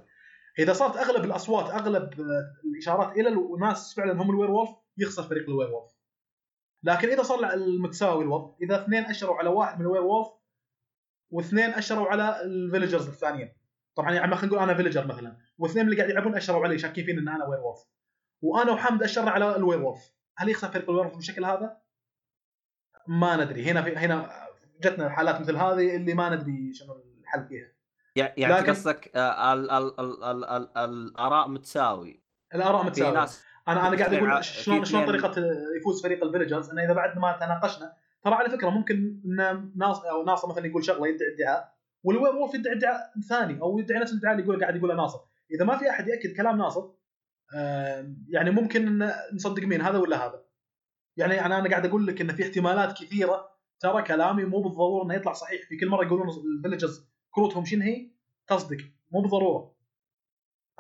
إذا 0.60 0.74
صارت 0.74 0.98
أغلب 0.98 1.26
الأصوات 1.26 1.70
أغلب 1.70 2.04
آه، 2.04 2.54
الإشارات 2.66 3.18
إلى 3.18 3.30
الناس 3.30 3.94
فعلا 3.94 4.14
هم 4.14 4.30
ال 4.30 4.52
werewolf 4.52 4.70
يخسر 4.98 5.24
فريق 5.24 5.50
ال 5.50 5.70
werewolf. 5.70 5.91
لكن 6.84 7.10
إذا 7.10 7.24
صار 7.24 7.54
المتساوي 7.54 8.24
الوضع 8.24 8.56
إذا 8.62 8.84
اثنين 8.84 9.06
أشروا 9.06 9.36
على 9.36 9.50
واحد 9.50 9.80
من 9.80 9.86
ال 9.86 10.02
werewolf 10.02 10.28
واثنين 11.32 11.70
أشروا 11.70 12.08
على 12.08 12.42
ال 12.41 12.48
villagers 12.48 13.08
الثانيين. 13.08 13.54
طبعا 13.96 14.12
يعني 14.12 14.36
خلينا 14.36 14.56
نقول 14.56 14.70
أنا 14.70 14.74
villager 14.74 15.08
مثلا. 15.08 15.38
واثنين 15.58 15.86
اللي 15.86 15.98
قاعد 15.98 16.10
يلعبون 16.10 16.36
أشروا 16.36 16.64
علي 16.64 16.78
شاكين 16.78 17.06
فيني 17.06 17.20
إن 17.20 17.28
أنا 17.28 17.46
werewolf. 17.46 17.80
وأنا 18.41 18.72
وحمد 18.72 19.03
اشرنا 19.03 19.32
على 19.32 19.56
ال 19.56 19.82
werewolf 19.82 20.12
هل 20.38 20.49
يخسر 20.49 20.68
فريق 20.68 20.90
ال 20.90 21.04
werewolf 21.06 21.16
بالشكل 21.16 21.45
هذا؟ 21.45 21.78
ما 23.07 23.36
ندري. 23.45 23.64
هنا 23.72 23.82
في 23.82 23.95
هنا 23.95 24.30
جتنا 24.82 25.10
حالات 25.10 25.41
مثل 25.41 25.56
هذه 25.56 25.95
اللي 25.95 26.14
ما 26.14 26.36
ندري 26.36 26.74
شنو 26.74 27.03
الحل 27.22 27.48
فيها. 27.48 27.68
يع- 28.16 28.34
يعني 28.38 28.53
لكن- 28.53 28.70
قصدك 28.72 29.11
آه، 29.16 29.53
ال- 29.53 29.72
ال- 29.72 29.99
ال- 29.99 30.24
ال- 30.24 30.45
ال- 30.45 30.70
الآراء 30.78 31.48
متساوي. 31.48 32.24
الآراء 32.56 32.82
في 32.82 32.88
متساوية. 32.88 33.20
ناس 33.20 33.44
أنا 33.68 33.88
أنا 33.88 33.98
قاعد 33.98 34.14
أقول 34.14 34.44
شلون 34.44 34.86
شلون 34.86 35.06
طريقة 35.06 35.34
يفوز 35.80 36.03
فريق 36.03 36.24
ال 36.24 36.28
villagers 36.28 36.70
إنه 36.70 36.84
إذا 36.84 36.94
بعد 36.94 37.18
ما 37.20 37.32
تناقشنا 37.32 37.94
ترى 38.24 38.34
على 38.34 38.49
فكرة 38.49 38.70
ممكن 38.70 39.22
إن 39.26 39.72
ناصر 39.76 40.10
أو 40.10 40.24
ناصر 40.26 40.48
مثلا 40.49 40.66
يقول 40.68 40.84
شغلة 40.86 41.07
يدعي 41.07 41.36
ادعاء 41.36 41.74
وال 42.04 42.36
werewolf 42.36 42.54
يدعي 42.53 42.74
ادعاء 42.76 43.11
ثاني 43.30 43.61
أو 43.61 43.80
يدعي 43.80 43.99
نفس 43.99 44.11
الادعاء 44.14 44.34
اللي 44.36 44.45
يقول 44.45 44.61
قاعد 44.61 44.76
يقوله 44.76 44.95
ناصر. 44.95 45.20
إذا 45.52 45.66
ما 45.66 45.78
في 45.78 45.90
أحد 45.90 46.07
يأكد 46.07 46.36
كلام 46.38 46.57
ناصر 46.57 46.82
آه، 46.82 46.99
يعني 48.28 48.52
ممكن 48.52 49.02
إن 49.02 49.14
نصدق 49.34 49.64
مين 49.64 49.82
هذا 49.82 49.98
ولا 49.98 50.26
هذا؟ 50.26 50.44
يعني 51.18 51.46
أنا 51.46 51.60
أنا 51.60 51.70
قاعد 51.70 51.86
أقول 51.86 52.08
لك 52.08 52.22
إن 52.22 52.36
في 52.36 52.44
احتمالات 52.44 53.04
كثيرة 53.04 53.50
ترى 53.80 54.02
كلامي 54.02 54.46
مو 54.46 54.62
بالضرورة 54.62 55.06
إنه 55.06 55.14
يطلع 55.14 55.34
صحيح. 55.34 55.62
في 55.68 55.78
كل 55.78 55.90
مرة 55.90 56.06
يقولون 56.06 56.30
ال 56.30 56.38
villagers 56.38 57.10
كروتهم 57.32 57.66
شنو 57.66 57.84
هي؟ 57.84 58.12
تصدق. 58.48 58.78
مو 59.12 59.22
بالضرورة. 59.22 59.76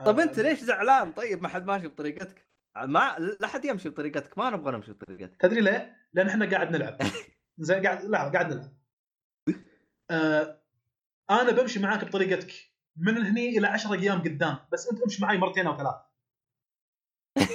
طب 0.05 0.19
آه، 0.19 0.23
أنت 0.23 0.39
ليش 0.39 0.59
زعلان؟ 0.59 1.11
طيب 1.11 1.41
ما 1.41 1.47
حد 1.47 1.65
ماشي 1.65 1.87
بطريقتك. 1.87 2.47
ما 2.75 3.15
لا 3.39 3.47
حد 3.47 3.65
يمشي 3.65 3.89
بطريقتك. 3.89 4.37
ما 4.37 4.49
نبغى 4.49 4.71
نمشي 4.71 4.91
بطريقتك. 4.91 5.41
تدري 5.41 5.61
ليه؟ 5.61 5.95
لأن 6.13 6.27
إحنا 6.27 6.49
قاعد 6.49 6.71
نلعب. 6.71 6.97
زين 7.57 7.85
قاعد 7.85 8.05
لا 8.05 8.17
قاعد 8.17 8.53
نلعب. 8.53 8.73
آه 10.11 10.61
أنا 11.29 11.51
بمشي 11.51 11.79
معاك 11.79 12.05
بطريقتك 12.05 12.53
من 12.97 13.17
هني 13.17 13.57
إلى 13.57 13.67
10 13.67 13.93
أيام 13.93 14.19
قدام. 14.21 14.57
بس 14.71 14.87
أنت 14.91 15.01
امشي 15.01 15.21
معي 15.21 15.37
مرتين 15.37 15.67
أو 15.67 15.77
ثلاث 15.77 15.95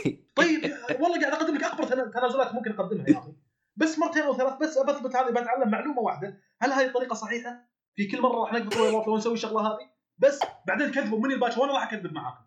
طيب 0.38 0.62
والله 1.00 1.20
قاعد 1.20 1.32
أقدم 1.32 1.54
لك 1.54 1.62
اكبر 1.64 1.84
تنا- 1.84 2.10
تنازلات 2.10 2.54
ممكن 2.54 2.70
أقدمها 2.72 3.08
يا 3.10 3.18
أخي. 3.18 3.32
بس 3.76 3.98
مرتين 3.98 4.22
أو 4.22 4.36
ثلاث 4.36 4.52
بس 4.62 4.78
بثبت 4.78 5.16
هذه 5.16 5.30
بتعلم 5.30 5.70
معلومة 5.70 5.98
واحدة. 6.00 6.40
هل 6.62 6.72
هذه 6.72 6.86
الطريقة 6.86 7.14
صحيحة؟ 7.14 7.68
في 7.96 8.06
كل 8.06 8.20
مرة 8.22 8.40
راح 8.40 8.52
نقبض 8.52 8.76
وير 8.76 8.94
وولف 8.94 9.06
لو 9.06 9.16
نسوي 9.16 9.34
الشغلة 9.34 9.60
هذه؟ 9.60 9.90
بس 10.18 10.40
بعدين 10.66 10.90
كذبوا 10.90 11.18
مني 11.18 11.34
الباتش 11.34 11.58
وأنا 11.58 11.72
راح 11.72 11.92
أكذب 11.92 12.12
معاكم. 12.12 12.44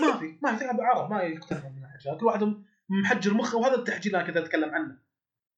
ما 0.00 0.16
في 0.18 0.38
ما 0.42 0.52
في 0.52 0.60
تلعب 0.60 0.80
عرب 0.80 1.10
ما 1.10 1.22
يقتنعون 1.22 1.72
من 1.72 1.84
احد 1.84 2.18
كل 2.20 2.26
واحد 2.26 2.54
محجر 2.88 3.34
مخه 3.34 3.58
وهذا 3.58 3.74
التحجير 3.74 4.12
اللي 4.12 4.18
أنا 4.18 4.26
كنت 4.26 4.36
أتكلم 4.36 4.74
عنه. 4.74 4.98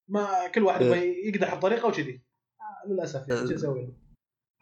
ما 0.09 0.49
كل 0.49 0.63
واحد 0.63 0.83
يبغى 0.83 1.29
يقدح 1.29 1.55
بطريقه 1.55 1.89
وكذي. 1.89 2.23
آه، 2.61 2.89
للأسف 2.89 3.29
يعني 3.29 3.49
شو 3.49 3.55
أسوي 3.55 3.95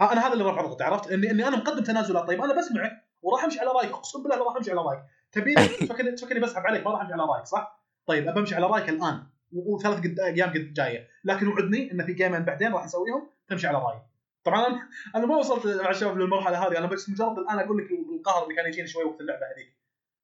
أنا 0.01 0.27
هذا 0.27 0.33
اللي 0.33 0.45
رفع 0.45 0.63
ضغطي 0.63 0.85
عرفت 0.85 1.13
اني 1.13 1.31
إني 1.31 1.49
أنا 1.49 1.57
مقدم 1.57 1.83
تنازلات. 1.83 2.25
طيب 2.29 2.43
أنا 2.43 2.59
بسمعك 2.59 2.93
وراح 3.23 3.45
أمشي 3.45 3.61
على 3.61 3.69
رأيك. 3.71 3.91
أقسم 3.91 4.23
بالله 4.23 4.45
راح 4.45 4.57
أمشي 4.57 4.71
على 4.71 4.81
رأيك. 4.81 5.01
تبيني 5.33 5.67
تفكرني 5.69 6.13
تفكرني 6.13 6.41
بسحب 6.41 6.67
عليك 6.67 6.85
ما 6.87 6.91
راح 6.93 7.01
أمشي 7.01 7.13
على 7.13 7.23
رايك 7.33 7.47
صح؟ 7.47 7.85
طيب 8.07 8.29
أبى 8.29 8.41
أمشي 8.41 8.55
على 8.55 8.67
رايك 8.67 8.89
الآن 8.89 9.23
وثلاث 9.53 9.99
قد- 9.99 10.21
أيام 10.21 10.49
قد 10.51 10.73
جاية. 10.73 11.09
لكن 11.25 11.49
وعدني 11.49 11.93
إن 11.93 12.07
في 12.07 12.13
جيمين 12.13 12.43
بعدين 12.45 12.73
راح 12.73 12.85
نسويهم 12.85 13.31
تمشي 13.49 13.67
على 13.67 13.79
رايي. 13.79 14.01
طبعا 14.45 14.67
أنا 14.67 14.89
أنا 15.17 15.27
ما 15.27 15.37
وصلت 15.37 15.67
مع 15.83 15.91
الشباب 15.91 16.19
للمرحله 16.19 16.67
هذه 16.69 16.79
أنا 16.79 16.87
بس 16.87 17.11
مجرد 17.11 17.39
الآن 17.39 17.59
أقول 17.59 17.79
لك 17.79 17.91
القهر 17.91 18.43
اللي 18.45 18.55
كان 18.55 18.67
يجيني 18.67 18.89
شوي 18.89 19.05
وقت 19.05 19.21
اللعبة 19.21 19.41
هذيك. 19.57 19.77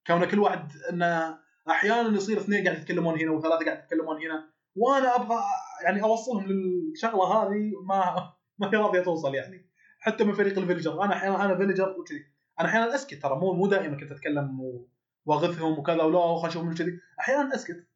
كون 0.07 0.25
كل 0.25 0.39
واحد 0.39 0.69
انه 0.91 1.39
أحيانا 1.71 2.17
يصير 2.17 2.39
اثنين 2.39 2.65
قاعد 2.65 2.79
يتكلمون 2.79 3.21
هنا 3.21 3.31
وثلاثة 3.31 3.65
قاعد 3.65 3.79
يتكلمون 3.79 4.23
هنا 4.23 4.51
وأنا 4.77 5.17
أبغى 5.17 5.37
يعني 5.85 6.03
أوصلهم 6.03 6.47
للشغلة 6.47 7.25
هذه 7.25 7.73
ما 7.89 8.15
ما 8.59 8.71
هي 8.75 8.77
راضية 8.77 9.01
توصل 9.01 9.35
يعني. 9.35 9.71
حتى 10.01 10.25
من 10.25 10.33
فريق 10.33 10.59
الفيلجر 10.59 11.03
أنا 11.05 11.13
أحيانا 11.17 11.45
أنا 11.45 11.57
فيلجر 11.57 11.97
وكذي. 11.99 12.27
أنا 12.61 12.69
أحيانا 12.69 12.95
أسكت 12.95 13.23
ترى 13.23 13.37
مو 13.37 13.53
مو 13.53 13.67
دائما 13.67 13.97
كنت 13.97 14.13
أتكلم 14.13 14.61
و- 14.61 14.89
واغثهم 15.27 15.79
وكذا 15.79 16.03
ولا 16.03 16.19
خلينا 16.37 16.49
نشوف 16.49 16.63
من 16.63 16.75
كذي. 16.75 17.01
أحيانا 17.21 17.55
أسكت. 17.55 17.87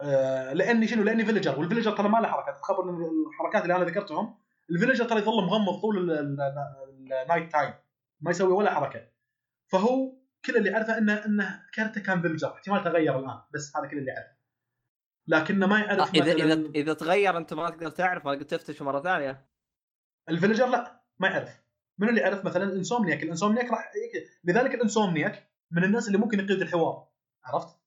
آه 0.00 0.52
لأني 0.52 0.86
شنو؟ 0.88 1.02
لأني 1.02 1.24
villager 1.24 1.58
وال 1.60 1.67
villager 1.67 1.96
ترى 1.96 2.08
ما 2.08 2.18
له 2.18 2.28
حركات. 2.28 2.58
تخبر 2.60 2.90
الحركات 2.90 3.62
اللي 3.62 3.76
أنا 3.76 3.84
ذكرتهم 3.84 4.38
ال 4.70 4.74
villager 4.74 5.04
ترى 5.04 5.18
يظل 5.18 5.44
مغمض 5.44 5.80
طول 5.80 5.98
ال- 5.98 6.10
ال- 6.18 6.40
ال- 6.40 7.12
ال 7.22 7.27
night 7.27 7.52
time 7.52 7.74
ما 8.20 8.30
يسوي 8.30 8.52
ولا 8.52 8.74
حركة. 8.74 9.08
فهو 9.66 10.12
كل 10.44 10.56
اللي 10.56 10.70
عرفه 10.74 10.98
انه 10.98 11.24
إنه 11.26 11.62
كارته 11.74 12.00
كان 12.02 12.22
villager 12.22 12.54
احتمال 12.54 12.84
تغير 12.84 13.18
الآن 13.18 13.40
بس 13.54 13.76
هذا 13.76 13.86
كل 13.86 13.98
اللي 13.98 14.10
عرفه. 14.10 14.38
لكنه 15.26 15.66
ما 15.66 15.80
يعرف 15.80 16.14
اذا 16.14 16.24
مثلاً- 16.34 16.40
اذا 16.40 16.70
إذا 16.74 16.92
تغير 16.92 17.36
أنت 17.36 17.54
ما 17.54 17.70
تقدر 17.70 17.90
تعرف 17.90 18.24
ما 18.26 18.34
تقدر 18.34 18.44
تفتش 18.46 18.82
مرة 18.82 19.00
ثانية. 19.00 19.46
ال 20.28 20.32
villager 20.32 20.66
لا 20.66 21.00
ما 21.18 21.28
يعرف. 21.28 21.60
من 21.98 22.08
اللي 22.08 22.20
يعرف؟ 22.20 22.44
مثلا 22.44 22.64
ال 22.64 22.70
insomniac 22.70 23.22
ال 23.22 23.27
insomniac 23.27 23.70
راح 23.70 23.92
لذلك 24.44 24.74
ال 24.74 24.81
insomniac 24.81 25.48
من 25.70 25.84
الناس 25.84 26.06
اللي 26.06 26.18
ممكن 26.18 26.38
يقيد 26.38 26.62
الحوار. 26.62 27.08
عرفت؟ 27.44 27.78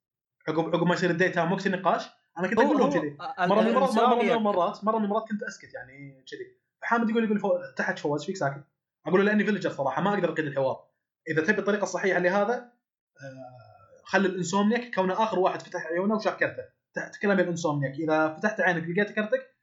عقب 0.47 0.75
عقب 0.75 0.87
ما 0.87 0.93
يصير 0.93 1.09
ال 1.09 1.14
day 1.14 1.29
time 1.29 1.51
وقت 1.51 1.67
النقاش. 1.67 2.09
أنا 2.37 2.47
كنت 2.47 2.59
أقول 2.59 2.77
لهم 2.77 2.89
كذي. 2.89 3.17
مره 3.39 3.61
من 3.61 3.67
المرات 3.67 3.95
مره 3.95 4.15
من 4.15 4.31
المرات 4.31 4.83
مرة 4.83 4.97
من 4.97 5.05
المرات 5.05 5.29
كنت 5.29 5.43
أسكت 5.43 5.73
يعني 5.73 6.25
كذي. 6.31 6.61
فحامد 6.81 7.09
يقول 7.09 7.23
يقول 7.23 7.39
فو... 7.39 7.59
تحت 7.77 7.99
فواز 7.99 8.25
شفيك 8.25 8.37
ساكت. 8.37 8.63
أقول 9.05 9.19
له 9.19 9.25
لأني 9.25 9.45
villager 9.45 9.69
صراحة 9.69 10.01
ما 10.01 10.13
أقدر 10.13 10.33
أقيد 10.33 10.45
الحوار. 10.45 10.87
إذا 11.29 11.43
تبي 11.43 11.59
الطريقة 11.59 11.83
الصحيحة 11.83 12.19
لهذا 12.19 12.53
آه، 12.53 14.03
خلي 14.03 14.27
ال 14.27 14.34
insomniac 14.34 14.95
كونه 14.95 15.23
آخر 15.23 15.39
واحد 15.39 15.61
فتح 15.61 15.85
عيونه 15.85 16.15
وشاف 16.15 16.35
كرته. 16.35 16.63
تحت 16.93 17.21
كلام 17.21 17.39
ال 17.39 17.44
insomniac. 17.44 17.93
إذا 17.93 18.33
فتحت 18.33 18.61
عينك 18.61 18.83
لقيت 18.83 19.15
كرتك 19.15 19.55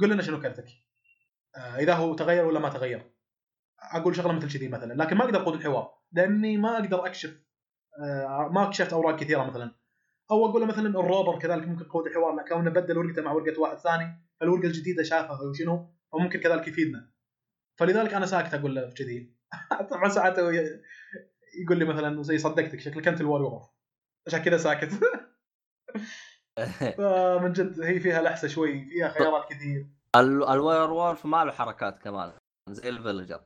قول 0.00 0.10
لنا 0.10 0.22
شنو 0.22 0.40
كرتك. 0.40 0.66
آه، 1.56 1.76
إذا 1.76 1.94
هو 1.94 2.14
تغير 2.14 2.44
ولا 2.44 2.60
ما 2.60 2.68
تغير. 2.68 3.10
أقول 3.92 4.16
شغلة 4.16 4.32
مثل 4.32 4.52
كذي 4.52 4.68
مثلا. 4.68 5.02
لكن 5.02 5.16
ما 5.16 5.24
أقدر 5.24 5.42
أقود 5.42 5.54
الحوار. 5.54 5.94
لأني 6.12 6.56
ما 6.56 6.74
أقدر 6.74 7.06
أكشف 7.06 7.44
ما 8.50 8.62
اكتشفت 8.62 8.92
اوراق 8.92 9.20
كثيرة 9.20 9.44
مثلا. 9.44 9.74
أو 10.30 10.46
أقول 10.46 10.60
له 10.60 10.66
مثلا 10.66 10.88
ال 10.88 10.95
robber 10.95 11.38
كذلك 11.38 11.68
ممكن 11.68 11.84
قود 11.84 12.06
الحوار 12.06 12.34
لكن 12.36 12.48
كونه 12.48 12.70
بدل 12.70 12.98
ورقته 12.98 13.22
مع 13.22 13.32
ورقة 13.32 13.60
واحد 13.60 13.78
ثاني 13.78 14.28
فالورقة 14.40 14.66
الجديدة 14.66 15.02
شافها 15.02 15.40
وشنو 15.42 15.94
فممكن 16.12 16.40
كذلك 16.40 16.68
يفيدنا. 16.68 17.10
فلذلك 17.78 18.14
أنا 18.14 18.26
ساكت 18.26 18.54
أقول 18.54 18.74
له 18.74 18.88
في 18.88 18.94
كذي. 18.94 19.34
طبعا 19.90 20.08
ساعات 20.08 20.38
يقول 21.62 21.78
لي 21.78 21.84
مثلا 21.84 22.22
زي 22.22 22.38
صدقتك 22.38 22.80
شكلك 22.80 23.08
انت 23.08 23.20
ال 23.20 23.42
werewolf 23.42 23.66
عشان 24.26 24.42
كذا 24.42 24.56
ساكت. 24.56 24.90
فمن 26.98 27.52
جد 27.52 27.80
هي 27.80 28.00
فيها 28.00 28.22
لحسة 28.22 28.48
شوي 28.48 28.84
فيها 28.84 29.08
خيارات 29.08 29.48
كثير. 29.50 29.86
ال- 30.16 30.48
ال 30.48 30.90
werewolf 30.90 31.26
ما 31.26 31.44
له 31.44 31.52
حركات 31.52 31.98
كمان 31.98 32.32
زي 32.70 32.88
ال 32.88 32.94
villager. 32.94 33.44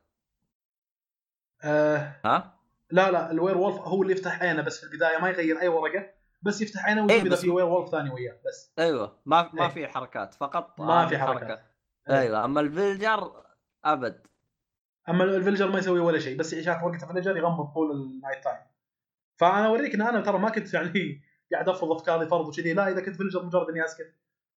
آه 1.64 2.20
ها؟ 2.24 2.57
لا 2.90 3.10
لا 3.10 3.30
ال 3.30 3.58
werewolf 3.58 3.76
هو 3.76 4.02
اللي 4.02 4.12
يفتح 4.12 4.42
عينه 4.42 4.62
بس 4.62 4.78
في 4.78 4.92
البداية 4.92 5.18
ما 5.18 5.28
يغير 5.28 5.60
أي 5.60 5.68
ورقة 5.68 6.10
بس 6.42 6.62
يفتح 6.62 6.86
عينه 6.86 7.04
ويشوف 7.04 7.26
اذا 7.26 7.36
في 7.36 7.50
werewolf 7.50 7.90
ثاني 7.90 8.10
وياه 8.10 8.40
بس 8.46 8.72
أيوه 8.78 9.18
ما 9.26 9.50
ما 9.52 9.62
إيه. 9.62 9.68
في 9.68 9.86
حركات 9.86 10.34
فقط 10.34 10.80
ما 10.80 11.06
في. 11.06 11.18
حركات 11.18 11.62
إيه. 12.10 12.20
أيوه 12.20 12.44
أما 12.44 12.60
ال 12.60 12.68
villager 12.68 13.32
أبد 13.84 14.26
أما 15.08 15.24
ال 15.24 15.29
villager 15.29 15.70
ما 15.70 15.78
يسوي 15.78 16.00
ولا 16.00 16.18
شيء 16.18 16.38
بس 16.38 16.54
شاف 16.54 16.84
وقت 16.84 17.02
ال 17.02 17.06
villager 17.06 17.36
يغمض 17.36 17.72
طول 17.74 17.90
ال 17.90 17.99
night 17.99 18.44
time 18.44 18.60
فأنا 19.36 19.66
أوريك 19.66 19.94
إن 19.94 20.02
أنا 20.02 20.20
ترى 20.20 20.38
ما 20.38 20.50
كنت 20.50 20.74
يعني 20.74 21.22
قاعد 21.52 21.68
أفرض 21.68 21.92
أفكاري 21.92 22.26
فرض 22.26 22.48
وكذي 22.48 22.72
لا 22.72 22.88
إذا 22.88 23.00
كنت 23.00 23.16
villager 23.16 23.44
مجرد 23.44 23.68
إني 23.68 23.84
أسكت 23.84 24.14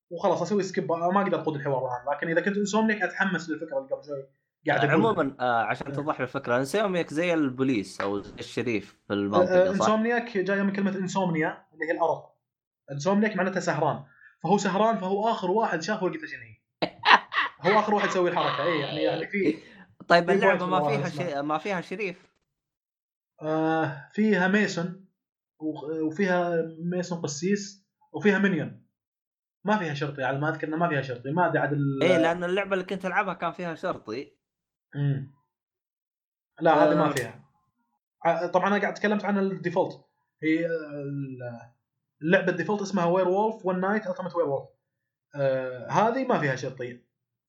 وخلاص 0.10 0.42
أسوي 0.42 0.64
skip 0.64 0.92
ما 0.92 1.22
أقدر 1.22 1.42
أقود 1.42 1.56
الحوار 1.56 1.86
الآن 1.86 2.16
لكن 2.16 2.28
إذا 2.28 2.42
كنت 2.42 2.58
insomniac 2.58 3.02
أتحمس 3.02 3.50
للفكرة 3.50 3.78
اللي 3.78 3.90
قبل 3.90 4.04
شوي 4.06 4.28
قاعد 4.68 4.80
اقولها. 4.80 4.94
عموما 4.96 5.36
آه 5.40 5.64
عشان 5.64 5.88
إيه. 5.88 5.94
توضح 5.94 6.20
الفكرة 6.20 6.58
insomniac 6.58 7.14
زي 7.14 7.34
البوليس 7.34 8.02
أو 8.02 8.18
ال 8.18 8.28
sheriff 8.28 8.98
في 9.08 9.14
آه، 9.14 9.16
المنطقة 9.16 9.66
صح؟ 9.74 9.82
insomniac 9.82 10.38
جاية 10.38 10.62
من 10.62 10.74
كلمة 10.74 10.98
insomnia 10.98 11.66
اللي 11.74 11.86
هي 11.86 11.92
الأرق 11.92 12.36
insomniac 12.92 13.36
معناتها 13.36 13.60
سهران 13.60 14.04
فهو 14.44 14.58
سهران 14.58 14.98
فهو 14.98 15.30
آخر 15.30 15.52
واحد 15.52 15.82
شاف 15.82 16.04
ورقته 16.04 16.28
شنو 16.28 16.40
هي 16.42 16.56
هو 17.74 17.80
آخر 17.80 17.94
واحد 17.94 18.08
يسوي 18.08 18.30
الحركة 18.30 18.64
اي 18.64 18.80
يعني 18.80 19.04
يعني 19.04 19.28
في 19.28 19.58
طيب 20.10 20.30
اللعبة 20.30 20.66
ما 20.66 20.90
فيها. 20.90 21.10
شيء 21.10 21.42
ما 21.42 21.58
فيها 21.58 21.82
sheriff 21.82 22.32
آه 23.42 24.10
فيها 24.14 24.48
mason 24.48 25.06
وفيها 26.08 26.56
mason 26.80 27.22
قسيس 27.22 27.88
وفيها 28.12 28.40
minion 28.40 28.82
ما 29.64 29.78
فيها 29.78 29.94
شرطي 29.94 30.24
على 30.24 30.40
ما 30.40 30.50
أذكر 30.50 30.70
ما 30.76 30.90
فيها 30.90 31.02
شرطي 31.02 31.32
ما 31.32 31.48
أدري 31.48 31.60
عاد 31.60 31.74
إيه 32.02 32.18
لأن 32.18 32.44
اللعبة 32.44 32.74
اللي 32.74 32.86
كنت 32.86 33.06
ألعبها 33.06 33.34
كان 33.34 33.52
فيها 33.52 33.76
شرطي 33.76 34.41
لا 36.62 36.84
هذه 36.84 36.96
ما 36.96 37.06
آه. 37.10 37.12
فيها. 37.12 37.42
ع- 38.26 38.48
طبعا 38.48 38.68
أنا 38.68 38.78
قاعد 38.82 38.94
تكلمت 38.94 39.26
عن 39.26 39.38
ال 39.40 39.47
default. 39.47 40.02
هي 40.44 40.66
ال- 40.66 41.72
اللعبة 42.22 42.52
ال 42.52 42.55
default 42.55 42.82
اسمها 42.82 43.06
Werewolf 43.06 43.66
One 43.66 43.80
Night 43.82 44.08
Ultimate 44.08 44.36
Werewolf 44.36 44.70
آه 45.36 45.88
هذه 45.90 46.26
ما 46.28 46.40
فيها 46.40 46.56
شرطي 46.56 47.00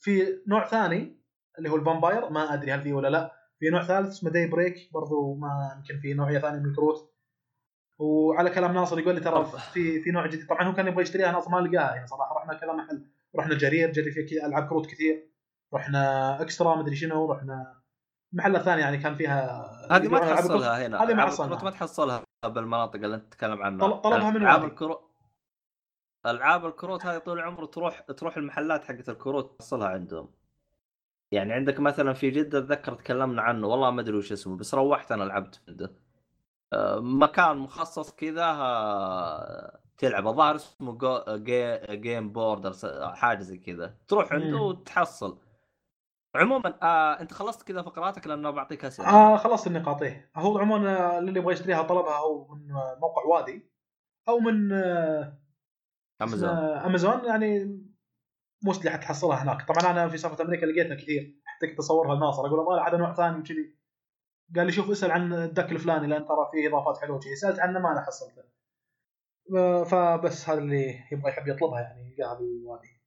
في 0.01 0.43
نوع 0.48 0.66
ثاني 0.69 1.16
اللي 1.59 1.70
هو 1.70 1.77
ال 1.77 1.83
Vampire 1.83 2.31
ما 2.31 2.55
أدري 2.55 2.73
هل 2.73 2.81
فيه 2.81 2.93
ولا 2.93 3.09
لا. 3.09 3.32
في 3.59 3.70
نوع 3.70 3.82
ثالث 3.82 4.09
اسمه 4.09 4.31
Daybreak 4.31 4.93
برضو 4.93 5.35
ما 5.35 5.74
يمكن 5.77 6.01
في 6.01 6.14
نوعية 6.14 6.39
ثانية 6.39 6.59
من 6.59 6.66
الكروت. 6.70 7.12
وعلى 7.98 8.51
كلام 8.51 8.74
ناصر 8.74 8.98
يقول 8.98 9.14
لي 9.14 9.20
ترى. 9.20 9.44
في 9.73 10.01
في 10.01 10.10
نوع 10.10 10.27
جديد. 10.27 10.47
طبعا 10.47 10.62
هو 10.69 10.74
كان 10.74 10.86
يبغى 10.86 11.02
يشتريها 11.02 11.32
ناصر 11.32 11.51
ما 11.51 11.56
لقاها. 11.59 11.94
يعني 11.94 12.06
صراحة 12.06 12.35
رحنا 12.35 12.55
كذا 12.55 12.73
محل 12.73 13.06
رحنا 13.36 13.52
الجرير 13.52 13.93
جري 13.93 14.10
فيه 14.10 14.27
كي- 14.27 14.47
ألعاب 14.47 14.69
كروت 14.69 14.86
كثير. 14.86 15.32
رحنا 15.74 16.43
اكسترا 16.43 16.77
مدري 16.77 16.97
شنو 16.97 17.32
رحنا 17.32 17.82
محلات 18.32 18.62
ثانية 18.62 18.82
يعني 18.82 18.99
كان 18.99 19.15
فيها 19.15 19.70
هذه 19.90 20.09
ما. 20.09 20.19
تحصلها 20.19 20.86
هنا 20.86 21.03
هذه 21.05 21.15
ما. 21.15 21.24
الكروت 21.28 21.65
ما 21.65 21.70
تحصلها 21.70 22.23
بالمناطق 22.44 22.94
اللي 22.94 23.15
أنت 23.16 23.32
تتكلم 23.32 23.62
عنها 23.62 23.89
طل- 23.89 24.01
طلبها 24.01 24.31
من 24.31 24.36
ألعاب 24.36 24.61
وادي. 24.62 24.73
الكروت 24.73 25.01
ألعاب 26.27 26.66
الكروت 26.66 27.07
هذه 27.07 27.19
طول 27.19 27.39
العمر 27.39 27.65
تروح 27.65 28.01
تروح 28.01 28.36
المحلات 28.36 28.85
حقت 28.85 29.09
الكروت 29.09 29.59
تحصلها 29.61 29.89
عندهم 29.89 30.28
يعني 31.32 31.53
عندك 31.53 31.81
مثلا 31.81 32.12
في 32.12 32.31
جدة 32.31 32.59
أتذكر 32.59 32.94
تكلمنا 32.94 33.43
عنه 33.43 33.66
والله 33.66 33.90
ما 33.90 34.01
أدري 34.01 34.16
وش 34.16 34.32
اسمه 34.32 34.57
بس 34.57 34.74
روحت 34.74 35.12
أنا 35.12 35.24
لعبت 35.24 35.61
عنده 35.69 35.93
آه، 36.73 36.99
مكان 37.01 37.57
مخصص 37.57 38.12
كذا 38.12 38.44
آه، 38.44 39.78
تلعب 39.99 40.27
الظاهر 40.28 40.55
اسمه 40.57 40.93
جو 40.93 41.23
جي 41.28 41.78
game 41.97 42.32
board 42.32 42.66
أو 42.66 42.73
س- 42.73 42.86
حاجة 43.15 43.40
زي 43.43 43.59
كذا 43.59 43.94
تروح 44.09 44.32
عنده. 44.32 44.57
وتحصل 44.57 45.39
عموما 46.35 46.79
آه 46.83 47.21
أنت 47.21 47.33
خلصت 47.33 47.63
كذا 47.63 47.83
فقراتك 47.83 48.27
لأنه 48.27 48.51
بعطيك 48.51 48.85
أسئلة. 48.85 49.09
آه 49.09 49.37
خلصت 49.37 49.67
النقاط 49.67 50.03
إيه. 50.03 50.31
هو 50.37 50.59
عموما 50.59 50.99
آه، 50.99 51.19
اللي 51.19 51.41
يبغى 51.41 51.53
يشتريها 51.53 51.83
طلبها 51.83 52.19
أو 52.19 52.55
من 52.55 52.71
آه، 52.73 52.99
موقع 53.01 53.23
وادي 53.25 53.71
أو 54.29 54.39
من 54.39 54.73
آه، 54.73 55.39
امازون 56.23 56.49
امازون 56.59 57.25
يعني 57.25 57.81
mostly 58.65 58.90
حتحصلها 58.91 59.43
هناك. 59.43 59.69
طبعا 59.69 59.93
أنا 59.93 60.09
في 60.09 60.19
سالفه 60.19 60.45
أمريكا 60.45 60.67
لقيتها 60.67 60.95
كثير. 60.95 61.41
حتى 61.45 61.67
كنت 61.67 61.79
أصورها 61.79 62.15
لناصر 62.15 62.47
أقول 62.47 62.59
والله 62.59 62.89
هذا 62.89 62.97
نوع 62.97 63.15
ثاني 63.15 63.39
وكذي. 63.39 63.79
قال 64.57 64.67
لي 64.67 64.73
شوف 64.73 64.91
اسأل 64.91 65.11
عن 65.11 65.33
الدك 65.33 65.73
الفلاني 65.73 66.07
لأن 66.07 66.27
ترى 66.27 66.49
فيه 66.53 66.69
إضافات 66.69 66.99
حلوة 66.99 67.17
وكذي. 67.17 67.37
سألت 67.37 67.61
عنه 67.61 67.79
ما 67.81 67.93
أنا 67.93 68.01
حصلته. 68.01 68.43
آه، 69.57 69.85
فبس 69.85 70.49
هذا 70.49 70.59
اللي 70.59 71.05
يبغى 71.13 71.31
يحب 71.31 71.49
يطلبها 71.49 71.81
يعني 71.81 72.15
يلقاها 72.19 72.39
بالوادي 72.39 73.03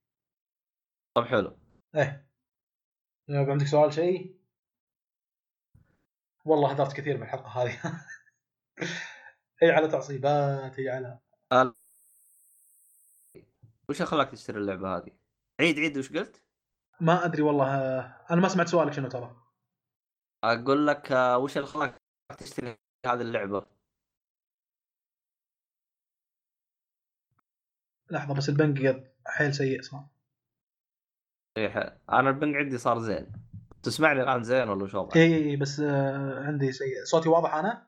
طب 1.17 1.23
حلو. 1.23 1.57
إيه. 1.95 2.27
يبقى 3.29 3.51
عندك 3.51 3.67
سؤال 3.67 3.93
شيء 3.93 4.35
والله 6.45 6.71
هدرت 6.71 6.93
كثير 6.93 7.17
بالحلقة 7.17 7.63
هذه 7.63 7.79
هي 9.61 9.71
على 9.71 9.87
تعصيبات 9.87 10.79
هي 10.79 10.89
على 10.89 11.19
وش 13.89 14.01
خلاك 14.01 14.29
تشتري 14.29 14.57
اللعبة 14.57 14.97
هذه؟ 14.97 15.11
عيد 15.59 15.79
عيد 15.79 15.97
وش 15.97 16.11
قلت؟ 16.11 16.43
ما 17.01 17.25
أدري 17.25 17.41
والله 17.41 17.67
آه، 17.75 18.25
أنا 18.31 18.41
ما 18.41 18.47
سمعت 18.47 18.67
سؤالك 18.67 18.93
شنو 18.93 19.07
ترى 19.07 19.35
أقول 20.43 20.87
لك 20.87 21.11
آه، 21.11 21.37
وش 21.37 21.57
اللي 21.57 21.67
خلاك 21.67 22.01
تشتري 22.37 22.77
هذه 23.05 23.21
اللعبة؟ 23.21 23.65
لحظة 28.11 28.33
بس 28.33 28.49
البنك 28.49 29.11
حيل 29.27 29.53
سيء 29.53 29.79
اسمع 29.79 30.07
إيه، 31.57 31.69
ح- 31.69 31.97
أنا 32.13 32.29
البنج 32.29 32.55
عندي 32.55 32.77
صار 32.77 32.99
زين. 32.99 33.31
تسمعني 33.83 34.21
الآن 34.21 34.43
زين 34.43 34.69
ولا 34.69 34.87
شو؟ 34.87 35.09
اي 35.15 35.35
اي 35.35 35.55
بس 35.55 35.79
آه، 35.79 36.43
عندي 36.43 36.71
سيء 36.71 37.03
صوتي 37.03 37.29
واضح 37.29 37.53
أنا؟ 37.55 37.87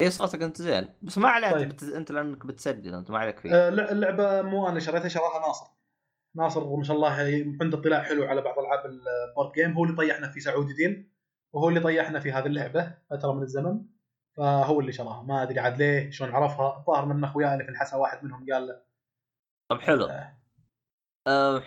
اي 0.00 0.10
صوتك 0.10 0.42
أنت 0.42 0.62
زين. 0.62 0.88
بس 1.02 1.18
ما 1.18 1.28
عليك 1.28 1.52
طيب. 1.52 1.70
انت, 1.70 1.84
بت... 1.84 1.92
أنت 1.92 2.12
لأنك 2.12 2.46
بتسجل 2.46 2.94
أنت 2.94 3.10
ما 3.10 3.18
عليك 3.18 3.38
فيه. 3.38 3.54
آه، 3.54 3.68
لا- 3.70 3.92
اللعبة 3.92 4.42
مو 4.42 4.68
أنا 4.68 4.80
شريتها 4.80 5.08
شراها 5.08 5.46
ناصر. 5.46 5.66
ناصر 6.36 6.76
ما 6.76 6.84
شاء 6.84 6.96
الله 6.96 7.10
عنده 7.60 7.78
اطلاع 7.78 8.02
حلو 8.02 8.24
على 8.24 8.40
بعض 8.42 8.58
ألعاب 8.58 8.86
ال 8.86 8.97
board 8.97 9.52
game. 9.52 9.72
هو 9.72 9.84
اللي 9.84 9.96
طيحنا 9.96 10.28
في 10.28 10.40
سعودي 10.40 10.72
deal 10.74 11.12
وهو 11.54 11.68
اللي 11.68 11.80
طيحنا 11.80 12.20
في 12.20 12.32
هذه 12.32 12.46
اللعبة 12.46 12.94
فترة 13.10 13.32
من 13.32 13.42
الزمن. 13.42 13.84
فهو 14.36 14.80
اللي 14.80 14.92
شراها. 14.92 15.22
ما 15.22 15.42
أدري 15.42 15.60
عاد 15.60 15.78
ليه 15.78 16.10
شلون 16.10 16.30
عرفها. 16.30 16.78
الظاهر 16.78 17.04
من 17.06 17.24
اخوياي 17.24 17.52
اللي 17.52 17.64
في 17.64 17.70
الحسا 17.70 17.96
واحد 17.96 18.24
منهم 18.24 18.46
قال 18.52 18.66
له 18.66 18.82
طب 19.70 19.80
حلو. 19.80 20.04
آه. 20.06 20.38
أه... 21.26 21.62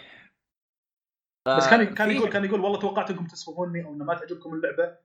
بس 1.48 1.70
كان 1.70 1.96
كان 1.96 2.12
يقول 2.12 2.30
كان 2.30 2.46
يقول 2.46 2.60
والله 2.60 2.80
توقعت 2.80 3.10
انكم 3.10 3.28
تسفهوني 3.28 3.86
أو 3.86 3.94
ما 3.94 4.16
تعجبكم 4.16 4.54
اللعبة. 4.54 4.98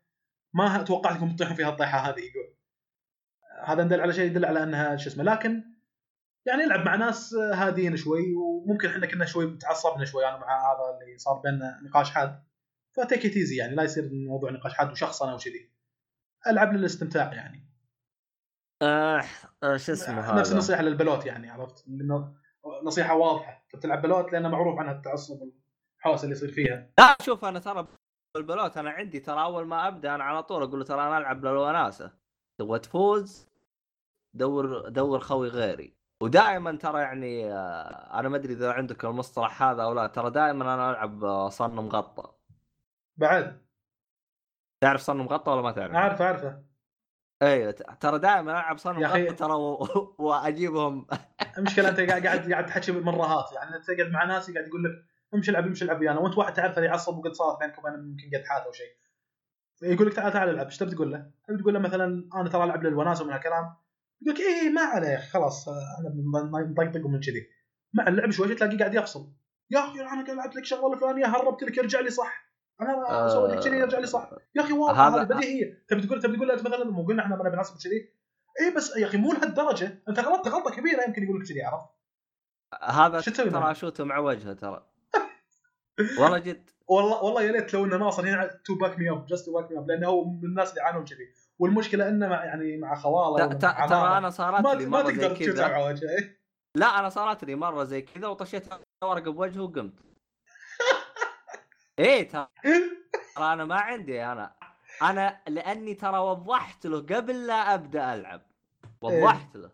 ما 0.55 0.83
توقعت 0.83 1.12
انكم 1.12 1.37
تطيحون 1.37 1.57
فيها 1.57 1.69
الطيحة 1.69 1.99
هذه 1.99 2.21
يقول. 2.21 2.57
هذا 3.65 3.83
يدل 3.83 4.01
على 4.01 4.12
شيء 4.12 4.25
يدل 4.25 4.45
على 4.45 4.62
أنها 4.62 4.97
شو 4.97 5.09
اسمه 5.09 5.25
لكن 5.25 5.65
يعني 6.47 6.65
العب 6.65 6.85
مع 6.87 6.97
ناس 6.97 7.35
هادين 7.35 7.97
شوي 7.97 8.35
وممكن 8.35 8.89
إحنا 8.89 9.07
كنا 9.07 9.25
شوي 9.25 9.57
تعصبنا 9.57 10.05
شوي 10.05 10.29
أنا 10.29 10.37
مع 10.37 10.73
هذا 10.73 10.99
اللي 11.03 11.19
صار 11.19 11.35
بيننا 11.35 11.81
نقاش 11.83 12.11
حاد. 12.11 12.45
ف 12.97 13.03
take 13.03 13.27
it 13.27 13.37
easy 13.37 13.57
يعني 13.57 13.75
لا 13.75 13.83
يصير 13.83 14.05
الموضوع 14.05 14.51
نقاش 14.51 14.75
حاد 14.75 14.91
وشخصنه 14.91 15.35
وكذي 15.35 15.73
ألعب 16.47 16.73
للاستمتاع 16.73 17.33
يعني. 17.33 17.71
آه... 18.83 19.25
آه... 19.62 19.77
شو 19.77 19.93
اسمه 19.93 20.21
هذا؟ 20.21 20.41
نفس 20.41 20.53
النصيحة 20.53 20.83
للبلوت 20.83 21.27
يعني 21.27 21.51
عرفت؟ 21.51 21.85
نصيحة 22.85 23.15
واضحة. 23.15 23.65
أنت 23.65 23.77
بتلعب 23.77 24.03
بلوت 24.03 24.33
لأنه 24.33 24.49
معروف 24.49 24.79
عنها 24.79 24.93
التعصب 24.93 25.43
والحوسه 26.05 26.24
اللي 26.24 26.36
يصير 26.36 26.51
فيها. 26.51 26.90
لا 26.98 27.16
شوف 27.22 27.44
أنا 27.44 27.59
ترى 27.59 27.86
بالبلوت 28.35 28.77
أنا 28.77 28.90
عندي 28.90 29.20
ترى 29.20 29.43
أول 29.43 29.66
ما 29.66 29.89
أبدأ 29.89 30.14
أنا 30.14 30.24
على 30.24 30.43
طول 30.43 30.62
أقول 30.62 30.78
له 30.78 30.85
ترى 30.85 31.01
أنا 31.06 31.18
ألعب 31.18 31.44
للوناسه 31.44 32.12
تبغى 32.59 32.78
تفوز 32.78 33.47
دور 34.35 34.89
دور 34.89 35.20
خوي 35.20 35.48
غيري. 35.48 35.94
ودائما 36.22 36.77
ترى 36.77 37.01
يعني 37.01 37.52
آه، 37.52 38.20
أنا 38.20 38.28
ما 38.28 38.36
أدري 38.36 38.52
إذا 38.52 38.72
عندك 38.72 39.05
المصطلح 39.05 39.62
هذا 39.62 39.82
أو 39.82 39.93
لا 39.93 40.06
ترى 40.06 40.31
دائما 40.31 40.74
أنا 40.74 40.90
ألعب 40.90 41.24
آه، 41.24 41.48
صن 41.48 41.70
مغطى 41.70 42.32
بعد. 43.16 43.62
تعرف 44.82 45.01
صن 45.01 45.16
مغطى 45.16 45.51
ولا 45.51 45.62
ما 45.62 45.72
تعرف؟ 45.72 45.94
عارفه 45.94 46.24
عارفه 46.24 46.62
أيوه 47.43 47.70
ترى 47.72 48.18
دائما 48.18 48.52
ألعب 48.52 48.78
صن 48.78 48.94
مغطى 48.94 49.32
ترى 49.32 49.52
و... 49.52 49.89
وأجيبهم. 50.18 51.06
المشكلة 51.59 51.89
أنت 51.89 52.01
قاعد 52.01 52.27
قاعد 52.52 52.66
تحكي 52.66 52.93
مرات 52.93 53.52
يعني 53.52 53.78
تقعد 53.78 54.10
مع 54.10 54.24
ناس 54.24 54.51
قاعد 54.51 54.66
يقول 54.66 54.85
لك 54.85 55.10
امشي 55.35 55.51
العب 55.51 55.66
امشي 55.66 55.85
العب 55.85 56.01
ويانا؟ 56.01 56.20
وأنت 56.20 56.39
واحد 56.39 56.52
تعرف 56.52 56.77
يعصب 56.77 57.19
وقد 57.19 57.32
صارت 57.32 57.59
بينكم 57.61 57.82
وبين 57.82 57.94
يمكن 57.94 58.39
قد 58.39 58.44
حاته 58.44 58.66
أو 58.66 58.73
شيء. 58.73 58.93
يقول 59.82 60.07
لك 60.07 60.12
تعال 60.12 60.32
تعال 60.32 60.48
العب 60.48 60.66
إيش 60.66 60.77
تبي 60.77 60.90
تقول 60.90 61.12
له؟ 61.12 61.31
تبي 61.48 61.59
تقول 61.59 61.74
له 61.74 61.81
مثلا 61.81 62.28
أنا 62.35 62.48
ترى 62.48 62.65
ألعب 62.65 62.82
للوناسه 62.85 63.24
ومن 63.24 63.32
هالكلام. 63.32 63.74
يقول 64.23 64.35
لك 64.35 64.40
إيه 64.40 64.70
ما 64.70 64.81
عليه 64.81 65.16
خلاص 65.16 65.69
آه، 65.69 65.73
أنا 66.01 66.09
بنطقطق 66.65 67.07
من 67.07 67.20
كذي. 67.20 67.47
مع 67.94 68.09
اللعب 68.09 68.31
شوي 68.31 68.55
تلاقيه 68.55 68.78
قاعد 68.78 68.94
يفصل. 68.94 69.32
يا 69.70 69.78
أخي 69.78 70.01
أنا 70.01 70.24
قاعد 70.24 70.31
لعبت 70.31 70.57
لك 70.57 70.65
شغلة 70.65 70.94
الفلانيه 70.94 71.27
هربت 71.27 71.62
لك 71.62 71.78
يرجع 71.78 72.01
لي 72.01 72.11
صح. 72.11 72.51
أنا 72.81 73.27
أسوي 73.27 73.48
لك 73.48 73.65
كذي 73.65 73.77
يرجع 73.77 73.98
لي 73.98 74.07
صح. 74.07 74.31
يا 74.55 74.62
أخي 74.62 74.73
واضح 74.73 74.98
هذا- 75.01 75.20
هذه 75.20 75.24
بديهية. 75.27 75.85
تبي 75.89 76.07
تقول 76.07 76.23
تبي 76.23 76.36
تقول 76.36 76.48
له 76.48 76.55
مثلا 76.55 76.85
مو 76.85 77.07
قلنا 77.07 77.23
إحنا 77.23 77.36
ما 77.36 77.44
نبي 77.48 77.57
نعصب 77.57 77.78
كذي 77.85 78.12
اي 78.61 78.74
بس 78.77 78.97
يا 78.97 79.07
أخي 79.07 79.19
مو 79.19 79.32
لهالدرجة. 79.32 80.02
أنت 80.09 80.20
غلطت 80.20 80.48
غلطة 80.48 80.70
كبيرة 80.70 81.02
يمكن 81.02 81.23
يقول 81.23 81.40
لك 81.40 81.48
كذي 81.48 81.62
عرفت؟ 81.62 81.89
هذا 82.82 83.20
شو 83.20 83.31
تسوي 83.31 83.51
ترى 83.51 83.61
معه؟ 83.61 83.70
أشوته 83.70 84.05
مع 84.05 84.19
وجهه 84.19 84.52
ترى. 84.52 84.90
والله 86.19 86.39
جد. 86.39 86.71
والله 86.89 87.25
والله 87.25 87.43
يا 87.43 87.53
ليت 87.53 87.75
لو 87.75 87.85
إنه 87.85 87.97
ناصر 87.97 88.23
هنا 88.23 88.47
to 88.65 88.74
back 88.74 88.99
me 88.99 89.11
up 89.11 89.27
just 89.27 89.47
to 89.47 89.53
back 89.53 89.70
me 89.70 89.78
up 89.78 89.91
لأنه 89.91 90.09
هو 90.09 90.25
من 90.25 90.45
الناس 90.45 90.71
اللي 90.71 90.81
يعانون 90.81 91.05
كذي. 91.05 91.29
والمشكلة 91.59 92.09
إنه 92.09 92.29
مع 92.29 92.45
يعني 92.45 92.77
مع 92.77 92.95
خواله 92.95 93.47
ترى 93.47 94.19
أنا 94.19 94.31
صارت 94.31 94.65
ما 94.65 94.75
لي 94.75 94.87
ما 94.87 95.03
مرة 95.03 95.12
زي 95.12 95.29
تقدر 95.29 95.65
على 95.65 95.85
وجهه 95.85 96.09
إيه. 96.09 96.41
لا 96.77 96.99
أنا 97.01 97.09
صارت 97.09 97.45
لي 97.45 97.55
مرة 97.55 97.85
زي 97.85 98.03
كذا 98.03 98.27
وطشيت 98.29 98.65
ورقة 99.05 99.31
بوجهه 99.33 99.62
وقمت. 99.62 99.95
إيه 101.99 102.29
ترى 102.29 102.49
ترى 103.37 103.53
أنا 103.53 103.65
ما 103.65 103.75
عندي 103.75 104.25
أنا. 104.25 104.55
أنا 105.03 105.41
لأني 105.49 105.95
ترى 105.95 106.19
وضحت 106.19 106.87
له 106.87 106.99
قبل 106.99 107.47
لا 107.47 107.75
أبدأ 107.75 108.15
ألعب. 108.15 108.43
وضحت 109.01 109.57
له. 109.57 109.71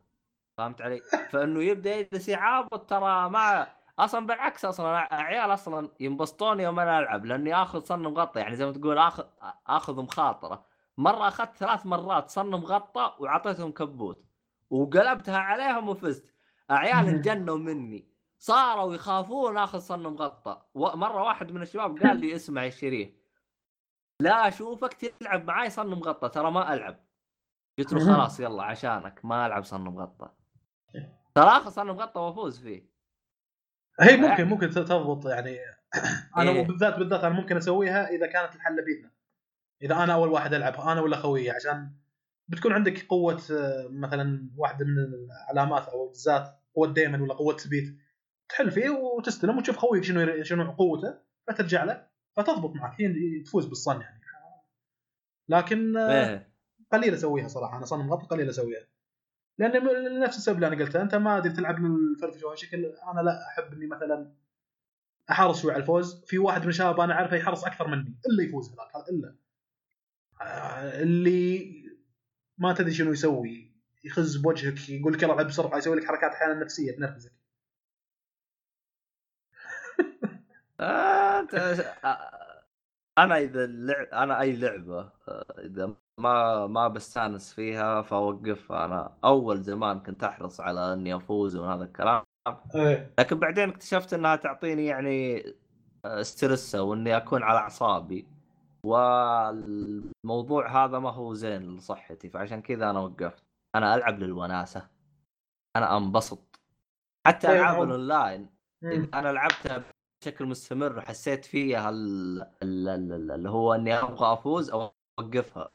فهمت 0.58 0.82
علي؟ 0.82 1.00
فإنه 1.30 1.62
يبدأ 1.62 1.94
يجلس 1.94 2.28
يعابط 2.28 2.90
ترى 2.90 3.30
ما 3.30 3.66
أصلا 3.98 4.26
بالعكس 4.26 4.64
أصلا 4.64 5.14
عيال 5.14 5.54
أصلا 5.54 5.90
ينبسطون 6.00 6.60
يوم 6.60 6.80
أنا 6.80 6.98
العب 6.98 7.24
لاني 7.24 7.54
آخذ 7.54 7.84
صن 7.84 8.02
مغطى 8.02 8.40
يعني 8.40 8.56
زي 8.56 8.66
ما 8.66 8.72
تقول 8.72 8.98
اخذ 8.98 9.24
آخذ 9.66 10.02
مخاطرة. 10.02 10.66
مرة 10.98 11.28
أخذت 11.28 11.56
ثلاث 11.56 11.86
مرات 11.86 12.30
صن 12.30 12.50
مغطى 12.50 13.16
وعطيتهم 13.18 13.72
كبوت 13.72 14.24
وقلبتها 14.70 15.38
عليهم 15.38 15.88
وفزت. 15.88 16.34
عيال 16.70 17.08
انجنوا 17.08 17.58
مني. 17.58 18.08
صاروا 18.38 18.94
يخافون 18.94 19.58
آخذ 19.58 19.78
صن 19.78 20.02
مغطى. 20.02 20.62
مرة 20.74 21.22
واحد 21.22 21.52
من 21.52 21.62
الشباب 21.62 21.98
قال 21.98 22.20
لي 22.20 22.34
اسمع 22.34 22.64
يا 22.64 22.70
شريف 22.70 23.10
لا 24.20 24.48
أشوفك 24.48 24.92
تلعب 24.92 25.44
معاي 25.44 25.70
صن 25.70 25.86
مغطى 25.86 26.28
ترى 26.28 26.50
ما 26.50 26.74
ألعب. 26.74 27.06
قلت 27.78 27.92
له 27.92 28.14
خلاص 28.14 28.40
يلا 28.40 28.62
عشانك 28.62 29.24
ما 29.24 29.46
ألعب 29.46 29.64
صن 29.64 29.80
مغطى. 29.80 30.28
ترى 31.34 31.48
آخذ 31.48 31.70
صن 31.70 31.86
مغطى 31.86 32.20
وأفوز 32.20 32.60
فيه. 32.60 32.95
هي 34.00 34.16
ممكن 34.16 34.44
ممكن 34.44 34.70
تضبط 34.70 35.26
يعني. 35.26 35.58
أنا 36.36 36.50
إيه. 36.50 36.66
بالذات 36.66 36.98
بالذات 36.98 37.24
أنا 37.24 37.34
ممكن 37.34 37.56
أسويها 37.56 38.08
إذا 38.08 38.26
كانت 38.26 38.54
الحله 38.54 38.82
بيدنا. 38.82 39.10
إذا 39.82 39.94
أنا 39.94 40.14
أول 40.14 40.28
واحد 40.28 40.54
ألعب 40.54 40.80
أنا 40.80 41.00
ولا 41.00 41.16
خويي 41.16 41.50
عشان 41.50 41.90
بتكون 42.48 42.72
عندك 42.72 43.06
قوة 43.06 43.42
آه، 43.52 43.88
مثلا 43.90 44.50
واحدة 44.56 44.86
من 44.86 44.98
العلامات 44.98 45.88
أو 45.88 46.08
بالذات 46.08 46.60
قوة 46.74 46.92
دايما 46.92 47.22
ولا 47.22 47.34
قوة 47.34 47.56
ثبيت 47.56 47.96
تحل 48.48 48.70
فيه 48.70 48.90
وتستلم 48.90 49.58
وتشوف 49.58 49.76
خويك 49.76 50.04
شنو 50.04 50.42
شنو 50.42 50.72
قوته 50.72 51.18
فترجع 51.46 51.84
له 51.84 52.06
فتضبط 52.36 52.74
معك. 52.74 53.00
هي 53.00 53.40
تفوز 53.40 53.66
بالصن 53.66 54.00
يعني. 54.00 54.20
لكن 55.48 55.96
آه، 55.96 56.28
إيه. 56.30 56.52
قليل 56.92 57.14
أسويها 57.14 57.48
صراحة. 57.48 57.76
أنا 57.76 57.84
صنم 57.84 58.12
غطى 58.12 58.26
قليل 58.26 58.48
أسويها. 58.48 58.86
لأن 59.58 59.84
م- 59.84 60.22
نفس 60.22 60.36
السبب 60.38 60.56
اللي 60.56 60.66
أنا 60.66 60.76
قلته. 60.84 61.02
أنت 61.02 61.14
ما 61.14 61.36
ادري 61.38 61.52
تلعب 61.52 61.78
للفرفشه 61.80 62.48
بشكل 62.52 62.84
أنا 63.12 63.20
لا 63.20 63.46
أحب 63.48 63.72
إني 63.72 63.86
مثلا 63.86 64.32
أحرص 65.30 65.62
شوي 65.62 65.72
على 65.72 65.80
الفوز. 65.80 66.24
في 66.24 66.38
واحد 66.38 66.62
من 66.62 66.68
الشباب 66.68 67.00
أنا 67.00 67.14
أعرفه 67.14 67.36
يحرص 67.36 67.64
أكثر 67.64 67.88
مني. 67.88 68.14
الا 68.30 68.42
يفوز 68.48 68.68
هذاك 68.72 68.96
هذا 68.96 69.04
إلا. 69.10 69.36
آه، 70.42 71.02
اللي 71.02 71.72
ما 72.58 72.72
تدري 72.74 72.92
شنو 72.92 73.12
يسوي. 73.12 73.76
يخز 74.04 74.36
بوجهك 74.36 74.88
يقول 74.88 75.12
لك 75.12 75.22
يلا 75.22 75.32
العب 75.34 75.46
بسرعة 75.46 75.78
يسوي 75.78 75.96
لك 75.96 76.04
حركات 76.06 76.30
أحيانا 76.32 76.54
نفسية 76.54 76.92
تنرفزك. 76.96 77.32
آه، 80.80 81.46
آه، 82.04 82.64
أنا 83.18 83.38
إذا 83.38 83.64
اللعب 83.64 84.06
أنا 84.06 84.40
أي 84.40 84.56
لعبة 84.56 85.12
إذا 85.58 85.96
ما 86.26 86.66
ما 86.66 86.88
بستأنس 86.88 87.52
فيها 87.54 88.02
فاوقفها 88.02 88.84
أنا 88.84 89.12
أول 89.24 89.62
زمان 89.62 90.00
كنت 90.00 90.24
أحرص 90.24 90.60
على 90.60 90.92
إني 90.92 91.16
أفوز 91.16 91.56
وهذا 91.56 91.84
الكلام. 91.84 92.22
إيه. 92.74 93.14
لكن 93.18 93.38
بعدين 93.38 93.68
اكتشفت 93.68 94.14
إنها 94.14 94.36
تعطيني 94.36 94.86
يعني 94.86 95.44
آه، 96.04 96.22
ستريس 96.22 96.74
وإني 96.74 97.16
أكون 97.16 97.42
على 97.42 97.58
أعصابي. 97.58 98.26
والموضوع 98.84 100.84
هذا 100.84 100.98
ما 100.98 101.10
هو 101.10 101.34
زين 101.34 101.76
لصحتي 101.76 102.28
فعشان 102.28 102.62
كذا 102.62 102.90
أنا 102.90 103.00
وقفت. 103.00 103.44
أنا 103.74 103.94
ألعب 103.94 104.18
للوناسة. 104.18 104.88
أنا 105.76 105.96
أنبسط. 105.96 106.60
حتى 107.26 107.46
طيب، 107.46 107.56
ألعاب 107.56 107.82
الأونلاين 107.82 108.48
أنا 109.14 109.32
لعبتها 109.32 109.82
بشكل 110.22 110.46
مستمر 110.46 110.98
وحسيت 110.98 111.44
فيها 111.44 111.90
ال- 111.90 112.42
ال- 112.62 112.88
ال- 112.88 113.12
ال- 113.12 113.30
اللي 113.30 113.50
هو 113.50 113.74
إني 113.74 113.94
أبغى 113.94 114.32
أفوز 114.32 114.70
أو 114.70 114.90
أوقفها. 115.18 115.68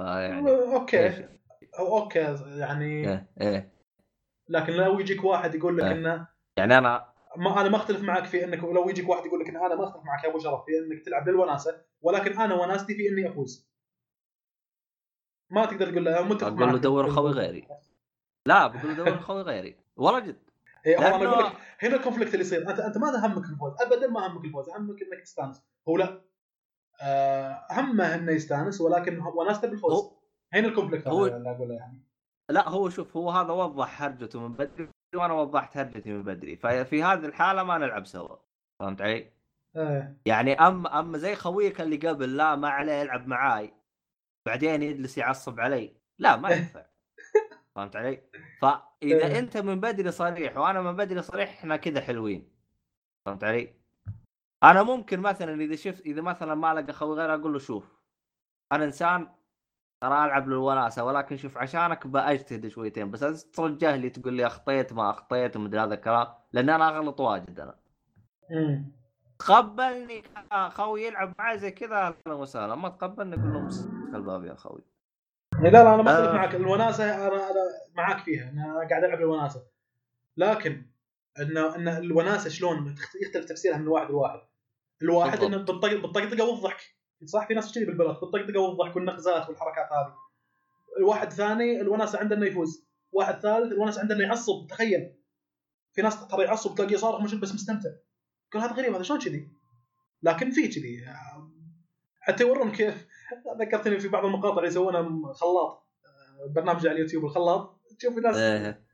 يعني 0.00 0.50
okay. 0.50 1.28
أو 1.78 1.98
okay 1.98 2.36
يعني 2.46 3.08
إيه 3.08 3.26
إيه. 3.40 3.72
لكن 4.48 4.72
لو 4.72 5.00
يجيك 5.00 5.24
واحد 5.24 5.54
يقول 5.54 5.78
لك 5.78 5.84
إيه. 5.84 5.92
إنه 5.92 6.26
يعني 6.56 6.78
أنا 6.78 7.06
ما 7.36 7.60
أنا 7.60 7.68
ما 7.68 7.76
أختلف 7.76 8.02
معك 8.02 8.24
في 8.24 8.44
إنك 8.44 8.64
لو 8.64 8.88
يجيك 8.88 9.08
واحد 9.08 9.26
يقول 9.26 9.40
لك 9.40 9.48
إن 9.48 9.56
أنا 9.56 9.74
ما 9.74 9.84
أختلف 9.84 10.04
معك 10.04 10.24
يا 10.24 10.30
أبو 10.30 10.38
شرف 10.38 10.64
في 10.64 10.72
إنك 10.78 11.04
تلعب 11.04 11.28
للوناسه 11.28 11.82
ولكن 12.02 12.40
أنا 12.40 12.54
وناستي 12.54 12.94
في 12.94 13.08
إني 13.08 13.28
أفوز. 13.28 13.68
ما 15.50 15.64
تقدر 15.66 15.90
تقول 15.90 16.04
له 16.04 16.22
متفق 16.22 16.46
أقول 16.46 16.72
له. 16.72 16.78
دور 16.78 17.10
خوي 17.10 17.30
غيري. 17.30 17.68
لا 18.46 18.66
بقول 18.66 18.88
له 18.88 19.04
دور 19.04 19.18
خوي 19.18 19.42
غيري. 19.42 19.76
والله 19.96 20.20
جد. 20.20 20.36
إيه، 20.86 20.96
هو 20.96 21.02
أنا 21.02 21.24
لأنه- 21.24 21.28
أقول 21.28 21.44
لك 21.44 21.52
هنا 21.80 21.96
ال 21.96 22.00
conflict 22.00 22.34
اللي 22.34 22.44
يصير. 22.44 22.70
أنت 22.70 22.80
أنت 22.80 22.98
ما 22.98 23.26
همك 23.26 23.44
الفوز. 23.50 23.72
ابدا 23.80 24.06
ما 24.06 24.26
همك 24.26 24.44
الفوز. 24.44 24.68
همك 24.70 25.02
إنك 25.02 25.22
تستانس. 25.22 25.62
هو 25.88 25.96
لا. 25.96 26.20
همه 27.70 28.14
إنه 28.14 28.32
يستانس 28.32 28.80
ولكن 28.80 29.20
وناسته 29.20 29.68
بالفوز 29.68 30.10
هنا 30.54 30.68
ال 30.68 30.72
conflict 30.72 31.08
هو- 31.08 31.26
اللي 31.26 31.50
أقوله 31.50 31.74
يعني. 31.74 32.02
لا 32.50 32.68
هو 32.68 32.88
شوف 32.88 33.16
هو 33.16 33.30
هذا 33.30 33.52
وضح 33.52 34.02
هرجته 34.02 34.40
من 34.48 34.52
بدري 34.56 34.88
وأنا 35.14 35.34
وضحت 35.34 35.76
هرجتي 35.76 36.12
من 36.12 36.22
بدري. 36.22 36.56
ففي 36.56 37.02
هذه 37.02 37.26
الحالة 37.26 37.62
ما 37.62 37.78
نلعب 37.78 38.06
سوا. 38.06 38.36
فهمت 38.80 39.02
علي؟ 39.02 39.32
إيه. 39.76 40.16
يعني 40.26 40.52
اما 40.54 40.98
اما 41.00 41.18
زي 41.18 41.34
خويك 41.34 41.80
اللي 41.80 41.96
قبل 41.96 42.36
لا 42.36 42.54
ما 42.56 42.68
عليه 42.68 42.92
يلعب 42.92 43.26
معاي. 43.26 43.72
بعدين 44.46 44.82
يجلس 44.82 45.18
يعصب 45.18 45.60
علي. 45.60 45.96
لا 46.18 46.36
ما 46.36 46.50
ينفع. 46.50 46.86
فهمت 47.74 47.96
علي؟ 47.96 48.22
فاذا 48.62 48.82
إيه. 49.02 49.38
أنت 49.38 49.56
من 49.56 49.80
بدري 49.80 50.10
صريح 50.10 50.56
وأنا 50.56 50.82
من 50.82 50.96
بدري 50.96 51.22
صريح 51.22 51.48
إحنا 51.50 51.76
كذا 51.76 52.00
حلوين. 52.00 52.48
فهمت 53.26 53.44
علي؟ 53.44 53.74
أنا 54.62 54.82
ممكن 54.82 55.20
مثلا 55.20 55.60
إذا 55.62 55.76
شفت 55.76 56.06
إذا 56.06 56.22
مثلا 56.22 56.54
ما 56.54 56.74
لقى 56.74 56.92
خوي 56.92 57.16
غير 57.16 57.34
أقول 57.34 57.52
له 57.52 57.58
شوف 57.58 57.96
أنا 58.72 58.84
إنسان 58.84 59.28
ترى 60.00 60.24
ألعب 60.24 60.48
للوناسة 60.48 61.04
ولكن 61.04 61.36
شوف 61.36 61.58
عشانك 61.58 62.06
بأجتهد 62.06 62.68
شويتين 62.68 63.10
بس 63.10 63.50
ترجع 63.50 63.94
لي 63.94 64.10
تقول 64.10 64.32
لي 64.34 64.46
أخطيت 64.46 64.92
ما 64.92 65.10
أخطيت 65.10 65.56
ومدري 65.56 65.80
هذا 65.80 65.94
الكلام 65.94 66.26
لأن 66.52 66.70
أنا 66.70 66.88
أغلط 66.88 67.20
واجد 67.20 67.60
أنا. 67.60 67.74
امم 68.50 68.92
تقبلني 69.38 70.22
خوي 70.68 71.06
يلعب 71.06 71.32
معي 71.38 71.58
زي 71.58 71.70
كذا 71.70 71.96
أهلا 71.96 72.34
وسهلا 72.34 72.74
ما 72.74 72.88
تقبلني 72.88 73.36
قول 73.36 73.52
له 73.52 73.68
الباب 74.16 74.44
يا 74.44 74.54
خوي. 74.54 74.84
لا 75.62 75.68
لا 75.68 75.94
أنا 75.94 76.02
ما 76.02 76.30
آه. 76.30 76.32
معك. 76.32 76.54
الوناسة 76.54 77.14
أنا 77.26 77.50
أنا 77.50 77.60
معاك 77.96 78.18
فيها 78.18 78.50
أنا 78.50 78.88
قاعد 78.90 79.04
ألعب 79.04 79.18
الوناسه 79.20 79.66
لكن 80.36 80.86
انه 81.40 81.74
ان 81.76 81.88
الوناسة 81.88 82.50
شلون 82.50 82.94
يختلف 83.22 83.44
تفسيرها 83.44 83.76
من 83.78 83.88
واحد 83.88 84.10
لواحد. 84.10 84.38
الواحد. 85.02 85.38
إنه 85.42 85.56
بالطق- 85.64 86.00
بالطقطقه 86.02 86.44
والضحك 86.44 86.80
صح؟ 87.24 87.48
في 87.48 87.54
ناس 87.54 87.74
كذي 87.74 87.84
بالبلد 87.84 88.08
بالطقطقه 88.08 88.60
والضحك 88.60 88.96
والنقزات 88.96 89.48
والحركات 89.48 89.92
هذه. 89.92 90.14
الواحد 90.98 91.32
ثاني 91.32 91.80
الوناسة 91.80 92.18
عنده 92.18 92.36
إنه 92.36 92.46
يفوز. 92.46 92.86
واحد 93.12 93.40
ثالث 93.40 93.72
الوناسة 93.72 94.00
عنده 94.00 94.14
إنه 94.14 94.24
يعصب 94.24 94.66
تخيل. 94.70 95.16
في 95.92 96.02
ناس 96.02 96.28
ترى 96.28 96.44
يعصب 96.44 96.74
تلاقيه 96.74 96.96
صارخ 96.96 97.20
مش 97.20 97.34
بس 97.34 97.54
مستمتع. 97.54 97.90
قال 98.52 98.62
هذا 98.62 98.72
غريب 98.72 98.94
هذا 98.94 99.02
شلون 99.02 99.20
كذي؟ 99.20 99.48
لكن 100.22 100.50
في 100.50 100.68
كذي. 100.68 101.04
حتى 102.20 102.42
يورون 102.44 102.72
كيف. 102.72 103.06
ذكرتني 103.60 104.00
في 104.00 104.08
بعض 104.08 104.24
المقاطع 104.24 104.56
اللي 104.56 104.68
يسوونها 104.68 105.32
خلاط. 105.32 105.88
برنامج 106.54 106.86
على 106.86 106.96
اليوتيوب 106.96 107.24
الخلاط. 107.24 107.80
تشوف 107.98 108.16
ناس 108.16 108.36
إيه. 108.36 108.85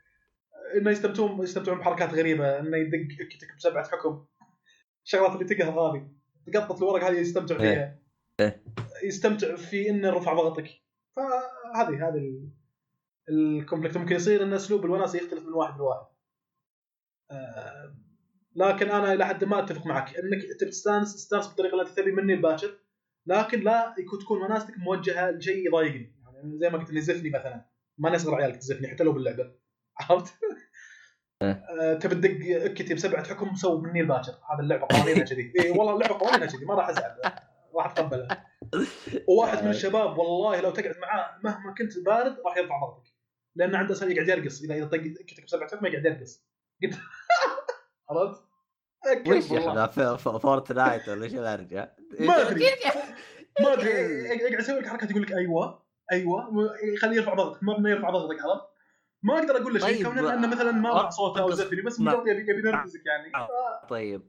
انه 0.77 0.91
يستمتعون 0.91 1.43
يستمتعون 1.43 1.79
بحركات 1.79 2.15
غريبة 2.15 2.59
إنه 2.59 2.77
يدق 2.77 2.99
اكتك 3.21 3.57
بسبعة 3.57 3.89
حكم. 3.89 4.25
الشغلات 5.05 5.33
اللي 5.33 5.55
تقهر 5.55 5.81
هذه. 5.81 6.09
تقطط 6.53 6.77
الورق 6.83 7.05
هذه 7.05 7.19
يستمتع 7.19 7.59
فيها. 7.59 7.99
إيه. 8.41 8.63
يستمتع 9.05 9.57
في 9.57 9.91
انه 9.91 10.11
رفع 10.11 10.35
ضغطك. 10.35 10.69
فهذه 11.17 12.09
هذه 12.09 12.17
ال- 12.19 12.51
الكونفليكت 13.29 13.97
ممكن 13.97 14.17
يصير 14.17 14.43
إن 14.43 14.53
أسلوب 14.53 14.85
الوناسة 14.85 15.19
يختلف 15.19 15.47
من 15.47 15.53
واحد 15.53 15.79
لواحد. 15.79 16.07
آه، 17.31 17.95
لكن 18.57 18.89
أنا 18.91 19.13
إلى 19.13 19.27
حد 19.27 19.45
ما 19.45 19.59
أتفق 19.59 19.87
معك. 19.87 20.17
إنك 20.17 20.43
تبي 20.61 20.71
تستانس 20.71 21.15
تستانس 21.15 21.47
بالطريقة 21.47 21.73
اللي 21.73 21.83
انت 21.89 21.97
تبي 22.01 22.13
مني 22.13 22.35
الباكر 22.35 22.79
لكن 23.27 23.61
لا 23.61 23.95
يكون 23.99 24.19
تكون 24.19 24.41
مناستك 24.43 24.79
موجهة 24.79 25.31
لشيء 25.31 25.67
يضايقني. 25.67 26.15
يعني 26.35 26.59
زي 26.59 26.71
ما 26.71 26.79
قلت 26.79 26.91
لي 26.91 27.01
زفني 27.01 27.31
مثلا. 27.31 27.67
ما 27.99 28.11
نصغر 28.11 28.35
عيالك 28.35 28.57
تزفني 28.57 28.89
حتى 28.89 29.05
لو 29.05 29.13
باللعبة. 29.13 29.55
عرفت؟ 29.99 30.35
إيه. 31.43 31.65
آه، 31.81 31.95
تبي 31.95 32.15
تدق 32.15 32.65
اكتب 32.71 32.99
سبعه 32.99 33.25
حكم 33.25 33.55
سوي 33.55 33.81
مني 33.83 34.01
الباكر. 34.01 34.33
هذا 34.33 34.61
اللعبة 34.61 34.87
قوانينها 34.91 35.25
كذي 35.25 35.53
اي 35.61 35.71
والله 35.71 35.95
اللعبة 35.95 36.19
قوانينها 36.19 36.47
كذي 36.47 36.65
ما 36.65 36.75
راح 36.75 36.89
أزعل. 36.89 37.17
راح 37.75 37.91
أتقبلها. 37.91 38.47
وواحد 39.29 39.65
من 39.65 39.71
الشباب 39.71 40.19
والله 40.19 40.61
لو 40.61 40.71
تقعد 40.71 40.99
معاه 40.99 41.39
مهما 41.45 41.75
كنت 41.79 41.99
بارد 41.99 42.37
راح 42.47 42.57
يرفع 42.57 42.81
ضغطك. 42.81 43.13
لأن 43.57 43.75
عنده 43.75 43.93
أصلا 43.93 44.13
يقعد 44.13 44.29
يرقص. 44.29 44.63
إذا 44.63 44.75
إذا 44.75 44.85
طق 44.85 44.97
كتب 45.27 45.49
سبعه 45.49 45.69
حكم 45.69 45.87
يقعد 45.87 46.05
يرقص. 46.05 46.47
قلت 46.83 46.99
عرفت؟ 48.11 48.43
وش 49.27 49.47
في 49.93 50.39
فورتنايت 50.43 51.09
ولا 51.09 51.25
إيش 51.25 51.35
الارجع؟ 51.35 51.89
ما 52.21 52.43
أدري. 52.43 52.65
ما 53.63 53.73
أدري. 53.73 53.91
يقعد 53.91 54.61
يسوي 54.61 54.81
لك 54.81 54.89
حركات 54.89 55.11
يقول 55.11 55.23
لك 55.23 55.33
أيوه 55.33 55.83
أيوه. 56.13 56.51
يخليه 56.95 57.17
يرفع 57.17 57.35
ضغطك 57.35 57.63
ما 57.63 57.91
يرفع 57.91 58.11
ضغطك 58.11 58.37
عرفت؟ 58.41 58.72
ما 59.23 59.39
أقدر 59.39 59.57
أقول 59.57 59.75
له 59.75 59.81
شيء 59.81 60.05
طيب، 60.05 60.07
كونه 60.15 60.35
أنه 60.35 60.49
مثلا 60.49 60.71
ما 60.73 60.95
مع 60.95 61.11
صوته 61.11 61.41
أو 61.41 61.51
زفني 61.51 61.83
بس 61.83 62.01
مجرد 62.01 62.27
يبي 62.27 62.41
يبي 62.41 62.69
ينرفزك 62.69 63.01
يعني. 63.07 63.47
ف- 63.47 63.89
طيب. 63.89 64.23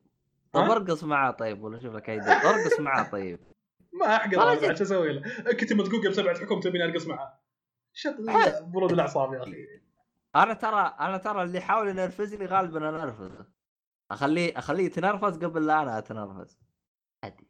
ها؟ 0.55 0.65
طب 0.65 0.71
أرقص 0.71 1.03
معاه 1.03 1.31
طيب 1.31 1.63
ولا 1.63 1.79
شوف 1.79 1.95
لك 1.95 2.09
أرقص 2.09 2.79
معاه 2.79 3.03
طيب. 3.11 3.39
ما 3.93 4.15
أحقر. 4.15 4.37
بعد 4.37 4.75
شو 4.75 4.83
أسوي 4.83 5.13
له؟ 5.13 5.21
كتبت 5.53 5.89
جوجل 5.89 6.15
سبعة 6.15 6.39
حكم 6.39 6.59
تبيني 6.59 6.83
أرقص 6.83 7.07
معاه. 7.07 7.39
شط 7.93 8.15
برود 8.61 8.91
الأعصاب 8.91 9.33
يا 9.33 9.43
أخي. 9.43 9.65
أنا 10.35 10.53
ترى 10.53 10.95
أنا 10.99 11.17
ترى 11.17 11.43
اللي 11.43 11.57
يحاول 11.57 11.87
ينرفزني 11.89 12.45
غالبا 12.45 12.89
أنا 12.89 13.03
أنرفزه. 13.03 13.45
اخليه 14.11 14.57
أخليه 14.57 14.85
يتنرفز 14.85 15.37
قبل 15.45 15.65
لا 15.65 15.81
أنا 15.81 15.97
أتنرفز. 15.97 16.57
عادي. 17.23 17.47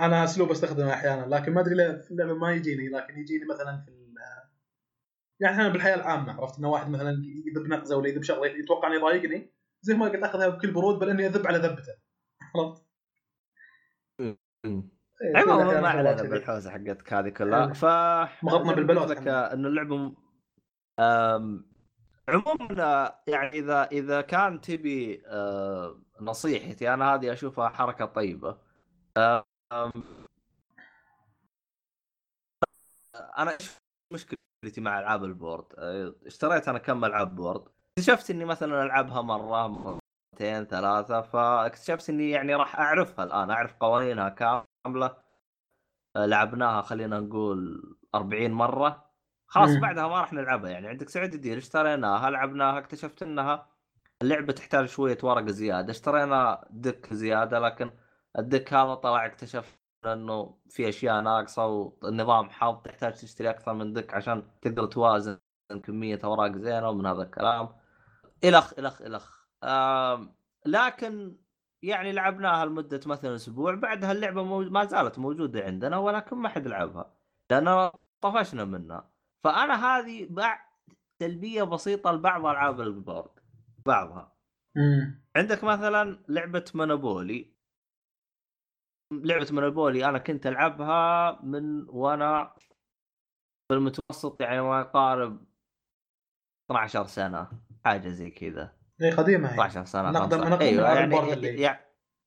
أنا 0.00 0.24
أسلوب 0.24 0.50
أستخدمه 0.50 0.92
أحيانا 0.92 1.34
لكن 1.34 1.52
ما 1.54 1.60
أدري 1.60 1.74
ليه 1.74 1.96
في 1.96 2.10
اللعبه 2.10 2.34
ما 2.34 2.52
يجيني 2.52 2.88
لكن 2.88 3.18
يجيني 3.18 3.44
مثلا 3.44 3.82
في 3.84 3.88
ال- 3.90 4.01
يعني 5.40 5.54
أحيانا 5.54 5.72
بالحياة 5.72 5.94
العامة 5.94 6.32
عرفت 6.32 6.58
إنه 6.58 6.70
واحد 6.70 6.90
مثلا 6.90 7.10
يذب 7.46 7.66
نقزة 7.66 7.96
ولا 7.96 8.08
يذب 8.08 8.22
شغلة 8.22 8.46
يتوقع 8.46 8.88
إنه 8.88 8.96
يضايقني 8.96 9.52
زي 9.82 9.94
ما 9.94 10.08
قلت 10.08 10.22
آخذها 10.22 10.48
بكل 10.48 10.72
برود 10.72 10.98
بل 10.98 11.10
اني 11.10 11.26
اذب 11.26 11.46
على 11.46 11.58
ذبته 11.58 11.94
عرفت؟ 12.56 12.82
إيه، 14.20 15.36
عموما 15.36 15.80
ما 15.80 15.88
علينا 15.88 16.12
كذي. 16.12 16.28
بالحوسه 16.28 16.70
حقتك 16.70 17.12
هذه 17.12 17.28
كلها 17.28 17.66
إيه. 17.66 17.72
ف 17.72 17.84
مغطنا 18.44 18.72
بالبلوت 18.72 19.10
لك 19.10 19.16
إحنا. 19.16 19.52
إنه 19.52 19.68
اللعبة. 19.68 20.14
عموما 22.28 23.12
يعني 23.26 23.48
إذا 23.58 23.84
إذا 23.92 24.20
كان 24.20 24.60
تبي 24.60 25.22
نصيحتي 26.20 26.94
أنا 26.94 27.14
هذه 27.14 27.32
أشوفها 27.32 27.68
حركة 27.68 28.04
طيبة. 28.04 28.58
أنا 33.38 33.58
إيش 34.12 34.26
مشكلتي 34.62 34.80
مع 34.80 34.98
ألعاب 35.00 35.24
ال 35.24 35.30
board. 35.30 35.64
آه، 35.78 36.14
اشتريت 36.26 36.68
أنا 36.68 36.78
كم 36.78 37.04
ألعاب 37.04 37.36
board. 37.36 37.64
اكتشفت 37.98 38.30
إني 38.30 38.44
مثلا 38.44 38.82
ألعبها 38.82 39.22
مرة 39.22 39.66
مرتين 39.68 40.64
ثلاثة 40.64 41.20
فاكتشفت 41.20 42.10
إني 42.10 42.30
يعني 42.30 42.54
راح 42.54 42.78
أعرفها 42.80 43.24
الآن 43.24 43.50
أعرف 43.50 43.74
قوانينها 43.80 44.28
كاملة. 44.28 45.16
آه، 46.16 46.26
لعبناها 46.26 46.82
خلينا 46.82 47.20
نقول 47.20 47.82
40 48.14 48.50
مرة. 48.52 49.10
خلاص 49.46 49.70
مم. 49.70 49.80
بعدها 49.80 50.08
ما 50.08 50.20
راح 50.20 50.32
نلعبها. 50.32 50.70
يعني 50.70 50.88
عندك 50.88 51.08
سعودي 51.08 51.34
deal 51.34 51.56
اشتريناها 51.56 52.30
لعبناها 52.30 52.78
اكتشفت 52.78 53.22
انها 53.22 53.66
اللعبة 54.22 54.52
تحتاج 54.52 54.86
شوية 54.86 55.18
ورق 55.22 55.48
زيادة. 55.48 55.90
اشترينا 55.90 56.64
deck 56.70 57.14
زيادة 57.14 57.58
لكن 57.58 57.90
الدك 58.38 58.72
هذا 58.74 58.94
طلع 58.94 59.26
اكتشف 59.26 59.81
انه 60.06 60.58
في 60.68 60.88
أشياء 60.88 61.20
ناقصة 61.20 61.66
والنظام 61.66 62.50
حاط 62.50 62.86
تحتاج 62.86 63.12
تشتري 63.12 63.50
أكثر 63.50 63.74
من 63.74 63.92
دك 63.92 64.14
عشان 64.14 64.42
تقدر 64.60 64.86
توازن 64.86 65.38
كمية 65.84 66.18
أوراق 66.24 66.56
زينة 66.56 66.88
ومن 66.88 67.06
هذا 67.06 67.22
الكلام. 67.22 67.68
إلخ 68.44 68.72
إلخ 68.78 69.02
إلخ. 69.02 69.42
لكن 70.66 71.36
يعني 71.82 72.12
لعبناها 72.12 72.66
لمدة 72.66 73.00
مثلا 73.06 73.34
أسبوع 73.34 73.74
بعدها 73.74 74.12
اللعبة 74.12 74.42
مو... 74.42 74.60
ما 74.60 74.84
زالت 74.84 75.18
موجودة 75.18 75.64
عندنا 75.64 75.96
ولكن 75.98 76.36
ما 76.36 76.48
حد 76.48 76.66
لعبها 76.68 77.14
لأن 77.50 77.90
طفشنا 78.20 78.64
منها. 78.64 79.10
فأنا 79.44 79.86
هذه 79.86 80.26
بعد 80.30 80.58
سلبيه 81.20 81.62
بسيطة 81.62 82.12
لبعض 82.12 82.46
ألعاب 82.46 82.80
البورد 82.80 83.30
بعضها. 83.86 84.32
مم. 84.76 85.24
عندك 85.36 85.64
مثلا 85.64 86.24
لعبة 86.28 86.64
مونوبولي. 86.74 87.52
لعبة 89.24 89.46
مونوبولي 89.50 90.04
أنا 90.08 90.18
كنت 90.18 90.46
ألعبها 90.46 91.38
من 91.42 91.88
وأنا 91.88 92.54
في 93.68 93.74
المتوسط 93.74 94.40
يعني 94.40 94.60
ما 94.60 94.80
يقارب 94.80 95.44
12 96.70 97.06
سنة 97.06 97.48
حاجة 97.84 98.08
زي 98.08 98.30
كذا. 98.30 98.72
إي 99.02 99.10
قديمة 99.10 99.48
هي. 99.48 99.52
12 99.52 99.84
سنة 99.84 100.10
من 100.10 100.16
أقدم- 100.16 100.20
15. 100.22 100.44
من 100.46 100.52
أقدم 100.52 100.62
أيوه 100.66 100.92
ألعاب 100.92 101.12
يعني 101.12 101.46
يعني 101.60 101.80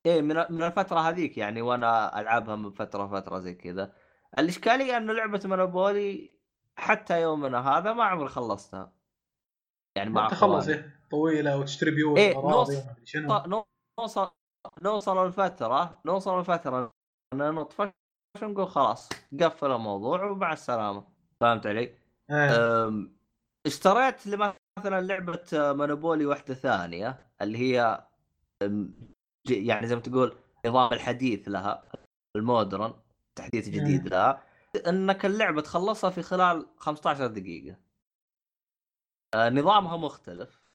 إيه 0.06 0.22
من 0.22 0.34
من 0.50 0.62
الفترة 0.62 0.98
هذيك 1.00 1.38
يعني 1.38 1.62
وأنا 1.62 2.20
ألعبها 2.20 2.56
من 2.56 2.70
فترة 2.70 3.06
فتره 3.06 3.38
زي 3.38 3.54
كذا. 3.54 3.92
الإشكالية 4.38 4.96
إنه 4.96 5.12
لعبة 5.12 5.40
مونوبولي 5.44 6.30
حتى 6.76 7.22
يومنا 7.22 7.58
هذا 7.78 7.92
ما 7.92 8.04
عمري 8.04 8.28
خلصتها. 8.28 8.92
يعني 9.96 10.10
ما 10.10 10.28
تخلص. 10.28 10.68
طويلة 11.10 11.58
وتشتري 11.58 11.90
بيوت 11.90 12.18
إيه، 12.18 12.34
شنو. 13.04 13.38
ط- 13.38 13.64
نوصل 14.00 14.30
نوصل 14.82 15.26
الفترة 15.26 16.00
نوصل 16.06 16.38
الفترة 16.38 16.90
ان 17.32 17.54
نطفش 17.54 17.92
ونقول 18.42 18.68
خلاص 18.68 19.08
قفل 19.40 19.72
الموضوع 19.72 20.24
ومع 20.24 20.52
السلامه 20.52 21.04
فهمت 21.40 21.66
علي؟ 21.66 21.98
إيه. 22.30 22.86
أم، 22.86 23.16
اشتريت 23.66 24.28
مثلا 24.78 25.00
لعبة 25.00 25.44
مونوبولي 25.54 26.26
واحدة 26.26 26.54
ثانية 26.54 27.26
اللي 27.42 27.58
هي 27.58 28.06
يعني 29.50 29.86
زي 29.86 29.94
ما 29.94 30.00
تقول 30.00 30.36
نظام 30.66 30.92
الحديث 30.92 31.48
لها 31.48 31.84
ال 32.36 32.44
modern 32.44 32.94
تحديث 33.36 33.68
جديد 33.68 34.02
مم. 34.02 34.08
لها 34.08 34.42
إنك 34.86 35.26
اللعبة 35.26 35.62
تخلصها 35.62 36.10
في 36.10 36.22
خلال 36.22 36.66
15 36.76 37.26
دقيقة 37.26 37.76
آه، 39.34 39.48
نظامها 39.50 39.96
مختلف 39.96 40.65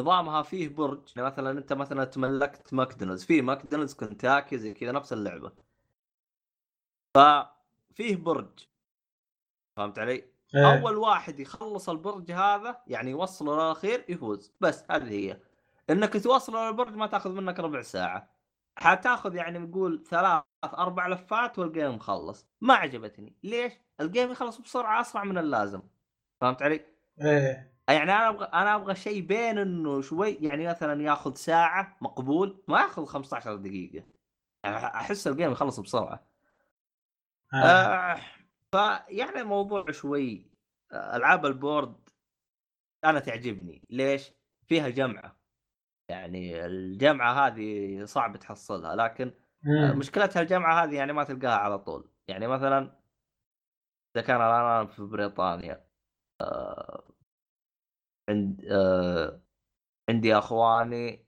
نظامها 0.00 0.42
فيه 0.42 0.68
برج. 0.68 1.12
يعني 1.16 1.28
مثلا 1.28 1.50
أنت 1.50 1.72
مثلا 1.72 2.04
تملكت 2.04 2.74
ماكدونالدز. 2.74 3.24
في 3.24 3.42
ماكدونالدز 3.42 3.94
كنتاكي 3.94 4.58
زي 4.58 4.74
كذا 4.74 4.92
نفس 4.92 5.12
اللعبة. 5.12 5.52
ففيه 7.14 8.16
برج. 8.16 8.66
فهمت 9.76 9.98
علي؟ 9.98 10.12
إيه. 10.54 10.72
أول 10.72 10.96
واحد 10.96 11.40
يخلص 11.40 11.88
البرج 11.88 12.32
هذا 12.32 12.82
يعني 12.86 13.10
يوصله 13.10 13.54
للأخير 13.54 14.04
يفوز. 14.08 14.52
بس 14.60 14.84
هذه 14.90 15.10
هي. 15.10 15.40
إنك 15.90 16.22
توصله 16.22 16.70
للبرج 16.70 16.94
ما 16.94 17.06
تأخذ 17.06 17.30
منك 17.30 17.60
ربع 17.60 17.82
ساعة. 17.82 18.32
حتأخذ 18.76 19.34
يعني 19.34 19.58
نقول 19.58 20.04
ثلاث 20.10 20.42
أربع 20.64 21.08
لفات 21.08 21.58
وال 21.58 21.70
game 21.70 21.94
مخلص. 21.94 22.46
ما 22.60 22.74
عجبتني. 22.74 23.36
ليش؟ 23.42 23.72
ال 24.00 24.06
game 24.06 24.30
يخلص 24.30 24.58
بسرعة 24.58 25.00
أسرع 25.00 25.24
من 25.24 25.38
اللازم. 25.38 25.82
فهمت 26.40 26.62
علي؟ 26.62 26.86
إيه. 27.20 27.71
يعني 27.88 28.02
أنا 28.02 28.28
أبغى 28.28 28.44
أنا 28.44 28.74
أبغى 28.74 28.94
شيء 28.94 29.20
بين 29.20 29.58
إنه 29.58 30.00
شوي 30.00 30.30
يعني 30.40 30.66
مثلا 30.66 31.02
ياخذ 31.02 31.34
ساعة 31.34 31.96
مقبول 32.00 32.62
ما 32.68 32.80
ياخذ 32.80 33.04
15 33.06 33.56
دقيقة 33.56 34.04
يعني 34.64 34.76
أحس 34.76 35.26
ال 35.26 35.31
game 35.31 35.52
يخلص 35.52 35.80
بسرعة 35.80 36.26
آه. 37.54 37.56
آه 37.56 38.20
فيعني 38.72 39.40
الموضوع 39.40 39.90
شوي 39.90 40.46
آه، 40.92 41.16
ألعاب 41.16 41.46
ال 41.46 41.56
board 41.56 42.08
أنا 43.04 43.20
تعجبني 43.20 43.82
ليش؟ 43.90 44.32
فيها 44.66 44.88
جمعة 44.88 45.36
يعني 46.08 46.66
الجمعة 46.66 47.46
هذه 47.46 48.04
صعب 48.04 48.36
تحصلها 48.36 48.96
لكن 48.96 49.32
آه، 49.66 49.92
مم. 49.92 49.98
مشكلتها 49.98 50.42
الجمعة 50.42 50.84
هذه 50.84 50.94
يعني 50.96 51.12
ما 51.12 51.24
تلقاها 51.24 51.56
على 51.56 51.78
طول 51.78 52.10
يعني 52.28 52.46
مثلا 52.46 53.02
إذا 54.16 54.24
كان 54.24 54.36
الان 54.36 54.86
في 54.86 55.02
بريطانيا 55.02 55.84
آه 56.40 57.11
عند 58.28 58.64
آه 58.70 59.42
عندي 60.10 60.38
أخواني 60.38 61.26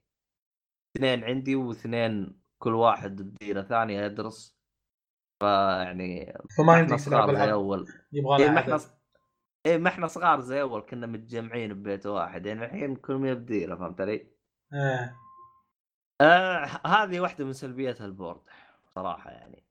اثنين 0.97 1.23
عندي 1.23 1.55
واثنين 1.55 2.41
كل 2.59 2.73
واحد 2.73 3.21
بديره 3.21 3.61
ثانية 3.61 4.01
يدرس 4.01 4.55
فيعني 5.39 6.33
فما 6.57 6.83
تلعب 6.85 6.99
صغار 6.99 7.35
زي 7.35 7.51
أول. 7.51 7.87
يبغى 8.13 8.37
لها 8.37 8.51
ما 8.51 8.59
إحنا 8.59 8.73
عدد. 8.73 8.83
اي 9.65 9.77
ما 9.77 9.89
إحنا 9.89 10.07
صغار 10.07 10.39
زي 10.39 10.61
أول 10.61 10.81
كنا 10.81 11.07
متجمعين 11.07 11.73
ببيت 11.73 12.05
واحد. 12.05 12.45
يعني 12.45 12.65
الحين 12.65 12.95
كل 12.95 13.15
مية 13.15 13.33
بديره 13.33 13.75
فهمت 13.75 14.01
علي؟ 14.01 14.31
إيه. 14.73 15.15
آه 16.21 16.65
هذه 16.87 17.19
واحدة 17.19 17.45
من 17.45 17.53
سلبيات 17.53 18.01
البورد 18.01 18.41
صراحة 18.95 19.31
يعني. 19.31 19.65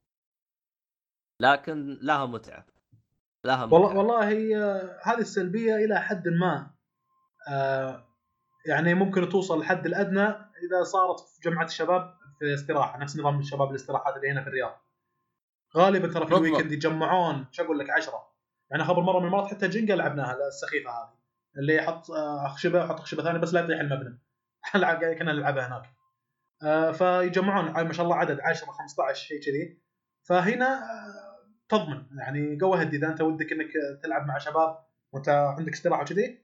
لكن 1.41 1.99
لها 2.03 2.27
متعة 2.27 2.67
لها 3.47 3.67
متعة. 3.67 3.79
والله 3.79 3.99
والله 3.99 4.29
هي 4.29 4.57
هذه 5.03 5.19
السلبية 5.19 5.75
إلى 5.75 6.01
حد 6.01 6.29
ما. 6.29 6.74
يعني 8.67 8.95
ممكن 8.95 9.29
توصل 9.29 9.59
الحد 9.59 9.87
الأدنى 9.87 10.27
إذا 10.65 10.83
صارت 10.83 11.21
في 11.21 11.51
جمعة 11.51 11.65
الشباب 11.65 12.15
في 12.39 12.55
استراحة 12.55 12.99
نفس 12.99 13.19
نظام 13.19 13.39
الشباب 13.39 13.71
الاستراحات 13.71 14.17
اللي 14.17 14.31
هنا 14.31 14.43
في 14.43 14.49
الرياض. 14.49 14.81
غالبا 15.77 16.09
ترى 16.09 16.27
في. 16.27 16.35
ال 16.35 16.40
weekend 16.40 16.73
يتجمعون 16.73 17.47
شو 17.51 17.65
أقول 17.65 17.79
لك 17.79 17.91
عشرة. 17.91 18.35
يعني 18.71 18.85
خبر 18.85 19.03
مرة 19.03 19.19
من 19.19 19.27
المرات 19.27 19.47
حتى 19.47 19.69
جنجا 19.69 19.97
لعبناها 19.97 20.37
السخيفة 20.49 20.91
هذه. 20.91 21.15
اللي 21.59 21.75
يحط 21.75 22.11
آه، 22.11 22.47
خشبة 22.47 22.81
ويحط 22.81 23.01
خشبة 23.01 23.23
ثانية 23.23 23.39
بس 23.39 23.55
لا 23.55 23.61
يطيح 23.61 23.81
المبنى. 23.81 24.19
كنا 25.19 25.33
نلعبها 25.33 25.69
هناك. 25.69 25.95
آه، 26.63 26.93
فيجمعون 26.93 27.71
ما 27.71 27.93
شاء 27.93 28.05
الله 28.05 28.17
عدد 28.17 28.41
10 28.41 28.67
15 28.67 29.27
شيء 29.27 29.43
كذي. 29.43 29.83
فهنا 30.23 30.67
آه، 30.67 31.49
تضمن. 31.69 32.07
يعني 32.19 32.57
جو 32.57 32.75
هدي 32.75 32.97
اذا 32.97 33.09
أنت 33.09 33.21
ودك 33.21 33.53
إنك 33.53 33.73
تلعب 34.03 34.27
مع 34.27 34.39
شباب 34.39 34.79
وأنت 35.13 35.29
عندك 35.29 35.73
استراحة 35.73 36.03
وكذي. 36.03 36.25
آه، 36.27 36.44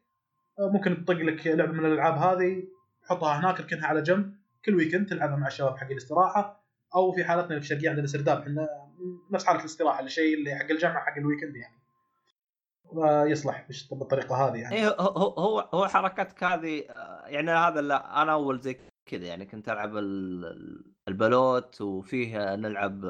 ممكن 0.58 1.04
تطق 1.04 1.14
لك 1.14 1.46
لعبة 1.46 1.72
من 1.72 1.86
الألعاب 1.86 2.14
هذه 2.14 2.62
تحطها 3.02 3.40
هناك 3.40 3.60
اركنها 3.60 3.86
على 3.86 4.02
جنب 4.02 4.34
كل 4.64 4.74
weekend 4.74 5.06
تلعبها 5.08 5.36
مع 5.36 5.46
الشباب 5.46 5.76
حق 5.78 5.90
الاستراحة 5.90 6.64
أو 6.94 7.12
في 7.12 7.24
حالتنا 7.24 7.46
اللي 7.48 7.60
في 7.60 7.64
الشرقيه 7.72 7.90
عندنا 7.90 8.06
سرداب 8.06 8.38
إحنا 8.40 8.68
نفس 9.30 9.44
حالة 9.46 9.60
الاستراحة 9.60 10.00
الشيء 10.04 10.34
اللي 10.38 10.54
حق 10.54 10.70
الجامعة 10.70 11.04
حق 11.04 11.18
ال 11.18 11.23
weekend 11.23 11.56
يعني. 11.56 11.80
ويصلح 12.84 13.66
بش- 13.68 13.88
بالطريقة 13.94 14.36
هذه 14.48 14.56
يعني. 14.56 14.74
إيه 14.76 14.88
هو 15.00 15.68
هو 15.74 15.88
حركتك 15.88 16.44
هذه 16.44 16.80
آه، 16.90 17.26
يعني 17.26 17.50
هذا 17.50 17.80
لا 17.80 18.22
أنا 18.22 18.32
أول 18.32 18.60
زي 18.60 18.78
كذا 19.06 19.26
يعني 19.26 19.46
كنت 19.46 19.68
ألعب 19.68 19.96
ال- 19.96 20.84
البلوت 21.08 21.80
وفيه 21.80 22.54
نلعب 22.54 23.04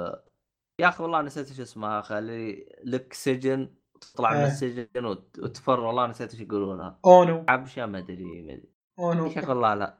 يا 0.81 0.89
أخي 0.89 1.03
والله 1.03 1.23
نسيت 1.23 1.49
إيش 1.49 1.61
اسمها 1.61 2.01
خلي 2.01 2.67
لك 2.85 3.13
سجن 3.13 3.75
تطلع 4.01 4.31
من 4.31 4.37
إيه. 4.37 4.47
السجن 4.47 5.05
وت- 5.05 5.39
وتفر 5.39 5.81
والله 5.81 6.07
نسيت 6.07 6.33
إيش 6.33 6.41
يقولونها. 6.41 6.99
أونو. 7.07 7.45
عبشه 7.49 7.87
ما 7.87 7.99
أدري 7.99 8.43
ما 8.43 8.53
أدري. 8.53 8.73
أونو. 8.99 9.27
أخي 9.27 9.47
والله 9.47 9.75
لا 9.75 9.99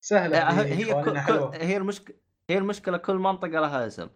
سهلة 0.00 0.38
هي 0.38 0.42
هذه، 0.42 0.74
هي 0.96 1.04
كل- 1.04 1.18
حلوة. 1.18 1.54
هي 1.56 1.76
المشكلة 1.76 2.16
هي 2.50 2.58
المشكلة 2.58 2.96
كل 2.96 3.14
منطقة 3.16 3.48
لها 3.48 3.86
اسم. 3.86 4.08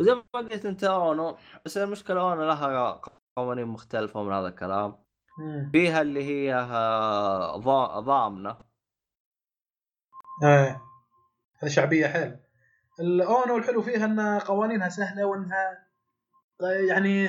وزي 0.00 0.14
ما 0.14 0.22
قلت 0.34 0.66
أنت 0.66 0.84
أونو 0.84 1.36
بس 1.64 1.76
المشكلة 1.76 2.20
أونو 2.20 2.44
لها 2.44 3.00
قوانين 3.36 3.66
مختلفة 3.66 4.22
من 4.22 4.32
هذا 4.32 4.48
الكلام. 4.48 4.96
مم. 5.38 5.70
فيها 5.72 6.02
اللي 6.02 6.24
هي 6.24 6.54
آه، 6.54 7.56
ضا- 7.56 8.00
ضامنة. 8.00 8.56
إيه. 10.44 10.82
هذه 11.58 11.70
شعبية 11.70 12.06
حيل. 12.06 12.36
الأونو 13.00 13.56
الحلو 13.56 13.82
فيها 13.82 14.04
إن 14.04 14.38
قوانينها 14.38 14.88
سهلة 14.88 15.24
وإنها 15.24 15.86
يعني 16.88 17.28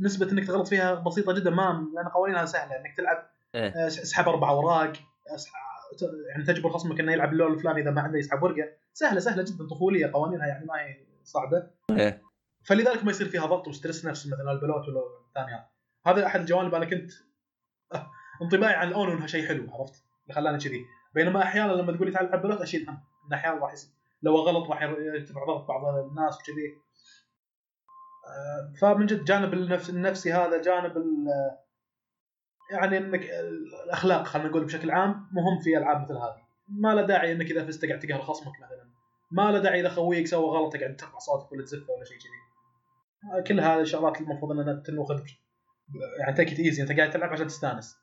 نسبة 0.00 0.32
إنك 0.32 0.46
تغلط 0.46 0.68
فيها 0.68 0.94
بسيطة 0.94 1.32
جدا 1.32 1.50
ما 1.50 1.88
لأن 1.94 2.08
قوانينها 2.08 2.44
سهلة 2.44 2.76
إنك 2.76 2.96
تلعب 2.96 3.30
إيه. 3.54 3.68
آه، 3.68 3.86
اسحب 3.86 4.28
أربع 4.28 4.50
أوراق 4.50 4.92
يعني 6.30 6.44
تجبر 6.44 6.70
خصمك 6.70 7.00
إنه 7.00 7.12
يلعب 7.12 7.32
اللون 7.32 7.52
الفلاني 7.52 7.80
إذا 7.80 7.90
ما 7.90 8.00
عنده 8.00 8.18
يسحب 8.18 8.42
ورقة. 8.42 8.68
سهلة 8.92 9.20
سهلة 9.20 9.42
جدا 9.42 9.66
طفولية 9.66 10.12
قوانينها 10.12 10.46
يعني 10.46 10.66
ما 10.66 10.74
هي 10.74 11.06
صعبة. 11.24 11.70
إيه. 11.90 12.22
فلذلك 12.64 13.04
ما 13.04 13.10
يصير 13.10 13.28
فيها 13.28 13.46
ضغط 13.46 13.68
و 13.68 13.73
stress 13.73 14.06
نفسي 14.06 14.28
مثلا 14.28 14.52
البلوت 14.52 14.88
ولا 14.88 15.00
الثانيات 15.28 15.68
هذا 16.06 16.26
أحد 16.26 16.40
الجوانب 16.40 16.74
أنا 16.74 16.84
كنت 16.84 17.10
آه، 17.94 18.10
انطباعي 18.42 18.74
عن 18.74 18.88
الاونو 18.88 19.12
انها 19.12 19.26
شيء 19.26 19.48
حلو 19.48 19.66
عرفت؟ 19.72 20.04
اللي 20.22 20.34
خلاني 20.34 20.58
كذي. 20.58 20.84
بينما 21.14 21.42
أحيانا 21.42 21.72
لما 21.72 21.92
تقول 21.92 22.06
لي 22.06 22.12
تعال 22.12 22.26
ألعب 22.26 22.42
بلوت 22.42 22.60
أشيل 22.60 22.88
هم 22.88 22.98
ان 23.26 23.32
أحيانا 23.32 23.58
راح 23.60 23.74
لو 24.22 24.36
غلط 24.36 24.70
راح 24.70 24.82
يرتفع 24.82 25.44
ضغط 25.46 25.68
بعض 25.68 25.94
الناس 25.94 26.38
وكذي. 26.40 26.87
فمن 28.80 29.06
جد 29.06 29.24
جانب 29.24 29.54
النفس 29.54 29.90
النفسي 29.90 30.32
هذا 30.32 30.62
جانب 30.62 30.92
يعني 32.70 32.98
إنك 32.98 33.30
الأخلاق 33.84 34.26
خلينا 34.26 34.48
نقول 34.48 34.64
بشكل 34.64 34.90
عام 34.90 35.10
مهم 35.32 35.58
في 35.64 35.78
ألعاب 35.78 36.02
مثل 36.02 36.16
هذه. 36.16 36.48
ما 36.68 36.94
له 36.94 37.02
داعي 37.02 37.32
إنك 37.32 37.50
إذا 37.50 37.64
فزت 37.66 37.84
قاعد 37.84 37.98
تقهر 37.98 38.22
خصمك 38.22 38.52
مثلا. 38.60 38.90
ما 39.30 39.52
له 39.52 39.58
داعي 39.58 39.80
إذا 39.80 39.88
خويك 39.88 40.26
سوى 40.26 40.50
غلط 40.50 40.72
تقعد 40.72 40.96
ترفع 40.96 41.18
صوتك 41.18 41.52
ولا 41.52 41.64
تزفه 41.64 41.92
ولا 41.92 42.04
شيء 42.04 42.18
كذي. 42.18 42.48
آه، 43.32 43.40
كل 43.40 43.60
هذه 43.60 43.80
الشغلات 43.80 44.20
المفروض 44.20 44.52
إنها 44.52 44.82
تنوخذ 44.86 45.20
يعني 46.20 46.36
تيك 46.36 46.58
ايزي 46.58 46.82
أنت 46.82 46.92
قاعد 46.92 47.10
تلعب 47.10 47.30
عشان 47.30 47.46
تستانس. 47.46 47.96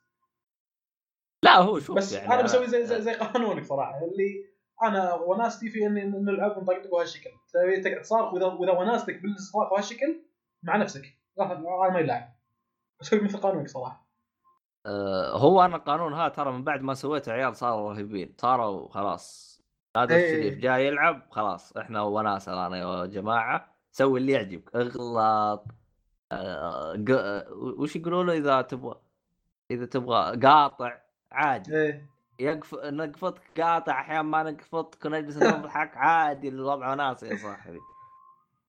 لا 1.43 1.57
هو 1.57 1.79
شوف 1.79 1.95
بس 1.95 2.13
يعني 2.13 2.33
أنا 2.33 2.41
بسوي 2.41 2.67
زي 2.67 2.85
زي, 2.85 3.01
زي 3.01 3.13
قانونك 3.13 3.63
صراحة. 3.63 3.97
اللي 3.97 4.54
أنا 4.83 5.13
وناستي 5.13 5.69
في 5.69 5.85
اني 5.85 6.03
نلعب 6.05 6.57
ونطقطق 6.57 6.91
بهالشكل 6.91 7.29
تبي 7.53 7.81
تقعد 7.81 8.01
تصارخ 8.01 8.33
واذا 8.33 8.45
وإذا 8.45 8.71
وناستك 8.71 9.21
بالصراخ 9.21 9.69
بهالشكل 9.71 10.21
مع 10.63 10.77
نفسك. 10.77 11.03
أنا 11.41 11.53
ما 11.93 11.99
يلعب. 11.99 12.35
أسوي 13.01 13.21
مثل 13.21 13.37
قانونك 13.37 13.67
صراحة. 13.67 14.05
آه، 14.85 15.37
هو 15.37 15.65
أنا 15.65 15.75
القانون 15.75 16.13
هذا 16.13 16.27
ترى 16.27 16.51
من 16.51 16.63
بعد 16.63 16.81
ما 16.81 16.93
سويته 16.93 17.31
عيال 17.31 17.55
صاروا 17.55 17.93
رهيبين. 17.93 18.35
صاروا 18.37 18.89
خلاص. 18.89 19.55
هذا 19.97 20.15
إيه. 20.15 20.25
الشريف 20.25 20.59
جاي 20.59 20.87
يلعب 20.87 21.21
خلاص. 21.31 21.77
إحنا 21.77 22.01
وناسة 22.01 22.67
أنا 22.67 22.77
يا 22.77 23.05
جماعة. 23.05 23.75
سوي 23.91 24.19
اللي 24.19 24.31
يعجبك. 24.31 24.75
اغلط. 24.75 25.65
ق- 26.31 27.11
آه، 27.11 27.45
وش 27.77 27.95
يقولوا 27.95 28.23
له 28.23 28.33
إذا 28.33 28.61
تبغى 28.61 28.95
إذا 29.71 29.85
تبغى 29.85 30.37
قاطع؟ 30.37 30.97
عادي. 31.31 31.77
إيه. 31.77 32.14
يقف 32.39 32.75
نقفطك 32.75 33.61
قاطع 33.61 33.99
أحيانا 33.99 34.21
ما 34.21 34.43
نقفطك 34.43 35.05
ونجلس 35.05 35.37
نضحك 35.37 35.97
عادي 35.97 36.47
الوضع 36.49 36.91
وناسه 36.91 37.27
يا 37.27 37.35
صاحبي 37.35 37.79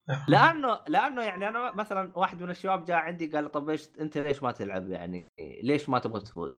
لأنه 0.29 0.81
لأنه 0.89 1.23
يعني 1.23 1.49
أنا 1.49 1.75
مثلا 1.75 2.13
واحد 2.19 2.43
من 2.43 2.51
الشباب 2.51 2.85
جاء 2.85 2.97
عندي 2.97 3.27
قال 3.27 3.51
طب 3.53 3.71
إيش 3.71 3.89
أنت 4.01 4.19
ليش 4.19 4.43
ما 4.43 4.53
تلعب 4.53 4.91
يعني 4.91 5.33
ليش 5.63 5.89
ما 5.89 5.99
تبغى 5.99 6.21
تفوز؟ 6.21 6.57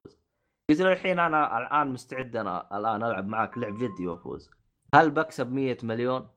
قلت 0.70 0.80
له 0.80 0.93
الحين 0.93 1.18
أنا 1.18 1.59
الآن 1.59 1.93
مستعد 1.93 2.36
أنا 2.36 2.78
الآن 2.78 3.02
ألعب 3.02 3.26
معك 3.26 3.59
لعب 3.59 3.74
جدي 3.78 4.06
وأفوز 4.06 4.51
هل 4.94 5.10
بكسب 5.10 5.52
100 5.52 5.76
مليون؟ 5.82 6.28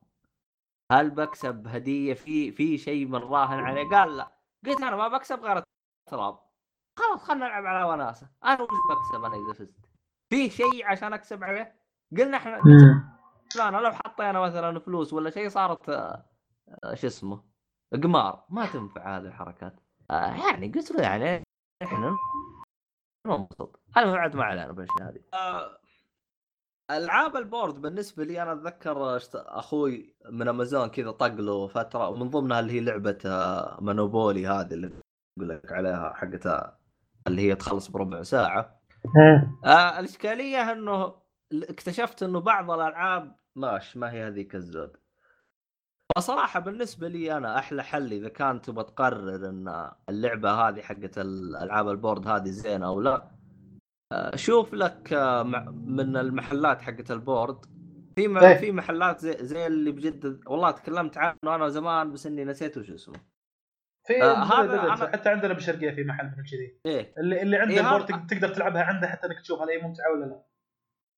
هل 0.92 1.10
بكسب 1.10 1.68
هدية 1.68 2.14
في 2.14 2.52
في 2.52 2.78
شيء 2.78 3.06
من 3.06 3.20
راهن 3.20 3.60
عليه؟ 3.60 3.90
قال 3.90 4.18
لا 4.18 4.32
قلت 4.66 4.82
أنا 4.82 4.96
ما 4.96 5.08
بكسب 5.08 5.40
غير 5.40 5.64
التراب 6.08 6.40
خلاص 7.00 7.24
خلينا 7.24 7.46
نلعب 7.46 7.66
على 7.66 7.90
وناسة 7.90 8.30
أنا 8.44 8.62
وش 8.62 8.70
بكسب 8.90 9.24
أنا 9.24 9.36
إذا 9.36 9.54
فزت؟ 9.54 9.91
في 10.32 10.50
شيء 10.50 10.86
عشان 10.86 11.14
أكسب 11.14 11.44
عليه؟ 11.44 11.76
قلنا 12.18 12.38
إحنا 12.38 12.62
لا 13.58 13.68
أنا 13.70 13.78
لو 13.78 13.92
حطينا 13.92 14.40
مثلا 14.40 14.80
فلوس 14.80 15.14
ولا 15.14 15.30
شيء 15.30 15.50
صارت 15.50 15.90
آه، 15.90 16.26
آه، 16.84 16.94
شو 16.94 17.08
اسمه؟ 17.08 17.44
قمار 18.04 18.46
ما 18.50 18.66
تنفع 18.66 19.18
هذه 19.18 19.26
الحركات. 19.26 19.80
آه، 20.12 20.36
يعني 20.36 20.72
قلت 20.72 20.92
له 20.92 21.02
يعني 21.02 21.44
إحنا 21.84 22.18
ننبسط. 23.28 23.80
المهم 23.98 24.18
عاد 24.18 24.36
ما 24.36 24.44
علينا 24.44 24.72
بالاشياء 24.72 25.10
هذه. 25.10 25.22
ألعاب 26.92 27.36
البورد 27.36 27.82
بالنسبة 27.82 28.24
لي 28.24 28.42
أنا 28.42 28.54
أتذكر 28.54 29.20
أخوي 29.36 30.16
من 30.30 30.48
أمازون 30.48 30.88
كذا 30.88 31.12
طق 31.12 31.34
له 31.34 31.68
فترة 31.68 32.10
ومن 32.10 32.30
ضمنها 32.30 32.60
اللي 32.60 32.74
هي 32.74 32.80
لعبة 32.80 33.20
مونوبولي 33.80 34.48
هذه 34.48 34.74
اللي 34.74 34.88
أقول 35.38 35.50
لك 35.50 35.72
عليها 35.72 36.14
حقتها 36.14 36.80
اللي 37.28 37.42
هي 37.42 37.56
تخلص 37.56 37.88
بربع 37.88 38.24
ساعة. 38.24 38.81
آه 39.66 40.00
الإشكالية 40.00 40.72
إنه 40.72 41.16
اكتشفت 41.54 42.24
إنه 42.24 42.40
بعض 42.40 42.72
الألعاب 42.72 43.36
ماش 43.56 43.98
ما 43.98 44.12
هي 44.12 44.28
هذيك 44.28 44.56
الزود. 44.56 44.98
فصراحه 46.16 46.60
بالنسبة 46.60 47.08
لي 47.08 47.38
أنا 47.38 47.60
أحلى 47.60 47.84
حل 47.84 48.14
إذا 48.14 48.30
كان 48.30 48.62
تبغى 48.62 48.84
تقرر 48.84 49.50
إن 49.50 49.92
اللعبة 50.10 50.52
هذه 50.52 50.82
حقت 50.82 51.18
الألعاب 51.18 51.90
ال 51.90 51.96
board 51.96 52.28
هذه 52.28 52.50
زينة 52.50 52.88
أو 52.88 53.02
لا 53.02 53.32
آه، 54.12 54.36
شوف 54.36 54.74
لك 54.74 55.14
آه، 55.14 55.44
من 55.72 56.18
المحلات 56.18 56.82
حقت 56.82 57.12
ال 57.12 57.20
board. 57.20 57.66
في 58.16 58.22
إيه. 58.22 58.58
في 58.58 58.72
محلات 58.72 59.20
زي, 59.20 59.38
زي 59.42 59.68
اللي 59.68 59.92
بجد 59.92 60.40
والله 60.48 60.72
تكلمت 60.72 61.18
عنه 61.18 61.38
أنا 61.44 61.70
زمان 61.70 62.12
بس 62.12 62.26
إني 62.26 62.46
نسيت 62.46 62.78
وش 62.78 62.92
اسمه. 62.92 63.16
في 64.08 64.24
آه، 64.24 64.34
هذا 64.44 64.96
أنا- 64.96 65.12
حتى 65.14 65.30
عندنا 65.30 65.54
بالشرقيه 65.54 65.92
في 65.92 66.04
محل 66.04 66.26
مثل 66.28 66.52
كذي. 66.52 66.80
إيه. 66.86 67.14
اللي 67.18 67.42
اللي 67.42 67.58
عنده 67.58 67.74
إيه، 67.74 67.80
ال 67.80 67.85
board 67.85 68.12
هذا- 68.12 68.22
تق- 68.22 68.26
تقدر 68.28 68.50
تلعبها 68.56 68.84
عنده 68.84 69.08
حتى 69.08 69.28
إنك 69.28 69.40
تشوف 69.40 69.62
هل 69.62 69.70
هي 69.70 69.78
ممتعة 69.78 70.12
ولا 70.12 70.26
لا. 70.26 70.42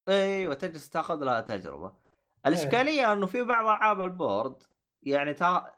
أيوه 0.10 0.54
تجلس 0.54 0.90
تاخذ 0.90 1.16
لها 1.24 1.42
تجربة. 1.42 1.94
الإشكالية 2.46 3.14
إنه 3.14 3.26
في 3.26 3.44
بعض 3.44 3.66
ألعاب 3.66 4.02
ال 4.02 4.12
board 4.12 4.64
يعني 5.04 5.34
تا- 5.34 5.76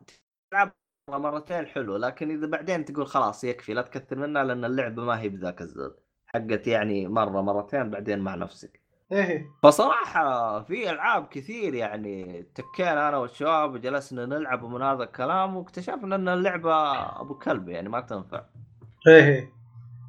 تلعب 0.52 0.72
مرتين 1.10 1.68
حلو 1.68 1.98
لكن 1.98 2.32
إذا 2.32 2.48
بعدين 2.48 2.86
تقول 2.86 3.07
خلاص 3.07 3.44
يكفي 3.44 3.73
لا 3.73 3.82
تكثر 3.82 4.15
منها 4.18 4.44
لأن 4.44 4.65
اللعبة 4.65 5.03
ما 5.03 5.19
هي 5.19 5.30
بذاك 5.30 5.61
الزود. 5.61 5.95
حقت 6.27 6.68
يعني 6.68 7.07
مرة 7.07 7.41
مرتين 7.41 7.90
بعدين 7.90 8.19
مع 8.19 8.36
نفسك. 8.36 8.82
إيه. 9.11 9.45
فصراحة 9.64 10.61
في 10.64 10.90
ألعاب 10.91 11.27
كثير 11.27 11.73
يعني 11.73 12.44
تكينا 12.56 13.10
أنا 13.10 13.18
والشباب 13.18 13.73
وجلسنا 13.73 14.26
نلعب 14.26 14.65
من 14.65 14.82
هذا 14.82 15.03
الكلام 15.03 15.56
واكتشفنا 15.57 16.15
أن 16.15 16.30
اللعبة 16.30 16.73
أبو 17.22 17.36
كلب 17.38 17.69
يعني 17.69 17.90
ما 17.90 18.02
تنفع. 18.02 18.44
إيه. 19.07 19.49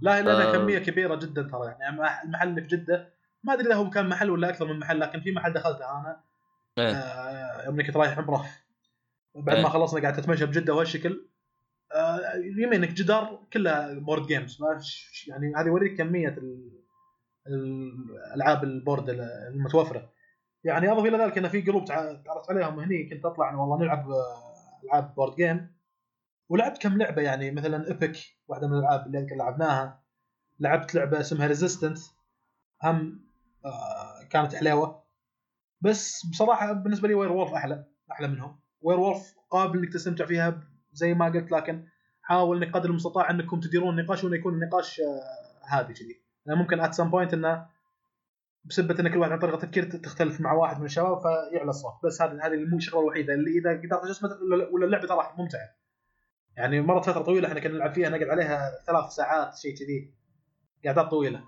لا 0.03 0.23
لانها 0.23 0.49
آه. 0.49 0.53
كمية 0.57 0.79
كبيرة 0.79 1.15
جدا 1.15 1.43
ترى 1.43 1.67
يعني. 1.81 1.99
مح- 2.01 2.23
المحل 2.23 2.49
اللي 2.49 2.63
في 2.63 2.69
جدة. 2.69 3.13
ما 3.45 3.53
أدري 3.53 3.67
إذا 3.67 3.75
هو 3.75 3.91
كان 3.91 4.09
محل 4.09 4.31
ولا 4.31 4.49
أكثر 4.49 4.67
من 4.67 4.79
محل 4.79 5.01
لكن 5.01 5.21
في 5.21 5.33
محل 5.33 5.53
دخلته 5.53 5.85
أنا. 6.01 6.21
إيه. 6.79 6.93
آه، 6.93 7.65
يوم 7.67 7.83
كنت 7.87 7.97
رايح 7.97 8.19
عمرة. 8.19 8.47
بعد 9.35 9.57
إيه. 9.57 9.63
ما 9.63 9.69
خلصنا 9.69 10.01
قاعد 10.01 10.17
تتمشى 10.17 10.47
بجدة 10.47 10.75
وهالشكل 10.75 11.29
آه، 11.95 12.21
يمينك 12.63 12.89
جدار 12.89 13.41
كلها 13.53 13.95
board 13.99 14.27
games 14.27 14.59
يعني 15.29 15.53
هذه 15.57 15.67
يوريك 15.67 15.99
كمية 15.99 16.29
ال- 16.29 16.76
الألعاب 17.49 18.65
ال 18.65 18.72
board 18.72 19.09
المتوفرة. 19.55 20.13
يعني 20.65 20.93
أضف 20.93 21.05
إلى 21.05 21.19
ذلك 21.19 21.39
إن 21.39 21.49
في 21.49 21.61
group 21.61 21.85
تع- 21.85 22.13
تعرفت 22.15 22.51
عليهم 22.51 22.81
هني 22.81 23.09
كنت 23.11 23.25
أطلع 23.25 23.55
والله 23.55 23.79
نلعب 23.85 24.11
آه، 24.11 24.81
ألعاب 24.85 25.15
board 25.15 25.35
game 25.37 25.77
ولعبت 26.49 26.83
كم 26.83 26.99
لعبة 26.99 27.23
يعني 27.23 27.51
مثلا 27.51 27.89
ايبك 27.89 28.17
واحدة 28.49 28.67
من 28.69 28.75
الألعاب 28.75 29.07
اللي 29.07 29.19
يمكن 29.19 29.37
لعبناها. 29.37 30.03
لعبت 30.61 30.95
لعبة 30.95 31.21
اسمها 31.21 31.47
Resistance 31.47 31.99
هم 32.83 33.21
آه، 33.65 34.23
كانت 34.31 34.55
حليوه 34.55 35.03
بس 35.81 36.27
بصراحة 36.27 36.73
بالنسبة 36.73 37.09
لي 37.09 37.15
Werewolf 37.15 37.53
أحلى 37.55 37.85
أحلى 38.13 38.29
منهم. 38.29 38.61
Werewolf 38.81 39.35
قابل 39.51 39.79
إنك 39.79 39.93
تستمتع 39.93 40.27
فيها 40.27 40.61
زي 40.93 41.15
ما 41.15 41.27
قلت 41.27 41.53
لكن 41.53 41.87
حاول 42.23 42.63
انك 42.65 42.75
قدر 42.75 42.91
المستطاع 42.91 43.31
أنكم 43.31 43.61
تديرون 43.61 43.99
النقاش 43.99 44.25
وانه 44.25 44.37
يكون 44.37 44.55
النقاش 44.55 45.01
آه، 45.01 45.77
هادي 45.77 45.95
كذي. 45.95 46.26
ممكن 46.55 46.81
at 46.81 46.95
some 46.95 47.11
point 47.11 47.35
إنه 47.35 47.67
بسبة 48.65 49.01
إن 49.01 49.09
كل 49.09 49.19
واحد 49.19 49.33
عن 49.33 49.39
طريقه 49.39 49.59
تفكير 49.59 49.85
تختلف 49.85 50.41
مع 50.41 50.53
واحد 50.53 50.79
من 50.79 50.85
الشباب 50.85 51.19
فيعلى 51.21 51.71
الصوت. 51.71 51.93
بس 52.05 52.23
هذه 52.23 52.47
هذه 52.47 52.57
مو 52.57 52.77
الشغلة 52.77 53.03
الوحيدة. 53.03 53.35
اللي 53.35 53.51
إذا 53.59 53.71
قدرت 53.71 54.05
اجسمت 54.05 54.31
ولا 54.73 54.87
اللعبة 54.87 55.07
ترى 55.07 55.35
ممتعة. 55.39 55.77
يعني 56.57 56.81
مرت 56.81 57.05
فترة 57.05 57.23
طويلة 57.23 57.49
إحنا 57.49 57.61
كنا 57.61 57.73
نلعب 57.73 57.93
فيها 57.93 58.09
نقعد 58.09 58.29
عليها 58.29 58.71
ثلاث 58.87 59.05
ساعات 59.05 59.57
شيء 59.57 59.77
كذي. 59.77 60.15
قعدات 60.85 61.11
طويلة. 61.11 61.45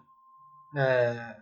آه 0.79 1.37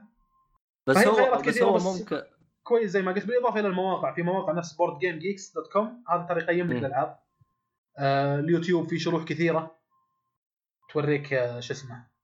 بس 0.86 0.96
هو 0.96 1.42
بس 1.46 1.62
هو 1.62 1.78
ممكن 1.78 2.22
كويس 2.62 2.90
زي 2.90 3.02
ما 3.02 3.12
قلت 3.12 3.26
بالإضافة 3.26 3.60
إلى 3.60 3.68
المواقع. 3.68 4.14
في 4.14 4.22
مواقع 4.22 4.52
نفس 4.52 4.72
BoardGameGeeks 4.72 5.52
dot 5.54 5.72
com 5.72 6.04
هذا 6.08 6.22
ترى 6.22 6.40
يقيم 6.40 6.72
لك. 6.72 6.76
الالعاب 6.76 7.18
آه 7.98 8.38
اليوتيوب 8.38 8.88
في 8.88 8.98
شروح 8.98 9.24
كثيرة. 9.24 9.76
توريك 10.92 11.32
آه 11.32 11.60
شو 11.60 11.72
اسمه. 11.72 12.15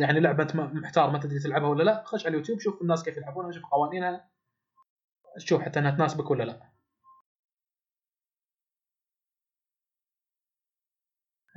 يعني 0.00 0.20
لعبة 0.20 0.42
انت 0.42 0.56
ما- 0.56 0.66
محتار 0.74 1.10
ما 1.10 1.18
تدري 1.18 1.38
تلعبها 1.38 1.68
ولا 1.68 1.82
لا. 1.82 2.02
خش 2.06 2.26
على 2.26 2.32
اليوتيوب 2.34 2.60
شوف 2.60 2.82
الناس 2.82 3.02
كيف 3.02 3.16
يلعبونها 3.16 3.50
شوف 3.52 3.66
قوانينها 3.66 4.28
شوف 5.38 5.62
حتى 5.62 5.78
إنها 5.80 5.90
تناسبك 5.90 6.30
ولا 6.30 6.42
لا. 6.44 6.72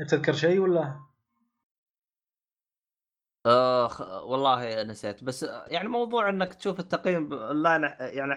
تذكر 0.10 0.34
شيء 0.34 0.60
ولا؟ 0.60 1.00
آه 3.46 3.88
خ- 3.88 4.24
والله 4.24 4.84
نسيت. 4.84 5.24
بس 5.24 5.44
آه، 5.44 5.66
يعني 5.68 5.88
موضوع 5.90 6.30
إنك 6.30 6.54
تشوف 6.54 6.80
التقييم 6.80 7.34
اونلاين 7.34 7.82
يعني 8.00 8.34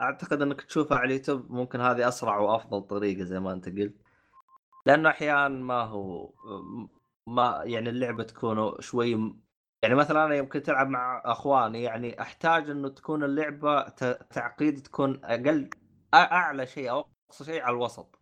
أعتقد 0.00 0.42
إنك 0.42 0.60
تشوفه 0.62 0.96
على 0.96 1.04
اليوتيوب 1.06 1.50
ممكن 1.52 1.80
هذه 1.80 2.08
أسرع 2.08 2.38
وأفضل 2.38 2.82
طريقة 2.82 3.24
زي 3.24 3.40
ما 3.40 3.52
أنت 3.52 3.68
قلت. 3.68 3.94
لأنه 4.86 5.08
أحيانا 5.10 5.48
ما 5.48 5.80
هو 5.82 6.30
ما 7.26 7.62
يعني 7.64 7.88
اللعبة 7.88 8.22
تكون 8.22 8.80
شوي 8.80 9.34
يعني 9.82 9.94
مثلا 9.94 10.24
أنا 10.24 10.34
يمكن 10.34 10.62
تلعب 10.62 10.88
مع 10.88 11.22
أخواني 11.24 11.82
يعني 11.82 12.20
أحتاج 12.22 12.70
إنه 12.70 12.88
تكون 12.88 13.24
اللعبة 13.24 13.88
تعقيد 14.30 14.82
تكون 14.82 15.24
أقل 15.24 15.70
أعلى 16.14 16.66
شيء 16.66 16.90
أو 16.90 17.08
أقصى 17.28 17.44
شيء 17.44 17.62
على 17.62 17.76
الوسط 17.76 18.18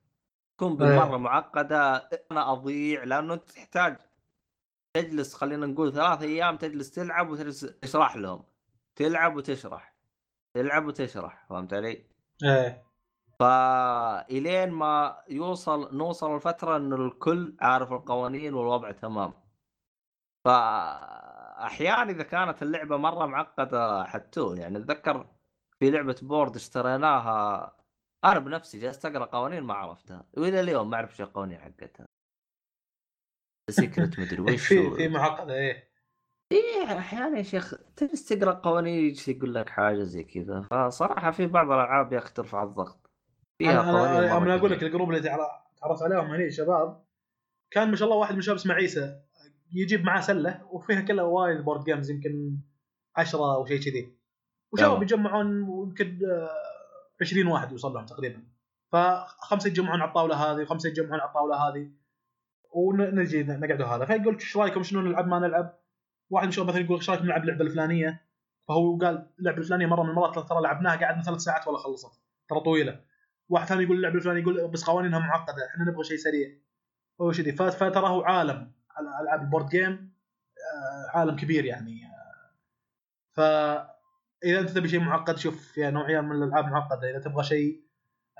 تكون 0.56 0.76
بالمرة 0.76 1.10
إيه. 1.10 1.16
معقدة 1.16 2.08
أنا 2.30 2.52
أضيع 2.52 3.04
لأنه 3.04 3.34
انت 3.34 3.50
تحتاج 3.50 3.96
تجلس 4.94 5.34
خلينا 5.34 5.66
نقول 5.66 5.92
ثلاث 5.92 6.22
أيام 6.22 6.56
تجلس 6.56 6.90
تلعب 6.90 7.30
وتجلس 7.30 7.60
تشرح 7.60 8.16
لهم 8.16 8.44
تلعب 8.96 9.36
وتشرح 9.36 9.96
تلعب 10.54 10.86
وتشرح 10.86 11.46
فهمت 11.48 11.74
علي؟ 11.74 12.06
إيه 12.44 12.91
فإلين 13.42 14.70
ما 14.70 15.22
يوصل 15.28 15.96
نوصل 15.96 16.36
لفتره 16.36 16.76
انه 16.76 16.96
الكل 16.96 17.56
عارف 17.60 17.92
القوانين 17.92 18.54
والوضع 18.54 18.90
تمام. 18.90 19.32
فاحيانا 20.44 22.10
إذا 22.10 22.22
كانت 22.22 22.62
اللعبة 22.62 22.96
مرة 22.96 23.26
معقدة 23.26 24.04
حتى 24.04 24.40
يعني 24.56 24.78
أتذكر 24.78 25.26
في 25.78 25.90
لعبة 25.90 26.16
board 26.22 26.56
اشتريناها 26.56 27.76
أنا 28.24 28.38
بنفسي 28.38 28.78
جلست 28.80 29.06
أقرأ 29.06 29.24
قوانين 29.24 29.62
ما 29.62 29.74
عرفتها 29.74 30.24
وإلى 30.36 30.60
اليوم 30.60 30.90
ما 30.90 30.96
أعرف 30.96 31.16
شو 31.16 31.22
القوانين 31.24 31.58
حقتها. 31.58 32.06
Secret 33.70 34.20
مدري 34.20 34.40
وش 34.54 34.66
في 34.68 34.90
في 34.90 35.08
معقدة 35.08 35.54
إيه. 35.54 35.92
إيه 36.52 36.98
أحيانا 36.98 37.38
يا 37.38 37.42
شيخ 37.42 37.74
تجلس 37.96 38.28
تقرأ 38.28 38.52
قوانين 38.52 39.14
يقول 39.28 39.54
لك 39.54 39.68
حاجة 39.68 40.02
زي 40.02 40.24
كذا. 40.24 40.60
فصراحة 40.60 41.30
في 41.30 41.46
بعض 41.46 41.66
الألعاب 41.66 42.12
يا 42.12 42.18
أخي 42.18 42.32
ترفع 42.34 42.62
الضغط. 42.62 43.01
فيها 43.62 43.80
أنا 43.82 44.18
أنا 44.18 44.36
أنا 44.36 44.54
أقول 44.54 44.70
لك. 44.70 44.82
ال 44.82 44.87
group 44.87 45.10
اللي 45.10 45.20
تعر- 45.20 45.62
تعرفت 45.80 46.02
عليهم 46.02 46.26
هني 46.34 46.50
شباب. 46.50 47.02
كان 47.70 47.90
ما 47.90 47.96
شاء 47.96 48.08
الله 48.08 48.18
واحد 48.20 48.32
من 48.32 48.38
الشباب 48.38 48.56
اسمه 48.56 48.74
عيسى 48.74 49.20
يجيب 49.72 50.04
معاه 50.04 50.20
سلة 50.20 50.60
وفيها 50.70 51.00
كلها 51.00 51.24
وايد 51.24 51.60
board 51.64 51.84
games 51.84 52.10
يمكن 52.10 52.56
10 53.16 53.54
أو 53.54 53.66
شيء 53.66 53.80
كذي. 53.80 54.12
وشباب. 54.72 55.02
يجمعون 55.02 55.46
يمكن 55.88 56.18
آه، 56.30 56.48
20 57.20 57.46
واحد 57.46 57.72
يوصل 57.72 57.92
لهم 57.94 58.06
تقريبا. 58.06 58.42
فخمسة 58.92 59.68
يتجمعون 59.68 60.00
على 60.00 60.08
الطاولة 60.08 60.34
هذه 60.36 60.62
وخمسة 60.62 60.88
يتجمعون 60.88 61.20
على 61.20 61.28
الطاولة 61.28 61.56
هذه. 61.68 61.90
ونجي 62.70 63.42
نقعدوا 63.42 63.86
هذا. 63.86 64.04
فيقول 64.04 64.34
إيش 64.34 64.56
رأيكم؟ 64.56 64.82
شنو 64.82 65.00
نلعب 65.00 65.28
ما 65.28 65.38
نلعب؟ 65.38 65.78
واحد 66.30 66.44
من 66.44 66.48
الشباب 66.48 66.68
مثلا 66.68 66.80
يقول 66.80 66.96
إيش 66.96 67.10
رأيكم 67.10 67.24
نلعب 67.24 67.42
اللعبه 67.42 67.62
الفلانية؟ 67.64 68.22
فهو 68.68 68.96
قال 68.98 69.26
اللعبه 69.38 69.58
الفلانية 69.58 69.86
مرة 69.86 70.02
من 70.02 70.10
المرات 70.10 70.38
ترى 70.48 70.62
لعبناها 70.62 70.96
قعدنا 70.96 71.22
ثلاث 71.22 71.40
ساعات 71.40 71.68
ولا 71.68 71.78
خلصت. 71.78 72.20
ترى 72.48 72.60
طويلة. 72.60 73.00
واحد 73.52 73.66
ثاني 73.66 73.82
يقول 73.82 73.96
اللعبة 73.96 74.14
الفلانية 74.16 74.40
يقول 74.40 74.68
بس 74.68 74.84
قوانينها 74.84 75.18
معقدة 75.18 75.66
إحنا 75.66 75.84
نبغى 75.84 76.04
شيء 76.04 76.16
سريع. 76.16 76.48
هو 77.20 77.32
شذي 77.32 77.52
ف- 77.52 77.62
فترى 77.62 78.08
هو 78.08 78.22
عالم 78.22 78.72
العاب 79.22 79.42
البورد 79.42 79.68
جيم 79.68 80.12
آه، 80.58 81.18
عالم 81.18 81.36
كبير 81.36 81.64
يعني. 81.64 82.00
فاذا 83.32 84.60
أنت 84.60 84.70
تبي 84.70 84.88
شيء 84.88 85.00
معقد 85.00 85.36
شوف 85.38 85.72
فيها 85.72 85.90
نوعية 85.90 86.20
من 86.20 86.42
الألعاب 86.42 86.64
معقدة. 86.64 87.10
إذا 87.10 87.18
تبغى 87.18 87.44
شيء 87.44 87.82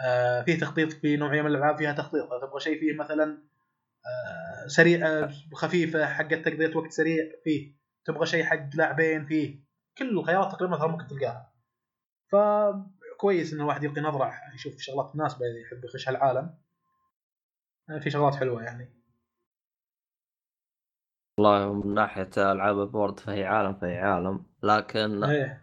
آه، 0.05 0.43
فيه 0.43 0.59
تخطيط 0.59 0.93
في 0.93 1.17
نوعية 1.17 1.43
من 1.43 1.47
الألعاب 1.51 1.79
فيها 1.79 1.93
تخطيط. 1.93 2.33
إذا 2.33 2.47
تبغى 2.47 2.61
شيء 2.61 2.81
فيه 2.81 2.97
مثلا 2.97 3.39
آه، 4.07 4.67
سريع 4.67 5.29
خفيفة 5.55 6.07
حقت 6.07 6.35
تقضيه 6.35 6.77
وقت 6.77 6.91
سريع 6.91 7.25
فيه. 7.45 7.75
تبغى 8.05 8.27
شيء 8.27 8.45
حق 8.45 8.77
لاعبين 8.77 9.27
فيه. 9.27 9.65
كل 9.99 10.19
الخيارات 10.19 10.53
تقريبا 10.53 10.87
ممكن 10.87 11.07
تلقاها. 11.07 11.53
فكويس 13.23 13.53
إن 13.53 13.61
الواحد 13.61 13.85
يلقي 13.85 14.01
نظرة 14.01 14.33
يشوف 14.55 14.79
شغلات 14.79 15.13
اذا 15.15 15.61
يحب 15.61 15.85
يخش 15.85 16.09
هالعالم 16.09 16.55
آه، 17.91 17.99
في 17.99 18.11
شغلات 18.11 18.35
حلوة 18.35 18.63
يعني. 18.63 18.89
والله 21.39 21.73
من 21.73 21.95
ناحية 21.95 22.31
ألعاب 22.37 22.81
ال 22.81 22.88
board 22.88 23.21
فهي 23.21 23.45
عالم 23.45 23.75
فهي 23.75 23.99
عالم. 23.99 24.47
لكن 24.63 25.25
إيه. 25.25 25.63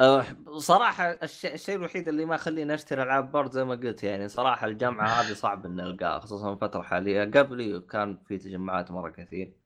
أه، 0.00 0.24
صراحة 0.58 1.10
الشيء, 1.10 1.54
الشيء 1.54 1.76
الوحيد 1.76 2.08
اللي 2.08 2.24
ما 2.24 2.34
يخليني 2.34 2.74
أشتري 2.74 3.02
ألعاب 3.02 3.32
board 3.32 3.50
زي 3.52 3.64
ما 3.64 3.74
قلت 3.74 4.04
يعني 4.04 4.28
صراحة 4.28 4.66
الجامعة 4.66 5.08
هذه 5.20 5.34
صعب 5.34 5.66
إني 5.66 5.82
ألقاها 5.82 6.18
خصوصا 6.18 6.52
الفترة 6.52 6.80
الحالية. 6.80 7.24
قبلي 7.24 7.80
كان 7.80 8.16
في 8.16 8.38
تجمعات 8.38 8.90
مرة 8.90 9.10
كثير. 9.10 9.56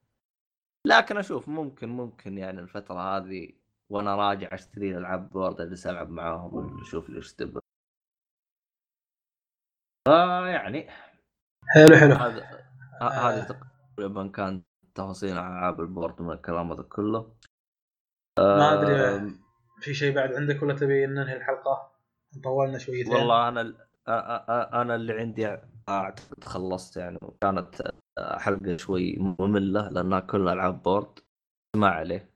لكن 0.85 1.17
أشوف 1.17 1.49
ممكن 1.49 1.89
ممكن 1.89 2.39
يعني 2.39 2.61
الفترة 2.61 3.17
هذه 3.17 3.66
وأنا 3.91 4.17
راجع 4.17 4.49
أشتري 4.55 4.97
ألعاب 4.97 5.31
board 5.31 5.61
أجلس 5.61 5.87
ألعب 5.87 6.11
معاهم 6.11 6.81
أشوف 6.81 7.11
ليش 7.11 7.35
تبغى 7.35 7.61
فيعني 10.09 10.89
حلو 11.75 11.97
حلو 11.97 12.15
هذا 12.15 12.45
ه- 12.45 13.05
آه. 13.05 13.31
هذه 13.31 13.47
تقريبا 13.97 14.29
كان 14.29 14.63
تفاصيل 14.95 15.33
ألعاب 15.33 15.81
ال 15.81 15.88
board 15.88 16.23
من 16.23 16.31
الكلام 16.33 16.73
هذا 16.73 16.83
كله 16.83 17.37
ما 18.39 18.73
أدري 18.73 19.31
في 19.81 19.95
شيء 19.95 20.15
بعد 20.15 20.33
عندك 20.35 20.63
ولا 20.63 20.75
تبي 20.75 21.07
ننهي 21.07 21.37
الحلقة؟ 21.37 21.93
طولنا 22.45 22.79
شويتين 22.79 23.13
والله 23.15 23.49
أنا 23.49 23.75
أنا 24.83 24.95
اللي 24.95 25.13
عندي 25.21 25.59
اعتقد 25.89 26.45
خلصت 26.45 26.97
يعني 26.97 27.19
كانت 27.41 27.83
حلقة 28.19 28.77
شوي 28.77 29.17
مملة 29.41 29.89
لأنها 29.89 30.21
كلها 30.21 30.53
ألعاب 30.53 30.83
board 30.83 31.19
ما 31.77 31.89
عليه. 31.89 32.36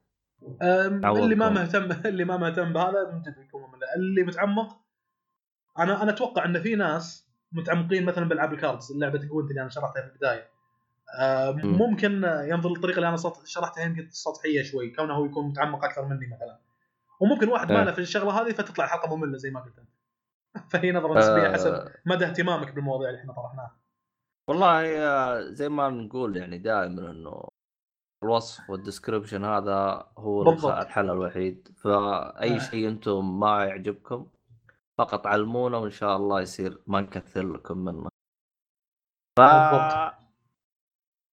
اللي 0.62 1.34
ما 1.34 1.48
مهتم 1.48 1.92
اللي 2.10 2.24
ما 2.24 2.36
مهتم 2.36 2.72
بهذا 2.72 3.10
من 3.12 3.22
جد 3.22 3.38
بيكون 3.38 3.62
ممل 3.62 3.80
اللي 3.96 4.22
متعمق 4.22 4.80
أنا 5.78 6.02
أنا 6.02 6.10
أتوقع 6.10 6.44
إن 6.44 6.62
في 6.62 6.74
ناس 6.74 7.30
متعمقين 7.52 8.04
مثلا 8.04 8.28
بألعاب 8.28 8.52
ال 8.52 8.59
cards 8.59 8.92
اللعبة 8.92 9.18
جوينت 9.18 9.50
اللي 9.50 9.60
أنا 9.60 9.70
شرحتها 9.70 10.02
في 10.02 10.08
البداية. 10.08 10.50
ممكن 11.64 12.24
ينظر 12.24 12.70
للطريقة 12.70 12.96
اللي 12.96 13.08
أنا 13.08 13.16
شرحتها 13.44 13.84
يمكن 13.84 14.08
سطحية 14.10 14.62
شوي 14.62 14.90
كونه 14.90 15.14
هو 15.14 15.24
يكون 15.24 15.48
متعمق 15.48 15.84
أكثر 15.84 16.04
مني 16.04 16.26
مثلا. 16.26 16.58
وممكن 17.20 17.48
واحد 17.48 17.72
ما 17.72 17.78
إيه. 17.78 17.84
له 17.84 17.92
في 17.92 17.98
الشغلة 17.98 18.42
هذه 18.42 18.52
فتطلع 18.52 18.84
الحلقة 18.84 19.16
مملة 19.16 19.36
زي 19.36 19.50
ما 19.50 19.60
قلت 19.60 19.78
أنت. 19.78 19.90
فهي 20.72 20.92
نظره 20.92 21.18
نسبية 21.18 21.48
آه، 21.48 21.52
حسب 21.52 21.88
مدى 22.06 22.24
اهتمامك 22.24 22.74
بالمواضيع 22.74 23.08
اللي 23.08 23.20
إحنا 23.20 23.32
طرحناها. 23.32 23.76
والله 24.48 24.98
آه، 24.98 25.40
زي 25.40 25.68
ما 25.68 25.88
نقول 25.88 26.36
يعني 26.36 26.58
دائما 26.58 27.10
إنه 27.10 27.48
الوصف 28.24 28.70
وال 28.70 28.82
description 28.82 29.44
هذا 29.44 30.06
هو 30.18 30.44
بالضبط. 30.44 30.72
الحل 30.72 31.10
الوحيد. 31.10 31.68
فأي 31.76 32.54
آه. 32.56 32.58
شيء 32.58 32.88
أنتم 32.88 33.40
ما 33.40 33.64
يعجبكم 33.64 34.26
فقط 34.98 35.26
علمونا 35.26 35.78
وإن 35.78 35.90
شاء 35.90 36.16
الله 36.16 36.40
يصير 36.40 36.82
ما 36.86 37.00
نكثر 37.00 37.52
لكم 37.52 37.78
منه. 37.78 38.08
ف. 39.38 39.40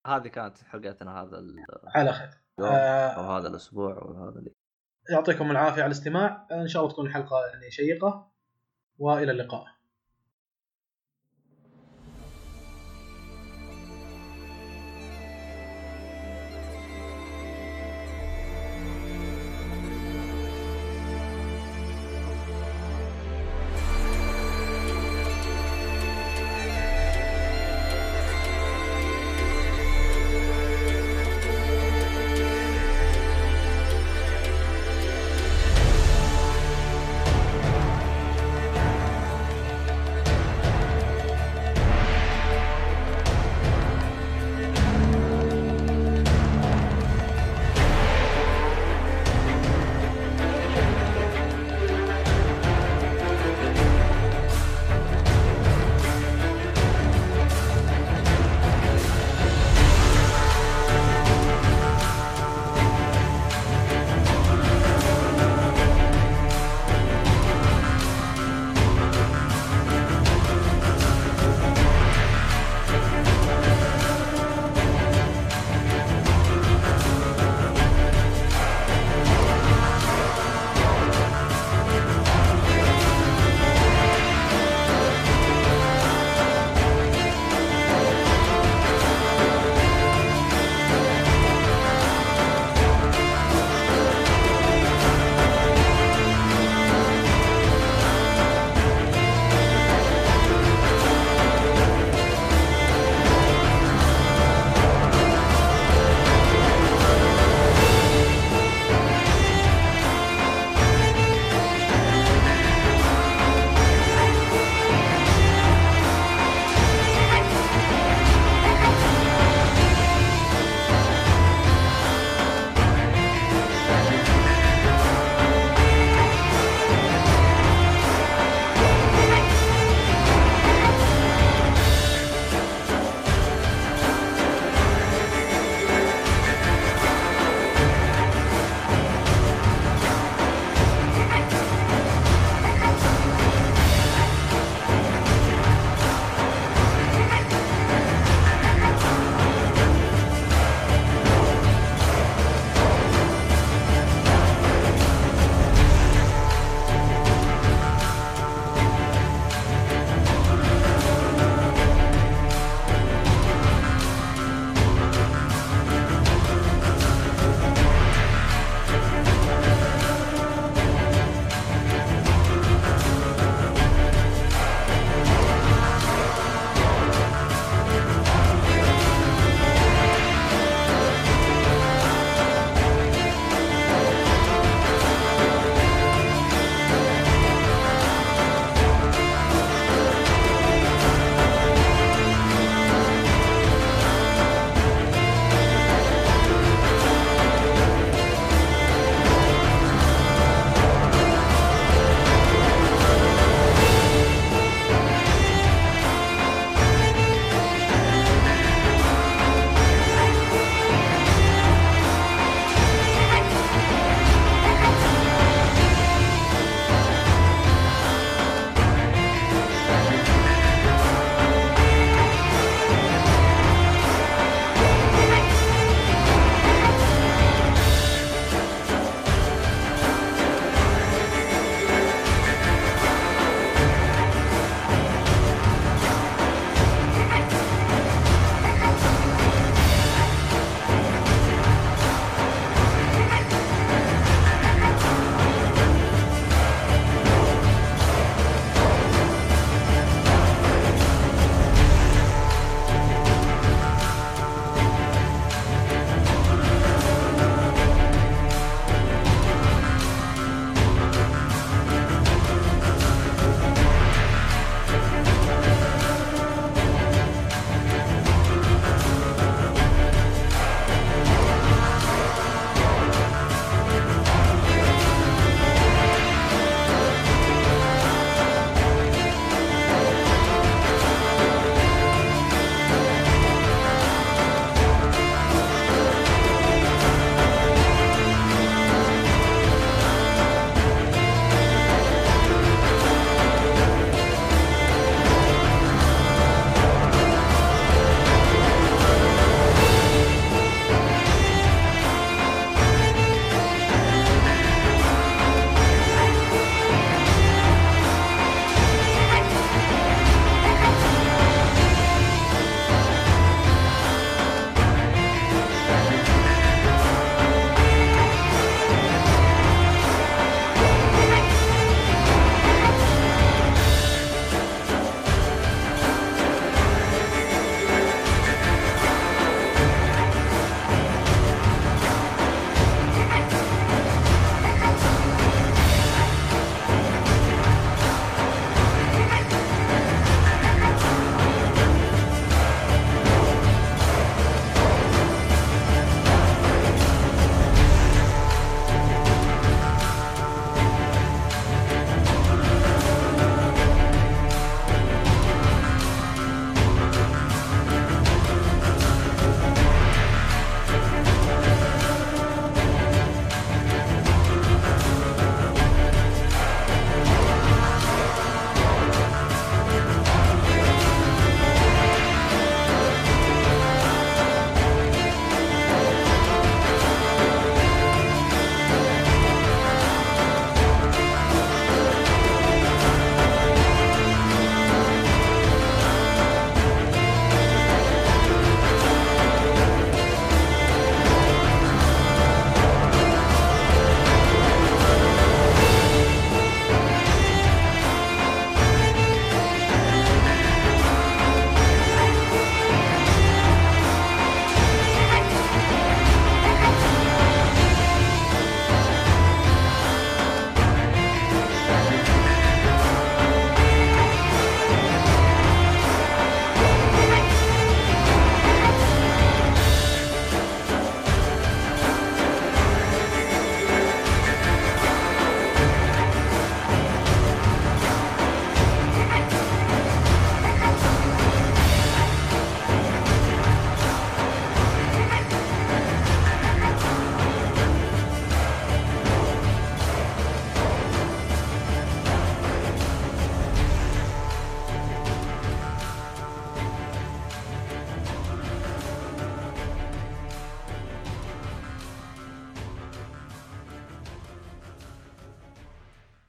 هذه 0.07 0.27
كانت 0.27 0.57
حلقتنا 0.64 1.22
هذا 1.24 1.40
ال- 1.40 1.66
على 1.95 2.14
خير. 2.14 2.30
أو 2.59 2.66
آه 2.66 3.38
هذا 3.38 3.48
الأسبوع 3.48 3.93
وهذا 4.03 4.40
اللي 4.40 4.51
يعطيكم 5.09 5.51
العافية 5.51 5.82
على 5.82 5.85
الاستماع. 5.85 6.48
إن 6.51 6.67
شاء 6.67 6.82
الله 6.82 6.93
تكون 6.93 7.06
الحلقة 7.07 7.45
يعني 7.53 7.72
شيقة. 7.72 8.32
وإلى 8.99 9.32
اللقاء. 9.32 9.66